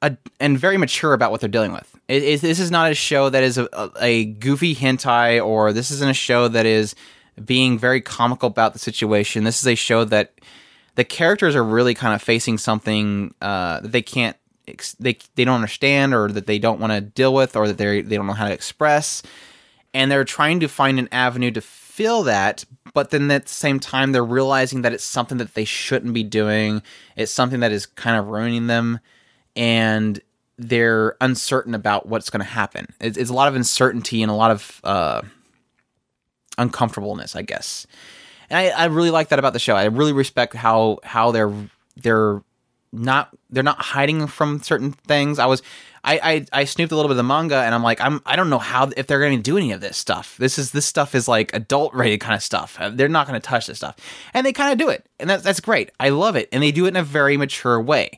a, 0.01 0.17
and 0.41 0.59
very 0.59 0.79
mature 0.79 1.13
about 1.13 1.31
what 1.31 1.41
they're 1.41 1.49
dealing 1.49 1.73
with. 1.73 1.95
It, 2.09 2.23
it, 2.23 2.41
this 2.41 2.59
is 2.59 2.71
not 2.71 2.91
a 2.91 2.95
show 2.95 3.29
that 3.29 3.43
is 3.43 3.59
a, 3.59 3.69
a 4.01 4.25
goofy 4.25 4.75
hentai, 4.75 5.45
or 5.45 5.73
this 5.75 5.91
isn't 5.91 6.11
a 6.11 6.15
show 6.15 6.49
that 6.49 6.65
is 6.65 6.95
being 7.45 7.79
very 7.79 8.01
comical 8.01 8.47
about 8.47 8.73
the 8.73 8.79
situation. 8.79 9.45
This 9.45 9.61
is 9.61 9.67
a 9.67 9.75
show 9.75 10.05
that 10.05 10.33
the 10.95 11.05
characters 11.05 11.55
are 11.55 11.65
really 11.65 11.95
kind 11.95 12.15
of 12.15 12.23
facing 12.23 12.57
something 12.57 13.35
uh, 13.43 13.81
that 13.81 13.93
they 13.93 14.03
can't 14.03 14.37
they 14.99 15.19
they 15.35 15.45
don't 15.45 15.57
understand 15.57 16.15
or 16.15 16.33
that 16.33 16.47
they 16.47 16.59
don't 16.59 16.81
want 16.81 16.93
to 16.93 17.01
deal 17.03 17.35
with 17.35 17.55
or 17.57 17.69
that 17.69 17.77
they 17.77 18.01
they 18.01 18.17
don't 18.17 18.27
know 18.27 18.33
how 18.33 18.49
to 18.49 18.55
express 18.55 19.23
and 19.95 20.11
they're 20.11 20.25
trying 20.25 20.61
to 20.61 20.69
find 20.69 20.99
an 20.99 21.09
avenue 21.13 21.51
to 21.53 21.61
fill 21.63 22.25
that 22.25 22.65
but 22.95 23.11
then 23.11 23.31
at 23.31 23.47
the 23.47 23.53
same 23.53 23.81
time 23.81 24.13
they're 24.13 24.25
realizing 24.25 24.83
that 24.83 24.93
it's 24.93 25.05
something 25.05 25.39
that 25.39 25.55
they 25.55 25.65
shouldn't 25.65 26.15
be 26.15 26.23
doing. 26.23 26.81
It's 27.17 27.33
something 27.33 27.61
that 27.61 27.73
is 27.73 27.87
kind 27.87 28.17
of 28.17 28.29
ruining 28.29 28.69
them 28.69 29.01
and 29.57 30.21
they're 30.57 31.17
uncertain 31.21 31.75
about 31.75 32.07
what's 32.07 32.31
going 32.31 32.41
to 32.41 32.51
happen. 32.51 32.87
It's, 33.01 33.19
it's, 33.19 33.31
a 33.31 33.35
lot 33.35 33.49
of 33.49 33.57
uncertainty 33.57 34.23
and 34.23 34.31
a 34.31 34.35
lot 34.35 34.53
of 34.53 34.81
uh, 34.85 35.23
uncomfortableness 36.57 37.35
i 37.35 37.43
guess. 37.43 37.87
And 38.49 38.59
I, 38.59 38.69
I 38.69 38.85
really 38.87 39.11
like 39.11 39.29
that 39.29 39.41
about 39.41 39.53
the 39.53 39.59
show. 39.59 39.75
I 39.75 39.87
really 39.87 40.13
respect 40.13 40.55
how 40.55 40.99
how 41.03 41.33
they're 41.33 41.53
they're 41.97 42.43
not 42.93 43.31
they're 43.51 43.65
not 43.65 43.81
hiding 43.81 44.29
from 44.29 44.63
certain 44.63 44.93
things. 44.93 45.41
I 45.41 45.47
was 45.47 45.63
I, 46.05 46.21
I 46.23 46.61
I 46.61 46.65
snooped 46.65 46.93
a 46.93 46.97
little 46.97 47.09
bit 47.09 47.15
of 47.15 47.17
the 47.17 47.23
manga 47.23 47.57
and 47.57 47.75
I'm 47.75 47.83
like 47.83 48.01
I'm 48.01 48.21
I 48.27 48.37
don't 48.37 48.51
know 48.51 48.59
how 48.59 48.91
if 48.97 49.07
they're 49.07 49.21
going 49.21 49.37
to 49.37 49.43
do 49.43 49.57
any 49.57 49.73
of 49.73 49.81
this 49.81 49.97
stuff. 49.97 50.37
This 50.37 50.59
is 50.59 50.73
this 50.73 50.85
stuff 50.85 51.15
is 51.15 51.27
like 51.27 51.53
adult 51.55 51.95
rated 51.95 52.21
kind 52.21 52.35
of 52.35 52.43
stuff. 52.43 52.77
Uh, 52.79 52.91
they're 52.91 53.09
not 53.09 53.27
going 53.27 53.41
to 53.41 53.47
touch 53.47 53.67
this 53.67 53.79
stuff, 53.79 53.97
and 54.35 54.47
they 54.47 54.53
kind 54.53 54.73
of 54.73 54.79
do 54.79 54.91
it, 54.91 55.07
and 55.19 55.29
that's 55.29 55.43
that's 55.43 55.61
great. 55.61 55.91
I 55.99 56.11
love 56.11 56.37
it, 56.37 56.49
and 56.53 56.63
they 56.63 56.73
do 56.73 56.85
it 56.85 56.89
in 56.89 56.97
a 56.97 57.03
very 57.03 57.37
mature 57.37 57.81
way. 57.81 58.11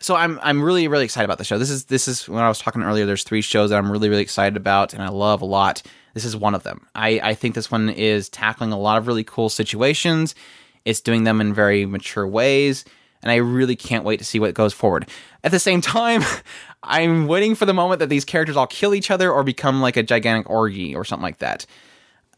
So 0.00 0.16
I'm 0.16 0.40
I'm 0.42 0.62
really 0.62 0.88
really 0.88 1.04
excited 1.04 1.24
about 1.24 1.38
the 1.38 1.44
show. 1.44 1.58
This 1.58 1.70
is 1.70 1.84
this 1.84 2.08
is 2.08 2.28
when 2.28 2.42
I 2.42 2.48
was 2.48 2.58
talking 2.58 2.82
earlier. 2.82 3.06
There's 3.06 3.24
three 3.24 3.40
shows 3.40 3.70
that 3.70 3.78
I'm 3.78 3.90
really 3.90 4.08
really 4.08 4.22
excited 4.22 4.56
about, 4.56 4.92
and 4.92 5.02
I 5.02 5.08
love 5.08 5.42
a 5.42 5.46
lot. 5.46 5.82
This 6.14 6.24
is 6.24 6.36
one 6.36 6.56
of 6.56 6.64
them. 6.64 6.86
I 6.96 7.20
I 7.22 7.34
think 7.34 7.54
this 7.54 7.70
one 7.70 7.88
is 7.88 8.28
tackling 8.28 8.72
a 8.72 8.78
lot 8.78 8.98
of 8.98 9.06
really 9.06 9.24
cool 9.24 9.48
situations. 9.48 10.34
It's 10.84 11.00
doing 11.00 11.24
them 11.24 11.40
in 11.40 11.54
very 11.54 11.86
mature 11.86 12.26
ways 12.26 12.84
and 13.26 13.32
I 13.32 13.36
really 13.36 13.74
can't 13.74 14.04
wait 14.04 14.18
to 14.18 14.24
see 14.24 14.38
what 14.38 14.54
goes 14.54 14.72
forward. 14.72 15.08
At 15.42 15.50
the 15.50 15.58
same 15.58 15.80
time, 15.98 16.22
I'm 16.86 17.26
waiting 17.26 17.54
for 17.54 17.66
the 17.66 17.74
moment 17.74 17.98
that 17.98 18.08
these 18.08 18.24
characters 18.24 18.56
all 18.56 18.66
kill 18.66 18.94
each 18.94 19.10
other 19.10 19.30
or 19.30 19.42
become 19.42 19.80
like 19.80 19.96
a 19.96 20.02
gigantic 20.02 20.48
orgy 20.48 20.94
or 20.94 21.04
something 21.04 21.22
like 21.22 21.38
that. 21.38 21.66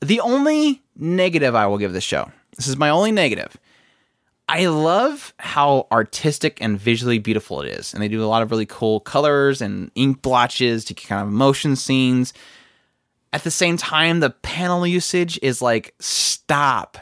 The 0.00 0.20
only 0.20 0.82
negative 0.96 1.54
I 1.54 1.66
will 1.66 1.78
give 1.78 1.92
this 1.92 2.04
show, 2.04 2.30
this 2.56 2.66
is 2.66 2.76
my 2.76 2.88
only 2.88 3.12
negative. 3.12 3.56
I 4.48 4.66
love 4.66 5.34
how 5.38 5.86
artistic 5.92 6.56
and 6.62 6.80
visually 6.80 7.18
beautiful 7.18 7.60
it 7.60 7.68
is. 7.68 7.92
And 7.92 8.02
they 8.02 8.08
do 8.08 8.24
a 8.24 8.26
lot 8.26 8.42
of 8.42 8.50
really 8.50 8.64
cool 8.64 9.00
colors 9.00 9.60
and 9.60 9.90
ink 9.94 10.22
blotches 10.22 10.86
to 10.86 10.94
kind 10.94 11.20
of 11.20 11.28
motion 11.28 11.76
scenes. 11.76 12.32
At 13.34 13.44
the 13.44 13.50
same 13.50 13.76
time, 13.76 14.20
the 14.20 14.30
panel 14.30 14.86
usage 14.86 15.38
is 15.42 15.60
like, 15.60 15.94
stop. 16.00 16.96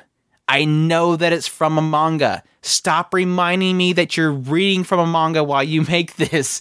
I 0.48 0.64
know 0.64 1.14
that 1.14 1.32
it's 1.32 1.46
from 1.46 1.78
a 1.78 1.82
manga. 1.82 2.42
Stop 2.62 3.14
reminding 3.14 3.76
me 3.76 3.92
that 3.92 4.16
you're 4.16 4.32
reading 4.32 4.82
from 4.82 4.98
a 4.98 5.06
manga 5.06 5.44
while 5.44 5.62
you 5.62 5.82
make 5.82 6.16
this. 6.16 6.60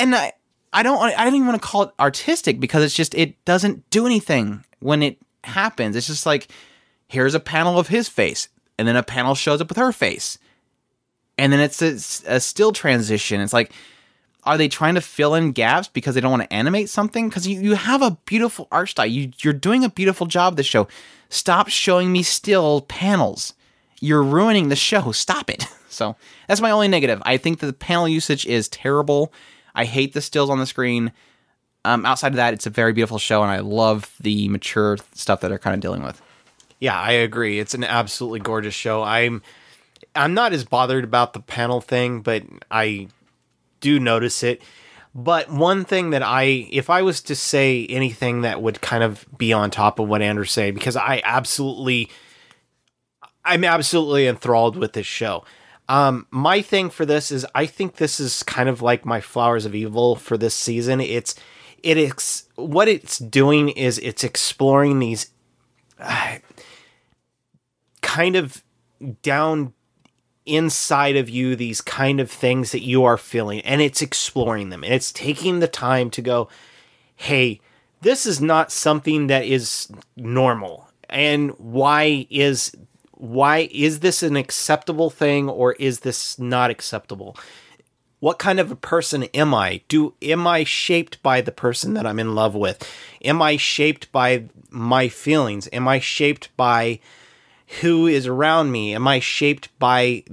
And 0.00 0.14
I, 0.14 0.32
I 0.72 0.82
don't, 0.82 0.98
I 1.00 1.24
don't 1.24 1.34
even 1.34 1.46
want 1.46 1.60
to 1.60 1.66
call 1.66 1.82
it 1.84 1.90
artistic 2.00 2.58
because 2.58 2.82
it's 2.82 2.94
just 2.94 3.14
it 3.14 3.42
doesn't 3.44 3.88
do 3.90 4.06
anything 4.06 4.64
when 4.80 5.02
it 5.02 5.18
happens. 5.44 5.96
It's 5.96 6.06
just 6.06 6.26
like 6.26 6.48
here's 7.08 7.34
a 7.34 7.40
panel 7.40 7.78
of 7.78 7.88
his 7.88 8.08
face, 8.08 8.48
and 8.78 8.88
then 8.88 8.96
a 8.96 9.02
panel 9.02 9.34
shows 9.34 9.60
up 9.60 9.68
with 9.68 9.78
her 9.78 9.92
face, 9.92 10.38
and 11.38 11.52
then 11.52 11.60
it's 11.60 11.82
a, 11.82 12.34
a 12.34 12.40
still 12.40 12.72
transition. 12.72 13.40
It's 13.40 13.52
like 13.52 13.72
are 14.44 14.56
they 14.56 14.68
trying 14.68 14.94
to 14.94 15.02
fill 15.02 15.34
in 15.34 15.52
gaps 15.52 15.88
because 15.88 16.14
they 16.14 16.20
don't 16.22 16.30
want 16.30 16.42
to 16.42 16.52
animate 16.52 16.88
something? 16.88 17.28
Because 17.28 17.46
you, 17.46 17.60
you 17.60 17.74
have 17.74 18.00
a 18.00 18.16
beautiful 18.24 18.68
art 18.72 18.88
style. 18.88 19.04
You, 19.04 19.32
you're 19.40 19.52
doing 19.52 19.84
a 19.84 19.90
beautiful 19.90 20.26
job 20.26 20.56
this 20.56 20.64
show. 20.64 20.88
Stop 21.28 21.68
showing 21.68 22.10
me 22.10 22.22
still 22.22 22.80
panels 22.80 23.52
you're 24.00 24.22
ruining 24.22 24.70
the 24.70 24.76
show. 24.76 25.12
Stop 25.12 25.50
it. 25.50 25.66
So 25.92 26.14
that's 26.46 26.60
my 26.60 26.70
only 26.70 26.86
negative. 26.86 27.20
I 27.26 27.36
think 27.36 27.58
that 27.58 27.66
the 27.66 27.72
panel 27.72 28.08
usage 28.08 28.46
is 28.46 28.68
terrible. 28.68 29.32
I 29.74 29.84
hate 29.84 30.12
the 30.12 30.20
stills 30.20 30.50
on 30.50 30.58
the 30.58 30.66
screen. 30.66 31.12
Um, 31.84 32.04
outside 32.04 32.32
of 32.32 32.36
that, 32.36 32.54
it's 32.54 32.66
a 32.66 32.70
very 32.70 32.92
beautiful 32.92 33.18
show, 33.18 33.42
and 33.42 33.50
I 33.50 33.60
love 33.60 34.14
the 34.20 34.48
mature 34.48 34.98
stuff 35.14 35.40
that 35.40 35.48
they're 35.48 35.58
kind 35.58 35.74
of 35.74 35.80
dealing 35.80 36.02
with. 36.02 36.20
Yeah, 36.78 36.98
I 36.98 37.12
agree. 37.12 37.58
It's 37.58 37.74
an 37.74 37.84
absolutely 37.84 38.40
gorgeous 38.40 38.74
show. 38.74 39.02
I'm 39.02 39.42
I'm 40.14 40.34
not 40.34 40.52
as 40.52 40.64
bothered 40.64 41.04
about 41.04 41.32
the 41.32 41.40
panel 41.40 41.80
thing, 41.80 42.20
but 42.22 42.42
I 42.70 43.08
do 43.80 44.00
notice 44.00 44.42
it. 44.42 44.62
But 45.14 45.50
one 45.50 45.84
thing 45.84 46.10
that 46.10 46.22
I, 46.22 46.68
if 46.70 46.88
I 46.88 47.02
was 47.02 47.20
to 47.22 47.34
say 47.34 47.86
anything 47.86 48.42
that 48.42 48.62
would 48.62 48.80
kind 48.80 49.02
of 49.02 49.26
be 49.36 49.52
on 49.52 49.70
top 49.70 49.98
of 49.98 50.08
what 50.08 50.22
Andrew 50.22 50.44
said, 50.44 50.74
because 50.74 50.96
I 50.96 51.20
absolutely 51.24 52.10
I'm 53.44 53.64
absolutely 53.64 54.26
enthralled 54.26 54.76
with 54.76 54.92
this 54.92 55.06
show. 55.06 55.44
Um, 55.90 56.28
my 56.30 56.62
thing 56.62 56.88
for 56.88 57.04
this 57.04 57.32
is 57.32 57.44
I 57.52 57.66
think 57.66 57.96
this 57.96 58.20
is 58.20 58.44
kind 58.44 58.68
of 58.68 58.80
like 58.80 59.04
my 59.04 59.20
Flowers 59.20 59.66
of 59.66 59.74
Evil 59.74 60.14
for 60.14 60.38
this 60.38 60.54
season. 60.54 61.00
It's 61.00 61.34
it 61.82 61.96
is 61.96 62.44
what 62.54 62.86
it's 62.86 63.18
doing 63.18 63.70
is 63.70 63.98
it's 63.98 64.22
exploring 64.22 65.00
these 65.00 65.32
uh, 65.98 66.38
kind 68.02 68.36
of 68.36 68.62
down 69.22 69.72
inside 70.46 71.16
of 71.16 71.28
you 71.28 71.56
these 71.56 71.80
kind 71.80 72.20
of 72.20 72.30
things 72.30 72.70
that 72.70 72.84
you 72.84 73.02
are 73.02 73.18
feeling 73.18 73.60
and 73.62 73.80
it's 73.80 74.00
exploring 74.00 74.70
them 74.70 74.84
and 74.84 74.94
it's 74.94 75.12
taking 75.12 75.58
the 75.60 75.68
time 75.68 76.08
to 76.10 76.22
go 76.22 76.48
hey 77.14 77.60
this 78.00 78.26
is 78.26 78.40
not 78.40 78.72
something 78.72 79.26
that 79.26 79.44
is 79.44 79.88
normal 80.16 80.88
and 81.08 81.50
why 81.58 82.26
is 82.30 82.74
why 83.20 83.68
is 83.70 84.00
this 84.00 84.22
an 84.22 84.34
acceptable 84.34 85.10
thing 85.10 85.48
or 85.48 85.74
is 85.74 86.00
this 86.00 86.38
not 86.38 86.70
acceptable? 86.70 87.36
What 88.18 88.38
kind 88.38 88.58
of 88.58 88.70
a 88.70 88.76
person 88.76 89.24
am 89.24 89.54
I? 89.54 89.82
Do 89.88 90.14
am 90.22 90.46
I 90.46 90.64
shaped 90.64 91.22
by 91.22 91.42
the 91.42 91.52
person 91.52 91.92
that 91.94 92.06
I'm 92.06 92.18
in 92.18 92.34
love 92.34 92.54
with? 92.54 92.82
Am 93.22 93.42
I 93.42 93.58
shaped 93.58 94.10
by 94.10 94.44
my 94.70 95.08
feelings? 95.08 95.68
Am 95.70 95.86
I 95.86 95.98
shaped 96.00 96.54
by 96.56 97.00
who 97.82 98.06
is 98.06 98.26
around 98.26 98.72
me? 98.72 98.94
Am 98.94 99.06
I 99.06 99.20
shaped 99.20 99.68
by 99.78 100.24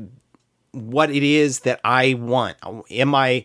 what 0.71 1.11
it 1.11 1.23
is 1.23 1.61
that 1.61 1.81
I 1.83 2.13
want? 2.13 2.55
Am 2.89 3.13
I 3.13 3.43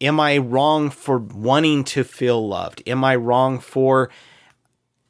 am 0.00 0.20
I 0.20 0.38
wrong 0.38 0.90
for 0.90 1.18
wanting 1.18 1.82
to 1.84 2.04
feel 2.04 2.46
loved? 2.46 2.84
Am 2.86 3.02
I 3.02 3.16
wrong 3.16 3.58
for 3.58 4.10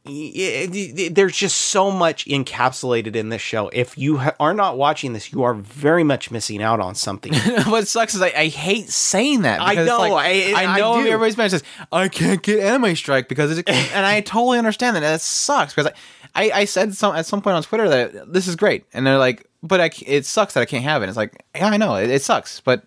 there's 0.06 1.36
just 1.36 1.56
so 1.56 1.90
much 1.90 2.26
encapsulated 2.26 3.16
in 3.16 3.28
this 3.28 3.42
show. 3.42 3.68
If 3.72 3.98
you 3.98 4.18
ha- 4.18 4.34
are 4.38 4.54
not 4.54 4.78
watching 4.78 5.12
this, 5.12 5.32
you 5.32 5.42
are 5.42 5.54
very 5.54 6.04
much 6.04 6.30
missing 6.30 6.62
out 6.62 6.80
on 6.80 6.94
something. 6.94 7.34
what 7.66 7.88
sucks 7.88 8.14
is 8.14 8.22
I, 8.22 8.32
I 8.36 8.46
hate 8.48 8.88
saying 8.88 9.42
that. 9.42 9.60
I 9.60 9.74
know. 9.74 9.98
Like, 9.98 10.12
I, 10.12 10.64
I, 10.64 10.78
know 10.78 10.94
I 10.94 11.00
everybody's 11.00 11.36
mad 11.36 11.50
says 11.50 11.62
I 11.90 12.08
can't 12.08 12.42
get 12.42 12.60
anime 12.60 12.94
strike 12.94 13.28
because 13.28 13.58
it's 13.58 13.68
and 13.68 14.06
I 14.06 14.20
totally 14.22 14.58
understand 14.58 14.96
that. 14.96 15.00
That 15.00 15.20
sucks 15.20 15.74
because 15.74 15.92
I, 16.34 16.50
I, 16.50 16.64
said 16.64 16.94
some 16.94 17.14
at 17.16 17.26
some 17.26 17.42
point 17.42 17.56
on 17.56 17.62
Twitter 17.62 17.88
that 17.88 18.32
this 18.32 18.46
is 18.46 18.56
great, 18.56 18.84
and 18.92 19.06
they're 19.06 19.18
like, 19.18 19.48
but 19.62 19.80
I, 19.80 19.90
it 20.06 20.24
sucks 20.24 20.54
that 20.54 20.60
I 20.60 20.66
can't 20.66 20.84
have 20.84 21.02
it. 21.02 21.08
It's 21.08 21.16
like 21.16 21.44
yeah, 21.54 21.68
I 21.68 21.76
know 21.76 21.96
it 21.96 22.22
sucks, 22.22 22.60
but 22.60 22.84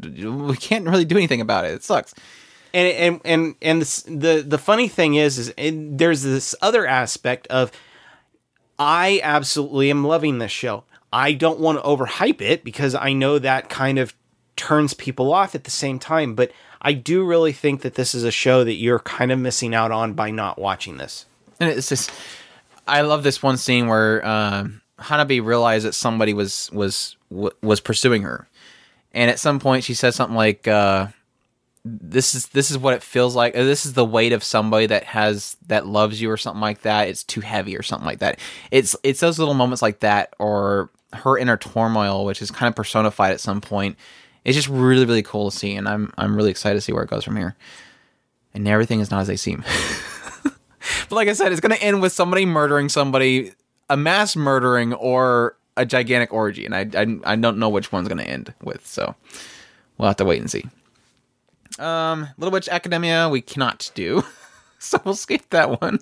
we 0.00 0.56
can't 0.56 0.86
really 0.86 1.04
do 1.04 1.16
anything 1.16 1.40
about 1.40 1.64
it. 1.64 1.72
It 1.72 1.84
sucks 1.84 2.14
and 2.74 2.88
and 2.88 3.20
and 3.24 3.54
and 3.62 3.82
the 3.82 4.44
the 4.46 4.58
funny 4.58 4.88
thing 4.88 5.14
is 5.14 5.38
is 5.38 5.54
there's 5.56 6.22
this 6.22 6.54
other 6.62 6.86
aspect 6.86 7.46
of 7.48 7.70
I 8.78 9.20
absolutely 9.22 9.90
am 9.90 10.04
loving 10.04 10.38
this 10.38 10.52
show. 10.52 10.84
I 11.12 11.32
don't 11.34 11.60
want 11.60 11.78
to 11.78 11.84
overhype 11.84 12.40
it 12.40 12.64
because 12.64 12.94
I 12.94 13.12
know 13.12 13.38
that 13.38 13.68
kind 13.68 13.98
of 13.98 14.14
turns 14.56 14.94
people 14.94 15.32
off 15.32 15.54
at 15.54 15.64
the 15.64 15.70
same 15.70 15.98
time, 15.98 16.34
but 16.34 16.52
I 16.80 16.94
do 16.94 17.24
really 17.24 17.52
think 17.52 17.82
that 17.82 17.94
this 17.94 18.14
is 18.14 18.24
a 18.24 18.30
show 18.30 18.64
that 18.64 18.74
you're 18.74 18.98
kind 18.98 19.30
of 19.30 19.38
missing 19.38 19.74
out 19.74 19.92
on 19.92 20.14
by 20.14 20.30
not 20.30 20.58
watching 20.58 20.96
this. 20.96 21.26
And 21.60 21.70
it's 21.70 21.88
just 21.88 22.10
I 22.88 23.02
love 23.02 23.22
this 23.22 23.42
one 23.42 23.56
scene 23.56 23.86
where 23.86 24.24
uh, 24.24 24.66
Hanabi 24.98 25.44
realized 25.44 25.86
that 25.86 25.94
somebody 25.94 26.34
was 26.34 26.70
was 26.72 27.16
was 27.30 27.80
pursuing 27.80 28.22
her. 28.22 28.48
And 29.12 29.30
at 29.30 29.38
some 29.38 29.60
point 29.60 29.84
she 29.84 29.94
says 29.94 30.16
something 30.16 30.36
like 30.36 30.66
uh, 30.66 31.08
this 31.84 32.34
is 32.34 32.46
this 32.48 32.70
is 32.70 32.78
what 32.78 32.94
it 32.94 33.02
feels 33.02 33.34
like. 33.34 33.54
This 33.54 33.84
is 33.84 33.94
the 33.94 34.04
weight 34.04 34.32
of 34.32 34.44
somebody 34.44 34.86
that 34.86 35.04
has 35.04 35.56
that 35.66 35.86
loves 35.86 36.20
you 36.20 36.30
or 36.30 36.36
something 36.36 36.60
like 36.60 36.82
that. 36.82 37.08
It's 37.08 37.24
too 37.24 37.40
heavy 37.40 37.76
or 37.76 37.82
something 37.82 38.06
like 38.06 38.20
that. 38.20 38.38
It's 38.70 38.94
it's 39.02 39.20
those 39.20 39.38
little 39.38 39.54
moments 39.54 39.82
like 39.82 40.00
that 40.00 40.34
or 40.38 40.90
her 41.12 41.36
inner 41.36 41.56
turmoil, 41.56 42.24
which 42.24 42.40
is 42.40 42.50
kind 42.50 42.68
of 42.68 42.76
personified 42.76 43.32
at 43.32 43.40
some 43.40 43.60
point. 43.60 43.96
It's 44.44 44.56
just 44.56 44.68
really 44.68 45.04
really 45.04 45.22
cool 45.22 45.50
to 45.50 45.56
see, 45.56 45.74
and 45.74 45.88
I'm 45.88 46.12
I'm 46.16 46.36
really 46.36 46.50
excited 46.50 46.76
to 46.76 46.80
see 46.80 46.92
where 46.92 47.02
it 47.02 47.10
goes 47.10 47.24
from 47.24 47.36
here. 47.36 47.56
And 48.54 48.68
everything 48.68 49.00
is 49.00 49.10
not 49.10 49.22
as 49.22 49.26
they 49.26 49.36
seem. 49.36 49.64
but 50.44 51.12
like 51.12 51.28
I 51.28 51.32
said, 51.32 51.52
it's 51.52 51.60
going 51.60 51.74
to 51.74 51.82
end 51.82 52.02
with 52.02 52.12
somebody 52.12 52.44
murdering 52.44 52.90
somebody, 52.90 53.52
a 53.88 53.96
mass 53.96 54.36
murdering, 54.36 54.92
or 54.92 55.56
a 55.76 55.86
gigantic 55.86 56.32
orgy, 56.32 56.64
and 56.64 56.74
I 56.76 56.86
I, 56.94 57.32
I 57.32 57.36
don't 57.36 57.58
know 57.58 57.70
which 57.70 57.90
one's 57.90 58.06
going 58.06 58.18
to 58.18 58.28
end 58.28 58.54
with. 58.62 58.86
So 58.86 59.16
we'll 59.98 60.06
have 60.06 60.16
to 60.18 60.24
wait 60.24 60.40
and 60.40 60.50
see. 60.50 60.64
Um, 61.78 62.28
Little 62.38 62.52
Witch 62.52 62.68
Academia, 62.68 63.28
we 63.28 63.40
cannot 63.40 63.90
do, 63.94 64.24
so 64.78 65.00
we'll 65.04 65.14
skip 65.14 65.48
that 65.50 65.80
one. 65.80 66.00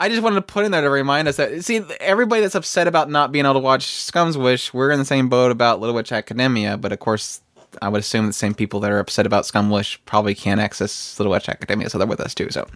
I 0.00 0.08
just 0.08 0.22
wanted 0.22 0.36
to 0.36 0.42
put 0.42 0.64
in 0.64 0.70
there 0.70 0.82
to 0.82 0.90
remind 0.90 1.26
us 1.26 1.36
that 1.36 1.64
see 1.64 1.82
everybody 1.98 2.40
that's 2.40 2.54
upset 2.54 2.86
about 2.86 3.10
not 3.10 3.32
being 3.32 3.44
able 3.44 3.54
to 3.54 3.60
watch 3.60 3.86
Scum's 3.86 4.38
Wish, 4.38 4.72
we're 4.72 4.92
in 4.92 4.98
the 5.00 5.04
same 5.04 5.28
boat 5.28 5.50
about 5.50 5.80
Little 5.80 5.94
Witch 5.94 6.12
Academia, 6.12 6.76
but 6.76 6.92
of 6.92 7.00
course 7.00 7.40
I 7.82 7.88
would 7.88 8.00
assume 8.00 8.26
the 8.26 8.32
same 8.32 8.54
people 8.54 8.80
that 8.80 8.92
are 8.92 9.00
upset 9.00 9.26
about 9.26 9.46
Scum 9.46 9.70
Wish 9.70 10.00
probably 10.04 10.34
can't 10.34 10.60
access 10.60 11.18
Little 11.18 11.32
Witch 11.32 11.48
Academia, 11.48 11.90
so 11.90 11.98
they're 11.98 12.06
with 12.06 12.20
us 12.20 12.34
too. 12.34 12.48
So, 12.50 12.66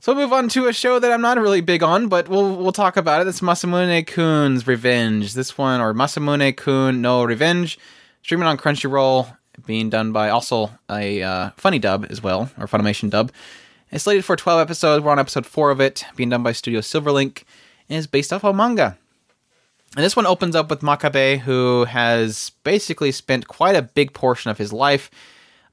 so 0.00 0.14
we'll 0.14 0.24
move 0.24 0.32
on 0.32 0.48
to 0.50 0.66
a 0.68 0.72
show 0.72 0.98
that 0.98 1.12
I'm 1.12 1.20
not 1.20 1.38
really 1.38 1.60
big 1.60 1.82
on, 1.82 2.08
but 2.08 2.28
we'll 2.28 2.56
we'll 2.56 2.72
talk 2.72 2.96
about 2.96 3.20
it. 3.20 3.28
It's 3.28 3.40
Masamune 3.40 4.06
Kun's 4.06 4.66
Revenge. 4.66 5.34
This 5.34 5.58
one, 5.58 5.80
or 5.80 5.92
Masamune 5.92 6.56
Kun 6.56 7.02
no 7.02 7.24
Revenge, 7.24 7.78
streaming 8.22 8.48
on 8.48 8.56
Crunchyroll, 8.56 9.35
being 9.64 9.90
done 9.90 10.12
by 10.12 10.28
also 10.30 10.70
a 10.90 11.22
uh, 11.22 11.50
funny 11.56 11.78
dub 11.78 12.06
as 12.10 12.22
well, 12.22 12.50
or 12.58 12.66
Funimation 12.66 13.10
dub. 13.10 13.32
It's 13.90 14.04
slated 14.04 14.24
for 14.24 14.36
12 14.36 14.60
episodes. 14.60 15.04
We're 15.04 15.12
on 15.12 15.18
episode 15.18 15.46
4 15.46 15.70
of 15.70 15.80
it, 15.80 16.04
being 16.16 16.28
done 16.28 16.42
by 16.42 16.52
Studio 16.52 16.80
Silverlink, 16.80 17.44
and 17.88 17.98
is 17.98 18.06
based 18.06 18.32
off 18.32 18.44
a 18.44 18.52
manga. 18.52 18.98
And 19.94 20.04
this 20.04 20.16
one 20.16 20.26
opens 20.26 20.56
up 20.56 20.68
with 20.68 20.80
Makabe, 20.80 21.38
who 21.38 21.84
has 21.84 22.50
basically 22.64 23.12
spent 23.12 23.48
quite 23.48 23.76
a 23.76 23.82
big 23.82 24.12
portion 24.12 24.50
of 24.50 24.58
his 24.58 24.72
life 24.72 25.10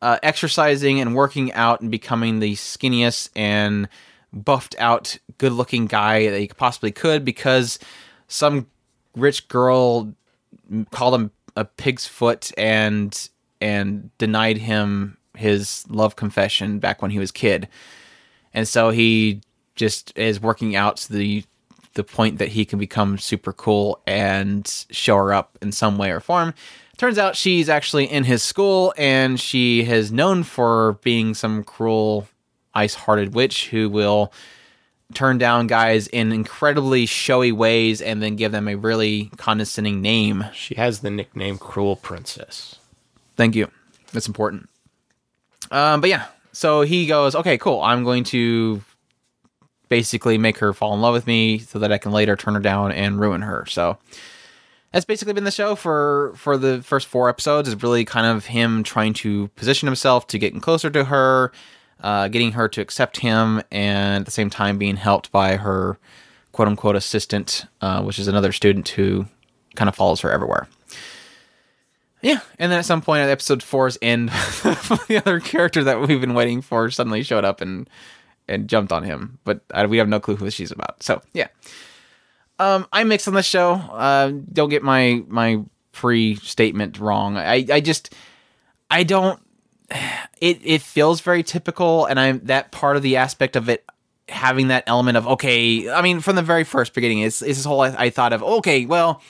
uh, 0.01 0.19
exercising 0.21 0.99
and 0.99 1.15
working 1.15 1.51
out 1.53 1.81
and 1.81 1.89
becoming 1.89 2.39
the 2.39 2.53
skinniest 2.53 3.29
and 3.35 3.89
buffed 4.31 4.75
out, 4.77 5.17
good 5.37 5.53
looking 5.53 5.85
guy 5.85 6.29
that 6.29 6.39
he 6.39 6.47
possibly 6.47 6.91
could 6.91 7.23
because 7.25 7.79
some 8.27 8.67
rich 9.15 9.47
girl 9.47 10.13
called 10.91 11.15
him 11.15 11.31
a 11.55 11.65
pig's 11.65 12.07
foot 12.07 12.51
and 12.57 13.29
and 13.63 14.15
denied 14.17 14.57
him 14.57 15.17
his 15.35 15.85
love 15.89 16.15
confession 16.15 16.79
back 16.79 17.01
when 17.01 17.11
he 17.11 17.19
was 17.19 17.31
kid 17.31 17.67
and 18.53 18.67
so 18.67 18.89
he 18.91 19.41
just 19.75 20.17
is 20.17 20.39
working 20.39 20.75
out 20.75 21.07
the 21.09 21.43
the 21.93 22.03
point 22.03 22.39
that 22.39 22.49
he 22.49 22.65
can 22.65 22.79
become 22.79 23.17
super 23.17 23.53
cool 23.53 24.01
and 24.07 24.85
show 24.89 25.15
her 25.15 25.33
up 25.33 25.57
in 25.61 25.71
some 25.71 25.97
way 25.97 26.11
or 26.11 26.19
form. 26.19 26.53
Turns 26.97 27.17
out 27.17 27.35
she's 27.35 27.69
actually 27.69 28.05
in 28.05 28.23
his 28.23 28.43
school 28.43 28.93
and 28.97 29.39
she 29.39 29.81
is 29.81 30.11
known 30.11 30.43
for 30.43 30.93
being 31.03 31.33
some 31.33 31.63
cruel, 31.63 32.27
ice 32.73 32.95
hearted 32.95 33.33
witch 33.33 33.69
who 33.69 33.89
will 33.89 34.33
turn 35.13 35.37
down 35.37 35.67
guys 35.67 36.07
in 36.07 36.31
incredibly 36.31 37.05
showy 37.05 37.51
ways 37.51 38.01
and 38.01 38.23
then 38.23 38.35
give 38.35 38.51
them 38.51 38.67
a 38.67 38.75
really 38.75 39.29
condescending 39.37 40.01
name. 40.01 40.45
She 40.53 40.75
has 40.75 40.99
the 40.99 41.11
nickname 41.11 41.57
Cruel 41.57 41.95
Princess. 41.95 42.79
Thank 43.35 43.55
you. 43.55 43.69
That's 44.11 44.27
important. 44.27 44.69
Um, 45.71 46.01
but 46.01 46.09
yeah, 46.09 46.27
so 46.51 46.81
he 46.81 47.07
goes, 47.07 47.35
okay, 47.35 47.57
cool. 47.57 47.81
I'm 47.81 48.03
going 48.03 48.23
to 48.25 48.81
basically 49.89 50.37
make 50.37 50.57
her 50.59 50.73
fall 50.73 50.93
in 50.93 51.01
love 51.01 51.13
with 51.13 51.27
me 51.27 51.59
so 51.59 51.79
that 51.79 51.91
I 51.91 51.97
can 51.97 52.11
later 52.11 52.35
turn 52.35 52.53
her 52.53 52.59
down 52.59 52.91
and 52.91 53.19
ruin 53.19 53.41
her. 53.41 53.65
So 53.67 53.97
that's 54.91 55.05
basically 55.05 55.33
been 55.33 55.43
the 55.43 55.51
show 55.51 55.75
for 55.75 56.33
for 56.35 56.57
the 56.57 56.81
first 56.83 57.07
four 57.07 57.27
episodes. 57.27 57.67
Is 57.67 57.81
really 57.81 58.05
kind 58.05 58.27
of 58.27 58.45
him 58.45 58.83
trying 58.83 59.13
to 59.15 59.49
position 59.49 59.87
himself 59.87 60.27
to 60.27 60.39
getting 60.39 60.61
closer 60.61 60.89
to 60.91 61.05
her, 61.05 61.51
uh, 62.01 62.27
getting 62.27 62.51
her 62.53 62.69
to 62.69 62.81
accept 62.81 63.17
him, 63.17 63.61
and 63.71 64.21
at 64.21 64.25
the 64.25 64.31
same 64.31 64.49
time 64.49 64.77
being 64.77 64.95
helped 64.95 65.31
by 65.31 65.57
her 65.57 65.97
quote 66.51 66.67
unquote 66.67 66.95
assistant, 66.95 67.65
uh, 67.81 68.03
which 68.03 68.19
is 68.19 68.27
another 68.27 68.51
student 68.51 68.87
who 68.89 69.25
kind 69.75 69.89
of 69.89 69.95
follows 69.95 70.21
her 70.21 70.31
everywhere. 70.31 70.67
Yeah, 72.23 72.39
and 72.57 72.71
then 72.71 72.79
at 72.79 72.85
some 72.85 73.01
point 73.01 73.21
at 73.21 73.29
episode 73.29 73.61
four's 73.61 73.97
end, 74.01 74.29
the 74.29 75.21
other 75.23 75.41
character 75.41 75.83
that 75.83 75.99
we've 75.99 76.21
been 76.21 76.33
waiting 76.33 76.61
for 76.61 76.89
suddenly 76.89 77.21
showed 77.21 77.43
up 77.43 77.59
and 77.59 77.89
and 78.47 78.69
jumped 78.69 78.93
on 78.93 79.03
him, 79.03 79.39
but 79.43 79.59
uh, 79.73 79.85
we 79.89 79.97
have 79.97 80.07
no 80.07 80.21
clue 80.21 80.37
who 80.37 80.49
she's 80.49 80.71
about. 80.71 81.03
So 81.03 81.21
yeah, 81.33 81.49
um, 82.59 82.87
I 82.93 83.03
mix 83.03 83.27
on 83.27 83.33
the 83.33 83.43
show. 83.43 83.73
Uh, 83.73 84.31
don't 84.53 84.69
get 84.69 84.83
my 84.83 85.21
my 85.27 85.63
pre 85.91 86.35
statement 86.35 86.97
wrong. 86.97 87.35
I 87.35 87.65
I 87.69 87.81
just 87.81 88.13
I 88.89 89.03
don't. 89.03 89.39
It 90.41 90.59
it 90.61 90.81
feels 90.81 91.21
very 91.21 91.41
typical, 91.41 92.05
and 92.05 92.19
I'm 92.19 92.39
that 92.45 92.71
part 92.71 92.97
of 92.97 93.01
the 93.01 93.15
aspect 93.15 93.55
of 93.55 93.69
it 93.69 93.85
having 94.27 94.67
that 94.69 94.83
element 94.87 95.15
of 95.15 95.25
okay. 95.25 95.89
I 95.89 96.01
mean, 96.01 96.19
from 96.19 96.35
the 96.35 96.41
very 96.41 96.65
first 96.65 96.93
beginning, 96.93 97.19
it's, 97.19 97.41
it's 97.41 97.59
this 97.59 97.65
whole 97.65 97.79
I, 97.79 97.95
I 97.97 98.09
thought 98.09 98.33
of 98.33 98.43
okay, 98.43 98.85
well, 98.85 99.21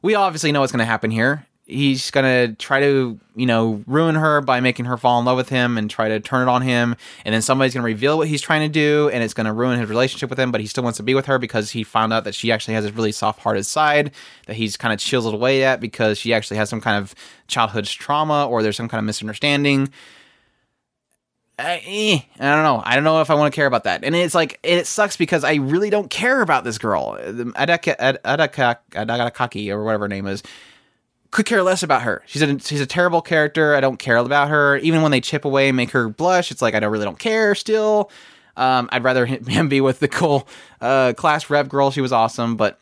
we 0.00 0.14
obviously 0.14 0.52
know 0.52 0.60
what's 0.60 0.72
going 0.72 0.78
to 0.78 0.86
happen 0.86 1.10
here 1.10 1.46
he's 1.66 2.10
gonna 2.10 2.52
try 2.54 2.80
to 2.80 3.18
you 3.34 3.46
know 3.46 3.82
ruin 3.86 4.14
her 4.14 4.42
by 4.42 4.60
making 4.60 4.84
her 4.84 4.96
fall 4.96 5.18
in 5.18 5.24
love 5.24 5.36
with 5.36 5.48
him 5.48 5.78
and 5.78 5.90
try 5.90 6.08
to 6.08 6.20
turn 6.20 6.46
it 6.46 6.50
on 6.50 6.60
him 6.60 6.94
and 7.24 7.34
then 7.34 7.40
somebody's 7.40 7.72
gonna 7.72 7.84
reveal 7.84 8.18
what 8.18 8.28
he's 8.28 8.42
trying 8.42 8.60
to 8.60 8.68
do 8.68 9.08
and 9.12 9.24
it's 9.24 9.32
gonna 9.32 9.52
ruin 9.52 9.80
his 9.80 9.88
relationship 9.88 10.28
with 10.28 10.38
him 10.38 10.52
but 10.52 10.60
he 10.60 10.66
still 10.66 10.84
wants 10.84 10.98
to 10.98 11.02
be 11.02 11.14
with 11.14 11.24
her 11.24 11.38
because 11.38 11.70
he 11.70 11.82
found 11.82 12.12
out 12.12 12.24
that 12.24 12.34
she 12.34 12.52
actually 12.52 12.74
has 12.74 12.84
this 12.84 12.92
really 12.92 13.12
soft-hearted 13.12 13.64
side 13.64 14.10
that 14.46 14.56
he's 14.56 14.76
kind 14.76 14.92
of 14.92 15.00
chiseled 15.00 15.34
away 15.34 15.64
at 15.64 15.80
because 15.80 16.18
she 16.18 16.34
actually 16.34 16.56
has 16.56 16.68
some 16.68 16.80
kind 16.80 17.02
of 17.02 17.14
childhood 17.48 17.86
trauma 17.86 18.46
or 18.46 18.62
there's 18.62 18.76
some 18.76 18.88
kind 18.88 18.98
of 18.98 19.04
misunderstanding 19.04 19.90
I, 21.56 21.82
eh, 21.86 22.18
I 22.40 22.52
don't 22.52 22.64
know. 22.64 22.82
I 22.84 22.96
don't 22.96 23.04
know 23.04 23.20
if 23.20 23.30
I 23.30 23.34
want 23.34 23.54
to 23.54 23.56
care 23.56 23.66
about 23.66 23.84
that. 23.84 24.02
And 24.02 24.16
it's 24.16 24.34
like 24.34 24.58
it 24.64 24.88
sucks 24.88 25.16
because 25.16 25.44
I 25.44 25.54
really 25.54 25.88
don't 25.88 26.10
care 26.10 26.40
about 26.40 26.64
this 26.64 26.78
girl, 26.78 27.16
Adaka 27.16 28.18
Adaka 28.24 28.78
Adakaki 28.90 29.72
or 29.72 29.84
whatever 29.84 30.06
her 30.06 30.08
name 30.08 30.26
is 30.26 30.42
could 31.34 31.46
care 31.46 31.64
less 31.64 31.82
about 31.82 32.02
her. 32.02 32.22
She's 32.26 32.42
a 32.42 32.58
she's 32.60 32.80
a 32.80 32.86
terrible 32.86 33.20
character. 33.20 33.74
I 33.74 33.80
don't 33.80 33.98
care 33.98 34.16
about 34.16 34.50
her. 34.50 34.76
Even 34.78 35.02
when 35.02 35.10
they 35.10 35.20
chip 35.20 35.44
away 35.44 35.68
and 35.68 35.76
make 35.76 35.90
her 35.90 36.08
blush, 36.08 36.52
it's 36.52 36.62
like 36.62 36.74
I 36.74 36.80
don't 36.80 36.92
really 36.92 37.04
don't 37.04 37.18
care 37.18 37.56
still. 37.56 38.10
Um, 38.56 38.88
I'd 38.92 39.02
rather 39.02 39.26
him 39.26 39.68
be 39.68 39.80
with 39.80 39.98
the 39.98 40.06
cool 40.06 40.46
uh, 40.80 41.12
class 41.16 41.50
rev 41.50 41.68
girl. 41.68 41.90
She 41.90 42.00
was 42.00 42.12
awesome, 42.12 42.56
but 42.56 42.78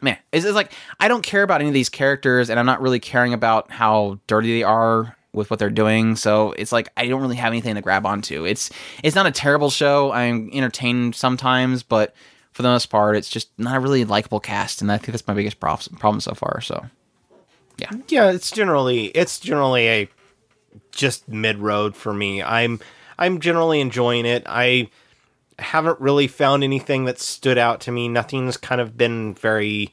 man, 0.00 0.16
it's, 0.32 0.46
it's 0.46 0.54
like 0.54 0.72
I 0.98 1.06
don't 1.06 1.22
care 1.22 1.42
about 1.42 1.60
any 1.60 1.68
of 1.68 1.74
these 1.74 1.90
characters, 1.90 2.48
and 2.48 2.58
I'm 2.58 2.64
not 2.64 2.80
really 2.80 2.98
caring 2.98 3.34
about 3.34 3.70
how 3.70 4.20
dirty 4.26 4.56
they 4.56 4.62
are 4.62 5.14
with 5.34 5.50
what 5.50 5.58
they're 5.58 5.68
doing. 5.68 6.16
So 6.16 6.52
it's 6.52 6.72
like 6.72 6.88
I 6.96 7.06
don't 7.08 7.20
really 7.20 7.36
have 7.36 7.52
anything 7.52 7.74
to 7.74 7.82
grab 7.82 8.06
onto. 8.06 8.46
It's 8.46 8.70
it's 9.04 9.14
not 9.14 9.26
a 9.26 9.30
terrible 9.30 9.68
show. 9.68 10.12
I'm 10.12 10.48
entertained 10.50 11.14
sometimes, 11.14 11.82
but 11.82 12.14
for 12.52 12.62
the 12.62 12.68
most 12.68 12.86
part, 12.86 13.16
it's 13.16 13.28
just 13.28 13.50
not 13.58 13.76
a 13.76 13.80
really 13.80 14.06
likable 14.06 14.40
cast, 14.40 14.80
and 14.80 14.90
I 14.90 14.96
think 14.96 15.12
that's 15.12 15.28
my 15.28 15.34
biggest 15.34 15.60
problem 15.60 16.20
so 16.20 16.32
far. 16.32 16.62
So 16.62 16.86
yeah. 17.78 17.90
Yeah 18.08 18.30
it's 18.30 18.50
generally 18.50 19.06
it's 19.06 19.38
generally 19.38 19.88
a 19.88 20.08
just 20.92 21.28
mid 21.28 21.58
road 21.58 21.94
for 21.94 22.12
me. 22.12 22.42
I'm 22.42 22.80
i'm 23.18 23.40
generally 23.40 23.80
enjoying 23.80 24.26
it. 24.26 24.42
I 24.46 24.90
haven't 25.58 26.00
really 26.00 26.26
found 26.26 26.62
anything 26.62 27.04
that 27.04 27.18
stood 27.18 27.58
out 27.58 27.80
to 27.82 27.92
me. 27.92 28.08
Nothing's 28.08 28.56
kind 28.56 28.80
of 28.80 28.96
been 28.96 29.34
very 29.34 29.92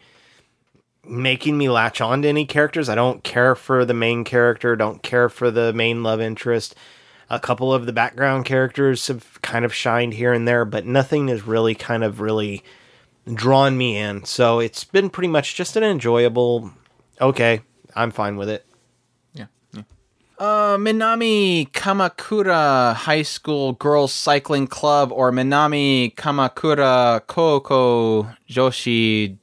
making 1.05 1.57
me 1.57 1.69
latch 1.69 2.01
on 2.01 2.22
to 2.22 2.27
any 2.27 2.45
characters. 2.45 2.89
I 2.89 2.95
don't 2.95 3.23
care 3.23 3.55
for 3.55 3.85
the 3.85 3.93
main 3.93 4.23
character 4.23 4.76
don't 4.76 5.03
care 5.03 5.30
for 5.30 5.51
the 5.51 5.73
main 5.73 6.03
love 6.03 6.22
interest. 6.22 6.76
A 7.30 7.39
couple 7.39 7.73
of 7.73 7.85
the 7.85 7.93
background 7.93 8.45
characters 8.45 9.07
have 9.07 9.41
kind 9.41 9.65
of 9.65 9.73
shined 9.73 10.14
here 10.14 10.34
and 10.34 10.47
there 10.47 10.65
but 10.65 10.85
nothing 10.85 11.27
has 11.27 11.45
really 11.45 11.76
kind 11.76 12.03
of 12.03 12.22
really 12.22 12.64
drawn 13.34 13.77
me 13.77 13.97
in. 13.97 14.26
So 14.26 14.60
it's 14.60 14.84
been 14.84 15.10
pretty 15.10 15.30
much 15.30 15.55
just 15.55 15.76
an 15.76 15.84
enjoyable 15.84 16.72
okay 17.22 17.61
I'm 17.95 18.11
fine 18.11 18.36
with 18.36 18.49
it. 18.49 18.65
Yeah. 19.34 19.45
yeah. 19.74 19.84
Uh, 20.40 20.78
Minami 20.78 21.70
Kamakura 21.72 22.94
High 22.94 23.22
School 23.22 23.74
Girls 23.74 24.14
Cycling 24.14 24.68
Club 24.68 25.11
or 25.11 25.32
Minami 25.32 26.14
Kamakura 26.15 27.26
Koko 27.28 28.24
Joshi 28.49 29.38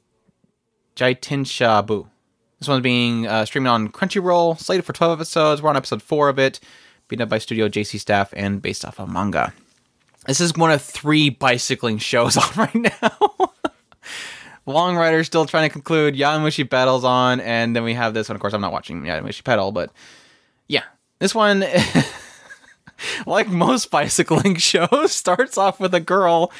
Jitenshabu. 0.96 2.06
This 2.58 2.68
one's 2.68 2.82
being 2.82 3.26
uh, 3.26 3.46
streamed 3.46 3.68
on 3.68 3.88
Crunchyroll, 3.88 4.58
slated 4.58 4.84
for 4.84 4.92
12 4.92 5.18
episodes. 5.18 5.62
We're 5.62 5.70
on 5.70 5.76
episode 5.76 6.02
4 6.02 6.28
of 6.28 6.38
it, 6.38 6.60
being 7.08 7.22
up 7.22 7.30
by 7.30 7.38
Studio 7.38 7.68
JC 7.68 7.98
staff 7.98 8.34
and 8.36 8.60
based 8.60 8.84
off 8.84 9.00
of 9.00 9.08
manga. 9.08 9.54
This 10.26 10.40
is 10.40 10.54
one 10.54 10.70
of 10.70 10.82
three 10.82 11.30
bicycling 11.30 11.98
shows 11.98 12.36
on 12.36 12.48
right 12.56 12.74
now. 12.74 13.49
Long 14.66 14.96
Rider 14.96 15.24
still 15.24 15.46
trying 15.46 15.68
to 15.68 15.72
conclude. 15.72 16.14
Yowamushi 16.14 16.68
Pedal's 16.68 17.04
on, 17.04 17.40
and 17.40 17.74
then 17.74 17.82
we 17.82 17.94
have 17.94 18.14
this 18.14 18.28
one. 18.28 18.36
Of 18.36 18.40
course, 18.40 18.52
I'm 18.52 18.60
not 18.60 18.72
watching 18.72 19.02
Yowamushi 19.02 19.42
Pedal, 19.44 19.72
but 19.72 19.90
yeah, 20.68 20.84
this 21.18 21.34
one, 21.34 21.64
like 23.26 23.48
most 23.48 23.90
bicycling 23.90 24.54
shows, 24.58 25.12
starts 25.12 25.56
off 25.58 25.80
with 25.80 25.94
a 25.94 26.00
girl 26.00 26.52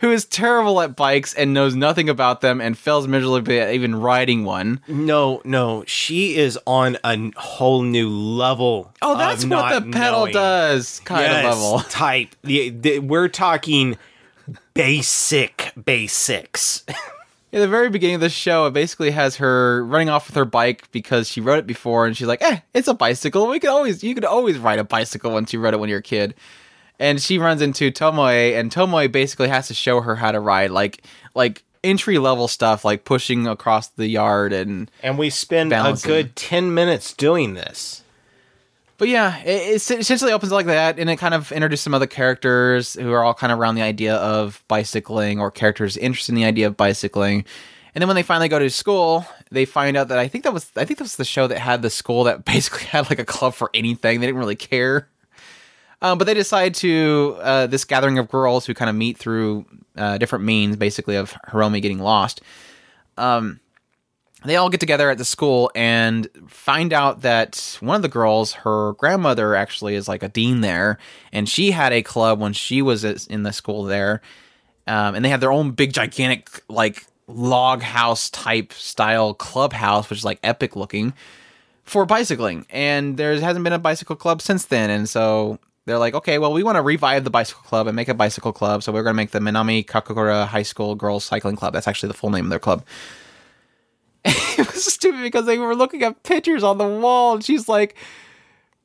who 0.00 0.12
is 0.12 0.24
terrible 0.24 0.80
at 0.80 0.94
bikes 0.94 1.34
and 1.34 1.52
knows 1.52 1.74
nothing 1.74 2.08
about 2.08 2.40
them 2.40 2.60
and 2.60 2.78
fails 2.78 3.08
miserably 3.08 3.58
at 3.58 3.74
even 3.74 3.96
riding 3.96 4.44
one. 4.44 4.80
No, 4.86 5.42
no, 5.44 5.82
she 5.88 6.36
is 6.36 6.56
on 6.68 6.96
a 7.04 7.32
whole 7.36 7.82
new 7.82 8.08
level. 8.08 8.92
Oh, 9.02 9.18
that's 9.18 9.44
what 9.44 9.84
the 9.84 9.90
pedal 9.90 10.20
knowing. 10.20 10.32
does, 10.34 11.00
kind 11.00 11.22
Yes, 11.22 11.44
of 11.52 11.60
level. 11.60 11.78
type. 11.90 12.36
The, 12.42 12.70
the, 12.70 12.98
we're 13.00 13.26
talking 13.28 13.96
basic 14.74 15.72
basics. 15.84 16.84
At 17.50 17.60
the 17.60 17.68
very 17.68 17.88
beginning 17.88 18.16
of 18.16 18.20
the 18.20 18.28
show, 18.28 18.66
it 18.66 18.72
basically 18.74 19.10
has 19.12 19.36
her 19.36 19.82
running 19.86 20.10
off 20.10 20.26
with 20.26 20.36
her 20.36 20.44
bike 20.44 20.90
because 20.92 21.28
she 21.28 21.40
rode 21.40 21.60
it 21.60 21.66
before, 21.66 22.06
and 22.06 22.14
she's 22.16 22.26
like, 22.26 22.42
"Eh, 22.42 22.58
it's 22.74 22.88
a 22.88 22.94
bicycle. 22.94 23.46
We 23.48 23.58
could 23.58 23.70
always, 23.70 24.04
you 24.04 24.14
could 24.14 24.24
always 24.24 24.58
ride 24.58 24.78
a 24.78 24.84
bicycle 24.84 25.30
once 25.32 25.52
you 25.52 25.60
rode 25.60 25.72
it 25.72 25.80
when 25.80 25.88
you're 25.88 26.00
a 26.00 26.02
kid." 26.02 26.34
And 26.98 27.22
she 27.22 27.38
runs 27.38 27.62
into 27.62 27.90
Tomoe, 27.90 28.58
and 28.58 28.70
Tomoe 28.70 29.10
basically 29.10 29.48
has 29.48 29.68
to 29.68 29.74
show 29.74 30.00
her 30.02 30.16
how 30.16 30.30
to 30.32 30.40
ride, 30.40 30.70
like 30.70 31.02
like 31.34 31.62
entry 31.82 32.18
level 32.18 32.48
stuff, 32.48 32.84
like 32.84 33.04
pushing 33.04 33.46
across 33.46 33.88
the 33.88 34.08
yard 34.08 34.52
and 34.52 34.90
and 35.02 35.16
we 35.16 35.30
spend 35.30 35.70
Balancing. 35.70 36.10
a 36.10 36.14
good 36.14 36.36
10 36.36 36.74
minutes 36.74 37.14
doing 37.14 37.54
this. 37.54 38.02
But 38.98 39.08
yeah, 39.08 39.38
it, 39.42 39.74
it 39.74 40.00
essentially 40.00 40.32
opens 40.32 40.50
like 40.50 40.66
that, 40.66 40.98
and 40.98 41.08
it 41.08 41.16
kind 41.16 41.32
of 41.32 41.52
introduces 41.52 41.84
some 41.84 41.94
other 41.94 42.08
characters 42.08 42.94
who 42.94 43.12
are 43.12 43.22
all 43.22 43.32
kind 43.32 43.52
of 43.52 43.58
around 43.58 43.76
the 43.76 43.82
idea 43.82 44.16
of 44.16 44.62
bicycling, 44.66 45.40
or 45.40 45.50
characters 45.50 45.96
interested 45.96 46.32
in 46.32 46.36
the 46.36 46.44
idea 46.44 46.66
of 46.66 46.76
bicycling. 46.76 47.44
And 47.94 48.02
then 48.02 48.08
when 48.08 48.16
they 48.16 48.22
finally 48.22 48.48
go 48.48 48.58
to 48.58 48.68
school, 48.70 49.24
they 49.50 49.64
find 49.64 49.96
out 49.96 50.08
that 50.08 50.18
I 50.18 50.28
think 50.28 50.44
that 50.44 50.52
was 50.52 50.70
I 50.76 50.84
think 50.84 50.98
that 50.98 51.04
was 51.04 51.16
the 51.16 51.24
show 51.24 51.46
that 51.46 51.58
had 51.58 51.82
the 51.82 51.90
school 51.90 52.24
that 52.24 52.44
basically 52.44 52.84
had 52.86 53.08
like 53.08 53.20
a 53.20 53.24
club 53.24 53.54
for 53.54 53.70
anything. 53.72 54.20
They 54.20 54.26
didn't 54.26 54.38
really 54.40 54.56
care. 54.56 55.08
Um, 56.00 56.16
but 56.18 56.26
they 56.26 56.34
decide 56.34 56.74
to 56.76 57.36
uh, 57.40 57.66
this 57.66 57.84
gathering 57.84 58.18
of 58.18 58.28
girls 58.28 58.66
who 58.66 58.74
kind 58.74 58.88
of 58.88 58.94
meet 58.94 59.16
through 59.16 59.66
uh, 59.96 60.16
different 60.18 60.44
means, 60.44 60.76
basically 60.76 61.16
of 61.16 61.32
Hiromi 61.48 61.82
getting 61.82 61.98
lost. 61.98 62.40
Um, 63.16 63.58
they 64.44 64.56
all 64.56 64.70
get 64.70 64.80
together 64.80 65.10
at 65.10 65.18
the 65.18 65.24
school 65.24 65.70
and 65.74 66.28
find 66.46 66.92
out 66.92 67.22
that 67.22 67.76
one 67.80 67.96
of 67.96 68.02
the 68.02 68.08
girls, 68.08 68.52
her 68.52 68.92
grandmother, 68.94 69.56
actually 69.56 69.96
is 69.96 70.06
like 70.06 70.22
a 70.22 70.28
dean 70.28 70.60
there, 70.60 70.98
and 71.32 71.48
she 71.48 71.72
had 71.72 71.92
a 71.92 72.02
club 72.02 72.38
when 72.38 72.52
she 72.52 72.80
was 72.80 73.04
in 73.04 73.42
the 73.42 73.52
school 73.52 73.84
there, 73.84 74.22
um, 74.86 75.14
and 75.14 75.24
they 75.24 75.28
have 75.28 75.40
their 75.40 75.52
own 75.52 75.72
big, 75.72 75.92
gigantic, 75.92 76.62
like 76.68 77.04
log 77.26 77.82
house 77.82 78.30
type 78.30 78.72
style 78.72 79.34
clubhouse, 79.34 80.08
which 80.08 80.20
is 80.20 80.24
like 80.24 80.38
epic 80.42 80.76
looking 80.76 81.12
for 81.82 82.06
bicycling. 82.06 82.64
And 82.70 83.16
there 83.16 83.38
hasn't 83.40 83.64
been 83.64 83.72
a 83.72 83.78
bicycle 83.78 84.16
club 84.16 84.40
since 84.40 84.66
then, 84.66 84.88
and 84.88 85.08
so 85.08 85.58
they're 85.84 85.98
like, 85.98 86.14
okay, 86.14 86.38
well, 86.38 86.52
we 86.52 86.62
want 86.62 86.76
to 86.76 86.82
revive 86.82 87.24
the 87.24 87.30
bicycle 87.30 87.64
club 87.64 87.88
and 87.88 87.96
make 87.96 88.08
a 88.08 88.14
bicycle 88.14 88.52
club, 88.52 88.84
so 88.84 88.92
we're 88.92 89.02
going 89.02 89.14
to 89.14 89.16
make 89.16 89.32
the 89.32 89.40
Minami 89.40 89.84
Kamakura 89.84 90.46
High 90.46 90.62
School 90.62 90.94
Girls 90.94 91.24
Cycling 91.24 91.56
Club. 91.56 91.72
That's 91.72 91.88
actually 91.88 92.08
the 92.08 92.14
full 92.14 92.30
name 92.30 92.44
of 92.44 92.50
their 92.50 92.60
club 92.60 92.84
it 94.68 94.72
was 94.72 94.84
stupid 94.92 95.20
because 95.22 95.46
they 95.46 95.58
were 95.58 95.74
looking 95.74 96.02
at 96.02 96.22
pictures 96.22 96.62
on 96.62 96.78
the 96.78 96.86
wall 96.86 97.34
and 97.34 97.44
she's 97.44 97.68
like 97.68 97.94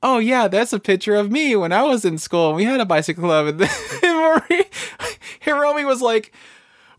oh 0.02 0.18
yeah 0.20 0.48
that's 0.48 0.74
a 0.74 0.80
picture 0.80 1.16
of 1.16 1.32
me 1.32 1.56
when 1.56 1.72
i 1.72 1.82
was 1.84 2.04
in 2.06 2.18
school 2.18 2.50
and 2.50 2.58
we 2.58 2.64
had 2.66 2.80
a 2.80 2.86
bicycle 2.86 3.24
club 3.24 3.48
and 3.48 3.60
then 3.60 3.70
Marie, 4.04 4.66
hiromi 5.46 5.86
was 5.86 6.02
like 6.02 6.32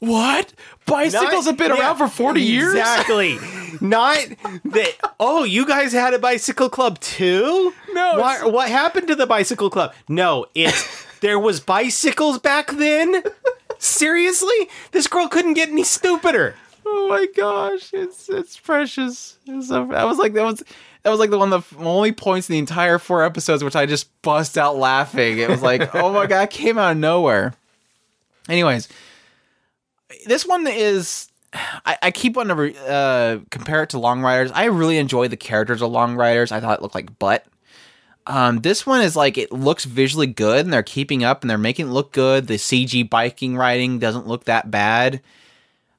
what 0.01 0.53
bicycles 0.87 1.33
Not- 1.33 1.45
have 1.47 1.57
been 1.57 1.71
yeah, 1.71 1.81
around 1.81 1.97
for 1.97 2.09
40 2.09 2.41
years 2.41 2.75
Exactly. 2.75 3.39
Not 3.81 4.19
that. 4.67 4.93
Oh, 5.19 5.43
you 5.45 5.67
guys 5.67 5.93
had 5.93 6.15
a 6.15 6.19
bicycle 6.19 6.69
club 6.69 7.01
too? 7.01 7.73
No, 7.93 8.13
What, 8.17 8.53
what 8.53 8.69
happened 8.69 9.09
to 9.09 9.15
the 9.17 9.27
bicycle 9.27 9.69
club? 9.71 9.93
No, 10.09 10.47
it's 10.55 11.07
there 11.21 11.39
was 11.41 11.59
bicycles 11.59 12.39
back 12.39 12.71
then. 12.73 13.23
Seriously, 13.79 14.69
this 14.93 15.07
girl 15.07 15.27
couldn't 15.29 15.55
get 15.55 15.71
any 15.71 15.83
stupider. 15.85 16.55
Oh 16.87 17.09
my 17.09 17.27
gosh 17.37 17.93
it's 17.93 18.29
it's 18.29 18.59
precious 18.59 19.39
it's 19.47 19.69
so, 19.69 19.91
i 19.93 20.05
was 20.05 20.19
like 20.19 20.33
that 20.35 20.45
was 20.45 20.63
that 21.03 21.11
was 21.11 21.21
like 21.21 21.31
the 21.31 21.39
one 21.39 21.53
of 21.53 21.69
the 21.71 21.85
only 21.85 22.13
points 22.13 22.49
in 22.49 22.55
the 22.55 22.59
entire 22.59 22.99
four 22.99 23.23
episodes 23.25 23.63
which 23.63 23.77
i 23.77 23.87
just 23.87 24.11
bust 24.23 24.57
out 24.59 24.77
laughing 24.77 25.39
it 25.39 25.49
was 25.49 25.63
like 25.63 25.95
oh 25.97 26.13
my 26.13 26.27
god 26.27 26.43
it 26.43 26.51
came 26.51 26.79
out 26.79 26.93
of 26.93 26.99
nowhere 26.99 27.55
anyways 28.49 28.89
this 30.27 30.47
one 30.47 30.67
is 30.67 31.29
I, 31.87 31.99
I 32.03 32.11
keep 32.11 32.37
wanting 32.37 32.73
to 32.73 32.87
uh, 32.87 33.39
compare 33.51 33.83
it 33.83 33.91
to 33.91 33.99
Long 33.99 34.21
Riders. 34.23 34.51
I 34.53 34.65
really 34.65 34.99
enjoy 34.99 35.29
the 35.29 35.37
characters 35.37 35.83
of 35.83 35.91
Long 35.91 36.17
Riders. 36.17 36.53
I 36.53 36.61
thought 36.61 36.79
it 36.79 36.83
looked 36.83 36.95
like 36.95 37.19
butt. 37.19 37.47
Um, 38.27 38.61
this 38.61 38.87
one 38.87 39.03
is 39.03 39.17
like 39.17 39.37
it 39.37 39.53
looks 39.53 39.85
visually 39.85 40.27
good, 40.27 40.65
and 40.65 40.73
they're 40.73 40.83
keeping 40.83 41.25
up, 41.25 41.43
and 41.43 41.51
they're 41.51 41.59
making 41.59 41.89
it 41.89 41.93
look 41.93 42.13
good. 42.13 42.47
The 42.47 42.55
CG 42.55 43.09
biking 43.09 43.57
riding 43.57 43.99
doesn't 43.99 44.27
look 44.27 44.45
that 44.45 44.71
bad. 44.71 45.21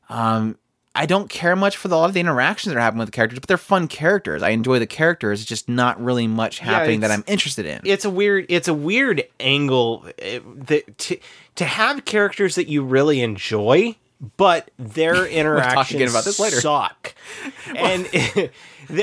Um, 0.10 0.57
I 0.96 1.06
don't 1.06 1.30
care 1.30 1.56
much 1.56 1.78
for 1.78 1.88
the, 1.88 1.96
a 1.96 1.98
lot 1.98 2.08
of 2.10 2.14
the 2.14 2.20
interactions 2.20 2.74
that 2.74 2.78
are 2.78 2.82
happening 2.82 3.00
with 3.00 3.10
the 3.10 3.12
characters, 3.16 3.40
but 3.40 3.48
they're 3.48 3.58
fun 3.58 3.88
characters. 3.88 4.42
I 4.42 4.50
enjoy 4.50 4.80
the 4.80 4.88
characters. 4.88 5.42
It's 5.42 5.50
just 5.50 5.68
not 5.70 6.02
really 6.04 6.28
much 6.28 6.60
happening 6.60 7.02
that 7.02 7.12
I'm 7.12 7.24
interested 7.28 7.66
in. 7.66 7.82
It's 7.84 8.06
a 8.06 8.10
weird. 8.10 8.46
It's 8.50 8.68
a 8.68 8.74
weird 8.74 9.24
angle 9.40 10.06
uh, 10.08 10.40
that 10.68 10.98
to 10.98 11.18
to 11.56 11.66
have 11.66 12.06
characters 12.06 12.56
that 12.56 12.68
you 12.68 12.84
really 12.84 13.22
enjoy, 13.22 13.96
but 14.38 14.72
their 14.80 15.26
interactions 15.42 16.12
about 16.12 16.24
this 16.24 16.40
later. 16.40 16.62
suck. 16.62 17.14
And 17.76 18.08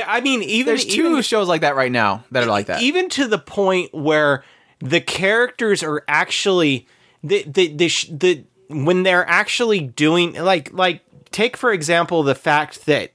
I 0.06 0.20
mean, 0.20 0.42
even 0.42 0.66
There's 0.66 0.84
two 0.84 1.10
even, 1.10 1.22
shows 1.22 1.48
like 1.48 1.62
that 1.62 1.74
right 1.76 1.90
now 1.92 2.24
that 2.30 2.44
are 2.44 2.50
like 2.50 2.66
that. 2.66 2.80
even 2.82 3.08
to 3.10 3.26
the 3.26 3.38
point 3.38 3.92
where 3.92 4.44
the 4.78 5.00
characters 5.00 5.82
are 5.82 6.02
actually 6.08 6.86
the 7.24 7.42
the 7.46 7.68
the, 7.74 7.88
sh- 7.88 8.08
the 8.10 8.44
when 8.68 9.02
they're 9.02 9.28
actually 9.28 9.80
doing 9.80 10.34
like 10.34 10.72
like 10.72 11.02
take 11.32 11.56
for 11.56 11.72
example 11.72 12.22
the 12.22 12.34
fact 12.34 12.86
that 12.86 13.12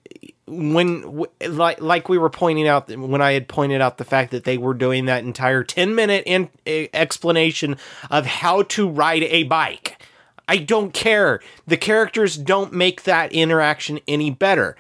when 0.48 1.26
like 1.46 1.82
like 1.82 2.08
we 2.08 2.18
were 2.18 2.30
pointing 2.30 2.68
out 2.68 2.90
when 2.90 3.22
I 3.22 3.34
had 3.34 3.48
pointed 3.48 3.82
out 3.82 3.98
the 3.98 4.06
fact 4.06 4.32
that 4.32 4.46
they 4.46 4.58
were 4.58 4.74
doing 4.74 5.06
that 5.06 5.24
entire 5.24 5.64
10 5.64 5.94
minute 5.94 6.24
in, 6.26 6.50
explanation 6.66 7.78
of 8.10 8.26
how 8.26 8.64
to 8.64 8.88
ride 8.88 9.24
a 9.24 9.44
bike. 9.44 10.02
I 10.48 10.58
don't 10.58 10.94
care. 10.94 11.42
The 11.66 11.76
characters 11.76 12.38
don't 12.38 12.72
make 12.72 13.04
that 13.04 13.34
interaction 13.34 14.00
any 14.08 14.32
better. 14.32 14.78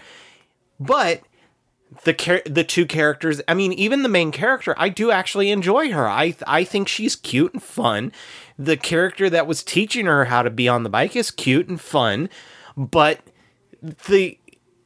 But 0.79 1.23
the 2.03 2.13
char- 2.13 2.41
the 2.45 2.65
two 2.65 2.85
characters 2.85 3.41
i 3.47 3.53
mean 3.53 3.71
even 3.71 4.03
the 4.03 4.09
main 4.09 4.29
character 4.29 4.75
i 4.77 4.89
do 4.89 5.11
actually 5.11 5.51
enjoy 5.51 5.91
her. 5.91 6.07
I 6.07 6.35
i 6.45 6.63
think 6.63 6.87
she's 6.87 7.15
cute 7.15 7.53
and 7.53 7.63
fun. 7.63 8.13
The 8.57 8.77
character 8.77 9.29
that 9.29 9.47
was 9.47 9.63
teaching 9.63 10.05
her 10.05 10.25
how 10.25 10.43
to 10.43 10.49
be 10.49 10.69
on 10.69 10.83
the 10.83 10.89
bike 10.89 11.15
is 11.15 11.29
cute 11.29 11.67
and 11.67 11.79
fun 11.79 12.29
but 12.77 13.19
the 14.07 14.37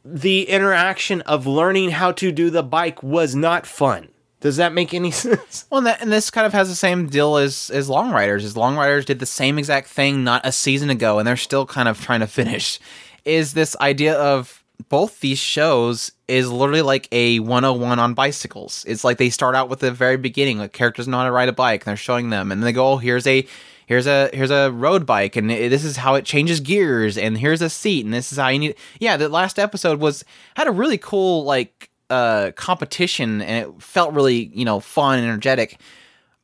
the 0.04 0.50
interaction 0.50 1.22
of 1.22 1.46
learning 1.46 1.92
how 1.92 2.12
to 2.12 2.32
do 2.32 2.50
the 2.50 2.64
bike 2.64 3.04
was 3.04 3.36
not 3.36 3.68
fun 3.68 4.08
does 4.40 4.58
that 4.58 4.74
make 4.74 4.94
any 4.94 5.12
sense 5.12 5.66
Well, 5.70 5.80
and, 5.80 5.88
that, 5.88 6.02
and 6.02 6.12
this 6.12 6.32
kind 6.32 6.48
of 6.48 6.54
has 6.54 6.68
the 6.68 6.76
same 6.76 7.08
deal 7.08 7.38
as 7.38 7.70
as 7.70 7.88
Long 7.88 8.12
Riders. 8.12 8.44
As 8.44 8.58
Long 8.58 8.76
Riders 8.76 9.06
did 9.06 9.20
the 9.20 9.26
same 9.26 9.60
exact 9.60 9.88
thing 9.88 10.24
not 10.24 10.42
a 10.44 10.52
season 10.52 10.90
ago, 10.90 11.20
and 11.20 11.28
they're 11.28 11.38
still 11.38 11.66
kind 11.66 11.88
of 11.88 12.02
trying 12.02 12.22
to 12.22 12.28
finish. 12.28 12.80
Is 13.24 13.54
this 13.54 13.78
idea 13.80 14.16
of 14.16 14.62
both 14.90 15.20
these 15.20 15.38
shows 15.38 16.12
is 16.28 16.52
literally 16.52 16.82
like 16.82 17.08
a 17.12 17.40
101 17.40 18.00
on 18.00 18.14
bicycles. 18.14 18.84
It's 18.88 19.04
like 19.04 19.18
they 19.18 19.30
start 19.30 19.56
out 19.56 19.70
with 19.70 19.80
the 19.80 19.92
very 19.92 20.18
beginning, 20.18 20.58
like 20.58 20.74
characters 20.74 21.08
know 21.08 21.18
how 21.18 21.26
to 21.26 21.32
ride 21.32 21.50
a 21.50 21.54
bike, 21.54 21.82
and 21.82 21.92
they're 21.92 21.98
showing 21.98 22.30
them, 22.30 22.52
and 22.52 22.64
they 22.64 22.74
go, 22.74 22.94
oh, 22.94 22.98
here's 22.98 23.28
a 23.28 23.46
here's 23.92 24.08
a 24.08 24.30
here's 24.34 24.52
a 24.52 24.72
road 24.72 25.06
bike, 25.06 25.36
and 25.36 25.50
this 25.50 25.84
is 25.84 25.98
how 25.98 26.16
it 26.16 26.24
changes 26.24 26.62
gears, 26.62 27.18
and 27.18 27.38
here's 27.38 27.62
a 27.62 27.70
seat, 27.70 28.06
and 28.06 28.14
this 28.14 28.32
is 28.32 28.38
how 28.38 28.48
you 28.48 28.60
need. 28.60 28.76
Yeah, 29.02 29.18
the 29.18 29.28
last 29.28 29.60
episode 29.60 30.00
was 30.00 30.24
had 30.56 30.68
a 30.68 30.72
really 30.72 30.98
cool 30.98 31.44
like 31.44 31.90
uh 32.10 32.52
competition, 32.56 33.42
and 33.42 33.68
it 33.68 33.82
felt 33.82 34.14
really 34.14 34.50
you 34.54 34.64
know 34.64 34.80
fun 34.80 35.20
and 35.20 35.28
energetic 35.28 35.78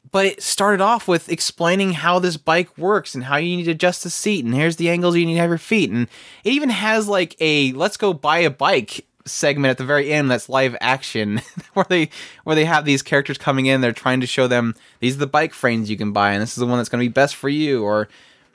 but 0.10 0.26
it 0.26 0.42
started 0.42 0.80
off 0.80 1.06
with 1.06 1.30
explaining 1.30 1.92
how 1.92 2.18
this 2.18 2.38
bike 2.38 2.78
works 2.78 3.14
and 3.14 3.26
how 3.26 3.36
you 3.36 3.58
need 3.58 3.66
to 3.66 3.72
adjust 3.72 4.04
the 4.04 4.10
seat 4.10 4.46
and 4.46 4.56
here's 4.56 4.78
the 4.78 4.90
angles 4.90 5.18
you 5.18 5.26
need 5.26 5.34
to 5.34 5.42
have 5.42 5.50
your 5.50 5.58
feet 5.58 5.92
and 5.92 6.08
it 6.46 6.52
even 6.54 6.70
has 6.70 7.10
like 7.10 7.36
a 7.42 7.74
let's 7.74 7.98
go 7.98 8.14
buy 8.14 8.40
a 8.40 8.50
bike 8.50 9.06
segment 9.28 9.70
at 9.70 9.78
the 9.78 9.86
very 9.86 10.12
end 10.12 10.32
that's 10.32 10.50
live 10.50 10.76
action 10.82 11.42
where 11.74 11.86
they 11.90 12.10
where 12.44 12.56
they 12.56 12.66
have 12.66 12.86
these 12.86 13.02
characters 13.02 13.38
coming 13.38 13.66
in 13.66 13.82
they're 13.82 13.92
trying 13.92 14.22
to 14.22 14.28
show 14.28 14.48
them 14.48 14.74
these 15.00 15.16
are 15.16 15.20
the 15.20 15.28
bike 15.28 15.54
frames 15.54 15.90
you 15.90 15.98
can 15.98 16.12
buy 16.12 16.32
and 16.32 16.42
this 16.42 16.52
is 16.52 16.58
the 16.58 16.66
one 16.66 16.78
that's 16.78 16.90
going 16.90 17.04
to 17.04 17.10
be 17.10 17.14
best 17.14 17.36
for 17.36 17.50
you 17.50 17.84
or 17.84 18.08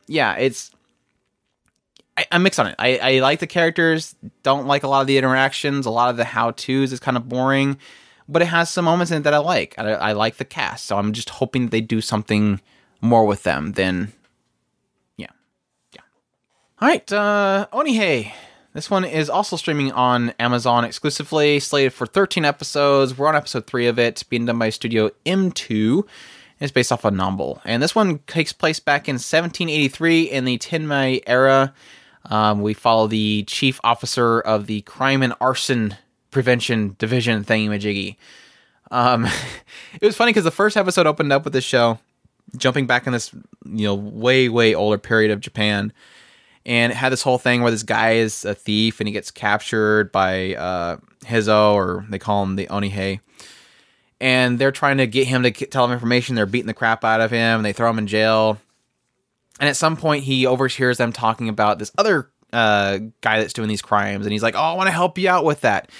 yeah 0.06 0.34
it's 0.36 0.70
I, 2.16 2.26
I'm 2.30 2.42
mixed 2.42 2.60
on 2.60 2.66
it. 2.66 2.74
I, 2.78 2.98
I 2.98 3.18
like 3.20 3.40
the 3.40 3.46
characters, 3.46 4.14
don't 4.42 4.66
like 4.66 4.82
a 4.82 4.88
lot 4.88 5.00
of 5.00 5.06
the 5.06 5.18
interactions, 5.18 5.86
a 5.86 5.90
lot 5.90 6.10
of 6.10 6.16
the 6.16 6.24
how 6.24 6.50
tos 6.50 6.92
is 6.92 7.00
kind 7.00 7.16
of 7.16 7.28
boring, 7.28 7.78
but 8.28 8.42
it 8.42 8.46
has 8.46 8.70
some 8.70 8.84
moments 8.84 9.10
in 9.10 9.18
it 9.18 9.24
that 9.24 9.34
I 9.34 9.38
like. 9.38 9.74
I, 9.78 9.92
I 9.92 10.12
like 10.12 10.36
the 10.36 10.44
cast, 10.44 10.86
so 10.86 10.98
I'm 10.98 11.12
just 11.12 11.30
hoping 11.30 11.68
they 11.68 11.80
do 11.80 12.00
something 12.00 12.60
more 13.00 13.24
with 13.24 13.44
them 13.44 13.72
than, 13.72 14.12
yeah, 15.16 15.30
yeah. 15.92 16.02
All 16.80 16.88
right, 16.88 17.12
uh, 17.12 17.66
Onihei. 17.72 18.32
This 18.74 18.90
one 18.90 19.04
is 19.04 19.28
also 19.28 19.56
streaming 19.56 19.92
on 19.92 20.30
Amazon 20.38 20.84
exclusively, 20.84 21.60
slated 21.60 21.92
for 21.92 22.06
13 22.06 22.46
episodes. 22.46 23.18
We're 23.18 23.28
on 23.28 23.36
episode 23.36 23.66
three 23.66 23.86
of 23.86 23.98
it, 23.98 24.24
being 24.30 24.46
done 24.46 24.58
by 24.58 24.70
Studio 24.70 25.10
M2, 25.26 26.06
It's 26.58 26.72
based 26.72 26.90
off 26.90 27.04
of 27.04 27.12
Namble, 27.12 27.60
and 27.66 27.82
this 27.82 27.94
one 27.94 28.20
takes 28.20 28.52
place 28.54 28.80
back 28.80 29.08
in 29.08 29.14
1783 29.14 30.22
in 30.22 30.46
the 30.46 30.56
Tenmei 30.56 31.22
era. 31.26 31.74
Um, 32.24 32.62
we 32.62 32.72
follow 32.72 33.08
the 33.08 33.42
chief 33.42 33.78
officer 33.84 34.40
of 34.40 34.66
the 34.66 34.80
Crime 34.82 35.22
and 35.22 35.34
Arson 35.38 35.96
Prevention 36.30 36.96
Division 36.98 37.44
thingy 37.44 38.16
Um, 38.90 39.26
it 40.00 40.06
was 40.06 40.16
funny 40.16 40.30
because 40.30 40.44
the 40.44 40.50
first 40.50 40.78
episode 40.78 41.06
opened 41.06 41.30
up 41.30 41.44
with 41.44 41.52
this 41.52 41.64
show, 41.64 41.98
jumping 42.56 42.86
back 42.86 43.06
in 43.06 43.12
this 43.12 43.34
you 43.66 43.84
know 43.84 43.94
way 43.94 44.48
way 44.48 44.74
older 44.74 44.96
period 44.96 45.30
of 45.30 45.40
Japan, 45.40 45.92
and 46.64 46.92
it 46.92 46.96
had 46.96 47.12
this 47.12 47.22
whole 47.22 47.38
thing 47.38 47.62
where 47.62 47.70
this 47.70 47.82
guy 47.82 48.12
is 48.12 48.44
a 48.44 48.54
thief 48.54 49.00
and 49.00 49.08
he 49.08 49.12
gets 49.12 49.30
captured 49.30 50.12
by 50.12 50.54
uh, 50.54 50.96
Heizo 51.24 51.74
or 51.74 52.06
they 52.08 52.18
call 52.18 52.42
him 52.42 52.56
the 52.56 52.66
Onihei, 52.66 53.20
and 54.20 54.58
they're 54.58 54.72
trying 54.72 54.98
to 54.98 55.06
get 55.06 55.26
him 55.26 55.42
to 55.42 55.50
tell 55.50 55.86
them 55.86 55.92
information. 55.92 56.34
They're 56.34 56.46
beating 56.46 56.66
the 56.66 56.74
crap 56.74 57.04
out 57.04 57.20
of 57.20 57.30
him. 57.30 57.58
And 57.58 57.64
they 57.64 57.72
throw 57.72 57.90
him 57.90 57.98
in 57.98 58.06
jail, 58.06 58.58
and 59.60 59.68
at 59.68 59.76
some 59.76 59.96
point 59.96 60.24
he 60.24 60.46
overhears 60.46 60.98
them 60.98 61.12
talking 61.12 61.48
about 61.48 61.78
this 61.78 61.92
other 61.98 62.30
uh, 62.52 62.98
guy 63.20 63.40
that's 63.40 63.52
doing 63.52 63.68
these 63.68 63.82
crimes, 63.82 64.26
and 64.26 64.32
he's 64.32 64.42
like, 64.42 64.54
"Oh, 64.54 64.60
I 64.60 64.74
want 64.74 64.88
to 64.88 64.92
help 64.92 65.18
you 65.18 65.28
out 65.28 65.44
with 65.44 65.62
that." 65.62 65.90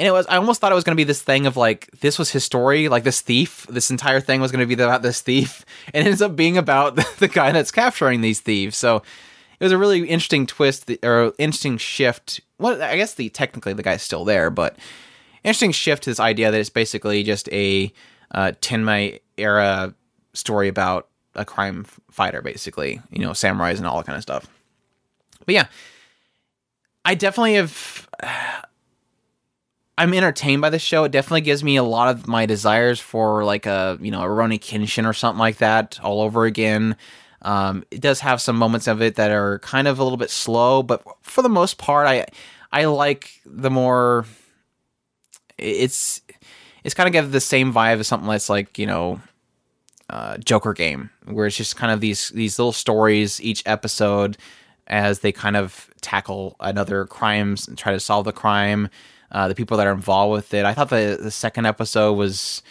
and 0.00 0.06
it 0.08 0.12
was 0.12 0.26
i 0.28 0.36
almost 0.36 0.60
thought 0.60 0.72
it 0.72 0.74
was 0.74 0.82
going 0.84 0.96
to 0.96 1.00
be 1.00 1.04
this 1.04 1.22
thing 1.22 1.46
of 1.46 1.56
like 1.56 1.90
this 2.00 2.18
was 2.18 2.30
his 2.30 2.42
story 2.42 2.88
like 2.88 3.04
this 3.04 3.20
thief 3.20 3.66
this 3.68 3.90
entire 3.90 4.20
thing 4.20 4.40
was 4.40 4.50
going 4.50 4.66
to 4.66 4.76
be 4.76 4.82
about 4.82 5.02
this 5.02 5.20
thief 5.20 5.64
and 5.94 6.06
it 6.06 6.10
ends 6.10 6.22
up 6.22 6.34
being 6.34 6.56
about 6.56 6.96
the 7.18 7.28
guy 7.28 7.52
that's 7.52 7.70
capturing 7.70 8.20
these 8.20 8.40
thieves 8.40 8.76
so 8.76 9.02
it 9.60 9.64
was 9.64 9.72
a 9.72 9.78
really 9.78 10.00
interesting 10.08 10.46
twist 10.46 10.90
or 11.02 11.32
interesting 11.38 11.76
shift 11.76 12.40
well 12.58 12.82
i 12.82 12.96
guess 12.96 13.14
the 13.14 13.28
technically 13.28 13.72
the 13.72 13.82
guy's 13.82 14.02
still 14.02 14.24
there 14.24 14.50
but 14.50 14.76
interesting 15.44 15.72
shift 15.72 16.02
to 16.04 16.10
this 16.10 16.20
idea 16.20 16.50
that 16.50 16.58
it's 16.58 16.70
basically 16.70 17.22
just 17.22 17.48
a 17.52 17.92
uh, 18.32 18.52
tenmei 18.60 19.20
era 19.36 19.94
story 20.32 20.68
about 20.68 21.08
a 21.34 21.44
crime 21.44 21.84
fighter 22.10 22.42
basically 22.42 23.00
you 23.10 23.20
know 23.20 23.30
samurais 23.30 23.78
and 23.78 23.86
all 23.86 23.98
that 23.98 24.06
kind 24.06 24.16
of 24.16 24.22
stuff 24.22 24.46
but 25.44 25.54
yeah 25.54 25.66
i 27.04 27.14
definitely 27.14 27.54
have 27.54 28.08
I'm 29.98 30.14
entertained 30.14 30.62
by 30.62 30.70
the 30.70 30.78
show. 30.78 31.04
It 31.04 31.12
definitely 31.12 31.42
gives 31.42 31.62
me 31.62 31.76
a 31.76 31.82
lot 31.82 32.08
of 32.08 32.26
my 32.26 32.46
desires 32.46 32.98
for 32.98 33.44
like 33.44 33.66
a 33.66 33.98
you 34.00 34.10
know 34.10 34.22
a 34.22 34.26
Rurouni 34.26 34.58
Kenshin 34.58 35.06
or 35.06 35.12
something 35.12 35.38
like 35.38 35.58
that 35.58 36.00
all 36.02 36.22
over 36.22 36.46
again. 36.46 36.96
Um, 37.42 37.84
it 37.90 38.00
does 38.00 38.20
have 38.20 38.40
some 38.40 38.56
moments 38.56 38.86
of 38.86 39.00
it 39.00 39.16
that 39.16 39.30
are 39.30 39.58
kind 39.60 39.88
of 39.88 39.98
a 39.98 40.02
little 40.02 40.18
bit 40.18 40.30
slow, 40.30 40.82
but 40.82 41.02
for 41.22 41.42
the 41.42 41.48
most 41.48 41.78
part, 41.78 42.06
I 42.06 42.26
I 42.72 42.84
like 42.84 43.40
the 43.46 43.70
more. 43.70 44.26
It's 45.58 46.22
it's 46.84 46.94
kind 46.94 47.06
of 47.06 47.12
got 47.12 47.32
the 47.32 47.40
same 47.40 47.72
vibe 47.72 48.00
as 48.00 48.08
something 48.08 48.28
that's 48.28 48.48
like 48.48 48.78
you 48.78 48.86
know 48.86 49.20
uh, 50.10 50.38
Joker 50.38 50.72
game, 50.72 51.10
where 51.24 51.46
it's 51.46 51.56
just 51.56 51.76
kind 51.76 51.92
of 51.92 52.00
these 52.00 52.30
these 52.30 52.58
little 52.58 52.72
stories 52.72 53.40
each 53.40 53.62
episode 53.66 54.36
as 54.86 55.20
they 55.20 55.32
kind 55.32 55.56
of 55.56 55.88
tackle 56.00 56.56
another 56.60 57.06
crimes 57.06 57.68
and 57.68 57.78
try 57.78 57.92
to 57.92 58.00
solve 58.00 58.24
the 58.24 58.32
crime 58.32 58.88
uh, 59.32 59.48
the 59.48 59.54
people 59.54 59.76
that 59.76 59.86
are 59.86 59.92
involved 59.92 60.32
with 60.32 60.54
it. 60.54 60.64
I 60.64 60.74
thought 60.74 60.90
the 60.90 61.18
the 61.20 61.30
second 61.30 61.66
episode 61.66 62.14
was 62.14 62.62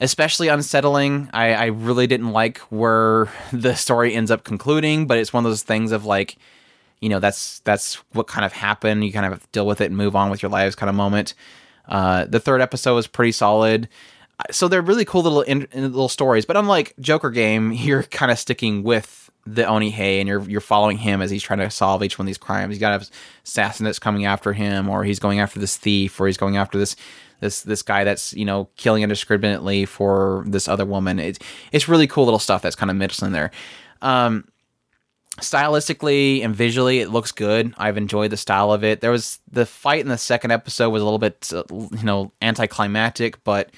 especially 0.00 0.48
unsettling. 0.48 1.28
I, 1.32 1.54
I 1.54 1.66
really 1.66 2.06
didn't 2.06 2.32
like 2.32 2.58
where 2.70 3.28
the 3.52 3.74
story 3.74 4.14
ends 4.14 4.30
up 4.30 4.44
concluding, 4.44 5.06
but 5.06 5.18
it's 5.18 5.32
one 5.32 5.44
of 5.44 5.50
those 5.50 5.62
things 5.62 5.92
of 5.92 6.04
like, 6.04 6.36
you 7.00 7.08
know, 7.08 7.20
that's 7.20 7.60
that's 7.60 7.96
what 8.12 8.26
kind 8.26 8.44
of 8.44 8.52
happened. 8.52 9.04
You 9.04 9.12
kind 9.12 9.32
of 9.32 9.50
deal 9.52 9.66
with 9.66 9.80
it 9.80 9.86
and 9.86 9.96
move 9.96 10.16
on 10.16 10.30
with 10.30 10.42
your 10.42 10.50
lives, 10.50 10.74
kind 10.74 10.90
of 10.90 10.96
moment. 10.96 11.34
Uh, 11.86 12.24
the 12.26 12.40
third 12.40 12.60
episode 12.60 12.94
was 12.94 13.06
pretty 13.06 13.32
solid. 13.32 13.88
So 14.50 14.68
they're 14.68 14.82
really 14.82 15.04
cool 15.04 15.22
little 15.22 15.42
in, 15.42 15.66
little 15.72 16.08
stories, 16.08 16.44
but 16.44 16.56
unlike 16.56 16.94
Joker 17.00 17.30
Game, 17.30 17.72
you're 17.72 18.04
kind 18.04 18.30
of 18.30 18.38
sticking 18.38 18.82
with 18.82 19.30
the 19.46 19.64
Oni 19.64 19.90
Onihei 19.90 20.18
and 20.20 20.28
you're 20.28 20.42
you're 20.42 20.60
following 20.60 20.98
him 20.98 21.22
as 21.22 21.30
he's 21.30 21.42
trying 21.42 21.60
to 21.60 21.70
solve 21.70 22.02
each 22.02 22.18
one 22.18 22.26
of 22.26 22.28
these 22.28 22.38
crimes. 22.38 22.74
He's 22.74 22.80
got 22.80 23.10
assassinates 23.44 23.98
coming 23.98 24.26
after 24.26 24.52
him, 24.52 24.88
or 24.88 25.04
he's 25.04 25.18
going 25.18 25.40
after 25.40 25.58
this 25.58 25.76
thief, 25.76 26.20
or 26.20 26.26
he's 26.26 26.36
going 26.36 26.56
after 26.56 26.78
this 26.78 26.96
this 27.40 27.62
this 27.62 27.82
guy 27.82 28.04
that's 28.04 28.32
you 28.34 28.44
know 28.44 28.68
killing 28.76 29.02
indiscriminately 29.02 29.84
for 29.84 30.44
this 30.46 30.68
other 30.68 30.84
woman. 30.84 31.18
It's 31.18 31.38
it's 31.72 31.88
really 31.88 32.06
cool 32.06 32.24
little 32.24 32.38
stuff 32.38 32.62
that's 32.62 32.76
kind 32.76 32.90
of 32.90 32.96
mixed 32.96 33.22
in 33.22 33.32
there. 33.32 33.50
Um, 34.02 34.48
stylistically 35.40 36.44
and 36.44 36.54
visually, 36.54 37.00
it 37.00 37.10
looks 37.10 37.32
good. 37.32 37.74
I've 37.78 37.96
enjoyed 37.96 38.30
the 38.30 38.36
style 38.36 38.72
of 38.72 38.84
it. 38.84 39.00
There 39.00 39.10
was 39.10 39.38
the 39.50 39.66
fight 39.66 40.00
in 40.00 40.08
the 40.08 40.18
second 40.18 40.50
episode 40.50 40.90
was 40.90 41.02
a 41.02 41.04
little 41.04 41.18
bit 41.18 41.50
you 41.52 42.04
know 42.04 42.32
anticlimactic, 42.42 43.42
but 43.44 43.70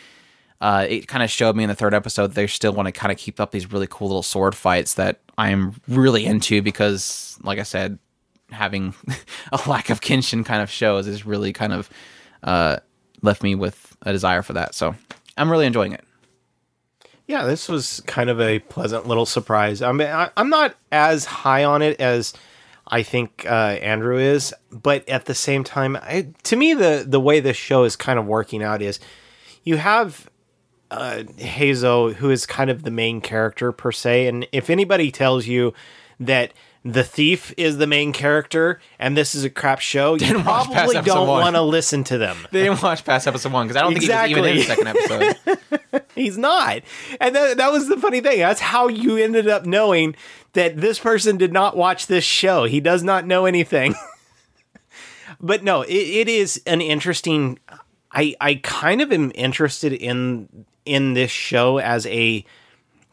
uh, 0.61 0.87
it 0.89 1.09
kind 1.09 1.23
of 1.23 1.31
showed 1.31 1.57
me 1.57 1.65
in 1.65 1.69
the 1.69 1.74
third 1.74 1.95
episode 1.95 2.32
they 2.32 2.47
still 2.47 2.73
want 2.73 2.87
to 2.87 2.93
kind 2.93 3.11
of 3.11 3.16
keep 3.16 3.41
up 3.41 3.51
these 3.51 3.73
really 3.73 3.87
cool 3.89 4.09
little 4.09 4.23
sword 4.23 4.55
fights 4.55 4.95
that 4.95 5.20
I'm 5.39 5.81
really 5.89 6.27
into 6.27 6.61
because, 6.61 7.39
like 7.43 7.59
I 7.59 7.62
said, 7.62 7.99
having 8.51 8.95
a 9.53 9.61
lack 9.69 9.91
of 9.91 10.01
Kenshin 10.01 10.45
kind 10.45 10.62
of 10.62 10.70
shows 10.70 11.07
is 11.07 11.24
really 11.24 11.53
kind 11.53 11.73
of 11.73 11.89
uh, 12.43 12.77
left 13.22 13.42
me 13.42 13.55
with 13.55 13.97
a 14.02 14.12
desire 14.12 14.42
for 14.42 14.52
that. 14.55 14.74
So 14.74 14.94
I'm 15.36 15.51
really 15.51 15.66
enjoying 15.66 15.92
it. 15.92 16.05
Yeah, 17.26 17.44
this 17.44 17.68
was 17.68 18.02
kind 18.06 18.28
of 18.28 18.40
a 18.40 18.59
pleasant 18.59 19.06
little 19.06 19.26
surprise. 19.26 19.82
I 19.82 19.92
mean, 19.92 20.09
I, 20.09 20.30
am 20.36 20.48
not 20.48 20.74
as 20.90 21.24
high 21.24 21.62
on 21.62 21.80
it 21.80 22.01
as 22.01 22.32
I 22.88 23.05
think 23.05 23.47
uh, 23.47 23.78
Andrew 23.80 24.18
is, 24.18 24.52
but 24.72 25.09
at 25.09 25.26
the 25.26 25.34
same 25.34 25.62
time, 25.62 25.97
I, 25.97 26.32
to 26.42 26.56
me, 26.56 26.74
the 26.74 27.05
the 27.06 27.20
way 27.20 27.38
this 27.38 27.56
show 27.56 27.84
is 27.84 27.94
kind 27.94 28.18
of 28.18 28.26
working 28.26 28.64
out 28.64 28.82
is 28.82 28.98
you 29.62 29.76
have 29.76 30.28
uh, 30.90 31.22
Heizo, 31.38 32.14
who 32.14 32.30
is 32.30 32.47
kind 32.47 32.68
of 32.68 32.82
the 32.82 32.90
main 32.90 33.20
character 33.20 33.70
per 33.70 33.92
se. 33.92 34.26
And 34.26 34.47
if 34.51 34.68
anybody 34.68 35.12
tells 35.12 35.47
you 35.47 35.72
that 36.18 36.52
the 36.85 37.05
thief 37.05 37.52
is 37.57 37.77
the 37.77 37.86
main 37.86 38.12
character 38.12 38.81
and 38.98 39.16
this 39.16 39.35
is 39.35 39.44
a 39.44 39.51
crap 39.51 39.81
show, 39.81 40.15
you 40.15 40.20
didn't 40.20 40.43
probably 40.43 41.01
don't 41.02 41.28
want 41.28 41.57
to 41.57 41.62
listen 41.62 42.05
to 42.05 42.19
them. 42.19 42.36
They 42.51 42.62
didn't 42.65 42.82
watch 42.82 43.05
past 43.05 43.27
episode 43.27 43.52
one 43.52 43.66
because 43.66 43.77
I 43.77 43.82
don't 43.82 43.97
exactly. 43.97 44.35
think 44.35 44.47
he 44.47 44.52
was 44.59 44.66
even 44.69 44.86
in 44.86 44.97
the 44.97 45.15
second 45.15 45.59
episode. 45.90 46.05
He's 46.15 46.39
not. 46.39 46.82
And 47.20 47.35
that, 47.35 47.59
that 47.59 47.70
was 47.70 47.89
the 47.89 47.97
funny 47.97 48.20
thing. 48.20 48.39
That's 48.39 48.61
how 48.61 48.89
you 48.89 49.16
ended 49.16 49.48
up 49.48 49.66
knowing 49.66 50.16
that 50.55 50.78
this 50.78 50.98
person 50.98 51.36
did 51.36 51.52
not 51.52 51.77
watch 51.77 52.07
this 52.07 52.24
show. 52.24 52.65
He 52.65 52.81
does 52.81 53.02
not 53.02 53.27
know 53.27 53.44
anything. 53.44 53.94
but 55.40 55.62
no, 55.62 55.82
it, 55.82 55.93
it 55.93 56.28
is 56.28 56.62
an 56.66 56.81
interesting. 56.81 57.59
I 58.12 58.35
I 58.40 58.57
kind 58.57 59.01
of 59.01 59.12
am 59.12 59.32
interested 59.35 59.93
in 59.93 60.65
in 60.85 61.12
this 61.12 61.31
show 61.31 61.78
as 61.78 62.07
a 62.07 62.44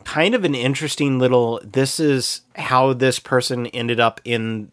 kind 0.07 0.34
of 0.34 0.45
an 0.45 0.55
interesting 0.55 1.19
little 1.19 1.59
this 1.65 1.99
is 1.99 2.39
how 2.55 2.93
this 2.93 3.19
person 3.19 3.67
ended 3.67 3.99
up 3.99 4.21
in 4.23 4.71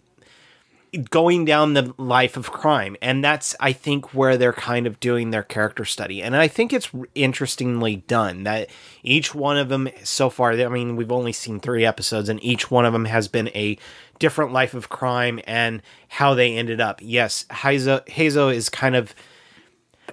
going 1.11 1.45
down 1.45 1.75
the 1.75 1.93
life 1.99 2.37
of 2.37 2.53
crime. 2.53 2.97
And 3.03 3.25
that's 3.25 3.57
i 3.59 3.73
think 3.73 4.15
where 4.15 4.37
they're 4.37 4.53
kind 4.53 4.87
of 4.87 5.01
doing 5.01 5.31
their 5.31 5.43
character 5.43 5.85
study. 5.85 6.23
And 6.23 6.37
i 6.37 6.47
think 6.47 6.73
it's 6.73 6.89
interestingly 7.17 7.97
done 7.97 8.45
that 8.45 8.71
each 9.03 9.35
one 9.35 9.57
of 9.57 9.69
them 9.69 9.89
so 10.05 10.31
far 10.31 10.53
i 10.53 10.69
mean 10.69 10.95
we've 10.95 11.11
only 11.11 11.33
seen 11.33 11.59
three 11.59 11.85
episodes 11.85 12.29
and 12.29 12.43
each 12.45 12.71
one 12.71 12.85
of 12.85 12.93
them 12.93 13.07
has 13.07 13.27
been 13.27 13.49
a 13.49 13.77
different 14.21 14.53
life 14.53 14.73
of 14.73 14.89
crime 14.89 15.41
and 15.49 15.83
how 16.07 16.35
they 16.35 16.57
ended 16.57 16.81
up. 16.81 17.01
Yes 17.03 17.45
heizo, 17.51 18.07
heizo 18.07 18.55
is 18.55 18.69
kind 18.69 18.95
of 18.95 19.17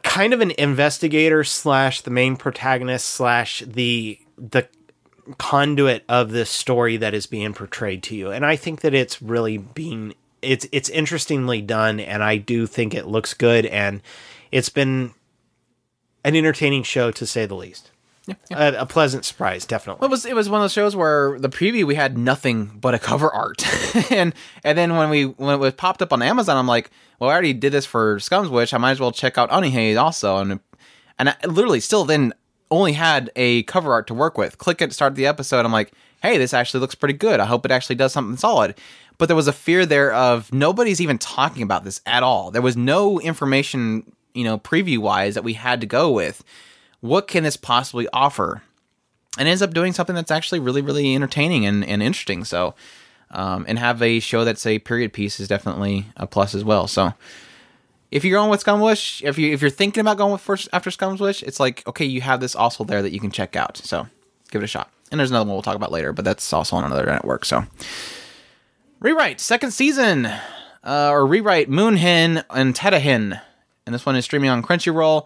kind 0.02 0.34
of 0.34 0.42
an 0.42 0.52
investigator 0.58 1.44
slash 1.44 2.02
the 2.02 2.10
main 2.10 2.38
protagonist 2.38 3.06
slash 3.06 3.62
the 3.68 4.18
the 4.36 4.68
conduit 5.38 6.04
of 6.10 6.32
this 6.32 6.50
story 6.50 6.98
that 6.98 7.14
is 7.14 7.26
being 7.26 7.54
portrayed 7.54 8.04
to 8.04 8.16
you 8.16 8.32
and 8.32 8.46
i 8.46 8.56
think 8.56 8.82
that 8.82 8.94
it's 8.94 9.22
really 9.22 9.58
being 9.58 10.14
it's 10.42 10.68
it's 10.72 10.90
interestingly 10.90 11.62
done 11.62 12.00
and 12.00 12.24
i 12.24 12.38
do 12.38 12.66
think 12.66 12.94
it 12.94 13.06
looks 13.06 13.34
good 13.34 13.66
and 13.68 14.02
it's 14.52 14.70
been 14.70 15.14
an 16.24 16.36
entertaining 16.36 16.84
show 16.84 17.12
to 17.12 17.26
say 17.26 17.46
the 17.46 17.56
least 17.56 17.92
yeah, 18.28 18.36
yeah. 18.52 18.70
A, 18.70 18.82
a, 18.82 18.86
pleasant 18.86 19.26
surprise, 19.26 19.66
definitely. 19.66 20.02
Well, 20.02 20.10
it 20.10 20.12
was 20.12 20.26
it 20.26 20.36
was 20.36 20.48
one 20.48 20.62
of 20.62 20.66
those 20.66 20.74
shows 20.74 20.96
where 20.96 21.40
the 21.40 21.50
preview 21.50 21.86
we 21.86 21.96
had 21.96 22.20
nothing 22.20 22.66
but 22.80 22.94
a 22.94 23.00
cover 23.00 23.34
art, 23.34 23.66
and 24.12 24.36
and 24.64 24.78
then 24.78 24.96
when 24.96 25.10
we 25.10 25.26
when 25.26 25.56
it 25.56 25.58
was 25.58 25.74
popped 25.74 26.04
up 26.04 26.14
on 26.14 26.22
Amazon, 26.22 26.56
I'm 26.56 26.68
like, 26.68 26.92
well, 27.20 27.32
I 27.32 27.34
already 27.34 27.54
did 27.54 27.74
this 27.74 27.86
for 27.86 28.20
Scum's 28.20 28.50
Wish. 28.50 28.74
I 28.74 28.78
might 28.78 28.92
as 28.92 29.00
well 29.00 29.12
check 29.12 29.40
out 29.40 29.50
Onihei 29.50 30.00
also, 30.00 30.38
and 30.38 30.60
and 31.18 31.30
I 31.30 31.36
literally 31.48 31.80
still 31.80 32.06
then 32.06 32.34
only 32.72 32.94
had 32.94 33.30
a 33.36 33.64
cover 33.64 33.94
art 33.94 34.08
to 34.08 34.14
work 34.14 34.38
with. 34.38 34.58
Click 34.58 34.82
it, 34.82 34.94
start 34.94 35.16
the 35.16 35.28
episode. 35.28 35.66
I'm 35.66 35.72
like, 35.72 35.92
hey, 36.22 36.38
this 36.38 36.54
actually 36.54 36.80
looks 36.80 36.96
pretty 36.96 37.14
good. 37.14 37.40
I 37.40 37.46
hope 37.46 37.66
it 37.66 37.72
actually 37.72 37.96
does 37.96 38.14
something 38.14 38.38
solid. 38.38 38.76
But 39.18 39.28
there 39.28 39.36
was 39.36 39.48
a 39.48 39.54
fear 39.54 39.86
there 39.86 40.14
of 40.14 40.52
nobody's 40.52 41.02
even 41.02 41.18
talking 41.18 41.62
about 41.62 41.84
this 41.84 42.02
at 42.06 42.24
all. 42.24 42.50
There 42.50 42.62
was 42.62 42.76
no 42.76 43.20
information, 43.20 44.12
you 44.34 44.44
know, 44.44 44.58
preview 44.58 44.98
wise 44.98 45.36
that 45.36 45.44
we 45.44 45.54
had 45.54 45.82
to 45.82 45.88
go 45.88 46.12
with 46.12 46.44
what 47.02 47.28
can 47.28 47.44
this 47.44 47.58
possibly 47.58 48.08
offer? 48.14 48.62
And 49.38 49.48
ends 49.48 49.62
up 49.62 49.74
doing 49.74 49.94
something 49.94 50.16
that's 50.16 50.32
actually 50.32 50.60
really, 50.60 50.82
really 50.82 51.16
entertaining 51.16 51.66
and, 51.66 51.86
and 51.86 52.02
interesting. 52.04 52.44
So, 52.44 52.76
um, 53.32 53.66
and 53.68 53.80
have 53.80 54.02
a 54.02 54.20
show 54.20 54.44
that's 54.44 54.66
a 54.66 54.80
period 54.80 55.14
piece 55.14 55.40
is 55.40 55.48
definitely 55.48 56.08
a 56.18 56.28
plus 56.28 56.54
as 56.54 56.64
well. 56.64 56.88
So, 56.88 57.14
if 58.12 58.26
you're 58.26 58.38
going 58.38 58.50
with 58.50 58.60
Scum's 58.60 58.84
Wish, 58.84 59.24
if 59.24 59.38
you 59.38 59.54
if 59.54 59.62
you're 59.62 59.70
thinking 59.72 60.02
about 60.02 60.18
going 60.18 60.34
with 60.34 60.42
first 60.42 60.68
after 60.74 60.92
Scum's 60.92 61.22
Wish, 61.22 61.42
it's 61.44 61.60
like 61.60 61.88
okay, 61.88 62.06
you 62.06 62.22
have 62.22 62.42
this 62.42 62.56
also 62.56 62.84
there 62.84 63.02
that 63.02 63.12
you 63.14 63.20
can 63.20 63.32
check 63.32 63.56
out. 63.56 63.78
So, 63.78 64.08
give 64.52 64.62
it 64.62 64.66
a 64.66 64.68
shot. 64.68 64.92
And 65.12 65.20
there's 65.20 65.32
another 65.32 65.46
one 65.46 65.56
we'll 65.56 65.64
talk 65.64 65.76
about 65.76 65.92
later, 65.92 66.14
but 66.14 66.26
that's 66.26 66.54
also 66.54 66.76
on 66.76 66.84
another 66.84 67.06
network. 67.06 67.46
So, 67.46 67.66
rewrite 69.00 69.40
second 69.40 69.72
season, 69.72 70.26
uh, 70.26 71.10
or 71.10 71.26
rewrite 71.26 71.70
Moon-hen 71.70 72.44
and 72.50 72.76
Terra-hen, 72.76 73.40
and 73.86 73.96
this 73.96 74.06
one 74.06 74.16
is 74.16 74.26
streaming 74.26 74.50
on 74.50 74.62
Crunchyroll. 74.62 75.26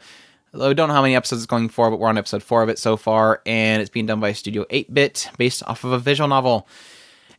Although 0.53 0.70
we 0.70 0.74
don't 0.74 0.88
know 0.88 0.95
how 0.95 1.02
many 1.02 1.16
episodes 1.16 1.41
it's 1.41 1.48
going 1.48 1.68
for, 1.68 1.91
but 1.91 1.99
we're 1.99 2.07
on 2.07 2.18
episode 2.18 2.41
four 2.41 2.64
of 2.64 2.70
it 2.70 2.80
so 2.80 2.95
far, 2.95 3.41
and 3.45 3.82
it's 3.82 3.90
being 3.90 4.06
done 4.06 4.22
by 4.22 4.32
Studio 4.32 4.66
8 4.70 4.94
Bit, 4.94 5.30
based 5.38 5.62
off 5.68 5.84
of 5.84 5.91
a 5.91 5.99
visual 5.99 6.30
novel. 6.30 6.66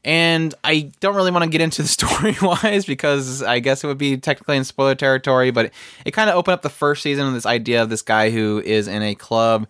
And 0.06 0.54
I 0.62 0.92
don't 1.00 1.16
really 1.16 1.32
want 1.32 1.42
to 1.42 1.50
get 1.50 1.60
into 1.60 1.82
the 1.82 1.88
story 1.88 2.36
wise 2.40 2.86
because 2.86 3.42
I 3.42 3.58
guess 3.58 3.82
it 3.82 3.88
would 3.88 3.98
be 3.98 4.16
technically 4.16 4.56
in 4.56 4.64
spoiler 4.64 4.94
territory, 4.94 5.50
but 5.50 5.72
it 6.04 6.12
kind 6.12 6.30
of 6.30 6.36
opened 6.36 6.54
up 6.54 6.62
the 6.62 6.70
first 6.70 7.02
season 7.02 7.26
with 7.26 7.34
this 7.34 7.44
idea 7.44 7.82
of 7.82 7.90
this 7.90 8.02
guy 8.02 8.30
who 8.30 8.62
is 8.64 8.86
in 8.86 9.02
a 9.02 9.16
club 9.16 9.66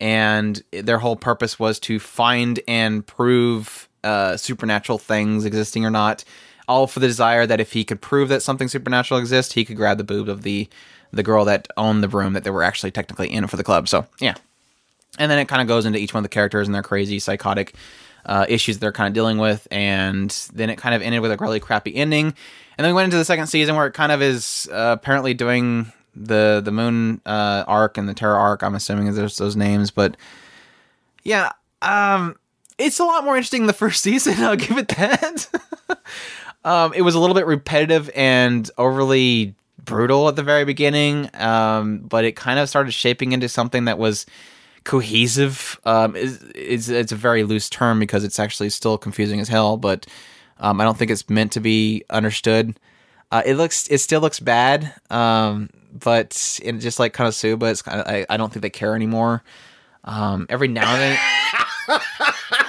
and 0.00 0.62
their 0.70 0.98
whole 0.98 1.16
purpose 1.16 1.58
was 1.58 1.80
to 1.80 1.98
find 1.98 2.60
and 2.68 3.04
prove 3.04 3.88
uh, 4.04 4.36
supernatural 4.36 4.96
things 4.96 5.44
existing 5.44 5.84
or 5.84 5.90
not. 5.90 6.24
All 6.68 6.86
for 6.86 7.00
the 7.00 7.08
desire 7.08 7.44
that 7.46 7.60
if 7.60 7.72
he 7.72 7.84
could 7.84 8.00
prove 8.00 8.28
that 8.28 8.42
something 8.42 8.68
supernatural 8.68 9.18
exists, 9.18 9.52
he 9.52 9.64
could 9.64 9.76
grab 9.76 9.98
the 9.98 10.04
boob 10.04 10.28
of 10.28 10.42
the 10.42 10.68
the 11.12 11.24
girl 11.24 11.44
that 11.44 11.66
owned 11.76 12.04
the 12.04 12.08
room 12.08 12.34
that 12.34 12.44
they 12.44 12.50
were 12.50 12.62
actually 12.62 12.92
technically 12.92 13.28
in 13.32 13.48
for 13.48 13.56
the 13.56 13.64
club. 13.64 13.88
So 13.88 14.06
yeah, 14.20 14.36
and 15.18 15.28
then 15.28 15.40
it 15.40 15.48
kind 15.48 15.60
of 15.60 15.66
goes 15.66 15.84
into 15.84 15.98
each 15.98 16.14
one 16.14 16.20
of 16.20 16.30
the 16.30 16.32
characters 16.32 16.68
and 16.68 16.74
their 16.74 16.84
crazy 16.84 17.18
psychotic 17.18 17.74
uh, 18.26 18.46
issues 18.48 18.78
they're 18.78 18.92
kind 18.92 19.08
of 19.08 19.14
dealing 19.14 19.38
with, 19.38 19.66
and 19.70 20.30
then 20.52 20.70
it 20.70 20.76
kind 20.76 20.94
of 20.94 21.02
ended 21.02 21.20
with 21.20 21.32
a 21.32 21.36
really 21.36 21.60
crappy 21.60 21.94
ending. 21.94 22.26
And 22.26 22.84
then 22.84 22.88
we 22.88 22.92
went 22.94 23.06
into 23.06 23.16
the 23.16 23.24
second 23.24 23.46
season 23.48 23.76
where 23.76 23.86
it 23.86 23.92
kind 23.92 24.12
of 24.12 24.22
is 24.22 24.68
uh, 24.72 24.96
apparently 24.98 25.34
doing 25.34 25.92
the 26.14 26.60
the 26.64 26.72
moon 26.72 27.20
uh, 27.26 27.64
arc 27.66 27.98
and 27.98 28.08
the 28.08 28.14
terror 28.14 28.36
arc. 28.36 28.62
I'm 28.62 28.74
assuming 28.74 29.06
is 29.06 29.16
those, 29.16 29.36
those 29.36 29.56
names, 29.56 29.90
but 29.90 30.16
yeah, 31.22 31.52
um, 31.82 32.36
it's 32.78 32.98
a 32.98 33.04
lot 33.04 33.24
more 33.24 33.36
interesting 33.36 33.62
than 33.62 33.66
the 33.66 33.72
first 33.72 34.02
season. 34.02 34.42
I'll 34.42 34.56
give 34.56 34.78
it 34.78 34.88
that. 34.88 35.48
um, 36.64 36.92
it 36.94 37.02
was 37.02 37.14
a 37.14 37.20
little 37.20 37.34
bit 37.34 37.46
repetitive 37.46 38.10
and 38.14 38.70
overly 38.78 39.54
brutal 39.84 40.28
at 40.28 40.36
the 40.36 40.42
very 40.42 40.64
beginning, 40.64 41.30
um, 41.34 41.98
but 41.98 42.24
it 42.24 42.36
kind 42.36 42.58
of 42.58 42.68
started 42.68 42.92
shaping 42.92 43.32
into 43.32 43.48
something 43.48 43.86
that 43.86 43.98
was 43.98 44.26
cohesive. 44.84 45.80
Um, 45.84 46.16
is 46.16 46.42
it's, 46.54 46.88
it's 46.88 47.12
a 47.12 47.16
very 47.16 47.44
loose 47.44 47.68
term 47.68 47.98
because 47.98 48.24
it's 48.24 48.38
actually 48.38 48.70
still 48.70 48.98
confusing 48.98 49.40
as 49.40 49.48
hell, 49.48 49.76
but 49.76 50.06
um, 50.58 50.80
I 50.80 50.84
don't 50.84 50.96
think 50.96 51.10
it's 51.10 51.28
meant 51.28 51.52
to 51.52 51.60
be 51.60 52.04
understood. 52.10 52.78
Uh, 53.30 53.42
it 53.46 53.54
looks, 53.54 53.86
it 53.88 53.98
still 53.98 54.20
looks 54.20 54.40
bad, 54.40 54.92
um, 55.08 55.70
but 55.92 56.58
it 56.62 56.72
just 56.78 56.98
like 56.98 57.14
Konosuba, 57.14 57.70
it's 57.70 57.82
kind 57.82 58.00
of, 58.00 58.06
I, 58.06 58.26
I 58.28 58.36
don't 58.36 58.52
think 58.52 58.62
they 58.62 58.70
care 58.70 58.94
anymore. 58.96 59.42
Um, 60.04 60.46
every 60.48 60.68
now 60.68 60.92
and 60.94 61.18
then, 61.88 62.00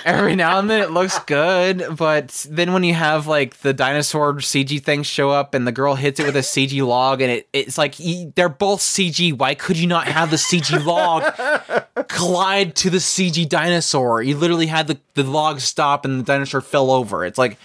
every 0.05 0.35
now 0.35 0.59
and 0.59 0.69
then 0.69 0.81
it 0.81 0.91
looks 0.91 1.17
good, 1.19 1.95
but 1.97 2.45
then 2.49 2.73
when 2.73 2.83
you 2.83 2.93
have 2.93 3.27
like 3.27 3.57
the 3.57 3.73
dinosaur 3.73 4.33
CG 4.35 4.81
things 4.83 5.07
show 5.07 5.29
up 5.29 5.53
and 5.53 5.67
the 5.67 5.71
girl 5.71 5.95
hits 5.95 6.19
it 6.19 6.25
with 6.25 6.35
a 6.35 6.39
CG 6.39 6.85
log 6.85 7.21
and 7.21 7.31
it, 7.31 7.49
it's 7.53 7.77
like 7.77 7.95
they're 8.35 8.49
both 8.49 8.79
CG. 8.79 9.37
Why 9.37 9.55
could 9.55 9.77
you 9.77 9.87
not 9.87 10.07
have 10.07 10.29
the 10.31 10.37
CG 10.37 10.83
log 10.85 12.07
collide 12.07 12.75
to 12.77 12.89
the 12.89 12.97
CG 12.97 13.47
dinosaur? 13.47 14.21
You 14.21 14.37
literally 14.37 14.67
had 14.67 14.87
the, 14.87 14.99
the 15.13 15.23
log 15.23 15.59
stop 15.59 16.05
and 16.05 16.19
the 16.19 16.23
dinosaur 16.23 16.61
fell 16.61 16.91
over. 16.91 17.25
It's 17.25 17.37
like 17.37 17.57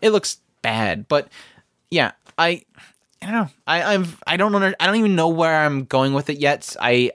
it 0.00 0.10
looks 0.10 0.38
bad, 0.62 1.08
but 1.08 1.28
yeah, 1.90 2.12
I 2.38 2.62
I 3.22 3.26
don't 3.26 3.34
know. 3.34 3.48
I 3.66 3.94
I'm 3.94 4.06
I 4.26 4.36
don't 4.36 4.52
know. 4.52 4.72
I 4.78 4.86
don't 4.86 4.96
even 4.96 5.16
know 5.16 5.28
where 5.28 5.64
I'm 5.64 5.84
going 5.84 6.12
with 6.12 6.28
it 6.30 6.38
yet. 6.38 6.76
I 6.80 7.12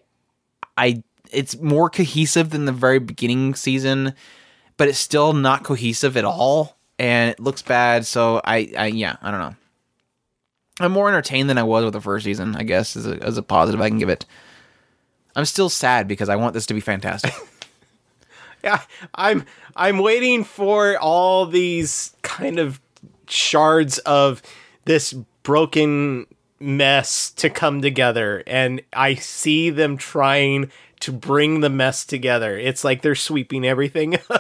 I 0.78 1.04
it's 1.32 1.60
more 1.60 1.90
cohesive 1.90 2.50
than 2.50 2.66
the 2.66 2.72
very 2.72 3.00
beginning 3.00 3.56
season, 3.56 4.14
but 4.80 4.88
it's 4.88 4.98
still 4.98 5.34
not 5.34 5.66
cohesive 5.66 6.16
at 6.16 6.24
all, 6.24 6.78
and 6.98 7.32
it 7.32 7.40
looks 7.40 7.62
bad. 7.62 8.06
So 8.06 8.40
I, 8.46 8.72
I 8.78 8.86
yeah, 8.88 9.18
I 9.22 9.30
don't 9.30 9.42
know. 9.42 9.56
I'm 10.80 10.94
more 10.94 11.10
entertained 11.10 11.50
than 11.50 11.58
I 11.58 11.64
was 11.64 11.84
with 11.84 11.94
the 11.94 12.00
first 12.00 12.24
season. 12.24 12.56
I 12.56 12.64
guess 12.64 12.96
as 12.96 13.06
a, 13.06 13.22
as 13.22 13.38
a 13.38 13.44
positive, 13.44 13.82
I 13.82 13.90
can 13.90 14.00
give 14.00 14.08
it. 14.08 14.26
I'm 15.36 15.44
still 15.44 15.68
sad 15.68 16.08
because 16.08 16.30
I 16.30 16.38
want 16.38 16.54
this 16.54 16.66
to 16.68 16.74
be 16.74 16.80
fantastic. 16.80 17.34
yeah, 18.64 18.82
I'm 19.14 19.44
I'm 19.76 19.98
waiting 19.98 20.46
for 20.46 20.98
all 20.98 21.46
these 21.46 22.16
kind 22.22 22.58
of 22.58 22.80
shards 23.28 23.98
of 24.00 24.42
this 24.86 25.12
broken 25.44 26.26
mess 26.62 27.32
to 27.32 27.50
come 27.50 27.82
together 27.82 28.44
and 28.48 28.82
I 28.94 29.16
see 29.16 29.70
them 29.70 29.98
trying 29.98 30.72
to 31.02 31.12
bring 31.12 31.62
the 31.62 31.70
mess 31.70 32.06
together. 32.06 32.58
It's 32.58 32.84
like 32.84 33.02
they're 33.02 33.16
sweeping 33.16 33.66
everything. 33.66 34.20
well, 34.30 34.40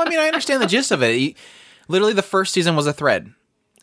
I 0.00 0.08
mean, 0.08 0.18
I 0.18 0.26
understand 0.26 0.62
the 0.62 0.66
gist 0.66 0.90
of 0.90 1.02
it. 1.02 1.36
Literally, 1.88 2.14
the 2.14 2.22
first 2.22 2.52
season 2.52 2.76
was 2.76 2.86
a 2.86 2.92
thread. 2.92 3.32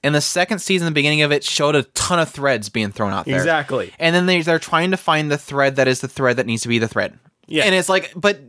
And 0.04 0.14
the 0.14 0.22
second 0.22 0.60
season, 0.60 0.86
the 0.86 0.92
beginning 0.92 1.22
of 1.22 1.32
it, 1.32 1.44
showed 1.44 1.76
a 1.76 1.84
ton 1.84 2.20
of 2.20 2.30
threads 2.30 2.68
being 2.68 2.92
thrown 2.92 3.14
out 3.14 3.26
there. 3.26 3.38
Exactly. 3.38 3.94
And 4.00 4.14
then 4.14 4.26
they, 4.26 4.42
they're 4.42 4.60
trying 4.60 4.92
to 4.92 4.98
find 4.98 5.32
the 5.32 5.38
thread 5.38 5.78
that 5.78 5.88
is 5.88 6.02
the 6.02 6.10
thread 6.10 6.38
that 6.38 6.46
needs 6.46 6.64
to 6.64 6.68
be 6.68 6.78
the 6.78 6.90
thread. 6.90 7.18
Yeah. 7.48 7.64
And 7.64 7.74
it's 7.74 7.88
like, 7.88 8.12
but 8.16 8.42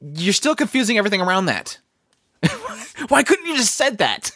you're 0.00 0.32
still 0.32 0.54
confusing 0.54 0.96
everything 0.96 1.20
around 1.20 1.46
that. 1.46 1.78
Why 3.08 3.24
couldn't 3.24 3.46
you 3.46 3.56
just 3.56 3.74
said 3.74 3.98
that? 3.98 4.30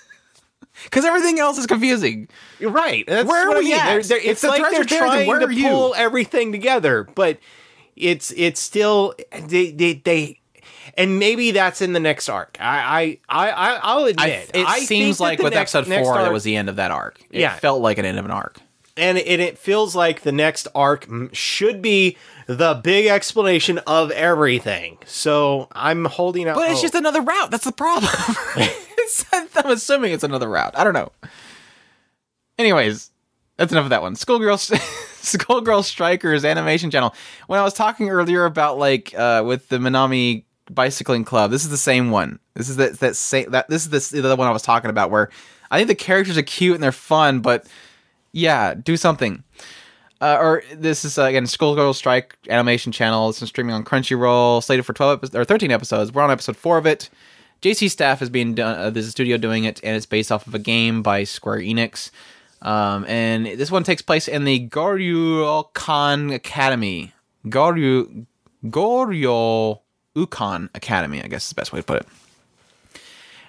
Because 0.85 1.05
everything 1.05 1.39
else 1.39 1.57
is 1.59 1.67
confusing. 1.67 2.29
You're 2.59 2.71
right. 2.73 3.05
That's 3.07 3.29
where 3.29 3.49
are 3.49 3.59
we 3.59 3.59
I 3.59 3.61
mean. 3.61 3.73
at? 3.75 3.85
They're, 3.87 4.03
they're, 4.03 4.31
it's 4.31 4.41
the 4.41 4.49
like 4.49 4.63
they're 4.71 4.85
trying 4.85 5.29
to 5.41 5.55
you? 5.55 5.69
pull 5.69 5.95
everything 5.95 6.51
together, 6.53 7.05
but 7.15 7.39
it's 7.97 8.33
it's 8.37 8.61
still 8.61 9.15
they 9.47 9.71
they, 9.71 9.95
they 9.95 10.41
and 10.97 11.19
maybe 11.19 11.53
that's 11.53 11.81
in 11.81 11.93
the 11.93 12.01
next 12.01 12.29
arc. 12.29 12.57
I 12.61 13.19
I 13.29 13.49
I 13.51 13.81
I'll 13.83 14.05
admit 14.05 14.51
I, 14.55 14.59
it 14.59 14.67
I 14.67 14.81
seems 14.81 15.21
like 15.21 15.39
with 15.41 15.55
next, 15.55 15.75
episode 15.75 16.03
four 16.03 16.15
arc, 16.15 16.25
that 16.25 16.33
was 16.33 16.43
the 16.45 16.57
end 16.57 16.69
of 16.69 16.77
that 16.77 16.91
arc. 16.91 17.21
It 17.31 17.41
Yeah. 17.41 17.55
felt 17.57 17.81
like 17.81 17.99
an 17.99 18.05
end 18.05 18.19
of 18.19 18.25
an 18.25 18.31
arc. 18.33 18.59
and 18.97 19.17
it, 19.19 19.41
it 19.41 19.59
feels 19.59 19.95
like 19.97 20.23
the 20.23 20.33
next 20.33 20.67
arc 20.75 21.09
should 21.33 21.81
be 21.83 22.17
the 22.47 22.75
big 22.83 23.07
explanation 23.07 23.79
of 23.87 24.11
everything. 24.11 24.99
So 25.07 25.69
I'm 25.73 26.05
holding 26.05 26.49
out. 26.49 26.57
But 26.57 26.71
it's 26.73 26.83
just 26.83 26.95
another 26.95 27.23
route. 27.23 27.51
That's 27.51 27.65
the 27.65 27.73
problem. 27.73 28.13
I'm 29.33 29.71
assuming 29.71 30.13
it's 30.13 30.25
another 30.25 30.49
route. 30.49 30.77
I 30.77 30.85
don't 30.85 30.95
know. 30.95 31.13
Anyways, 32.59 33.11
that's 33.57 33.73
enough 33.73 33.85
of 33.85 33.91
that 33.91 34.03
one. 34.03 34.17
Schoolgirl, 34.17 34.59
Schoolgirl 34.59 35.83
Strikers 35.83 36.45
animation 36.45 36.91
channel. 36.91 37.15
When 37.47 37.59
I 37.59 37.63
was 37.63 37.75
talking 37.75 38.09
earlier 38.09 38.45
about 38.45 38.79
like 38.79 39.15
uh, 39.17 39.43
with 39.47 39.69
the 39.69 39.79
Minami 39.79 40.45
Bicycling 40.71 41.25
Club, 41.25 41.51
this 41.51 41.65
is 41.65 41.71
the 41.71 41.77
same 41.77 42.11
one. 42.11 42.39
This 42.55 42.69
is 42.69 42.77
that 42.77 43.01
that 43.01 43.17
same 43.17 43.51
that 43.51 43.69
this 43.69 43.87
is 43.87 44.11
the, 44.11 44.21
the 44.21 44.29
other 44.29 44.37
one 44.37 44.49
I 44.49 44.53
was 44.53 44.63
talking 44.63 44.91
about 44.91 45.11
where 45.11 45.31
I 45.71 45.79
think 45.79 45.89
the 45.89 45.95
characters 45.95 46.39
are 46.39 46.43
cute 46.43 46.75
and 46.75 46.83
they're 46.83 46.93
fun, 46.93 47.41
but 47.41 47.67
yeah, 48.33 48.75
do 48.75 48.97
something. 48.97 49.43
Uh, 50.21 50.39
or 50.41 50.63
this 50.73 51.05
is 51.05 51.19
uh, 51.19 51.25
again 51.25 51.47
Schoolgirl 51.47 51.95
Strike 51.95 52.37
animation 52.49 52.93
channel. 52.93 53.29
It's 53.29 53.41
been 53.41 53.49
streaming 53.49 53.75
on 53.75 53.85
Crunchyroll, 53.85 54.63
slated 54.63 54.87
for 54.87 54.93
twelve 54.93 55.19
episodes, 55.19 55.37
or 55.37 55.45
thirteen 55.45 55.71
episodes. 55.71 56.13
We're 56.13 56.23
on 56.23 56.31
episode 56.31 56.57
four 56.57 56.79
of 56.79 56.87
it. 56.87 57.11
JC 57.65 57.91
Staff 57.91 58.21
is 58.21 58.29
being 58.29 58.55
done. 58.55 58.79
Uh, 58.79 58.91
there's 58.91 59.07
a 59.07 59.11
studio 59.11 59.39
doing 59.39 59.65
it, 59.65 59.81
and 59.83 59.97
it's 59.97 60.05
based 60.05 60.31
off 60.31 60.47
of 60.47 60.55
a 60.55 60.59
game 60.59 61.03
by 61.03 61.25
Square 61.25 61.61
Enix. 61.61 62.11
Um, 62.61 63.07
and 63.07 63.47
this 63.47 63.71
one 63.71 63.85
takes 63.85 64.03
place 64.03 64.29
in 64.29 64.45
the 64.45 64.69
Goryeo-kan 64.69 66.29
Academy. 66.29 67.15
Goryu 67.47 68.27
Goryeo-ukan 68.67 70.69
Academy, 70.75 71.23
I 71.23 71.29
guess 71.29 71.45
is 71.45 71.49
the 71.49 71.55
best 71.55 71.73
way 71.73 71.81
to 71.81 71.87
put 71.87 72.03
it. 72.03 72.07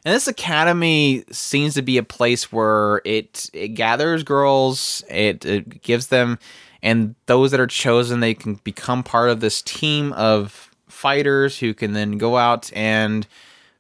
And 0.06 0.16
this 0.16 0.30
academy 0.30 1.26
seems 1.32 1.74
to 1.74 1.82
be 1.82 1.98
a 1.98 2.04
place 2.04 2.54
where 2.54 3.02
it 3.04 3.50
it 3.52 3.70
gathers 3.70 4.22
girls, 4.24 5.04
it, 5.10 5.44
it 5.44 5.82
gives 5.82 6.08
them, 6.08 6.40
and 6.82 7.16
those 7.26 7.52
that 7.52 7.60
are 7.60 7.68
chosen, 7.68 8.22
they 8.22 8.34
can 8.34 8.62
become 8.64 9.04
part 9.04 9.30
of 9.30 9.42
this 9.42 9.62
team 9.62 10.14
of 10.14 10.72
fighters 10.88 11.60
who 11.60 11.74
can 11.74 11.92
then 11.92 12.18
go 12.18 12.38
out 12.38 12.72
and 12.74 13.28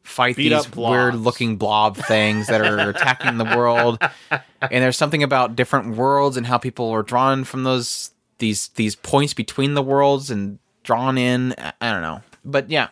fight 0.05 0.35
Beat 0.35 0.49
these 0.49 0.71
weird 0.75 1.15
looking 1.15 1.57
blob 1.57 1.97
things 1.97 2.47
that 2.47 2.61
are 2.61 2.89
attacking 2.89 3.37
the 3.37 3.45
world. 3.45 3.99
And 4.71 4.83
there's 4.83 4.97
something 4.97 5.21
about 5.21 5.55
different 5.55 5.95
worlds 5.95 6.37
and 6.37 6.47
how 6.47 6.57
people 6.57 6.89
are 6.89 7.03
drawn 7.03 7.43
from 7.43 7.65
those 7.65 8.09
these 8.39 8.69
these 8.69 8.95
points 8.95 9.35
between 9.35 9.75
the 9.75 9.83
worlds 9.83 10.31
and 10.31 10.57
drawn 10.81 11.19
in. 11.19 11.53
I 11.59 11.91
don't 11.91 12.01
know, 12.01 12.21
but 12.43 12.71
yeah. 12.71 12.87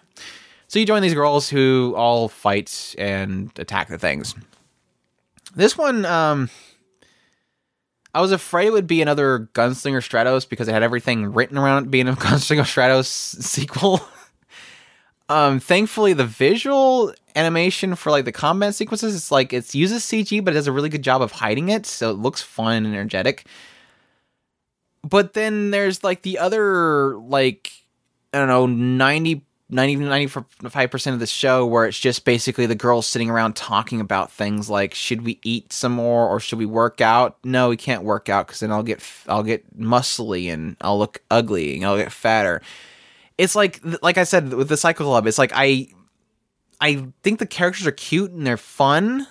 So 0.68 0.77
you 0.77 0.85
join 0.85 1.02
these 1.02 1.15
girls 1.15 1.49
who 1.49 1.95
all 1.98 2.27
fight 2.27 2.94
and 2.99 3.52
attack 3.57 3.88
the 3.88 3.98
things. 3.98 4.35
This 5.56 5.76
one, 5.76 6.06
um, 6.06 6.52
I 8.14 8.22
was 8.22 8.31
afraid 8.31 8.68
it 8.68 8.73
would 8.73 8.85
be 8.85 9.02
another 9.02 9.49
Gunslinger 9.53 10.07
Stratos 10.07 10.48
because 10.48 10.68
it 10.68 10.73
had 10.73 10.84
everything 10.84 11.34
written 11.34 11.57
around 11.57 11.85
it 11.85 11.91
being 11.91 12.07
a 12.07 12.14
Gunslinger 12.14 12.61
Stratos 12.61 13.07
sequel. 13.07 14.02
um, 15.29 15.59
thankfully, 15.59 16.13
the 16.13 16.25
visual 16.25 17.13
animation 17.35 17.95
for 17.95 18.11
like 18.11 18.25
the 18.25 18.31
combat 18.31 18.75
sequences, 18.75 19.15
it's 19.15 19.31
like 19.31 19.53
it 19.53 19.73
uses 19.73 20.03
CG, 20.03 20.43
but 20.43 20.53
it 20.53 20.55
does 20.55 20.67
a 20.67 20.71
really 20.71 20.89
good 20.89 21.01
job 21.01 21.21
of 21.21 21.31
hiding 21.31 21.69
it, 21.69 21.85
so 21.85 22.11
it 22.11 22.17
looks 22.17 22.41
fun 22.41 22.85
and 22.85 22.93
energetic. 22.93 23.45
But 25.03 25.33
then 25.33 25.71
there's 25.71 26.03
like 26.03 26.21
the 26.21 26.39
other 26.39 27.17
like 27.17 27.71
I 28.33 28.39
don't 28.39 28.47
know 28.47 28.65
ninety 28.65 29.43
not 29.69 29.89
even 29.89 30.07
95% 30.07 31.13
of 31.13 31.19
the 31.19 31.27
show 31.27 31.65
where 31.65 31.85
it's 31.85 31.99
just 31.99 32.25
basically 32.25 32.65
the 32.65 32.75
girls 32.75 33.07
sitting 33.07 33.29
around 33.29 33.55
talking 33.55 33.99
about 33.99 34.31
things 34.31 34.69
like 34.69 34.93
should 34.93 35.25
we 35.25 35.39
eat 35.43 35.73
some 35.73 35.93
more 35.93 36.27
or 36.27 36.39
should 36.39 36.59
we 36.59 36.65
work 36.65 37.01
out 37.01 37.37
no 37.43 37.69
we 37.69 37.77
can't 37.77 38.03
work 38.03 38.29
out 38.29 38.45
because 38.45 38.59
then 38.59 38.71
i'll 38.71 38.83
get 38.83 39.01
i'll 39.27 39.41
get 39.43 39.77
muscly 39.77 40.53
and 40.53 40.77
i'll 40.81 40.99
look 40.99 41.23
ugly 41.31 41.75
and 41.75 41.85
i'll 41.85 41.97
get 41.97 42.11
fatter 42.11 42.61
it's 43.38 43.55
like 43.55 43.81
like 44.01 44.18
i 44.18 44.23
said 44.23 44.53
with 44.53 44.69
the 44.69 44.77
cycle 44.77 45.05
club 45.05 45.27
it's 45.27 45.38
like 45.38 45.51
i 45.53 45.88
i 46.81 47.05
think 47.23 47.39
the 47.39 47.45
characters 47.45 47.88
are 47.88 47.91
cute 47.91 48.31
and 48.31 48.45
they're 48.45 48.57
fun 48.57 49.27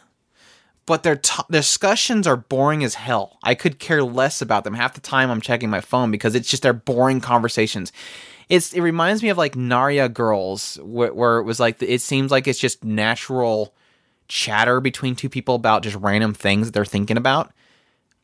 but 0.87 1.03
their 1.03 1.17
t- 1.17 1.43
discussions 1.51 2.27
are 2.27 2.37
boring 2.37 2.83
as 2.83 2.95
hell. 2.95 3.39
I 3.43 3.55
could 3.55 3.79
care 3.79 4.03
less 4.03 4.43
about 4.43 4.65
them. 4.65 4.75
Half 4.75 4.95
the 4.95 5.01
time 5.01 5.31
I'm 5.31 5.41
checking 5.41 5.71
my 5.71 5.81
phone 5.81 6.11
because 6.11 6.35
it's 6.35 6.51
just 6.51 6.63
their 6.63 6.73
boring 6.73 7.21
conversations. 7.21 7.93
It's 8.49 8.73
it 8.73 8.81
reminds 8.81 9.23
me 9.23 9.29
of 9.29 9.39
like 9.39 9.55
Narya 9.55 10.13
Girls, 10.13 10.79
where, 10.83 11.15
where 11.15 11.39
it 11.39 11.45
was 11.45 11.61
like 11.61 11.81
it 11.83 12.01
seems 12.01 12.31
like 12.31 12.49
it's 12.49 12.59
just 12.59 12.85
natural 12.85 13.75
chatter 14.29 14.81
between 14.81 15.15
two 15.15 15.29
people 15.29 15.55
about 15.55 15.83
just 15.83 15.97
random 15.97 16.35
things 16.35 16.67
that 16.67 16.73
they're 16.73 16.85
thinking 16.85 17.17
about, 17.17 17.53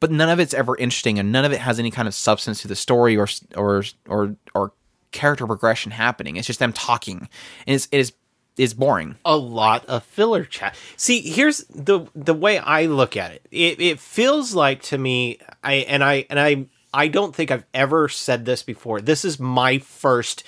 but 0.01 0.11
none 0.11 0.29
of 0.29 0.41
it's 0.41 0.55
ever 0.55 0.77
interesting 0.77 1.19
and 1.19 1.31
none 1.31 1.45
of 1.45 1.53
it 1.53 1.61
has 1.61 1.79
any 1.79 1.91
kind 1.91 2.09
of 2.09 2.15
substance 2.15 2.63
to 2.63 2.69
the 2.69 2.77
story 2.77 3.17
or 3.17 3.29
or 3.57 3.85
or 4.09 4.37
or 4.55 4.73
character 5.13 5.47
progression 5.47 5.93
happening. 5.93 6.37
It's 6.37 6.47
just 6.47 6.59
them 6.59 6.73
talking, 6.73 7.29
and 7.67 7.75
it's 7.75 7.89
it 7.91 7.99
is 7.99 8.13
is 8.57 8.75
boring. 8.75 9.17
a 9.25 9.37
lot 9.37 9.87
of 9.87 10.03
filler 10.03 10.45
chat. 10.45 10.75
See, 10.97 11.21
here's 11.21 11.59
the 11.69 12.07
the 12.15 12.35
way 12.35 12.59
I 12.59 12.87
look 12.87 13.17
at 13.17 13.33
it. 13.33 13.47
It 13.51 13.81
it 13.81 14.01
feels 14.01 14.55
like 14.55 14.83
to 14.85 14.99
me 14.99 15.39
I 15.63 15.75
and 15.75 16.03
I 16.03 16.27
and 16.29 16.41
I 16.41 16.67
I 16.93 17.09
don't 17.09 17.35
think 17.35 17.51
I've 17.51 17.67
ever 17.73 18.09
said 18.09 18.45
this 18.45 18.63
before. 18.63 19.01
This 19.01 19.25
is 19.25 19.39
my 19.39 19.79
first 19.79 20.43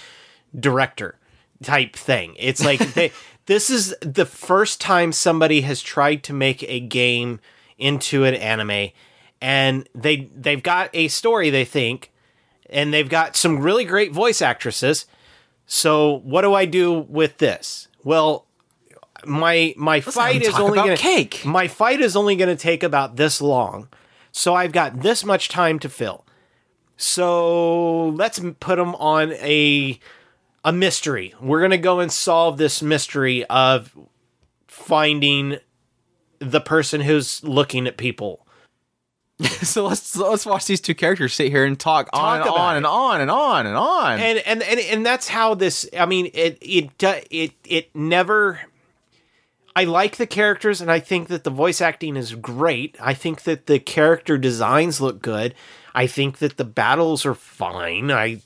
director 0.58 1.18
type 1.62 1.94
thing. 1.94 2.34
It's 2.36 2.64
like 2.64 2.78
they 2.94 3.12
this 3.46 3.70
is 3.70 3.94
the 4.00 4.26
first 4.26 4.80
time 4.80 5.12
somebody 5.12 5.60
has 5.62 5.80
tried 5.80 6.22
to 6.24 6.32
make 6.32 6.62
a 6.64 6.80
game 6.80 7.40
into 7.78 8.24
an 8.24 8.34
anime 8.34 8.90
and 9.40 9.88
they 9.94 10.28
they've 10.36 10.62
got 10.62 10.90
a 10.92 11.08
story 11.08 11.50
they 11.50 11.64
think 11.64 12.09
and 12.70 12.92
they've 12.92 13.08
got 13.08 13.36
some 13.36 13.60
really 13.60 13.84
great 13.84 14.12
voice 14.12 14.40
actresses. 14.40 15.06
So 15.66 16.20
what 16.24 16.42
do 16.42 16.54
I 16.54 16.64
do 16.64 16.92
with 16.92 17.38
this? 17.38 17.88
Well, 18.02 18.46
my 19.24 19.74
my 19.76 20.00
fight 20.00 20.42
is 20.42 20.54
only 20.54 20.76
gonna 20.78 20.96
cake. 20.96 21.44
My 21.44 21.68
fight 21.68 22.00
is 22.00 22.16
only 22.16 22.36
gonna 22.36 22.56
take 22.56 22.82
about 22.82 23.16
this 23.16 23.40
long, 23.40 23.88
so 24.32 24.54
I've 24.54 24.72
got 24.72 25.00
this 25.00 25.24
much 25.24 25.48
time 25.48 25.78
to 25.80 25.88
fill. 25.88 26.24
So 26.96 28.08
let's 28.08 28.40
put 28.60 28.76
them 28.76 28.94
on 28.96 29.32
a 29.32 29.98
a 30.64 30.72
mystery. 30.72 31.34
We're 31.40 31.60
gonna 31.60 31.78
go 31.78 32.00
and 32.00 32.10
solve 32.10 32.58
this 32.58 32.82
mystery 32.82 33.44
of 33.46 33.96
finding 34.66 35.58
the 36.38 36.60
person 36.60 37.02
who's 37.02 37.44
looking 37.44 37.86
at 37.86 37.96
people. 37.96 38.46
so 39.62 39.86
let's 39.86 40.06
so 40.06 40.30
let's 40.30 40.44
watch 40.44 40.66
these 40.66 40.80
two 40.80 40.94
characters 40.94 41.32
sit 41.32 41.50
here 41.50 41.64
and 41.64 41.78
talk, 41.78 42.10
on 42.12 42.40
and 42.40 42.50
on 42.50 42.76
and 42.76 42.86
on 42.86 43.20
and 43.20 43.30
on 43.30 43.66
and 43.66 43.76
on. 43.76 44.20
and 44.20 44.38
and 44.38 44.62
and 44.62 44.80
and 44.80 45.06
that's 45.06 45.28
how 45.28 45.54
this 45.54 45.88
i 45.98 46.04
mean 46.04 46.30
it 46.34 46.58
it 46.60 46.90
it 47.30 47.52
it 47.64 47.94
never 47.94 48.60
i 49.74 49.84
like 49.84 50.16
the 50.16 50.26
characters 50.26 50.80
and 50.80 50.90
i 50.90 51.00
think 51.00 51.28
that 51.28 51.44
the 51.44 51.50
voice 51.50 51.80
acting 51.80 52.16
is 52.16 52.34
great 52.34 52.96
i 53.00 53.14
think 53.14 53.44
that 53.44 53.66
the 53.66 53.78
character 53.78 54.36
designs 54.36 55.00
look 55.00 55.22
good 55.22 55.54
i 55.94 56.06
think 56.06 56.38
that 56.38 56.56
the 56.58 56.64
battles 56.64 57.24
are 57.24 57.34
fine 57.34 58.10
i 58.10 58.40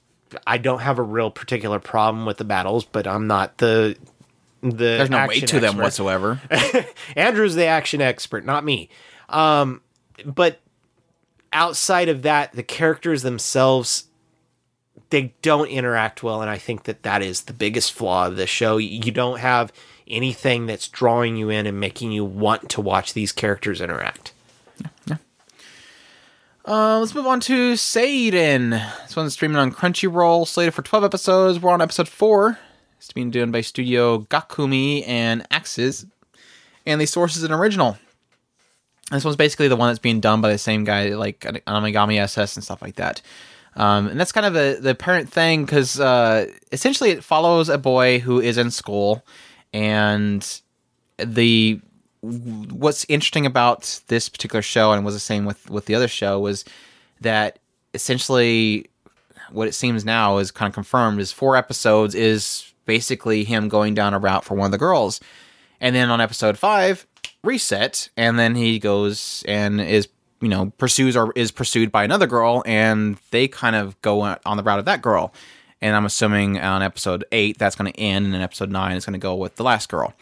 i 0.47 0.59
don't 0.59 0.81
have 0.81 0.99
a 0.99 1.03
real 1.03 1.31
particular 1.31 1.81
problem 1.81 2.25
with 2.25 2.37
the 2.37 2.45
battles 2.45 2.85
but 2.85 3.07
i'm 3.07 3.27
not 3.27 3.59
the 3.59 3.97
the 4.65 4.71
There's 4.71 5.11
no 5.11 5.27
weight 5.27 5.47
to 5.49 5.61
them 5.61 5.65
expert. 5.65 5.83
whatsoever. 5.83 6.41
Andrew's 7.17 7.55
the 7.55 7.67
action 7.67 8.01
expert, 8.01 8.47
not 8.47 8.65
me. 8.65 8.89
Um, 9.29 9.83
but 10.25 10.59
outside 11.55 12.09
of 12.09 12.23
that, 12.23 12.53
the 12.53 12.63
characters 12.63 13.23
themselves 13.23 14.05
they 15.11 15.33
don't 15.43 15.69
interact 15.69 16.23
well, 16.23 16.41
and 16.41 16.51
I 16.51 16.59
think 16.59 16.85
that 16.85 17.05
that 17.05 17.23
is 17.23 17.43
the 17.43 17.53
biggest 17.53 17.93
flaw 17.93 18.27
of 18.27 18.37
the 18.37 18.49
show. 18.49 18.79
You 18.79 19.13
don't 19.13 19.39
have 19.39 19.73
anything 20.09 20.67
that's 20.67 20.89
drawing 20.89 21.37
you 21.37 21.51
in 21.51 21.67
and 21.67 21.79
making 21.79 22.11
you 22.11 22.25
want 22.25 22.69
to 22.71 22.81
watch 22.81 23.13
these 23.13 23.31
characters 23.31 23.81
interact. 23.81 24.33
Uh, 26.67 26.99
let's 26.99 27.15
move 27.15 27.27
on 27.27 27.41
to 27.41 27.75
Seiren. 27.75 28.71
This 29.03 29.15
one's 29.15 29.35
streaming 29.35 29.59
on 29.59 29.71
Crunchyroll, 29.71 30.47
slated 30.47 30.73
for 30.73 30.81
12 30.81 31.05
episodes. 31.05 31.61
We're 31.61 31.71
on 31.71 31.83
episode 31.83 32.09
4. 32.09 32.59
It's 32.97 33.13
being 33.13 33.31
done 33.31 33.51
by 33.51 33.61
Studio 33.61 34.21
Gokumi 34.21 35.07
and 35.07 35.47
AXsiZ. 35.51 36.09
And 36.87 37.01
the 37.01 37.07
source 37.07 37.37
is 37.37 37.45
an 37.45 37.53
original. 37.53 37.99
This 39.15 39.25
one's 39.25 39.37
basically 39.37 39.69
the 39.69 39.77
one 39.77 39.89
that's 39.89 39.99
being 39.99 40.21
done 40.21 40.41
by 40.41 40.51
the 40.51 40.59
same 40.59 40.85
guy, 40.85 41.11
like 41.11 41.41
Amagami 41.41 42.19
SS 42.19 42.57
and 42.57 42.65
stuff 42.65 42.83
like 42.83 42.97
that. 42.97 43.23
Um, 43.77 44.07
and 44.07 44.21
that's 44.21 44.33
kind 44.33 44.47
of 44.47 44.55
the, 44.55 44.79
the 44.81 44.91
apparent 44.91 45.29
thing 45.29 45.65
because 45.65 45.99
uh, 45.99 46.47
essentially 46.71 47.11
it 47.11 47.25
follows 47.25 47.69
a 47.69 47.79
boy 47.79 48.21
who 48.21 48.41
is 48.41 48.57
in 48.57 48.71
school. 48.71 49.25
And 49.73 50.61
the 51.19 51.81
what's 52.23 53.05
interesting 53.09 53.45
about 53.45 54.01
this 54.07 54.29
particular 54.29 54.63
show 54.63 54.93
and 54.93 55.05
was 55.05 55.15
the 55.15 55.21
same 55.21 55.45
with 55.45 55.69
with 55.69 55.87
the 55.87 55.95
other 55.95 56.09
show 56.09 56.41
was 56.41 56.65
that 57.21 57.59
essentially 57.93 58.87
what 59.51 59.69
it 59.69 59.73
seems 59.73 60.05
now 60.05 60.39
is 60.39 60.51
kind 60.51 60.69
of 60.69 60.75
confirmed 60.75 61.21
is 61.21 61.33
four 61.33 61.55
episodes 61.55 62.15
is 62.15 62.73
basically 62.87 63.45
him 63.45 63.69
going 63.69 63.95
down 63.95 64.15
a 64.15 64.19
route 64.19 64.45
for 64.45 64.55
one 64.55 64.67
of 64.67 64.73
the 64.73 64.79
girls 64.79 65.21
and 65.81 65.95
then 65.95 66.09
on 66.11 66.21
episode 66.21 66.57
five 66.57 67.07
reset 67.45 68.09
and 68.17 68.39
then 68.39 68.55
he 68.55 68.79
goes 68.79 69.45
and 69.47 69.81
is 69.81 70.09
you 70.41 70.49
know 70.49 70.73
pursues 70.79 71.17
or 71.17 71.33
is 71.37 71.51
pursued 71.51 71.93
by 71.93 72.05
another 72.05 72.27
girl 72.27 72.63
and 72.67 73.17
they 73.31 73.47
kind 73.49 73.77
of 73.77 74.01
go 74.03 74.21
on 74.23 74.57
the 74.57 74.63
route 74.63 74.79
of 74.79 74.85
that 74.85 75.03
girl 75.03 75.33
and 75.81 75.95
i'm 75.95 76.05
assuming 76.05 76.59
on 76.59 76.83
episode 76.83 77.25
eight 77.33 77.59
that's 77.59 77.77
going 77.77 77.91
to 77.93 77.99
end 78.01 78.25
and 78.25 78.35
then 78.35 78.41
episode 78.41 78.71
nine 78.71 78.97
is 78.97 79.05
going 79.05 79.13
to 79.13 79.19
go 79.19 79.35
with 79.35 79.57
the 79.57 79.63
last 79.63 79.89
girl 79.89 80.15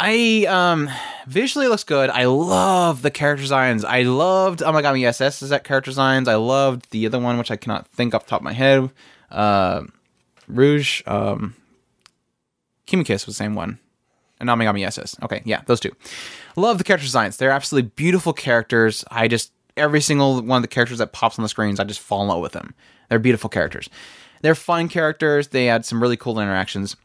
I 0.00 0.46
um 0.48 0.88
visually 1.26 1.66
looks 1.66 1.82
good. 1.82 2.08
I 2.08 2.26
love 2.26 3.02
the 3.02 3.10
character 3.10 3.42
designs. 3.42 3.84
I 3.84 4.02
loved 4.02 4.62
oh 4.62 4.70
my 4.70 4.80
god, 4.80 4.94
Amagami 4.94 5.42
is 5.42 5.48
that 5.48 5.64
character 5.64 5.90
designs. 5.90 6.28
I 6.28 6.36
loved 6.36 6.88
the 6.92 7.04
other 7.04 7.18
one, 7.18 7.36
which 7.36 7.50
I 7.50 7.56
cannot 7.56 7.88
think 7.88 8.14
off 8.14 8.24
the 8.24 8.30
top 8.30 8.40
of 8.40 8.44
my 8.44 8.52
head. 8.52 8.90
Uh, 9.28 9.82
Rouge, 10.46 11.02
um, 11.06 11.56
KimiKiss 12.86 13.26
was 13.26 13.34
the 13.34 13.44
same 13.44 13.56
one. 13.56 13.80
And 14.40 14.48
Amagami 14.48 14.86
SS. 14.86 15.16
Okay, 15.22 15.42
yeah, 15.44 15.62
those 15.66 15.80
two. 15.80 15.90
Love 16.54 16.78
the 16.78 16.84
character 16.84 17.04
designs. 17.04 17.36
They're 17.36 17.50
absolutely 17.50 17.90
beautiful 17.96 18.32
characters. 18.32 19.04
I 19.10 19.26
just 19.26 19.52
every 19.76 20.00
single 20.00 20.42
one 20.42 20.58
of 20.58 20.62
the 20.62 20.68
characters 20.68 20.98
that 20.98 21.12
pops 21.12 21.38
on 21.38 21.42
the 21.42 21.48
screens, 21.48 21.80
I 21.80 21.84
just 21.84 22.00
fall 22.00 22.22
in 22.22 22.28
love 22.28 22.42
with 22.42 22.52
them. 22.52 22.74
They're 23.08 23.18
beautiful 23.18 23.48
characters. 23.48 23.88
They're 24.42 24.54
fun 24.54 24.88
characters. 24.88 25.48
They 25.48 25.66
had 25.66 25.84
some 25.84 26.00
really 26.00 26.16
cool 26.16 26.38
interactions. 26.38 26.96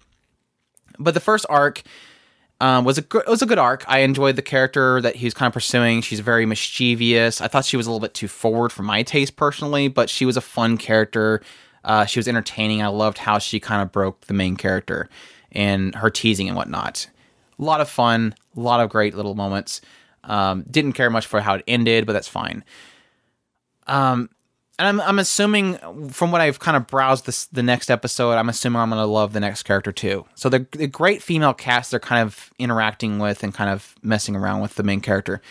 But 0.99 1.13
the 1.13 1.19
first 1.19 1.45
arc 1.49 1.83
um, 2.61 2.85
was 2.85 2.97
a 2.97 3.01
good, 3.01 3.23
was 3.27 3.41
a 3.41 3.45
good 3.45 3.57
arc. 3.57 3.83
I 3.87 3.99
enjoyed 3.99 4.35
the 4.35 4.41
character 4.41 5.01
that 5.01 5.15
he 5.15 5.25
was 5.25 5.33
kind 5.33 5.47
of 5.47 5.53
pursuing. 5.53 6.01
She's 6.01 6.19
very 6.19 6.45
mischievous. 6.45 7.41
I 7.41 7.47
thought 7.47 7.65
she 7.65 7.77
was 7.77 7.87
a 7.87 7.89
little 7.89 7.99
bit 7.99 8.13
too 8.13 8.27
forward 8.27 8.71
for 8.71 8.83
my 8.83 9.03
taste 9.03 9.35
personally, 9.35 9.87
but 9.87 10.09
she 10.09 10.25
was 10.25 10.37
a 10.37 10.41
fun 10.41 10.77
character. 10.77 11.41
Uh, 11.83 12.05
she 12.05 12.19
was 12.19 12.27
entertaining. 12.27 12.81
I 12.81 12.87
loved 12.87 13.17
how 13.17 13.39
she 13.39 13.59
kind 13.59 13.81
of 13.81 13.91
broke 13.91 14.21
the 14.21 14.33
main 14.33 14.55
character 14.55 15.09
and 15.51 15.95
her 15.95 16.09
teasing 16.09 16.47
and 16.47 16.55
whatnot. 16.55 17.07
A 17.59 17.63
lot 17.63 17.81
of 17.81 17.89
fun, 17.89 18.35
a 18.55 18.59
lot 18.59 18.79
of 18.79 18.89
great 18.89 19.15
little 19.15 19.35
moments. 19.35 19.81
Um, 20.23 20.63
didn't 20.69 20.93
care 20.93 21.09
much 21.09 21.25
for 21.27 21.41
how 21.41 21.55
it 21.55 21.63
ended, 21.67 22.05
but 22.05 22.13
that's 22.13 22.27
fine. 22.27 22.63
Um, 23.87 24.29
and 24.79 24.87
I'm, 24.87 25.01
I'm 25.01 25.19
assuming 25.19 25.77
from 26.09 26.31
what 26.31 26.41
I've 26.41 26.59
kind 26.59 26.75
of 26.75 26.87
browsed 26.87 27.25
this 27.25 27.45
the 27.47 27.61
next 27.61 27.91
episode, 27.91 28.33
I'm 28.33 28.49
assuming 28.49 28.81
I'm 28.81 28.89
gonna 28.89 29.05
love 29.05 29.33
the 29.33 29.39
next 29.39 29.63
character 29.63 29.91
too. 29.91 30.25
So 30.35 30.49
the 30.49 30.65
the 30.71 30.87
great 30.87 31.21
female 31.21 31.53
cast 31.53 31.91
they're 31.91 31.99
kind 31.99 32.23
of 32.23 32.51
interacting 32.57 33.19
with 33.19 33.43
and 33.43 33.53
kind 33.53 33.69
of 33.69 33.95
messing 34.01 34.35
around 34.35 34.61
with 34.61 34.75
the 34.75 34.83
main 34.83 34.99
character. 34.99 35.41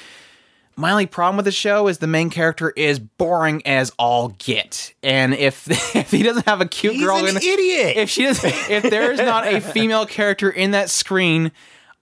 My 0.74 0.90
only 0.90 1.06
problem 1.06 1.36
with 1.36 1.44
the 1.44 1.52
show 1.52 1.86
is 1.86 1.98
the 1.98 2.06
main 2.06 2.30
character 2.30 2.70
is 2.70 2.98
boring 2.98 3.64
as 3.66 3.92
all 3.98 4.30
get, 4.38 4.92
and 5.02 5.34
if 5.34 5.68
if 5.94 6.10
he 6.10 6.22
doesn't 6.22 6.46
have 6.46 6.60
a 6.60 6.66
cute 6.66 6.94
He's 6.94 7.04
girl 7.04 7.18
an 7.18 7.28
in 7.28 7.36
idiot. 7.36 7.96
if 7.98 8.10
she 8.10 8.24
does 8.24 8.42
if 8.42 8.82
there 8.82 9.12
is 9.12 9.20
not 9.20 9.46
a 9.46 9.60
female 9.60 10.06
character 10.06 10.50
in 10.50 10.72
that 10.72 10.90
screen, 10.90 11.52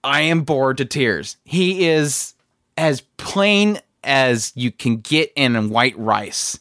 I 0.03 0.21
am 0.21 0.41
bored 0.41 0.77
to 0.77 0.85
tears. 0.85 1.37
He 1.45 1.87
is 1.87 2.33
as 2.77 3.01
plain 3.17 3.79
as 4.03 4.51
you 4.55 4.71
can 4.71 4.97
get 4.97 5.31
in 5.35 5.69
white 5.69 5.97
rice. 5.97 6.59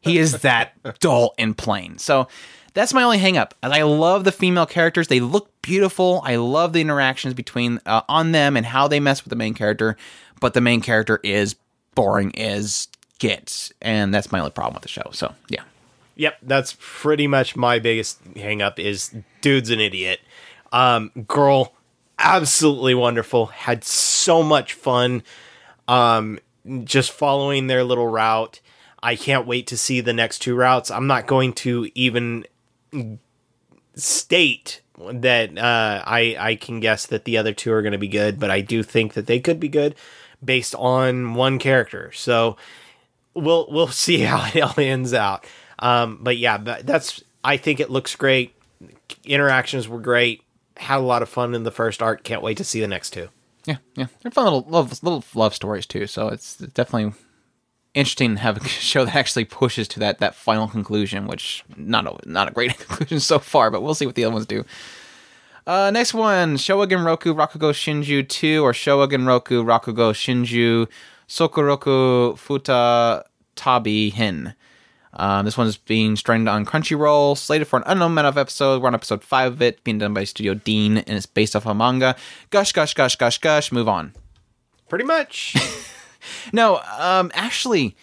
He 0.00 0.18
is 0.18 0.42
that 0.42 0.74
dull 1.00 1.34
and 1.38 1.56
plain. 1.56 1.98
So 1.98 2.28
that's 2.74 2.92
my 2.92 3.02
only 3.02 3.18
hangup. 3.18 3.52
I 3.62 3.82
love 3.82 4.24
the 4.24 4.32
female 4.32 4.66
characters. 4.66 5.08
They 5.08 5.20
look 5.20 5.50
beautiful. 5.62 6.20
I 6.24 6.36
love 6.36 6.72
the 6.72 6.80
interactions 6.80 7.32
between 7.32 7.80
uh, 7.86 8.02
on 8.08 8.32
them 8.32 8.56
and 8.56 8.66
how 8.66 8.88
they 8.88 9.00
mess 9.00 9.24
with 9.24 9.30
the 9.30 9.36
main 9.36 9.54
character. 9.54 9.96
But 10.40 10.52
the 10.52 10.60
main 10.60 10.82
character 10.82 11.20
is 11.22 11.56
boring 11.94 12.36
as 12.38 12.88
gets, 13.18 13.72
and 13.80 14.12
that's 14.12 14.30
my 14.30 14.40
only 14.40 14.50
problem 14.50 14.74
with 14.74 14.82
the 14.82 14.88
show. 14.88 15.08
So 15.12 15.34
yeah. 15.48 15.62
Yep, 16.16 16.38
that's 16.42 16.76
pretty 16.78 17.26
much 17.26 17.56
my 17.56 17.78
biggest 17.78 18.20
hang 18.36 18.62
up 18.62 18.78
is 18.78 19.14
dude's 19.40 19.70
an 19.70 19.80
idiot. 19.80 20.20
Um, 20.72 21.10
girl, 21.26 21.72
absolutely 22.24 22.94
wonderful. 22.94 23.46
Had 23.46 23.84
so 23.84 24.42
much 24.42 24.72
fun. 24.72 25.22
Um, 25.86 26.40
just 26.84 27.12
following 27.12 27.66
their 27.66 27.84
little 27.84 28.08
route. 28.08 28.60
I 29.02 29.16
can't 29.16 29.46
wait 29.46 29.66
to 29.66 29.76
see 29.76 30.00
the 30.00 30.14
next 30.14 30.38
two 30.38 30.56
routes. 30.56 30.90
I'm 30.90 31.06
not 31.06 31.26
going 31.26 31.52
to 31.54 31.90
even 31.94 32.46
state 33.94 34.80
that 34.98 35.58
uh, 35.58 36.02
I 36.06 36.36
I 36.38 36.54
can 36.54 36.80
guess 36.80 37.06
that 37.06 37.24
the 37.24 37.36
other 37.36 37.52
two 37.52 37.72
are 37.72 37.82
going 37.82 37.92
to 37.92 37.98
be 37.98 38.08
good, 38.08 38.40
but 38.40 38.50
I 38.50 38.62
do 38.62 38.82
think 38.82 39.12
that 39.12 39.26
they 39.26 39.40
could 39.40 39.60
be 39.60 39.68
good 39.68 39.94
based 40.42 40.74
on 40.76 41.34
one 41.34 41.58
character. 41.58 42.12
So 42.12 42.56
we'll 43.34 43.66
we'll 43.70 43.88
see 44.06 44.20
how 44.20 44.48
it 44.54 44.60
all 44.60 44.74
ends 44.78 45.12
out. 45.12 45.44
Um, 45.78 46.20
but 46.22 46.38
yeah, 46.38 46.56
that's 46.56 47.22
I 47.44 47.58
think 47.58 47.80
it 47.80 47.90
looks 47.90 48.16
great. 48.16 48.54
Interactions 49.24 49.86
were 49.86 50.00
great. 50.00 50.43
Had 50.76 50.98
a 50.98 51.00
lot 51.00 51.22
of 51.22 51.28
fun 51.28 51.54
in 51.54 51.62
the 51.62 51.70
first 51.70 52.02
arc. 52.02 52.24
Can't 52.24 52.42
wait 52.42 52.56
to 52.56 52.64
see 52.64 52.80
the 52.80 52.88
next 52.88 53.10
two. 53.10 53.28
Yeah, 53.64 53.76
yeah, 53.94 54.06
they're 54.22 54.30
fun 54.30 54.44
little 54.44 54.66
love 54.68 55.02
little 55.02 55.24
love 55.34 55.54
stories 55.54 55.86
too. 55.86 56.06
So 56.06 56.28
it's 56.28 56.56
definitely 56.56 57.12
interesting 57.94 58.34
to 58.34 58.40
have 58.40 58.58
a 58.58 58.64
show 58.68 59.04
that 59.04 59.14
actually 59.14 59.44
pushes 59.44 59.88
to 59.88 60.00
that 60.00 60.18
that 60.18 60.34
final 60.34 60.68
conclusion, 60.68 61.26
which 61.26 61.64
not 61.76 62.06
a 62.06 62.28
not 62.28 62.48
a 62.48 62.50
great 62.50 62.78
conclusion 62.78 63.20
so 63.20 63.38
far, 63.38 63.70
but 63.70 63.82
we'll 63.82 63.94
see 63.94 64.06
what 64.06 64.14
the 64.14 64.24
other 64.24 64.34
ones 64.34 64.46
do. 64.46 64.64
Uh, 65.66 65.90
next 65.90 66.12
one, 66.12 66.56
Showa 66.56 67.04
Roku 67.04 67.32
Rakugo 67.32 67.72
Shinju 67.72 68.28
2 68.28 68.62
or 68.62 68.72
Showa 68.72 69.26
Roku 69.26 69.64
Rakugo 69.64 70.12
Shinju 70.12 70.86
Sokuroku 71.26 72.36
Futa 72.36 73.22
Tabi 73.56 74.10
Hin. 74.10 74.54
Um, 75.16 75.44
this 75.44 75.56
one's 75.56 75.76
being 75.76 76.16
streamed 76.16 76.48
on 76.48 76.64
Crunchyroll, 76.64 77.36
slated 77.36 77.68
for 77.68 77.78
an 77.78 77.84
unknown 77.86 78.12
amount 78.12 78.26
of 78.26 78.38
episodes. 78.38 78.82
We're 78.82 78.88
on 78.88 78.94
episode 78.94 79.22
5 79.22 79.52
of 79.52 79.62
it, 79.62 79.82
being 79.84 79.98
done 79.98 80.14
by 80.14 80.24
Studio 80.24 80.54
Deen, 80.54 80.98
and 80.98 81.16
it's 81.16 81.26
based 81.26 81.54
off 81.54 81.66
a 81.66 81.74
manga. 81.74 82.16
Gush, 82.50 82.72
gush, 82.72 82.94
gush, 82.94 83.16
gush, 83.16 83.38
gush. 83.38 83.70
Move 83.70 83.88
on. 83.88 84.12
Pretty 84.88 85.04
much. 85.04 85.56
no, 86.52 86.80
um, 86.98 87.30
actually, 87.34 87.96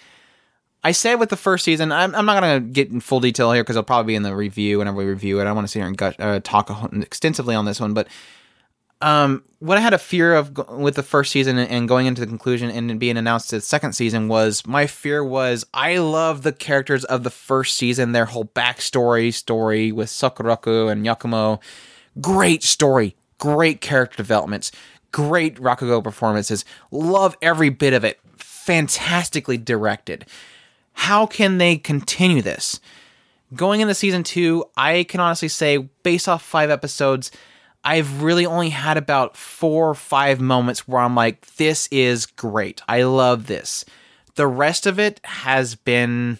I 0.84 0.94
said 0.94 1.16
with 1.16 1.30
the 1.30 1.38
first 1.38 1.66
season, 1.66 1.92
I'm, 1.92 2.16
I'm 2.16 2.26
not 2.26 2.42
going 2.42 2.64
to 2.64 2.70
get 2.72 2.90
in 2.90 3.02
full 3.02 3.20
detail 3.20 3.52
here 3.52 3.64
because 3.64 3.76
it'll 3.76 3.84
probably 3.84 4.14
be 4.14 4.16
in 4.16 4.24
the 4.24 4.36
review 4.36 4.80
whenever 4.80 4.98
we 4.98 5.06
review 5.06 5.40
it. 5.40 5.42
I 5.42 5.46
don't 5.46 5.56
want 5.56 5.68
to 5.68 5.72
sit 5.72 5.80
here 5.80 5.88
and 5.88 5.98
gush, 5.98 6.16
uh, 6.18 6.40
talk 6.44 6.70
extensively 6.94 7.56
on 7.56 7.66
this 7.66 7.80
one, 7.80 7.94
but 7.94 8.08
um, 9.02 9.44
what 9.60 9.78
I 9.78 9.82
had 9.82 9.94
a 9.94 10.00
fear 10.00 10.36
of 10.36 10.58
with 10.70 10.96
the 10.96 11.04
first 11.04 11.32
season 11.32 11.58
and 11.58 11.88
going 11.88 12.08
into 12.08 12.22
the 12.22 12.28
conclusion 12.28 12.70
and 12.70 13.00
being 13.00 13.18
announced 13.18 13.50
to 13.52 13.58
the 13.58 13.62
second 13.62 13.94
season 13.94 14.28
was 14.28 14.66
my 14.66 14.88
fear 14.88 15.24
was 15.24 15.66
I 15.74 15.98
love 15.98 16.42
the 16.42 16.52
characters 16.52 17.04
of 17.06 17.24
the 17.24 17.30
first 17.30 17.78
season, 17.78 18.12
their 18.12 18.26
whole 18.26 18.46
backstory 18.46 19.34
story 19.34 19.92
with 19.92 20.10
Sukeroku 20.10 20.92
and 20.92 21.06
Yakumo. 21.06 21.62
Great 22.20 22.64
story, 22.64 23.16
great 23.38 23.82
character 23.82 24.18
developments, 24.18 24.72
great 25.12 25.56
Rakugo 25.56 26.04
performances. 26.04 26.66
Love 26.90 27.38
every 27.42 27.70
bit 27.70 27.94
of 27.94 28.04
it. 28.04 28.20
Fantastically 28.38 29.58
directed. 29.58 30.26
How 30.94 31.26
can 31.26 31.58
they 31.58 31.78
continue 31.78 32.42
this? 32.42 32.80
Going 33.54 33.82
into 33.82 33.94
season 33.94 34.24
two, 34.24 34.66
I 34.78 35.04
can 35.04 35.20
honestly 35.20 35.50
say, 35.50 35.78
based 36.04 36.30
off 36.30 36.42
five 36.42 36.70
episodes, 36.70 37.32
I've 37.84 38.22
really 38.22 38.46
only 38.46 38.70
had 38.70 38.98
about 38.98 39.36
four 39.36 39.90
or 39.90 39.96
five 39.96 40.40
moments 40.40 40.88
where 40.88 41.02
I'm 41.02 41.16
like, 41.16 41.46
this 41.56 41.88
is 41.92 42.26
great. 42.26 42.82
I 42.88 43.04
love 43.04 43.48
this. 43.48 43.86
The 44.36 44.48
rest 44.48 44.86
of 44.86 45.00
it 45.00 45.20
has 45.24 45.76
been 45.76 46.40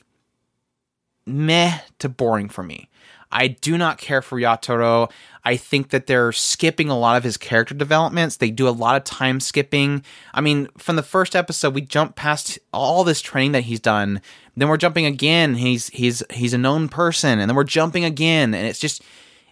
meh 1.26 1.80
to 2.00 2.10
boring 2.10 2.50
for 2.50 2.64
me. 2.64 2.90
I 3.32 3.48
do 3.48 3.78
not 3.78 3.98
care 3.98 4.22
for 4.22 4.40
Yotaro. 4.40 5.10
I 5.44 5.56
think 5.56 5.90
that 5.90 6.06
they're 6.06 6.32
skipping 6.32 6.90
a 6.90 6.98
lot 6.98 7.18
of 7.18 7.24
his 7.24 7.38
character 7.38 7.74
developments. 7.74 8.38
They 8.38 8.52
do 8.52 8.68
a 8.68 8.70
lot 8.70 8.98
of 8.98 9.04
time 9.06 9.40
skipping. 9.40 10.04
I 10.34 10.42
mean, 10.42 10.68
from 10.78 10.98
the 10.98 11.04
first 11.04 11.36
episode, 11.36 11.74
we 11.74 11.82
jump 11.82 12.16
past 12.16 12.60
all 12.74 13.04
this 13.04 13.22
training 13.22 13.54
that 13.54 13.64
he's 13.64 13.80
done. 13.80 14.22
Then 14.56 14.68
we're 14.68 14.78
jumping 14.78 15.06
again. 15.06 15.56
He's 15.56 15.88
he's 15.88 16.22
he's 16.30 16.54
a 16.54 16.58
known 16.58 16.90
person, 16.90 17.40
and 17.40 17.50
then 17.50 17.56
we're 17.56 17.64
jumping 17.64 18.04
again, 18.04 18.54
and 18.54 18.68
it's 18.68 18.80
just 18.80 19.02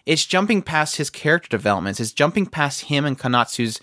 it's 0.06 0.26
jumping 0.26 0.62
past 0.62 0.96
his 0.96 1.10
character 1.10 1.48
developments. 1.48 2.00
It's 2.00 2.12
jumping 2.12 2.46
past 2.46 2.82
him 2.82 3.04
and 3.04 3.18
Konatsu's 3.18 3.80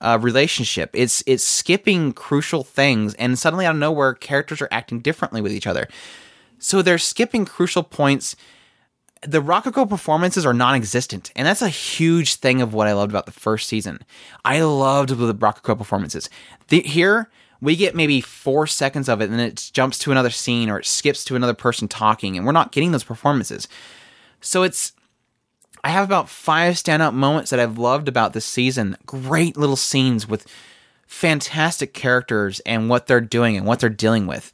uh, 0.00 0.18
relationship. 0.20 0.90
It's 0.92 1.22
it's 1.26 1.42
skipping 1.42 2.12
crucial 2.12 2.62
things, 2.62 3.14
and 3.14 3.38
suddenly 3.38 3.66
out 3.66 3.74
of 3.74 3.80
nowhere, 3.80 4.14
characters 4.14 4.60
are 4.60 4.68
acting 4.70 5.00
differently 5.00 5.40
with 5.40 5.52
each 5.52 5.66
other. 5.66 5.88
So 6.58 6.82
they're 6.82 6.98
skipping 6.98 7.44
crucial 7.44 7.82
points. 7.82 8.36
The 9.22 9.42
Rakugo 9.42 9.88
performances 9.88 10.44
are 10.44 10.52
non-existent, 10.52 11.32
and 11.34 11.46
that's 11.46 11.62
a 11.62 11.68
huge 11.68 12.36
thing 12.36 12.60
of 12.60 12.74
what 12.74 12.86
I 12.86 12.92
loved 12.92 13.10
about 13.10 13.26
the 13.26 13.32
first 13.32 13.68
season. 13.68 14.00
I 14.44 14.60
loved 14.60 15.10
the 15.10 15.34
Rakugo 15.34 15.76
performances. 15.76 16.28
The, 16.68 16.82
here 16.82 17.30
we 17.60 17.76
get 17.76 17.94
maybe 17.94 18.20
four 18.20 18.66
seconds 18.66 19.08
of 19.08 19.20
it, 19.20 19.30
and 19.30 19.32
then 19.38 19.46
it 19.46 19.70
jumps 19.72 19.98
to 20.00 20.12
another 20.12 20.30
scene 20.30 20.68
or 20.68 20.78
it 20.78 20.86
skips 20.86 21.24
to 21.24 21.36
another 21.36 21.54
person 21.54 21.88
talking, 21.88 22.36
and 22.36 22.44
we're 22.44 22.52
not 22.52 22.72
getting 22.72 22.92
those 22.92 23.04
performances. 23.04 23.66
So 24.40 24.62
it's 24.62 24.92
I 25.84 25.90
have 25.90 26.04
about 26.04 26.28
five 26.28 26.74
standout 26.74 27.14
moments 27.14 27.50
that 27.50 27.60
I've 27.60 27.78
loved 27.78 28.08
about 28.08 28.32
this 28.32 28.44
season. 28.44 28.96
Great 29.06 29.56
little 29.56 29.76
scenes 29.76 30.28
with 30.28 30.46
fantastic 31.06 31.94
characters 31.94 32.60
and 32.60 32.88
what 32.88 33.06
they're 33.06 33.20
doing 33.20 33.56
and 33.56 33.66
what 33.66 33.80
they're 33.80 33.88
dealing 33.88 34.26
with. 34.26 34.52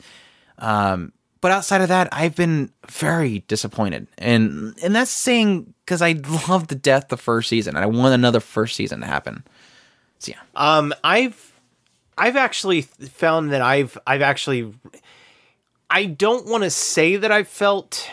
Um, 0.58 1.12
but 1.40 1.50
outside 1.50 1.80
of 1.80 1.88
that, 1.88 2.08
I've 2.12 2.36
been 2.36 2.70
very 2.88 3.40
disappointed, 3.48 4.06
and 4.16 4.78
and 4.82 4.94
that's 4.94 5.10
saying 5.10 5.74
because 5.84 6.00
I 6.00 6.12
loved 6.48 6.68
the 6.68 6.76
death 6.76 7.08
the 7.08 7.16
first 7.16 7.48
season, 7.48 7.74
and 7.74 7.84
I 7.84 7.88
want 7.88 8.14
another 8.14 8.40
first 8.40 8.76
season 8.76 9.00
to 9.00 9.06
happen. 9.06 9.42
So 10.20 10.32
yeah, 10.32 10.38
um, 10.54 10.94
I've 11.02 11.52
I've 12.16 12.36
actually 12.36 12.82
found 12.82 13.52
that 13.52 13.60
I've 13.60 13.98
I've 14.06 14.22
actually 14.22 14.72
I 15.90 16.04
don't 16.06 16.46
want 16.46 16.62
to 16.62 16.70
say 16.70 17.16
that 17.16 17.32
I've 17.32 17.48
felt 17.48 18.08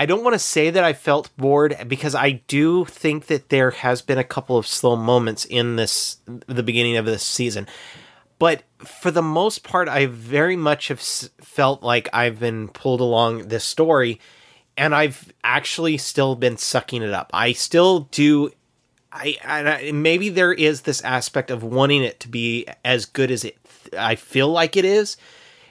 I 0.00 0.06
don't 0.06 0.24
want 0.24 0.32
to 0.32 0.38
say 0.38 0.70
that 0.70 0.82
I 0.82 0.94
felt 0.94 1.28
bored 1.36 1.76
because 1.86 2.14
I 2.14 2.30
do 2.48 2.86
think 2.86 3.26
that 3.26 3.50
there 3.50 3.70
has 3.70 4.00
been 4.00 4.16
a 4.16 4.24
couple 4.24 4.56
of 4.56 4.66
slow 4.66 4.96
moments 4.96 5.44
in 5.44 5.76
this 5.76 6.16
the 6.24 6.62
beginning 6.62 6.96
of 6.96 7.04
this 7.04 7.22
season. 7.22 7.66
But 8.38 8.62
for 8.78 9.10
the 9.10 9.20
most 9.20 9.62
part 9.62 9.88
I 9.88 10.06
very 10.06 10.56
much 10.56 10.88
have 10.88 11.00
felt 11.02 11.82
like 11.82 12.08
I've 12.14 12.40
been 12.40 12.68
pulled 12.68 13.02
along 13.02 13.48
this 13.48 13.64
story 13.64 14.18
and 14.74 14.94
I've 14.94 15.34
actually 15.44 15.98
still 15.98 16.34
been 16.34 16.56
sucking 16.56 17.02
it 17.02 17.12
up. 17.12 17.30
I 17.34 17.52
still 17.52 18.08
do 18.10 18.52
I, 19.12 19.36
I 19.44 19.92
maybe 19.92 20.30
there 20.30 20.54
is 20.54 20.80
this 20.80 21.02
aspect 21.02 21.50
of 21.50 21.62
wanting 21.62 22.02
it 22.04 22.20
to 22.20 22.28
be 22.28 22.66
as 22.86 23.04
good 23.04 23.30
as 23.30 23.44
it 23.44 23.58
I 23.98 24.14
feel 24.14 24.48
like 24.48 24.78
it 24.78 24.86
is 24.86 25.18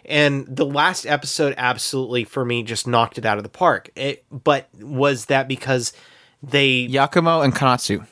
and 0.09 0.45
the 0.47 0.65
last 0.65 1.05
episode 1.05 1.53
absolutely 1.57 2.23
for 2.23 2.43
me 2.43 2.63
just 2.63 2.87
knocked 2.87 3.17
it 3.17 3.25
out 3.25 3.37
of 3.37 3.43
the 3.43 3.49
park. 3.49 3.89
It, 3.95 4.25
but 4.31 4.67
was 4.79 5.25
that 5.25 5.47
because 5.47 5.93
they 6.41 6.87
Yakumo 6.87 7.43
and 7.43 7.55
Konatsu? 7.55 8.05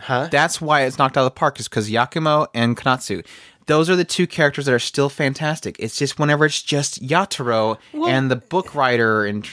Huh? 0.00 0.28
That's 0.30 0.60
why 0.60 0.82
it's 0.82 0.98
knocked 0.98 1.18
out 1.18 1.26
of 1.26 1.32
the 1.32 1.38
park 1.38 1.60
is 1.60 1.68
because 1.68 1.90
Yakumo 1.90 2.46
and 2.54 2.76
Konatsu. 2.76 3.24
Those 3.66 3.90
are 3.90 3.94
the 3.94 4.04
two 4.04 4.26
characters 4.26 4.66
that 4.66 4.72
are 4.72 4.80
still 4.80 5.08
fantastic. 5.08 5.76
It's 5.78 5.96
just 5.96 6.18
whenever 6.18 6.46
it's 6.46 6.62
just 6.62 7.06
Yotaro 7.06 7.78
well, 7.92 8.08
and 8.08 8.30
the 8.30 8.36
book 8.36 8.74
writer 8.74 9.26
and 9.26 9.46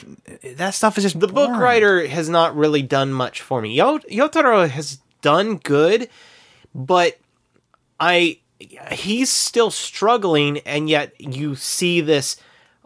that 0.56 0.74
stuff 0.74 0.98
is 0.98 1.04
just 1.04 1.20
the 1.20 1.28
boring. 1.28 1.52
book 1.52 1.62
writer 1.62 2.08
has 2.08 2.30
not 2.30 2.56
really 2.56 2.82
done 2.82 3.12
much 3.12 3.42
for 3.42 3.62
me. 3.62 3.78
Yotaro 3.78 4.68
has 4.68 5.00
done 5.22 5.58
good, 5.58 6.10
but 6.74 7.20
I 8.00 8.40
he's 8.92 9.32
still 9.32 9.72
struggling 9.72 10.60
and 10.60 10.90
yet 10.90 11.14
you 11.20 11.56
see 11.56 12.02
this 12.02 12.38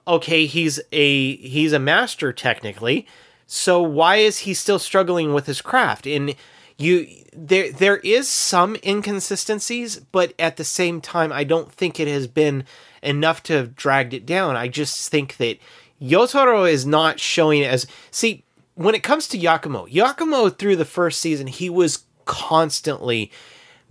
okay 0.07 0.45
he's 0.45 0.79
a 0.91 1.35
he's 1.37 1.73
a 1.73 1.79
master 1.79 2.33
technically 2.33 3.07
so 3.53 3.81
why 3.81 4.15
is 4.15 4.39
he 4.39 4.53
still 4.53 4.79
struggling 4.79 5.33
with 5.33 5.45
his 5.45 5.61
craft? 5.61 6.07
And 6.07 6.35
you 6.77 7.05
there 7.33 7.69
there 7.69 7.97
is 7.97 8.29
some 8.29 8.77
inconsistencies 8.81 9.97
but 9.97 10.33
at 10.39 10.55
the 10.55 10.63
same 10.63 11.01
time 11.01 11.33
I 11.33 11.43
don't 11.43 11.69
think 11.69 11.99
it 11.99 12.07
has 12.07 12.27
been 12.27 12.63
enough 13.03 13.43
to 13.43 13.53
have 13.53 13.75
dragged 13.75 14.13
it 14.13 14.25
down. 14.25 14.55
I 14.55 14.69
just 14.69 15.09
think 15.09 15.35
that 15.35 15.57
Yotaro 16.01 16.71
is 16.71 16.85
not 16.85 17.19
showing 17.19 17.61
as 17.61 17.87
see 18.09 18.45
when 18.75 18.95
it 18.95 19.03
comes 19.03 19.27
to 19.27 19.37
Yakumo 19.37 19.91
Yakumo 19.91 20.57
through 20.57 20.77
the 20.77 20.85
first 20.85 21.19
season 21.19 21.47
he 21.47 21.69
was 21.69 22.05
constantly 22.23 23.33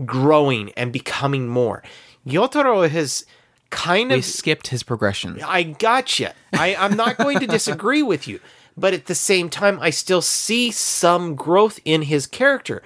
growing 0.05 0.73
and 0.73 0.93
becoming 0.93 1.49
more. 1.49 1.83
Yotaro 2.27 2.89
has 2.89 3.25
kind 3.71 4.11
we 4.11 4.19
of 4.19 4.25
skipped 4.25 4.69
his 4.69 4.83
progression. 4.83 5.41
I 5.43 5.63
gotcha. 5.63 6.35
I, 6.53 6.75
I'm 6.75 6.97
not 6.97 7.17
going 7.19 7.39
to 7.41 7.47
disagree 7.47 8.03
with 8.03 8.29
you, 8.29 8.41
but 8.77 8.93
at 8.93 9.07
the 9.07 9.15
same 9.15 9.49
time, 9.49 9.79
I 9.81 9.91
still 9.91 10.23
see 10.23 10.71
some 10.71 11.35
growth 11.35 11.81
in 11.85 12.03
his 12.03 12.27
character. 12.27 12.83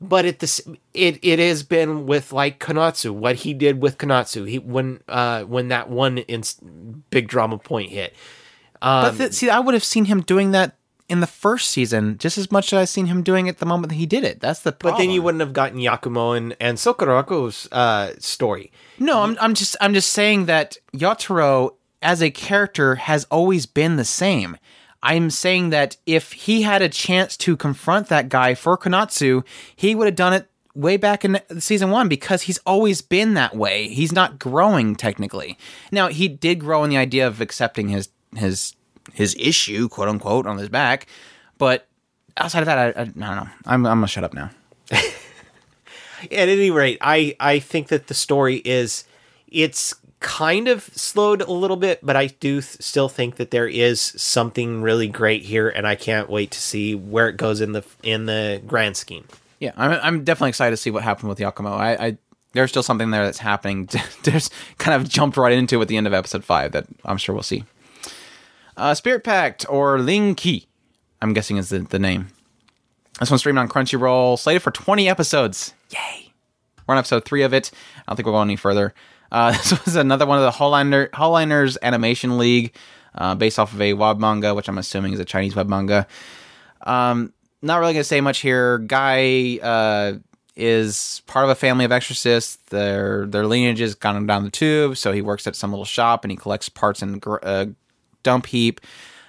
But 0.00 0.24
at 0.24 0.40
this, 0.40 0.60
it 0.94 1.20
it 1.22 1.38
has 1.38 1.62
been 1.62 2.06
with 2.06 2.32
like 2.32 2.58
Konatsu, 2.58 3.12
what 3.12 3.36
he 3.36 3.54
did 3.54 3.80
with 3.80 3.98
Konatsu, 3.98 4.48
he 4.48 4.58
when 4.58 5.00
uh 5.06 5.44
when 5.44 5.68
that 5.68 5.90
one 5.90 6.18
in 6.18 6.42
big 7.10 7.28
drama 7.28 7.58
point 7.58 7.90
hit. 7.90 8.12
but 8.80 9.16
th- 9.16 9.32
see, 9.32 9.48
I 9.48 9.60
would 9.60 9.74
have 9.74 9.84
seen 9.84 10.06
him 10.06 10.20
doing 10.20 10.50
that 10.50 10.76
in 11.12 11.20
the 11.20 11.26
first 11.26 11.68
season 11.68 12.16
just 12.16 12.38
as 12.38 12.50
much 12.50 12.72
as 12.72 12.78
I've 12.78 12.88
seen 12.88 13.04
him 13.04 13.22
doing 13.22 13.46
it 13.46 13.58
the 13.58 13.66
moment 13.66 13.90
that 13.90 13.96
he 13.96 14.06
did 14.06 14.24
it. 14.24 14.40
That's 14.40 14.60
the 14.60 14.72
But 14.72 14.96
then 14.96 15.10
you 15.10 15.20
wouldn't 15.20 15.42
have 15.42 15.52
gotten 15.52 15.78
Yakumo 15.78 16.34
and, 16.34 16.56
and 16.58 16.78
Sukeroku's 16.78 17.70
uh, 17.70 18.14
story. 18.18 18.72
No, 18.98 19.22
I'm 19.22 19.36
I'm 19.38 19.52
just 19.52 19.76
I'm 19.82 19.92
just 19.92 20.10
saying 20.10 20.46
that 20.46 20.78
Yotaro 20.94 21.74
as 22.00 22.22
a 22.22 22.30
character 22.30 22.94
has 22.94 23.26
always 23.30 23.66
been 23.66 23.96
the 23.96 24.06
same. 24.06 24.56
I'm 25.02 25.28
saying 25.28 25.68
that 25.70 25.98
if 26.06 26.32
he 26.32 26.62
had 26.62 26.80
a 26.80 26.88
chance 26.88 27.36
to 27.38 27.58
confront 27.58 28.08
that 28.08 28.30
guy 28.30 28.54
for 28.54 28.78
Konatsu, 28.78 29.44
he 29.76 29.94
would 29.94 30.06
have 30.06 30.16
done 30.16 30.32
it 30.32 30.48
way 30.74 30.96
back 30.96 31.26
in 31.26 31.38
season 31.58 31.90
one 31.90 32.08
because 32.08 32.42
he's 32.42 32.58
always 32.64 33.02
been 33.02 33.34
that 33.34 33.54
way. 33.54 33.88
He's 33.88 34.12
not 34.12 34.38
growing 34.38 34.96
technically. 34.96 35.58
Now 35.90 36.08
he 36.08 36.26
did 36.26 36.60
grow 36.60 36.84
in 36.84 36.90
the 36.90 36.96
idea 36.96 37.26
of 37.26 37.42
accepting 37.42 37.88
his 37.88 38.08
his 38.34 38.74
his 39.12 39.36
issue, 39.38 39.88
quote 39.88 40.08
unquote, 40.08 40.46
on 40.46 40.58
his 40.58 40.68
back, 40.68 41.06
but 41.58 41.86
outside 42.36 42.60
of 42.60 42.66
that, 42.66 42.78
I, 42.78 42.84
I, 42.86 43.02
I 43.02 43.04
don't 43.04 43.16
know. 43.16 43.48
I'm 43.66 43.86
I'm 43.86 43.98
gonna 43.98 44.06
shut 44.06 44.24
up 44.24 44.34
now. 44.34 44.50
At 44.90 46.48
any 46.48 46.70
rate, 46.70 46.98
I 47.00 47.36
I 47.40 47.58
think 47.58 47.88
that 47.88 48.06
the 48.06 48.14
story 48.14 48.62
is 48.64 49.04
it's 49.48 49.94
kind 50.20 50.68
of 50.68 50.84
slowed 50.94 51.42
a 51.42 51.52
little 51.52 51.76
bit, 51.76 51.98
but 52.02 52.16
I 52.16 52.26
do 52.26 52.60
th- 52.60 52.80
still 52.80 53.08
think 53.08 53.36
that 53.36 53.50
there 53.50 53.66
is 53.66 54.00
something 54.00 54.80
really 54.80 55.08
great 55.08 55.42
here, 55.42 55.68
and 55.68 55.86
I 55.86 55.96
can't 55.96 56.30
wait 56.30 56.52
to 56.52 56.60
see 56.60 56.94
where 56.94 57.28
it 57.28 57.36
goes 57.36 57.60
in 57.60 57.72
the 57.72 57.84
in 58.02 58.26
the 58.26 58.62
grand 58.66 58.96
scheme. 58.96 59.26
Yeah, 59.58 59.72
I'm, 59.76 59.92
I'm 60.02 60.24
definitely 60.24 60.50
excited 60.50 60.70
to 60.70 60.76
see 60.76 60.90
what 60.90 61.02
happened 61.02 61.28
with 61.28 61.38
Yakumo. 61.38 61.72
I, 61.72 62.06
I 62.06 62.18
there's 62.52 62.70
still 62.70 62.82
something 62.82 63.10
there 63.10 63.24
that's 63.24 63.38
happening. 63.38 63.88
there's 64.22 64.48
kind 64.78 65.00
of 65.00 65.08
jumped 65.08 65.36
right 65.36 65.52
into 65.52 65.80
at 65.82 65.88
the 65.88 65.96
end 65.96 66.06
of 66.06 66.14
episode 66.14 66.44
five 66.44 66.72
that 66.72 66.86
I'm 67.04 67.18
sure 67.18 67.34
we'll 67.34 67.42
see. 67.42 67.64
Uh, 68.76 68.94
Spirit 68.94 69.24
Pact 69.24 69.66
or 69.68 69.98
Ling 69.98 70.34
Qi, 70.34 70.66
I'm 71.20 71.32
guessing 71.32 71.56
is 71.56 71.68
the, 71.68 71.80
the 71.80 71.98
name. 71.98 72.28
This 73.20 73.30
one's 73.30 73.42
streamed 73.42 73.58
on 73.58 73.68
Crunchyroll, 73.68 74.38
slated 74.38 74.62
for 74.62 74.70
20 74.70 75.08
episodes. 75.08 75.74
Yay! 75.90 76.32
We're 76.86 76.94
on 76.94 76.98
episode 76.98 77.24
three 77.24 77.42
of 77.42 77.52
it. 77.52 77.70
I 77.96 78.02
don't 78.08 78.16
think 78.16 78.26
we'll 78.26 78.34
go 78.34 78.42
any 78.42 78.56
further. 78.56 78.94
Uh, 79.30 79.52
this 79.70 79.84
was 79.84 79.96
another 79.96 80.26
one 80.26 80.38
of 80.38 80.44
the 80.44 80.58
Haoliner, 80.58 81.76
Animation 81.82 82.38
League, 82.38 82.74
uh, 83.14 83.34
based 83.34 83.58
off 83.58 83.72
of 83.72 83.80
a 83.80 83.92
web 83.92 84.18
manga, 84.18 84.54
which 84.54 84.68
I'm 84.68 84.78
assuming 84.78 85.12
is 85.12 85.20
a 85.20 85.24
Chinese 85.24 85.54
web 85.54 85.68
manga. 85.68 86.06
Um, 86.82 87.32
not 87.60 87.78
really 87.78 87.92
gonna 87.92 88.04
say 88.04 88.20
much 88.20 88.38
here. 88.38 88.78
Guy 88.78 89.58
uh, 89.62 90.14
is 90.56 91.22
part 91.26 91.44
of 91.44 91.50
a 91.50 91.54
family 91.54 91.84
of 91.84 91.92
exorcists. 91.92 92.56
Their 92.70 93.26
their 93.26 93.46
lineage 93.46 93.78
has 93.78 93.94
gone 93.94 94.26
down 94.26 94.44
the 94.44 94.50
tube, 94.50 94.96
so 94.96 95.12
he 95.12 95.22
works 95.22 95.46
at 95.46 95.54
some 95.54 95.70
little 95.70 95.84
shop 95.84 96.24
and 96.24 96.30
he 96.30 96.36
collects 96.36 96.68
parts 96.68 97.02
and 97.02 97.24
uh, 97.42 97.66
dump 98.22 98.46
heap. 98.46 98.80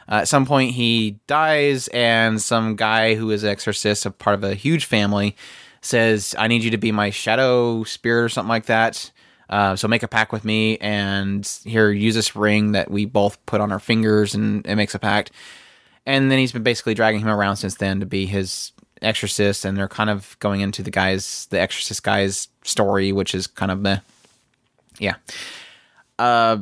Uh, 0.09 0.15
at 0.15 0.27
some 0.27 0.45
point, 0.45 0.71
he 0.71 1.19
dies, 1.27 1.87
and 1.89 2.41
some 2.41 2.75
guy 2.75 3.15
who 3.15 3.31
is 3.31 3.43
an 3.43 3.49
exorcist, 3.49 4.05
a 4.05 4.11
part 4.11 4.33
of 4.33 4.43
a 4.43 4.53
huge 4.53 4.85
family, 4.85 5.35
says, 5.81 6.35
"I 6.37 6.47
need 6.47 6.63
you 6.63 6.71
to 6.71 6.77
be 6.77 6.91
my 6.91 7.09
shadow 7.09 7.83
spirit 7.83 8.25
or 8.25 8.29
something 8.29 8.49
like 8.49 8.65
that." 8.65 9.11
Uh, 9.49 9.75
so 9.75 9.87
make 9.87 10.03
a 10.03 10.07
pact 10.07 10.31
with 10.31 10.43
me, 10.43 10.77
and 10.77 11.47
here 11.63 11.91
use 11.91 12.15
this 12.15 12.35
ring 12.35 12.73
that 12.73 12.91
we 12.91 13.05
both 13.05 13.43
put 13.45 13.61
on 13.61 13.71
our 13.71 13.79
fingers, 13.79 14.35
and 14.35 14.65
it 14.65 14.75
makes 14.75 14.95
a 14.95 14.99
pact 14.99 15.31
and 16.05 16.31
then 16.31 16.39
he's 16.39 16.51
been 16.51 16.63
basically 16.63 16.93
dragging 16.93 17.21
him 17.21 17.29
around 17.29 17.57
since 17.57 17.75
then 17.75 17.99
to 17.99 18.05
be 18.05 18.25
his 18.25 18.71
exorcist 19.01 19.65
and 19.65 19.77
they're 19.77 19.87
kind 19.87 20.09
of 20.09 20.37
going 20.39 20.61
into 20.61 20.81
the 20.81 20.91
guy's 20.91 21.47
the 21.47 21.59
exorcist 21.59 22.03
guy's 22.03 22.47
story 22.63 23.11
which 23.11 23.35
is 23.35 23.47
kind 23.47 23.71
of 23.71 23.79
meh. 23.79 23.99
yeah 24.99 25.15
uh 26.19 26.57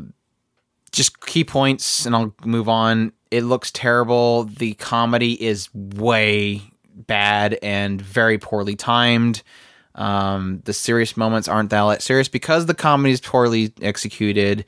just 0.92 1.20
key 1.26 1.44
points 1.44 2.06
and 2.06 2.16
i'll 2.16 2.34
move 2.46 2.68
on 2.70 3.12
it 3.30 3.44
looks 3.44 3.72
terrible 3.72 4.44
the 4.46 4.74
comedy 4.76 5.42
is 5.44 5.70
way 5.74 6.62
bad 6.96 7.58
and 7.62 8.02
very 8.02 8.38
poorly 8.38 8.76
timed 8.76 9.42
um 9.96 10.62
the 10.66 10.74
serious 10.74 11.16
moments 11.16 11.48
aren't 11.48 11.70
that 11.70 12.02
serious 12.02 12.28
because 12.28 12.66
the 12.66 12.74
comedy 12.74 13.12
is 13.12 13.22
poorly 13.22 13.74
executed 13.82 14.66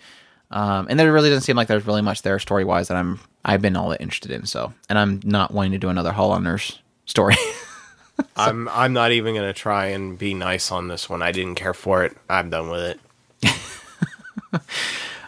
um, 0.54 0.86
and 0.88 1.00
there 1.00 1.12
really 1.12 1.30
doesn't 1.30 1.42
seem 1.42 1.56
like 1.56 1.68
there's 1.68 1.88
really 1.88 2.04
much 2.04 2.22
there 2.22 2.38
story 2.38 2.64
wise 2.64 2.88
that 2.88 2.96
I'm 2.96 3.20
I've 3.44 3.62
been 3.62 3.76
all 3.76 3.90
that 3.90 4.02
interested 4.02 4.32
in. 4.32 4.46
So, 4.46 4.72
and 4.88 4.98
I'm 5.00 5.20
not 5.26 5.52
wanting 5.52 5.74
to 5.74 5.80
do 5.80 5.90
another 5.90 6.12
Haoliners 6.12 6.78
story. 7.06 7.36
I'm 8.38 8.70
I'm 8.70 8.94
not 8.94 9.12
even 9.12 9.34
gonna 9.34 9.54
try 9.54 9.88
and 9.88 10.18
be 10.18 10.36
nice 10.36 10.72
on 10.72 10.88
this 10.88 11.10
one. 11.10 11.24
I 11.24 11.32
didn't 11.32 11.56
care 11.56 11.74
for 11.74 12.04
it. 12.04 12.16
I'm 12.30 12.52
done 12.52 12.70
with 12.70 13.00
it. 13.44 14.62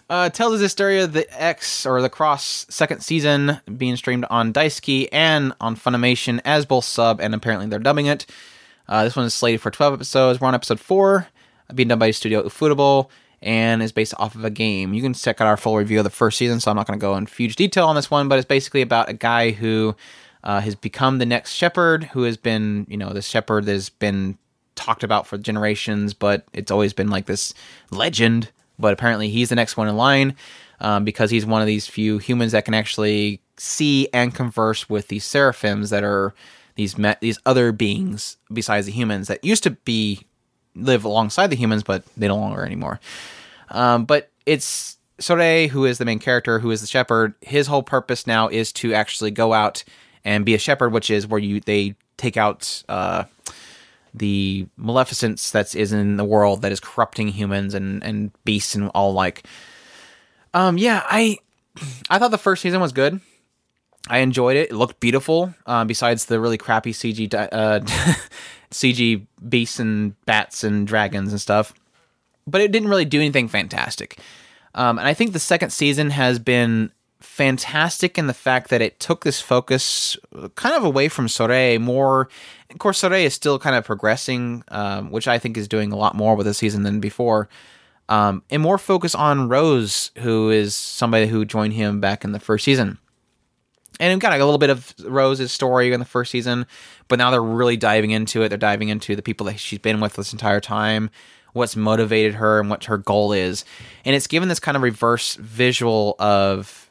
uh, 0.10 0.30
Tales 0.30 0.62
of 0.62 0.68
Zestiria, 0.68 1.12
the 1.12 1.26
X 1.42 1.86
or 1.86 2.02
the 2.02 2.10
Cross 2.10 2.68
second 2.70 3.02
season 3.02 3.60
being 3.78 3.96
streamed 3.96 4.26
on 4.30 4.54
Daisuki 4.54 5.08
and 5.12 5.54
on 5.60 5.76
Funimation 5.76 6.40
as 6.46 6.66
both 6.66 6.86
sub 6.86 7.20
and 7.20 7.34
apparently 7.34 7.68
they're 7.68 7.80
dubbing 7.80 8.06
it. 8.06 8.26
Uh, 8.88 9.04
this 9.04 9.16
one 9.16 9.26
is 9.26 9.34
slated 9.34 9.62
for 9.62 9.72
12 9.72 9.96
episodes. 9.96 10.40
We're 10.40 10.48
on 10.48 10.56
episode 10.56 10.80
four, 10.80 11.28
being 11.74 11.88
done 11.88 12.00
by 12.00 12.12
Studio 12.12 12.44
Ufotable 12.44 13.10
and 13.42 13.82
is 13.82 13.92
based 13.92 14.14
off 14.18 14.36
of 14.36 14.46
a 14.46 14.50
game. 14.50 14.94
You 14.94 15.02
can 15.02 15.14
check 15.14 15.42
out 15.42 15.48
our 15.48 15.58
full 15.58 15.76
review 15.76 16.00
of 16.00 16.04
the 16.04 16.10
first 16.10 16.38
season, 16.38 16.60
so 16.60 16.72
I'm 16.72 16.78
not 16.78 16.88
going 16.88 17.00
to 17.00 17.04
go 17.04 17.16
in 17.16 17.26
huge 17.26 17.56
detail 17.56 17.88
on 17.88 17.96
this 17.96 18.10
one, 18.10 18.28
but 18.28 18.40
it's 18.40 18.48
basically 18.48 18.82
about 18.82 19.10
a 19.10 19.14
guy 19.14 19.52
who 19.52 19.96
uh, 20.44 20.62
has 20.62 20.76
become 20.76 21.18
the 21.18 21.26
next 21.26 21.54
shepherd, 21.54 22.06
who 22.06 22.24
has 22.24 22.38
been, 22.38 22.86
you 22.90 22.98
know, 22.98 23.10
the 23.10 23.22
shepherd 23.22 23.66
that 23.66 23.74
has 23.74 23.90
been 23.90 24.38
talked 24.76 25.04
about 25.04 25.26
for 25.26 25.38
generations, 25.38 26.14
but 26.14 26.46
it's 26.54 26.72
always 26.72 26.94
been 26.94 27.10
like 27.10 27.26
this 27.26 27.54
legend. 27.92 28.52
But 28.78 28.94
apparently, 28.94 29.30
he's 29.30 29.50
the 29.50 29.56
next 29.56 29.78
one 29.78 29.88
in 29.88 29.96
line 29.96 30.36
um, 30.80 31.04
because 31.04 31.32
he's 31.32 31.46
one 31.46 31.62
of 31.62 31.68
these 31.68 31.88
few 31.88 32.18
humans 32.18 32.52
that 32.52 32.66
can 32.66 32.74
actually 32.74 33.42
see 33.58 34.08
and 34.14 34.34
converse 34.34 34.90
with 34.90 35.08
these 35.08 35.24
seraphims 35.24 35.90
that 35.90 36.04
are 36.04 36.34
these 36.76 36.98
me- 36.98 37.16
these 37.22 37.40
other 37.46 37.72
beings 37.72 38.38
besides 38.52 38.86
the 38.86 38.92
humans 38.92 39.28
that 39.28 39.44
used 39.44 39.64
to 39.64 39.72
be 39.72 40.26
live 40.76 41.06
alongside 41.06 41.48
the 41.48 41.56
humans, 41.56 41.84
but 41.84 42.04
they 42.18 42.28
no 42.28 42.36
longer 42.36 42.66
anymore. 42.66 43.00
Um, 43.70 44.06
but 44.06 44.30
it's 44.46 44.98
Sorey, 45.20 45.68
who 45.68 45.86
is 45.86 45.98
the 45.98 46.06
main 46.06 46.20
character, 46.20 46.60
who 46.60 46.72
is 46.72 46.82
the 46.82 46.88
shepherd. 46.88 47.34
His 47.42 47.68
whole 47.68 47.84
purpose 47.84 48.28
now 48.28 48.50
is 48.50 48.74
to 48.74 48.94
actually 48.94 49.32
go 49.32 49.54
out 49.54 49.84
and 50.26 50.46
be 50.46 50.54
a 50.54 50.60
shepherd, 50.60 50.90
which 50.92 51.10
is 51.10 51.26
where 51.26 51.40
you 51.40 51.62
they 51.62 51.96
take 52.18 52.36
out 52.36 52.84
uh, 52.90 53.24
the 54.18 54.68
maleficence 54.78 55.52
that 55.52 55.76
is 55.76 55.92
in 55.92 56.18
the 56.18 56.24
world 56.24 56.62
that 56.62 56.72
is 56.72 56.80
corrupting 56.80 57.30
humans 57.30 57.74
and 57.74 58.04
and 58.04 58.32
beasts 58.44 58.76
and 58.76 58.90
all 58.96 59.14
like. 59.14 59.46
Um, 60.54 60.78
yeah, 60.78 61.04
I 61.06 61.38
I 62.10 62.20
thought 62.20 62.32
the 62.32 62.38
first 62.38 62.62
season 62.62 62.82
was 62.82 62.92
good. 62.92 63.20
I 64.08 64.20
enjoyed 64.20 64.56
it. 64.56 64.70
It 64.70 64.76
looked 64.76 65.00
beautiful. 65.00 65.54
Uh, 65.66 65.84
besides 65.84 66.26
the 66.26 66.40
really 66.40 66.58
crappy 66.58 66.94
CG 66.94 67.34
uh, 67.34 67.80
CG 68.72 69.26
beasts 69.48 69.80
and 69.80 70.20
bats 70.26 70.64
and 70.64 70.88
dragons 70.88 71.32
and 71.32 71.42
stuff, 71.42 71.74
but 72.48 72.62
it 72.62 72.72
didn't 72.72 72.90
really 72.90 73.06
do 73.06 73.20
anything 73.20 73.48
fantastic. 73.48 74.20
Um, 74.76 75.00
and 75.00 75.08
I 75.08 75.14
think 75.14 75.34
the 75.34 75.40
second 75.40 75.72
season 75.72 76.10
has 76.10 76.38
been 76.38 76.92
fantastic 77.26 78.18
in 78.18 78.28
the 78.28 78.34
fact 78.34 78.70
that 78.70 78.82
it 78.82 79.00
took 79.00 79.24
this 79.24 79.42
focus 79.42 80.18
kind 80.56 80.76
of 80.76 80.84
away 80.84 81.10
from 81.10 81.28
Sorey 81.28 81.78
more. 81.78 82.30
Of 82.70 82.80
course, 82.80 83.00
Sorey 83.00 83.26
is 83.26 83.34
still 83.34 83.60
kind 83.60 83.76
of 83.76 83.84
progressing, 83.84 84.64
um, 84.70 85.12
which 85.12 85.28
I 85.28 85.40
think 85.40 85.58
is 85.58 85.68
doing 85.68 85.92
a 85.92 85.98
lot 85.98 86.16
more 86.16 86.36
with 86.36 86.46
this 86.46 86.58
season 86.58 86.84
than 86.84 87.00
before. 87.00 87.50
Um, 88.08 88.44
and 88.50 88.62
more 88.62 88.78
focus 88.78 89.16
on 89.16 89.50
Rose, 89.50 90.12
who 90.20 90.52
is 90.52 90.76
somebody 90.76 91.28
who 91.28 91.44
joined 91.44 91.74
him 91.74 92.00
back 92.00 92.24
in 92.24 92.32
the 92.32 92.40
first 92.40 92.64
season. 92.64 93.00
And 94.00 94.12
we've 94.12 94.20
got 94.20 94.34
a 94.34 94.44
little 94.44 94.58
bit 94.58 94.70
of 94.70 94.94
Rose's 95.04 95.52
story 95.52 95.92
in 95.92 96.00
the 96.00 96.06
first 96.06 96.32
season, 96.32 96.68
but 97.08 97.18
now 97.18 97.32
they're 97.32 97.42
really 97.42 97.78
diving 97.78 98.12
into 98.12 98.44
it. 98.44 98.50
They're 98.50 98.58
diving 98.58 98.90
into 98.90 99.16
the 99.16 99.22
people 99.22 99.46
that 99.48 99.60
she's 99.60 99.80
been 99.80 100.02
with 100.02 100.14
this 100.14 100.34
entire 100.34 100.60
time, 100.60 101.10
what's 101.54 101.76
motivated 101.76 102.36
her, 102.36 102.60
and 102.60 102.70
what 102.70 102.84
her 102.86 102.98
goal 102.98 103.32
is. 103.32 103.64
And 104.04 104.16
it's 104.16 104.28
given 104.28 104.50
this 104.50 104.60
kind 104.60 104.76
of 104.76 104.84
reverse 104.84 105.36
visual 105.36 106.16
of 106.20 106.85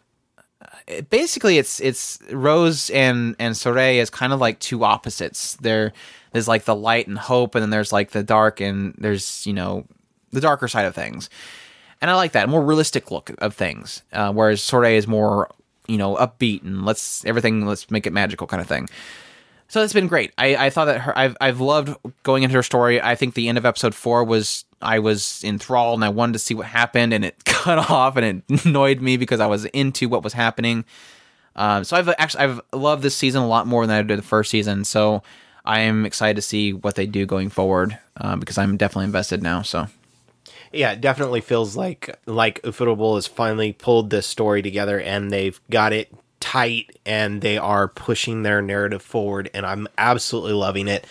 basically 1.10 1.58
it's 1.58 1.80
it's 1.80 2.18
Rose 2.30 2.90
and 2.90 3.36
and 3.38 3.56
Sorey 3.56 4.00
as 4.00 4.10
kind 4.10 4.32
of 4.32 4.40
like 4.40 4.58
two 4.58 4.84
opposites. 4.84 5.56
There 5.56 5.92
there's 6.32 6.48
like 6.48 6.64
the 6.64 6.74
light 6.74 7.06
and 7.06 7.18
hope, 7.18 7.54
and 7.54 7.62
then 7.62 7.70
there's 7.70 7.92
like 7.92 8.10
the 8.10 8.22
dark, 8.22 8.60
and 8.60 8.94
there's 8.98 9.46
you 9.46 9.52
know 9.52 9.86
the 10.32 10.40
darker 10.40 10.68
side 10.68 10.84
of 10.84 10.94
things. 10.94 11.30
And 12.00 12.10
I 12.10 12.16
like 12.16 12.32
that 12.32 12.48
more 12.48 12.62
realistic 12.62 13.10
look 13.10 13.30
of 13.38 13.54
things, 13.54 14.02
uh, 14.12 14.32
whereas 14.32 14.62
Sorey 14.62 14.96
is 14.96 15.06
more 15.06 15.50
you 15.86 15.96
know 15.96 16.16
upbeat 16.16 16.62
and 16.62 16.84
let's 16.84 17.24
everything 17.24 17.66
let's 17.66 17.90
make 17.90 18.06
it 18.06 18.12
magical 18.12 18.46
kind 18.46 18.60
of 18.60 18.66
thing. 18.66 18.88
So 19.74 19.82
it's 19.82 19.92
been 19.92 20.06
great. 20.06 20.32
I, 20.38 20.54
I 20.66 20.70
thought 20.70 20.84
that 20.84 21.00
her 21.00 21.18
I've 21.18 21.36
I've 21.40 21.60
loved 21.60 21.96
going 22.22 22.44
into 22.44 22.54
her 22.54 22.62
story. 22.62 23.02
I 23.02 23.16
think 23.16 23.34
the 23.34 23.48
end 23.48 23.58
of 23.58 23.66
episode 23.66 23.92
four 23.92 24.22
was 24.22 24.64
I 24.80 25.00
was 25.00 25.42
enthralled 25.42 25.98
and 25.98 26.04
I 26.04 26.10
wanted 26.10 26.34
to 26.34 26.38
see 26.38 26.54
what 26.54 26.66
happened 26.66 27.12
and 27.12 27.24
it 27.24 27.44
cut 27.44 27.90
off 27.90 28.16
and 28.16 28.44
it 28.48 28.64
annoyed 28.64 29.00
me 29.00 29.16
because 29.16 29.40
I 29.40 29.46
was 29.46 29.64
into 29.64 30.08
what 30.08 30.22
was 30.22 30.32
happening. 30.32 30.84
Um, 31.56 31.82
so 31.82 31.96
I've 31.96 32.08
actually 32.08 32.44
I've 32.44 32.60
loved 32.72 33.02
this 33.02 33.16
season 33.16 33.42
a 33.42 33.48
lot 33.48 33.66
more 33.66 33.84
than 33.84 33.96
I 33.96 34.02
did 34.02 34.16
the 34.16 34.22
first 34.22 34.52
season. 34.52 34.84
So 34.84 35.24
I 35.64 35.80
am 35.80 36.06
excited 36.06 36.36
to 36.36 36.42
see 36.42 36.72
what 36.72 36.94
they 36.94 37.06
do 37.06 37.26
going 37.26 37.48
forward 37.48 37.98
uh, 38.18 38.36
because 38.36 38.56
I'm 38.58 38.76
definitely 38.76 39.06
invested 39.06 39.42
now. 39.42 39.62
So 39.62 39.88
yeah, 40.72 40.92
it 40.92 41.00
definitely 41.00 41.40
feels 41.40 41.74
like 41.74 42.16
like 42.26 42.62
Ufotable 42.62 43.16
has 43.16 43.26
finally 43.26 43.72
pulled 43.72 44.10
this 44.10 44.28
story 44.28 44.62
together 44.62 45.00
and 45.00 45.32
they've 45.32 45.60
got 45.68 45.92
it 45.92 46.12
tight 46.54 46.96
and 47.04 47.40
they 47.40 47.58
are 47.58 47.88
pushing 47.88 48.42
their 48.42 48.62
narrative 48.62 49.02
forward 49.02 49.50
and 49.52 49.66
I'm 49.66 49.88
absolutely 49.98 50.52
loving 50.52 50.86
it. 50.86 51.06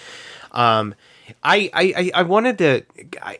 Um, 0.51 0.95
I 1.43 1.69
I 1.73 2.11
I 2.13 2.23
wanted 2.23 2.57
to. 2.59 2.83
I, 3.21 3.39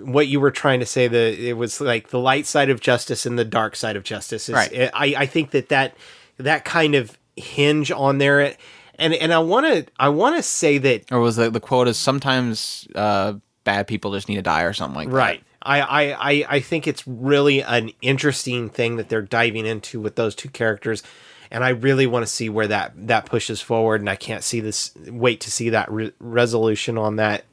what 0.00 0.28
you 0.28 0.40
were 0.40 0.50
trying 0.50 0.80
to 0.80 0.86
say 0.86 1.08
that 1.08 1.38
it 1.38 1.54
was 1.54 1.80
like 1.80 2.08
the 2.10 2.18
light 2.18 2.46
side 2.46 2.68
of 2.68 2.80
justice 2.80 3.24
and 3.26 3.38
the 3.38 3.44
dark 3.44 3.76
side 3.76 3.96
of 3.96 4.02
justice 4.04 4.48
is 4.48 4.54
Right. 4.54 4.90
I, 4.92 5.14
I 5.16 5.26
think 5.26 5.52
that 5.52 5.70
that 5.70 5.96
that 6.36 6.64
kind 6.64 6.94
of 6.94 7.16
hinge 7.36 7.90
on 7.90 8.18
there 8.18 8.56
and 8.96 9.14
and 9.14 9.32
I 9.32 9.38
want 9.38 9.66
to 9.66 9.86
I 9.98 10.08
want 10.08 10.36
to 10.36 10.42
say 10.42 10.78
that 10.78 11.12
Or 11.12 11.20
was 11.20 11.36
the, 11.36 11.50
the 11.50 11.60
quote 11.60 11.88
is 11.88 11.96
sometimes 11.96 12.88
uh, 12.94 13.34
bad 13.64 13.86
people 13.86 14.12
just 14.12 14.28
need 14.28 14.36
to 14.36 14.42
die 14.42 14.62
or 14.62 14.72
something 14.72 14.96
like 14.96 15.08
that. 15.08 15.14
Right. 15.14 15.42
I, 15.62 16.12
I, 16.12 16.46
I 16.48 16.60
think 16.60 16.86
it's 16.86 17.06
really 17.08 17.60
an 17.60 17.90
interesting 18.00 18.68
thing 18.70 18.96
that 18.96 19.08
they're 19.08 19.20
diving 19.20 19.66
into 19.66 20.00
with 20.00 20.14
those 20.14 20.36
two 20.36 20.48
characters. 20.48 21.02
And 21.50 21.64
I 21.64 21.70
really 21.70 22.06
want 22.06 22.24
to 22.26 22.32
see 22.32 22.48
where 22.48 22.66
that, 22.68 22.92
that 23.08 23.26
pushes 23.26 23.60
forward. 23.60 24.00
And 24.00 24.10
I 24.10 24.16
can't 24.16 24.42
see 24.42 24.60
this, 24.60 24.92
wait 25.06 25.40
to 25.42 25.50
see 25.50 25.70
that 25.70 25.90
re- 25.90 26.12
resolution 26.18 26.98
on 26.98 27.16
that. 27.16 27.44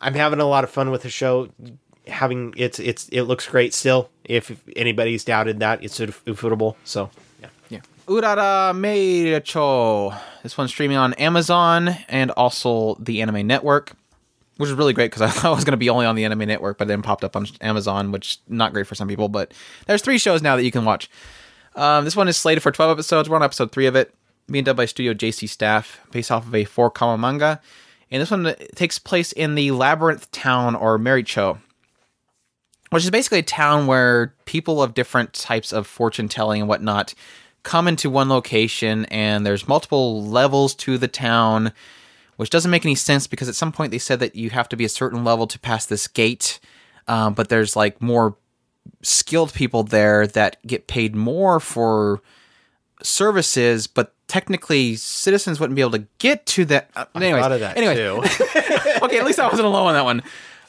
I'm 0.00 0.14
having 0.14 0.40
a 0.40 0.44
lot 0.44 0.64
of 0.64 0.70
fun 0.70 0.90
with 0.90 1.02
the 1.02 1.10
show. 1.10 1.48
Having 2.06 2.54
it's, 2.56 2.78
it's, 2.78 3.08
it 3.08 3.22
looks 3.22 3.48
great 3.48 3.72
still. 3.72 4.10
If 4.24 4.62
anybody's 4.76 5.24
doubted 5.24 5.60
that, 5.60 5.82
it's 5.82 5.98
ufotable. 5.98 6.76
So, 6.84 7.10
yeah. 7.40 7.48
Yeah. 7.70 7.80
Urara 8.06 8.74
Meirochou. 8.74 10.18
This 10.42 10.58
one's 10.58 10.70
streaming 10.70 10.98
on 10.98 11.14
Amazon 11.14 11.96
and 12.08 12.30
also 12.32 12.96
the 12.96 13.22
Anime 13.22 13.46
Network, 13.46 13.92
which 14.58 14.68
is 14.68 14.74
really 14.74 14.92
great 14.92 15.10
because 15.10 15.22
I 15.22 15.30
thought 15.30 15.52
it 15.52 15.54
was 15.54 15.64
going 15.64 15.72
to 15.72 15.78
be 15.78 15.88
only 15.88 16.04
on 16.04 16.14
the 16.14 16.26
Anime 16.26 16.46
Network, 16.46 16.76
but 16.76 16.86
then 16.86 17.00
popped 17.00 17.24
up 17.24 17.34
on 17.34 17.46
Amazon, 17.62 18.12
which 18.12 18.40
not 18.48 18.74
great 18.74 18.86
for 18.86 18.94
some 18.94 19.08
people. 19.08 19.30
But 19.30 19.52
there's 19.86 20.02
three 20.02 20.18
shows 20.18 20.42
now 20.42 20.56
that 20.56 20.64
you 20.64 20.70
can 20.70 20.84
watch. 20.84 21.08
Um, 21.76 22.04
this 22.04 22.16
one 22.16 22.28
is 22.28 22.36
slated 22.36 22.62
for 22.62 22.70
12 22.70 22.92
episodes. 22.92 23.28
We're 23.28 23.36
on 23.36 23.42
episode 23.42 23.72
three 23.72 23.86
of 23.86 23.96
it, 23.96 24.14
being 24.46 24.64
done 24.64 24.76
by 24.76 24.86
Studio 24.86 25.12
JC 25.12 25.48
Staff, 25.48 26.00
based 26.10 26.30
off 26.30 26.46
of 26.46 26.54
a 26.54 26.64
four 26.64 26.90
koma 26.90 27.18
manga. 27.18 27.60
And 28.10 28.20
this 28.20 28.30
one 28.30 28.54
takes 28.74 28.98
place 28.98 29.32
in 29.32 29.54
the 29.54 29.72
Labyrinth 29.72 30.30
Town 30.30 30.76
or 30.76 30.98
Meirochou, 30.98 31.58
which 32.90 33.02
is 33.02 33.10
basically 33.10 33.40
a 33.40 33.42
town 33.42 33.86
where 33.86 34.34
people 34.44 34.82
of 34.82 34.94
different 34.94 35.32
types 35.32 35.72
of 35.72 35.86
fortune 35.86 36.28
telling 36.28 36.60
and 36.60 36.68
whatnot 36.68 37.14
come 37.64 37.88
into 37.88 38.10
one 38.10 38.28
location, 38.28 39.06
and 39.06 39.44
there's 39.44 39.66
multiple 39.66 40.22
levels 40.22 40.74
to 40.74 40.98
the 40.98 41.08
town, 41.08 41.72
which 42.36 42.50
doesn't 42.50 42.70
make 42.70 42.84
any 42.84 42.94
sense 42.94 43.26
because 43.26 43.48
at 43.48 43.54
some 43.54 43.72
point 43.72 43.90
they 43.90 43.98
said 43.98 44.20
that 44.20 44.36
you 44.36 44.50
have 44.50 44.68
to 44.68 44.76
be 44.76 44.84
a 44.84 44.88
certain 44.88 45.24
level 45.24 45.46
to 45.48 45.58
pass 45.58 45.86
this 45.86 46.06
gate, 46.06 46.60
um, 47.08 47.34
but 47.34 47.48
there's 47.48 47.74
like 47.74 48.00
more 48.00 48.36
skilled 49.02 49.52
people 49.52 49.82
there 49.82 50.26
that 50.28 50.64
get 50.66 50.86
paid 50.86 51.14
more 51.14 51.60
for 51.60 52.22
services, 53.02 53.86
but 53.86 54.14
technically 54.28 54.96
citizens 54.96 55.60
wouldn't 55.60 55.76
be 55.76 55.82
able 55.82 55.92
to 55.92 56.06
get 56.18 56.46
to 56.46 56.64
that. 56.66 56.90
Uh, 56.96 57.04
anyways, 57.14 57.44
of 57.44 57.60
that 57.60 57.76
anyways, 57.76 57.98
okay, 59.02 59.18
at 59.18 59.24
least 59.24 59.38
I 59.38 59.48
wasn't 59.48 59.66
alone 59.66 59.88
on 59.88 59.94
that 59.94 60.04
one. 60.04 60.22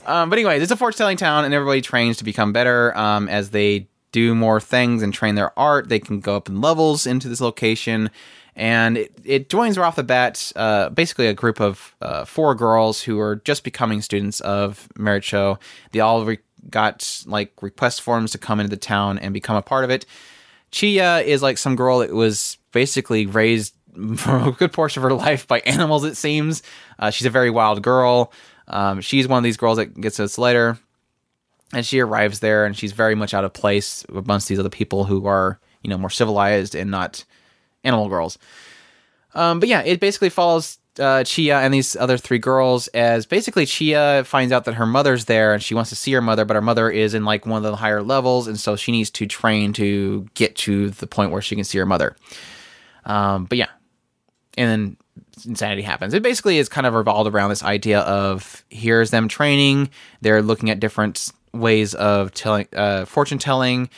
Um, 0.06 0.30
but 0.30 0.38
anyways, 0.38 0.62
it's 0.62 0.72
a 0.72 0.78
fortune 0.78 0.98
telling 0.98 1.18
town, 1.18 1.46
and 1.46 1.54
everybody 1.54 1.82
trains 1.82 2.18
to 2.18 2.24
become 2.24 2.54
better 2.54 2.96
um, 2.98 3.28
as 3.28 3.50
they 3.50 3.88
do 4.12 4.36
more 4.36 4.60
things 4.60 5.02
and 5.02 5.14
train 5.14 5.36
their 5.36 5.58
art. 5.58 5.90
They 5.90 6.00
can 6.00 6.20
go 6.20 6.36
up 6.36 6.48
in 6.48 6.62
levels 6.62 7.08
into 7.08 7.28
this 7.28 7.42
location, 7.42 8.12
and 8.56 8.98
it, 8.98 9.14
it 9.24 9.50
joins 9.50 9.78
right 9.78 9.88
off 9.88 9.96
the 9.96 10.04
bat 10.04 10.52
uh, 10.56 10.90
basically 10.90 11.28
a 11.28 11.34
group 11.34 11.60
of 11.60 11.96
uh, 12.02 12.24
four 12.26 12.54
girls 12.54 13.02
who 13.02 13.20
are 13.20 13.38
just 13.38 13.64
becoming 13.64 14.02
students 14.02 14.42
of 14.42 14.88
Meirochou. 14.96 15.60
They 15.92 16.02
all 16.02 16.24
re- 16.24 16.40
got 16.70 17.24
like 17.26 17.52
request 17.62 18.02
forms 18.02 18.32
to 18.32 18.38
come 18.38 18.60
into 18.60 18.70
the 18.70 18.78
town 18.78 19.18
and 19.20 19.34
become 19.34 19.56
a 19.56 19.62
part 19.62 19.84
of 19.84 19.90
it. 19.90 20.06
Chiya 20.72 21.24
is 21.24 21.42
like 21.42 21.58
some 21.58 21.76
girl 21.76 22.00
that 22.00 22.12
was 22.12 22.58
basically 22.72 23.26
raised 23.26 23.76
for 24.18 24.38
a 24.38 24.52
good 24.52 24.74
portion 24.74 25.02
of 25.04 25.10
her 25.10 25.16
life 25.16 25.48
by 25.48 25.60
animals, 25.60 26.04
it 26.04 26.16
seems. 26.18 26.64
Uh, 27.00 27.10
she's 27.10 27.28
a 27.28 27.32
very 27.32 27.50
wild 27.50 27.82
girl. 27.82 28.32
Um, 28.68 29.02
she's 29.02 29.28
one 29.28 29.38
of 29.38 29.44
these 29.44 29.58
girls 29.58 29.78
that 29.78 30.00
gets 30.00 30.20
us 30.20 30.38
later. 30.38 30.78
And 31.74 31.86
she 31.86 32.00
arrives 32.00 32.40
there 32.40 32.66
and 32.66 32.78
she's 32.78 32.92
very 32.92 33.16
much 33.16 33.34
out 33.34 33.44
of 33.44 33.54
place 33.54 34.06
amongst 34.10 34.48
these 34.48 34.60
other 34.60 34.70
people 34.70 35.06
who 35.06 35.26
are, 35.26 35.60
you 35.82 35.90
know, 35.90 35.98
more 35.98 36.10
civilized 36.10 36.76
and 36.76 36.92
not 36.92 37.26
animal 37.84 38.08
girls. 38.08 38.38
Um, 39.34 39.60
but 39.60 39.68
yeah, 39.68 39.82
it 39.82 40.00
basically 40.00 40.30
follows 40.30 40.78
uh, 41.00 41.24
Chiya 41.24 41.62
and 41.62 41.74
these 41.74 41.96
other 41.96 42.18
three 42.18 42.40
girls 42.40 42.88
as 42.90 43.26
basically 43.26 43.66
Chiya 43.66 44.26
finds 44.26 44.52
out 44.52 44.66
that 44.66 44.76
her 44.76 44.86
mother's 44.86 45.26
there 45.26 45.54
and 45.54 45.62
she 45.62 45.74
wants 45.74 45.90
to 45.90 45.96
see 45.96 46.12
her 46.14 46.22
mother, 46.22 46.46
but 46.46 46.56
her 46.56 46.62
mother 46.62 46.90
is 46.90 47.14
in 47.14 47.26
like 47.26 47.46
one 47.46 47.64
of 47.64 47.72
the 47.72 47.76
higher 47.76 48.02
levels, 48.02 48.48
and 48.48 48.60
so 48.60 48.76
she 48.76 48.92
needs 48.92 49.10
to 49.12 49.26
train 49.26 49.74
to 49.74 50.28
get 50.34 50.56
to 50.58 50.90
the 50.92 51.08
point 51.08 51.32
where 51.32 51.42
she 51.42 51.56
can 51.56 51.64
see 51.64 51.78
her 51.78 51.86
mother. 51.86 52.16
Um, 53.06 53.46
but 53.46 53.58
yeah, 53.58 53.70
and 54.58 54.70
then 54.70 54.98
insanity 55.46 55.82
happens. 55.82 56.14
It 56.14 56.24
basically 56.24 56.58
is 56.58 56.70
kind 56.70 56.88
of 56.88 56.94
revolved 56.94 57.34
around 57.34 57.50
this 57.50 57.64
idea 57.64 58.00
of 58.00 58.64
here's 58.70 59.12
them 59.12 59.28
training. 59.28 59.90
They're 60.22 60.42
looking 60.42 60.70
at 60.70 60.80
different 60.80 61.30
ways 61.54 61.94
of 61.96 62.34
telling, 62.34 62.68
uh, 62.74 63.06
fortune 63.06 63.38
telling, 63.38 63.90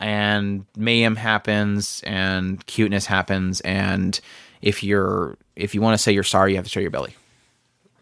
and 0.00 0.66
mayhem 0.76 1.16
happens, 1.16 2.02
and 2.06 2.64
cuteness 2.66 3.06
happens, 3.06 3.60
and 3.62 4.20
if 4.64 4.82
you're 4.82 5.36
if 5.54 5.74
you 5.74 5.82
want 5.82 5.94
to 5.94 5.98
say 6.02 6.10
you're 6.10 6.24
sorry, 6.24 6.52
you 6.52 6.56
have 6.56 6.64
to 6.64 6.70
show 6.70 6.80
your 6.80 6.90
belly. 6.90 7.14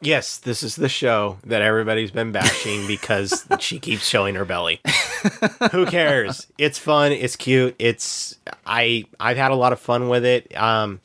Yes, 0.00 0.38
this 0.38 0.62
is 0.62 0.76
the 0.76 0.88
show 0.88 1.38
that 1.44 1.60
everybody's 1.60 2.10
been 2.10 2.32
bashing 2.32 2.86
because 2.86 3.46
she 3.58 3.78
keeps 3.78 4.06
showing 4.06 4.36
her 4.36 4.44
belly. 4.44 4.80
Who 5.72 5.86
cares? 5.86 6.46
It's 6.58 6.78
fun. 6.78 7.12
It's 7.12 7.36
cute. 7.36 7.74
It's 7.78 8.38
I 8.64 9.04
I've 9.20 9.36
had 9.36 9.50
a 9.50 9.56
lot 9.56 9.72
of 9.72 9.80
fun 9.80 10.08
with 10.08 10.24
it. 10.24 10.56
Um, 10.56 11.00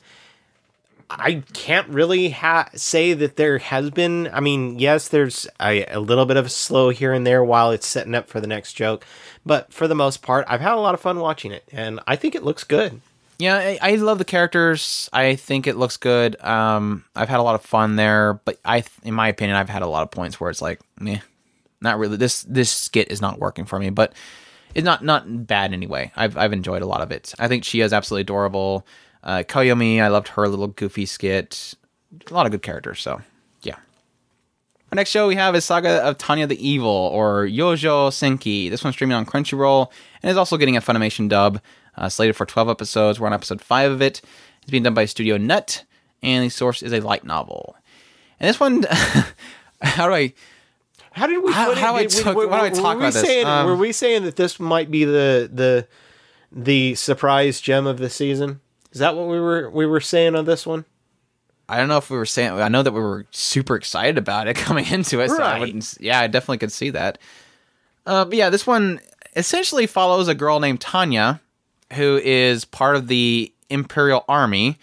I 1.10 1.42
can't 1.54 1.88
really 1.88 2.30
ha- 2.30 2.68
say 2.74 3.14
that 3.14 3.36
there 3.36 3.58
has 3.58 3.90
been. 3.90 4.28
I 4.32 4.40
mean, 4.40 4.78
yes, 4.78 5.08
there's 5.08 5.48
a, 5.60 5.84
a 5.86 5.98
little 5.98 6.26
bit 6.26 6.36
of 6.36 6.46
a 6.46 6.50
slow 6.50 6.90
here 6.90 7.12
and 7.12 7.26
there 7.26 7.42
while 7.42 7.72
it's 7.72 7.86
setting 7.86 8.14
up 8.14 8.28
for 8.28 8.40
the 8.40 8.46
next 8.46 8.74
joke, 8.74 9.04
but 9.44 9.72
for 9.72 9.88
the 9.88 9.94
most 9.94 10.22
part, 10.22 10.44
I've 10.48 10.60
had 10.60 10.74
a 10.74 10.80
lot 10.80 10.94
of 10.94 11.00
fun 11.00 11.18
watching 11.18 11.50
it, 11.50 11.64
and 11.72 11.98
I 12.06 12.14
think 12.14 12.34
it 12.34 12.44
looks 12.44 12.62
good. 12.62 13.00
Yeah, 13.38 13.56
I, 13.56 13.78
I 13.80 13.94
love 13.96 14.18
the 14.18 14.24
characters. 14.24 15.08
I 15.12 15.36
think 15.36 15.68
it 15.68 15.76
looks 15.76 15.96
good. 15.96 16.40
Um, 16.42 17.04
I've 17.14 17.28
had 17.28 17.38
a 17.38 17.44
lot 17.44 17.54
of 17.54 17.62
fun 17.62 17.94
there, 17.94 18.40
but 18.44 18.58
I, 18.64 18.82
in 19.04 19.14
my 19.14 19.28
opinion, 19.28 19.56
I've 19.56 19.68
had 19.68 19.82
a 19.82 19.86
lot 19.86 20.02
of 20.02 20.10
points 20.10 20.40
where 20.40 20.50
it's 20.50 20.60
like, 20.60 20.80
meh, 20.98 21.20
not 21.80 21.98
really. 21.98 22.16
This 22.16 22.42
this 22.42 22.70
skit 22.70 23.12
is 23.12 23.20
not 23.20 23.38
working 23.38 23.64
for 23.64 23.78
me, 23.78 23.90
but 23.90 24.12
it's 24.74 24.84
not 24.84 25.04
not 25.04 25.46
bad 25.46 25.72
anyway. 25.72 26.10
I've 26.16 26.36
I've 26.36 26.52
enjoyed 26.52 26.82
a 26.82 26.86
lot 26.86 27.00
of 27.00 27.12
it. 27.12 27.32
I 27.38 27.46
think 27.46 27.62
she 27.62 27.80
is 27.80 27.92
absolutely 27.92 28.22
adorable. 28.22 28.84
Uh, 29.22 29.44
Koyomi, 29.46 30.00
I 30.02 30.08
loved 30.08 30.28
her 30.28 30.48
little 30.48 30.68
goofy 30.68 31.06
skit. 31.06 31.74
A 32.28 32.34
lot 32.34 32.46
of 32.46 32.52
good 32.52 32.62
characters. 32.62 33.00
So 33.00 33.20
yeah. 33.62 33.76
Our 34.90 34.96
next 34.96 35.10
show 35.10 35.28
we 35.28 35.36
have 35.36 35.54
is 35.54 35.64
Saga 35.64 36.02
of 36.02 36.18
Tanya 36.18 36.48
the 36.48 36.68
Evil, 36.68 36.88
or 36.88 37.46
Yojo 37.46 38.10
Senki. 38.10 38.68
This 38.68 38.82
one's 38.82 38.96
streaming 38.96 39.16
on 39.16 39.26
Crunchyroll 39.26 39.92
and 40.22 40.30
is 40.30 40.36
also 40.36 40.56
getting 40.56 40.76
a 40.76 40.80
Funimation 40.80 41.28
dub. 41.28 41.60
Uh, 41.98 42.08
slated 42.08 42.36
for 42.36 42.46
12 42.46 42.68
episodes. 42.68 43.18
We're 43.18 43.26
on 43.26 43.32
episode 43.32 43.60
5 43.60 43.90
of 43.92 44.00
it. 44.02 44.22
It's 44.62 44.70
being 44.70 44.84
done 44.84 44.94
by 44.94 45.04
Studio 45.04 45.36
Nut, 45.36 45.84
and 46.22 46.44
the 46.44 46.48
source 46.48 46.82
is 46.82 46.92
a 46.92 47.00
light 47.00 47.24
novel. 47.24 47.74
And 48.38 48.48
this 48.48 48.60
one, 48.60 48.84
how 49.82 50.06
do 50.08 50.14
I. 50.14 50.32
How 51.12 51.26
did 51.26 51.42
we? 51.42 51.52
How- 51.52 51.74
how 51.74 51.96
I 51.96 52.06
Did 52.06 52.24
we- 52.24 52.32
were- 52.34 52.46
why 52.48 52.58
do 52.60 52.64
I 52.66 52.70
talk 52.80 52.96
about 52.96 53.12
this? 53.14 53.44
Um, 53.44 53.66
were 53.66 53.74
we 53.76 53.90
saying 53.92 54.22
that 54.24 54.36
this 54.36 54.60
might 54.60 54.90
be 54.90 55.04
the 55.04 55.50
the 55.52 55.88
the 56.52 56.94
surprise 56.94 57.60
gem 57.60 57.86
of 57.86 57.98
the 57.98 58.08
season? 58.08 58.60
Is 58.92 59.00
that 59.00 59.16
what 59.16 59.26
we 59.26 59.40
were 59.40 59.68
we 59.70 59.84
were 59.84 60.00
saying 60.00 60.36
on 60.36 60.44
this 60.44 60.64
one? 60.66 60.84
I 61.68 61.76
don't 61.78 61.88
know 61.88 61.96
if 61.98 62.08
we 62.10 62.16
were 62.16 62.24
saying. 62.26 62.52
I 62.52 62.68
know 62.68 62.82
that 62.84 62.92
we 62.92 63.00
were 63.00 63.26
super 63.32 63.74
excited 63.74 64.16
about 64.16 64.46
it 64.46 64.54
coming 64.56 64.86
into 64.86 65.20
it. 65.20 65.30
So 65.30 65.42
I 65.42 65.52
Right. 65.52 65.60
wouldn't. 65.60 65.94
Yeah, 65.98 66.20
I 66.20 66.28
definitely 66.28 66.58
could 66.58 66.72
see 66.72 66.90
that. 66.90 67.18
Uh, 68.06 68.24
but 68.24 68.34
yeah, 68.34 68.48
this 68.50 68.66
one 68.66 69.00
essentially 69.34 69.86
follows 69.88 70.28
a 70.28 70.34
girl 70.34 70.60
named 70.60 70.80
Tanya, 70.80 71.40
who 71.94 72.20
is 72.22 72.64
part 72.64 72.96
of 72.96 73.08
the 73.08 73.52
Imperial 73.70 74.24
Army, 74.28 74.78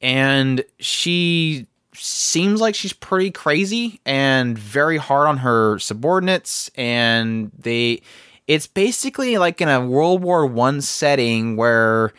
and 0.00 0.64
she 0.78 1.66
seems 1.94 2.60
like 2.60 2.74
she's 2.74 2.92
pretty 2.92 3.30
crazy 3.30 4.00
and 4.04 4.58
very 4.58 4.96
hard 4.96 5.28
on 5.28 5.38
her 5.38 5.78
subordinates. 5.78 6.70
And 6.74 7.52
they, 7.58 8.02
it's 8.46 8.66
basically 8.66 9.38
like 9.38 9.60
in 9.60 9.68
a 9.68 9.84
World 9.84 10.22
War 10.22 10.44
One 10.46 10.80
setting 10.80 11.56
where, 11.56 12.12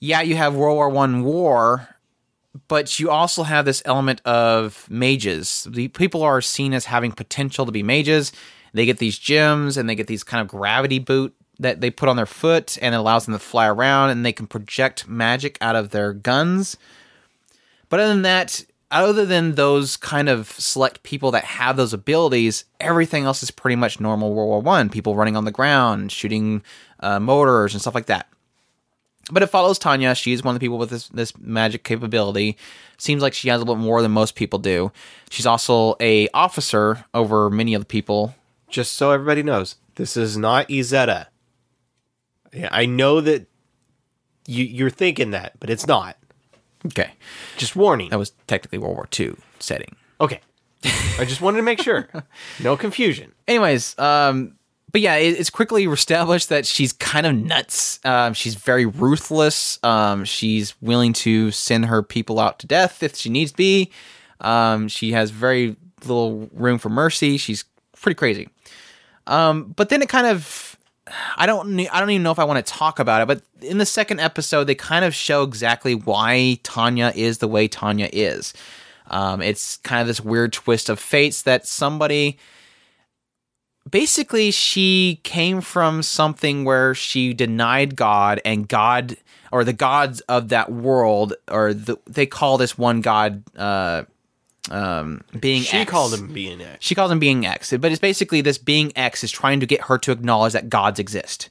yeah, 0.00 0.22
you 0.22 0.36
have 0.36 0.54
World 0.54 0.76
War 0.76 0.88
One 0.88 1.24
war, 1.24 1.88
but 2.68 2.98
you 3.00 3.10
also 3.10 3.42
have 3.42 3.64
this 3.64 3.82
element 3.84 4.20
of 4.24 4.88
mages. 4.88 5.66
The 5.70 5.88
people 5.88 6.22
are 6.22 6.40
seen 6.40 6.72
as 6.72 6.84
having 6.84 7.12
potential 7.12 7.66
to 7.66 7.72
be 7.72 7.82
mages. 7.82 8.32
They 8.72 8.86
get 8.86 8.98
these 8.98 9.18
gems 9.18 9.76
and 9.76 9.88
they 9.88 9.94
get 9.94 10.06
these 10.06 10.24
kind 10.24 10.40
of 10.40 10.48
gravity 10.48 10.98
boot 10.98 11.34
that 11.58 11.80
they 11.80 11.90
put 11.90 12.08
on 12.08 12.16
their 12.16 12.26
foot 12.26 12.78
and 12.82 12.94
it 12.94 12.98
allows 12.98 13.26
them 13.26 13.34
to 13.34 13.38
fly 13.38 13.68
around 13.68 14.10
and 14.10 14.24
they 14.24 14.32
can 14.32 14.46
project 14.46 15.08
magic 15.08 15.58
out 15.60 15.76
of 15.76 15.90
their 15.90 16.12
guns. 16.12 16.76
But 17.88 18.00
other 18.00 18.12
than 18.12 18.22
that, 18.22 18.64
other 18.90 19.26
than 19.26 19.54
those 19.54 19.96
kind 19.96 20.28
of 20.28 20.48
select 20.52 21.02
people 21.02 21.30
that 21.32 21.44
have 21.44 21.76
those 21.76 21.92
abilities, 21.92 22.64
everything 22.80 23.24
else 23.24 23.42
is 23.42 23.50
pretty 23.50 23.76
much 23.76 24.00
normal 24.00 24.32
World 24.32 24.48
War 24.48 24.60
One. 24.60 24.88
People 24.88 25.16
running 25.16 25.36
on 25.36 25.44
the 25.44 25.50
ground, 25.50 26.12
shooting 26.12 26.62
uh, 27.00 27.18
mortars 27.20 27.74
and 27.74 27.80
stuff 27.80 27.94
like 27.94 28.06
that. 28.06 28.28
But 29.30 29.42
it 29.42 29.46
follows 29.46 29.78
Tanya. 29.78 30.14
She's 30.14 30.44
one 30.44 30.54
of 30.54 30.60
the 30.60 30.64
people 30.64 30.78
with 30.78 30.90
this 30.90 31.08
this 31.08 31.36
magic 31.38 31.82
capability. 31.82 32.56
Seems 32.98 33.22
like 33.22 33.34
she 33.34 33.48
has 33.48 33.60
a 33.60 33.64
little 33.64 33.76
more 33.76 34.02
than 34.02 34.12
most 34.12 34.34
people 34.34 34.58
do. 34.58 34.92
She's 35.30 35.46
also 35.46 35.96
a 36.00 36.28
officer 36.34 37.04
over 37.14 37.50
many 37.50 37.74
of 37.74 37.82
the 37.82 37.86
people. 37.86 38.34
Just 38.68 38.94
so 38.94 39.10
everybody 39.10 39.42
knows, 39.42 39.76
this 39.94 40.16
is 40.16 40.36
not 40.36 40.68
Izetta. 40.68 41.26
Yeah, 42.54 42.68
I 42.70 42.86
know 42.86 43.20
that 43.20 43.46
you, 44.46 44.64
you're 44.64 44.90
thinking 44.90 45.30
that, 45.32 45.54
but 45.60 45.70
it's 45.70 45.86
not. 45.86 46.16
Okay, 46.86 47.12
Just 47.56 47.74
warning. 47.76 48.10
that 48.10 48.18
was 48.18 48.32
technically 48.46 48.76
World 48.78 48.96
War 48.96 49.08
II 49.18 49.34
setting. 49.58 49.96
Okay. 50.20 50.40
I 51.18 51.24
just 51.24 51.40
wanted 51.40 51.56
to 51.56 51.62
make 51.62 51.80
sure. 51.80 52.08
No 52.62 52.76
confusion. 52.76 53.32
anyways 53.48 53.98
um 53.98 54.54
but 54.92 55.00
yeah 55.00 55.16
it, 55.16 55.38
it's 55.40 55.48
quickly 55.50 55.84
established 55.86 56.50
that 56.50 56.66
she's 56.66 56.92
kind 56.92 57.24
of 57.26 57.34
nuts 57.34 58.00
um 58.04 58.32
she's 58.34 58.54
very 58.54 58.84
ruthless 58.86 59.78
um 59.82 60.24
she's 60.26 60.74
willing 60.82 61.12
to 61.14 61.50
send 61.50 61.86
her 61.86 62.02
people 62.02 62.38
out 62.38 62.58
to 62.58 62.66
death 62.66 63.02
if 63.02 63.16
she 63.16 63.28
needs 63.30 63.50
to 63.52 63.56
be 63.56 63.90
um 64.40 64.86
she 64.88 65.12
has 65.12 65.30
very 65.30 65.74
little 66.02 66.48
room 66.52 66.78
for 66.78 66.88
mercy 66.90 67.36
she's 67.38 67.64
pretty 68.00 68.14
crazy 68.14 68.48
um 69.26 69.64
but 69.76 69.88
then 69.88 70.00
it 70.02 70.08
kind 70.08 70.26
of 70.26 70.73
I 71.36 71.46
don't 71.46 71.78
I 71.88 72.00
don't 72.00 72.10
even 72.10 72.22
know 72.22 72.30
if 72.30 72.38
I 72.38 72.44
want 72.44 72.64
to 72.64 72.72
talk 72.72 72.98
about 72.98 73.22
it, 73.22 73.28
but 73.28 73.42
in 73.60 73.78
the 73.78 73.86
second 73.86 74.20
episode 74.20 74.64
they 74.64 74.74
kind 74.74 75.04
of 75.04 75.14
show 75.14 75.42
exactly 75.42 75.94
why 75.94 76.58
Tanya 76.62 77.12
is 77.14 77.38
the 77.38 77.48
way 77.48 77.68
Tanya 77.68 78.08
is. 78.12 78.54
Um, 79.08 79.42
it's 79.42 79.76
kind 79.78 80.00
of 80.00 80.06
this 80.06 80.20
weird 80.20 80.54
twist 80.54 80.88
of 80.88 80.98
fates 80.98 81.42
that 81.42 81.66
somebody 81.66 82.38
basically 83.88 84.50
she 84.50 85.20
came 85.24 85.60
from 85.60 86.02
something 86.02 86.64
where 86.64 86.94
she 86.94 87.34
denied 87.34 87.96
God 87.96 88.40
and 88.44 88.66
God 88.66 89.16
or 89.52 89.62
the 89.62 89.72
gods 89.72 90.20
of 90.22 90.48
that 90.48 90.72
world 90.72 91.34
or 91.50 91.74
the, 91.74 91.96
they 92.06 92.26
call 92.26 92.58
this 92.58 92.76
one 92.76 93.00
god 93.00 93.42
uh 93.56 94.02
um 94.70 95.22
being 95.38 95.62
She 95.62 95.78
X. 95.78 95.90
called 95.90 96.14
him 96.14 96.28
being 96.32 96.60
X. 96.62 96.84
She 96.84 96.94
calls 96.94 97.10
him 97.10 97.18
being 97.18 97.44
X, 97.44 97.72
but 97.78 97.90
it's 97.92 98.00
basically 98.00 98.40
this 98.40 98.58
being 98.58 98.92
X 98.96 99.22
is 99.24 99.30
trying 99.30 99.60
to 99.60 99.66
get 99.66 99.82
her 99.82 99.98
to 99.98 100.12
acknowledge 100.12 100.52
that 100.54 100.70
gods 100.70 100.98
exist, 100.98 101.50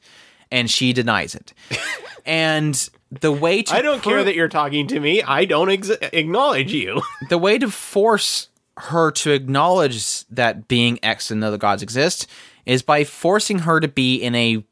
and 0.52 0.69
she 0.69 0.94
denies 0.94 1.35
it. 1.35 1.53
and 2.26 2.90
the 3.11 3.31
way 3.31 3.61
to 3.64 3.73
I 3.76 3.81
don't 3.81 4.02
care 4.02 4.23
that 4.23 4.35
you're 4.35 4.48
talking 4.48 4.88
to 4.88 4.99
me. 4.99 5.22
I 5.22 5.45
don't 5.45 5.69
ex- 5.69 5.90
acknowledge 5.90 6.73
you. 6.73 7.02
the 7.30 7.38
way 7.38 7.57
to 7.60 7.69
force 7.69 8.48
her 8.77 9.11
to 9.11 9.31
acknowledge 9.31 10.26
that 10.30 10.68
being 10.68 10.98
X 11.03 11.30
and 11.30 11.44
other 11.44 11.60
gods 11.60 11.84
exist 11.84 12.26
is 12.65 12.81
by 12.81 13.03
forcing 13.03 13.60
her 13.60 13.80
to 13.80 13.88
be 13.88 14.15
in 14.15 14.34
a 14.35 14.64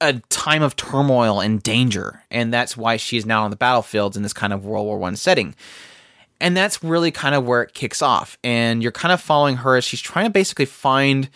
a 0.00 0.14
time 0.28 0.62
of 0.62 0.76
turmoil 0.76 1.40
and 1.40 1.62
danger, 1.62 2.24
and 2.30 2.52
that's 2.52 2.76
why 2.76 2.96
she 2.96 3.16
is 3.16 3.24
now 3.24 3.44
on 3.44 3.50
the 3.50 3.56
battlefields 3.56 4.16
in 4.16 4.22
this 4.22 4.32
kind 4.32 4.52
of 4.52 4.64
World 4.64 4.86
War 4.86 4.98
One 4.98 5.16
setting. 5.16 5.54
And 6.40 6.56
that's 6.56 6.82
really 6.82 7.10
kind 7.10 7.34
of 7.34 7.46
where 7.46 7.62
it 7.62 7.74
kicks 7.74 8.02
off, 8.02 8.36
and 8.44 8.82
you're 8.82 8.92
kind 8.92 9.12
of 9.12 9.20
following 9.20 9.56
her 9.56 9.76
as 9.76 9.84
she's 9.84 10.00
trying 10.00 10.26
to 10.26 10.30
basically 10.30 10.66
find 10.66 11.30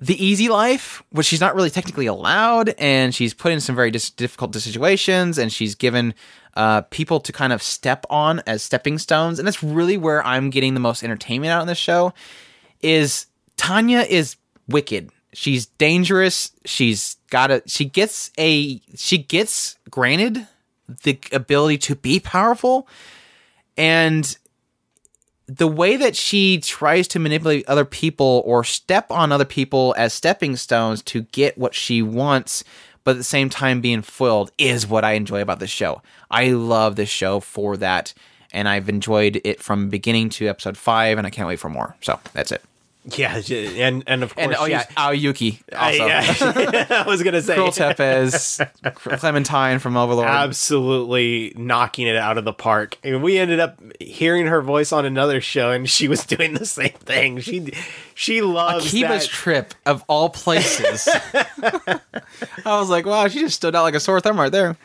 the 0.00 0.22
easy 0.24 0.48
life, 0.48 1.02
which 1.10 1.26
she's 1.26 1.40
not 1.40 1.54
really 1.54 1.70
technically 1.70 2.06
allowed, 2.06 2.74
and 2.78 3.14
she's 3.14 3.32
put 3.32 3.52
in 3.52 3.60
some 3.60 3.74
very 3.74 3.90
dis- 3.90 4.10
difficult 4.10 4.54
situations, 4.54 5.38
and 5.38 5.52
she's 5.52 5.74
given 5.74 6.14
uh, 6.54 6.82
people 6.82 7.20
to 7.20 7.32
kind 7.32 7.52
of 7.52 7.62
step 7.62 8.04
on 8.10 8.42
as 8.46 8.62
stepping 8.62 8.98
stones, 8.98 9.38
and 9.38 9.46
that's 9.46 9.62
really 9.62 9.96
where 9.96 10.24
I'm 10.24 10.50
getting 10.50 10.74
the 10.74 10.80
most 10.80 11.02
entertainment 11.02 11.50
out 11.50 11.62
in 11.62 11.66
this 11.66 11.78
show. 11.78 12.12
Is 12.82 13.26
Tanya 13.56 14.00
is 14.00 14.36
wicked. 14.68 15.10
She's 15.32 15.66
dangerous. 15.66 16.52
She's 16.64 17.16
got 17.30 17.50
a. 17.50 17.62
She 17.66 17.84
gets 17.86 18.30
a. 18.38 18.80
She 18.94 19.18
gets 19.18 19.76
granted 19.90 20.46
the 21.02 21.18
ability 21.32 21.78
to 21.78 21.96
be 21.96 22.20
powerful, 22.20 22.88
and 23.76 24.36
the 25.46 25.68
way 25.68 25.96
that 25.96 26.16
she 26.16 26.58
tries 26.58 27.06
to 27.08 27.18
manipulate 27.18 27.68
other 27.68 27.84
people 27.84 28.42
or 28.44 28.64
step 28.64 29.10
on 29.10 29.30
other 29.30 29.44
people 29.44 29.94
as 29.96 30.12
stepping 30.12 30.56
stones 30.56 31.02
to 31.02 31.22
get 31.22 31.56
what 31.56 31.74
she 31.74 32.02
wants, 32.02 32.64
but 33.04 33.12
at 33.12 33.18
the 33.18 33.24
same 33.24 33.48
time 33.48 33.80
being 33.80 34.02
foiled 34.02 34.50
is 34.58 34.86
what 34.86 35.04
I 35.04 35.12
enjoy 35.12 35.40
about 35.40 35.60
this 35.60 35.70
show. 35.70 36.02
I 36.30 36.48
love 36.50 36.96
this 36.96 37.08
show 37.08 37.38
for 37.38 37.76
that, 37.76 38.12
and 38.52 38.68
I've 38.68 38.88
enjoyed 38.88 39.40
it 39.44 39.62
from 39.62 39.88
beginning 39.88 40.30
to 40.30 40.48
episode 40.48 40.76
five, 40.76 41.16
and 41.16 41.26
I 41.26 41.30
can't 41.30 41.46
wait 41.46 41.60
for 41.60 41.68
more. 41.68 41.94
So 42.00 42.18
that's 42.32 42.50
it. 42.50 42.62
Yeah, 43.08 43.40
and 43.48 44.02
and 44.06 44.24
of 44.24 44.34
course, 44.34 44.46
And 44.46 44.56
oh 44.58 44.64
yeah, 44.64 44.84
Aoi 44.96 45.12
Yuki 45.12 45.60
uh, 45.72 45.76
also. 45.76 46.04
I, 46.04 46.06
yeah, 46.06 46.86
I 46.90 47.04
was 47.06 47.22
gonna 47.22 47.40
say 47.40 47.56
Krul 47.56 47.72
Tepes, 47.72 48.60
Clementine 48.94 49.78
from 49.78 49.96
Overlord. 49.96 50.26
absolutely 50.26 51.52
knocking 51.56 52.08
it 52.08 52.16
out 52.16 52.36
of 52.36 52.44
the 52.44 52.52
park. 52.52 52.98
And 53.04 53.22
we 53.22 53.38
ended 53.38 53.60
up 53.60 53.80
hearing 54.00 54.46
her 54.46 54.60
voice 54.60 54.90
on 54.92 55.04
another 55.06 55.40
show, 55.40 55.70
and 55.70 55.88
she 55.88 56.08
was 56.08 56.24
doing 56.26 56.54
the 56.54 56.66
same 56.66 56.90
thing. 56.90 57.38
She 57.38 57.72
she 58.14 58.42
loves 58.42 58.86
Akiba's 58.86 59.22
that. 59.24 59.30
trip 59.30 59.74
of 59.84 60.02
all 60.08 60.28
places. 60.28 61.08
I 61.62 62.00
was 62.64 62.90
like, 62.90 63.06
wow, 63.06 63.28
she 63.28 63.40
just 63.40 63.56
stood 63.56 63.76
out 63.76 63.82
like 63.82 63.94
a 63.94 64.00
sore 64.00 64.20
thumb 64.20 64.38
right 64.40 64.50
there. 64.50 64.76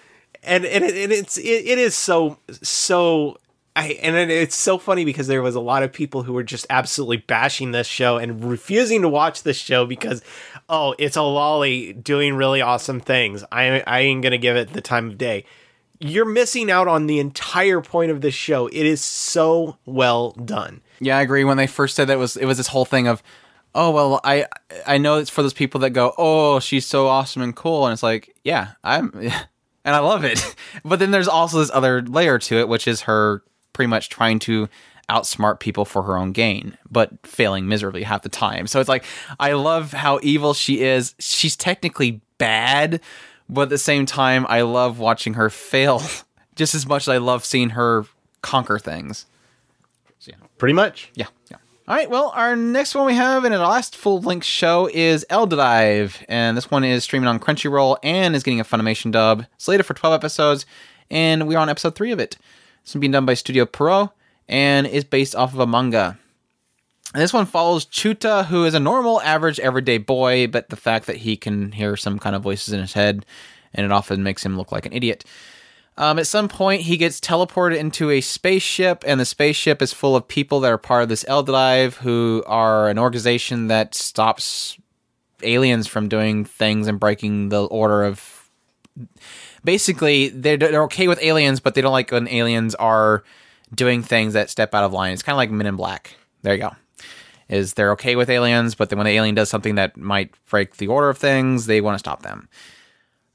and 0.43 0.64
and, 0.65 0.84
it, 0.84 0.95
and 0.95 1.11
it's 1.11 1.38
it, 1.38 1.65
it 1.65 1.80
is 1.80 1.95
so 1.95 2.38
so 2.61 3.38
I 3.76 3.89
and 4.02 4.15
it, 4.15 4.30
it's 4.30 4.56
so 4.56 4.77
funny 4.77 5.06
because 5.06 5.27
there 5.27 5.41
was 5.41 5.56
a 5.56 5.61
lot 5.61 5.84
of 5.84 5.93
people 5.93 6.23
who 6.23 6.34
were 6.34 6.43
just 6.43 6.65
absolutely 6.69 7.18
bashing 7.18 7.72
this 7.72 7.88
show 7.88 8.18
and 8.18 8.43
refusing 8.43 9.02
to 9.02 9.10
watch 9.10 9.43
this 9.43 9.57
show 9.57 9.85
because 9.85 10.22
oh 10.68 10.93
it's 10.99 11.15
a 11.15 11.22
lolly 11.22 11.93
doing 11.93 12.35
really 12.35 12.61
awesome 12.61 12.99
things 12.99 13.43
I 13.52 13.81
I 13.88 14.02
ain't 14.02 14.23
gonna 14.23 14.38
give 14.38 14.57
it 14.57 14.73
the 14.73 14.81
time 14.81 15.10
of 15.10 15.18
day. 15.18 15.45
You're 15.99 16.26
missing 16.26 16.72
out 16.72 16.88
on 16.88 17.06
the 17.06 17.19
entire 17.19 17.80
point 17.80 18.10
of 18.11 18.22
this 18.22 18.34
show. 18.34 18.68
It 18.68 18.85
is 18.85 19.02
so 19.02 19.77
well 19.85 20.31
done. 20.31 20.81
Yeah, 20.99 21.18
I 21.18 21.22
agree. 21.22 21.43
When 21.43 21.57
they 21.57 21.68
first 21.68 21.95
said 21.95 22.07
that 22.07 22.14
it 22.14 22.18
was 22.18 22.35
it 22.35 22.45
was 22.45 22.57
this 22.57 22.68
whole 22.68 22.85
thing 22.85 23.07
of, 23.07 23.23
oh 23.73 23.91
well, 23.91 24.19
I 24.23 24.48
I 24.85 24.98
know 24.98 25.18
it's 25.18 25.30
for 25.30 25.43
those 25.43 25.53
people 25.53 25.80
that 25.81 25.91
go, 25.91 26.14
oh, 26.18 26.60
she's 26.60 26.85
so 26.85 27.07
awesome 27.07 27.41
and 27.41 27.56
cool, 27.56 27.85
and 27.85 27.93
it's 27.93 28.03
like, 28.03 28.35
yeah, 28.43 28.73
I'm, 28.84 29.11
and 29.85 29.95
I 29.95 29.99
love 29.99 30.23
it. 30.23 30.56
But 30.84 30.99
then 30.99 31.11
there's 31.11 31.27
also 31.27 31.60
this 31.60 31.69
other 31.72 32.02
layer 32.02 32.39
to 32.39 32.57
it, 32.60 32.68
which 32.68 32.88
is 32.88 33.02
her 33.02 33.43
pretty 33.73 33.88
much 33.88 34.10
trying 34.10 34.39
to 34.39 34.69
outsmart 35.10 35.60
people 35.60 35.84
for 35.84 36.03
her 36.03 36.18
own 36.18 36.31
gain, 36.31 36.77
but 36.89 37.11
failing 37.23 37.68
miserably 37.68 38.03
half 38.03 38.22
the 38.22 38.30
time. 38.30 38.68
So 38.68 38.80
it's 38.80 38.89
like 38.89 39.03
I 39.39 39.53
love 39.53 39.91
how 39.91 40.19
evil 40.23 40.53
she 40.53 40.81
is. 40.81 41.15
She's 41.19 41.56
technically 41.56 42.22
bad, 42.38 43.02
but 43.49 43.64
at 43.64 43.69
the 43.69 43.77
same 43.77 44.06
time, 44.06 44.45
I 44.48 44.61
love 44.61 44.99
watching 44.99 45.34
her 45.34 45.49
fail 45.49 46.02
just 46.56 46.73
as 46.73 46.88
much 46.88 47.03
as 47.03 47.10
I 47.10 47.18
love 47.18 47.43
seeing 47.43 47.72
her 47.72 48.06
conquer 48.41 48.80
things. 48.80 49.26
Yeah. 50.22 50.35
Pretty 50.57 50.73
much. 50.73 51.11
Yeah, 51.15 51.27
yeah. 51.49 51.57
All 51.88 51.95
right, 51.95 52.10
well, 52.10 52.31
our 52.35 52.56
next 52.56 52.95
one 52.95 53.06
we 53.06 53.15
have 53.15 53.43
in 53.43 53.52
our 53.52 53.60
last 53.68 53.98
full 53.98 54.22
length 54.22 54.45
show 54.45 54.88
is 54.93 55.26
elDlive, 55.30 56.23
and 56.30 56.56
this 56.56 56.72
one 56.72 56.84
is 56.84 57.03
streaming 57.03 57.27
on 57.27 57.39
Crunchyroll 57.39 57.98
and 58.03 58.35
is 58.35 58.43
getting 58.43 58.61
a 58.61 58.64
Funimation 58.64 59.11
dub, 59.11 59.41
It's 59.56 59.65
slated 59.65 59.85
for 59.85 59.93
12 59.93 60.14
episodes, 60.14 60.65
and 61.10 61.48
we're 61.48 61.57
on 61.57 61.69
episode 61.69 61.95
3 61.95 62.11
of 62.11 62.19
it. 62.19 62.38
Is 62.86 62.94
being 62.95 63.12
done 63.12 63.26
by 63.26 63.36
Studio 63.36 63.66
Pierrot 63.66 64.10
and 64.48 64.86
is 64.86 65.03
based 65.03 65.36
off 65.36 65.53
of 65.53 65.60
a 65.60 65.68
manga. 65.68 66.18
And 67.14 67.22
this 67.22 67.34
one 67.34 67.45
follows 67.45 67.86
Chuta, 67.86 68.45
who 68.45 68.64
is 68.66 68.74
a 68.74 68.80
normal, 68.80 69.22
average, 69.22 69.60
everyday 69.60 69.98
boy, 69.98 70.48
but 70.48 70.70
the 70.70 70.78
fact 70.78 71.08
that 71.08 71.18
he 71.18 71.36
can 71.36 71.74
hear 71.74 71.98
some 71.98 72.20
kind 72.20 72.36
of 72.36 72.41
voices 72.41 72.74
in 72.74 72.80
his 72.80 72.94
head, 72.94 73.26
and 73.74 73.86
it 73.86 73.91
often 73.91 74.24
makes 74.24 74.45
him 74.45 74.58
look 74.58 74.72
like 74.72 74.86
an 74.86 74.94
idiot. 74.94 75.26
Um, 75.98 76.20
at 76.20 76.28
some 76.28 76.48
point, 76.48 76.84
he 76.84 76.95
gets 76.95 77.20
teleported 77.20 77.78
into 77.78 78.10
a 78.10 78.22
spaceship, 78.22 79.03
and 79.06 79.20
the 79.20 79.26
spaceship 79.26 79.82
is 79.82 79.91
full 79.91 80.16
of 80.16 80.28
people 80.28 80.62
that 80.62 80.72
are 80.72 80.78
part 80.78 81.03
of 81.03 81.10
this 81.10 81.26
elDlive, 81.26 81.95
who 81.95 82.44
are 82.48 82.90
an 82.90 82.98
organization 82.98 83.68
that 83.68 83.94
stops 83.94 84.78
aliens 85.44 85.88
from 85.88 86.08
doing 86.08 86.45
things 86.45 86.88
and 86.88 86.99
breaking 86.99 87.49
the 87.49 87.66
order 87.66 88.03
of. 88.03 88.49
Basically, 89.64 90.30
they're, 90.30 90.58
they're 90.58 90.84
okay 90.84 91.08
with 91.08 91.22
aliens, 91.22 91.60
but 91.60 91.76
they 91.76 91.82
don't 91.82 91.92
like 91.92 92.12
when 92.12 92.28
aliens 92.28 92.76
are 92.76 93.24
doing 93.74 94.02
things 94.02 94.34
that 94.34 94.50
step 94.50 94.74
out 94.74 94.84
of 94.84 94.94
line. 94.94 95.14
It's 95.14 95.24
kind 95.24 95.34
of 95.34 95.38
like 95.38 95.52
Men 95.52 95.68
in 95.68 95.76
Black. 95.76 96.16
There 96.42 96.54
you 96.54 96.62
go. 96.62 96.76
Is 97.48 97.74
they're 97.74 97.92
okay 97.92 98.16
with 98.16 98.30
aliens, 98.30 98.76
but 98.76 98.90
then 98.90 98.98
when 98.98 99.06
the 99.06 99.12
alien 99.12 99.36
does 99.36 99.50
something 99.50 99.76
that 99.76 99.98
might 99.98 100.34
break 100.50 100.78
the 100.78 100.88
order 100.88 101.10
of 101.10 101.18
things, 101.18 101.66
they 101.66 101.82
want 101.82 101.96
to 101.96 102.00
stop 102.00 102.24
them. 102.24 102.48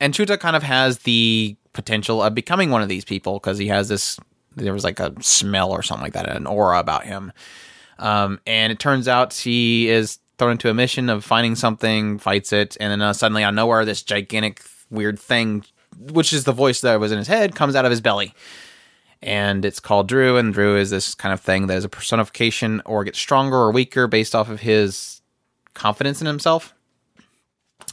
And 0.00 0.14
Chuta 0.14 0.38
kind 0.38 0.56
of 0.56 0.62
has 0.62 0.98
the 1.00 1.56
potential 1.72 2.22
of 2.22 2.34
becoming 2.34 2.70
one 2.70 2.82
of 2.82 2.88
these 2.88 3.04
people 3.04 3.34
because 3.34 3.58
he 3.58 3.68
has 3.68 3.88
this. 3.88 4.18
There 4.56 4.72
was 4.72 4.84
like 4.84 5.00
a 5.00 5.12
smell 5.20 5.70
or 5.70 5.82
something 5.82 6.02
like 6.02 6.14
that, 6.14 6.28
an 6.34 6.46
aura 6.46 6.78
about 6.78 7.04
him. 7.04 7.30
Um, 7.98 8.40
and 8.46 8.72
it 8.72 8.78
turns 8.78 9.06
out 9.06 9.34
he 9.34 9.88
is 9.88 10.18
thrown 10.38 10.52
into 10.52 10.70
a 10.70 10.74
mission 10.74 11.08
of 11.08 11.24
finding 11.24 11.54
something, 11.54 12.18
fights 12.18 12.52
it, 12.52 12.76
and 12.80 12.90
then 12.90 13.02
uh, 13.02 13.12
suddenly 13.12 13.42
out 13.42 13.50
of 13.50 13.54
nowhere, 13.54 13.84
this 13.84 14.02
gigantic 14.02 14.62
weird 14.90 15.18
thing, 15.18 15.64
which 15.98 16.32
is 16.32 16.44
the 16.44 16.52
voice 16.52 16.80
that 16.82 17.00
was 17.00 17.12
in 17.12 17.18
his 17.18 17.28
head, 17.28 17.54
comes 17.54 17.74
out 17.74 17.84
of 17.84 17.90
his 17.90 18.00
belly. 18.00 18.34
and 19.22 19.64
it's 19.64 19.80
called 19.80 20.08
Drew. 20.08 20.36
And 20.36 20.52
Drew 20.52 20.76
is 20.76 20.90
this 20.90 21.14
kind 21.14 21.32
of 21.32 21.40
thing 21.40 21.66
that 21.68 21.76
is 21.78 21.84
a 21.84 21.88
personification 21.88 22.82
or 22.84 23.02
gets 23.04 23.18
stronger 23.18 23.56
or 23.56 23.72
weaker 23.72 24.06
based 24.06 24.34
off 24.34 24.48
of 24.50 24.60
his 24.60 25.22
confidence 25.74 26.20
in 26.20 26.26
himself. 26.26 26.74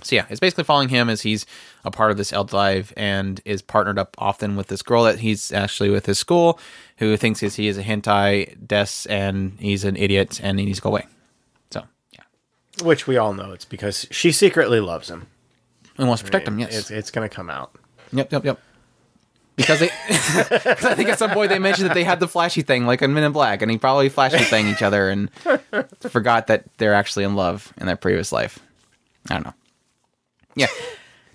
So 0.01 0.15
yeah, 0.15 0.25
it's 0.29 0.39
basically 0.39 0.63
following 0.65 0.89
him 0.89 1.09
as 1.09 1.21
he's 1.21 1.45
a 1.85 1.91
part 1.91 2.11
of 2.11 2.17
this 2.17 2.31
elDlive 2.31 2.91
and 2.97 3.39
is 3.45 3.61
partnered 3.61 3.97
up 3.99 4.15
often 4.17 4.55
with 4.57 4.67
this 4.67 4.81
girl 4.81 5.03
that 5.03 5.19
he's 5.19 5.51
actually 5.53 5.89
with 5.89 6.05
his 6.05 6.17
school, 6.19 6.59
who 6.97 7.15
thinks 7.15 7.41
is 7.43 7.55
he 7.55 7.67
is 7.67 7.77
a 7.77 7.83
hentai 7.83 8.55
des 8.67 9.09
and 9.09 9.57
he's 9.59 9.83
an 9.85 9.95
idiot 9.95 10.39
and 10.43 10.59
he 10.59 10.65
needs 10.65 10.79
to 10.79 10.81
go 10.83 10.89
away. 10.89 11.05
So 11.71 11.83
yeah, 12.11 12.23
Which 12.83 13.07
we 13.07 13.17
all 13.17 13.33
know 13.33 13.51
it's 13.51 13.65
because 13.65 14.07
she 14.11 14.31
secretly 14.31 14.79
loves 14.81 15.09
him. 15.09 15.27
and 15.97 16.07
wants 16.07 16.21
to 16.21 16.25
protect 16.25 16.47
him. 16.47 16.59
Yes. 16.59 16.75
It's, 16.77 16.91
it's 16.91 17.11
going 17.11 17.27
to 17.29 17.33
come 17.33 17.49
out. 17.49 17.75
Yep, 18.13 18.31
yep, 18.31 18.45
yep. 18.45 18.59
Because 19.55 19.79
they, 19.81 19.87
'cause 19.89 20.83
I 20.85 20.95
think 20.95 21.09
at 21.09 21.19
some 21.19 21.29
point 21.31 21.49
they 21.49 21.59
mentioned 21.59 21.87
that 21.89 21.93
they 21.93 22.03
had 22.03 22.19
the 22.19 22.27
flashy 22.27 22.63
thing, 22.63 22.87
like 22.87 23.01
in 23.03 23.13
Men 23.13 23.23
in 23.23 23.31
Black, 23.33 23.61
and 23.61 23.69
he 23.69 23.77
probably 23.77 24.09
flashy 24.09 24.39
thing 24.43 24.67
each 24.67 24.81
other 24.81 25.09
and 25.09 25.29
forgot 26.09 26.47
that 26.47 26.65
they're 26.77 26.93
actually 26.95 27.23
in 27.23 27.35
love 27.35 27.71
in 27.77 27.85
their 27.85 27.95
previous 27.95 28.31
life. 28.31 28.57
I 29.29 29.35
don't 29.35 29.45
know. 29.45 29.53
Yeah, 30.55 30.67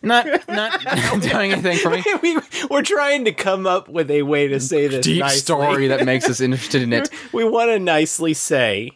not 0.02 0.26
not 0.48 0.80
doing 1.20 1.52
anything 1.52 1.78
for 1.78 1.90
me. 1.90 2.02
we, 2.22 2.38
we're 2.70 2.82
trying 2.82 3.24
to 3.26 3.32
come 3.32 3.66
up 3.68 3.88
with 3.88 4.10
a 4.10 4.22
way 4.22 4.48
to 4.48 4.58
say 4.58 4.88
this 4.88 5.04
Deep 5.04 5.20
nicely. 5.20 5.38
story 5.38 5.86
that 5.88 6.04
makes 6.04 6.28
us 6.28 6.40
interested 6.40 6.82
in 6.82 6.92
it. 6.92 7.08
We 7.32 7.44
want 7.44 7.70
to 7.70 7.78
nicely 7.78 8.34
say 8.34 8.90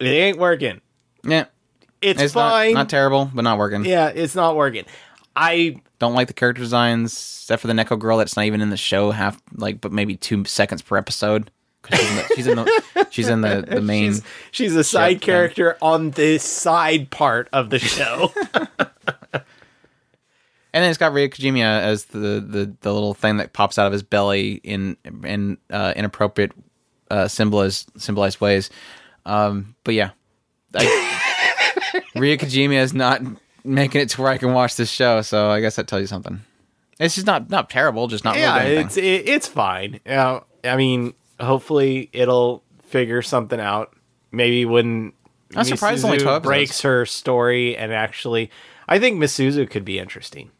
it 0.00 0.04
ain't 0.06 0.38
working. 0.38 0.82
Yeah, 1.24 1.46
It's, 2.02 2.20
it's 2.20 2.34
not, 2.34 2.50
fine. 2.50 2.74
not 2.74 2.88
terrible, 2.90 3.30
but 3.34 3.40
not 3.42 3.56
working. 3.58 3.84
yeah, 3.86 4.08
it's 4.08 4.34
not 4.34 4.54
working. 4.54 4.84
I 5.36 5.76
Don't 5.98 6.14
like 6.14 6.28
the 6.28 6.34
character 6.34 6.62
designs, 6.62 7.12
except 7.12 7.60
for 7.62 7.68
the 7.68 7.74
Neko 7.74 7.98
girl 7.98 8.18
that's 8.18 8.36
not 8.36 8.46
even 8.46 8.60
in 8.60 8.70
the 8.70 8.76
show. 8.76 9.10
Half 9.10 9.40
like, 9.54 9.80
but 9.80 9.92
maybe 9.92 10.16
two 10.16 10.44
seconds 10.44 10.82
per 10.82 10.96
episode. 10.96 11.50
she's 11.90 12.00
in 12.10 12.16
the 12.16 12.26
she's 12.34 12.46
in 12.46 12.56
the, 12.56 13.06
she's 13.10 13.28
in 13.28 13.40
the, 13.42 13.64
the 13.68 13.80
main. 13.80 14.12
she's, 14.14 14.22
she's 14.50 14.76
a 14.76 14.82
side 14.82 15.20
thing. 15.20 15.26
character 15.26 15.76
on 15.80 16.10
the 16.12 16.38
side 16.38 17.10
part 17.10 17.48
of 17.52 17.70
the 17.70 17.78
show. 17.78 18.32
And 20.76 20.82
then 20.82 20.90
it's 20.90 20.98
got 20.98 21.14
Ryo 21.14 21.28
Kojima 21.28 21.62
as 21.62 22.04
the, 22.04 22.44
the, 22.46 22.70
the 22.82 22.92
little 22.92 23.14
thing 23.14 23.38
that 23.38 23.54
pops 23.54 23.78
out 23.78 23.86
of 23.86 23.94
his 23.94 24.02
belly 24.02 24.60
in 24.62 24.98
in 25.24 25.56
uh, 25.70 25.94
inappropriate 25.96 26.52
uh, 27.10 27.28
symbolized 27.28 27.90
symbolized 27.96 28.42
ways. 28.42 28.68
Um, 29.24 29.74
but 29.84 29.94
yeah, 29.94 30.10
I, 30.74 30.84
Kojima 32.14 32.74
is 32.74 32.92
not 32.92 33.22
making 33.66 34.00
it 34.00 34.08
to 34.10 34.22
where 34.22 34.30
I 34.30 34.38
can 34.38 34.52
watch 34.52 34.76
this 34.76 34.90
show. 34.90 35.22
So 35.22 35.50
I 35.50 35.60
guess 35.60 35.76
that 35.76 35.86
tells 35.86 36.00
you 36.00 36.06
something. 36.06 36.40
It's 36.98 37.14
just 37.14 37.26
not 37.26 37.50
not 37.50 37.68
terrible, 37.68 38.06
just 38.08 38.24
not 38.24 38.36
yeah, 38.36 38.62
really 38.62 38.76
it's 38.76 38.96
it, 38.96 39.28
it's 39.28 39.46
fine. 39.46 40.00
Yeah, 40.06 40.40
I 40.64 40.76
mean, 40.76 41.14
hopefully 41.38 42.08
it'll 42.12 42.62
figure 42.84 43.20
something 43.22 43.60
out. 43.60 43.94
Maybe 44.32 44.64
when 44.64 45.12
I'm 45.54 45.64
surprised 45.64 46.04
only 46.04 46.18
Misuzu 46.18 46.42
breaks 46.42 46.80
her 46.82 47.04
story 47.04 47.76
and 47.76 47.92
actually, 47.92 48.50
I 48.88 48.98
think 48.98 49.20
Misuzu 49.20 49.68
could 49.68 49.84
be 49.84 49.98
interesting. 49.98 50.50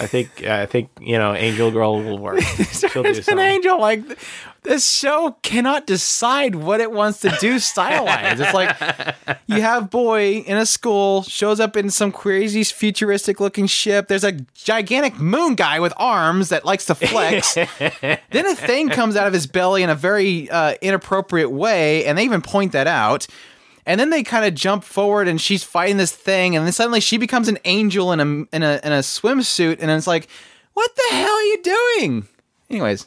I 0.00 0.06
think 0.06 0.44
I 0.44 0.66
think 0.66 0.90
you 1.00 1.18
know 1.18 1.34
Angel 1.34 1.70
Girl 1.70 2.02
will 2.02 2.18
work. 2.18 2.40
She'll 2.42 3.02
do 3.02 3.20
an 3.28 3.38
angel. 3.38 3.80
Like 3.80 4.02
this 4.62 4.90
show 4.90 5.36
cannot 5.42 5.86
decide 5.86 6.54
what 6.54 6.80
it 6.80 6.92
wants 6.92 7.20
to 7.20 7.36
do 7.40 7.58
style 7.58 8.04
wise. 8.04 8.38
It's 8.38 8.54
like 8.54 8.76
you 9.46 9.60
have 9.60 9.90
boy 9.90 10.38
in 10.38 10.56
a 10.56 10.66
school 10.66 11.22
shows 11.22 11.60
up 11.60 11.76
in 11.76 11.90
some 11.90 12.12
crazy 12.12 12.64
futuristic 12.64 13.40
looking 13.40 13.66
ship. 13.66 14.08
There's 14.08 14.24
a 14.24 14.32
gigantic 14.54 15.18
moon 15.18 15.54
guy 15.54 15.80
with 15.80 15.92
arms 15.96 16.50
that 16.50 16.64
likes 16.64 16.86
to 16.86 16.94
flex. 16.94 17.54
then 18.00 18.46
a 18.46 18.54
thing 18.54 18.88
comes 18.88 19.16
out 19.16 19.26
of 19.26 19.32
his 19.32 19.46
belly 19.46 19.82
in 19.82 19.90
a 19.90 19.94
very 19.94 20.50
uh, 20.50 20.74
inappropriate 20.82 21.50
way, 21.50 22.04
and 22.04 22.18
they 22.18 22.24
even 22.24 22.42
point 22.42 22.72
that 22.72 22.86
out. 22.86 23.26
And 23.88 23.98
then 23.98 24.10
they 24.10 24.22
kind 24.22 24.44
of 24.44 24.54
jump 24.54 24.84
forward, 24.84 25.28
and 25.28 25.40
she's 25.40 25.64
fighting 25.64 25.96
this 25.96 26.12
thing, 26.12 26.54
and 26.54 26.66
then 26.66 26.72
suddenly 26.74 27.00
she 27.00 27.16
becomes 27.16 27.48
an 27.48 27.56
angel 27.64 28.12
in 28.12 28.20
a 28.20 28.24
in 28.54 28.62
a 28.62 28.80
in 28.84 28.92
a 28.92 28.98
swimsuit, 28.98 29.78
and 29.80 29.90
it's 29.90 30.06
like, 30.06 30.28
what 30.74 30.94
the 30.94 31.16
hell 31.16 31.30
are 31.30 31.42
you 31.42 31.62
doing? 31.62 32.28
Anyways, 32.68 33.06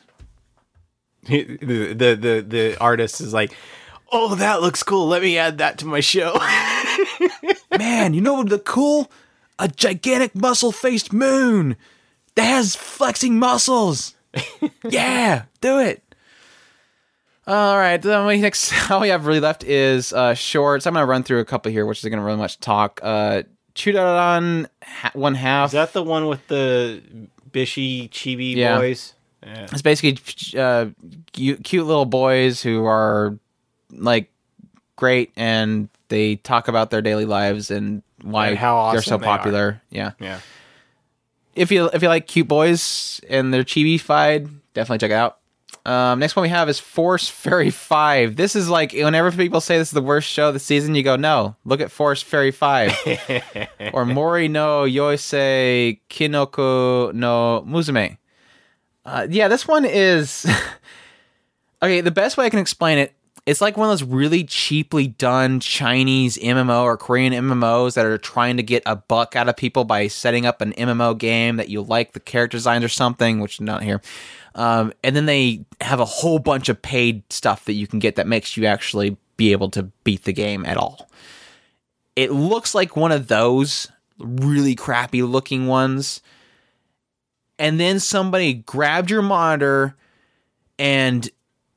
the, 1.27 1.93
the 1.93 2.15
the 2.15 2.45
the 2.47 2.77
artist 2.81 3.21
is 3.21 3.31
like, 3.31 3.53
"Oh, 4.11 4.33
that 4.33 4.61
looks 4.61 4.81
cool. 4.81 5.05
Let 5.07 5.21
me 5.21 5.37
add 5.37 5.59
that 5.59 5.77
to 5.77 5.85
my 5.85 5.99
show." 5.99 6.33
man, 7.77 8.15
you 8.15 8.21
know 8.21 8.33
what 8.33 8.49
the 8.49 8.57
cool? 8.57 9.11
A 9.59 9.67
gigantic 9.67 10.33
muscle 10.33 10.71
faced 10.71 11.13
moon 11.13 11.75
that 12.33 12.45
has 12.45 12.75
flexing 12.75 13.37
muscles. 13.37 14.15
yeah, 14.83 15.43
do 15.61 15.77
it. 15.77 16.01
All 17.51 17.77
right, 17.77 18.01
then 18.01 18.25
we 18.25 18.37
next 18.41 18.71
all 18.89 19.01
we 19.01 19.09
have 19.09 19.25
really 19.25 19.41
left 19.41 19.63
is 19.65 20.13
uh 20.13 20.33
shorts. 20.33 20.87
I'm 20.87 20.93
gonna 20.93 21.05
run 21.05 21.23
through 21.23 21.39
a 21.39 21.45
couple 21.45 21.69
here, 21.71 21.85
which 21.85 22.01
is 22.03 22.09
gonna 22.09 22.23
really 22.23 22.37
much 22.37 22.59
talk. 22.61 23.01
Uh 23.03 23.43
Chiruran 23.75 24.67
ha- 24.83 25.11
one 25.13 25.35
half. 25.35 25.69
is 25.69 25.71
that 25.73 25.91
the 25.93 26.03
one 26.03 26.27
with 26.27 26.45
the 26.47 27.01
bishy 27.51 28.09
chibi 28.09 28.55
Yeah. 28.55 28.77
boys? 28.77 29.13
Yeah. 29.43 29.63
It's 29.71 29.81
basically 29.81 30.17
uh, 30.59 30.87
cute, 31.33 31.63
cute 31.63 31.85
little 31.87 32.05
boys 32.05 32.61
who 32.61 32.85
are 32.85 33.37
like 33.91 34.29
great, 34.97 35.31
and 35.35 35.89
they 36.09 36.35
talk 36.37 36.67
about 36.67 36.89
their 36.89 37.01
daily 37.01 37.25
lives 37.25 37.71
and 37.71 38.03
why 38.21 38.49
And 38.49 38.57
how 38.57 38.91
they're 38.91 39.01
so 39.01 39.15
awesome 39.15 39.21
they 39.21 39.27
popular. 39.27 39.81
Yeah. 39.89 40.11
Yeah. 40.19 40.39
If 41.55 41.71
you 41.71 41.89
if 41.93 42.01
you 42.01 42.07
like 42.07 42.27
cute 42.27 42.47
boys 42.47 43.19
and 43.29 43.53
they're 43.53 43.63
chibi-fied, 43.63 44.47
definitely 44.73 44.99
check 44.99 45.11
it 45.11 45.15
out. 45.15 45.39
Um, 45.85 46.19
next 46.19 46.35
one 46.35 46.43
we 46.43 46.49
have 46.49 46.69
is 46.69 46.79
Forest 46.79 47.31
Fairy 47.31 47.71
Five. 47.71 48.35
This 48.35 48.55
is 48.55 48.69
like 48.69 48.93
whenever 48.93 49.31
people 49.31 49.61
say 49.61 49.77
this 49.77 49.87
is 49.87 49.93
the 49.93 50.01
worst 50.01 50.27
show 50.29 50.49
of 50.49 50.53
the 50.53 50.59
season, 50.59 50.93
you 50.93 51.01
go, 51.01 51.15
no, 51.15 51.55
look 51.65 51.81
at 51.81 51.89
Forest 51.89 52.25
Fairy 52.25 52.51
Five 52.51 52.95
or 53.93 54.05
Mori 54.05 54.47
no 54.47 54.83
Yoisei 54.83 55.99
Kinoko 56.09 57.13
no 57.13 57.65
Musume. 57.67 58.17
Uh, 59.05 59.25
yeah, 59.29 59.47
this 59.47 59.67
one 59.67 59.85
is 59.85 60.45
okay. 61.81 62.01
The 62.01 62.11
best 62.11 62.37
way 62.37 62.45
I 62.45 62.49
can 62.51 62.59
explain 62.59 62.99
it, 62.99 63.15
it's 63.45 63.61
like 63.61 63.75
one 63.75 63.89
of 63.89 63.91
those 63.91 64.07
really 64.07 64.43
cheaply 64.43 65.07
done 65.07 65.59
Chinese 65.59 66.37
MMO 66.37 66.83
or 66.83 66.95
Korean 66.95 67.33
MMOs 67.33 67.95
that 67.95 68.05
are 68.05 68.17
trying 68.17 68.57
to 68.57 68.63
get 68.63 68.83
a 68.85 68.95
buck 68.95 69.35
out 69.35 69.49
of 69.49 69.57
people 69.57 69.83
by 69.83 70.07
setting 70.07 70.45
up 70.45 70.61
an 70.61 70.73
MMO 70.73 71.17
game 71.17 71.55
that 71.55 71.69
you 71.69 71.81
like 71.81 72.13
the 72.13 72.19
character 72.19 72.57
designs 72.57 72.83
or 72.83 72.89
something, 72.89 73.39
which 73.39 73.59
not 73.59 73.81
here. 73.81 74.01
Um, 74.53 74.93
and 75.03 75.15
then 75.15 75.25
they 75.25 75.65
have 75.81 75.99
a 75.99 76.05
whole 76.05 76.39
bunch 76.39 76.69
of 76.69 76.81
paid 76.81 77.23
stuff 77.31 77.65
that 77.65 77.73
you 77.73 77.87
can 77.87 77.99
get 77.99 78.15
that 78.15 78.27
makes 78.27 78.57
you 78.57 78.65
actually 78.65 79.17
be 79.37 79.51
able 79.53 79.69
to 79.71 79.83
beat 80.03 80.23
the 80.25 80.33
game 80.33 80.65
at 80.65 80.77
all. 80.77 81.09
It 82.15 82.31
looks 82.31 82.75
like 82.75 82.95
one 82.95 83.11
of 83.11 83.27
those 83.27 83.87
really 84.19 84.75
crappy 84.75 85.23
looking 85.23 85.65
ones 85.65 86.21
and 87.61 87.79
then 87.79 87.99
somebody 87.99 88.55
grabbed 88.55 89.11
your 89.11 89.21
monitor 89.21 89.95
and 90.79 91.29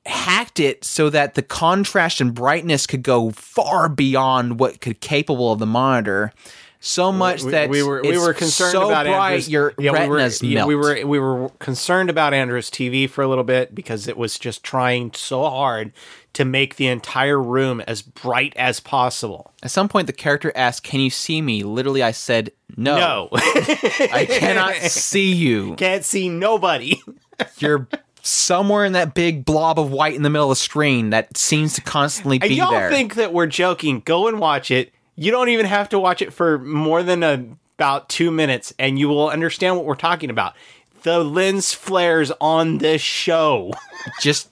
hacked 0.07 0.61
it 0.61 0.85
so 0.85 1.11
that 1.11 1.35
the 1.35 1.43
contrast 1.43 2.21
and 2.21 2.35
brightness 2.35 2.87
could 2.87 3.03
go 3.03 3.31
far 3.31 3.89
beyond 3.89 4.59
what 4.61 4.81
could 4.81 5.01
capable 5.01 5.53
of 5.53 5.59
the 5.59 5.67
monitor. 5.67 6.33
So 6.81 7.11
much 7.11 7.43
we, 7.43 7.53
that 7.53 7.71
we 7.71 7.83
were 7.83 8.03
we 8.03 8.19
were 8.19 8.35
concerned 8.35 8.73
so 8.73 8.89
about 8.89 9.07
bright 9.07 9.27
Andrew's, 9.29 9.49
your 9.49 9.73
yeah, 9.79 9.93
we 9.93 10.07
were, 10.07 10.17
retinas 10.17 10.43
yeah, 10.43 10.67
we 10.67 10.77
were 10.77 11.07
we 11.07 11.19
were 11.19 11.49
concerned 11.59 12.11
about 12.11 12.35
Andrew's 12.35 12.71
TV 12.71 13.09
for 13.09 13.23
a 13.23 13.27
little 13.27 13.43
bit 13.43 13.75
because 13.75 14.07
it 14.07 14.19
was 14.19 14.39
just 14.39 14.63
trying 14.63 15.11
so 15.15 15.49
hard 15.49 15.95
to 16.35 16.45
make 16.45 16.77
the 16.77 16.87
entire 16.89 17.41
room 17.41 17.81
as 17.87 18.03
bright 18.03 18.53
as 18.57 18.81
possible. 18.81 19.51
At 19.63 19.71
some 19.71 19.89
point, 19.89 20.09
the 20.09 20.13
character 20.13 20.53
asked, 20.55 20.83
"Can 20.83 21.01
you 21.01 21.09
see 21.09 21.41
me?" 21.41 21.63
Literally, 21.63 22.03
I 22.03 22.11
said, 22.11 22.53
"No, 22.77 22.97
No, 22.97 23.29
I 23.33 24.27
cannot 24.29 24.75
see 24.83 25.33
you. 25.33 25.77
can't 25.77 26.05
see 26.05 26.29
nobody. 26.29 27.01
You're." 27.57 27.89
Somewhere 28.27 28.87
in 28.87 28.95
that 28.95 29.13
big 29.13 29.45
blob 29.45 29.79
of 29.79 29.91
white 29.91 30.15
in 30.15 30.23
the 30.23 30.31
middle 30.31 30.51
of 30.51 30.57
the 30.57 30.61
screen 30.61 31.11
that 31.11 31.37
seems 31.37 31.75
to 31.75 31.83
constantly 31.83 32.39
And 32.41 32.49
be 32.49 32.55
y'all 32.55 32.71
there. 32.71 32.91
think 32.91 33.17
that 33.17 33.35
we're 33.35 33.47
joking? 33.47 34.01
Go 34.01 34.29
and 34.29 34.41
watch 34.41 34.71
it. 34.71 34.93
You 35.15 35.31
don't 35.31 35.51
even 35.51 35.67
have 35.67 35.91
to 35.91 35.99
watch 35.99 36.23
it 36.23 36.33
for 36.33 36.59
more 36.59 37.03
than 37.03 37.23
a, 37.23 37.45
about 37.79 38.09
two 38.09 38.31
minutes, 38.31 38.73
and 38.79 38.99
you 38.99 39.09
will 39.09 39.29
understand 39.29 39.77
what 39.77 39.85
we're 39.85 39.95
talking 39.95 40.31
about. 40.31 40.55
The 41.03 41.23
lens 41.23 41.75
flares 41.75 42.33
on 42.41 42.79
this 42.79 43.03
show. 43.03 43.73
just 44.23 44.51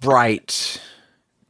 bright 0.00 0.80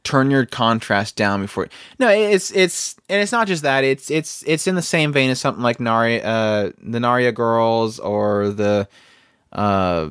turn 0.03 0.31
your 0.31 0.45
contrast 0.45 1.17
down 1.17 1.41
before 1.41 1.67
no 1.99 2.07
it's 2.07 2.49
it's 2.51 2.95
and 3.09 3.21
it's 3.21 3.33
not 3.33 3.45
just 3.45 3.63
that 3.63 3.83
it's 3.83 4.09
it's 4.09 4.41
it's 4.47 4.65
in 4.65 4.75
the 4.75 4.81
same 4.81 5.11
vein 5.11 5.29
as 5.29 5.37
something 5.37 5.61
like 5.61 5.79
Naria 5.79 6.21
uh 6.23 6.71
the 6.81 6.99
Naria 6.99 7.33
girls 7.33 7.99
or 7.99 8.49
the 8.49 8.87
uh 9.51 10.09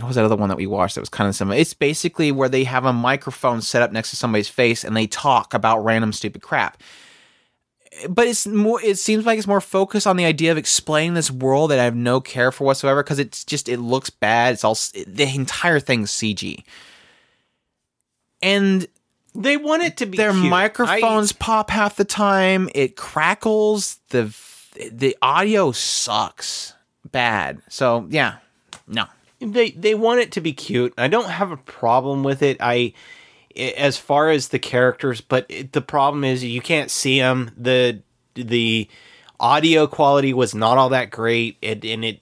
what 0.00 0.08
was 0.08 0.16
that 0.16 0.24
other 0.24 0.36
one 0.36 0.48
that 0.48 0.56
we 0.58 0.66
watched 0.66 0.94
that 0.94 1.00
was 1.00 1.08
kind 1.08 1.28
of 1.28 1.34
similar 1.34 1.56
it's 1.56 1.72
basically 1.74 2.30
where 2.32 2.48
they 2.48 2.64
have 2.64 2.84
a 2.84 2.92
microphone 2.92 3.62
set 3.62 3.80
up 3.82 3.92
next 3.92 4.10
to 4.10 4.16
somebody's 4.16 4.48
face 4.48 4.84
and 4.84 4.96
they 4.96 5.06
talk 5.06 5.54
about 5.54 5.78
random 5.84 6.12
stupid 6.12 6.42
crap 6.42 6.80
but 8.10 8.26
it's 8.26 8.46
more 8.46 8.78
it 8.82 8.98
seems 8.98 9.24
like 9.24 9.38
it's 9.38 9.46
more 9.46 9.60
focused 9.60 10.06
on 10.06 10.16
the 10.18 10.26
idea 10.26 10.52
of 10.52 10.58
explaining 10.58 11.14
this 11.14 11.30
world 11.30 11.70
that 11.70 11.78
I 11.78 11.84
have 11.84 11.94
no 11.96 12.20
care 12.20 12.52
for 12.52 12.64
whatsoever 12.64 13.02
because 13.02 13.18
it's 13.18 13.42
just 13.42 13.70
it 13.70 13.78
looks 13.80 14.10
bad. 14.10 14.52
It's 14.52 14.64
all 14.64 14.72
s- 14.72 14.92
the 15.06 15.22
entire 15.34 15.80
thing's 15.80 16.10
CG. 16.10 16.62
And 18.42 18.86
They 19.34 19.56
want 19.56 19.82
it 19.82 19.96
to 19.98 20.04
be 20.06 20.18
their 20.18 20.32
cute. 20.32 20.44
microphones 20.50 21.32
pop 21.32 21.70
half 21.70 21.96
the 21.96 22.04
time. 22.04 22.68
It 22.74 22.96
crackles. 22.96 23.98
The 24.10 24.34
the 24.92 25.16
audio 25.22 25.72
sucks 25.72 26.74
bad. 27.10 27.62
So 27.70 28.06
yeah, 28.10 28.36
no. 28.86 29.06
They 29.40 29.70
they 29.72 29.94
want 29.94 30.20
it 30.20 30.32
to 30.32 30.40
be 30.40 30.52
cute. 30.52 30.94
I 30.96 31.08
don't 31.08 31.28
have 31.28 31.52
a 31.52 31.56
problem 31.58 32.22
with 32.22 32.42
it. 32.42 32.56
I 32.60 32.92
i- 33.56 33.74
as 33.76 33.98
far 33.98 34.30
as 34.30 34.48
the 34.48 34.58
characters, 34.58 35.20
but 35.20 35.46
it, 35.48 35.72
the 35.72 35.82
problem 35.82 36.24
is 36.24 36.42
you 36.44 36.60
can't 36.62 36.90
see 36.90 37.18
them. 37.18 37.50
the 37.56 38.00
The 38.34 38.88
audio 39.38 39.86
quality 39.86 40.32
was 40.32 40.54
not 40.54 40.78
all 40.78 40.88
that 40.90 41.10
great, 41.10 41.56
it, 41.62 41.84
and 41.84 42.04
it 42.04 42.20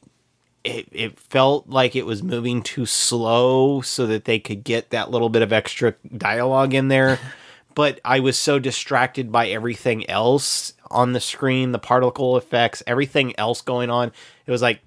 it 0.65 0.89
it 0.93 1.19
felt 1.19 1.69
like 1.69 1.95
it 1.95 2.07
was 2.07 2.23
moving 2.23 2.63
too 2.63 2.87
slow 2.87 3.81
so 3.81 4.07
that 4.07 4.25
they 4.25 4.39
could 4.39 4.65
get 4.65 4.91
that 4.91 5.11
little 5.11 5.29
bit 5.29 5.43
of 5.43 5.53
extra 5.53 5.95
dialogue 6.17 6.75
in 6.75 6.89
there. 6.89 7.19
but 7.75 8.01
I 8.05 8.21
was 8.21 8.39
so 8.39 8.59
distracted 8.59 9.31
by 9.33 9.49
everything 9.49 10.09
else 10.09 10.73
on 10.91 11.13
the 11.13 11.21
screen, 11.21 11.73
the 11.73 11.79
particle 11.79 12.37
effects, 12.37 12.83
everything 12.87 13.39
else 13.39 13.61
going 13.61 13.91
on. 13.91 14.13
It 14.47 14.51
was 14.51 14.63
like 14.63 14.81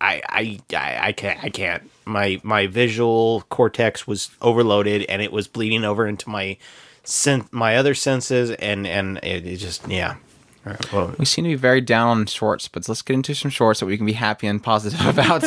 I 0.00 0.22
I 0.28 0.60
I, 0.76 0.98
I 1.08 1.12
can't 1.12 1.42
I 1.42 1.48
can't. 1.50 1.90
My 2.04 2.40
my 2.42 2.66
visual 2.66 3.42
cortex 3.48 4.06
was 4.06 4.30
overloaded 4.42 5.02
and 5.08 5.22
it 5.22 5.32
was 5.32 5.48
bleeding 5.48 5.84
over 5.84 6.06
into 6.06 6.28
my 6.28 6.56
sen- 7.04 7.48
my 7.50 7.76
other 7.76 7.94
senses 7.94 8.50
and 8.50 8.86
and 8.86 9.18
it, 9.18 9.46
it 9.46 9.56
just 9.56 9.88
yeah. 9.88 10.16
Right, 10.64 10.92
well, 10.92 11.14
We 11.16 11.24
seem 11.24 11.44
to 11.44 11.50
be 11.50 11.54
very 11.54 11.80
down 11.80 12.08
on 12.08 12.26
shorts, 12.26 12.66
but 12.66 12.88
let's 12.88 13.00
get 13.00 13.14
into 13.14 13.36
some 13.36 13.52
shorts 13.52 13.78
that 13.78 13.86
we 13.86 13.96
can 13.96 14.04
be 14.04 14.14
happy 14.14 14.48
and 14.48 14.60
positive 14.60 15.06
about. 15.06 15.42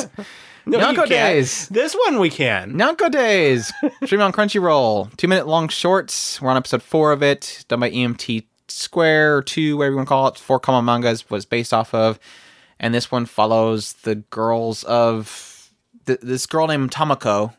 no, 0.65 0.79
can't. 0.93 1.09
Days. 1.09 1.67
This 1.67 1.93
one 2.05 2.19
we 2.19 2.29
can. 2.29 2.73
Nyanko 2.75 3.11
Days. 3.11 3.73
Streaming 4.05 4.23
on 4.23 4.31
Crunchyroll. 4.31 5.13
Two 5.17 5.27
minute 5.27 5.45
long 5.45 5.67
shorts. 5.67 6.41
We're 6.41 6.49
on 6.51 6.55
episode 6.55 6.81
four 6.81 7.11
of 7.11 7.21
it, 7.21 7.65
done 7.67 7.81
by 7.81 7.91
EMT 7.91 8.45
Square 8.69 9.35
or 9.37 9.41
two, 9.41 9.75
whatever 9.75 9.91
you 9.91 9.97
want 9.97 10.07
to 10.07 10.09
call 10.09 10.27
it. 10.29 10.37
Four 10.37 10.59
koma 10.61 10.81
mangas 10.81 11.29
was 11.29 11.45
based 11.45 11.73
off 11.73 11.93
of. 11.93 12.17
And 12.79 12.93
this 12.93 13.11
one 13.11 13.25
follows 13.25 13.93
the 13.93 14.15
girls 14.15 14.83
of 14.85 15.69
th- 16.05 16.19
this 16.21 16.45
girl 16.45 16.67
named 16.67 16.91
Tamako, 16.91 17.53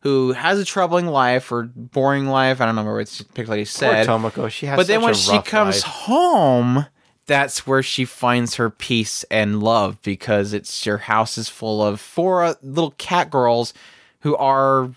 who 0.00 0.32
has 0.32 0.58
a 0.58 0.64
troubling 0.64 1.06
life 1.06 1.50
or 1.52 1.64
boring 1.74 2.26
life. 2.26 2.60
I 2.60 2.66
don't 2.66 2.74
remember 2.74 2.96
what 2.96 3.06
particularly 3.06 3.62
Poor 3.62 3.66
said. 3.66 4.06
Tomoko, 4.06 4.50
she 4.50 4.66
has 4.66 4.76
but 4.76 4.86
then 4.86 5.02
when 5.02 5.14
she 5.14 5.40
comes 5.42 5.82
life. 5.82 5.92
home, 5.92 6.86
that's 7.26 7.66
where 7.66 7.82
she 7.82 8.04
finds 8.04 8.56
her 8.56 8.70
peace 8.70 9.24
and 9.30 9.62
love 9.62 10.00
because 10.02 10.52
it's 10.52 10.86
your 10.86 10.98
house 10.98 11.38
is 11.38 11.48
full 11.48 11.82
of 11.82 12.00
four 12.00 12.44
uh, 12.44 12.54
little 12.62 12.92
cat 12.92 13.30
girls 13.30 13.74
who 14.20 14.36
are 14.36 14.90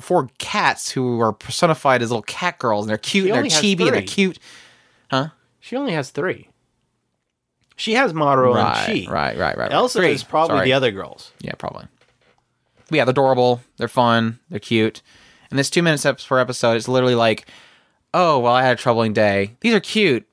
four 0.00 0.28
cats 0.38 0.90
who 0.90 1.20
are 1.20 1.32
personified 1.32 2.02
as 2.02 2.10
little 2.10 2.22
cat 2.22 2.58
girls 2.58 2.84
and 2.84 2.90
they're 2.90 2.98
cute 2.98 3.26
She 3.26 3.30
and 3.30 3.38
they're 3.38 3.60
chibi 3.60 3.86
and 3.86 3.94
they're 3.94 4.02
cute. 4.02 4.38
Huh? 5.10 5.28
She 5.60 5.76
only 5.76 5.92
has 5.92 6.10
three. 6.10 6.48
She 7.82 7.94
has 7.94 8.14
Maru 8.14 8.54
Right, 8.54 8.88
and 8.88 9.06
Chi. 9.06 9.12
right, 9.12 9.36
right, 9.36 9.38
right, 9.38 9.58
right. 9.58 9.72
Elsa 9.72 9.98
Three. 9.98 10.12
is 10.12 10.22
probably 10.22 10.56
Sorry. 10.58 10.66
the 10.68 10.72
other 10.72 10.90
girls. 10.92 11.32
Yeah, 11.40 11.54
probably. 11.58 11.86
But 12.88 12.96
yeah, 12.96 13.04
they're 13.04 13.10
adorable. 13.12 13.60
They're 13.76 13.88
fun. 13.88 14.38
They're 14.50 14.60
cute. 14.60 15.02
And 15.50 15.58
this 15.58 15.68
two 15.68 15.82
minutes 15.82 16.06
per 16.26 16.38
episode, 16.38 16.76
it's 16.76 16.86
literally 16.88 17.14
like, 17.14 17.46
oh, 18.14 18.38
well, 18.38 18.52
I 18.54 18.62
had 18.62 18.78
a 18.78 18.80
troubling 18.80 19.12
day. 19.12 19.56
These 19.60 19.74
are 19.74 19.80
cute. 19.80 20.26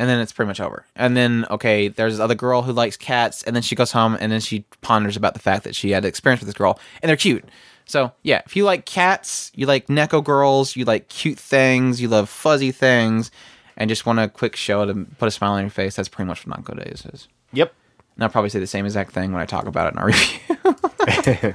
And 0.00 0.08
then 0.08 0.20
it's 0.20 0.32
pretty 0.32 0.46
much 0.46 0.60
over. 0.60 0.86
And 0.96 1.16
then, 1.16 1.44
okay, 1.50 1.88
there's 1.88 2.14
this 2.14 2.20
other 2.20 2.34
girl 2.36 2.62
who 2.62 2.72
likes 2.72 2.96
cats. 2.96 3.42
And 3.42 3.54
then 3.54 3.62
she 3.62 3.74
goes 3.74 3.90
home 3.92 4.16
and 4.20 4.30
then 4.32 4.40
she 4.40 4.64
ponders 4.80 5.16
about 5.16 5.34
the 5.34 5.40
fact 5.40 5.64
that 5.64 5.74
she 5.74 5.90
had 5.90 6.04
experience 6.04 6.40
with 6.40 6.46
this 6.46 6.54
girl. 6.56 6.78
And 7.02 7.08
they're 7.10 7.16
cute. 7.16 7.44
So 7.84 8.12
yeah, 8.22 8.42
if 8.46 8.54
you 8.54 8.64
like 8.64 8.84
cats, 8.84 9.50
you 9.54 9.66
like 9.66 9.88
Neko 9.88 10.22
girls, 10.22 10.76
you 10.76 10.84
like 10.84 11.08
cute 11.08 11.38
things, 11.38 12.00
you 12.00 12.08
love 12.08 12.28
fuzzy 12.28 12.70
things, 12.70 13.30
and 13.78 13.88
just 13.88 14.04
want 14.04 14.18
a 14.18 14.28
quick 14.28 14.56
show 14.56 14.84
to 14.84 15.06
put 15.18 15.28
a 15.28 15.30
smile 15.30 15.52
on 15.52 15.62
your 15.62 15.70
face, 15.70 15.96
that's 15.96 16.08
pretty 16.08 16.26
much 16.26 16.46
what 16.46 16.62
Nyanko 16.62 16.84
Days 16.84 17.06
is. 17.14 17.28
Yep. 17.52 17.72
And 18.16 18.24
I'll 18.24 18.28
probably 18.28 18.50
say 18.50 18.58
the 18.58 18.66
same 18.66 18.84
exact 18.84 19.12
thing 19.12 19.32
when 19.32 19.40
I 19.40 19.46
talk 19.46 19.66
about 19.66 19.86
it 19.86 19.94
in 19.94 19.98
our 19.98 20.06
review. 21.46 21.54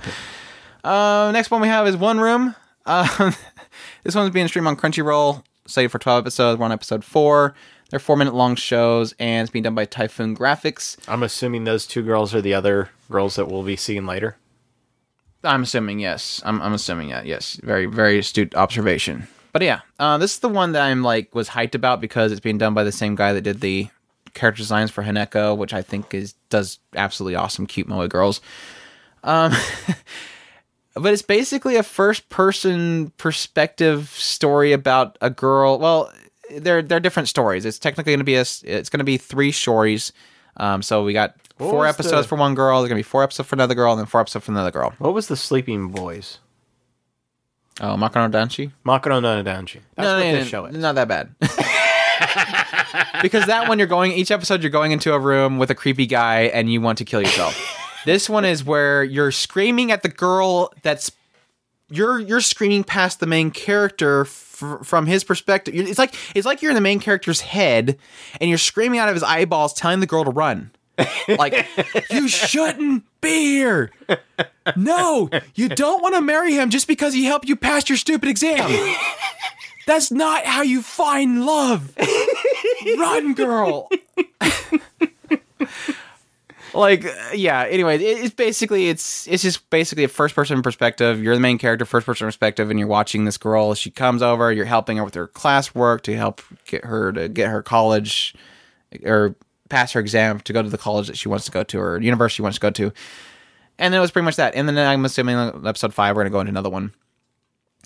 uh, 0.84 1.30
next 1.32 1.52
one 1.52 1.62
we 1.62 1.68
have 1.68 1.86
is 1.86 1.98
One 1.98 2.20
Room. 2.20 2.56
Um, 2.86 3.36
this 4.04 4.16
one's 4.16 4.32
being 4.32 4.48
streamed 4.48 4.68
on 4.68 4.78
Crunchyroll, 4.78 5.44
slated 5.68 5.92
for 5.92 6.00
12 6.00 6.24
episodes. 6.24 6.58
We're 6.58 6.66
on 6.66 6.72
episode 6.72 7.04
4. 7.04 7.54
They're 7.90 8.00
four 8.00 8.18
minute 8.18 8.34
long 8.34 8.56
shows, 8.56 9.14
and 9.20 9.44
it's 9.44 9.52
being 9.52 9.62
done 9.62 9.76
by 9.76 9.86
Typhoon 9.86 10.36
Graphics. 10.36 10.98
I'm 11.08 11.22
assuming 11.22 11.66
those 11.66 11.86
two 11.86 12.02
girls 12.02 12.34
are 12.34 12.42
the 12.42 12.56
other 12.56 12.90
girls 13.12 13.36
that 13.36 13.48
we'll 13.48 13.62
be 13.62 13.76
seeing 13.76 14.08
later. 14.08 14.38
I'm 15.44 15.62
assuming, 15.62 16.00
yes. 16.00 16.42
I'm, 16.44 16.60
I'm 16.62 16.74
assuming, 16.74 17.10
yeah, 17.10 17.22
yes. 17.22 17.60
Very, 17.62 17.86
very 17.86 18.18
astute 18.18 18.56
observation. 18.56 19.28
But 19.54 19.62
yeah, 19.62 19.82
uh, 20.00 20.18
this 20.18 20.34
is 20.34 20.40
the 20.40 20.50
one 20.50 20.74
that 20.74 20.82
I'm 20.82 21.04
like 21.04 21.34
was 21.34 21.48
hyped 21.48 21.76
about 21.76 22.02
because 22.02 22.32
it's 22.32 22.42
being 22.42 22.58
done 22.58 22.74
by 22.74 22.84
the 22.84 22.92
same 22.92 23.16
guy 23.16 23.34
that 23.34 23.42
did 23.42 23.62
the 23.62 23.88
character 24.34 24.58
designs 24.62 24.90
for 24.92 25.04
HenNeko, 25.04 25.56
which 25.56 25.74
I 25.74 25.84
think 25.84 26.14
is 26.14 26.34
does 26.50 26.80
absolutely 26.96 27.36
awesome, 27.36 27.68
cute 27.68 27.88
moe 27.88 28.08
girls. 28.08 28.42
Um, 29.24 29.54
but 30.96 31.14
it's 31.14 31.22
basically 31.22 31.76
a 31.76 31.84
first 31.84 32.30
person 32.30 33.12
perspective 33.18 34.10
story 34.10 34.74
about 34.74 35.20
a 35.22 35.30
girl. 35.30 35.78
Well, 35.78 36.12
they're 36.58 36.82
they're 36.82 37.00
different 37.00 37.30
stories. 37.30 37.64
It's 37.64 37.80
technically 37.80 38.12
going 38.14 38.20
to 38.20 38.26
be 38.26 38.36
a 38.36 38.42
it's 38.42 38.90
going 38.90 39.00
to 39.00 39.04
be 39.04 39.18
three 39.18 39.52
stories. 39.52 40.14
Um, 40.58 40.82
so 40.82 41.04
we 41.04 41.14
got 41.14 41.36
What 41.58 41.70
four 41.70 41.86
episodes 41.88 42.26
the- 42.26 42.30
for 42.30 42.38
one 42.38 42.56
girl. 42.56 42.80
There's 42.80 42.90
going 42.90 43.02
to 43.02 43.06
be 43.06 43.10
four 43.10 43.24
episodes 43.24 43.50
for 43.50 43.56
another 43.56 43.76
girl, 43.76 43.92
and 43.92 44.00
then 44.00 44.08
four 44.08 44.22
episodes 44.22 44.46
for 44.46 44.52
another 44.52 44.72
girl. 44.72 44.94
What 44.98 45.14
was 45.14 45.28
the 45.28 45.36
Sleeping 45.36 45.90
Boys? 45.90 46.40
Oh, 47.82 47.96
Makura 47.96 48.30
no 48.30 48.40
Danshi. 48.40 48.72
Makura 48.86 49.22
no 49.22 49.44
Danshi. 49.44 49.80
That's 49.96 50.06
no, 50.06 50.18
what 50.18 50.24
no, 50.24 50.32
this 50.32 50.46
no, 50.46 50.50
show 50.50 50.66
is. 50.66 50.78
Not 50.78 50.96
that 50.96 51.08
bad. 51.08 51.36
because 53.22 53.46
that 53.48 53.68
one 53.68 53.80
you're 53.80 53.88
going 53.88 54.12
each 54.12 54.32
episode 54.32 54.62
you're 54.62 54.70
going 54.70 54.92
into 54.92 55.14
a 55.14 55.20
room 55.20 55.58
with 55.58 55.72
a 55.72 55.76
creepy 55.76 56.06
guy 56.06 56.42
and 56.42 56.72
you 56.72 56.82
want 56.82 56.98
to 57.00 57.06
kill 57.06 57.22
yourself. 57.22 57.58
this 58.06 58.30
one 58.30 58.46
is 58.46 58.64
where 58.64 59.04
you're 59.04 59.32
screaming 59.32 59.92
at 59.92 60.04
the 60.04 60.10
girl 60.10 60.72
that's 60.84 61.12
you're 61.90 62.20
you're 62.20 62.42
screaming 62.42 62.84
past 62.84 63.20
the 63.20 63.28
main 63.28 63.52
character 63.52 64.22
f- 64.22 64.80
from 64.84 65.06
his 65.06 65.24
perspective. 65.24 65.74
It's 65.76 66.00
like 66.00 66.14
it's 66.36 66.46
like 66.46 66.62
you're 66.62 66.72
in 66.72 66.76
the 66.76 66.82
main 66.82 67.00
character's 67.00 67.42
head 67.42 67.98
and 68.40 68.50
you're 68.50 68.58
screaming 68.58 69.00
out 69.00 69.10
of 69.10 69.16
his 69.16 69.24
eyeballs 69.24 69.74
telling 69.74 70.00
the 70.00 70.08
girl 70.08 70.24
to 70.24 70.32
run. 70.32 70.72
Like 71.28 71.68
you 72.10 72.28
shouldn't 72.28 73.04
be 73.22 73.46
here. 73.46 73.92
No, 74.76 75.30
you 75.56 75.70
don't 75.70 76.02
want 76.02 76.16
to 76.16 76.22
marry 76.22 76.54
him 76.54 76.70
just 76.70 76.88
because 76.88 77.14
he 77.14 77.26
helped 77.26 77.48
you 77.48 77.56
pass 77.56 77.90
your 77.90 77.98
stupid 77.98 78.30
exam. 78.30 78.70
That's 79.86 80.12
not 80.12 80.46
how 80.46 80.62
you 80.62 80.82
find 80.82 81.46
love. 81.46 81.96
Run, 82.98 83.34
girl. 83.34 83.90
like, 86.74 87.06
yeah. 87.34 87.66
Anyway, 87.70 87.98
it's 87.98 88.34
basically 88.34 88.90
it's 88.90 89.28
it's 89.28 89.44
just 89.44 89.70
basically 89.70 90.04
a 90.04 90.08
first 90.08 90.36
person 90.36 90.62
perspective. 90.62 91.22
You're 91.22 91.36
the 91.36 91.42
main 91.42 91.58
character, 91.58 91.86
first 91.86 92.06
person 92.06 92.28
perspective, 92.28 92.70
and 92.70 92.80
you're 92.80 92.88
watching 92.88 93.26
this 93.26 93.38
girl. 93.38 93.74
She 93.74 93.92
comes 93.92 94.22
over. 94.22 94.52
You're 94.52 94.66
helping 94.66 94.98
her 94.98 95.04
with 95.04 95.16
her 95.16 95.28
classwork 95.28 96.02
to 96.02 96.16
help 96.16 96.42
get 96.66 96.86
her 96.86 97.12
to 97.12 97.28
get 97.28 97.50
her 97.50 97.62
college 97.62 98.36
or 99.04 99.36
pass 99.74 99.92
her 99.94 100.00
exam 100.00 100.40
to 100.42 100.54
go 100.54 100.62
to 100.62 100.70
the 100.70 100.78
college 100.78 101.08
that 101.08 101.18
she 101.18 101.28
wants 101.28 101.46
to 101.46 101.52
go 101.52 101.64
to 101.64 101.80
or 101.80 102.00
university 102.00 102.36
she 102.36 102.42
wants 102.44 102.58
to 102.58 102.62
go 102.62 102.70
to. 102.70 102.94
And 103.80 103.92
then 103.92 103.98
it 103.98 104.02
was 104.02 104.12
pretty 104.12 104.26
much 104.26 104.36
that. 104.36 104.54
And 104.54 104.70
then 104.70 104.78
I'm 104.78 105.04
assuming 105.04 105.36
episode 105.66 105.96
five, 105.96 106.16
we're 106.16 106.22
gonna 106.22 106.30
go 106.30 106.40
into 106.42 106.52
another 106.52 106.70
one. 106.70 106.94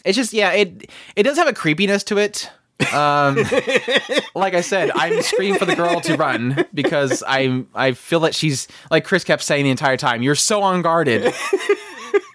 It's 0.03 0.17
just 0.17 0.33
yeah, 0.33 0.51
it 0.51 0.91
it 1.15 1.23
does 1.23 1.37
have 1.37 1.47
a 1.47 1.53
creepiness 1.53 2.03
to 2.05 2.17
it. 2.17 2.51
Um, 2.93 3.35
like 4.35 4.53
I 4.53 4.61
said, 4.61 4.91
I'm 4.93 5.21
screaming 5.21 5.57
for 5.57 5.65
the 5.65 5.75
girl 5.75 6.01
to 6.01 6.17
run 6.17 6.65
because 6.73 7.23
I 7.25 7.63
I 7.73 7.93
feel 7.93 8.19
that 8.21 8.35
she's 8.35 8.67
like 8.91 9.05
Chris 9.05 9.23
kept 9.23 9.43
saying 9.43 9.63
the 9.63 9.71
entire 9.71 9.97
time. 9.97 10.21
You're 10.21 10.35
so 10.35 10.63
unguarded. 10.63 11.23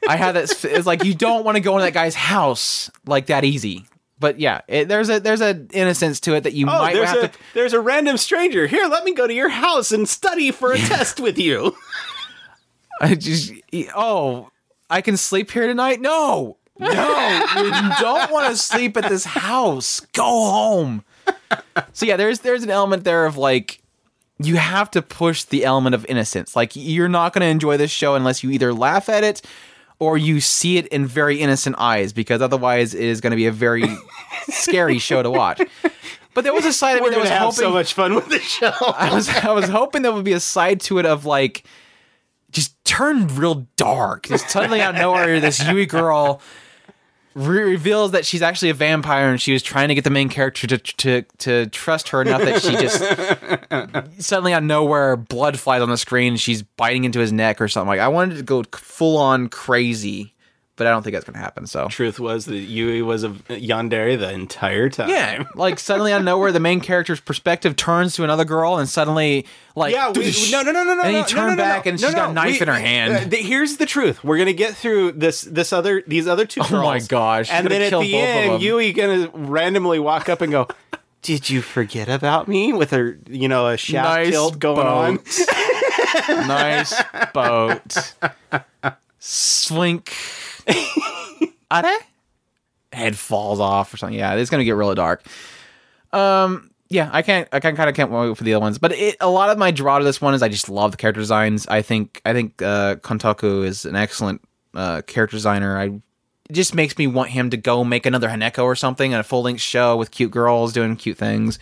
I 0.08 0.16
had 0.16 0.32
that. 0.32 0.64
It's 0.64 0.86
like 0.86 1.04
you 1.04 1.14
don't 1.14 1.44
want 1.44 1.56
to 1.56 1.60
go 1.60 1.74
into 1.74 1.84
that 1.84 1.92
guy's 1.92 2.14
house 2.14 2.90
like 3.06 3.26
that 3.26 3.44
easy. 3.44 3.84
But 4.22 4.38
yeah, 4.40 4.60
it, 4.68 4.88
there's 4.88 5.10
a 5.10 5.20
there's 5.20 5.40
an 5.42 5.68
innocence 5.74 6.20
to 6.20 6.34
it 6.34 6.44
that 6.44 6.54
you 6.54 6.66
Oh, 6.66 6.78
might 6.78 6.94
there's 6.94 7.08
have 7.10 7.24
a 7.24 7.28
to. 7.28 7.38
there's 7.54 7.72
a 7.74 7.80
random 7.80 8.16
stranger. 8.16 8.66
Here, 8.68 8.86
let 8.86 9.04
me 9.04 9.12
go 9.12 9.26
to 9.26 9.34
your 9.34 9.48
house 9.50 9.90
and 9.92 10.08
study 10.08 10.50
for 10.52 10.72
a 10.72 10.78
test 10.78 11.18
with 11.20 11.38
you. 11.38 11.76
I 13.00 13.16
just 13.16 13.52
oh, 13.94 14.48
I 14.88 15.00
can 15.00 15.16
sleep 15.16 15.50
here 15.50 15.66
tonight. 15.66 16.00
No, 16.00 16.56
no, 16.78 17.46
you 17.56 17.70
don't 18.00 18.30
want 18.30 18.50
to 18.50 18.56
sleep 18.56 18.96
at 18.96 19.08
this 19.08 19.24
house. 19.24 20.00
Go 20.12 20.22
home. 20.22 21.04
So 21.92 22.06
yeah, 22.06 22.16
there's 22.16 22.38
there's 22.40 22.62
an 22.62 22.70
element 22.70 23.04
there 23.04 23.26
of 23.26 23.36
like 23.36 23.82
you 24.38 24.56
have 24.56 24.90
to 24.92 25.02
push 25.02 25.42
the 25.44 25.64
element 25.64 25.94
of 25.94 26.06
innocence. 26.06 26.54
Like 26.56 26.72
you're 26.74 27.08
not 27.08 27.32
going 27.32 27.40
to 27.42 27.46
enjoy 27.48 27.76
this 27.76 27.90
show 27.90 28.14
unless 28.14 28.42
you 28.44 28.50
either 28.50 28.72
laugh 28.72 29.08
at 29.08 29.24
it 29.24 29.42
or 30.02 30.18
you 30.18 30.40
see 30.40 30.78
it 30.78 30.88
in 30.88 31.06
very 31.06 31.38
innocent 31.40 31.76
eyes 31.78 32.12
because 32.12 32.42
otherwise 32.42 32.92
it 32.92 33.04
is 33.04 33.20
going 33.20 33.30
to 33.30 33.36
be 33.36 33.46
a 33.46 33.52
very 33.52 33.84
scary 34.48 34.98
show 34.98 35.22
to 35.22 35.30
watch. 35.30 35.62
But 36.34 36.42
there 36.42 36.52
was 36.52 36.64
a 36.64 36.72
side 36.72 36.96
of 36.96 37.02
We're 37.02 37.12
that 37.12 37.20
was 37.20 37.28
have 37.28 37.42
hoping 37.42 37.52
so 37.52 37.70
much 37.70 37.94
fun 37.94 38.16
with 38.16 38.28
the 38.28 38.40
show. 38.40 38.72
I 38.96 39.14
was 39.14 39.28
I 39.28 39.52
was 39.52 39.68
hoping 39.68 40.02
there 40.02 40.10
would 40.10 40.24
be 40.24 40.32
a 40.32 40.40
side 40.40 40.80
to 40.82 40.98
it 40.98 41.06
of 41.06 41.24
like 41.24 41.62
just 42.50 42.84
turn 42.84 43.28
real 43.28 43.68
dark. 43.76 44.26
Just 44.26 44.50
suddenly 44.50 44.80
out 44.80 44.96
of 44.96 45.00
nowhere, 45.00 45.38
this 45.38 45.64
Yui 45.64 45.86
girl 45.86 46.42
re- 47.34 47.62
reveals 47.62 48.12
that 48.12 48.24
she's 48.24 48.42
actually 48.42 48.70
a 48.70 48.74
vampire 48.74 49.28
and 49.28 49.40
she 49.40 49.52
was 49.52 49.62
trying 49.62 49.88
to 49.88 49.94
get 49.94 50.04
the 50.04 50.10
main 50.10 50.28
character 50.28 50.66
to 50.66 50.78
to 50.78 51.22
to 51.38 51.66
trust 51.66 52.08
her 52.10 52.22
enough 52.22 52.42
that 52.42 52.62
she 52.62 52.72
just 52.76 54.18
suddenly 54.26 54.52
out 54.52 54.58
of 54.58 54.64
nowhere 54.64 55.16
blood 55.16 55.58
flies 55.58 55.82
on 55.82 55.90
the 55.90 55.96
screen. 55.96 56.36
She's 56.36 56.62
biting 56.62 57.04
into 57.04 57.18
his 57.20 57.32
neck 57.32 57.60
or 57.60 57.68
something. 57.68 57.88
Like 57.88 58.00
I 58.00 58.08
wanted 58.08 58.36
to 58.36 58.42
go 58.42 58.62
full 58.72 59.16
on 59.18 59.48
crazy, 59.48 60.34
but 60.76 60.86
I 60.86 60.90
don't 60.90 61.02
think 61.02 61.14
that's 61.14 61.24
gonna 61.26 61.38
happen. 61.38 61.66
So 61.66 61.88
Truth 61.88 62.18
was 62.18 62.46
that 62.46 62.56
Yui 62.56 63.02
was 63.02 63.24
a 63.24 63.28
yandere 63.28 64.18
the 64.18 64.32
entire 64.32 64.88
time. 64.88 65.08
yeah, 65.10 65.44
like 65.54 65.78
suddenly 65.78 66.12
out 66.12 66.20
of 66.20 66.24
nowhere, 66.24 66.50
the 66.52 66.60
main 66.60 66.80
character's 66.80 67.20
perspective 67.20 67.76
turns 67.76 68.14
to 68.16 68.24
another 68.24 68.44
girl, 68.44 68.78
and 68.78 68.88
suddenly, 68.88 69.46
like, 69.76 69.92
Yeah, 69.94 70.10
we, 70.10 70.32
no, 70.50 70.62
no, 70.62 70.72
no, 70.72 70.82
no, 70.84 70.94
no. 70.94 71.02
and 71.02 71.10
he 71.14 71.20
no, 71.20 71.26
turned 71.26 71.46
no, 71.46 71.50
no, 71.54 71.56
back, 71.56 71.84
no, 71.84 71.90
and 71.92 72.00
no, 72.00 72.06
she's 72.08 72.14
got 72.14 72.30
a 72.30 72.32
knife 72.32 72.52
we- 72.54 72.60
in 72.60 72.68
her 72.68 72.74
hand. 72.78 73.12
uh, 73.14 73.28
th- 73.30 73.44
here's 73.46 73.76
the 73.76 73.86
truth. 73.86 74.24
We're 74.24 74.38
gonna 74.38 74.52
get 74.52 74.74
through 74.74 75.12
this, 75.12 75.42
this 75.42 75.72
other, 75.72 76.02
these 76.06 76.26
other 76.26 76.46
two. 76.46 76.60
Oh 76.62 76.68
my 76.70 76.94
girls, 76.98 77.08
gosh, 77.08 77.46
she's 77.48 77.54
And 77.54 77.68
then 77.68 77.82
at 77.82 77.90
the 78.00 78.16
end. 78.16 78.62
Yui 78.62 78.92
gonna 78.92 79.30
randomly 79.34 79.98
walk 79.98 80.28
up 80.28 80.40
and 80.40 80.50
go, 80.50 80.68
"Did 81.20 81.50
you 81.50 81.60
forget 81.62 82.08
about 82.08 82.48
me?" 82.48 82.72
With 82.72 82.90
her, 82.92 83.18
you 83.28 83.46
know, 83.48 83.68
a 83.68 83.76
shaft 83.76 84.08
nice 84.08 84.30
tilt 84.30 84.58
going 84.58 84.86
on. 84.86 85.16
boat. 85.16 85.40
nice 86.46 87.02
boat. 87.32 88.14
Swink. 89.18 90.12
Are 91.70 91.98
Head 92.92 93.16
falls 93.16 93.58
off 93.58 93.92
or 93.94 93.96
something. 93.96 94.18
Yeah, 94.18 94.34
it's 94.34 94.50
gonna 94.50 94.64
get 94.64 94.72
really 94.72 94.94
dark. 94.94 95.24
Um, 96.12 96.70
yeah, 96.90 97.08
I 97.10 97.22
can't. 97.22 97.48
I 97.52 97.60
can 97.60 97.74
kind 97.74 97.88
of 97.88 97.96
can't 97.96 98.10
wait 98.10 98.36
for 98.36 98.44
the 98.44 98.52
other 98.54 98.60
ones. 98.60 98.78
But 98.78 98.92
it, 98.92 99.16
a 99.20 99.30
lot 99.30 99.48
of 99.48 99.56
my 99.56 99.70
draw 99.70 99.98
to 99.98 100.04
this 100.04 100.20
one 100.20 100.34
is 100.34 100.42
I 100.42 100.48
just 100.48 100.68
love 100.68 100.90
the 100.90 100.98
character 100.98 101.20
designs. 101.20 101.66
I 101.66 101.80
think 101.80 102.20
I 102.26 102.34
think 102.34 102.60
uh, 102.60 102.96
Kantoku 102.96 103.64
is 103.64 103.86
an 103.86 103.96
excellent 103.96 104.42
uh, 104.74 105.00
character 105.06 105.36
designer. 105.36 105.78
I 105.78 105.84
it 106.50 106.52
just 106.52 106.74
makes 106.74 106.98
me 106.98 107.06
want 107.06 107.30
him 107.30 107.48
to 107.50 107.56
go 107.56 107.82
make 107.82 108.04
another 108.04 108.28
HenNeko 108.28 108.64
or 108.64 108.76
something, 108.76 109.14
a 109.14 109.22
full 109.22 109.42
length 109.42 109.62
show 109.62 109.96
with 109.96 110.10
cute 110.10 110.30
girls 110.30 110.74
doing 110.74 110.96
cute 110.96 111.16
things. 111.16 111.58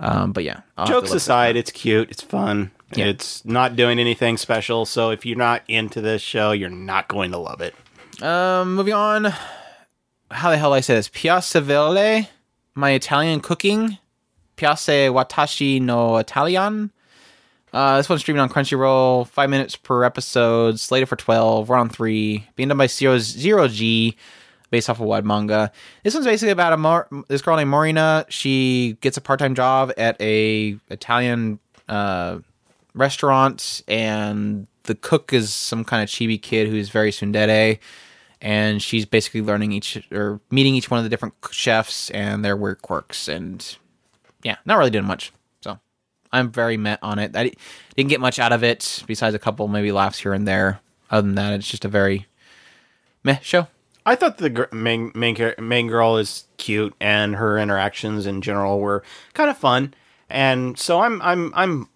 Um, 0.00 0.32
but 0.32 0.44
yeah, 0.44 0.60
I'll 0.78 0.86
Jokes 0.86 1.12
aside, 1.12 1.56
it's 1.56 1.70
cute. 1.70 2.10
It's 2.10 2.22
fun. 2.22 2.70
Yeah. 2.94 3.06
It's 3.06 3.44
not 3.44 3.76
doing 3.76 3.98
anything 3.98 4.36
special. 4.38 4.86
So 4.86 5.10
if 5.10 5.26
you're 5.26 5.36
not 5.36 5.62
into 5.68 6.00
this 6.00 6.22
show, 6.22 6.52
you're 6.52 6.70
not 6.70 7.08
going 7.08 7.32
to 7.32 7.38
love 7.38 7.60
it. 7.60 7.74
Um, 8.22 8.74
moving 8.74 8.94
on. 8.94 9.32
How 10.30 10.50
the 10.50 10.56
hell 10.56 10.70
do 10.70 10.74
I 10.74 10.80
say 10.80 10.94
this? 10.94 11.08
Piacevole, 11.08 12.28
my 12.74 12.90
Italian 12.90 13.40
cooking. 13.40 13.98
Piace 14.56 15.10
Watashi 15.10 15.80
no 15.80 16.16
Italian. 16.16 16.92
Uh, 17.72 17.96
this 17.96 18.08
one's 18.08 18.20
streaming 18.20 18.40
on 18.40 18.48
Crunchyroll. 18.48 19.26
Five 19.26 19.50
minutes 19.50 19.74
per 19.74 20.04
episode. 20.04 20.78
Slated 20.78 21.08
for 21.08 21.16
12. 21.16 21.68
We're 21.68 21.76
on 21.76 21.88
three. 21.88 22.46
Being 22.54 22.68
done 22.68 22.78
by 22.78 22.86
Zero, 22.86 23.18
Zero 23.18 23.66
G, 23.66 24.16
based 24.70 24.88
off 24.88 25.00
of 25.00 25.06
web 25.06 25.24
manga. 25.24 25.72
This 26.04 26.14
one's 26.14 26.26
basically 26.26 26.52
about 26.52 26.72
a 26.72 26.76
Mar- 26.76 27.08
this 27.28 27.42
girl 27.42 27.56
named 27.56 27.70
Marina. 27.70 28.26
She 28.28 28.96
gets 29.00 29.16
a 29.16 29.20
part 29.20 29.40
time 29.40 29.56
job 29.56 29.92
at 29.96 30.20
a 30.20 30.78
Italian 30.88 31.58
uh, 31.88 32.38
restaurant, 32.94 33.82
and 33.88 34.68
the 34.84 34.94
cook 34.94 35.32
is 35.32 35.52
some 35.52 35.84
kind 35.84 36.02
of 36.02 36.08
chibi 36.08 36.40
kid 36.40 36.68
who's 36.68 36.90
very 36.90 37.10
tsundere 37.10 37.78
and 38.44 38.82
she's 38.82 39.06
basically 39.06 39.40
learning 39.40 39.72
each 39.72 40.06
or 40.12 40.38
meeting 40.50 40.74
each 40.74 40.90
one 40.90 40.98
of 40.98 41.04
the 41.04 41.08
different 41.08 41.34
chefs 41.50 42.10
and 42.10 42.44
their 42.44 42.54
weird 42.54 42.82
quirks 42.82 43.26
and 43.26 43.78
yeah 44.42 44.56
not 44.66 44.76
really 44.76 44.90
doing 44.90 45.06
much. 45.06 45.32
So 45.62 45.80
i'm 46.30 46.52
very 46.52 46.76
met 46.76 46.98
on 47.02 47.18
it. 47.18 47.34
I 47.34 47.52
didn't 47.96 48.10
get 48.10 48.20
much 48.20 48.38
out 48.38 48.52
of 48.52 48.62
it 48.62 49.02
besides 49.06 49.34
a 49.34 49.38
couple 49.38 49.66
maybe 49.66 49.90
laughs 49.90 50.20
here 50.20 50.34
and 50.34 50.46
there. 50.46 50.80
Other 51.10 51.22
than 51.22 51.34
that 51.36 51.54
it's 51.54 51.68
just 51.68 51.86
a 51.86 51.88
very 51.88 52.26
meh 53.24 53.38
show. 53.40 53.66
I 54.06 54.14
thought 54.14 54.36
the 54.36 54.50
gr- 54.50 54.64
main 54.72 55.10
main 55.14 55.54
main 55.58 55.88
girl 55.88 56.18
is 56.18 56.44
cute, 56.58 56.94
and 57.00 57.36
her 57.36 57.58
interactions 57.58 58.26
in 58.26 58.42
general 58.42 58.78
were 58.78 59.02
kind 59.32 59.48
of 59.48 59.56
fun, 59.56 59.94
and 60.28 60.78
so 60.78 61.00
I'm 61.00 61.22
I'm 61.22 61.50
I'm 61.54 61.88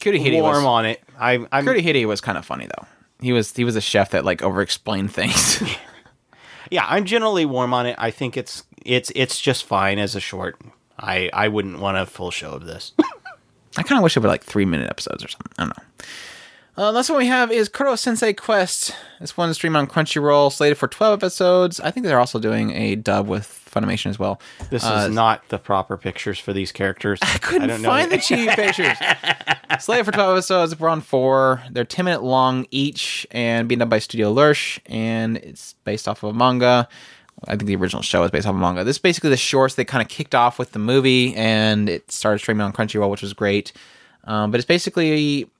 Kurihide 0.00 0.40
warm 0.40 0.56
was, 0.56 0.64
on 0.64 0.86
it. 0.86 1.02
I, 1.20 1.46
I'm 1.52 1.66
Kurihide 1.66 2.06
was 2.06 2.22
kind 2.22 2.38
of 2.38 2.46
funny 2.46 2.66
though 2.66 2.86
he 3.22 3.32
was 3.32 3.54
he 3.54 3.64
was 3.64 3.76
a 3.76 3.80
chef 3.80 4.10
that 4.10 4.24
like 4.24 4.42
over 4.42 4.60
explained 4.60 5.12
things 5.12 5.62
yeah, 6.72 6.86
I'm 6.88 7.04
generally 7.04 7.44
warm 7.44 7.74
on 7.74 7.84
it. 7.84 7.96
I 7.98 8.10
think 8.10 8.36
it's 8.36 8.64
it's 8.84 9.12
it's 9.14 9.38
just 9.40 9.64
fine 9.64 9.98
as 9.98 10.16
a 10.16 10.20
short. 10.20 10.58
I 10.98 11.28
I 11.32 11.48
wouldn't 11.48 11.80
want 11.80 11.98
a 11.98 12.06
full 12.06 12.30
show 12.30 12.52
of 12.52 12.64
this. 12.64 12.92
I 13.76 13.82
kind 13.82 13.98
of 13.98 14.02
wish 14.02 14.16
it 14.16 14.20
were 14.20 14.28
like 14.28 14.42
three 14.42 14.64
minute 14.64 14.90
episodes 14.90 15.22
or 15.22 15.28
something. 15.28 15.52
I 15.58 15.62
don't 15.64 15.76
know. 15.76 16.04
Uh, 16.84 16.90
last 16.90 17.10
one 17.10 17.18
we 17.18 17.26
have 17.26 17.52
is 17.52 17.68
Koro-sensei 17.68 18.32
Quest. 18.32 18.96
This 19.20 19.36
one's 19.36 19.56
streamed 19.56 19.76
on 19.76 19.86
Crunchyroll, 19.86 20.50
slated 20.50 20.78
for 20.78 20.88
12 20.88 21.18
episodes. 21.22 21.78
I 21.80 21.90
think 21.90 22.06
they're 22.06 22.18
also 22.18 22.38
doing 22.38 22.70
a 22.70 22.96
dub 22.96 23.28
with 23.28 23.61
Funimation 23.72 24.10
as 24.10 24.18
well. 24.18 24.40
This 24.70 24.84
Uh, 24.84 25.06
is 25.08 25.14
not 25.14 25.48
the 25.48 25.58
proper 25.58 25.96
pictures 25.96 26.38
for 26.38 26.52
these 26.52 26.70
characters. 26.72 27.18
I 27.22 27.38
couldn't 27.38 27.68
don't 27.68 27.82
know 27.82 27.88
find 27.88 28.12
the 28.12 28.16
chibi 28.18 28.54
pictures. 28.54 28.96
Slated 29.82 30.04
for 30.06 30.12
12 30.12 30.36
episodes. 30.36 30.78
We're 30.78 30.88
on 30.90 31.00
four. 31.00 31.62
They're 31.70 31.84
10 31.84 32.04
minute 32.04 32.22
long 32.22 32.66
each 32.70 33.26
and 33.30 33.68
being 33.68 33.78
done 33.78 33.88
by 33.88 33.98
Studio 33.98 34.32
Lerche. 34.32 34.78
And 34.86 35.38
it's 35.38 35.72
based 35.84 36.06
off 36.06 36.22
of 36.22 36.34
a 36.34 36.38
manga. 36.38 36.86
I 37.48 37.52
think 37.56 37.64
the 37.64 37.76
original 37.76 38.02
show 38.02 38.22
is 38.24 38.30
based 38.30 38.46
off 38.46 38.50
of 38.50 38.56
a 38.56 38.60
manga. 38.60 38.84
This 38.84 38.96
is 38.96 39.02
basically 39.02 39.30
the 39.30 39.36
shorts 39.38 39.74
they 39.74 39.84
kind 39.84 40.02
of 40.02 40.08
kicked 40.08 40.34
off 40.34 40.58
with 40.58 40.72
the 40.72 40.78
movie 40.78 41.34
and 41.34 41.88
it 41.88 42.12
started 42.12 42.38
streaming 42.40 42.62
on 42.64 42.72
Crunchyroll, 42.72 43.10
which 43.10 43.22
was 43.22 43.32
great. 43.32 43.72
Um, 44.24 44.50
but 44.50 44.58
it's 44.60 44.66
basically 44.66 45.50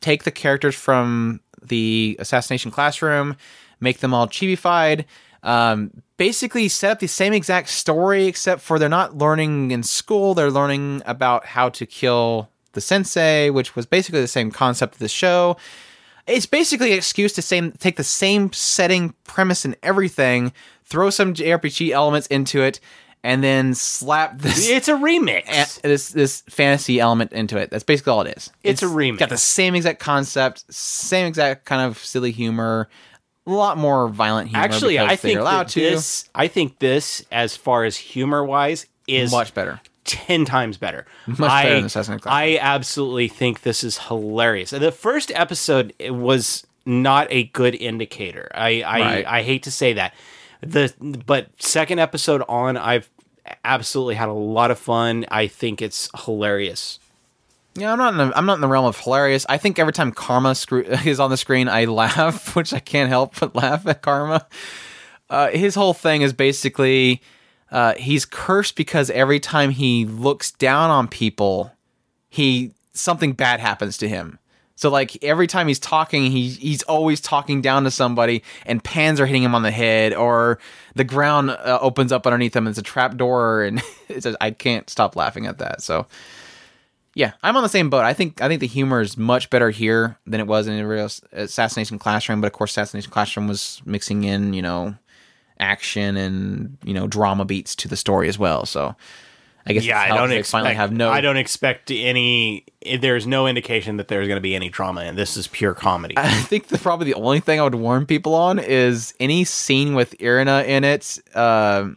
take 0.00 0.24
the 0.24 0.30
characters 0.30 0.74
from 0.74 1.40
the 1.62 2.16
assassination 2.18 2.70
classroom, 2.70 3.36
make 3.80 3.98
them 3.98 4.12
all 4.12 4.26
chibified, 4.28 5.04
um, 5.42 5.90
basically 6.16 6.68
set 6.68 6.92
up 6.92 6.98
the 7.00 7.06
same 7.06 7.32
exact 7.32 7.68
story, 7.68 8.26
except 8.26 8.60
for 8.60 8.78
they're 8.78 8.88
not 8.88 9.16
learning 9.16 9.70
in 9.70 9.82
school, 9.82 10.34
they're 10.34 10.50
learning 10.50 11.02
about 11.06 11.46
how 11.46 11.68
to 11.70 11.86
kill 11.86 12.50
the 12.72 12.80
sensei, 12.80 13.50
which 13.50 13.74
was 13.74 13.86
basically 13.86 14.20
the 14.20 14.28
same 14.28 14.50
concept 14.50 14.94
of 14.94 14.98
the 14.98 15.08
show. 15.08 15.56
It's 16.26 16.46
basically 16.46 16.92
an 16.92 16.98
excuse 16.98 17.32
to 17.34 17.42
same, 17.42 17.72
take 17.72 17.96
the 17.96 18.04
same 18.04 18.52
setting, 18.52 19.14
premise, 19.24 19.64
and 19.64 19.76
everything, 19.82 20.52
throw 20.84 21.08
some 21.08 21.32
JRPG 21.32 21.90
elements 21.90 22.26
into 22.26 22.60
it, 22.62 22.80
and 23.24 23.42
then 23.42 23.74
slap 23.74 24.38
this 24.38 24.68
It's 24.68 24.88
a 24.88 24.92
remix. 24.94 25.80
this 25.80 26.10
this 26.10 26.42
fantasy 26.48 27.00
element 27.00 27.32
into 27.32 27.56
it. 27.56 27.70
That's 27.70 27.84
basically 27.84 28.10
all 28.12 28.22
it 28.22 28.36
is. 28.36 28.50
It's 28.62 28.82
a 28.82 28.86
remix. 28.86 29.18
Got 29.18 29.30
the 29.30 29.36
same 29.36 29.74
exact 29.74 30.00
concept, 30.00 30.72
same 30.72 31.26
exact 31.26 31.64
kind 31.64 31.82
of 31.82 31.98
silly 31.98 32.30
humor, 32.30 32.88
a 33.48 33.52
lot 33.52 33.78
more 33.78 34.08
violent 34.08 34.48
humor. 34.50 34.64
Actually, 34.64 34.98
I 34.98 35.16
think 35.16 35.38
allowed 35.38 35.68
to. 35.68 35.80
this. 35.80 36.28
I 36.34 36.48
think 36.48 36.78
this, 36.78 37.24
as 37.32 37.56
far 37.56 37.84
as 37.84 37.96
humor 37.96 38.44
wise, 38.44 38.86
is 39.06 39.30
much 39.30 39.54
better. 39.54 39.80
ten 40.04 40.44
times 40.44 40.76
better. 40.76 41.06
Much 41.26 41.50
I, 41.50 41.62
better 41.64 41.74
than 41.76 41.84
Assassin's. 41.86 42.22
I 42.26 42.58
absolutely 42.60 43.28
think 43.28 43.62
this 43.62 43.82
is 43.82 43.98
hilarious. 43.98 44.70
The 44.70 44.92
first 44.92 45.32
episode 45.34 45.94
was 46.00 46.66
not 46.86 47.26
a 47.30 47.44
good 47.44 47.74
indicator. 47.74 48.50
I 48.54 48.82
I, 48.82 49.00
Right. 49.00 49.26
I 49.26 49.42
hate 49.42 49.62
to 49.64 49.70
say 49.70 49.94
that. 49.94 50.14
The 50.60 50.92
but 51.26 51.48
second 51.62 52.00
episode 52.00 52.42
on, 52.48 52.76
I've 52.76 53.08
absolutely 53.64 54.16
had 54.16 54.28
a 54.28 54.32
lot 54.32 54.70
of 54.70 54.78
fun. 54.78 55.24
I 55.30 55.46
think 55.46 55.80
it's 55.80 56.10
hilarious. 56.24 56.98
Yeah, 57.74 57.92
I'm 57.92 57.98
not. 57.98 58.12
In 58.14 58.18
the, 58.18 58.36
I'm 58.36 58.46
not 58.46 58.54
in 58.54 58.60
the 58.60 58.68
realm 58.68 58.86
of 58.86 58.98
hilarious. 58.98 59.46
I 59.48 59.58
think 59.58 59.78
every 59.78 59.92
time 59.92 60.12
Karma 60.12 60.54
screw, 60.54 60.82
is 61.04 61.20
on 61.20 61.30
the 61.30 61.36
screen, 61.36 61.68
I 61.68 61.84
laugh, 61.84 62.54
which 62.56 62.72
I 62.72 62.80
can't 62.80 63.08
help 63.08 63.38
but 63.38 63.54
laugh 63.54 63.86
at 63.86 64.02
Karma. 64.02 64.46
Uh, 65.30 65.50
his 65.50 65.74
whole 65.74 65.94
thing 65.94 66.22
is 66.22 66.32
basically 66.32 67.22
uh, 67.70 67.94
he's 67.94 68.24
cursed 68.24 68.76
because 68.76 69.10
every 69.10 69.40
time 69.40 69.70
he 69.70 70.04
looks 70.06 70.50
down 70.52 70.90
on 70.90 71.06
people, 71.06 71.72
he 72.30 72.72
something 72.92 73.32
bad 73.32 73.60
happens 73.60 73.98
to 73.98 74.08
him. 74.08 74.38
So 74.74 74.90
like 74.90 75.22
every 75.24 75.48
time 75.48 75.66
he's 75.66 75.80
talking, 75.80 76.30
he 76.30 76.50
he's 76.50 76.82
always 76.84 77.20
talking 77.20 77.60
down 77.60 77.84
to 77.84 77.90
somebody, 77.90 78.42
and 78.64 78.82
pans 78.82 79.20
are 79.20 79.26
hitting 79.26 79.42
him 79.42 79.54
on 79.54 79.62
the 79.62 79.72
head, 79.72 80.14
or 80.14 80.58
the 80.94 81.04
ground 81.04 81.50
uh, 81.50 81.78
opens 81.80 82.12
up 82.12 82.26
underneath 82.26 82.54
him. 82.54 82.66
And 82.66 82.72
it's 82.72 82.78
a 82.78 82.82
trap 82.82 83.16
door, 83.16 83.64
and 83.64 83.82
I 84.40 84.52
can't 84.52 84.88
stop 84.88 85.16
laughing 85.16 85.46
at 85.46 85.58
that. 85.58 85.82
So 85.82 86.06
yeah, 87.18 87.32
I'm 87.42 87.56
on 87.56 87.64
the 87.64 87.68
same 87.68 87.90
boat. 87.90 88.04
I 88.04 88.14
think 88.14 88.40
I 88.40 88.46
think 88.46 88.60
the 88.60 88.68
humor 88.68 89.00
is 89.00 89.16
much 89.16 89.50
better 89.50 89.70
here 89.70 90.16
than 90.24 90.38
it 90.38 90.46
was 90.46 90.68
in 90.68 90.76
the 90.76 90.86
real 90.86 91.08
Assassination 91.32 91.98
Classroom. 91.98 92.40
But 92.40 92.46
of 92.46 92.52
course, 92.52 92.70
Assassination 92.70 93.10
Classroom 93.10 93.48
was 93.48 93.82
mixing 93.84 94.22
in 94.22 94.52
you 94.52 94.62
know 94.62 94.94
action 95.58 96.16
and 96.16 96.78
you 96.84 96.94
know 96.94 97.08
drama 97.08 97.44
beats 97.44 97.74
to 97.74 97.88
the 97.88 97.96
story 97.96 98.28
as 98.28 98.38
well. 98.38 98.64
So 98.66 98.94
I 99.66 99.72
guess 99.72 99.84
Yeah, 99.84 100.00
I 100.00 100.16
don't 100.16 100.30
expect. 100.30 100.52
finally 100.52 100.74
have 100.76 100.92
no. 100.92 101.10
I 101.10 101.20
don't 101.20 101.36
expect 101.36 101.90
any. 101.90 102.64
There's 103.00 103.26
no 103.26 103.48
indication 103.48 103.96
that 103.96 104.06
there's 104.06 104.28
going 104.28 104.36
to 104.36 104.40
be 104.40 104.54
any 104.54 104.68
drama, 104.68 105.00
and 105.00 105.18
this 105.18 105.36
is 105.36 105.48
pure 105.48 105.74
comedy. 105.74 106.14
I 106.16 106.30
think 106.42 106.68
the 106.68 106.78
probably 106.78 107.06
the 107.06 107.14
only 107.14 107.40
thing 107.40 107.58
I 107.58 107.64
would 107.64 107.74
warn 107.74 108.06
people 108.06 108.36
on 108.36 108.60
is 108.60 109.12
any 109.18 109.42
scene 109.42 109.96
with 109.96 110.14
Irina 110.22 110.62
in 110.62 110.84
it. 110.84 111.18
Um, 111.34 111.96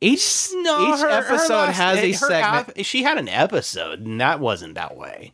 Each 0.00 0.48
No, 0.54 0.94
each 0.94 1.00
her- 1.00 1.08
her 1.08 1.24
episode 1.34 1.54
last- 1.54 1.76
has 1.76 1.98
a 1.98 2.12
her 2.12 2.18
segment. 2.18 2.68
ep- 2.78 2.84
she 2.84 3.02
had 3.02 3.18
an 3.18 3.28
episode, 3.28 4.00
and 4.06 4.20
that 4.20 4.40
wasn't 4.40 4.74
that 4.74 4.96
way. 4.96 5.32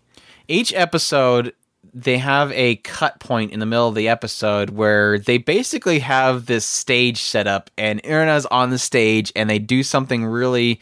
each 0.48 0.72
episode 0.74 1.52
they 1.96 2.18
have 2.18 2.50
a 2.52 2.76
cut 2.76 3.18
point 3.20 3.52
in 3.52 3.60
the 3.60 3.66
middle 3.66 3.88
of 3.88 3.94
the 3.94 4.08
episode 4.08 4.70
where 4.70 5.18
they 5.18 5.38
basically 5.38 6.00
have 6.00 6.46
this 6.46 6.64
stage 6.66 7.20
set 7.22 7.46
up 7.46 7.70
and 7.78 8.00
Irina's 8.04 8.46
on 8.46 8.70
the 8.70 8.78
stage 8.78 9.32
and 9.36 9.48
they 9.48 9.58
do 9.58 9.82
something 9.82 10.24
really 10.26 10.80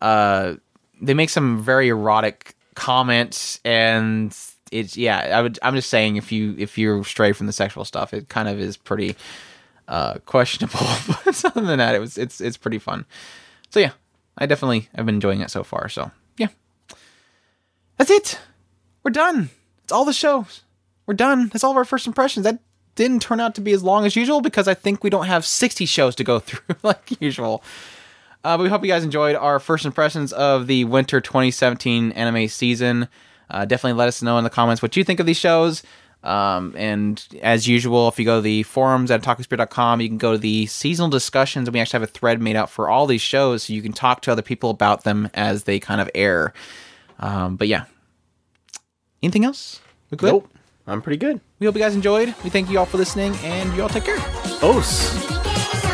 uh 0.00 0.54
they 1.02 1.12
make 1.12 1.28
some 1.30 1.60
very 1.62 1.88
erotic 1.88 2.54
comments 2.74 3.58
and 3.64 4.36
it's 4.70 4.96
yeah 4.96 5.36
I 5.38 5.42
would 5.42 5.58
I'm 5.62 5.74
just 5.74 5.90
saying 5.90 6.16
if 6.16 6.30
you 6.30 6.54
if 6.56 6.78
you're 6.78 7.02
stray 7.04 7.32
from 7.32 7.46
the 7.46 7.52
sexual 7.52 7.84
stuff 7.84 8.14
it 8.14 8.28
kind 8.28 8.48
of 8.48 8.60
is 8.60 8.76
pretty 8.76 9.16
uh 9.88 10.14
questionable 10.26 10.78
but 11.06 11.44
other 11.44 11.60
than 11.60 11.78
that 11.78 11.94
it 11.94 11.98
was 11.98 12.16
it's 12.18 12.40
it's 12.40 12.56
pretty 12.56 12.78
fun 12.78 13.04
so 13.70 13.80
yeah 13.80 13.92
I 14.38 14.46
definitely 14.46 14.88
have 14.94 15.06
been 15.06 15.16
enjoying 15.16 15.40
it 15.40 15.50
so 15.50 15.62
far 15.62 15.88
so 15.88 16.10
yeah 16.36 16.48
that's 17.98 18.10
it 18.10 18.38
we're 19.04 19.10
done. 19.10 19.50
It's 19.84 19.92
all 19.92 20.06
the 20.06 20.12
shows. 20.12 20.62
We're 21.06 21.14
done. 21.14 21.48
That's 21.48 21.62
all 21.62 21.70
of 21.70 21.76
our 21.76 21.84
first 21.84 22.06
impressions. 22.06 22.44
That 22.44 22.58
didn't 22.94 23.20
turn 23.20 23.38
out 23.38 23.54
to 23.56 23.60
be 23.60 23.72
as 23.72 23.82
long 23.82 24.06
as 24.06 24.16
usual 24.16 24.40
because 24.40 24.66
I 24.66 24.74
think 24.74 25.04
we 25.04 25.10
don't 25.10 25.26
have 25.26 25.44
60 25.44 25.84
shows 25.84 26.14
to 26.16 26.24
go 26.24 26.38
through 26.40 26.74
like 26.82 27.20
usual. 27.20 27.62
Uh, 28.42 28.56
but 28.56 28.62
we 28.64 28.68
hope 28.68 28.82
you 28.82 28.88
guys 28.90 29.04
enjoyed 29.04 29.36
our 29.36 29.58
first 29.60 29.84
impressions 29.84 30.32
of 30.32 30.66
the 30.66 30.84
winter 30.84 31.20
2017 31.20 32.12
anime 32.12 32.48
season. 32.48 33.08
Uh, 33.50 33.64
definitely 33.66 33.98
let 33.98 34.08
us 34.08 34.22
know 34.22 34.38
in 34.38 34.44
the 34.44 34.50
comments 34.50 34.80
what 34.80 34.96
you 34.96 35.04
think 35.04 35.20
of 35.20 35.26
these 35.26 35.38
shows. 35.38 35.82
Um, 36.24 36.74
and 36.76 37.24
as 37.42 37.68
usual, 37.68 38.08
if 38.08 38.18
you 38.18 38.24
go 38.24 38.36
to 38.38 38.42
the 38.42 38.62
forums 38.64 39.10
at 39.10 39.22
OtakuSpirit.com, 39.22 40.00
you 40.00 40.08
can 40.08 40.18
go 40.18 40.32
to 40.32 40.38
the 40.38 40.66
seasonal 40.66 41.10
discussions, 41.10 41.68
and 41.68 41.74
we 41.74 41.80
actually 41.80 42.00
have 42.00 42.08
a 42.08 42.12
thread 42.12 42.40
made 42.40 42.56
out 42.56 42.70
for 42.70 42.88
all 42.88 43.06
these 43.06 43.20
shows 43.20 43.64
so 43.64 43.72
you 43.72 43.82
can 43.82 43.92
talk 43.92 44.22
to 44.22 44.32
other 44.32 44.42
people 44.42 44.70
about 44.70 45.04
them 45.04 45.28
as 45.34 45.64
they 45.64 45.78
kind 45.78 46.00
of 46.00 46.10
air. 46.14 46.52
Um, 47.20 47.56
but 47.56 47.68
yeah, 47.68 47.84
Anything 49.24 49.46
else? 49.46 49.80
We 50.10 50.18
good? 50.18 50.32
Nope, 50.32 50.50
I'm 50.86 51.00
pretty 51.00 51.16
good. 51.16 51.40
We 51.58 51.64
hope 51.64 51.74
you 51.74 51.80
guys 51.80 51.94
enjoyed. 51.94 52.34
We 52.44 52.50
thank 52.50 52.68
you 52.68 52.78
all 52.78 52.84
for 52.84 52.98
listening, 52.98 53.34
and 53.36 53.74
you 53.74 53.82
all 53.82 53.88
take 53.88 54.04
care. 54.04 54.18
Os. 54.62 55.93